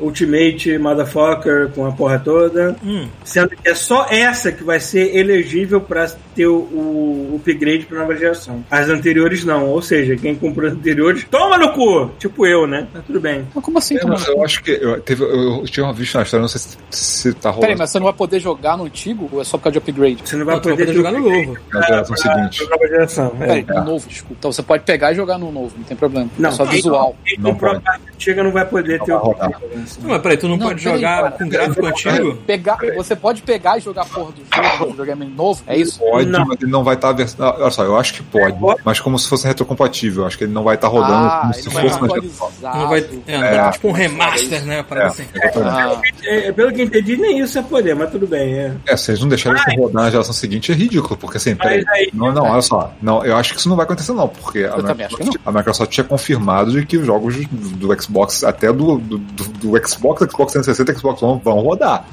Ultimate 0.00 0.78
Motherfucker 0.78 1.70
com 1.74 1.86
a 1.86 1.92
porra 1.92 2.18
toda, 2.18 2.76
Hum. 2.84 3.06
sendo 3.24 3.50
que 3.50 3.68
é 3.68 3.74
só 3.74 4.06
essa 4.10 4.50
que 4.52 4.64
vai 4.64 4.80
ser 4.80 5.16
elegível 5.16 5.80
pra 5.80 6.10
ter 6.34 6.46
o, 6.46 6.54
o 6.56 7.36
upgrade 7.36 7.84
pra 7.86 7.98
nova 8.00 8.14
geração. 8.16 8.64
As 8.70 8.88
anteriores 8.88 9.44
não, 9.44 9.68
ou 9.68 9.82
seja, 9.82 10.16
quem 10.16 10.34
comprou 10.34 10.68
as 10.68 10.74
anteriores, 10.74 11.24
toma 11.30 11.56
no 11.58 11.72
cu! 11.72 12.10
Tipo 12.18 12.46
eu, 12.46 12.66
né? 12.66 12.86
Mas 12.92 13.04
tudo 13.04 13.20
bem. 13.20 13.46
Mas 13.54 13.64
como 13.64 13.78
assim? 13.78 13.94
Eu, 13.94 14.00
Como 14.02 14.14
eu 14.14 14.44
acho 14.44 14.62
que 14.62 14.70
eu, 14.70 15.00
teve, 15.00 15.22
eu 15.24 15.64
tinha 15.64 15.92
visto 15.92 16.14
na 16.16 16.22
história, 16.22 16.42
não 16.42 16.48
sei 16.48 16.60
se, 16.60 16.76
se 17.12 17.32
tá 17.34 17.50
Peraí, 17.52 17.60
rolando 17.62 17.78
mas 17.78 17.90
você 17.90 17.98
não 17.98 18.04
vai 18.04 18.12
poder 18.14 18.40
jogar 18.40 18.76
no 18.76 18.84
antigo 18.84 19.28
ou 19.32 19.40
é 19.40 19.44
só 19.44 19.56
por 19.58 19.64
causa 19.64 19.72
de 19.72 19.78
upgrade? 19.78 20.22
Você 20.24 20.36
não 20.36 20.44
vai 20.46 20.54
Não, 20.56 20.62
poder, 20.62 20.76
poder 20.78 20.94
jogar 20.94 21.12
no 21.12 21.20
novo. 21.20 21.56
na 21.72 21.82
geração 21.82 22.16
seguinte. 22.16 22.68
Geração. 22.88 23.32
É. 23.40 23.46
Peraí, 23.46 23.64
no 23.68 23.84
novo, 23.84 24.08
desculpa. 24.08 24.36
Então 24.38 24.52
você 24.52 24.62
pode 24.62 24.82
pegar 24.84 25.12
e 25.12 25.14
jogar 25.14 25.38
no 25.38 25.50
novo, 25.52 25.72
não 25.76 25.84
tem 25.84 25.96
problema. 25.96 26.28
Não, 26.38 26.48
é 26.48 26.52
só 26.52 26.64
quem- 26.64 26.74
visual. 26.76 27.14
Quem 27.24 27.38
Não 27.38 27.52
comprou 27.52 27.76
a 27.76 27.80
parte 27.80 28.02
antiga 28.14 28.42
não 28.42 28.52
vai 28.52 28.64
poder 28.66 28.98
ter 29.00 29.12
vai 29.12 29.16
o 29.16 29.24
rodar. 29.24 29.50
Não, 29.50 30.08
mas 30.10 30.22
peraí, 30.22 30.36
tu 30.36 30.48
não, 30.48 30.56
Não, 30.56 30.68
pode 30.68 30.82
peraí, 30.82 30.96
jogar 31.00 31.16
cara. 31.22 31.30
com 31.32 31.48
gráfico 31.48 31.86
antigo? 31.86 32.34
Pegar, 32.46 32.78
você 32.96 33.16
pode 33.16 33.42
pegar 33.42 33.78
e 33.78 33.80
jogar 33.80 34.02
a 34.02 34.06
porra 34.06 34.32
do 34.32 34.42
jogo, 34.54 34.84
do 34.84 34.90
videogame 34.90 35.24
novo? 35.26 35.62
É 35.66 35.76
isso? 35.76 35.98
Pode, 35.98 36.26
Não. 36.28 36.44
mas 36.46 36.58
ele 36.62 36.70
não 36.70 36.84
vai 36.84 36.94
estar. 36.94 37.14
Olha 37.38 37.70
só, 37.70 37.84
eu 37.84 37.96
acho 37.96 38.14
que 38.14 38.22
pode, 38.22 38.56
mas 38.84 39.00
como 39.00 39.18
se 39.18 39.28
fosse 39.28 39.46
retrocompatível. 39.46 40.26
Acho 40.26 40.38
que 40.38 40.44
ele 40.44 40.52
não 40.52 40.62
vai 40.62 40.74
estar 40.76 40.88
rodando 40.88 41.26
ah, 41.26 41.38
como 41.42 41.52
ele 41.54 41.62
se 41.62 41.68
vai 41.70 41.82
fosse 41.88 42.00
na 42.00 42.06
atualizar. 42.06 42.76
Não 42.76 42.88
vai, 42.88 42.98
é, 43.26 43.32
não 43.38 43.40
vai 43.40 43.64
ter 43.66 43.72
tipo 43.72 43.88
um 43.88 43.92
remaster, 43.92 44.64
né? 44.66 44.82
Parada 44.82 45.08
assim. 45.08 45.24
Ah, 45.64 46.00
É, 46.24 46.52
pelo 46.52 46.72
que 46.72 46.80
eu 46.82 46.84
entendi, 46.86 47.01
nem 47.02 47.40
isso 47.40 47.58
é 47.58 47.62
poder, 47.62 47.94
mas 47.94 48.10
tudo 48.10 48.26
bem. 48.26 48.54
É. 48.58 48.72
É, 48.86 48.96
se 48.96 49.10
eles 49.10 49.20
não 49.20 49.28
deixarem 49.28 49.58
isso 49.60 49.80
rodar 49.80 50.04
na 50.04 50.10
geração 50.10 50.32
seguinte, 50.32 50.72
é 50.72 50.74
ridículo, 50.74 51.16
porque 51.16 51.36
assim, 51.36 51.54
peraí. 51.54 51.84
aí- 51.88 52.10
Não, 52.12 52.32
não, 52.32 52.44
olha 52.44 52.62
só. 52.62 52.92
Não, 53.02 53.24
eu 53.24 53.36
acho 53.36 53.52
que 53.54 53.58
isso 53.60 53.68
não 53.68 53.76
vai 53.76 53.84
acontecer, 53.84 54.12
não, 54.12 54.28
porque 54.28 54.64
a 54.64 54.76
Microsoft, 54.76 55.36
a 55.44 55.52
Microsoft 55.52 55.90
tinha 55.92 56.04
confirmado 56.04 56.70
de 56.72 56.84
que 56.86 56.96
os 56.96 57.06
jogos 57.06 57.36
do, 57.46 57.88
do 57.88 58.02
Xbox, 58.02 58.44
até 58.44 58.72
do, 58.72 58.98
do, 58.98 59.18
do, 59.18 59.88
Xbox, 59.88 60.22
Xbox 60.30 60.52
360 60.52 60.92
e 60.92 60.94
Xbox 60.96 61.22
One 61.22 61.40
vão 61.44 61.60
rodar. 61.60 62.04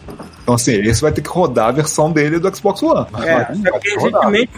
Então, 0.44 0.56
assim, 0.56 0.74
esse 0.74 1.02
vai 1.02 1.12
ter 1.12 1.22
que 1.22 1.30
rodar 1.30 1.68
a 1.68 1.72
versão 1.72 2.12
dele 2.12 2.40
do 2.40 2.56
Xbox 2.56 2.82
One. 2.82 3.06
Mas 3.12 3.26
É, 3.26 3.34
rodar. 3.44 3.80
recentemente, 3.84 4.52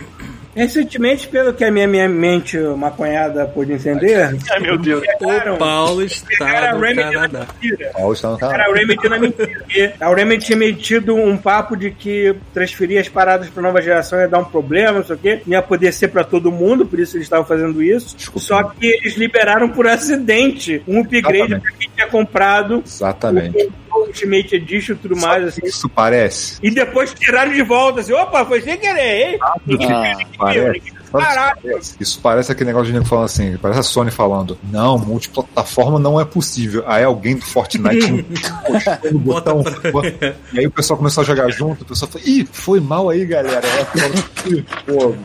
recentemente, 0.56 1.28
pelo 1.28 1.54
que 1.54 1.64
a 1.64 1.72
minha, 1.72 1.88
minha 1.88 2.10
mente 2.10 2.58
maconhada 2.58 3.46
pôde 3.46 3.74
entender, 3.74 4.38
Ai, 4.52 4.60
meu 4.60 4.78
Deus. 4.78 5.02
pegaram, 5.20 5.56
O 5.56 5.58
Paulo 5.58 6.04
está 6.04 6.74
no 6.74 6.82
Canadá. 6.96 7.48
Paulo 7.94 8.14
está 8.14 8.30
no 8.30 8.38
canal. 8.38 8.56
Era 8.56 8.72
a 8.72 8.76
Remedy 8.76 9.10
na 9.10 9.20
mentira. 9.20 9.94
A 10.00 10.14
Remedy 10.14 10.46
tinha 10.46 10.58
metido 10.58 11.16
um 11.16 11.38
papo 11.38 11.76
de 11.76 11.92
que 11.92 12.36
transferir 12.54 13.00
as 13.00 13.10
paradas 13.10 13.50
para 13.50 13.62
nova 13.64 13.82
geração 13.82 14.20
ia 14.20 14.28
dar 14.28 14.40
um 14.40 14.46
problema, 14.46 15.00
não 15.00 15.06
sei 15.06 15.16
o 15.16 15.20
quê. 15.20 15.42
Não 15.46 15.54
ia 15.54 15.62
poder 15.62 15.92
ser 15.92 16.10
para 16.10 16.24
todo 16.24 16.52
mundo, 16.52 16.86
por 16.86 17.00
isso 17.00 17.18
eles 17.18 17.26
estavam 17.26 17.46
fazendo 17.46 17.82
isso. 17.82 18.16
Desculpa. 18.16 18.40
Só 18.46 18.64
que 18.64 18.88
eles 18.88 19.16
liberaram 19.16 19.70
por 19.70 19.88
acidente 19.88 20.82
um 20.88 21.02
upgrade 21.02 21.60
para 21.60 21.72
quem 21.72 21.90
tinha 21.96 22.08
comprado 22.08 22.84
Exatamente. 22.86 23.58
o 23.58 23.72
Ultimate 24.02 24.56
Edition 24.56 24.94
e 24.94 24.98
tudo 24.98 25.16
mais, 25.18 25.44
assim. 25.46 25.62
Isso 25.64 25.88
parece. 25.90 26.58
E 26.62 26.72
depois 26.72 27.14
tiraram 27.14 27.52
de 27.52 27.62
volta, 27.64 28.02
assim, 28.02 28.14
opa, 28.14 28.46
foi 28.46 28.62
sem 28.62 28.78
querer, 28.78 29.34
hein? 29.34 29.40
Ah, 29.42 29.56
parece. 30.38 31.96
Isso 32.00 32.20
parece 32.22 32.52
aquele 32.52 32.68
negócio 32.70 32.88
de 32.88 32.94
nego 32.94 33.06
falando 33.06 33.26
assim, 33.26 33.58
parece 33.58 33.80
a 33.82 33.84
Sony 33.84 34.12
falando, 34.12 34.58
não, 34.72 34.98
multiplataforma 34.98 36.00
não 36.00 36.20
é 36.20 36.24
possível. 36.26 36.84
Aí 36.88 37.04
alguém 37.04 37.36
do 37.36 37.46
Fortnite 37.46 38.12
no 39.12 39.20
botão. 39.20 39.62
pra- 39.64 40.34
E 40.54 40.60
aí 40.60 40.68
o 40.68 40.72
pessoal 40.72 40.98
começou 40.98 41.22
a 41.22 41.26
jogar 41.26 41.50
junto, 41.50 41.82
o 41.82 41.86
pessoal 41.86 42.10
falou, 42.10 42.26
ih, 42.28 42.48
foi 42.52 42.80
mal 42.80 43.10
aí, 43.10 43.26
galera. 43.26 43.62
Aí 43.68 43.86
falou, 44.02 44.58
"Ih, 44.58 44.66
Pô, 44.86 45.16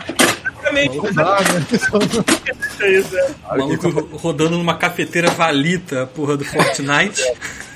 Exatamente, 0.85 0.97
não 0.97 1.13
dá, 1.15 1.41
né? 1.41 1.67
isso 1.71 2.83
é 2.83 2.91
isso. 2.91 3.17
é. 3.17 3.31
O 3.55 3.59
maluco 3.59 3.89
ro- 3.91 4.09
rodando 4.17 4.59
numa 4.59 4.77
cafeteira 4.77 5.31
valita, 5.31 6.03
a 6.03 6.07
porra 6.07 6.37
do 6.37 6.45
Fortnite. 6.45 7.23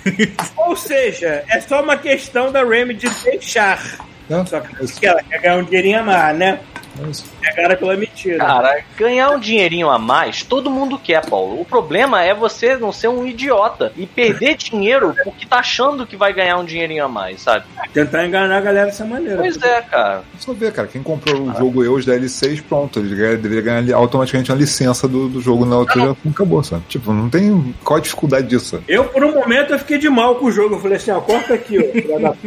Ou 0.57 0.77
seja, 0.77 1.45
é 1.49 1.61
só 1.61 1.83
uma 1.83 1.97
questão 1.97 2.51
da 2.53 2.65
Remedy 2.65 3.09
deixar. 3.25 3.83
É, 4.31 4.45
Só 4.47 4.61
que 4.61 5.07
ela 5.07 5.23
quer 5.23 5.41
ganhar 5.41 5.57
um 5.57 5.65
dinheirinho 5.65 6.01
a 6.01 6.03
mais, 6.03 6.39
né? 6.39 6.61
É 6.99 7.11
isso. 7.11 7.25
Pegaram 7.41 7.77
pela 7.77 7.97
mentira. 7.97 8.39
Cara, 8.39 8.83
ganhar 8.97 9.31
um 9.31 9.39
dinheirinho 9.39 9.89
a 9.89 9.99
mais, 9.99 10.43
todo 10.43 10.71
mundo 10.71 10.99
quer, 10.99 11.25
Paulo. 11.25 11.61
O 11.61 11.65
problema 11.65 12.23
é 12.23 12.35
você 12.35 12.77
não 12.77 12.93
ser 12.93 13.09
um 13.09 13.27
idiota 13.27 13.93
e 13.97 14.07
perder 14.07 14.57
dinheiro 14.57 15.15
porque 15.25 15.47
tá 15.47 15.59
achando 15.59 16.07
que 16.07 16.17
vai 16.17 16.33
ganhar 16.33 16.59
um 16.59 16.65
dinheirinho 16.65 17.05
a 17.05 17.09
mais, 17.09 17.43
sabe? 17.43 17.65
Tentar 17.93 18.27
enganar 18.27 18.59
a 18.59 18.61
galera 18.61 18.87
dessa 18.87 19.05
maneira. 19.05 19.39
Pois 19.39 19.61
é, 19.63 19.83
cara. 19.83 20.23
Só 20.39 20.53
ver, 20.53 20.73
cara, 20.73 20.89
quem 20.89 21.03
comprou 21.03 21.43
o 21.43 21.55
jogo 21.57 21.85
e 21.85 21.89
os 21.89 22.05
DLCs, 22.05 22.61
pronto, 22.61 22.99
ele 22.99 23.37
deveria 23.37 23.63
ganhar 23.63 23.97
automaticamente 23.97 24.51
uma 24.51 24.59
licença 24.59 25.07
do, 25.07 25.29
do 25.29 25.41
jogo 25.41 25.65
na 25.65 25.77
outra 25.77 25.95
geração, 25.95 26.31
acabou, 26.31 26.63
sabe? 26.63 26.83
Tipo, 26.89 27.13
não 27.13 27.29
tem. 27.29 27.75
Qual 27.85 27.99
a 27.99 28.03
dificuldade 28.03 28.47
disso? 28.47 28.83
Eu, 28.89 29.05
por 29.05 29.25
um 29.25 29.33
momento, 29.33 29.73
eu 29.73 29.79
fiquei 29.79 29.99
de 29.99 30.09
mal 30.09 30.37
com 30.37 30.47
o 30.47 30.53
jogo. 30.53 30.77
Eu 30.77 30.81
falei 30.81 30.97
assim, 30.97 31.11
ó, 31.11 31.21
corta 31.21 31.55
aqui, 31.55 31.79
ó. 31.79 32.19
da 32.19 32.35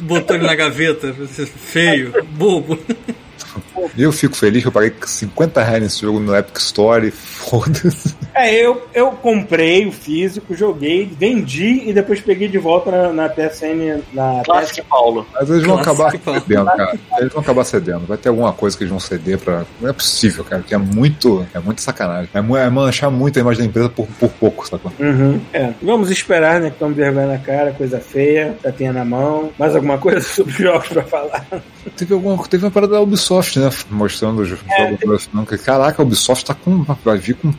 botou 0.00 0.36
ele 0.36 0.46
na 0.46 0.54
gaveta, 0.54 1.12
feio, 1.14 2.12
bobo. 2.38 2.78
E 3.96 4.02
eu 4.02 4.12
fico 4.12 4.36
feliz 4.36 4.62
que 4.62 4.68
eu 4.68 4.72
paguei 4.72 4.92
50 5.04 5.62
reais 5.62 5.82
nesse 5.82 6.00
jogo 6.00 6.20
no 6.20 6.34
Epic 6.36 6.56
Store 6.58 7.06
e 7.06 7.10
foda-se. 7.10 8.14
É, 8.34 8.54
eu, 8.54 8.86
eu 8.94 9.10
comprei 9.12 9.86
o 9.86 9.92
físico, 9.92 10.54
joguei, 10.54 11.10
vendi 11.18 11.82
e 11.88 11.92
depois 11.92 12.20
peguei 12.20 12.48
de 12.48 12.58
volta 12.58 12.90
na, 12.90 13.12
na 13.12 13.28
PSN. 13.28 14.02
Na 14.12 14.42
Classic 14.44 14.82
Paulo. 14.88 15.26
Mas 15.34 15.50
eles 15.50 15.64
vão 15.64 15.82
Clássico, 15.82 16.02
acabar 16.02 16.18
fala. 16.18 16.40
cedendo, 16.40 16.64
cara. 16.66 16.98
Eles 17.18 17.32
vão 17.32 17.42
acabar 17.42 17.64
cedendo. 17.64 18.06
Vai 18.06 18.16
ter 18.16 18.28
alguma 18.28 18.52
coisa 18.52 18.76
que 18.76 18.84
eles 18.84 18.90
vão 18.90 19.00
ceder 19.00 19.38
pra. 19.38 19.64
Não 19.80 19.90
é 19.90 19.92
possível, 19.92 20.44
cara, 20.44 20.62
que 20.62 20.74
é 20.74 20.78
muito. 20.78 21.46
É 21.54 21.58
muito 21.58 21.82
sacanagem. 21.82 22.30
É, 22.32 22.38
é 22.38 22.70
manchar 22.70 23.10
muito 23.10 23.38
a 23.38 23.40
imagem 23.40 23.60
da 23.62 23.66
empresa 23.66 23.88
por, 23.88 24.06
por 24.18 24.30
pouco, 24.30 24.66
sacou? 24.66 24.92
Uhum, 24.98 25.40
é. 25.52 25.72
Vamos 25.82 26.10
esperar, 26.10 26.60
né? 26.60 26.68
Que 26.68 26.76
estamos 26.76 26.96
vergonha 26.96 27.26
na 27.26 27.38
cara, 27.38 27.72
coisa 27.72 28.00
feia, 28.00 28.56
tapinha 28.62 28.92
na 28.92 29.04
mão. 29.04 29.50
Mais 29.58 29.74
alguma 29.74 29.98
coisa 29.98 30.20
sobre 30.26 30.52
os 30.52 30.58
jogos 30.58 30.88
pra 30.88 31.02
falar? 31.02 31.46
Teve, 31.96 32.14
alguma, 32.14 32.42
teve 32.48 32.64
uma 32.64 32.70
parada 32.70 32.94
da 32.94 33.00
Ubisoft, 33.00 33.58
né? 33.58 33.61
Mostrando 33.90 34.42
os 34.42 34.48
jogos 34.48 34.64
da 34.66 35.10
Ubisoft. 35.10 35.58
Caraca, 35.64 36.02
a 36.02 36.04
Ubisoft 36.04 36.44
tá 36.44 36.54
com. 36.54 36.84
Vai 37.04 37.18
vir 37.18 37.34
com 37.34 37.52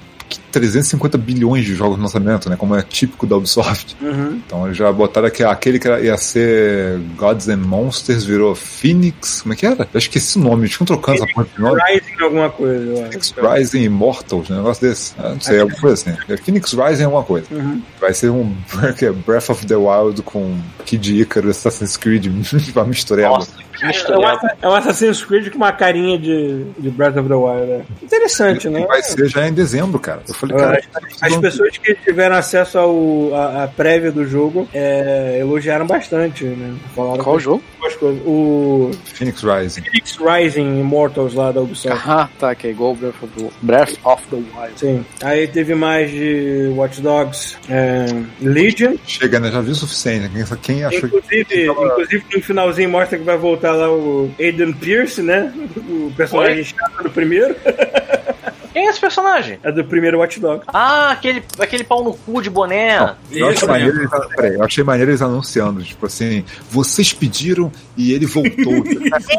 350 0.52 1.18
bilhões 1.18 1.66
de 1.66 1.76
jogos 1.76 1.98
no 1.98 2.04
lançamento, 2.04 2.50
né? 2.50 2.56
Como 2.56 2.76
é 2.76 2.82
típico 2.82 3.26
da 3.26 3.36
Ubisoft. 3.36 3.96
Uhum. 4.02 4.42
Então 4.46 4.66
eles 4.66 4.78
já 4.78 4.92
botaram 4.92 5.28
aqui, 5.28 5.44
aquele 5.44 5.80
que 5.80 5.88
ia 5.88 6.18
ser 6.18 7.00
Gods 7.18 7.50
and 7.50 7.58
Monsters 7.58 8.24
virou 8.24 8.54
Phoenix. 8.56 9.42
Como 9.42 9.54
é 9.54 9.58
que 9.58 9.66
era? 9.66 9.88
Eu 9.94 9.98
esqueci 9.98 10.38
o 10.38 10.42
nome, 10.42 10.64
eles 10.64 10.74
ficam 10.74 10.86
trocando 10.86 11.24
essa 11.24 11.34
porra 11.34 11.48
de 11.54 11.62
nome. 11.62 11.82
Rising 11.82 12.24
alguma 12.24 12.50
coisa, 12.50 12.84
eu 12.84 12.98
Phoenix 12.98 13.34
acho. 13.38 13.48
Rising 13.48 13.84
Immortals, 13.84 14.50
um 14.50 14.56
negócio 14.56 14.88
desse. 14.88 15.14
Ah, 15.18 15.30
não 15.30 15.42
sei, 15.42 15.60
alguma 15.60 15.80
coisa 15.80 15.94
assim. 16.12 16.18
É 16.30 16.38
Phoenix 16.38 16.74
Rising 16.74 17.02
é 17.02 17.06
alguma 17.06 17.24
coisa. 17.24 17.48
Uhum. 17.52 17.82
Vai 18.00 18.14
ser 18.14 18.30
um 18.30 18.56
é 19.02 19.12
Breath 19.12 19.50
of 19.50 19.66
the 19.66 19.76
Wild 19.76 20.22
com 20.22 20.58
Kid 20.86 21.20
Icarus, 21.20 21.58
Assassin's 21.58 21.98
Creed, 21.98 22.28
uma 22.76 22.86
mistureba. 22.86 23.30
Nossa, 23.30 23.52
que 23.74 23.86
É 23.86 24.18
um, 24.18 24.24
é 24.62 24.70
um 24.70 24.74
Assassin's 24.76 25.24
Creed 25.24 25.50
com 25.50 25.58
uma 25.58 25.72
carinha 25.72 26.18
de, 26.18 26.64
de 26.78 26.90
Breath 26.90 27.18
of 27.18 27.28
the 27.28 27.36
Wild. 27.36 27.66
né? 27.68 27.82
Interessante, 28.02 28.70
né? 28.70 28.86
Vai 28.86 29.02
ser 29.02 29.28
já 29.28 29.48
em 29.48 29.54
dezembro, 29.54 30.00
cara. 30.00 30.22
Eu 30.28 30.34
falei, 30.34 30.56
Ah, 30.58 30.60
cara, 30.92 31.08
As 31.22 31.38
pessoas 31.38 31.78
que 31.78 31.96
tiveram 31.96 32.36
acesso 32.36 32.78
ao, 32.78 33.36
a, 33.36 33.64
a 33.64 33.68
prévia 33.68 34.12
do 34.12 34.26
jogo 34.26 34.68
é, 34.74 35.38
elogiaram 35.40 35.86
bastante, 35.88 36.44
né? 36.46 36.76
Falaram 36.96 37.24
Qual 37.24 37.40
jogo? 37.40 37.64
coisas. 38.00 38.22
O 38.26 38.92
Phoenix 39.06 39.42
Rising. 39.44 39.82
Phoenix 39.84 40.18
Rising 40.18 40.80
Immortals 40.80 41.34
lá 41.34 41.52
da 41.52 41.62
Ubisoft. 41.62 42.02
Ah, 42.06 42.30
tá, 42.40 42.54
que 42.56 42.68
é 42.68 42.70
igual 42.72 42.92
o 42.92 42.96
Breath 42.96 43.16
of 43.22 43.34
the, 43.38 43.50
Breath 43.62 43.96
of 44.04 44.24
the 44.30 44.36
Wild. 44.36 44.74
Sim. 44.80 45.06
Aí 45.22 45.48
teve 45.48 45.76
mais 45.76 46.12
de 46.12 46.72
Watch 46.76 47.02
Dogs 47.02 47.58
é, 47.70 48.06
Legion. 48.42 48.96
Chega, 49.06 49.40
né? 49.40 49.52
Já 49.52 49.62
viu 49.62 49.72
o 49.72 49.76
suficiente. 49.76 50.30
Quem, 50.30 50.58
quem 50.62 50.84
achou 50.86 51.10
que. 51.10 51.18
Inclusive, 51.18 51.66
inclusive 51.68 52.24
no 52.36 52.42
finalzinho 52.42 52.90
mostra 52.90 53.18
que 53.18 53.24
vai 53.24 53.38
voltar 53.38 53.63
lá 53.72 53.92
o 53.92 54.32
Aiden 54.40 54.74
Pierce, 54.74 55.22
né? 55.22 55.54
O 55.78 56.12
personagem 56.16 56.64
chato 56.64 57.04
do 57.04 57.10
primeiro. 57.10 57.56
Quem 58.74 58.88
é 58.88 58.90
esse 58.90 59.00
personagem? 59.00 59.60
É 59.62 59.72
do 59.72 59.84
primeiro 59.86 60.18
Watch 60.18 60.40
Dogs. 60.40 60.66
Ah, 60.68 61.12
aquele, 61.12 61.44
aquele 61.60 61.84
pau 61.84 62.04
no 62.04 62.16
cu 62.16 62.42
de 62.42 62.50
boné. 62.50 63.16
Eu 63.32 63.48
achei, 63.48 63.68
maneiro 63.68 63.96
mesmo. 63.96 64.16
eles, 64.16 64.36
peraí, 64.36 64.56
eu 64.56 64.64
achei 64.64 64.84
maneiro 64.84 65.12
eles 65.12 65.22
anunciando, 65.22 65.84
tipo 65.84 66.08
assim, 66.08 66.44
vocês 66.72 67.14
pediram 67.14 67.72
e 67.96 68.14
ele 68.14 68.26
voltou. 68.26 68.82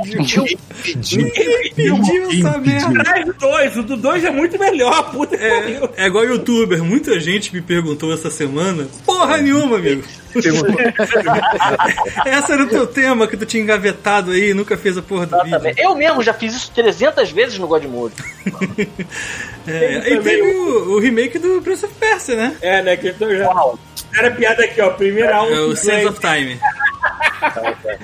Pediu. 0.05 0.44
Pediu. 0.84 1.30
Pediu 1.74 2.30
essa 2.30 2.59
merda. 2.59 3.05
Traz 3.05 3.28
o 3.28 3.32
dois, 3.32 3.76
o 3.76 3.82
do 3.82 3.96
dois 3.96 4.24
é 4.24 4.30
muito 4.30 4.56
melhor, 4.56 5.10
puta. 5.10 5.34
É, 5.34 5.80
é 5.96 6.06
igual 6.06 6.24
youtuber, 6.24 6.84
muita 6.84 7.18
gente 7.18 7.52
me 7.52 7.60
perguntou 7.60 8.14
essa 8.14 8.30
semana. 8.30 8.86
Porra 9.05 9.38
nenhuma, 9.38 9.78
amigo. 9.78 10.05
Perguntou, 10.43 10.81
Esse 12.27 12.52
era 12.52 12.62
o 12.62 12.69
teu 12.69 12.86
tema 12.86 13.27
que 13.27 13.36
tu 13.36 13.47
tinha 13.47 13.62
engavetado 13.62 14.32
aí 14.32 14.51
e 14.51 14.55
nunca 14.55 14.77
fez 14.77 14.98
a 14.98 15.02
porra 15.02 15.27
do 15.27 15.43
vídeo. 15.43 15.74
Eu 15.77 15.94
mesmo 15.94 16.23
já 16.23 16.35
fiz 16.35 16.55
isso 16.55 16.70
300 16.74 17.31
vezes 17.31 17.59
no 17.59 17.66
God 17.66 17.85
Mode. 17.85 18.15
É, 19.66 20.12
e 20.12 20.20
teve 20.20 20.43
o, 20.43 20.90
o 20.90 20.98
remake 21.01 21.39
do 21.39 21.62
Prince 21.62 21.86
of 21.86 21.94
Persia, 21.94 22.36
né? 22.36 22.55
É, 22.61 22.82
né? 22.82 22.98
Que 22.98 23.09
então 23.09 23.35
já. 23.35 23.51
Era 24.15 24.31
piada 24.31 24.62
aqui, 24.62 24.78
ó. 24.81 24.90
Primeira 24.90 25.36
aula. 25.36 25.56
É 25.56 25.61
o 25.61 25.74
Sands 25.74 26.06
of 26.06 26.20
Time. 26.20 26.61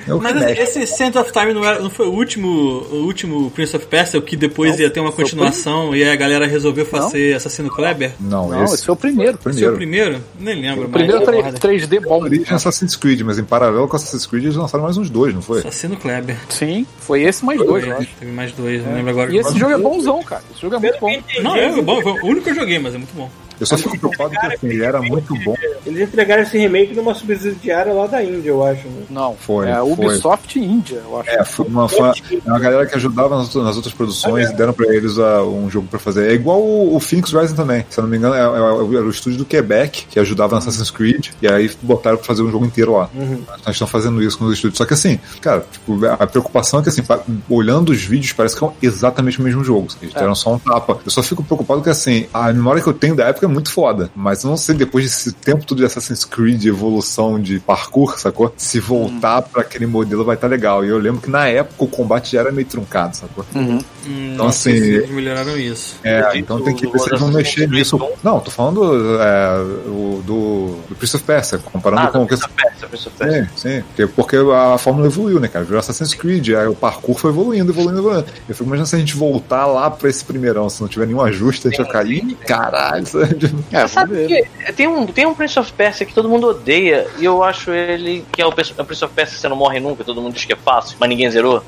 É 0.07 0.15
Mas 0.15 0.35
mexe. 0.35 0.61
esse 0.63 0.87
Sands 0.87 1.17
of 1.21 1.33
Time 1.33 1.53
não, 1.55 1.65
era- 1.65 1.79
não 1.81 1.91
foi 1.91 2.07
o 2.07 2.13
último, 2.13 2.49
o 2.49 3.05
último 3.07 3.51
Prince 3.51 3.77
of 3.77 3.87
Persia, 3.87 4.19
o 4.19 4.23
que 4.23 4.37
depois 4.37 4.79
ia 4.79 4.91
ter 4.91 5.01
uma 5.01 5.11
foi 5.13 5.25
continuação 5.25 5.95
e 5.95 6.03
aí 6.03 6.11
a 6.11 6.17
galera 6.17 6.47
resolveu 6.47 6.85
fazer 6.85 7.35
Assassino 7.37 7.71
Kleber? 7.71 8.13
Não, 8.21 8.49
Não, 8.49 8.65
esse, 8.65 8.75
esse 8.75 8.87
foi 8.87 8.93
o 8.95 8.97
primeiro. 8.97 9.39
Esse 9.47 9.65
é 9.65 9.69
o 9.71 9.75
primeiro. 9.75 10.21
primeiro? 10.21 10.25
Nem 10.39 10.61
lembro 10.61 10.87
O 10.87 10.91
primeiro 10.91 11.25
mais. 11.25 11.59
3, 11.59 11.87
3D 11.87 12.01
bom. 12.01 12.23
Origem 12.23 12.47
Assassin's 12.55 12.97
Creed, 12.97 13.21
mas 13.23 13.39
em 13.39 13.45
paralelo 13.45 13.89
com 13.89 13.97
Assassin's 13.97 14.27
Creed 14.27 14.45
eles 14.45 14.57
lançaram 14.57 14.85
mais 14.85 14.97
uns 14.97 15.11
dois, 15.11 15.35
não 15.35 15.43
foi? 15.43 15.61
Assassino 15.61 15.97
Kleber. 15.97 16.37
Sim, 16.49 16.87
foi 16.99 17.23
esse 17.23 17.45
mais 17.45 17.59
dois, 17.59 17.85
eu 17.85 17.95
Foi, 17.95 18.03
acho. 18.05 18.15
Teve 18.19 18.33
mais 18.33 18.53
dois, 18.53 18.85
não 18.85 18.95
lembro 18.95 19.11
agora. 19.11 19.33
E 19.33 19.39
esse 19.39 19.59
jogo 19.59 19.73
é 19.73 19.79
bonzão, 19.79 20.23
cara. 20.23 20.43
Esse 20.53 20.61
jogo 20.63 20.77
é 20.77 20.79
muito 20.79 20.99
bom. 21.01 21.23
Não, 21.43 21.57
é 21.57 21.83
bom, 21.83 22.03
foi 22.03 22.13
o 22.13 22.27
único 22.27 22.43
que 22.45 22.51
eu 22.51 22.55
joguei, 22.55 22.79
mas 22.79 22.95
é 22.95 22.99
muito 22.99 23.15
bom. 23.15 23.31
Eu 23.61 23.67
só 23.67 23.77
fico 23.77 23.99
preocupado 23.99 24.31
que 24.31 24.47
assim, 24.47 24.67
ele 24.69 24.83
era 24.85 25.01
muito 25.03 25.35
bom. 25.45 25.55
Eles 25.85 26.09
entregaram 26.09 26.43
esse 26.43 26.57
remake 26.59 26.95
numa 26.95 27.15
subsidiária 27.15 27.93
lá 27.93 28.07
da 28.07 28.23
Índia, 28.23 28.49
eu 28.51 28.65
acho. 28.67 28.87
Né? 28.89 29.03
Não, 29.11 29.35
Foi, 29.37 29.69
é 29.69 29.73
a 29.73 29.81
foi. 29.81 29.93
Ubisoft 29.93 30.59
Índia, 30.59 31.01
eu 31.05 31.21
acho. 31.21 31.31
É, 31.31 31.45
foi 31.45 31.67
uma, 31.67 31.89
foi 31.89 32.01
uma, 32.01 32.15
uma 32.47 32.59
galera 32.59 32.87
que 32.87 32.95
ajudava 32.97 33.37
nas, 33.37 33.47
outras- 33.47 33.65
nas 33.65 33.77
outras 33.77 33.95
produções 33.95 34.49
e 34.51 34.55
deram 34.55 34.73
pra 34.73 34.87
eles 34.95 35.19
ah, 35.19 35.43
um 35.45 35.69
jogo 35.71 35.87
pra 35.89 35.99
fazer. 35.99 36.31
É 36.31 36.35
igual 36.35 36.61
o, 36.61 36.97
o 36.97 37.01
Phoenix 37.01 37.33
Rising 37.33 37.55
também. 37.55 37.85
Se 37.91 37.99
eu 37.99 38.03
não 38.03 38.11
me 38.11 38.17
engano, 38.17 38.35
é, 38.35 38.39
é- 38.41 38.97
era 38.97 39.05
o 39.07 39.11
estúdio 39.11 39.39
do 39.39 39.45
Quebec 39.45 40.07
que 40.09 40.19
ajudava 40.19 40.53
no 40.53 40.59
Assassin's 40.59 40.91
Creed. 40.91 41.29
E 41.43 41.47
aí 41.49 41.71
botaram 41.83 42.17
pra 42.17 42.27
fazer 42.27 42.43
um 42.43 42.51
jogo 42.51 42.65
inteiro 42.65 42.93
lá. 42.97 43.09
Então, 43.15 43.27
Eles 43.57 43.69
estão 43.69 43.87
fazendo 43.87 44.23
isso 44.23 44.39
com 44.39 44.45
os 44.47 44.55
estúdios. 44.55 44.79
Só 44.79 44.85
que 44.85 44.95
assim, 44.95 45.19
cara, 45.41 45.65
tipo, 45.71 45.99
a 46.07 46.27
preocupação 46.27 46.81
é 46.81 46.83
que 46.83 46.89
assim, 46.89 47.03
olhando 47.49 47.91
os 47.91 48.03
vídeos, 48.03 48.33
parece 48.33 48.57
que 48.57 48.65
é 48.65 48.71
exatamente 48.83 49.39
o 49.41 49.43
mesmo 49.43 49.63
jogo. 49.65 49.89
Eles 50.01 50.15
deram 50.15 50.35
só 50.35 50.55
um 50.55 50.59
tapa. 50.59 50.99
Eu 51.05 51.11
só 51.11 51.23
fico 51.23 51.43
preocupado 51.43 51.83
que 51.83 51.91
assim, 51.91 52.27
a 52.33 52.53
memória 52.53 52.83
que 52.83 52.89
eu 52.89 52.95
tenho 52.95 53.15
da 53.15 53.25
época 53.27 53.47
é 53.47 53.49
muito 53.51 53.71
foda. 53.73 54.11
Mas 54.15 54.45
eu 54.45 54.51
não 54.51 54.57
sei, 54.57 54.75
depois 54.75 55.05
desse 55.05 55.33
tempo 55.33 55.65
todo 55.65 55.79
de 55.79 55.85
Assassin's 55.85 56.25
Creed, 56.25 56.65
evolução 56.67 57.41
de 57.41 57.59
parkour, 57.61 58.19
sacou? 58.19 58.53
Se 58.57 58.81
voltar 58.81 59.43
pra 59.43 59.63
aquele 59.63 59.87
modelo 59.87 60.25
vai 60.25 60.35
estar 60.35 60.47
legal. 60.47 60.85
E 60.85 60.89
eu 60.89 60.99
lembro 60.99 61.21
que 61.21 61.31
na 61.31 61.47
época 61.49 61.85
o 61.85 61.89
combate 61.89 62.33
já 62.33 62.41
era 62.41 62.53
meio 62.53 62.67
truncado, 62.67 63.17
sacou? 63.17 63.45
Hum, 63.55 63.79
Então, 64.07 64.47
não 64.47 64.53
sei 64.53 64.73
assim, 64.75 64.83
se 64.85 64.91
eles 64.95 65.11
melhoraram 65.11 65.59
isso. 65.59 65.97
É, 66.03 66.39
então 66.39 66.61
tem 66.63 66.75
que 66.75 66.87
ver 66.87 66.99
se 66.99 67.09
eles 67.11 67.21
vão 67.21 67.31
mexer 67.33 67.69
nisso. 67.69 67.97
um. 67.97 68.11
Não, 68.23 68.41
tô 68.41 68.51
falando 68.51 68.83
é, 69.21 69.57
o, 69.87 70.23
do, 70.25 70.77
do 70.89 70.95
Prince 70.97 71.17
of 71.17 71.25
Persia, 71.25 71.59
comparando 71.59 72.03
Ah, 72.03 72.07
com 72.09 72.23
o 72.23 72.27
que. 72.27 72.37
Prince 72.37 72.45
of 72.45 72.55
Persia, 72.55 72.89
Prince 72.89 73.09
of 73.09 73.17
Persia. 73.19 73.51
Sim, 73.57 73.69
sim. 73.79 73.83
Porque, 73.89 74.07
porque 74.07 74.37
a 74.37 74.79
fórmula 74.79 75.07
evoluiu, 75.07 75.39
né, 75.41 75.49
cara? 75.49 75.65
Virou 75.65 75.79
Assassin's 75.81 76.15
Creed, 76.15 76.49
aí 76.51 76.67
o 76.67 76.75
parkour 76.75 77.17
foi 77.17 77.31
evoluindo, 77.31 77.71
evoluindo, 77.73 77.99
evoluindo. 78.01 78.27
Eu 78.49 78.55
fico 78.55 78.65
imaginando 78.65 78.89
se 78.89 78.97
a 78.97 78.99
gente 78.99 79.15
voltar 79.17 79.67
lá 79.67 79.91
pra 79.91 80.09
esse 80.09 80.25
primeirão, 80.25 80.69
se 80.71 80.81
não 80.81 80.89
tiver 80.89 81.07
nenhum 81.07 81.21
ajuste, 81.21 81.69
a 81.69 81.71
gente 81.71 81.83
vai 81.83 81.93
cair. 81.93 82.25
Ih, 82.25 82.35
caralho, 82.47 83.07
sabe? 83.07 83.35
É, 83.73 83.87
Sabe 83.87 84.27
que 84.27 84.73
tem 84.73 84.89
um, 84.89 85.07
tem 85.07 85.27
um 85.27 85.35
Prince 85.35 85.59
of 85.59 85.73
Persia 85.73 86.05
que 86.05 86.13
todo 86.13 86.29
mundo 86.29 86.49
odeia 86.49 87.07
e 87.19 87.25
eu 87.25 87.43
acho 87.43 87.71
ele 87.71 88.25
que 88.33 88.43
é 88.43 88.47
o 88.47 88.53
Prince 88.53 88.75
o 88.77 88.85
Prince 88.85 89.05
of 89.05 89.15
Persia 89.15 89.37
que 89.37 89.41
você 89.41 89.49
não 89.49 89.57
morre 89.57 89.79
nunca, 89.79 90.03
todo 90.03 90.21
mundo 90.21 90.35
diz 90.35 90.45
que 90.45 90.53
é 90.53 90.57
fácil, 90.57 90.97
mas 90.99 91.09
ninguém 91.09 91.31
zerou. 91.31 91.63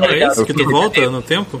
É 0.00 0.26
isso 0.26 0.46
que 0.46 0.54
tu 0.54 0.68
volta 0.70 1.00
no 1.10 1.22
tempo? 1.22 1.60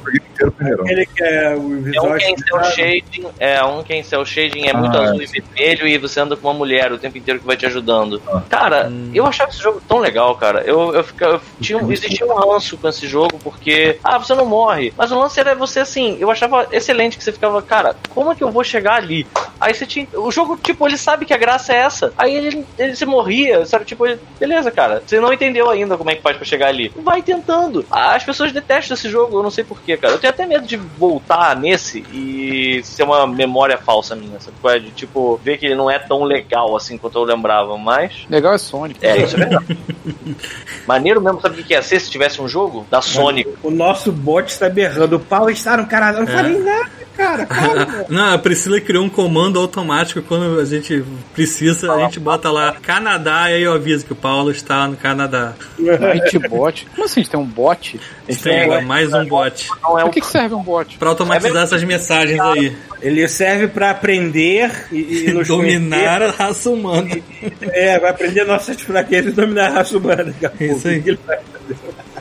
Ele 0.86 1.06
que 1.06 1.22
é 1.22 1.54
o 1.54 1.94
É 1.94 2.00
um 2.00 2.16
que 2.16 2.24
é 2.24 2.30
em 2.30 2.36
cel 2.38 2.64
shading, 2.64 3.26
é 3.38 3.64
um 3.64 3.82
que 3.82 3.92
é 3.92 3.96
em 3.96 4.02
cel 4.02 4.24
shading 4.24 4.66
é 4.68 4.72
muito 4.72 4.96
Ah, 4.96 5.02
azul 5.02 5.22
e 5.22 5.26
vermelho 5.26 5.88
e 5.88 5.98
você 5.98 6.20
anda 6.20 6.36
com 6.36 6.48
uma 6.48 6.54
mulher 6.54 6.92
o 6.92 6.98
tempo 6.98 7.18
inteiro 7.18 7.40
que 7.40 7.46
vai 7.46 7.56
te 7.56 7.66
ajudando. 7.66 8.22
Ah. 8.28 8.42
Cara, 8.48 8.92
eu 9.12 9.26
achava 9.26 9.50
esse 9.50 9.60
jogo 9.60 9.82
tão 9.86 9.98
legal, 9.98 10.34
cara. 10.36 10.62
Eu, 10.62 10.94
eu, 10.94 11.04
fica, 11.04 11.26
eu 11.26 11.40
tinha, 11.60 11.80
existia 11.92 12.26
um 12.26 12.34
ranço 12.34 12.76
com 12.76 12.88
esse 12.88 13.06
jogo 13.06 13.38
porque, 13.42 13.98
ah, 14.02 14.18
você 14.18 14.34
não 14.34 14.46
morre. 14.46 14.92
Mas 14.96 15.10
o 15.12 15.18
lance 15.18 15.38
era 15.38 15.54
você 15.54 15.80
assim, 15.80 16.16
eu 16.20 16.30
achava 16.30 16.68
excelente 16.72 17.18
que 17.18 17.24
você 17.24 17.32
ficava, 17.32 17.60
cara, 17.62 17.96
como 18.10 18.32
é 18.32 18.34
que 18.34 18.42
eu 18.42 18.50
vou 18.50 18.64
chegar 18.64 18.94
ali? 18.94 19.26
Aí 19.60 19.74
você 19.74 19.86
tinha. 19.86 20.06
O 20.14 20.30
jogo, 20.30 20.56
tipo, 20.56 20.86
ele 20.86 20.96
sabe 20.96 21.24
que 21.24 21.32
a 21.34 21.38
graça 21.38 21.72
é 21.72 21.76
essa. 21.76 22.12
Aí 22.16 22.34
ele, 22.34 22.66
ele 22.78 22.94
se 22.94 23.06
morria, 23.06 23.64
sabe? 23.66 23.84
Tipo, 23.84 24.06
ele, 24.06 24.20
beleza, 24.38 24.70
cara. 24.70 25.02
Você 25.06 25.18
não 25.20 25.32
entendeu 25.32 25.68
ainda 25.70 25.96
como 25.96 26.10
é 26.10 26.16
que 26.16 26.22
faz 26.22 26.36
pra 26.36 26.44
chegar 26.44 26.68
ali. 26.68 26.92
Vai 26.96 27.22
tentando. 27.22 27.84
As 27.90 28.22
pessoas 28.24 28.52
detestam 28.52 28.94
esse 28.94 29.08
jogo, 29.08 29.38
eu 29.38 29.42
não 29.42 29.50
sei 29.50 29.64
porquê, 29.64 29.96
cara. 29.96 30.14
Eu 30.14 30.18
tenho 30.18 30.32
até 30.32 30.46
medo 30.46 30.66
de 30.66 30.76
voltar 30.76 31.56
nesse 31.56 32.00
e 32.12 32.80
ser 32.84 33.02
uma 33.04 33.26
memória 33.26 33.78
falsa 33.78 34.14
minha, 34.14 34.38
sabe? 34.40 34.56
qual 34.60 34.74
é? 34.74 34.78
De 34.78 34.90
tipo, 34.90 35.40
ver 35.42 35.58
que 35.58 35.66
ele 35.66 35.74
não 35.74 35.90
é 35.90 35.98
tão 35.98 36.22
legal 36.24 36.76
assim 36.76 36.98
quanto 36.98 37.18
eu 37.18 37.24
lembrava, 37.24 37.76
mas. 37.78 38.26
Legal 38.28 38.54
é 38.54 38.58
Sonic. 38.58 39.04
É, 39.04 39.16
isso 39.22 39.36
é 39.36 39.38
verdade. 39.40 39.78
Maneiro 40.86 41.20
mesmo, 41.20 41.40
sabe 41.40 41.60
o 41.60 41.64
que 41.64 41.72
ia 41.72 41.82
ser 41.82 42.00
se 42.00 42.10
tivesse 42.10 42.40
um 42.40 42.48
jogo? 42.48 42.86
Da 42.90 43.00
Sony. 43.00 43.46
O 43.62 43.70
nosso 43.70 44.10
bot 44.12 44.48
está 44.50 44.68
berrando. 44.68 45.16
O 45.16 45.20
Paulo 45.20 45.50
está 45.50 45.76
no 45.76 45.86
caralho. 45.86 46.18
Eu 46.18 46.24
não 46.24 46.32
É. 46.32 46.36
falei 46.36 46.58
nada, 46.58 46.90
cara. 47.20 47.46
Calma. 47.46 48.04
Não, 48.08 48.34
a 48.34 48.38
Priscila 48.38 48.80
criou 48.80 49.04
um 49.04 49.08
comando 49.08 49.58
automático 49.58 50.22
quando 50.22 50.58
a 50.58 50.64
gente 50.64 51.04
precisa, 51.34 51.92
a 51.92 52.00
gente 52.04 52.18
bota 52.18 52.50
lá 52.50 52.72
Canadá 52.82 53.50
e 53.50 53.54
aí 53.54 53.62
eu 53.62 53.72
aviso 53.72 54.04
que 54.06 54.12
o 54.12 54.16
Paulo 54.16 54.50
está 54.50 54.86
no 54.88 54.96
Canadá. 54.96 55.52
Nightbot. 55.78 56.86
Como 56.94 57.04
assim? 57.04 57.20
A 57.20 57.22
gente 57.22 57.30
tem 57.30 57.40
um 57.40 57.44
bot? 57.44 58.00
Tem 58.42 58.60
agora 58.62 58.80
mais 58.82 59.12
um 59.12 59.24
bot. 59.26 59.68
Não 59.82 59.98
é 59.98 60.02
Pra 60.02 60.10
que, 60.12 60.20
que 60.20 60.26
serve 60.26 60.54
um 60.54 60.62
bot? 60.62 60.96
Pra 60.98 61.08
automatizar 61.10 61.62
essas 61.64 61.82
mensagens 61.84 62.40
aí. 62.40 62.76
Ele 63.02 63.26
serve 63.28 63.68
pra 63.68 63.90
aprender 63.90 64.86
e, 64.92 65.26
e 65.28 65.32
nos 65.34 65.48
Dominar 65.48 66.22
a 66.22 66.30
raça 66.30 66.70
humana. 66.70 67.02
conhecer. 67.02 67.52
É, 67.72 67.98
vai 67.98 68.10
aprender 68.10 68.44
nossas 68.44 68.80
fraquezas 68.80 69.32
e 69.32 69.36
dominar 69.36 69.68
a 69.68 69.70
raça 69.70 69.96
humana. 69.98 70.34
A 70.44 70.48
pouco. 70.48 70.64
Isso 70.64 70.88
aí. 70.88 71.02
Ele 71.04 71.18
vai- 71.26 71.38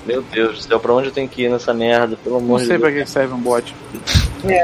Meu 0.06 0.22
Deus 0.24 0.58
do 0.58 0.62
céu, 0.64 0.80
pra 0.80 0.94
onde 0.94 1.08
eu 1.10 1.12
tenho 1.12 1.28
que 1.30 1.44
ir 1.44 1.50
nessa 1.50 1.74
merda? 1.74 2.18
Pelo 2.24 2.36
Não 2.40 2.46
amor 2.46 2.60
de 2.62 2.68
sei 2.68 2.78
Deus. 2.78 2.82
pra 2.90 2.92
que 3.00 3.04
que 3.06 3.10
serve 3.12 3.34
um 3.34 3.40
bot. 3.40 3.76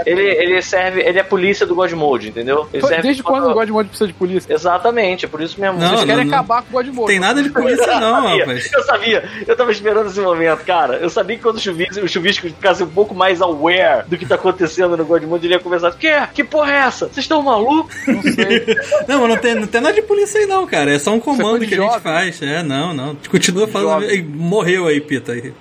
Ele, 0.06 0.22
ele 0.22 0.62
serve. 0.62 1.02
Ele 1.02 1.20
é 1.20 1.24
polícia 1.24 1.66
do 1.66 1.76
God 1.76 1.92
Mode, 1.94 2.30
entendeu? 2.30 2.68
Ele 2.74 2.86
serve 2.86 3.02
Desde 3.04 3.24
quando 3.24 3.50
o 3.50 3.54
God 3.54 3.70
Mode 3.70 3.90
precisa 3.90 4.08
de 4.08 4.14
polícia? 4.14 4.54
Exatamente, 4.54 5.26
é 5.26 5.28
por 5.28 5.42
isso 5.42 5.60
mesmo. 5.60 5.80
Não, 5.80 5.90
Vocês 5.90 6.04
querem 6.06 6.26
não- 6.26 6.34
acabar 6.34 6.62
com 6.62 6.70
o 6.70 6.72
God 6.72 6.88
Mode. 6.94 7.08
Tem 7.08 7.20
nada 7.20 7.42
de 7.44 7.50
polícia 7.52 7.86
não, 8.00 8.24
sabia, 8.24 8.40
rapaz. 8.46 8.74
Eu 8.74 8.84
sabia, 8.84 9.30
eu 9.48 9.56
tava 9.56 9.72
esperando 9.72 10.08
esse 10.10 10.20
momento, 10.22 10.64
cara. 10.66 10.96
Eu 10.98 11.10
sabia 11.10 11.36
que 11.38 11.44
quando 11.44 11.58
o 11.58 11.60
chuvisco, 11.60 12.04
o 12.04 12.08
chuvisco 12.08 12.48
ficasse 12.48 12.84
um 12.84 12.90
pouco 12.90 13.14
mais 13.14 13.42
aware 13.42 14.06
do 14.08 14.18
que 14.18 14.26
tá 14.26 14.36
acontecendo 14.36 14.96
no 14.98 15.06
God 15.06 15.24
Mode, 15.24 15.46
ele 15.48 15.54
ia 15.56 15.60
conversar. 15.60 15.92
Que? 15.96 16.12
Que 16.34 16.44
porra 16.44 16.72
é 16.72 16.78
essa? 16.78 17.06
Vocês 17.08 17.18
estão 17.26 17.42
malucos? 17.42 17.96
Não 18.08 18.22
sei. 18.22 18.66
Não, 19.08 19.22
mas 19.22 19.30
não 19.30 19.38
tem, 19.38 19.56
não 19.56 19.68
tem 19.68 19.82
nada 19.82 19.94
de 19.94 20.02
polícia 20.02 20.40
aí 20.40 20.46
não, 20.48 20.66
cara. 20.66 20.94
É 20.94 21.00
só 21.00 21.12
um 21.14 21.20
comando 21.20 21.60
que 21.60 21.66
a 21.74 21.78
gente 21.78 21.86
jovem. 21.86 22.00
faz. 22.02 22.42
É, 22.42 22.64
não, 22.64 22.94
não. 22.94 23.16
Continua 23.30 23.68
falando. 23.68 24.02
Jovem. 24.04 24.24
Morreu 24.24 24.88
aí, 24.88 25.00
Pita. 25.02 25.34
Aí. 25.34 25.54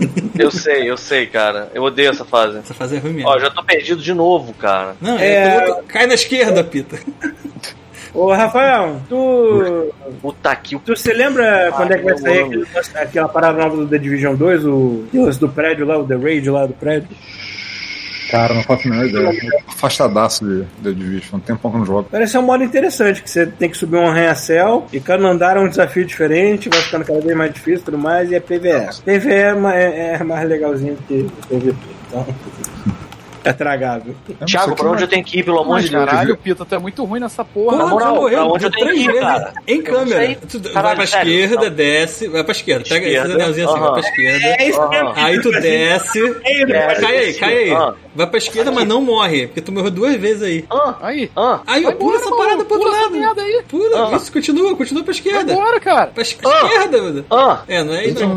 Eu 0.38 0.50
sei, 0.50 0.90
eu 0.90 0.96
sei, 0.96 1.26
cara. 1.26 1.70
Eu 1.74 1.82
odeio 1.82 2.10
essa 2.10 2.24
fase. 2.24 2.58
Essa 2.58 2.74
fase 2.74 2.96
é 2.96 2.98
ruim 2.98 3.12
mesmo. 3.14 3.28
Ó, 3.28 3.38
já 3.38 3.50
tô 3.50 3.62
perdido 3.62 4.02
de 4.02 4.14
novo, 4.14 4.52
cara. 4.54 4.94
Não, 5.00 5.18
É. 5.18 5.60
tu- 5.60 5.82
cai 5.88 6.06
na 6.06 6.14
esquerda, 6.14 6.62
Pita. 6.64 6.98
Ô, 8.14 8.30
Rafael, 8.32 9.00
tu. 9.08 9.92
Puta 10.20 10.54
que 10.56 10.76
o. 10.76 10.80
Tu 10.80 10.94
se 10.96 11.12
lembra 11.12 11.72
quando 11.74 11.92
é 11.92 11.98
que 11.98 12.04
vai 12.04 12.18
sair 12.18 12.42
aquele- 12.42 12.66
aquela 12.94 13.28
parada 13.28 13.58
nova 13.58 13.76
do 13.76 13.86
The 13.88 13.96
Division 13.98 14.34
2, 14.34 14.64
o 14.66 15.04
o 15.12 15.24
lance 15.24 15.40
do 15.40 15.48
prédio 15.48 15.86
lá, 15.86 15.96
o 15.98 16.06
The 16.06 16.16
Raid 16.16 16.50
lá 16.50 16.66
do 16.66 16.74
prédio? 16.74 17.08
Cara, 18.32 18.54
não 18.54 18.62
faço 18.62 18.88
a 18.88 18.90
menor 18.90 19.06
ideia. 19.06 19.62
Afastadaço 19.68 20.42
de, 20.42 20.64
de 20.80 20.94
Division. 20.94 21.38
Tem 21.38 21.54
um 21.54 21.58
eu 21.62 21.70
não 21.78 21.84
jogo. 21.84 22.08
Parece 22.10 22.38
um 22.38 22.42
modo 22.42 22.64
interessante, 22.64 23.22
que 23.22 23.30
você 23.30 23.44
tem 23.44 23.68
que 23.68 23.76
subir 23.76 23.98
um 23.98 24.08
arranha-céu 24.08 24.86
e 24.90 24.98
cada 25.00 25.22
andar 25.28 25.58
é 25.58 25.60
um 25.60 25.68
desafio 25.68 26.02
diferente, 26.06 26.70
vai 26.70 26.80
ficando 26.80 27.04
cada 27.04 27.20
vez 27.20 27.36
mais 27.36 27.52
difícil 27.52 27.80
e 27.82 27.84
tudo 27.84 27.98
mais, 27.98 28.30
e 28.30 28.34
é 28.34 28.40
PVE. 28.40 29.02
PVE 29.04 29.30
é, 29.32 29.52
é- 29.74 30.16
é 30.18 30.24
mais 30.24 30.48
legalzinho 30.48 30.94
do 30.96 31.02
que 31.02 31.30
PVP, 31.46 31.76
então. 32.08 32.26
É 33.44 33.52
tragável. 33.52 34.14
É, 34.28 34.44
aqui 34.44 34.74
pra 34.74 34.90
onde 34.90 35.02
eu 35.02 35.08
tenho 35.08 35.24
que 35.24 35.38
ir, 35.38 35.42
pelo 35.44 35.60
amor 35.60 35.80
de 35.80 35.88
Deus? 35.90 36.04
caralho, 36.04 36.36
Pita, 36.36 36.64
tu 36.64 36.74
é 36.74 36.78
muito 36.78 37.04
ruim 37.04 37.20
nessa 37.20 37.44
porra. 37.44 37.76
Na 37.76 37.86
moral, 37.86 38.28
pra 38.28 38.44
onde 38.44 38.64
eu 38.66 38.70
tenho 38.70 38.86
três 38.86 38.98
que 39.00 39.04
ir, 39.04 39.12
vezes. 39.12 39.20
cara? 39.28 39.52
Em 39.66 39.82
câmera. 39.82 40.36
Tu 40.48 40.60
vai 40.60 40.72
Caralho, 40.72 40.96
pra 40.96 41.06
sério, 41.06 41.32
esquerda, 41.32 41.68
não. 41.68 41.76
desce. 41.76 42.28
Vai 42.28 42.44
pra 42.44 42.52
esquerda. 42.52 42.84
Pega 42.88 43.06
esse 43.06 43.16
Esquerda, 43.16 43.34
anelzinho 43.34 43.68
assim, 43.70 43.80
vai 43.80 43.90
pra 43.90 44.00
esquerda. 44.00 44.46
É 44.46 44.68
isso 44.68 44.88
mesmo. 44.88 45.12
Aí 45.16 45.40
tu 45.40 45.50
desce. 45.52 46.36
É, 46.44 46.94
Cai 46.94 47.16
aí, 47.18 47.34
cai 47.34 47.54
aí. 47.58 47.92
Vai 48.14 48.26
pra 48.26 48.38
esquerda, 48.38 48.70
mas 48.70 48.86
não 48.86 49.00
morre. 49.00 49.46
Porque 49.46 49.60
tu 49.62 49.72
morreu 49.72 49.90
duas 49.90 50.14
vezes 50.16 50.42
aí. 50.42 50.64
Ah, 50.70 50.94
Aí. 51.02 51.30
ah. 51.34 51.60
Aí, 51.66 51.90
pula 51.94 52.16
essa 52.16 52.30
parada 52.30 52.64
pro 52.64 52.74
outro 52.78 52.90
pula 52.90 52.96
essa 53.06 53.26
lado. 53.26 53.40
aí. 53.40 53.62
Pula, 53.68 54.16
isso, 54.16 54.30
continua, 54.32 54.76
continua 54.76 55.02
pra 55.02 55.12
esquerda. 55.12 55.54
Bora, 55.54 55.80
cara. 55.80 56.06
Pra 56.08 56.22
esquerda, 56.22 57.02
mano. 57.02 57.24
Ah, 57.30 57.62
É, 57.66 57.82
não 57.82 57.94
é 57.94 58.00
aí 58.00 58.12
não. 58.12 58.36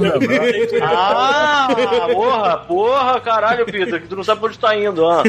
ah, 0.82 1.68
porra, 2.14 2.58
porra, 2.68 3.20
caralho, 3.22 3.66
Peter, 3.66 4.02
que 4.02 4.08
tu 4.08 4.16
não 4.16 4.24
sabe 4.24 4.40
pra 4.40 4.50
onde 4.50 4.60
tá 4.60 4.76
indo, 4.78 4.95
ah. 5.10 5.24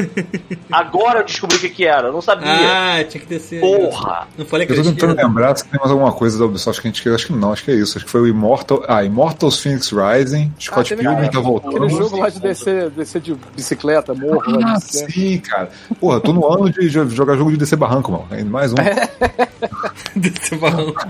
Agora 0.71 1.19
eu 1.19 1.25
descobri 1.25 1.57
o 1.57 1.59
que 1.59 1.69
que 1.69 1.85
era, 1.85 2.07
eu 2.07 2.13
não 2.13 2.21
sabia. 2.21 2.47
Ah, 2.49 3.03
tinha 3.03 3.19
que 3.21 3.27
descer. 3.27 3.59
Porra. 3.59 4.27
Não 4.37 4.45
falei 4.45 4.65
que 4.67 4.73
Eu 4.73 4.77
tô 4.77 4.83
tentando 4.83 5.15
lembrar 5.15 5.55
se 5.57 5.65
tem 5.65 5.79
mais 5.79 5.91
alguma 5.91 6.11
coisa 6.11 6.37
da 6.37 6.45
Ubisoft 6.45 6.81
que 6.81 6.87
a 6.87 6.91
gente 6.91 7.01
quer. 7.01 7.13
Acho 7.13 7.27
que 7.27 7.33
não, 7.33 7.51
acho 7.51 7.63
que 7.63 7.71
é 7.71 7.75
isso. 7.75 7.97
Acho 7.97 8.05
que 8.05 8.11
foi 8.11 8.21
o 8.21 8.27
Immortal. 8.27 8.83
Ah, 8.87 9.03
Immortals 9.03 9.59
Phoenix 9.59 9.91
Rising. 9.91 10.51
Scott 10.59 10.89
teve 10.89 11.01
Pilgrim 11.01 11.25
aquele- 11.27 11.31
tá 11.31 11.39
Aquele 11.39 11.51
voltando. 11.53 11.89
jogo 11.89 12.17
lá 12.19 12.29
de 12.29 12.39
descer, 12.39 12.89
descer 12.91 13.21
de 13.21 13.35
bicicleta, 13.55 14.13
morro. 14.13 14.41
Ah, 14.63 14.73
de 14.75 14.85
descer. 14.85 15.11
sim, 15.11 15.39
cara. 15.39 15.69
Porra, 15.99 16.17
eu 16.17 16.21
tô 16.21 16.33
no 16.33 16.47
ano 16.51 16.69
de 16.69 16.89
jo- 16.89 17.09
jogar 17.09 17.35
jogo 17.35 17.51
de 17.51 17.57
descer 17.57 17.75
barranco, 17.75 18.11
mano. 18.11 18.27
Ainda 18.31 18.49
mais 18.49 18.71
um. 18.73 18.75
Desse 20.15 20.55
barranco. 20.55 21.05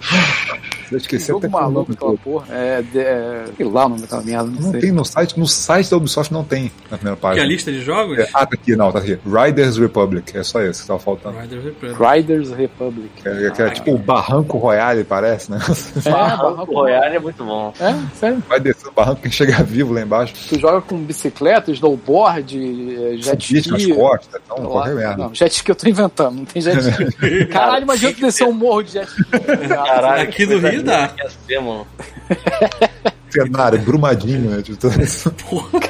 Eu 0.90 0.98
esqueci 0.98 1.26
Jogo 1.28 1.38
até 1.38 1.46
é 1.46 1.48
o 1.48 1.62
maluco 1.62 1.92
aquela 1.92 2.10
do- 2.12 2.18
porra. 2.18 2.46
É, 2.50 2.82
de, 2.82 2.98
é. 2.98 3.44
Sei 3.56 3.66
lá 3.66 3.86
o 3.86 3.88
nome 3.88 4.00
daquela 4.02 4.22
merda, 4.22 4.44
não, 4.50 4.60
Não 4.60 4.70
sei. 4.72 4.80
tem 4.80 4.92
no 4.92 5.04
site. 5.04 5.38
No 5.38 5.46
site 5.46 5.90
da 5.90 5.96
Ubisoft 5.96 6.32
não 6.32 6.44
tem 6.44 6.70
na 6.90 6.96
primeira 6.98 7.16
Que 7.16 7.26
é 7.26 7.28
a 7.28 7.30
página. 7.32 7.46
lista 7.46 7.72
de 7.72 7.80
jogos? 7.80 8.18
É, 8.18 8.28
ah, 8.34 8.46
tá 8.46 8.54
aqui, 8.54 8.74
não, 8.76 8.90
tá 8.92 8.98
aqui. 8.98 9.18
Riders 9.26 9.76
Republic. 9.76 10.36
É 10.36 10.42
só 10.42 10.60
esse 10.62 10.82
que 10.82 10.88
tava 10.88 10.98
faltando. 10.98 11.38
Riders 11.38 11.64
Republic. 11.64 12.02
Riders 12.02 12.50
Republic. 12.52 13.10
É, 13.24 13.50
que 13.50 13.62
é 13.62 13.70
tipo 13.70 13.92
o 13.94 13.98
Barranco 13.98 14.58
Royale, 14.58 15.04
parece, 15.04 15.50
né? 15.50 15.58
É, 16.04 16.08
Barranco 16.10 16.42
Barranco 16.48 16.74
Royale 16.74 17.16
é 17.16 17.18
muito 17.20 17.44
bom. 17.44 17.72
É, 17.80 17.94
sério. 18.16 18.42
Vai 18.48 18.60
descer 18.60 18.88
o 18.88 18.92
barranco 18.92 19.22
quem 19.22 19.30
chega 19.30 19.62
vivo 19.62 19.92
lá 19.92 20.00
embaixo. 20.00 20.34
Tu 20.48 20.58
joga 20.58 20.80
com 20.80 20.96
bicicleta, 20.98 21.70
snowboard, 21.72 22.56
eh, 22.58 23.16
jet 23.18 23.46
Foguete 23.46 23.70
nas 23.70 23.80
ski. 23.82 23.94
costas, 23.94 24.40
então, 24.44 24.62
Lá- 24.64 24.68
qualquer 24.70 24.94
merda. 24.94 25.16
Não, 25.24 25.34
jet 25.34 25.52
ski 25.52 25.70
eu 25.70 25.74
tô 25.76 25.88
inventando, 25.88 26.36
não 26.36 26.44
tem 26.44 26.62
jet 26.62 26.78
ski. 26.78 27.46
Caralho, 27.52 27.82
imagina 27.82 28.12
tu 28.12 28.20
descer 28.20 28.44
um 28.46 28.52
morro 28.52 28.82
de 28.82 28.92
jet 28.92 29.08
ski. 29.08 29.24
Caralho, 29.68 30.22
Aqui 30.22 30.32
que 30.36 30.46
no 30.46 30.52
coisa 30.52 30.70
Rio 30.70 30.77
dá. 30.82 31.14
ia 31.18 31.30
ser, 31.30 31.60
mano. 31.60 31.86
Cenário, 33.30 33.78
brumadinho, 33.80 34.50
né? 34.50 34.62
Tipo, 34.62 34.78
tudo 34.78 35.02
isso. 35.02 35.30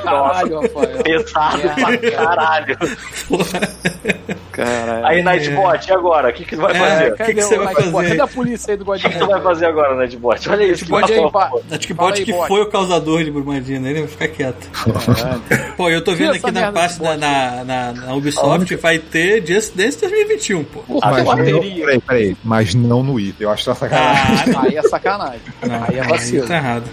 Caralho, 0.02 0.60
Rafael. 0.60 1.02
Pesado 1.02 1.60
pra 1.60 2.10
caralho. 2.10 2.76
Caralho. 4.52 5.06
Aí, 5.06 5.22
Nightbot, 5.22 5.88
e 5.88 5.92
agora? 5.92 6.30
O 6.30 6.32
que, 6.32 6.44
que 6.44 6.56
vai 6.56 6.72
É, 6.76 6.78
fazer? 6.78 7.16
que 7.16 7.34
que 7.34 7.42
você 7.42 7.56
vai 7.56 7.66
Nightbot? 7.66 7.92
fazer? 7.92 8.08
Cadê 8.08 8.20
a 8.20 8.26
polícia 8.26 8.72
aí 8.72 8.76
do 8.76 8.90
O 8.90 8.94
que, 8.94 9.08
que 9.08 9.18
você 9.18 9.24
vai 9.26 9.40
fazer 9.42 9.66
agora, 9.66 9.94
Nightbot? 9.96 10.48
Olha 10.50 10.64
isso. 10.64 10.90
Nightbot 10.90 11.12
aí, 11.12 11.30
pá. 11.30 11.50
Acho 11.70 11.86
que 11.86 11.94
Fala 11.94 12.08
bot 12.10 12.18
aí, 12.18 12.24
que 12.24 12.32
bot. 12.32 12.48
foi 12.48 12.60
o 12.62 12.66
causador 12.66 13.24
de 13.24 13.30
Brumadinho, 13.30 13.86
ele 13.86 14.00
vai 14.00 14.08
ficar 14.08 14.28
quieto. 14.28 14.68
Pô, 15.76 15.88
eu 15.90 16.02
tô 16.02 16.14
vendo 16.14 16.32
aqui 16.34 16.50
na 16.50 16.72
parte 16.72 17.00
da 17.00 17.16
na, 17.16 17.64
na, 17.64 17.92
na 17.92 18.14
Ubisoft 18.14 18.74
vai 18.76 18.98
ter 18.98 19.46
Just 19.46 19.74
Dance 19.74 19.98
2021, 20.00 20.64
pô. 20.64 20.80
Porra, 20.80 21.10
Mas 21.10 21.24
não, 21.24 21.36
peraí, 21.60 22.00
peraí. 22.00 22.36
Mas 22.44 22.74
não 22.74 23.02
no 23.02 23.14
Wii. 23.14 23.34
Eu 23.40 23.50
acho 23.50 23.64
que 23.64 23.70
tá 23.70 23.74
sacanagem. 23.76 24.54
Ah, 24.56 24.62
Aí 24.62 24.76
é 24.76 24.82
sacanagem. 24.82 25.40
não, 25.66 25.84
Aí 25.88 25.98
é 25.98 26.02
vacilo. 26.02 26.46
tá 26.46 26.56
errado. 26.56 26.84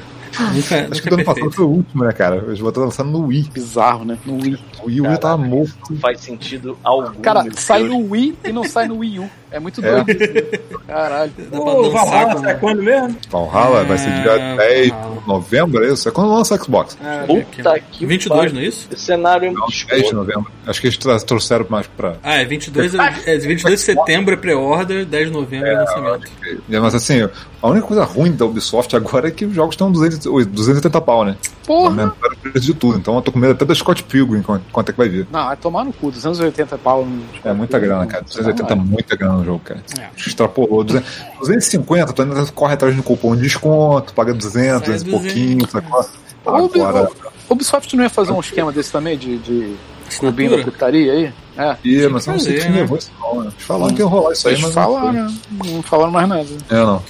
Nunca, 0.44 0.76
acho 0.76 0.84
nunca 0.86 1.02
que 1.02 1.10
o 1.10 1.14
ano 1.14 1.22
é 1.22 1.26
passado 1.26 1.52
foi 1.52 1.66
o 1.66 1.70
último, 1.70 2.04
né, 2.04 2.12
cara? 2.12 2.38
Eles 2.38 2.60
estar 2.60 2.82
lançando 2.82 3.12
no 3.12 3.28
Wii. 3.28 3.50
Bizarro, 3.54 4.06
né? 4.06 4.18
No 4.26 4.36
Wii. 4.36 4.60
O 4.84 4.88
Wii, 4.88 5.02
Wii 5.02 5.18
tava 5.18 5.38
morto. 5.38 5.76
Não 5.90 5.98
faz 6.00 6.20
sentido 6.20 6.78
algum. 6.84 7.22
Cara, 7.22 7.46
sai 7.54 7.84
no 7.84 8.10
Wii 8.10 8.38
e 8.44 8.52
não 8.52 8.64
sai 8.64 8.88
no 8.88 8.98
Wii 8.98 9.20
U. 9.20 9.30
É 9.56 9.60
muito 9.60 9.84
É. 9.86 9.90
doido 10.04 10.08
né? 10.20 10.60
Caralho. 10.86 11.32
Dá 11.38 11.44
pra 11.50 11.60
Ô, 11.60 11.82
dançar 11.84 12.06
Valhalla 12.06 12.34
com... 12.36 12.42
sai 12.42 12.60
quando 12.60 12.84
mesmo? 12.84 13.18
Valhalla 13.32 13.84
vai 13.86 13.98
ser 13.98 14.10
dia 14.22 14.34
Ah, 14.34 14.56
10 14.58 14.90
Valhalla. 14.90 15.16
de 15.22 15.28
novembro, 15.28 15.86
é 15.86 15.94
isso? 15.94 16.10
É 16.10 16.12
quando 16.12 16.34
lança 16.34 16.56
o 16.56 16.64
Xbox. 16.64 16.98
Ah, 17.02 17.24
Puta 17.26 17.80
que 17.92 18.06
22, 18.06 18.38
pariu. 18.42 18.54
não 18.54 18.62
é 18.62 18.66
isso? 18.66 18.88
Esse 18.92 19.02
cenário 19.06 19.54
Não, 19.54 19.66
10 19.90 20.08
de 20.10 20.14
novembro. 20.14 20.52
Acho 20.68 20.82
que 20.82 20.88
eles 20.88 21.24
trouxeram 21.24 21.66
mais 21.70 21.88
pra. 21.88 22.18
Ah, 22.22 22.36
é 22.36 22.44
22, 22.46 22.94
é 22.96 23.38
22 23.38 23.76
de 23.80 23.86
setembro 23.86 24.34
é 24.34 24.38
pré-order, 24.38 25.06
10 25.06 25.28
de 25.28 25.34
novembro 25.34 25.68
é 25.68 25.74
lançamento. 25.80 26.30
Mas 26.68 26.96
assim, 26.96 27.28
a 27.62 27.68
única 27.70 27.88
coisa 27.88 28.04
ruim 28.04 28.34
da 28.34 28.46
Ubisoft 28.46 28.94
agora 28.96 29.30
é 29.30 29.32
que 29.32 29.46
os 29.46 29.54
jogos 29.54 29.74
estão 29.76 29.90
200, 29.92 30.20
280 30.48 31.00
pau, 31.02 31.24
né? 31.24 31.38
Porra. 31.66 31.88
Aumentaram 31.88 32.34
o 32.34 32.38
preço 32.38 32.60
de 32.66 32.74
tudo. 32.74 32.98
Então 32.98 33.16
eu 33.16 33.22
tô 33.22 33.32
com 33.32 33.40
medo 33.40 33.54
até 33.54 33.64
da 33.66 33.74
Scott 33.74 34.04
Pilgrim 34.04 34.42
quanto, 34.44 34.90
é 34.90 34.92
que 34.92 34.98
vai 34.98 35.08
vir. 35.10 35.26
Não, 35.32 35.46
vai 35.46 35.56
tomar 35.58 35.84
no 35.86 35.94
cu. 35.94 36.12
280 36.12 36.78
pau. 36.78 37.06
no- 37.06 37.24
É 37.44 37.54
muita 37.54 37.80
grana, 37.80 38.06
cara. 38.06 38.24
280 38.24 38.74
é 38.74 38.76
muita 38.76 39.16
grana 39.16 39.44
jogo, 39.46 39.60
cara. 39.60 39.82
É. 40.00 40.08
Extrapolou. 40.18 40.84
200 40.84 41.10
250, 41.40 42.14
tu 42.14 42.22
ainda 42.22 42.46
corre 42.48 42.74
atrás 42.74 42.94
de 42.94 43.00
um 43.00 43.04
cupom 43.04 43.36
de 43.36 43.44
desconto, 43.44 44.14
paga 44.14 44.34
200, 44.34 44.80
Sai 44.80 44.80
200 44.98 45.02
e 45.02 45.10
pouquinho, 45.12 45.58
200. 45.66 45.72
sacou? 45.72 46.06
Ô, 46.46 46.66
Ubi- 46.66 46.80
Agora. 46.82 47.10
ô, 47.50 47.54
Ubisoft 47.54 47.96
não 47.96 48.04
ia 48.04 48.10
fazer 48.10 48.32
um 48.32 48.40
esquema 48.40 48.72
desse 48.72 48.92
também 48.92 49.18
de, 49.18 49.38
de 49.40 49.76
clubinho 50.20 50.58
da 50.58 50.64
putaria 50.64 51.12
aí? 51.14 51.34
É. 51.58 51.78
Ih, 51.86 52.08
mas 52.10 52.28
eu 52.28 52.34
não 52.34 52.40
sei 52.40 52.60
né? 52.60 52.68
levou 52.82 52.98
isso 52.98 53.12
não, 53.20 53.42
né? 53.42 53.50
Eles 53.54 53.64
falaram 53.66 53.96
que 53.96 54.02
ia 54.02 54.06
rolar 54.08 54.34
isso 54.34 54.48
aí, 54.50 54.62
mas 54.62 54.74
falaram, 54.74 55.14
não. 55.14 55.26
né? 55.26 55.34
Não 55.66 55.82
falaram 55.84 56.12
mais 56.12 56.28
nada. 56.28 56.46
É, 56.70 56.76
não. 56.76 57.02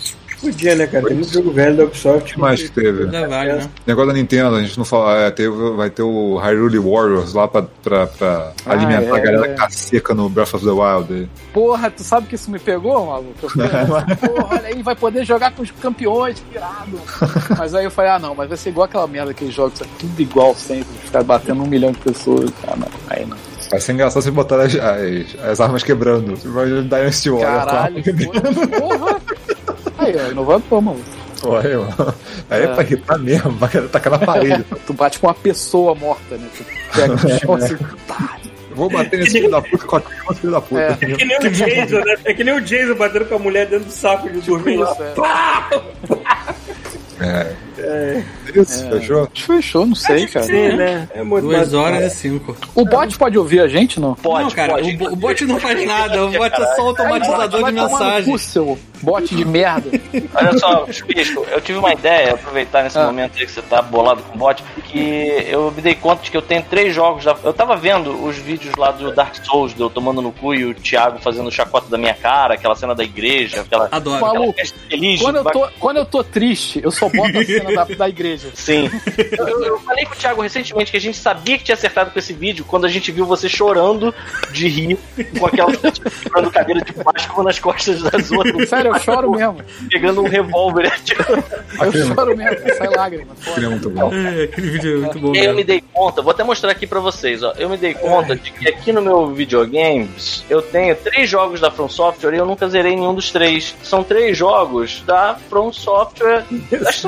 Podia, 0.45 0.75
né, 0.75 0.85
cara? 0.85 1.07
Tem 1.07 1.15
muito 1.15 1.33
jogo 1.33 1.51
velho 1.51 1.75
da 1.75 1.83
Ubisoft. 1.85 2.31
O 2.31 2.33
que 2.35 2.39
mais 2.39 2.61
que 2.61 2.69
teve? 2.69 3.03
Ainda 3.03 3.27
vale, 3.27 3.53
né? 3.53 3.69
Negócio 3.87 4.07
da 4.09 4.13
Nintendo, 4.13 4.55
a 4.55 4.61
gente 4.61 4.77
não 4.77 4.85
fala, 4.85 5.17
é, 5.17 5.31
teve, 5.31 5.49
vai 5.75 5.89
ter 5.89 6.03
o 6.03 6.37
Hyrule 6.37 6.77
Warriors 6.77 7.33
lá 7.33 7.47
pra, 7.47 7.63
pra, 7.63 8.05
pra 8.05 8.51
Ah, 8.65 8.71
alimentar 8.73 9.17
é, 9.17 9.19
a 9.19 9.23
galera 9.23 9.45
é. 9.45 9.49
que 9.49 9.55
tá 9.55 9.69
seca 9.71 10.13
no 10.13 10.29
Breath 10.29 10.53
of 10.53 10.63
the 10.63 10.71
Wild. 10.71 11.29
Porra, 11.51 11.89
tu 11.89 12.03
sabe 12.03 12.27
que 12.27 12.35
isso 12.35 12.51
me 12.51 12.59
pegou, 12.59 13.07
maluco? 13.07 13.33
Porra, 13.41 14.47
olha 14.51 14.67
aí, 14.67 14.83
vai 14.83 14.95
poder 14.95 15.25
jogar 15.25 15.51
com 15.51 15.63
os 15.63 15.71
campeões, 15.71 16.39
que 16.39 16.57
irado. 16.57 16.99
Mas 17.57 17.73
aí 17.73 17.85
eu 17.85 17.91
falei, 17.91 18.11
ah 18.11 18.19
não, 18.19 18.35
mas 18.35 18.47
vai 18.47 18.57
ser 18.57 18.69
igual 18.69 18.85
aquela 18.85 19.07
merda 19.07 19.33
que 19.33 19.49
jogos, 19.49 19.81
é 19.81 19.85
tudo 19.97 20.21
igual 20.21 20.53
sempre, 20.53 20.85
ficar 21.03 21.23
batendo 21.23 21.63
um 21.63 21.67
milhão 21.67 21.91
de 21.91 21.99
pessoas. 21.99 22.51
Ah, 22.67 22.75
não, 22.75 22.87
aí 23.09 23.25
não. 23.25 23.37
Vai 23.71 23.79
ser 23.79 23.93
engraçado 23.93 24.21
se 24.21 24.31
botar 24.31 24.61
as, 24.61 24.75
as, 24.75 25.43
as 25.43 25.59
armas 25.59 25.81
quebrando. 25.81 26.35
Você 26.35 26.47
vai 26.47 26.69
dar 26.69 26.81
Dynasty 26.81 27.29
Warrior 27.29 27.51
com 27.51 27.57
a 27.57 27.65
Caralho, 27.65 28.03
porra. 28.79 29.21
Aí, 30.05 30.15
ó, 30.27 30.31
inovador, 30.31 30.81
mano. 30.81 30.99
Olha, 31.43 31.79
mano. 31.79 32.13
Aí 32.49 32.61
é 32.61 32.65
É. 32.65 32.67
pra 32.73 32.83
irritar 32.83 33.17
mesmo, 33.19 33.51
vai 33.51 33.69
tacar 33.69 34.11
na 34.11 34.19
parede. 34.19 34.65
Tu 34.87 34.93
bate 34.93 35.19
com 35.19 35.27
uma 35.27 35.33
pessoa 35.33 35.93
morta, 35.95 36.37
né? 36.37 36.47
Tu 36.57 36.65
pega 36.95 37.07
no 37.13 37.39
chão 37.39 37.53
assim, 37.55 37.77
tá. 38.07 38.37
Vou 38.73 38.89
bater 38.89 39.19
nesse 39.19 39.31
filho 39.31 39.49
da 39.51 39.61
puta 39.61 39.85
com 39.85 39.95
a 39.97 40.33
filho 40.33 40.51
da 40.51 40.59
puta. 40.61 40.81
É. 40.81 40.91
É 40.91 40.95
que 41.15 41.23
nem 41.25 41.37
o 41.37 41.49
Jason, 41.49 41.99
né? 41.99 42.15
É 42.25 42.33
que 42.33 42.43
nem 42.43 42.53
o 42.55 42.61
Jason 42.61 42.95
batendo 42.95 43.25
com 43.25 43.35
a 43.35 43.39
mulher 43.39 43.67
dentro 43.67 43.85
do 43.85 43.91
saco 43.91 44.29
de 44.29 44.41
dormir 44.41 44.77
lá. 44.77 44.91
Isso, 44.91 45.01
é. 47.21 47.25
É. 47.25 47.55
Isso, 48.55 48.89
fechou? 48.89 49.29
Fechou, 49.33 49.85
não 49.85 49.95
sei, 49.95 50.27
cara. 50.27 50.45
Sim, 50.45 50.69
né? 50.75 51.07
É 51.13 51.23
muito 51.23 51.43
2 51.45 51.57
mais- 51.57 51.73
horas 51.73 52.13
e 52.13 52.15
5. 52.17 52.55
O 52.73 52.85
bot 52.85 53.17
pode 53.17 53.37
ouvir 53.37 53.59
a 53.61 53.67
gente, 53.67 53.99
não? 53.99 54.15
Pode, 54.15 54.43
não, 54.45 54.51
cara, 54.51 54.73
pode. 54.73 54.95
o, 54.95 54.97
bo- 54.97 55.09
o 55.09 55.15
bot 55.15 55.45
não 55.45 55.59
faz 55.59 55.85
nada, 55.85 56.25
o 56.25 56.31
bot 56.31 56.53
é 56.61 56.75
só 56.75 56.81
automatizador 56.87 57.63
de 57.65 57.71
mensagem. 57.71 58.31
cu, 58.31 58.39
seu 58.39 58.77
bote 59.01 59.35
de 59.35 59.45
merda. 59.45 59.89
Olha 60.33 60.57
só, 60.57 60.87
Chupisco, 60.91 61.45
eu 61.51 61.61
tive 61.61 61.77
uma 61.79 61.93
ideia, 61.93 62.33
aproveitar 62.33 62.83
nesse 62.83 62.97
Ah. 62.97 63.05
momento 63.05 63.33
aí 63.37 63.45
que 63.45 63.51
você 63.51 63.61
tá 63.61 63.81
bolado 63.81 64.21
com 64.23 64.35
o 64.35 64.37
bot, 64.37 64.63
que 64.85 65.45
eu 65.49 65.71
me 65.71 65.81
dei 65.81 65.95
conta 65.95 66.23
de 66.23 66.31
que 66.31 66.37
eu 66.37 66.41
tenho 66.41 66.63
três 66.63 66.93
jogos. 66.93 67.23
Da... 67.25 67.35
Eu 67.43 67.53
tava 67.53 67.75
vendo 67.75 68.23
os 68.25 68.37
vídeos 68.37 68.73
lá 68.77 68.91
do 68.91 69.11
Dark 69.13 69.35
Souls, 69.43 69.73
de 69.73 69.81
eu 69.81 69.89
tomando 69.89 70.21
no 70.21 70.31
cu 70.31 70.53
e 70.55 70.65
o 70.65 70.73
Thiago 70.73 71.19
fazendo 71.19 71.51
chacota 71.51 71.87
da 71.89 71.97
minha 71.97 72.13
cara, 72.13 72.53
aquela 72.55 72.75
cena 72.75 72.95
da 72.95 73.03
igreja, 73.03 73.61
aquela. 73.61 73.87
Adoro. 73.91 74.25
Aquela 74.25 74.53
festa 74.53 74.77
feliz. 74.89 75.21
Quando 75.21 75.35
eu, 75.37 75.43
tô, 75.43 75.67
quando 75.79 75.97
eu 75.97 76.05
tô 76.05 76.23
triste, 76.23 76.79
eu 76.83 76.91
só 76.91 77.09
boto 77.09 77.37
a 77.37 77.43
cena 77.45 77.64
da, 77.73 77.83
da 77.85 78.09
igreja. 78.09 78.49
Sim. 78.53 78.89
Eu, 79.37 79.47
eu- 79.47 79.63
eu 79.63 79.79
falei 79.79 80.05
com 80.05 80.13
o 80.13 80.17
Thiago 80.17 80.41
recentemente 80.41 80.91
que 80.91 80.97
a 80.97 81.01
gente 81.01 81.17
sabia 81.17 81.57
que 81.57 81.63
tinha 81.63 81.75
acertado 81.75 82.11
com 82.11 82.19
esse 82.19 82.33
vídeo 82.33 82.65
quando 82.65 82.85
a 82.85 82.89
gente 82.89 83.11
viu 83.11 83.25
você 83.25 83.47
chorando 83.49 84.13
de 84.51 84.67
rir 84.67 84.97
com 85.39 85.45
aquela 85.45 85.71
segurando 85.73 86.51
cadeira 86.51 86.81
de 86.81 86.93
plástico 86.93 87.43
nas 87.43 87.59
costas 87.59 88.01
das 88.01 88.31
outras. 88.31 88.69
Sério, 88.69 88.91
eu 88.93 88.99
choro 88.99 89.31
mesmo. 89.31 89.57
Pegando 89.89 90.21
um 90.21 90.27
revólver. 90.27 90.91
tipo, 91.03 91.23
Eu 91.81 91.91
choro 91.91 92.35
mesmo, 92.37 92.57
sai 92.77 92.89
lágrima. 92.89 93.35
Seria 93.53 93.69
muito 93.69 93.89
bom. 93.89 94.11
É, 94.13 94.43
aquele 94.43 94.69
vídeo 94.69 94.97
é 94.97 95.01
muito 95.01 95.19
bom 95.19 95.35
E 95.35 95.39
aí 95.39 95.45
eu 95.45 95.53
mesmo. 95.53 95.55
me 95.57 95.63
dei 95.63 95.83
conta, 95.93 96.21
vou 96.21 96.31
até 96.31 96.43
mostrar 96.43 96.71
aqui 96.71 96.85
pra 96.87 96.99
vocês, 96.99 97.41
ó. 97.43 97.53
Eu 97.57 97.69
me 97.69 97.77
dei 97.77 97.93
conta 97.93 98.35
de 98.35 98.51
que 98.51 98.67
aqui 98.67 98.91
no 98.91 99.01
meu 99.01 99.27
videogames 99.33 100.43
eu 100.49 100.61
tenho 100.61 100.95
três 100.95 101.29
jogos 101.29 101.59
da 101.59 101.71
From 101.71 101.89
Software 101.89 102.33
e 102.33 102.37
eu 102.37 102.45
nunca 102.45 102.67
zerei 102.67 102.95
nenhum 102.95 103.13
dos 103.13 103.31
três. 103.31 103.75
São 103.83 104.03
três 104.03 104.37
jogos 104.37 105.01
da 105.05 105.35
From 105.49 105.71
Software. 105.73 106.45
Acho 106.87 107.07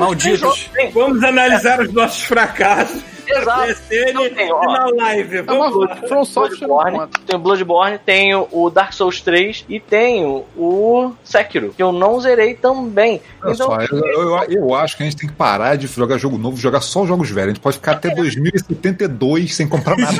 Vamos 0.94 1.22
analisar 1.22 1.80
os 1.80 1.92
nossos 1.92 2.22
fracassos. 2.22 3.02
Exato. 3.30 3.66
PSN 3.68 4.34
tem, 4.34 4.52
ó. 4.52 4.62
na 4.64 4.86
live. 4.86 5.38
É 5.38 5.42
uma. 5.52 5.96
From 6.08 6.24
Software 6.24 6.68
não 6.68 7.40
Bloodborne, 7.40 7.98
tenho 8.04 8.48
o 8.50 8.70
Dark 8.70 8.92
Souls 8.92 9.20
3 9.20 9.64
e 9.68 9.78
tenho 9.80 10.44
o 10.56 11.12
Sekiro, 11.24 11.72
que 11.76 11.82
eu 11.82 11.92
não 11.92 12.20
zerei 12.20 12.54
também. 12.54 13.20
Olha 13.42 13.52
Então, 13.52 13.66
só, 13.66 13.78
eu, 13.82 13.98
eu, 13.98 14.42
eu 14.50 14.74
acho 14.74 14.96
que 14.96 15.02
a 15.02 15.06
gente 15.06 15.16
tem 15.16 15.28
que 15.28 15.34
parar 15.34 15.76
de 15.76 15.86
jogar 15.86 16.18
jogo 16.18 16.38
novo, 16.38 16.56
jogar 16.56 16.80
só 16.80 17.04
jogos 17.06 17.30
velhos. 17.30 17.50
A 17.50 17.54
gente 17.54 17.62
pode 17.62 17.76
ficar 17.76 17.92
até 17.92 18.14
2072 18.14 19.54
sem 19.54 19.68
comprar 19.68 19.96
nada. 19.96 20.18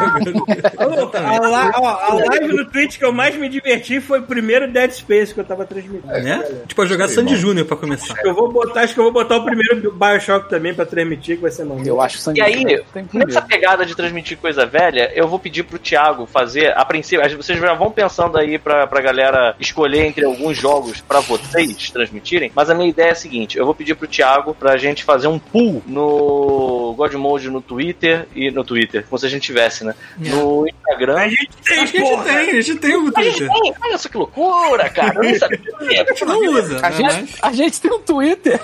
A, 0.78 1.48
la- 1.48 1.72
ó, 1.76 1.86
a 1.86 2.14
live 2.14 2.48
no 2.56 2.64
Twitch 2.66 2.98
que 2.98 3.04
eu 3.04 3.12
mais 3.12 3.36
me 3.36 3.48
diverti 3.48 4.00
foi 4.00 4.20
o 4.20 4.22
primeiro 4.22 4.70
Dead 4.70 4.90
Space 4.92 5.34
que 5.34 5.40
eu 5.40 5.44
tava 5.44 5.64
transmitindo. 5.64 6.06
Né? 6.06 6.44
Tipo, 6.66 6.86
jogar 6.86 7.08
Sandy 7.08 7.36
Júnior 7.36 7.66
pra 7.66 7.76
começar. 7.76 8.14
Eu 8.24 8.34
vou 8.34 8.50
botar, 8.52 8.82
acho 8.82 8.94
que 8.94 9.00
eu 9.00 9.04
vou 9.04 9.12
botar 9.12 9.36
o 9.36 9.44
primeiro 9.44 9.92
Bioshock 9.92 10.48
também 10.48 10.74
pra 10.74 10.84
transmitir, 10.86 11.36
que 11.36 11.42
vai 11.42 11.50
ser 11.50 11.64
maneiro. 11.64 11.88
Eu 11.88 12.00
acho 12.00 12.18
sangue. 12.18 12.40
E 12.40 12.42
aí, 12.42 12.82
tem 13.06 13.20
que 13.20 13.26
nessa 13.26 13.42
pegada 13.42 13.84
de 13.86 13.94
transmitir 13.94 14.36
coisa 14.38 14.64
velha, 14.66 15.10
eu 15.14 15.26
vou 15.28 15.38
pedir 15.38 15.62
pro 15.64 15.78
Thiago 15.78 16.26
fazer, 16.26 16.72
a 16.76 16.84
princípio, 16.84 17.24
as- 17.24 17.32
vocês 17.32 17.58
já 17.58 17.74
vão 17.74 17.90
pensando 17.90 18.38
aí 18.38 18.58
pra, 18.58 18.86
pra 18.86 19.00
galera 19.00 19.54
escolher 19.60 20.04
entre 20.06 20.24
alguns 20.24 20.56
jogos 20.56 21.00
pra 21.00 21.20
vocês 21.20 21.90
transmitirem, 21.90 22.50
mas 22.54 22.70
a 22.70 22.74
minha 22.74 22.88
ideia 22.88 23.08
é 23.08 23.12
a 23.12 23.14
seguinte, 23.14 23.58
eu 23.58 23.64
vou 23.64 23.74
pedir 23.74 23.94
pro 23.94 24.06
Thiago 24.08 24.54
pra 24.54 24.76
gente 24.76 25.04
fazer 25.04 25.28
um 25.28 25.38
pool 25.38 25.82
no 25.86 26.94
Godmode 26.96 27.50
no 27.50 27.60
Twitter 27.60 28.26
e 28.34 28.50
no 28.50 28.64
Twitter, 28.64 29.04
como 29.08 29.18
se 29.18 29.26
a 29.26 29.28
gente 29.28 29.42
tivesse, 29.42 29.84
né? 29.84 29.94
No 30.18 30.66
Instagram. 30.68 31.16
A 31.18 31.28
gente 31.28 31.48
tem, 31.64 31.78
a 31.80 31.86
gente 31.86 32.00
porra! 32.00 32.24
tem, 32.24 32.36
a 32.50 32.60
gente 32.60 32.74
tem 32.76 32.96
o 32.96 33.12
A 33.16 33.22
gente 33.22 33.36
Twitter. 33.38 33.48
tem, 33.48 33.74
olha 33.82 33.98
só 33.98 34.08
que 34.08 34.16
loucura, 34.16 34.88
cara. 34.90 35.14
Eu 35.16 35.22
nem 35.22 35.34
sabia. 35.38 35.58
A 35.80 36.04
gente 36.04 36.24
não 36.24 36.38
usa, 36.40 36.78
A 36.78 36.90
né? 36.90 36.96
gente, 37.10 37.34
a 37.42 37.52
gente 37.52 37.80
tem 37.80 37.92
um 37.92 38.00
Twitter. 38.00 38.60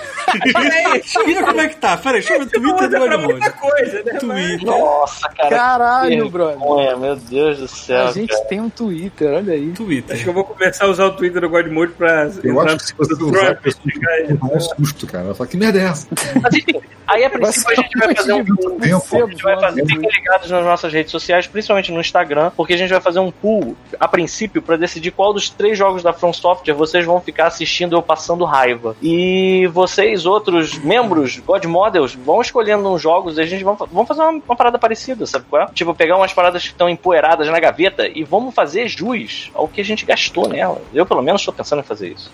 Mas... 0.52 1.12
Vira 1.24 1.44
como 1.44 1.61
é 1.61 1.69
que 1.69 1.77
tá. 1.77 1.97
Peraí, 1.97 2.20
deixa 2.20 2.35
eu 2.35 2.40
ver 2.40 2.44
o 2.47 2.51
Twitter 2.51 2.61
do 2.61 2.74
Usa 2.77 2.89
pra 3.09 3.19
muita 3.19 3.51
Godmode. 3.51 3.52
coisa, 3.61 4.02
né? 4.02 4.19
Twitter. 4.25 4.67
Nossa, 4.67 5.29
cara. 5.29 5.49
Caralho, 5.51 6.31
brother. 6.31 6.99
meu 6.99 7.17
Deus 7.17 7.59
do 7.59 7.69
céu. 7.69 8.09
A 8.09 8.13
gente 8.13 8.31
cara. 8.31 8.45
tem 8.45 8.61
um 8.61 8.71
Twitter, 8.71 9.29
olha 9.29 9.53
aí. 9.53 9.73
Twitter. 9.73 10.15
Acho 10.15 10.25
que 10.25 10.31
eu 10.31 10.35
vou 10.35 10.45
começar 10.45 10.87
a 10.87 10.89
usar 10.89 11.07
o 11.07 11.13
Twitter 11.13 11.41
do 11.41 11.49
Godmode 11.49 11.93
pra 11.93 12.31
Eu 12.43 12.61
acho 12.61 12.77
que 12.77 12.87
se 12.87 12.95
você 12.95 13.15
no 13.15 13.31
usar, 13.31 13.59
vai 13.61 14.37
tomar 14.37 14.55
um 14.55 14.61
susto, 14.61 15.07
cara. 15.07 15.35
Fala, 15.35 15.49
que 15.49 15.57
merda 15.57 15.79
é 15.79 15.85
essa? 15.85 16.09
Mas 16.43 16.55
enfim, 16.55 16.81
aí 17.07 17.25
a 17.25 17.31
princípio 17.31 17.73
a 17.73 17.75
gente 17.83 17.99
vai 17.99 18.15
fazer 18.15 18.33
um. 18.33 18.45
tempo. 18.45 19.25
A 19.25 19.31
gente 19.31 19.43
vai 19.43 19.61
fazer, 19.61 19.87
fiquem 19.87 20.11
ligados 20.11 20.51
nas 20.51 20.65
nossas 20.65 20.93
redes 20.93 21.11
sociais, 21.11 21.47
principalmente 21.47 21.93
no 21.93 22.01
Instagram, 22.01 22.51
porque 22.57 22.75
a 22.75 22.77
gente 22.77 22.91
vai 22.91 23.01
fazer 23.01 23.19
um 23.19 23.31
pool, 23.31 23.77
a 23.99 24.09
princípio, 24.09 24.63
pra 24.63 24.77
decidir 24.77 25.11
qual 25.11 25.33
dos 25.33 25.51
três 25.51 25.77
jogos 25.77 26.03
da 26.03 26.13
From 26.13 26.33
Software 26.33 26.75
vocês 26.75 27.05
vão 27.05 27.21
ficar 27.21 27.47
assistindo 27.47 27.97
eu 27.97 28.03
passando 28.03 28.45
raiva. 28.45 28.97
E 29.03 29.67
vocês, 29.73 30.27
outros 30.27 30.79
membros, 30.79 31.39
God 31.39 31.65
Models, 31.65 32.15
vão 32.15 32.41
escolhendo 32.41 32.89
uns 32.89 33.01
jogos 33.01 33.39
e 33.39 33.41
a 33.41 33.47
gente 33.47 33.65
vamos, 33.65 33.89
vamos 33.91 34.09
fazer 34.15 34.28
uma, 34.28 34.43
uma 34.47 34.57
parada 34.57 34.78
parecida, 34.78 35.27
sabe 35.27 35.47
qual 35.49 35.62
é? 35.62 35.66
Tipo, 35.66 35.95
pegar 35.95 36.16
umas 36.16 36.32
paradas 36.32 36.62
que 36.62 36.69
estão 36.69 36.89
empoeiradas 36.89 37.49
na 37.49 37.61
gaveta 37.61 38.07
e 38.07 38.24
vamos 38.24 38.55
fazer 38.55 38.89
jus 38.89 39.51
ao 39.55 39.69
que 39.69 39.81
a 39.81 39.85
gente 39.85 40.05
gastou 40.05 40.49
nela. 40.49 40.81
Eu, 40.93 41.05
pelo 41.05 41.23
menos, 41.23 41.45
tô 41.45 41.53
pensando 41.53 41.81
em 41.81 41.85
fazer 41.85 42.12
isso. 42.12 42.31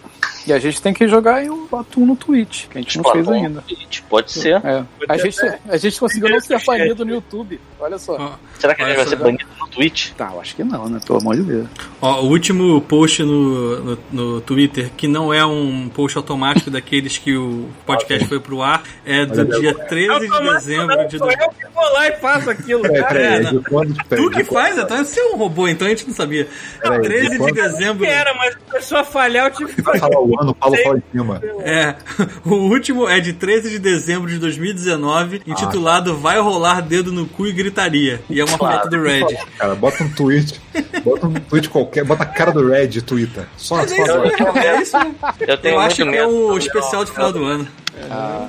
E 0.46 0.52
a 0.52 0.58
gente 0.58 0.80
tem 0.80 0.92
que 0.92 1.06
jogar 1.06 1.36
aí 1.36 1.50
o 1.50 1.68
Atum 1.72 2.06
no 2.06 2.16
Twitch, 2.16 2.66
que 2.68 2.78
a 2.78 2.80
gente 2.80 2.96
não 2.96 3.12
fez 3.12 3.28
ainda. 3.28 3.62
Pode 4.08 4.32
ser. 4.32 4.56
É. 4.64 4.84
A 5.08 5.16
gente, 5.16 5.38
a 5.68 5.76
gente 5.76 6.00
conseguiu 6.00 6.28
não 6.30 6.40
ser 6.40 6.62
banido 6.64 7.04
no 7.04 7.12
YouTube. 7.12 7.60
olha 7.78 7.98
só. 7.98 8.16
Ó, 8.18 8.32
Será 8.58 8.74
que 8.74 8.82
ele 8.82 8.90
Olha 8.90 8.98
vai 8.98 9.06
ser 9.06 9.16
banido 9.16 9.46
no 9.58 9.68
Twitch? 9.68 10.10
Tá, 10.12 10.30
eu 10.32 10.40
acho 10.40 10.56
que 10.56 10.64
não, 10.64 10.88
né? 10.88 11.00
Pelo 11.06 11.18
amor 11.18 11.36
de 11.36 11.42
Deus. 11.42 11.68
Ó, 12.00 12.22
o 12.22 12.28
último 12.28 12.80
post 12.82 13.22
no, 13.22 13.80
no, 13.80 13.98
no 14.10 14.40
Twitter, 14.40 14.90
que 14.96 15.06
não 15.06 15.32
é 15.32 15.44
um 15.44 15.88
post 15.88 16.16
automático 16.16 16.70
daqueles 16.70 17.18
que 17.18 17.36
o 17.36 17.68
podcast 17.86 18.26
foi 18.26 18.40
pro 18.40 18.62
ar, 18.62 18.82
é 19.04 19.26
do 19.26 19.44
dia 19.60 19.74
13 19.74 20.20
de 20.20 20.40
dezembro 20.40 21.08
de... 21.08 21.18
Sou 21.18 21.30
eu 21.30 21.50
que 21.50 21.66
vou 21.74 21.92
lá 21.92 22.08
e 22.08 22.12
faço 22.16 22.50
aquilo, 22.50 22.82
Peraí, 22.82 23.02
cara. 23.02 23.20
É, 23.20 23.40
de 23.40 23.58
quando, 23.60 23.94
Tu 23.94 24.30
de 24.30 24.36
que 24.36 24.44
faz? 24.44 24.78
Então 24.78 25.04
você 25.04 25.20
é 25.20 25.24
um 25.26 25.36
robô, 25.36 25.68
então 25.68 25.86
a 25.86 25.90
gente 25.90 26.06
não 26.06 26.14
sabia. 26.14 26.48
Peraí, 26.80 27.02
13 27.02 27.38
de 27.38 27.46
de 27.46 27.52
dezembro... 27.52 28.04
Era, 28.04 28.34
mas 28.34 28.54
começou 28.56 28.98
a 28.98 29.04
falhar, 29.04 29.46
eu 29.46 29.54
tive 29.54 29.74
que 29.74 29.82
falar 29.82 30.18
o 30.18 30.39
ano, 30.40 30.50
o 30.52 30.54
Paulo 30.54 30.76
fala 30.82 30.98
em 30.98 31.02
cima. 31.12 31.40
É, 31.60 31.94
o 32.44 32.54
último 32.54 33.08
é 33.08 33.20
de 33.20 33.32
13 33.32 33.70
de 33.70 33.78
dezembro 33.78 34.28
de 34.30 34.38
2019, 34.38 35.42
intitulado 35.46 36.16
Vai 36.16 36.38
Rolar 36.40 36.80
Dedo 36.80 37.12
no 37.12 37.26
Cu 37.26 37.46
e 37.46 37.52
Gritaria. 37.52 38.20
E 38.28 38.40
é 38.40 38.44
uma 38.44 38.58
Claro. 38.58 38.78
foto 38.78 38.90
do 38.90 39.02
Red. 39.02 39.26
Cara, 39.58 39.74
bota 39.74 40.02
um 40.04 40.08
tweet, 40.10 40.60
bota 41.04 41.26
um 41.26 41.34
tweet 41.34 41.68
qualquer, 41.68 42.04
bota 42.04 42.22
a 42.22 42.26
cara 42.26 42.52
do 42.52 42.68
Red 42.68 42.90
e 42.96 43.02
twitter. 43.02 43.44
Só, 43.56 43.76
Mas 43.76 43.90
só 43.90 43.96
é 43.96 44.02
isso, 44.02 44.12
agora. 44.12 44.66
é 44.66 44.82
isso. 44.82 44.96
Eu 45.40 45.58
tenho 45.58 45.74
Eu 45.74 45.80
muito 45.80 45.92
acho 45.92 46.10
que 46.10 46.16
é 46.16 46.26
o 46.26 46.58
especial 46.58 47.04
de 47.04 47.12
final 47.12 47.32
do 47.32 47.44
ano. 47.44 47.68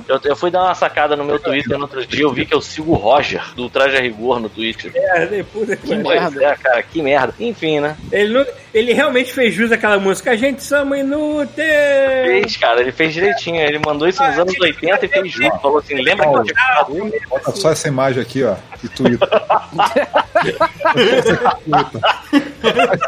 Eu, 0.08 0.18
eu 0.24 0.34
fui 0.36 0.50
dar 0.50 0.62
uma 0.62 0.74
sacada 0.74 1.14
no 1.14 1.24
meu 1.24 1.38
Twitter 1.38 1.76
no 1.76 1.82
outro 1.84 2.06
dia, 2.06 2.22
eu 2.22 2.32
vi 2.32 2.46
que 2.46 2.54
eu 2.54 2.60
sigo 2.62 2.92
o 2.92 2.94
Roger, 2.94 3.42
do 3.54 3.68
Traje 3.68 3.98
a 3.98 4.00
Rigor, 4.00 4.40
no 4.40 4.48
Twitter. 4.48 4.90
É, 4.94 5.26
depois 5.26 5.68
é 5.68 5.76
que- 5.76 5.94
merda. 5.94 6.42
é, 6.42 6.54
cara, 6.56 6.82
que 6.82 7.02
merda. 7.02 7.34
Enfim, 7.38 7.80
né? 7.80 7.94
ele, 8.10 8.32
não- 8.32 8.46
ele 8.72 8.94
realmente 8.94 9.30
fez 9.30 9.52
jus 9.52 9.70
àquela 9.70 9.98
música. 9.98 10.30
A 10.30 10.36
gente 10.36 10.62
somos 10.64 10.96
inúteis. 10.96 11.66
Fez, 11.66 12.56
cara, 12.56 12.80
ele 12.80 12.92
fez 12.92 13.12
direitinho. 13.12 13.60
Ele 13.60 13.78
mandou 13.84 14.08
isso 14.08 14.22
nos 14.24 14.38
anos 14.38 14.58
80 14.58 15.04
e 15.04 15.08
fez 15.08 15.30
junto. 15.30 15.58
Falou 15.60 15.78
assim: 15.78 16.00
lembra 16.00 16.26
que 16.30 16.34
eu 16.34 16.44
tinha 16.44 16.56
falado 16.56 17.06
isso? 17.08 17.28
Bota 17.28 17.50
só 17.56 17.72
essa 17.72 17.88
imagem 17.88 18.22
aqui, 18.22 18.42
ó, 18.44 18.54
e 18.82 18.88
twitter. 18.88 19.28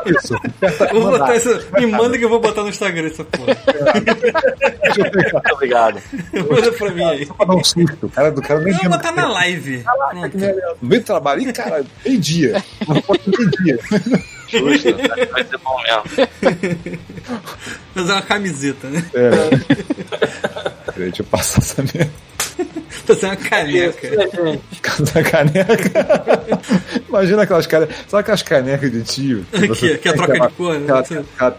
Isso. 0.06 0.34
Aperta 0.34 0.84
Eu 0.92 1.00
vou 1.02 1.10
botar 1.12 1.36
isso, 1.36 1.66
me 1.78 1.86
manda 1.86 2.18
que 2.18 2.24
eu 2.24 2.28
vou 2.28 2.40
botar 2.40 2.62
no 2.62 2.68
Instagram 2.68 3.06
essa 3.06 3.24
porra. 3.24 3.56
Muito 5.32 5.52
obrigado. 5.54 6.02
Manda 6.50 6.72
pra 6.72 6.90
mim 6.90 7.04
aí. 7.04 7.26
Só 7.26 7.34
pra 7.34 7.46
dar 7.46 7.54
um 7.54 7.64
susto. 7.64 8.08
Cara 8.10 8.30
do 8.30 8.42
cara 8.42 8.60
nem 8.60 8.72
Eu 8.72 8.80
vou 8.80 8.90
botar 8.90 9.12
na 9.12 9.28
live. 9.28 9.84
Pronto. 10.10 10.38
No 10.82 10.88
meio 10.88 11.00
do 11.02 11.06
trabalho, 11.06 11.42
Ih, 11.42 11.52
cara, 11.52 11.84
meio 12.04 12.18
dia. 12.20 12.62
Meio 12.88 13.50
dia. 13.62 13.78
Justo, 14.48 14.88
vai 15.32 15.44
ser 15.44 15.58
bom 15.58 15.82
mesmo. 15.82 16.28
Fazer 17.94 18.12
uma 18.12 18.22
camiseta, 18.22 18.88
né? 18.88 19.04
É. 19.14 19.30
Deixa 20.96 21.22
eu 21.22 21.26
passar 21.26 21.58
essa 21.60 21.82
merda. 21.82 22.12
Fazer 23.06 23.26
uma 23.26 23.36
caneca. 23.36 24.06
Essa 24.06 25.22
caneca. 25.24 26.06
Imagina 27.08 27.42
aquelas 27.42 27.66
canecas. 27.66 27.96
Sabe 28.08 28.20
aquelas 28.20 28.42
canecas 28.42 28.90
de 28.92 29.02
tio? 29.02 29.46
Que- 29.50 29.98
que 29.98 30.08
é 30.08 30.12
troca 30.12 30.32
de 30.40 30.48
cor, 30.54 30.78
né? 30.78 31.02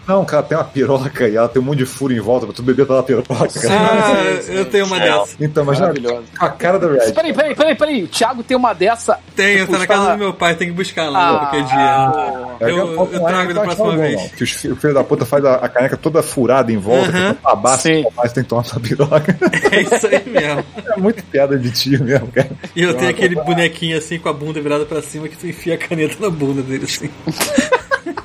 Não, 0.06 0.24
que 0.24 0.34
ela 0.34 0.42
tem 0.42 0.56
uma 0.58 0.64
piroca 0.64 1.28
e 1.28 1.36
ela 1.36 1.48
tem 1.48 1.60
um 1.60 1.64
monte 1.64 1.78
de 1.78 1.86
furo 1.86 2.12
em 2.12 2.20
volta 2.20 2.46
pra 2.46 2.54
tu 2.54 2.62
beber 2.62 2.86
pela 2.86 3.02
piroca. 3.02 3.26
Ah, 3.68 4.22
eu 4.48 4.64
tenho 4.64 4.86
uma 4.86 4.98
dessa. 4.98 5.36
Então, 5.40 5.62
imagina 5.62 5.86
Maravilhosa. 5.88 6.22
com 6.38 6.44
a 6.44 6.50
cara 6.50 6.78
do 6.78 6.88
Red. 6.92 7.12
Peraí, 7.12 7.32
peraí, 7.34 7.54
peraí, 7.54 7.74
peraí. 7.74 8.02
O 8.04 8.08
Thiago 8.08 8.42
tem 8.42 8.56
uma 8.56 8.72
dessa. 8.72 9.18
Tenho, 9.34 9.66
tá 9.68 9.78
na 9.78 9.86
casa 9.86 10.12
do 10.12 10.18
meu 10.18 10.32
pai, 10.34 10.54
tem 10.56 10.68
que 10.68 10.74
buscar 10.74 11.08
lá 11.10 11.30
Ah, 11.30 11.38
qualquer 11.38 11.64
dia. 11.64 12.56
Pega 12.58 12.70
Eu- 12.72 12.92
a 12.92 12.94
foto 12.94 13.14
eu 13.14 13.22
lá 13.22 13.28
trago 13.28 13.54
da 13.54 13.60
próxima 13.62 13.96
vez. 13.96 14.32
Que 14.32 14.44
o 14.44 14.76
filho 14.76 14.94
da 14.94 15.04
puta 15.04 15.24
faz 15.26 15.44
a, 15.44 15.54
a 15.56 15.68
caneca 15.68 15.96
toda 15.96 16.22
furada 16.22 16.72
em 16.72 16.78
volta, 16.78 17.10
uhum. 17.16 17.36
abaixo, 17.44 17.82
Sim. 17.82 18.04
mas 18.16 18.32
tem 18.32 18.42
que 18.42 18.48
tomar 18.48 18.62
essa 18.62 18.80
piroca. 18.80 19.36
É 19.72 19.80
isso 19.82 20.06
aí 20.06 20.22
mesmo. 20.26 20.64
É 20.88 20.96
muito 20.98 21.22
piada 21.24 21.58
de 21.58 21.70
tio 21.70 22.02
mesmo, 22.02 22.28
cara. 22.28 22.50
E 22.74 22.82
eu 22.82 22.94
tenho 22.94 23.10
aquele 23.10 23.34
bonequinho 23.34 23.98
assim 23.98 24.18
com 24.18 24.28
a 24.28 24.32
bunda 24.32 24.60
virada 24.60 24.84
pra 24.84 25.02
cima 25.02 25.28
que 25.28 25.36
tu 25.36 25.46
enfia 25.46 25.74
a 25.74 25.78
caneta 25.78 26.16
na 26.20 26.30
bunda 26.30 26.62
dele 26.62 26.84
assim. 26.84 27.10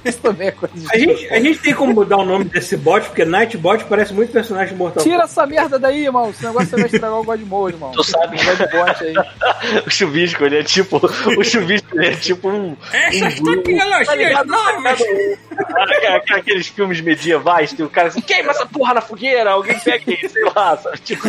Isso 0.04 0.20
também 0.20 0.48
é 0.48 0.52
coisa 0.52 0.74
de. 0.76 0.88
A 0.92 0.98
gente, 0.98 1.28
a 1.30 1.40
gente 1.40 1.60
tem 1.60 1.74
como 1.74 1.94
mudar 1.94 2.18
o 2.18 2.26
nome 2.26 2.46
desse 2.46 2.76
bot, 2.78 3.06
porque 3.06 3.24
Nightbot 3.26 3.86
parece 3.86 4.14
muito 4.14 4.32
personagem 4.32 4.74
de 4.74 4.76
Mortal 4.80 5.04
Tira 5.04 5.24
essa 5.24 5.46
merda 5.46 5.78
daí, 5.78 6.06
irmão. 6.06 6.30
Esse 6.30 6.44
negócio 6.46 6.70
você 6.70 6.76
vai 6.78 6.86
estragar 6.86 7.20
o 7.20 7.24
God 7.24 7.42
Mode, 7.42 7.76
irmão. 7.76 7.92
Tu 7.92 8.04
sabe. 8.04 8.38
O 8.38 8.44
God 8.46 8.60
Bot 8.72 9.04
aí. 9.04 9.14
o 9.86 9.90
chuvisco, 9.90 10.44
ele 10.46 10.60
é 10.60 10.64
tipo. 10.64 10.98
O 11.38 11.44
chuvisco, 11.44 11.88
ele 11.94 12.08
é 12.08 12.16
tipo 12.16 12.50
um. 12.50 12.76
Essas 12.92 13.40
um- 13.40 13.44
tecnologias 13.62 14.46
novas! 14.48 15.00
Aqu- 15.02 16.34
Aqueles 16.34 16.68
filmes 16.68 17.02
medievais, 17.02 17.74
tem 17.74 17.86
o 17.86 17.90
cara 17.90 18.08
assim, 18.08 18.22
queima 18.22 18.52
essa 18.52 18.66
porra 18.66 18.96
na 18.96 19.02
fogueira, 19.02 19.52
alguém 19.52 19.78
pega 19.80 20.04
aí, 20.08 20.30
sei 20.30 20.44
lá, 20.56 20.78
sabe? 20.78 20.98
Tipo, 21.00 21.28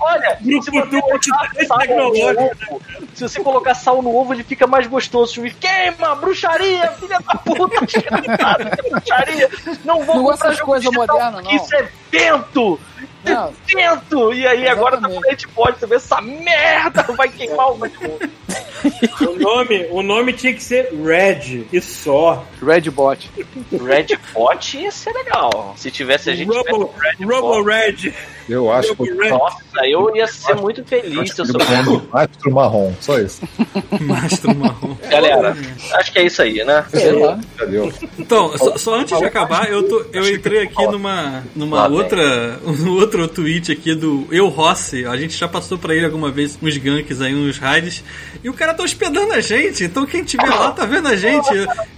olha, 0.00 0.38
se 0.40 0.70
você 0.70 0.70
colocar 1.00 1.64
sal 1.64 1.86
no 1.88 2.04
ovo, 2.12 2.50
se 3.14 3.22
você 3.22 3.40
colocar 3.40 3.74
sal 3.74 4.02
no 4.02 4.14
ovo, 4.14 4.34
ele 4.34 4.42
fica 4.44 4.66
mais 4.66 4.86
gostoso. 4.86 5.34
Chuvisco, 5.34 5.58
queima, 5.60 6.14
bruxaria, 6.16 6.90
filha 6.92 7.18
da 7.20 7.34
puta. 7.38 7.69
Não 9.84 10.04
vou 10.04 10.16
Não 10.16 10.24
comprar 10.24 10.52
jogo 10.52 10.66
coisas 10.66 10.92
modernas, 10.92 11.44
não. 11.44 11.50
Isso 11.50 11.74
é 11.74 11.88
vento! 12.10 12.80
Não. 13.24 13.52
Vento! 13.66 14.32
E 14.32 14.46
aí 14.46 14.68
agora 14.68 15.00
tá 15.00 15.08
com 15.08 15.20
gente 15.30 15.48
pode 15.48 15.78
saber 15.78 15.96
essa 15.96 16.20
merda 16.20 17.02
vai 17.16 17.28
queimar 17.28 17.72
o. 17.72 17.78
O 19.20 19.38
nome, 19.38 19.86
o 19.90 20.02
nome 20.02 20.32
tinha 20.32 20.54
que 20.54 20.62
ser 20.62 20.88
Red 21.04 21.66
e 21.70 21.80
só. 21.82 22.46
Red 22.62 22.90
Bot. 22.90 23.30
Red 23.70 24.18
Bot 24.32 24.78
ia 24.78 24.90
ser 24.90 25.12
legal. 25.12 25.74
Se 25.76 25.90
tivesse 25.90 26.30
a 26.30 26.34
gente 26.34 26.48
Robo, 26.48 26.94
Red 26.98 27.24
Robo. 27.26 27.62
Red. 27.62 28.14
Eu 28.48 28.72
acho 28.72 28.96
que 28.96 29.12
Red. 29.12 29.30
Nossa, 29.30 29.60
eu 29.84 30.16
ia 30.16 30.26
ser 30.26 30.54
muito 30.54 30.84
feliz 30.84 31.32
se 31.32 31.40
eu 31.40 31.46
soubesse. 31.46 32.02
mastro 32.10 32.50
marrom, 32.50 32.92
só 33.00 33.18
isso. 33.18 33.42
Mastro 34.00 34.54
marrom. 34.56 34.96
Galera, 35.10 35.56
acho 35.94 36.12
que 36.12 36.18
é 36.18 36.24
isso 36.24 36.42
aí, 36.42 36.64
né? 36.64 36.84
Sei 36.90 37.12
lá. 37.12 37.38
Então, 38.18 38.56
só, 38.56 38.76
só 38.78 38.94
antes 38.94 39.16
de 39.18 39.24
acabar, 39.24 39.68
eu, 39.70 39.86
tô, 39.86 40.06
eu 40.12 40.28
entrei 40.28 40.62
aqui 40.62 40.86
numa, 40.86 41.44
numa 41.54 41.86
outra, 41.86 42.58
um 42.64 42.90
outro 42.92 43.09
tweet 43.28 43.72
aqui 43.72 43.94
do 43.94 44.26
Eu 44.30 44.48
Rossi. 44.48 45.04
A 45.06 45.16
gente 45.16 45.36
já 45.36 45.48
passou 45.48 45.78
pra 45.78 45.94
ele 45.94 46.04
alguma 46.04 46.30
vez 46.30 46.58
uns 46.60 46.76
ganks 46.76 47.20
aí, 47.20 47.34
uns 47.34 47.58
raids. 47.58 48.02
E 48.42 48.48
o 48.48 48.54
cara 48.54 48.74
tá 48.74 48.82
hospedando 48.82 49.32
a 49.32 49.40
gente. 49.40 49.84
Então 49.84 50.06
quem 50.06 50.24
tiver 50.24 50.48
lá 50.48 50.72
tá 50.72 50.84
vendo 50.84 51.08
a 51.08 51.16
gente. 51.16 51.48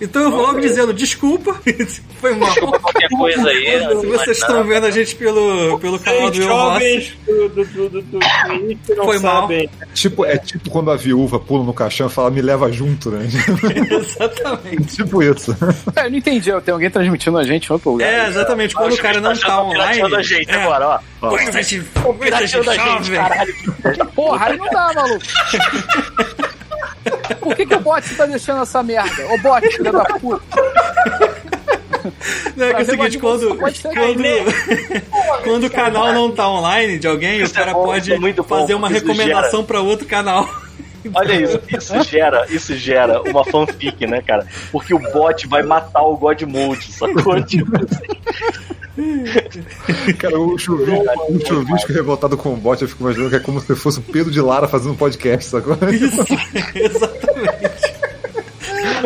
Então 0.01 0.23
eu 0.23 0.31
vou 0.31 0.43
logo 0.43 0.61
dizendo 0.61 0.93
desculpa. 0.93 1.61
Foi 2.21 2.35
mal. 2.35 2.55
Qualquer 2.55 3.09
coisa 3.09 3.49
aí. 3.49 3.81
Se 4.01 4.07
vocês 4.07 4.39
estão 4.39 4.65
vendo 4.65 4.87
a 4.87 4.91
gente 4.91 5.15
pelo, 5.17 5.79
pelo 5.79 5.99
canal 5.99 6.31
do 6.31 6.43
Eu 6.43 6.49
Rossi. 6.49 7.15
Foi 8.97 9.19
mal. 9.19 9.49
Tipo, 9.95 10.25
é 10.25 10.39
tipo 10.39 10.71
quando 10.71 10.91
a 10.91 10.97
viúva 10.97 11.39
pula 11.39 11.65
no 11.65 11.75
caixão 11.75 12.07
e 12.07 12.11
fala, 12.11 12.31
me 12.31 12.41
leva 12.41 12.71
junto, 12.71 13.11
né? 13.11 13.27
Exatamente. 13.91 14.97
tipo 14.97 15.23
isso. 15.23 15.57
É, 15.97 16.07
eu 16.07 16.11
não 16.11 16.19
entendi. 16.19 16.51
Tem 16.63 16.73
alguém 16.73 16.91
transmitindo 16.91 17.39
a 17.39 17.45
gente 17.45 17.67
em 17.67 17.73
outro 17.73 17.93
lugar. 17.93 18.09
É, 18.09 18.29
exatamente. 18.29 18.75
Quando 18.75 18.93
o 18.93 18.99
cara 18.99 19.21
não 19.21 19.37
tá 19.37 19.63
online. 19.63 20.15
a 20.15 20.23
gente 20.23 20.51
é, 20.51 20.63
agora, 20.63 20.89
ó. 20.89 20.99
Bastante, 21.21 21.79
bastante 21.79 22.19
Pirateando 22.19 22.71
a 22.71 22.75
gente, 22.75 23.05
jovem. 23.05 23.21
caralho. 23.21 23.55
Porra, 24.15 24.47
aí 24.47 24.57
não 24.57 24.69
dá, 24.71 24.93
maluco. 24.93 25.25
Por 27.41 27.57
que, 27.57 27.67
que 27.67 27.75
o 27.75 27.81
bot 27.81 28.15
tá 28.17 28.27
deixando 28.27 28.63
essa 28.63 28.83
merda? 28.83 29.33
Ô 29.33 29.39
bot, 29.39 29.71
filho 29.71 29.93
da 29.93 30.05
puta. 30.05 30.43
Não, 32.57 32.67
é 32.67 32.75
que 32.75 32.81
é 32.81 32.83
o 32.83 32.87
seguinte, 32.87 33.19
quando, 33.19 33.57
quando 33.57 33.83
quando, 33.83 34.23
quando 35.45 35.67
o 35.67 35.71
canal 35.71 36.13
não 36.13 36.33
tá 36.33 36.49
online 36.49 36.99
de 36.99 37.07
alguém, 37.07 37.41
o 37.43 37.47
é 37.47 37.49
cara 37.49 37.73
bom, 37.73 37.85
pode 37.85 38.13
é 38.13 38.19
fazer 38.43 38.75
uma 38.75 38.89
recomendação 38.89 39.65
pra 39.65 39.81
outro 39.81 40.07
canal. 40.07 40.49
Olha 41.15 41.35
isso, 41.35 41.61
isso 41.69 42.03
gera, 42.05 42.47
isso 42.49 42.77
gera 42.77 43.21
uma 43.23 43.45
fanfic, 43.45 44.07
né, 44.07 44.23
cara? 44.23 44.47
Porque 44.71 44.95
o 44.95 44.99
bot 44.99 45.47
vai 45.49 45.63
matar 45.63 46.03
o 46.03 46.17
God 46.17 46.43
Mode, 46.43 46.93
sacou? 46.93 47.43
Tipo, 47.43 47.73
Cara, 50.19 50.39
o 50.39 50.59
chuvisco, 50.59 51.05
o 51.31 51.47
chuvisco 51.47 51.93
revoltado 51.93 52.37
com 52.37 52.53
o 52.53 52.57
bot, 52.57 52.81
eu 52.83 52.89
fico 52.89 53.03
imaginando 53.03 53.31
que 53.31 53.37
é 53.37 53.41
como 53.41 53.61
se 53.61 53.75
fosse 53.75 53.99
o 53.99 54.03
Pedro 54.03 54.31
de 54.31 54.41
Lara 54.41 54.69
fazendo 54.69 54.93
um 54.93 54.97
podcast, 54.97 55.49
sacou? 55.51 55.77
Isso, 55.91 56.23
exatamente. 56.75 57.93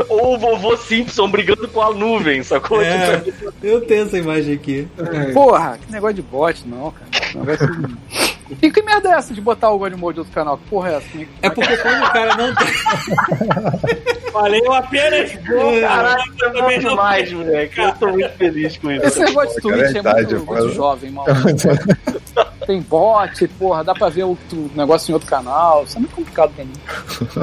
ou 0.08 0.34
o 0.34 0.38
vovô 0.38 0.76
Simpson 0.76 1.28
brigando 1.30 1.68
com 1.68 1.80
a 1.80 1.92
nuvem, 1.94 2.42
sacou? 2.42 2.82
É, 2.82 3.20
Tipo, 3.20 3.52
eu 3.62 3.80
tenho 3.82 4.04
essa 4.06 4.18
imagem 4.18 4.54
aqui. 4.54 4.88
Porra, 5.32 5.78
que 5.78 5.92
negócio 5.92 6.16
de 6.16 6.22
bot, 6.22 6.66
não, 6.66 6.92
cara. 6.92 7.08
Esse 7.24 7.36
negócio- 7.38 7.96
E 8.62 8.70
que 8.70 8.82
merda 8.82 9.08
é 9.10 9.12
essa 9.12 9.34
de 9.34 9.40
botar 9.40 9.70
o 9.70 9.78
God 9.78 9.92
Mode 9.94 10.14
de 10.14 10.20
outro 10.20 10.32
canal? 10.34 10.56
Que 10.58 10.68
porra 10.68 10.90
é 10.90 10.94
essa? 10.96 11.06
É 11.42 11.50
porque 11.50 11.76
quando 11.78 12.02
o 12.04 12.10
cara 12.12 12.36
não 12.36 12.54
tá. 12.54 12.64
Valeu 14.32 14.72
apenas 14.72 15.32
vou, 15.46 15.80
Caralho, 15.80 16.22
eu 16.40 16.48
é 16.48 16.52
também 16.52 16.62
bom 16.62 16.82
não 16.82 16.90
demais, 16.90 17.32
moleque. 17.32 17.80
Eu 17.80 17.92
tô 17.94 18.08
muito 18.08 18.30
feliz 18.36 18.76
com 18.76 18.90
isso. 18.92 19.06
Esse 19.06 19.20
negócio 19.20 19.60
de 19.60 19.68
é 19.68 19.72
Twitch 19.76 19.96
é 19.96 19.98
idade, 19.98 20.34
muito, 20.34 20.46
muito 20.52 20.68
jovem, 20.74 21.10
mano. 21.10 21.26
Tem 22.66 22.80
bot, 22.82 23.48
porra, 23.58 23.84
dá 23.84 23.94
pra 23.94 24.08
ver 24.08 24.24
o 24.24 24.36
tu- 24.48 24.70
negócio 24.74 25.10
em 25.10 25.14
outro 25.14 25.28
canal. 25.28 25.84
Isso 25.84 25.96
é 25.96 26.00
muito 26.00 26.14
complicado 26.14 26.52
pra 26.54 26.64
mim. 26.64 26.72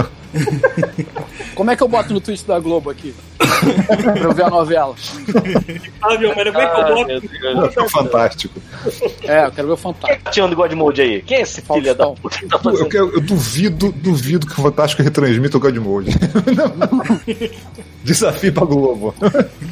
Como 1.56 1.70
é 1.72 1.76
que 1.76 1.84
eu 1.84 1.88
boto 1.88 2.14
no 2.14 2.20
Twitch 2.22 2.44
da 2.46 2.60
Globo 2.60 2.90
aqui? 2.90 3.14
pra 3.38 4.18
eu 4.20 4.34
ver 4.34 4.44
a 4.44 4.50
novela. 4.50 4.96
Fala 6.00 6.18
de 6.18 6.26
Homem-Aranha, 6.26 6.52
como 6.52 6.64
é 6.64 6.68
que 6.68 6.76
eu 6.76 6.84
Ah, 6.86 6.94
boto? 6.94 7.08
meu 7.08 7.22
Deus. 7.22 7.78
É 7.78 7.90
fantástico. 7.90 8.62
É, 9.24 9.46
eu 9.46 9.52
quero 9.52 9.68
ver 9.68 9.74
o 9.74 9.78
Quem 9.78 9.92
é 9.92 9.94
Fantástico. 9.94 10.18
que 10.18 10.24
tá 10.24 10.32
tirando 10.32 10.56
God 10.56 10.72
Mode 10.74 11.02
aí? 11.02 11.22
Quem 11.22 11.38
é 11.38 11.42
esse 11.42 11.62
filho 11.62 11.96
da 11.96 12.08
puta 12.08 12.38
que 12.40 12.48
tá 12.48 12.60
Eu, 12.64 12.90
quero- 12.90 13.12
eu 13.14 13.22
duvido, 13.22 13.92
duvido 13.92 14.48
que 14.48 14.54
o 14.54 14.64
Fantástico 14.64 15.04
retransmita 15.04 15.58
o 15.58 15.60
God 15.60 15.76
Mode. 15.78 16.12
Desafio 18.04 18.52
pra 18.52 18.66
Globo. 18.66 19.14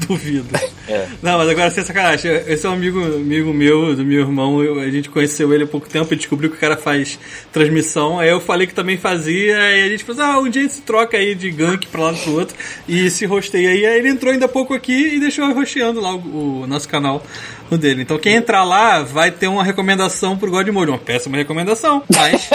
Duvido. 0.08 0.48
É. 0.88 1.08
Não, 1.22 1.38
mas 1.38 1.50
agora 1.50 1.70
sem 1.70 1.84
sacanagem. 1.84 2.32
Esse 2.48 2.66
é 2.66 2.70
um 2.70 2.74
amigo, 2.74 3.04
amigo 3.04 3.54
meu, 3.54 3.94
do 3.96 4.06
meu 4.06 4.22
irmão. 4.22 4.64
eu- 4.64 4.80
a 4.80 4.90
gente 4.90 5.10
conheceu 5.10 5.54
ele 5.54 5.64
há 5.66 5.68
pouco 5.68 5.88
tempo 5.90 6.14
e 6.14 6.18
descobriu 6.18 6.50
que 6.50 6.56
o 6.56 6.60
cara 6.60 6.78
faz 6.78 7.20
transmissão. 7.52 8.20
Aí 8.20 8.30
eu 8.30 8.40
falei 8.40 8.68
que 8.68 8.74
também 8.74 8.98
fazia. 8.98 9.58
E 9.78 9.86
a 9.86 9.90
gente 9.90 10.04
falou: 10.06 10.22
ah, 10.24 10.40
um 10.52 10.60
dia 10.60 10.62
a 10.64 10.68
gente 10.68 10.82
troca 10.82 11.18
aí 11.18 11.34
de 11.34 11.50
gank 11.50 11.88
pra 11.88 12.02
um 12.02 12.04
lado 12.04 12.18
pro 12.20 12.34
outro. 12.34 12.56
E 12.88 13.10
se 13.10 13.26
rosteia 13.26 13.70
aí. 13.70 13.86
Aí 13.86 14.00
ele 14.00 14.10
entrou 14.10 14.34
ainda 14.34 14.46
há 14.46 14.50
pouco 14.50 14.74
aqui 14.74 15.16
e 15.16 15.20
deixou 15.20 15.52
rosteando 15.54 16.02
lá 16.02 16.14
o, 16.14 16.64
o 16.64 16.68
nosso 16.68 16.90
canal 16.90 17.24
no 17.72 17.78
dele. 17.78 18.02
Então 18.02 18.20
quem 18.20 18.36
entrar 18.36 18.64
lá 18.64 19.02
vai 19.02 19.32
ter 19.32 19.48
uma 19.48 19.64
recomendação 19.64 20.38
pro 20.38 20.52
God 20.52 20.68
Mode. 20.68 20.92
Uma 20.92 20.98
péssima 21.00 21.38
recomendação, 21.38 22.04
mas. 22.14 22.50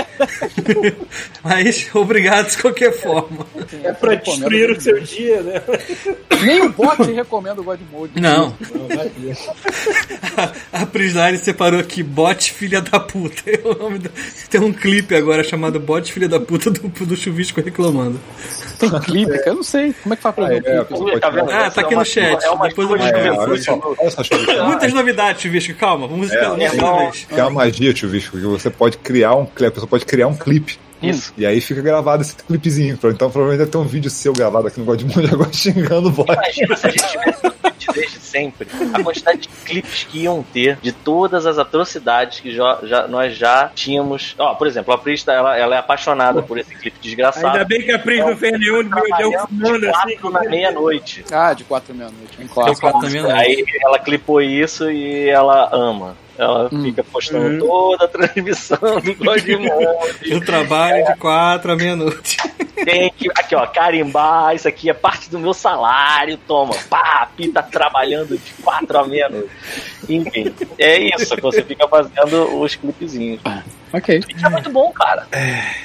mas 1.43 1.89
obrigado 1.95 2.51
de 2.51 2.59
qualquer 2.59 2.93
forma. 2.93 3.47
É 3.83 3.93
pra 3.93 4.15
destruir 4.15 4.71
o 4.71 4.81
seu 4.81 5.01
dia, 5.01 5.41
né? 5.43 5.63
Nem 6.43 6.63
o 6.63 6.69
bot 6.73 7.03
recomenda 7.11 7.61
o 7.61 7.65
God 7.65 7.81
Mode. 7.91 8.21
Não. 8.21 8.55
A 10.73 10.85
Prisline 10.87 11.39
separou 11.39 11.81
aqui, 11.81 12.03
bot 12.03 12.53
filha 12.53 12.81
da 12.83 13.01
puta. 13.01 13.43
É 13.51 13.61
o 13.65 13.75
nome 13.75 13.99
do- 13.99 14.11
Tem 14.51 14.61
um 14.61 14.73
clipe 14.73 15.15
agora 15.15 15.43
chamado 15.43 15.81
Bot 15.81 16.13
filha 16.13 16.29
da 16.29 16.39
puta 16.39 16.71
do, 16.71 16.89
do 16.89 17.17
chuvisco 17.17 17.61
reclamando. 17.61 18.21
Tem 18.79 18.91
clipe, 19.01 19.33
cara. 19.39 19.51
Eu 19.51 19.55
não 19.57 19.63
sei. 19.63 19.95
Como 20.03 20.13
é 20.13 20.17
que 20.17 20.23
faz 20.23 20.35
pra 20.35 20.49
ver 20.49 20.67
É, 20.67 20.81
o 20.81 20.85
clipe? 20.85 21.01
pode- 21.05 21.21
Tá 21.21 21.31
vendo? 21.31 21.51
Ah, 21.51 21.71
tá 21.71 21.81
aqui 21.81 21.95
É 21.95 21.97
uma 21.97 22.03
no 22.03 22.05
chat. 22.05 22.45
É 22.45 22.51
uma 22.51 22.69
Depois 22.69 22.91
eu 22.91 22.97
vou 22.99 23.07
É, 23.07 23.13
ver. 23.13 23.33
Muitas 25.07 25.17
novidades, 25.17 25.43
chuvisco. 25.43 25.75
Calma, 25.75 26.09
vamos 26.09 26.31
É, 26.33 26.37
cada 26.37 26.55
vez. 26.57 27.25
Tem 27.29 27.41
uma 27.41 27.51
magia, 27.51 27.95
Chuvisco, 27.95 28.37
que 28.37 28.45
você 28.45 28.71
pode 28.71 28.99
criar 28.99 29.35
um 29.35 29.47
clipe, 29.47 29.67
a 29.67 29.71
pessoa 29.71 29.89
pode 29.89 30.05
criar 30.05 30.27
um 30.27 30.35
clipe. 30.37 30.79
Isso. 31.03 31.33
E 31.37 31.45
aí 31.45 31.61
fica 31.61 31.83
gravado 31.83 32.23
esse 32.23 32.35
clipezinho. 32.35 32.95
Então 32.95 33.31
provavelmente 33.31 33.59
vai 33.59 33.67
ter 33.67 33.79
um 33.79 33.85
vídeo 33.85 34.11
seu 34.11 34.33
gravado 34.33 34.67
aqui 34.67 34.81
no 34.81 34.87
God 34.87 35.03
Mode 35.03 35.29
agora 35.33 35.53
xingando 35.53 36.09
o 36.09 36.11
bot. 36.11 36.33
Imagina 36.33 36.77
se 36.77 36.87
a 36.87 36.91
gente 36.91 37.09
tivesse 37.09 37.56
desde 37.93 38.19
sempre 38.19 38.69
a 38.95 39.03
quantidade 39.03 39.39
de 39.43 39.49
clipes 39.49 40.05
que 40.05 40.21
iam 40.21 40.43
ter 40.43 40.79
de 40.83 40.93
todas 40.93 41.47
as 41.47 41.59
atrocidades 41.59 42.41
que 42.41 42.51
já, 42.55 42.79
já- 42.83 43.07
nós 43.09 43.37
já 43.37 43.71
tínhamos. 43.75 44.35
Ó, 44.39 44.55
por 44.55 44.67
exemplo, 44.67 44.93
a 44.95 44.99
Prista, 44.99 45.33
ela, 45.33 45.57
ela 45.57 45.75
é 45.77 45.79
apaixonada 45.79 46.43
por 46.43 46.59
esse 46.59 46.75
clipe 46.75 46.99
desgraçado. 47.01 47.47
Ainda 47.49 47.65
bem 47.65 47.83
que 47.83 47.93
a 47.93 47.99
Pris 47.99 48.21
não 48.21 48.37
fez 48.37 48.53
nenhum, 48.59 48.83
deu 48.83 48.91
Trabalhando 48.91 49.49
fumando 49.49 49.81
de 49.81 49.87
assim. 49.89 50.17
quatro 50.17 50.31
na 50.31 50.41
meia-noite. 50.51 51.25
Ah, 51.31 51.53
de 51.53 51.65
quatro 51.65 51.93
à 51.93 51.97
meia-noite. 51.97 52.37
Classe. 52.53 52.81
quatro 52.81 53.01
da 53.01 53.09
meia-noite. 53.11 53.39
Aí 53.41 53.65
ela 53.83 53.99
clipou 53.99 54.41
isso 54.41 54.91
e 54.91 55.29
ela 55.29 55.69
ama. 55.73 56.17
Ela 56.39 56.69
fica 56.69 57.03
postando 57.05 57.47
Uhum. 57.47 57.59
toda 57.59 58.05
a 58.05 58.09
transmissão 58.09 59.01
do 59.01 59.15
Godmode. 59.17 60.19
Eu 60.23 60.45
trabalho 60.45 61.05
de 61.07 61.15
quatro 61.17 61.73
à 61.73 61.77
meia-noite. 61.77 62.37
Tem 62.85 63.11
que, 63.17 63.29
aqui 63.31 63.55
ó, 63.55 63.67
carimbar, 63.67 64.55
isso 64.55 64.69
aqui 64.69 64.91
é 64.91 64.95
parte 64.95 65.31
do 65.31 65.39
meu 65.39 65.55
salário, 65.55 66.39
toma, 66.47 66.75
pá, 66.91 67.23
a 67.23 67.27
Pi 67.27 67.49
tá 67.49 67.63
trabalhando 67.63 68.37
de 68.37 68.53
quatro 68.63 68.99
à 68.99 69.07
meia-noite. 69.07 69.49
Enfim, 70.09 70.55
é 70.79 70.99
isso 70.99 71.35
que 71.35 71.41
você 71.41 71.63
fica 71.63 71.89
fazendo 71.89 72.61
os 72.61 72.75
clipezinhos. 72.75 73.41
Ok. 73.93 74.21
É 74.45 74.49
muito 74.49 74.71
bom, 74.71 74.91
cara. 74.93 75.27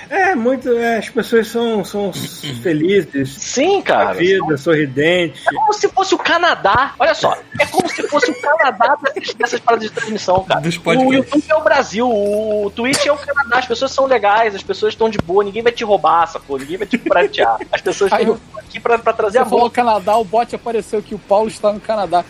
É, 0.10 0.34
muito. 0.36 0.70
é, 0.78 0.98
as 0.98 1.10
pessoas 1.10 1.48
são, 1.48 1.84
são 1.86 2.12
felizes. 2.64 3.30
Sim, 3.38 3.80
A 3.80 3.84
cara. 3.84 4.14
vida, 4.14 4.58
sorridente. 4.58 5.42
É 5.48 5.54
como 5.54 5.74
se 5.74 5.88
fosse 5.90 6.16
o 6.16 6.18
Canadá. 6.18 6.94
Olha 7.00 7.14
só, 7.14 7.38
é 7.60 7.66
como 7.68 7.88
se 7.90 8.02
fosse 8.08 8.32
o 8.32 8.42
Canadá 8.42 8.98
dessas, 9.14 9.34
dessas 9.36 9.60
paradas 9.60 9.88
de 9.88 9.94
transmissão, 9.94 10.44
cara. 10.44 10.62
Dos 10.62 10.78
O. 10.84 11.14
YouTube 11.14 11.44
é 11.48 11.56
o 11.56 11.62
Brasil, 11.64 12.08
o 12.10 12.72
Twitch 12.76 13.06
é 13.06 13.12
o 13.12 13.18
Canadá. 13.18 13.60
As 13.60 13.68
pessoas 13.68 13.92
são 13.92 14.06
legais, 14.06 14.56
as 14.56 14.64
pessoas 14.64 14.94
estão 14.94 15.10
de 15.10 15.18
boa, 15.20 15.44
ninguém 15.44 15.62
vai 15.64 15.72
te 15.72 15.84
roubar, 15.84 16.26
sacou? 16.28 16.58
Ninguém 16.58 16.78
vai 16.78 16.88
te 16.88 16.98
pratear. 16.98 17.58
As 17.72 17.82
pessoas 17.82 18.12
estão 18.12 18.28
eu- 18.28 18.42
aqui 18.58 18.80
pra, 18.80 18.98
pra 18.98 19.14
trazer 19.14 19.38
a 19.40 19.44
Você 19.44 19.50
falou 19.50 19.66
boa. 19.66 19.72
Canadá, 19.72 20.18
o 20.18 20.24
bot 20.26 20.54
apareceu 20.56 21.02
que 21.02 21.14
o 21.16 21.20
Paulo 21.20 21.48
está 21.50 21.72
no 21.72 21.80
Canadá. 21.80 22.26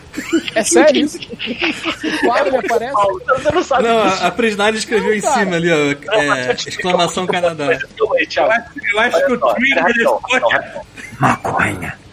É 0.56 0.64
sério 0.64 1.06
isso? 1.06 1.18
Quando 2.22 2.48
ele 2.48 2.57
aparece? 2.57 2.93
Você 2.93 3.52
não 3.52 3.64
sabe 3.64 3.84
Não, 3.88 4.10
disso. 4.10 4.26
a 4.26 4.31
Prisline 4.31 4.77
escreveu 4.77 5.14
em 5.14 5.22
Não, 5.22 5.30
cara. 5.30 5.39
cima 5.39 5.57
ali, 5.70 5.98
ó. 6.10 6.14
é, 6.16 6.52
exclamação 6.54 7.26
Canadá. 7.28 7.78
Calma 7.98 8.16
aí, 8.18 8.28
Thiago. 8.28 8.52
Eu 8.52 8.56
acho, 8.56 8.72
eu 8.94 9.00
acho 9.00 9.18
que 9.18 9.24
Olha 9.26 9.36
o 9.36 9.40
só, 9.40 9.54
Trigger 9.54 9.84
rapidão. 9.84 10.20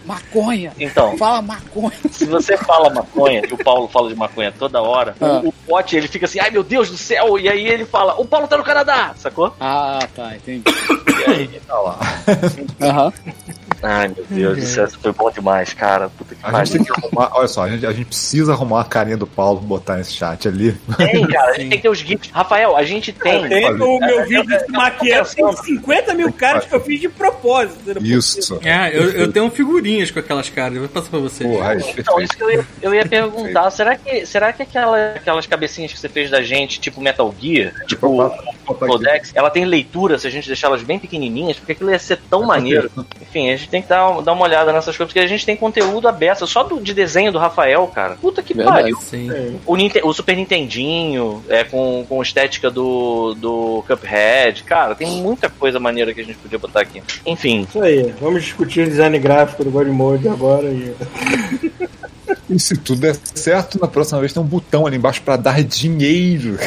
Maconha. 0.05 0.73
Então, 0.81 1.19
Fala 1.19 1.43
maconha. 1.43 1.93
se 2.11 2.25
você 2.25 2.57
fala 2.57 2.89
maconha, 2.89 3.43
e 3.47 3.53
o 3.53 3.59
Paulo 3.63 3.87
fala 3.89 4.09
de 4.09 4.15
maconha 4.15 4.51
toda 4.59 4.81
hora, 4.81 5.15
Ah. 5.21 5.41
o, 5.45 5.49
o 5.49 5.53
pote 5.67 5.97
ele 5.97 6.09
fica 6.09 6.25
assim, 6.25 6.41
ai 6.41 6.51
meu 6.51 6.63
Deus 6.63 6.89
do 6.91 6.97
céu, 6.97 7.39
e 7.39 7.47
aí 7.47 7.67
ele 7.69 7.85
fala, 7.85 8.15
o 8.19 8.25
Paulo 8.25 8.49
tá 8.49 8.57
no 8.57 8.65
Canadá, 8.65 9.13
sacou? 9.19 9.55
Ah, 9.61 9.99
tá, 10.17 10.35
entendi. 10.35 10.65
E 11.27 11.31
aí, 11.31 11.61
tá 11.67 11.79
lá. 11.79 11.99
Aham. 12.81 13.13
Ai 13.83 14.09
meu 14.09 14.25
Deus 14.29 14.59
do 14.59 14.67
céu, 14.67 14.85
isso 14.85 14.99
foi 14.99 15.13
bom 15.13 15.31
demais, 15.31 15.73
cara. 15.73 16.09
Puta 16.09 16.35
que 16.35 16.41
A 16.45 16.65
gente 16.65 16.79
tem 16.79 16.85
que 16.85 16.93
arrumar, 16.93 17.31
olha 17.35 17.49
só, 17.49 17.65
a 17.65 17.69
gente, 17.69 17.87
a 17.87 17.93
gente 17.93 18.07
precisa 18.07 18.53
arrumar 18.53 18.81
a 18.81 18.85
carinha 18.85 19.17
do 19.17 19.27
Paulo 19.27 19.61
botar 19.61 19.97
nesse 19.97 20.13
chat 20.13 20.49
ali. 20.49 20.73
Tem, 20.97 21.27
cara, 21.27 21.51
a 21.51 21.55
gente 21.55 21.69
tem 21.69 21.79
que 21.79 21.83
ter 21.83 21.89
os 21.89 21.99
GIFs. 21.99 22.31
Rafael, 22.31 22.77
a 22.77 22.83
gente 22.83 23.13
tem. 23.13 23.49
Tem 23.49 23.71
o 23.71 23.99
meu 23.99 24.21
É, 24.21 24.25
vídeo 24.25 24.53
é, 24.53 24.65
de 24.65 24.73
maquiagem 24.73 25.35
com 25.37 25.53
50 25.57 26.15
mil 26.15 26.33
caras 26.33 26.65
que 26.65 26.75
eu 26.75 26.81
fiz 26.81 27.01
de 27.01 27.09
propósito. 27.09 27.79
Não 27.87 28.03
é 28.03 28.05
Isso. 28.05 28.59
É, 28.63 28.97
eu, 28.97 29.11
eu 29.13 29.33
tenho 29.33 29.51
figurinhas 29.51 30.11
com 30.11 30.19
aquelas 30.19 30.49
caras, 30.49 30.75
eu 30.75 30.81
vou 30.81 30.89
passar 30.89 31.11
pra 31.11 31.21
vocês. 31.21 31.49
Porra, 31.49 31.77
Então, 31.97 32.21
isso 32.21 32.37
que 32.37 32.43
eu 32.43 32.51
ia, 32.51 32.67
eu 32.83 32.95
ia 32.95 33.07
perguntar, 33.07 33.71
será 33.71 33.97
que, 33.97 34.27
será 34.27 34.53
que 34.53 34.63
aquela, 34.63 35.13
aquelas 35.15 35.47
cabecinhas 35.47 35.93
que 35.93 35.99
você 35.99 36.09
fez 36.09 36.31
da 36.31 36.43
gente, 36.43 36.81
tipo 36.81 37.01
Metal 37.01 37.33
Gear, 37.41 37.73
tipo 37.87 38.21
aqui. 38.23 38.58
Codex, 38.75 39.33
ela 39.35 39.51
tem 39.51 39.65
leitura 39.65 40.19
se 40.19 40.27
a 40.27 40.31
gente 40.31 40.47
deixar 40.47 40.69
elas 40.69 40.83
bem 40.83 40.99
pequenininhas, 40.99 41.57
porque 41.57 41.73
aquilo 41.73 41.91
ia 41.91 41.99
ser 41.99 42.19
tão 42.31 42.45
maneiro. 42.45 42.91
Enfim, 43.21 43.51
a 43.51 43.57
gente 43.57 43.69
tem 43.69 43.83
que 43.83 43.89
dar, 43.89 44.21
dar 44.23 44.33
uma 44.33 44.45
olhada 44.45 44.73
nessas 44.73 44.97
coisas, 44.97 45.13
porque 45.13 45.25
a 45.25 45.29
gente 45.29 45.45
tem 45.45 45.57
conteúdo 45.57 46.09
aberto, 46.09 46.47
só 46.47 46.63
do, 46.63 46.81
de 46.81 46.95
desenho 46.95 47.33
do 47.33 47.39
Rafael, 47.39 47.87
cara. 47.89 48.17
Puta 48.17 48.43
que 48.43 48.55
Verdade. 48.55 48.79
pariu. 48.81 48.99
Sim. 49.01 49.59
O, 49.67 49.77
Ninte- 49.77 50.01
o 50.03 50.13
Super 50.13 50.37
Nintendinho, 50.37 51.43
é, 51.49 51.65
com, 51.65 52.05
com 52.09 52.23
estética 52.23 52.71
do, 52.71 53.35
do 53.35 53.85
Cuphead, 53.87 54.63
cara, 54.65 54.95
tem 54.95 55.09
muita 55.23 55.49
coisa 55.49 55.79
maneira 55.79 56.13
que 56.15 56.21
a 56.21 56.25
gente 56.25 56.39
podia 56.39 56.59
botar 56.59 56.81
aqui. 56.81 57.03
Enfim, 57.27 57.67
Isso 57.69 57.83
aí, 57.83 58.15
vamos 58.21 58.43
discutir 58.45 58.81
o 58.87 58.89
design 58.89 59.19
gráfico 59.19 59.65
do 59.65 59.71
God 59.71 59.89
Mode 59.89 60.29
agora. 60.29 60.67
E... 60.67 60.95
E 62.51 62.59
se 62.59 62.77
tudo 62.77 63.03
der 63.03 63.15
certo, 63.35 63.79
na 63.79 63.87
próxima 63.87 64.21
vez 64.21 64.33
tem 64.33 64.43
um 64.43 64.47
botão 64.47 64.87
ali 64.87 64.97
embaixo 64.97 65.21
pra 65.23 65.37
dar 65.37 65.63
dinheiro. 65.63 66.59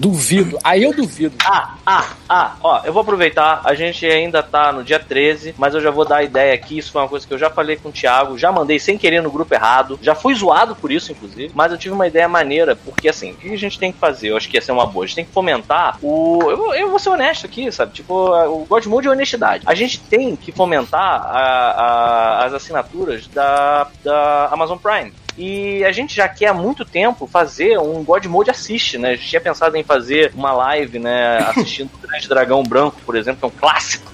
Duvido. 0.00 0.58
Aí 0.64 0.82
eu 0.82 0.94
duvido. 0.94 1.36
Ah, 1.44 1.74
ah, 1.84 2.04
ah, 2.28 2.56
ó, 2.62 2.80
eu 2.84 2.92
vou 2.92 3.02
aproveitar, 3.02 3.60
a 3.64 3.74
gente 3.74 4.06
ainda 4.06 4.42
tá 4.42 4.72
no 4.72 4.82
dia 4.82 4.98
13, 4.98 5.54
mas 5.58 5.74
eu 5.74 5.80
já 5.80 5.90
vou 5.90 6.06
dar 6.06 6.16
a 6.16 6.22
ideia 6.22 6.54
aqui, 6.54 6.78
isso 6.78 6.90
foi 6.90 7.02
uma 7.02 7.08
coisa 7.08 7.26
que 7.26 7.34
eu 7.34 7.38
já 7.38 7.50
falei 7.50 7.76
com 7.76 7.90
o 7.90 7.92
Thiago, 7.92 8.38
já 8.38 8.50
mandei 8.50 8.78
sem 8.78 8.96
querer 8.96 9.22
no 9.22 9.30
grupo 9.30 9.52
errado, 9.52 9.98
já 10.00 10.14
fui 10.14 10.34
zoado 10.34 10.74
por 10.74 10.90
isso, 10.90 11.12
inclusive, 11.12 11.52
mas 11.54 11.70
eu 11.70 11.76
tive 11.78 11.94
uma 11.94 12.06
ideia 12.06 12.26
maneira, 12.28 12.74
porque 12.74 13.08
assim, 13.10 13.32
o 13.32 13.36
que 13.36 13.52
a 13.52 13.58
gente 13.58 13.78
tem 13.78 13.92
que 13.92 13.98
fazer? 13.98 14.30
Eu 14.30 14.36
acho 14.38 14.48
que 14.48 14.56
ia 14.56 14.62
ser 14.62 14.72
uma 14.72 14.86
boa, 14.86 15.04
a 15.04 15.06
gente 15.06 15.16
tem 15.16 15.24
que 15.26 15.32
fomentar 15.32 15.98
o... 16.02 16.38
Eu, 16.50 16.72
eu 16.74 16.88
vou 16.88 16.98
ser 16.98 17.10
honesto 17.10 17.44
aqui, 17.44 17.70
sabe, 17.70 17.92
tipo, 17.92 18.14
o 18.14 18.64
God 18.64 18.86
Mode 18.86 19.06
é 19.06 19.10
honestidade. 19.10 19.64
A 19.66 19.74
gente 19.74 20.00
tem 20.00 20.34
que 20.34 20.50
fomentar 20.50 21.00
a- 21.26 22.40
a- 22.40 22.44
as 22.46 22.54
assinaturas 22.54 23.26
da, 23.28 23.86
da 24.02 24.48
Amazon 24.50 24.78
Prime. 24.78 25.12
E 25.36 25.84
a 25.84 25.92
gente 25.92 26.14
já 26.14 26.28
quer 26.28 26.48
há 26.48 26.54
muito 26.54 26.84
tempo 26.84 27.26
fazer 27.26 27.78
um 27.78 28.04
God 28.04 28.26
Mode 28.26 28.50
Assiste, 28.50 28.98
né? 28.98 29.10
A 29.10 29.16
gente 29.16 29.28
tinha 29.28 29.40
pensado 29.40 29.76
em 29.76 29.82
fazer 29.82 30.32
uma 30.34 30.52
live, 30.52 30.98
né? 30.98 31.38
Assistindo 31.38 31.90
o 31.94 31.98
Grande 32.06 32.28
Dragão 32.28 32.62
Branco, 32.62 33.00
por 33.04 33.16
exemplo, 33.16 33.40
que 33.40 33.44
é 33.44 33.48
um 33.48 33.60
clássico. 33.60 34.12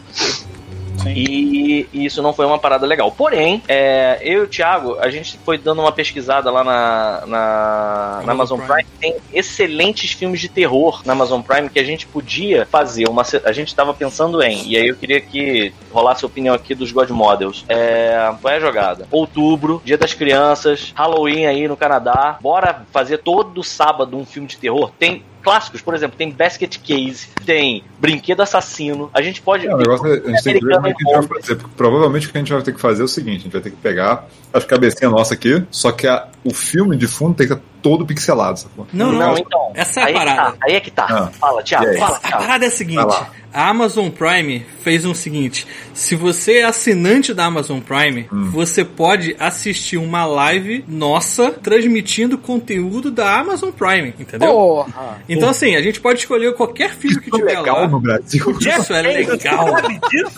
E, 1.14 1.88
e 1.92 2.04
isso 2.04 2.22
não 2.22 2.32
foi 2.32 2.46
uma 2.46 2.58
parada 2.58 2.86
legal. 2.86 3.12
Porém, 3.12 3.62
é, 3.68 4.18
eu 4.22 4.40
e 4.40 4.44
o 4.44 4.48
Thiago, 4.48 4.98
a 4.98 5.08
gente 5.10 5.38
foi 5.44 5.58
dando 5.58 5.80
uma 5.80 5.92
pesquisada 5.92 6.50
lá 6.50 6.64
na, 6.64 7.24
na, 7.26 8.22
na 8.24 8.32
Amazon 8.32 8.56
Amazon 8.56 8.60
Prime. 8.60 8.88
Tem 9.00 9.16
excelentes 9.32 10.12
filmes 10.12 10.40
de 10.40 10.48
terror 10.48 11.02
na 11.04 11.12
Amazon 11.12 11.40
Prime 11.42 11.68
que 11.68 11.78
a 11.78 11.84
gente 11.84 12.06
podia 12.06 12.64
fazer. 12.66 13.08
Uma, 13.08 13.22
a 13.44 13.52
gente 13.52 13.68
estava 13.68 13.92
pensando 13.92 14.42
em. 14.42 14.66
E 14.68 14.76
aí 14.76 14.88
eu 14.88 14.96
queria 14.96 15.20
que 15.20 15.72
rolasse 15.92 16.24
a 16.24 16.28
opinião 16.28 16.54
aqui 16.54 16.74
dos 16.74 16.92
God 16.92 17.10
Models. 17.10 17.64
É, 17.68 18.32
qual 18.40 18.52
é 18.52 18.56
a 18.56 18.60
jogada? 18.60 19.06
Outubro, 19.10 19.82
Dia 19.84 19.98
das 19.98 20.14
Crianças, 20.14 20.92
Halloween 20.94 21.46
aí 21.46 21.68
no 21.68 21.76
Canadá. 21.76 22.38
Bora 22.40 22.86
fazer 22.92 23.18
todo 23.18 23.62
sábado 23.62 24.16
um 24.16 24.24
filme 24.24 24.48
de 24.48 24.56
terror? 24.56 24.90
Tem 24.98 25.22
clássicos, 25.46 25.80
por 25.80 25.94
exemplo, 25.94 26.18
tem 26.18 26.32
Basket 26.32 26.76
Case, 26.80 27.28
tem 27.44 27.84
Brinquedo 28.00 28.42
Assassino. 28.42 29.08
A 29.14 29.22
gente 29.22 29.40
pode. 29.40 29.64
É, 29.64 29.72
o 29.72 29.78
negócio 29.78 30.04
é, 30.08 30.14
a 30.14 30.30
gente 30.30 30.42
tem 30.42 30.58
que 30.58 30.66
ver 30.66 30.74
como 30.74 30.86
é 30.88 30.92
que 30.92 31.08
a 31.08 31.14
gente 31.14 31.28
vai 31.28 31.40
fazer. 31.40 31.58
Provavelmente 31.76 32.26
o 32.26 32.32
que 32.32 32.36
a 32.36 32.40
gente 32.40 32.52
vai 32.52 32.62
ter 32.62 32.74
que 32.74 32.80
fazer 32.80 33.02
é 33.02 33.04
o 33.04 33.08
seguinte: 33.08 33.36
a 33.36 33.42
gente 33.44 33.52
vai 33.52 33.62
ter 33.62 33.70
que 33.70 33.76
pegar 33.76 34.28
as 34.56 34.64
cabecinhas 34.64 35.12
nossas 35.12 35.32
aqui, 35.32 35.62
só 35.70 35.92
que 35.92 36.06
a- 36.06 36.26
o 36.44 36.52
filme 36.54 36.96
de 36.96 37.06
fundo 37.06 37.34
tem 37.34 37.46
que 37.46 37.52
estar 37.52 37.64
todo 37.82 38.04
pixelado, 38.06 38.58
sacou? 38.60 38.86
Não, 38.92 39.12
não, 39.12 39.18
caso- 39.20 39.42
então. 39.46 39.72
Essa 39.74 40.00
é 40.00 40.02
a 40.02 40.06
aí 40.06 40.14
parada. 40.14 40.52
Que 40.52 40.58
tá, 40.58 40.66
aí 40.66 40.74
é 40.74 40.80
que 40.80 40.90
tá. 40.90 41.06
Ah. 41.08 41.26
Fala, 41.38 41.62
Thiago. 41.62 41.98
Fala, 41.98 42.20
A 42.22 42.36
parada 42.36 42.64
é 42.64 42.68
a 42.68 42.70
seguinte: 42.70 43.16
a 43.52 43.68
Amazon 43.68 44.08
Prime 44.10 44.64
fez 44.82 45.04
um 45.04 45.14
seguinte: 45.14 45.66
se 45.94 46.14
você 46.16 46.58
é 46.58 46.64
assinante 46.64 47.32
da 47.34 47.44
Amazon 47.44 47.80
Prime, 47.80 48.26
Hum. 48.32 48.50
você 48.50 48.84
pode 48.84 49.36
assistir 49.38 49.96
uma 49.98 50.24
live 50.24 50.84
nossa 50.88 51.50
transmitindo 51.52 52.38
conteúdo 52.38 53.10
da 53.10 53.38
Amazon 53.38 53.70
Prime, 53.70 54.14
entendeu? 54.18 54.50
Porra! 54.52 55.18
Então, 55.28 55.48
assim, 55.50 55.76
a 55.76 55.82
gente 55.82 56.00
pode 56.00 56.20
escolher 56.20 56.54
qualquer 56.54 56.90
filme 56.94 57.20
que 57.20 57.26
Isso 57.28 57.36
é 57.36 57.38
tiver 57.38 57.58
legal 57.58 57.80
lá. 57.82 57.88
no 57.88 58.00
Brasil. 58.00 58.56
Isso 58.60 58.92
é 58.94 59.02
legal. 59.02 59.66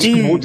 Sim. 0.00 0.38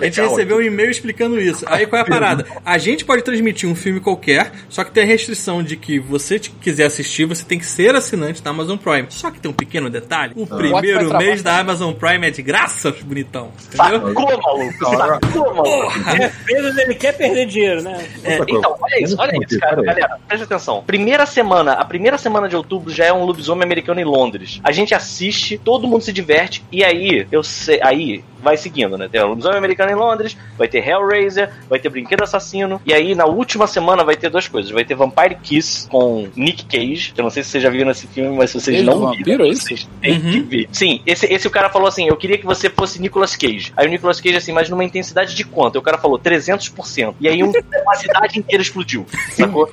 A 0.00 0.04
gente 0.04 0.20
recebeu 0.20 0.58
um 0.58 0.62
e-mail 0.62 0.90
explicando 0.90 1.40
isso. 1.40 1.64
Aí 1.68 1.86
qual 1.86 2.00
é 2.00 2.02
a 2.02 2.06
parada? 2.06 2.37
A 2.64 2.78
gente 2.78 3.04
pode 3.04 3.22
transmitir 3.22 3.68
um 3.68 3.74
filme 3.74 4.00
qualquer, 4.00 4.52
só 4.68 4.84
que 4.84 4.90
tem 4.90 5.04
a 5.04 5.06
restrição 5.06 5.62
de 5.62 5.76
que 5.76 5.98
você 5.98 6.38
quiser 6.38 6.86
assistir, 6.86 7.24
você 7.24 7.44
tem 7.44 7.58
que 7.58 7.66
ser 7.66 7.94
assinante 7.94 8.42
da 8.42 8.50
Amazon 8.50 8.76
Prime. 8.76 9.06
Só 9.10 9.30
que 9.30 9.40
tem 9.40 9.50
um 9.50 9.54
pequeno 9.54 9.90
detalhe: 9.90 10.32
o 10.36 10.44
vai 10.44 10.58
primeiro 10.58 11.16
mês 11.16 11.42
da 11.42 11.58
Amazon 11.58 11.92
Prime 11.92 12.26
é 12.26 12.30
de 12.30 12.42
graça, 12.42 12.92
bonitão. 13.04 13.50
Entendeu? 13.72 14.08
Sacou, 14.08 14.42
maluco? 14.42 14.96
Sacou, 14.96 15.54
maluco? 15.54 15.92
É 16.08 16.28
peso, 16.44 16.80
ele 16.80 16.94
quer 16.94 17.12
perder 17.16 17.46
dinheiro, 17.46 17.82
né? 17.82 18.06
É, 18.24 18.38
Então, 18.48 18.76
olha 18.80 19.02
isso, 19.02 19.16
olha 19.18 19.32
isso, 19.44 19.58
cara. 19.58 19.82
Galera, 19.82 20.18
presta 20.26 20.44
atenção. 20.44 20.82
Primeira 20.86 21.26
semana, 21.26 21.72
a 21.72 21.84
primeira 21.84 22.18
semana 22.18 22.48
de 22.48 22.56
outubro 22.56 22.92
já 22.92 23.04
é 23.06 23.12
um 23.12 23.24
lobisomem 23.24 23.64
americano 23.64 24.00
em 24.00 24.04
Londres. 24.04 24.60
A 24.62 24.72
gente 24.72 24.94
assiste, 24.94 25.58
todo 25.58 25.86
mundo 25.86 26.02
se 26.02 26.12
diverte, 26.12 26.64
e 26.70 26.84
aí, 26.84 27.26
eu 27.30 27.42
sei, 27.42 27.80
aí 27.82 28.24
vai 28.40 28.56
seguindo, 28.56 28.96
né? 28.96 29.08
Tem 29.10 29.20
o 29.20 29.28
lobisomem 29.28 29.58
americano 29.58 29.90
em 29.90 29.94
Londres, 29.94 30.36
vai 30.56 30.68
ter 30.68 30.86
Hellraiser, 30.86 31.50
vai 31.68 31.78
ter 31.78 31.88
Brinquedo 31.88 32.22
Assassino, 32.28 32.80
e 32.84 32.92
aí 32.92 33.14
na 33.14 33.24
última 33.26 33.66
semana 33.66 34.04
vai 34.04 34.16
ter 34.16 34.28
duas 34.30 34.46
coisas. 34.46 34.70
Vai 34.70 34.84
ter 34.84 34.94
Vampire 34.94 35.36
Kiss 35.42 35.88
com 35.88 36.28
Nick 36.36 36.64
Cage. 36.66 37.12
Eu 37.16 37.22
não 37.24 37.30
sei 37.30 37.42
se 37.42 37.50
vocês 37.50 37.62
já 37.62 37.70
viram 37.70 37.90
esse 37.90 38.06
filme, 38.06 38.36
mas 38.36 38.50
se 38.50 38.60
vocês 38.60 38.76
Ele 38.76 38.86
não 38.86 39.00
vampiro, 39.00 39.24
viram, 39.24 39.44
é 39.44 39.48
isso? 39.48 39.62
vocês 39.62 39.88
têm 40.00 40.12
Uhum. 40.18 40.30
que 40.32 40.40
ver. 40.40 40.68
Sim, 40.72 41.00
esse, 41.06 41.26
esse 41.26 41.46
o 41.46 41.50
cara 41.50 41.68
falou 41.70 41.88
assim: 41.88 42.06
eu 42.08 42.16
queria 42.16 42.38
que 42.38 42.46
você 42.46 42.68
fosse 42.70 43.00
Nicolas 43.00 43.34
Cage. 43.36 43.72
Aí 43.76 43.86
o 43.86 43.90
Nicolas 43.90 44.20
Cage, 44.20 44.36
assim, 44.36 44.52
mas 44.52 44.68
numa 44.68 44.84
intensidade 44.84 45.34
de 45.34 45.44
quanto? 45.44 45.76
Aí 45.76 45.80
o 45.80 45.82
cara 45.82 45.98
falou 45.98 46.18
300%. 46.18 47.14
E 47.20 47.28
aí 47.28 47.42
um- 47.42 47.52
uma 47.82 47.94
cidade 47.94 48.38
inteira 48.38 48.62
explodiu. 48.62 49.06
Sacou? 49.30 49.68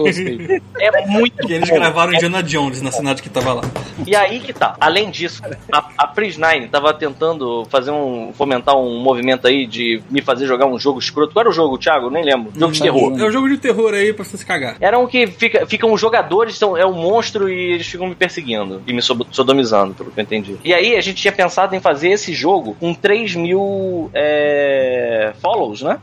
É 0.80 1.08
muito 1.08 1.46
que 1.48 1.54
eles 1.54 1.70
bom. 1.70 1.76
gravaram 1.76 2.14
Indiana 2.14 2.42
Jones 2.44 2.82
na 2.82 2.92
cidade 2.92 3.22
que 3.22 3.30
tava 3.30 3.54
lá. 3.54 3.62
E 4.06 4.16
aí 4.16 4.40
que 4.40 4.54
tá. 4.54 4.76
Além 4.80 5.10
disso, 5.10 5.42
a, 5.72 5.90
a 5.98 6.14
Pris9 6.14 6.70
tava 6.70 6.94
tentando 6.94 7.66
fazer 7.70 7.92
um. 7.92 8.32
fomentar 8.34 8.76
um 8.78 9.00
movimento 9.02 9.48
aí 9.48 9.66
de 9.66 10.02
me 10.10 10.22
fazer 10.22 10.46
jogar 10.46 10.66
um 10.66 10.78
jogo 10.80 11.00
escroto. 11.00 11.34
Qual 11.34 11.42
era 11.42 11.50
o 11.50 11.54
jogo, 11.54 11.78
Thiago? 11.78 12.10
Nem 12.10 12.24
lembro. 12.24 12.35
Jogo 12.38 12.72
de 12.72 12.82
terror. 12.82 13.20
É 13.20 13.24
um 13.24 13.32
jogo 13.32 13.50
de 13.50 13.58
terror 13.58 13.94
aí 13.94 14.14
pra 14.14 14.24
você 14.24 14.38
se 14.38 14.46
cagar. 14.46 14.78
Era 14.80 14.98
um 15.00 15.08
que 15.08 15.28
fica, 15.28 15.66
ficam 15.66 15.92
os 15.92 16.00
jogadores, 16.00 16.58
são, 16.58 16.78
é 16.78 16.86
um 16.86 16.94
monstro 16.94 17.50
e 17.50 17.74
eles 17.74 17.88
ficam 17.88 18.08
me 18.08 18.16
perseguindo 18.16 18.82
e 18.86 18.94
me 18.94 19.02
sodomizando, 19.02 19.94
pelo 19.94 20.12
que 20.12 20.20
eu 20.20 20.24
entendi. 20.24 20.58
E 20.64 20.74
aí 20.74 20.96
a 20.96 21.02
gente 21.02 21.22
tinha 21.22 21.32
pensado 21.32 21.76
em 21.76 21.80
fazer 21.80 22.10
esse 22.10 22.34
jogo 22.34 22.76
com 22.80 22.94
3 22.94 23.36
mil 23.36 24.10
é, 24.14 25.34
follows, 25.42 25.82
né? 25.82 26.00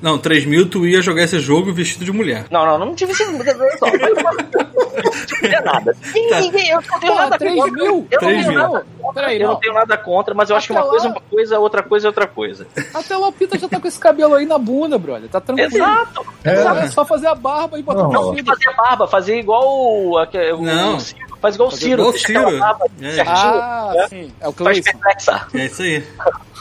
Não, 0.00 0.16
3 0.18 0.44
mil 0.44 0.68
tu 0.68 0.86
ia 0.86 1.02
jogar 1.02 1.22
esse 1.24 1.38
jogo 1.40 1.72
vestido 1.72 2.04
de 2.04 2.12
mulher. 2.12 2.44
Não, 2.50 2.64
não, 2.64 2.78
não 2.78 2.94
tive 2.94 3.12
esse. 3.12 3.24
Não 3.28 3.40
tinha 5.40 5.60
nada. 5.60 5.94
Tá. 5.94 6.40
Ninguém, 6.40 6.68
eu 6.70 6.80
não 6.80 6.98
tenho 7.00 7.12
Porra, 7.12 7.24
nada 7.24 7.38
3 7.38 7.54
contra. 7.54 7.72
mil? 7.72 7.84
Eu 8.10 8.20
não 8.20 8.28
3 8.28 8.46
tenho 8.46 8.48
mil. 8.48 8.58
nada 8.58 8.86
Peraí, 9.14 9.36
Eu 9.40 9.46
não 9.46 9.52
não. 9.54 9.60
tenho 9.60 9.74
nada 9.74 9.96
contra, 9.96 10.34
mas 10.34 10.50
eu 10.50 10.56
acho 10.56 10.66
que 10.66 10.72
uma 10.72 10.80
Até 10.80 10.90
coisa 10.90 11.06
é 11.06 11.08
lá- 11.08 11.14
uma 11.14 11.20
coisa, 11.22 11.58
outra 11.58 11.82
coisa 11.82 12.06
é 12.06 12.08
outra 12.08 12.26
coisa. 12.26 12.66
Até 12.92 13.16
lá 13.16 13.28
o 13.28 13.32
Pita 13.32 13.58
já 13.58 13.68
tá 13.68 13.80
com 13.80 13.88
esse 13.88 13.98
cabelo 13.98 14.34
aí 14.34 14.44
na 14.44 14.58
bunda, 14.58 14.98
brother. 14.98 15.28
Tá 15.28 15.40
tranquilo. 15.40 15.70
Exato. 15.74 16.26
É 16.44 16.86
só 16.88 17.04
fazer 17.04 17.28
a 17.28 17.34
barba 17.34 17.78
e 17.78 17.82
botar 17.82 18.02
Não, 18.02 18.10
não. 18.12 18.44
Fazer 18.44 18.68
a 18.68 18.72
barba, 18.72 19.06
fazer 19.08 19.38
igual 19.38 19.66
o, 19.68 20.16
o 20.20 20.62
Não. 20.62 21.00
Ciro. 21.00 21.28
Faz 21.40 21.54
igual 21.54 21.68
o 21.68 21.70
Fazer 21.70 21.84
Ciro. 21.84 22.00
igual 22.02 22.14
o 22.14 22.18
Ciro. 22.18 22.58
barba 22.58 22.86
É. 23.00 23.10
certinho, 23.12 23.36
Ah, 23.36 23.92
né? 23.94 24.08
sim. 24.08 24.32
É 24.40 24.48
o 24.48 24.52
perplexa. 24.52 25.46
É 25.54 25.64
isso 25.66 25.82
aí. 25.82 26.04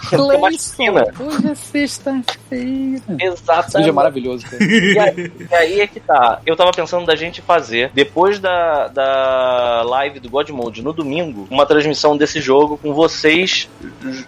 Cleison. 0.10 0.84
Hoje 1.19 1.49
é 1.52 1.56
sexta-feira. 1.56 3.02
Esse 3.19 3.41
Exato. 3.44 3.78
vídeo 3.78 3.90
é 3.90 3.91
maravilhoso, 3.91 4.45
cara. 4.45 4.64
E 4.64 4.99
aí, 4.99 5.32
e 5.49 5.56
aí 5.56 5.82
é 5.82 5.88
que 5.88 5.99
tá. 5.99 6.40
Eu 6.45 6.56
tava 6.56 6.72
pensando 6.72 7.06
da 7.06 7.15
gente 7.15 7.41
fazer, 7.41 7.91
depois 7.94 8.40
da, 8.40 8.88
da 8.88 9.84
live 9.84 10.19
do 10.19 10.30
God 10.30 10.49
Mode 10.49 10.82
no 10.82 10.94
domingo, 10.94 11.48
uma 11.49 11.65
transmissão 11.65 12.15
desse 12.15 12.40
jogo 12.40 12.78
com 12.78 12.94
vocês. 12.94 13.69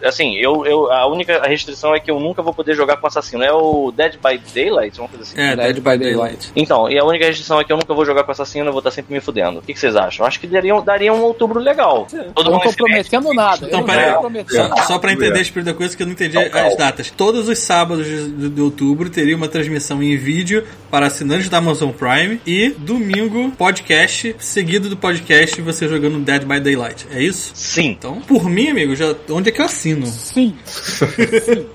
Assim, 0.03 0.35
eu, 0.35 0.65
eu 0.65 0.91
a 0.91 1.07
única 1.07 1.41
restrição 1.47 1.93
é 1.95 1.99
que 1.99 2.09
eu 2.09 2.19
nunca 2.19 2.41
vou 2.41 2.53
poder 2.53 2.75
jogar 2.75 2.97
com 2.97 3.07
assassino. 3.07 3.43
É 3.43 3.53
o 3.53 3.91
Dead 3.91 4.13
by 4.15 4.37
Daylight, 4.53 4.99
uma 4.99 5.07
coisa 5.07 5.23
assim. 5.23 5.39
É, 5.39 5.55
Dead 5.55 5.75
by 5.75 5.97
Daylight. 5.97 6.51
Então, 6.55 6.89
e 6.89 6.97
a 6.97 7.03
única 7.03 7.25
restrição 7.25 7.59
é 7.59 7.63
que 7.63 7.71
eu 7.71 7.77
nunca 7.77 7.93
vou 7.93 8.05
jogar 8.05 8.23
com 8.23 8.31
assassino, 8.31 8.67
eu 8.67 8.71
vou 8.71 8.79
estar 8.79 8.91
sempre 8.91 9.13
me 9.13 9.19
fudendo. 9.19 9.59
O 9.59 9.61
que, 9.61 9.73
que 9.73 9.79
vocês 9.79 9.95
acham? 9.95 10.25
Acho 10.25 10.39
que 10.39 10.47
daria, 10.47 10.79
daria 10.81 11.13
um 11.13 11.21
outubro 11.21 11.59
legal. 11.59 12.07
Todo 12.09 12.19
Eu 12.35 12.43
não 12.43 12.51
mundo 12.53 12.63
tô 12.63 12.73
prometendo 12.73 13.33
nada. 13.33 13.67
Então, 13.67 13.79
não 13.79 13.87
peraí. 13.87 14.13
tô 14.13 14.19
prometendo. 14.19 14.77
Só, 14.77 14.83
só 14.83 14.99
pra 14.99 15.11
entender 15.11 15.37
a 15.37 15.41
espírito 15.41 15.58
da 15.63 15.73
coisa 15.73 15.95
que 15.95 16.03
eu 16.03 16.07
não 16.07 16.13
entendi 16.13 16.37
as 16.37 16.77
datas. 16.77 17.11
Todos 17.11 17.47
os 17.47 17.59
sábados 17.59 18.05
de, 18.05 18.49
de 18.49 18.61
outubro 18.61 19.09
teria 19.09 19.35
uma 19.35 19.47
transmissão 19.47 20.01
em 20.01 20.15
vídeo 20.17 20.63
para 20.89 21.07
assinantes 21.07 21.49
da 21.49 21.57
Amazon 21.57 21.91
Prime 21.91 22.39
e 22.45 22.69
domingo 22.77 23.51
podcast, 23.51 24.35
seguido 24.39 24.89
do 24.89 24.97
podcast 24.97 25.61
você 25.61 25.87
jogando 25.87 26.19
Dead 26.19 26.43
by 26.43 26.59
Daylight. 26.59 27.07
É 27.11 27.21
isso? 27.21 27.51
Sim. 27.55 27.89
Então, 27.89 28.21
por 28.21 28.49
mim, 28.49 28.69
amigo, 28.69 28.95
já 28.95 29.15
onde 29.29 29.49
é 29.49 29.51
que 29.51 29.61
eu 29.61 29.65
assino? 29.65 30.05
Sim. 30.07 30.55
Sim. 30.65 31.65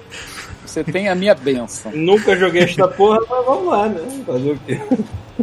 Você 0.64 0.82
tem 0.82 1.08
a 1.08 1.14
minha 1.14 1.34
benção. 1.34 1.92
Nunca 1.92 2.36
joguei 2.36 2.62
esta 2.62 2.88
porra, 2.88 3.20
mas 3.28 3.44
vamos 3.44 3.66
lá, 3.68 3.88
né? 3.88 4.00
Fazer 4.26 4.50
o 4.50 4.58
quê? 4.66 4.80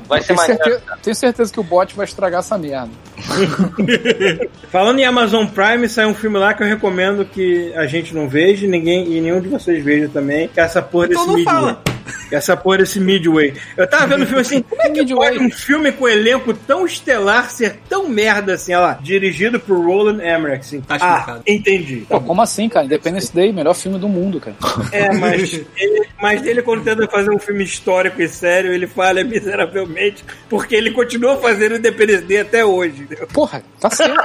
Vai 0.07 0.21
ser 0.21 0.27
Tenho 0.27 0.37
mais. 0.37 0.47
certeza, 0.47 0.81
tenho 1.01 1.15
certeza 1.15 1.53
que 1.53 1.59
o 1.59 1.63
bot 1.63 1.95
vai 1.95 2.05
estragar 2.05 2.39
essa 2.39 2.57
merda. 2.57 2.89
Falando 4.71 4.99
em 4.99 5.05
Amazon 5.05 5.45
Prime, 5.45 5.87
saiu 5.87 6.09
um 6.09 6.13
filme 6.13 6.37
lá 6.37 6.53
que 6.53 6.63
eu 6.63 6.67
recomendo 6.67 7.25
que 7.25 7.73
a 7.75 7.85
gente 7.85 8.13
não 8.15 8.27
veja, 8.29 8.67
ninguém 8.67 9.11
e 9.11 9.21
nenhum 9.21 9.41
de 9.41 9.49
vocês 9.49 9.83
veja 9.83 10.09
também, 10.09 10.47
que 10.47 10.59
é 10.59 10.63
essa 10.63 10.81
porra 10.81 11.07
Então 11.07 11.25
desse 11.25 11.35
Midway. 11.37 11.55
fala. 11.55 11.81
Que 12.27 12.35
é 12.35 12.37
Essa 12.39 12.57
porra 12.57 12.79
desse 12.79 12.99
Midway. 12.99 13.53
Eu 13.77 13.87
tava 13.87 14.07
vendo 14.07 14.23
o 14.23 14.25
filme 14.25 14.41
assim, 14.41 14.61
como 14.61 14.81
é 14.81 14.85
que 14.89 14.99
Midway? 15.01 15.31
pode 15.33 15.45
um 15.45 15.51
filme 15.51 15.91
com 15.91 16.07
elenco 16.07 16.53
tão 16.53 16.85
estelar 16.85 17.49
ser 17.51 17.79
tão 17.87 18.09
merda 18.09 18.53
assim, 18.55 18.73
olha 18.73 18.85
lá, 18.85 18.99
dirigido 19.01 19.59
por 19.59 19.77
Roland 19.85 20.19
Emmerich, 20.21 20.61
assim. 20.61 20.81
Tá 20.81 20.97
ah, 20.99 21.39
entendi. 21.45 22.05
Pô, 22.09 22.19
como 22.19 22.41
assim, 22.41 22.67
cara? 22.67 22.85
Independence 22.85 23.33
Day, 23.33 23.53
melhor 23.53 23.75
filme 23.75 23.99
do 23.99 24.09
mundo, 24.09 24.39
cara. 24.39 24.55
É, 24.91 25.13
mas 25.13 25.53
ele, 25.77 26.07
mas 26.21 26.45
ele 26.45 26.61
quando 26.61 26.83
tenta 26.83 27.07
fazer 27.07 27.31
um 27.31 27.39
filme 27.39 27.63
histórico 27.63 28.21
e 28.21 28.27
sério, 28.27 28.73
ele 28.73 28.87
falha 28.87 29.23
miseravelmente, 29.85 30.23
porque 30.49 30.75
ele 30.75 30.91
continua 30.91 31.37
fazendo 31.37 31.75
Independence 31.75 32.23
Day 32.23 32.39
até 32.39 32.65
hoje. 32.65 33.03
entendeu? 33.03 33.27
Porra, 33.27 33.63
tá 33.79 33.89
certo. 33.89 34.19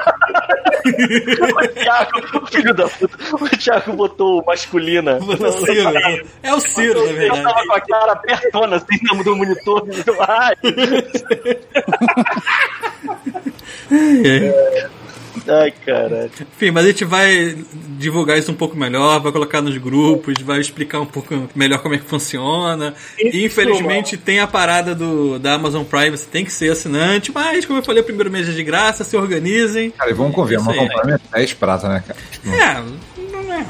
O 0.87 1.69
Thiago, 1.69 2.47
filho 2.51 2.74
da 2.74 2.89
puta, 2.89 3.16
o 3.35 3.49
Thiago 3.49 3.93
botou 3.95 4.41
o 4.41 4.47
masculina. 4.47 5.19
Botou 5.19 5.49
o 5.49 5.53
Ciro. 5.66 5.91
né? 5.93 6.23
É 6.43 6.55
o 6.55 6.61
Ciro, 6.61 7.05
na 7.05 7.11
Eu 7.11 7.16
verdade. 7.16 7.43
tava 7.43 7.66
com 7.66 7.73
a 7.73 7.81
cara 7.81 8.12
apertona 8.12 8.77
assim 8.77 8.99
no 9.16 9.24
do 9.24 9.37
monitor. 9.37 9.87
Ai, 10.28 10.55
ai 15.48 15.70
caralho. 15.70 16.31
Enfim, 16.40 16.70
mas 16.70 16.85
a 16.85 16.89
gente 16.89 17.05
vai 17.05 17.56
divulgar 17.98 18.39
isso 18.39 18.51
um 18.51 18.55
pouco 18.55 18.77
melhor, 18.77 19.20
vai 19.20 19.32
colocar 19.32 19.60
nos 19.60 19.77
grupos, 19.78 20.40
vai 20.43 20.60
explicar 20.60 21.01
um 21.01 21.06
pouco 21.06 21.48
melhor 21.55 21.78
como 21.81 21.94
é 21.94 21.98
que 21.98 22.05
funciona. 22.05 22.94
Isso, 23.18 23.36
Infelizmente 23.36 24.16
tem 24.16 24.40
a 24.40 24.47
parada 24.47 24.94
do, 24.94 25.39
da 25.39 25.55
Amazon 25.55 25.85
Prime, 25.85 26.10
você 26.10 26.27
tem 26.27 26.44
que 26.44 26.52
ser 26.52 26.73
assinante, 26.73 27.32
mas 27.32 27.64
como 27.64 27.78
eu 27.78 27.85
falei, 27.85 28.02
o 28.02 28.05
primeiro 28.05 28.31
mês 28.31 28.48
é 28.48 28.52
de 28.52 28.62
graça, 28.62 29.05
se 29.05 29.16
organizem. 29.16 29.90
Cara, 29.90 30.10
e 30.10 30.14
vamos 30.14 30.35
convir, 30.35 30.59
companhia 30.59 31.20
é 31.32 31.39
10 31.39 31.55
prata, 31.55 31.89
né, 31.89 32.02
cara? 32.06 32.18
É, 32.47 33.32
não 33.32 33.52
é. 33.52 33.66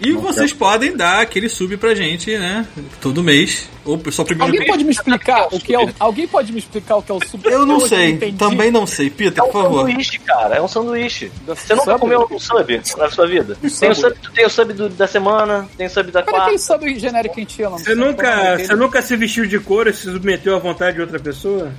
E 0.00 0.12
vocês 0.12 0.52
podem 0.52 0.96
dar 0.96 1.20
aquele 1.20 1.48
sub 1.48 1.76
pra 1.76 1.94
gente, 1.94 2.36
né? 2.36 2.66
Todo 3.00 3.22
mês. 3.22 3.68
Ou 3.84 4.00
só 4.10 4.22
o 4.22 4.24
primeiro 4.24 4.44
Alguém 4.52 4.60
mês. 4.60 4.70
pode 4.70 4.84
me 4.84 4.90
explicar 4.90 5.46
o 5.52 5.60
que 5.60 5.72
é 5.74 5.78
o. 5.78 5.88
Alguém 6.00 6.26
pode 6.26 6.52
me 6.52 6.58
explicar 6.58 6.96
o 6.96 7.02
que 7.02 7.12
é 7.12 7.14
o 7.14 7.20
sub? 7.24 7.48
Eu 7.48 7.64
não 7.64 7.80
sei, 7.80 8.16
também 8.36 8.70
não 8.70 8.84
sei. 8.86 9.08
Peter, 9.10 9.38
É 9.38 9.42
um 9.42 9.46
por 9.50 9.62
favor. 9.62 9.86
sanduíche, 9.86 10.18
cara. 10.18 10.56
É 10.56 10.60
um 10.62 10.66
sanduíche. 10.68 11.30
Você 11.46 11.74
nunca 11.74 11.92
Subway? 11.92 11.98
comeu 12.16 12.28
um 12.30 12.38
sub 12.38 12.80
na 12.98 13.10
sua 13.10 13.26
vida? 13.28 13.56
Tem 13.78 13.90
o 13.90 13.94
sub, 13.94 14.14
tem 14.34 14.44
o 14.46 14.50
sub 14.50 14.72
do- 14.72 14.88
da 14.88 15.06
semana, 15.06 15.68
tem 15.78 15.86
o 15.86 15.90
sub 15.90 16.10
da 16.10 16.22
quarta. 16.22 16.58
sabe 16.58 16.92
o 16.92 16.98
genérico 16.98 17.38
em 17.38 17.44
tia, 17.44 17.70
não 17.70 17.78
Você 17.78 17.94
nunca, 17.94 18.58
você 18.58 18.74
nunca 18.74 19.00
se 19.02 19.16
vestiu 19.16 19.46
de 19.46 19.58
couro 19.60 19.88
e 19.88 19.94
se 19.94 20.02
submeteu 20.10 20.56
à 20.56 20.58
vontade 20.58 20.96
de 20.96 21.00
outra 21.02 21.20
pessoa? 21.20 21.72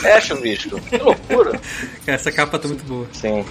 Fecha 0.00 0.34
o 0.34 0.40
bicho. 0.40 0.68
Que 0.90 0.98
loucura. 0.98 1.60
Essa 2.06 2.30
capa 2.32 2.58
tá 2.58 2.66
muito 2.68 2.84
boa. 2.84 3.06
Sim. 3.12 3.44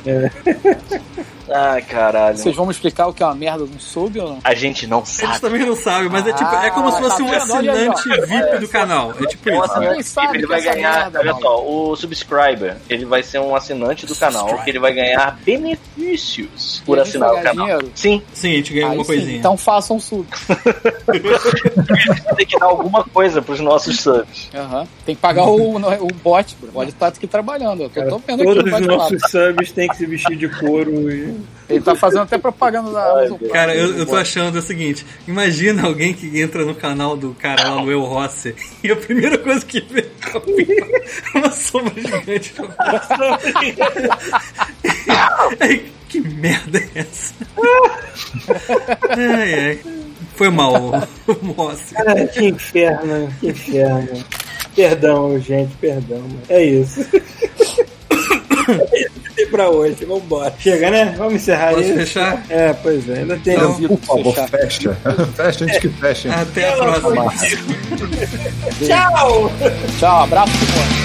Ai, 1.49 1.81
caralho. 1.81 2.38
Vocês 2.38 2.55
vão 2.55 2.65
me 2.65 2.72
explicar 2.72 3.07
o 3.07 3.13
que 3.13 3.22
é 3.22 3.26
uma 3.26 3.35
merda 3.35 3.65
de 3.65 3.76
um 3.76 3.80
sub 3.80 4.19
ou 4.19 4.30
não? 4.30 4.39
A 4.43 4.53
gente 4.55 4.88
não 4.88 5.05
sabe. 5.05 5.39
também 5.39 5.65
não 5.65 5.76
sabem, 5.76 6.09
mas 6.09 6.26
é 6.27 6.34
tipo, 6.34 6.55
é 6.55 6.69
como 6.72 6.91
se 6.91 6.99
fosse 7.01 7.22
um 7.22 7.27
Ah, 7.31 7.39
tá 7.39 7.45
vendo? 7.45 7.53
Olha 7.55 7.73
aí, 7.73 7.88
assinante 7.88 8.27
VIP 8.27 8.57
do 8.59 8.67
canal. 8.67 9.13
É 9.19 9.26
tipo 9.27 9.49
Um 9.49 9.53
isso. 9.53 9.63
Assinante, 9.72 10.03
sabe 10.03 10.38
ele 10.38 10.43
que 10.43 10.49
vai 10.49 10.61
ganhar, 10.61 10.95
merda, 11.01 11.19
olha 11.19 11.34
mano. 11.34 11.45
só, 11.45 11.65
o 11.65 11.95
subscriber, 11.95 12.77
ele 12.89 13.05
vai 13.05 13.23
ser 13.23 13.39
um 13.39 13.55
assinante 13.55 14.05
do 14.05 14.15
canal, 14.15 14.63
que 14.63 14.69
ele 14.69 14.80
vai 14.80 14.93
ganhar 14.93 15.38
benefícios 15.43 16.81
por 16.85 16.99
a 16.99 17.03
gente 17.03 17.09
assinar 17.17 17.30
vai 17.30 17.39
o 17.39 17.43
ganhar 17.43 17.55
canal. 17.55 17.65
dinheiro? 17.67 17.91
Sim, 17.95 18.22
Sim, 18.34 18.53
a 18.53 18.55
gente 18.57 18.73
ganha 18.73 18.85
Aí 18.85 18.89
alguma 18.91 19.05
sim, 19.05 19.13
coisinha. 19.13 19.38
Então 19.38 19.57
façam 19.57 19.97
um 19.97 19.99
sub. 19.99 20.26
tem 22.35 22.45
que 22.45 22.57
dar 22.59 22.65
alguma 22.65 23.03
coisa 23.03 23.41
pros 23.41 23.59
nossos 23.59 23.99
subs. 23.99 24.49
Aham. 24.53 24.88
Tem 25.05 25.15
que 25.15 25.22
pagar 25.22 25.43
o, 25.45 25.76
o 25.77 26.07
bot, 26.23 26.55
bro. 26.59 26.69
O 26.69 26.73
bot 26.73 26.91
tá 26.93 27.07
aqui 27.07 27.27
trabalhando. 27.27 27.84
Eu 27.84 27.89
tô, 27.89 27.95
Cara, 27.95 28.09
tô 28.09 28.17
vendo 28.19 28.41
aqui 28.41 28.53
todos 28.55 28.73
os 28.73 28.88
nossos 28.88 29.22
subs 29.31 29.72
têm 29.72 29.88
que 29.88 29.97
se 29.97 30.05
vestir 30.05 30.38
de 30.38 30.47
couro 30.49 31.11
e. 31.11 31.34
Ele 31.67 31.81
tá 31.81 31.95
fazendo 31.95 32.21
até 32.21 32.37
propaganda 32.37 32.91
da 32.91 33.11
Amazon. 33.11 33.37
Prime. 33.37 33.51
Cara, 33.51 33.75
eu, 33.75 33.97
eu 33.97 34.05
tô 34.05 34.15
achando 34.15 34.57
o 34.57 34.61
seguinte: 34.61 35.05
imagina 35.27 35.83
alguém 35.85 36.13
que 36.13 36.39
entra 36.39 36.63
no 36.63 36.75
canal 36.75 37.17
do 37.17 37.33
cara 37.33 37.69
lá 37.69 37.81
no 37.81 37.91
El 37.91 38.01
Rossi 38.01 38.55
e 38.83 38.91
a 38.91 38.95
primeira 38.95 39.37
coisa 39.37 39.65
que 39.65 39.81
vê 39.81 40.05
é 41.33 41.37
uma 41.37 41.51
sombra 41.51 41.93
gigante. 41.95 42.53
Que 46.07 46.21
merda 46.21 46.79
é 46.79 46.99
essa? 46.99 47.33
Ai, 49.09 49.53
ai. 49.53 49.79
Foi 50.35 50.49
mal, 50.49 50.93
o 51.27 51.33
Rossi. 51.51 51.93
Cara, 51.93 52.27
que 52.27 52.45
inferno, 52.45 53.33
que 53.39 53.47
inferno. 53.47 54.23
Perdão, 54.75 55.39
gente, 55.39 55.75
perdão. 55.77 56.25
É 56.49 56.63
isso. 56.63 56.99
É 58.71 58.99
isso 59.01 59.19
que 59.23 59.33
tem 59.35 59.47
pra 59.47 59.69
hoje, 59.69 60.05
vambora. 60.05 60.53
Chega, 60.59 60.89
né? 60.91 61.13
Vamos 61.17 61.35
encerrar 61.35 61.69
Posso 61.73 61.81
isso. 61.83 61.93
fechar? 61.95 62.43
É, 62.49 62.73
pois 62.73 63.07
é, 63.09 63.19
ainda 63.19 63.37
tem. 63.37 63.55
Então, 63.55 63.73
Por 63.75 63.99
favor, 63.99 64.33
fechar. 64.35 64.47
fecha. 64.49 64.97
Fecha 65.35 65.63
antes 65.65 65.77
que 65.79 65.89
fechem. 65.89 66.31
Até 66.31 66.69
a 66.69 66.75
próxima. 66.77 67.33
Tchau! 68.85 69.51
Tchau, 69.99 70.23
abraço. 70.23 71.05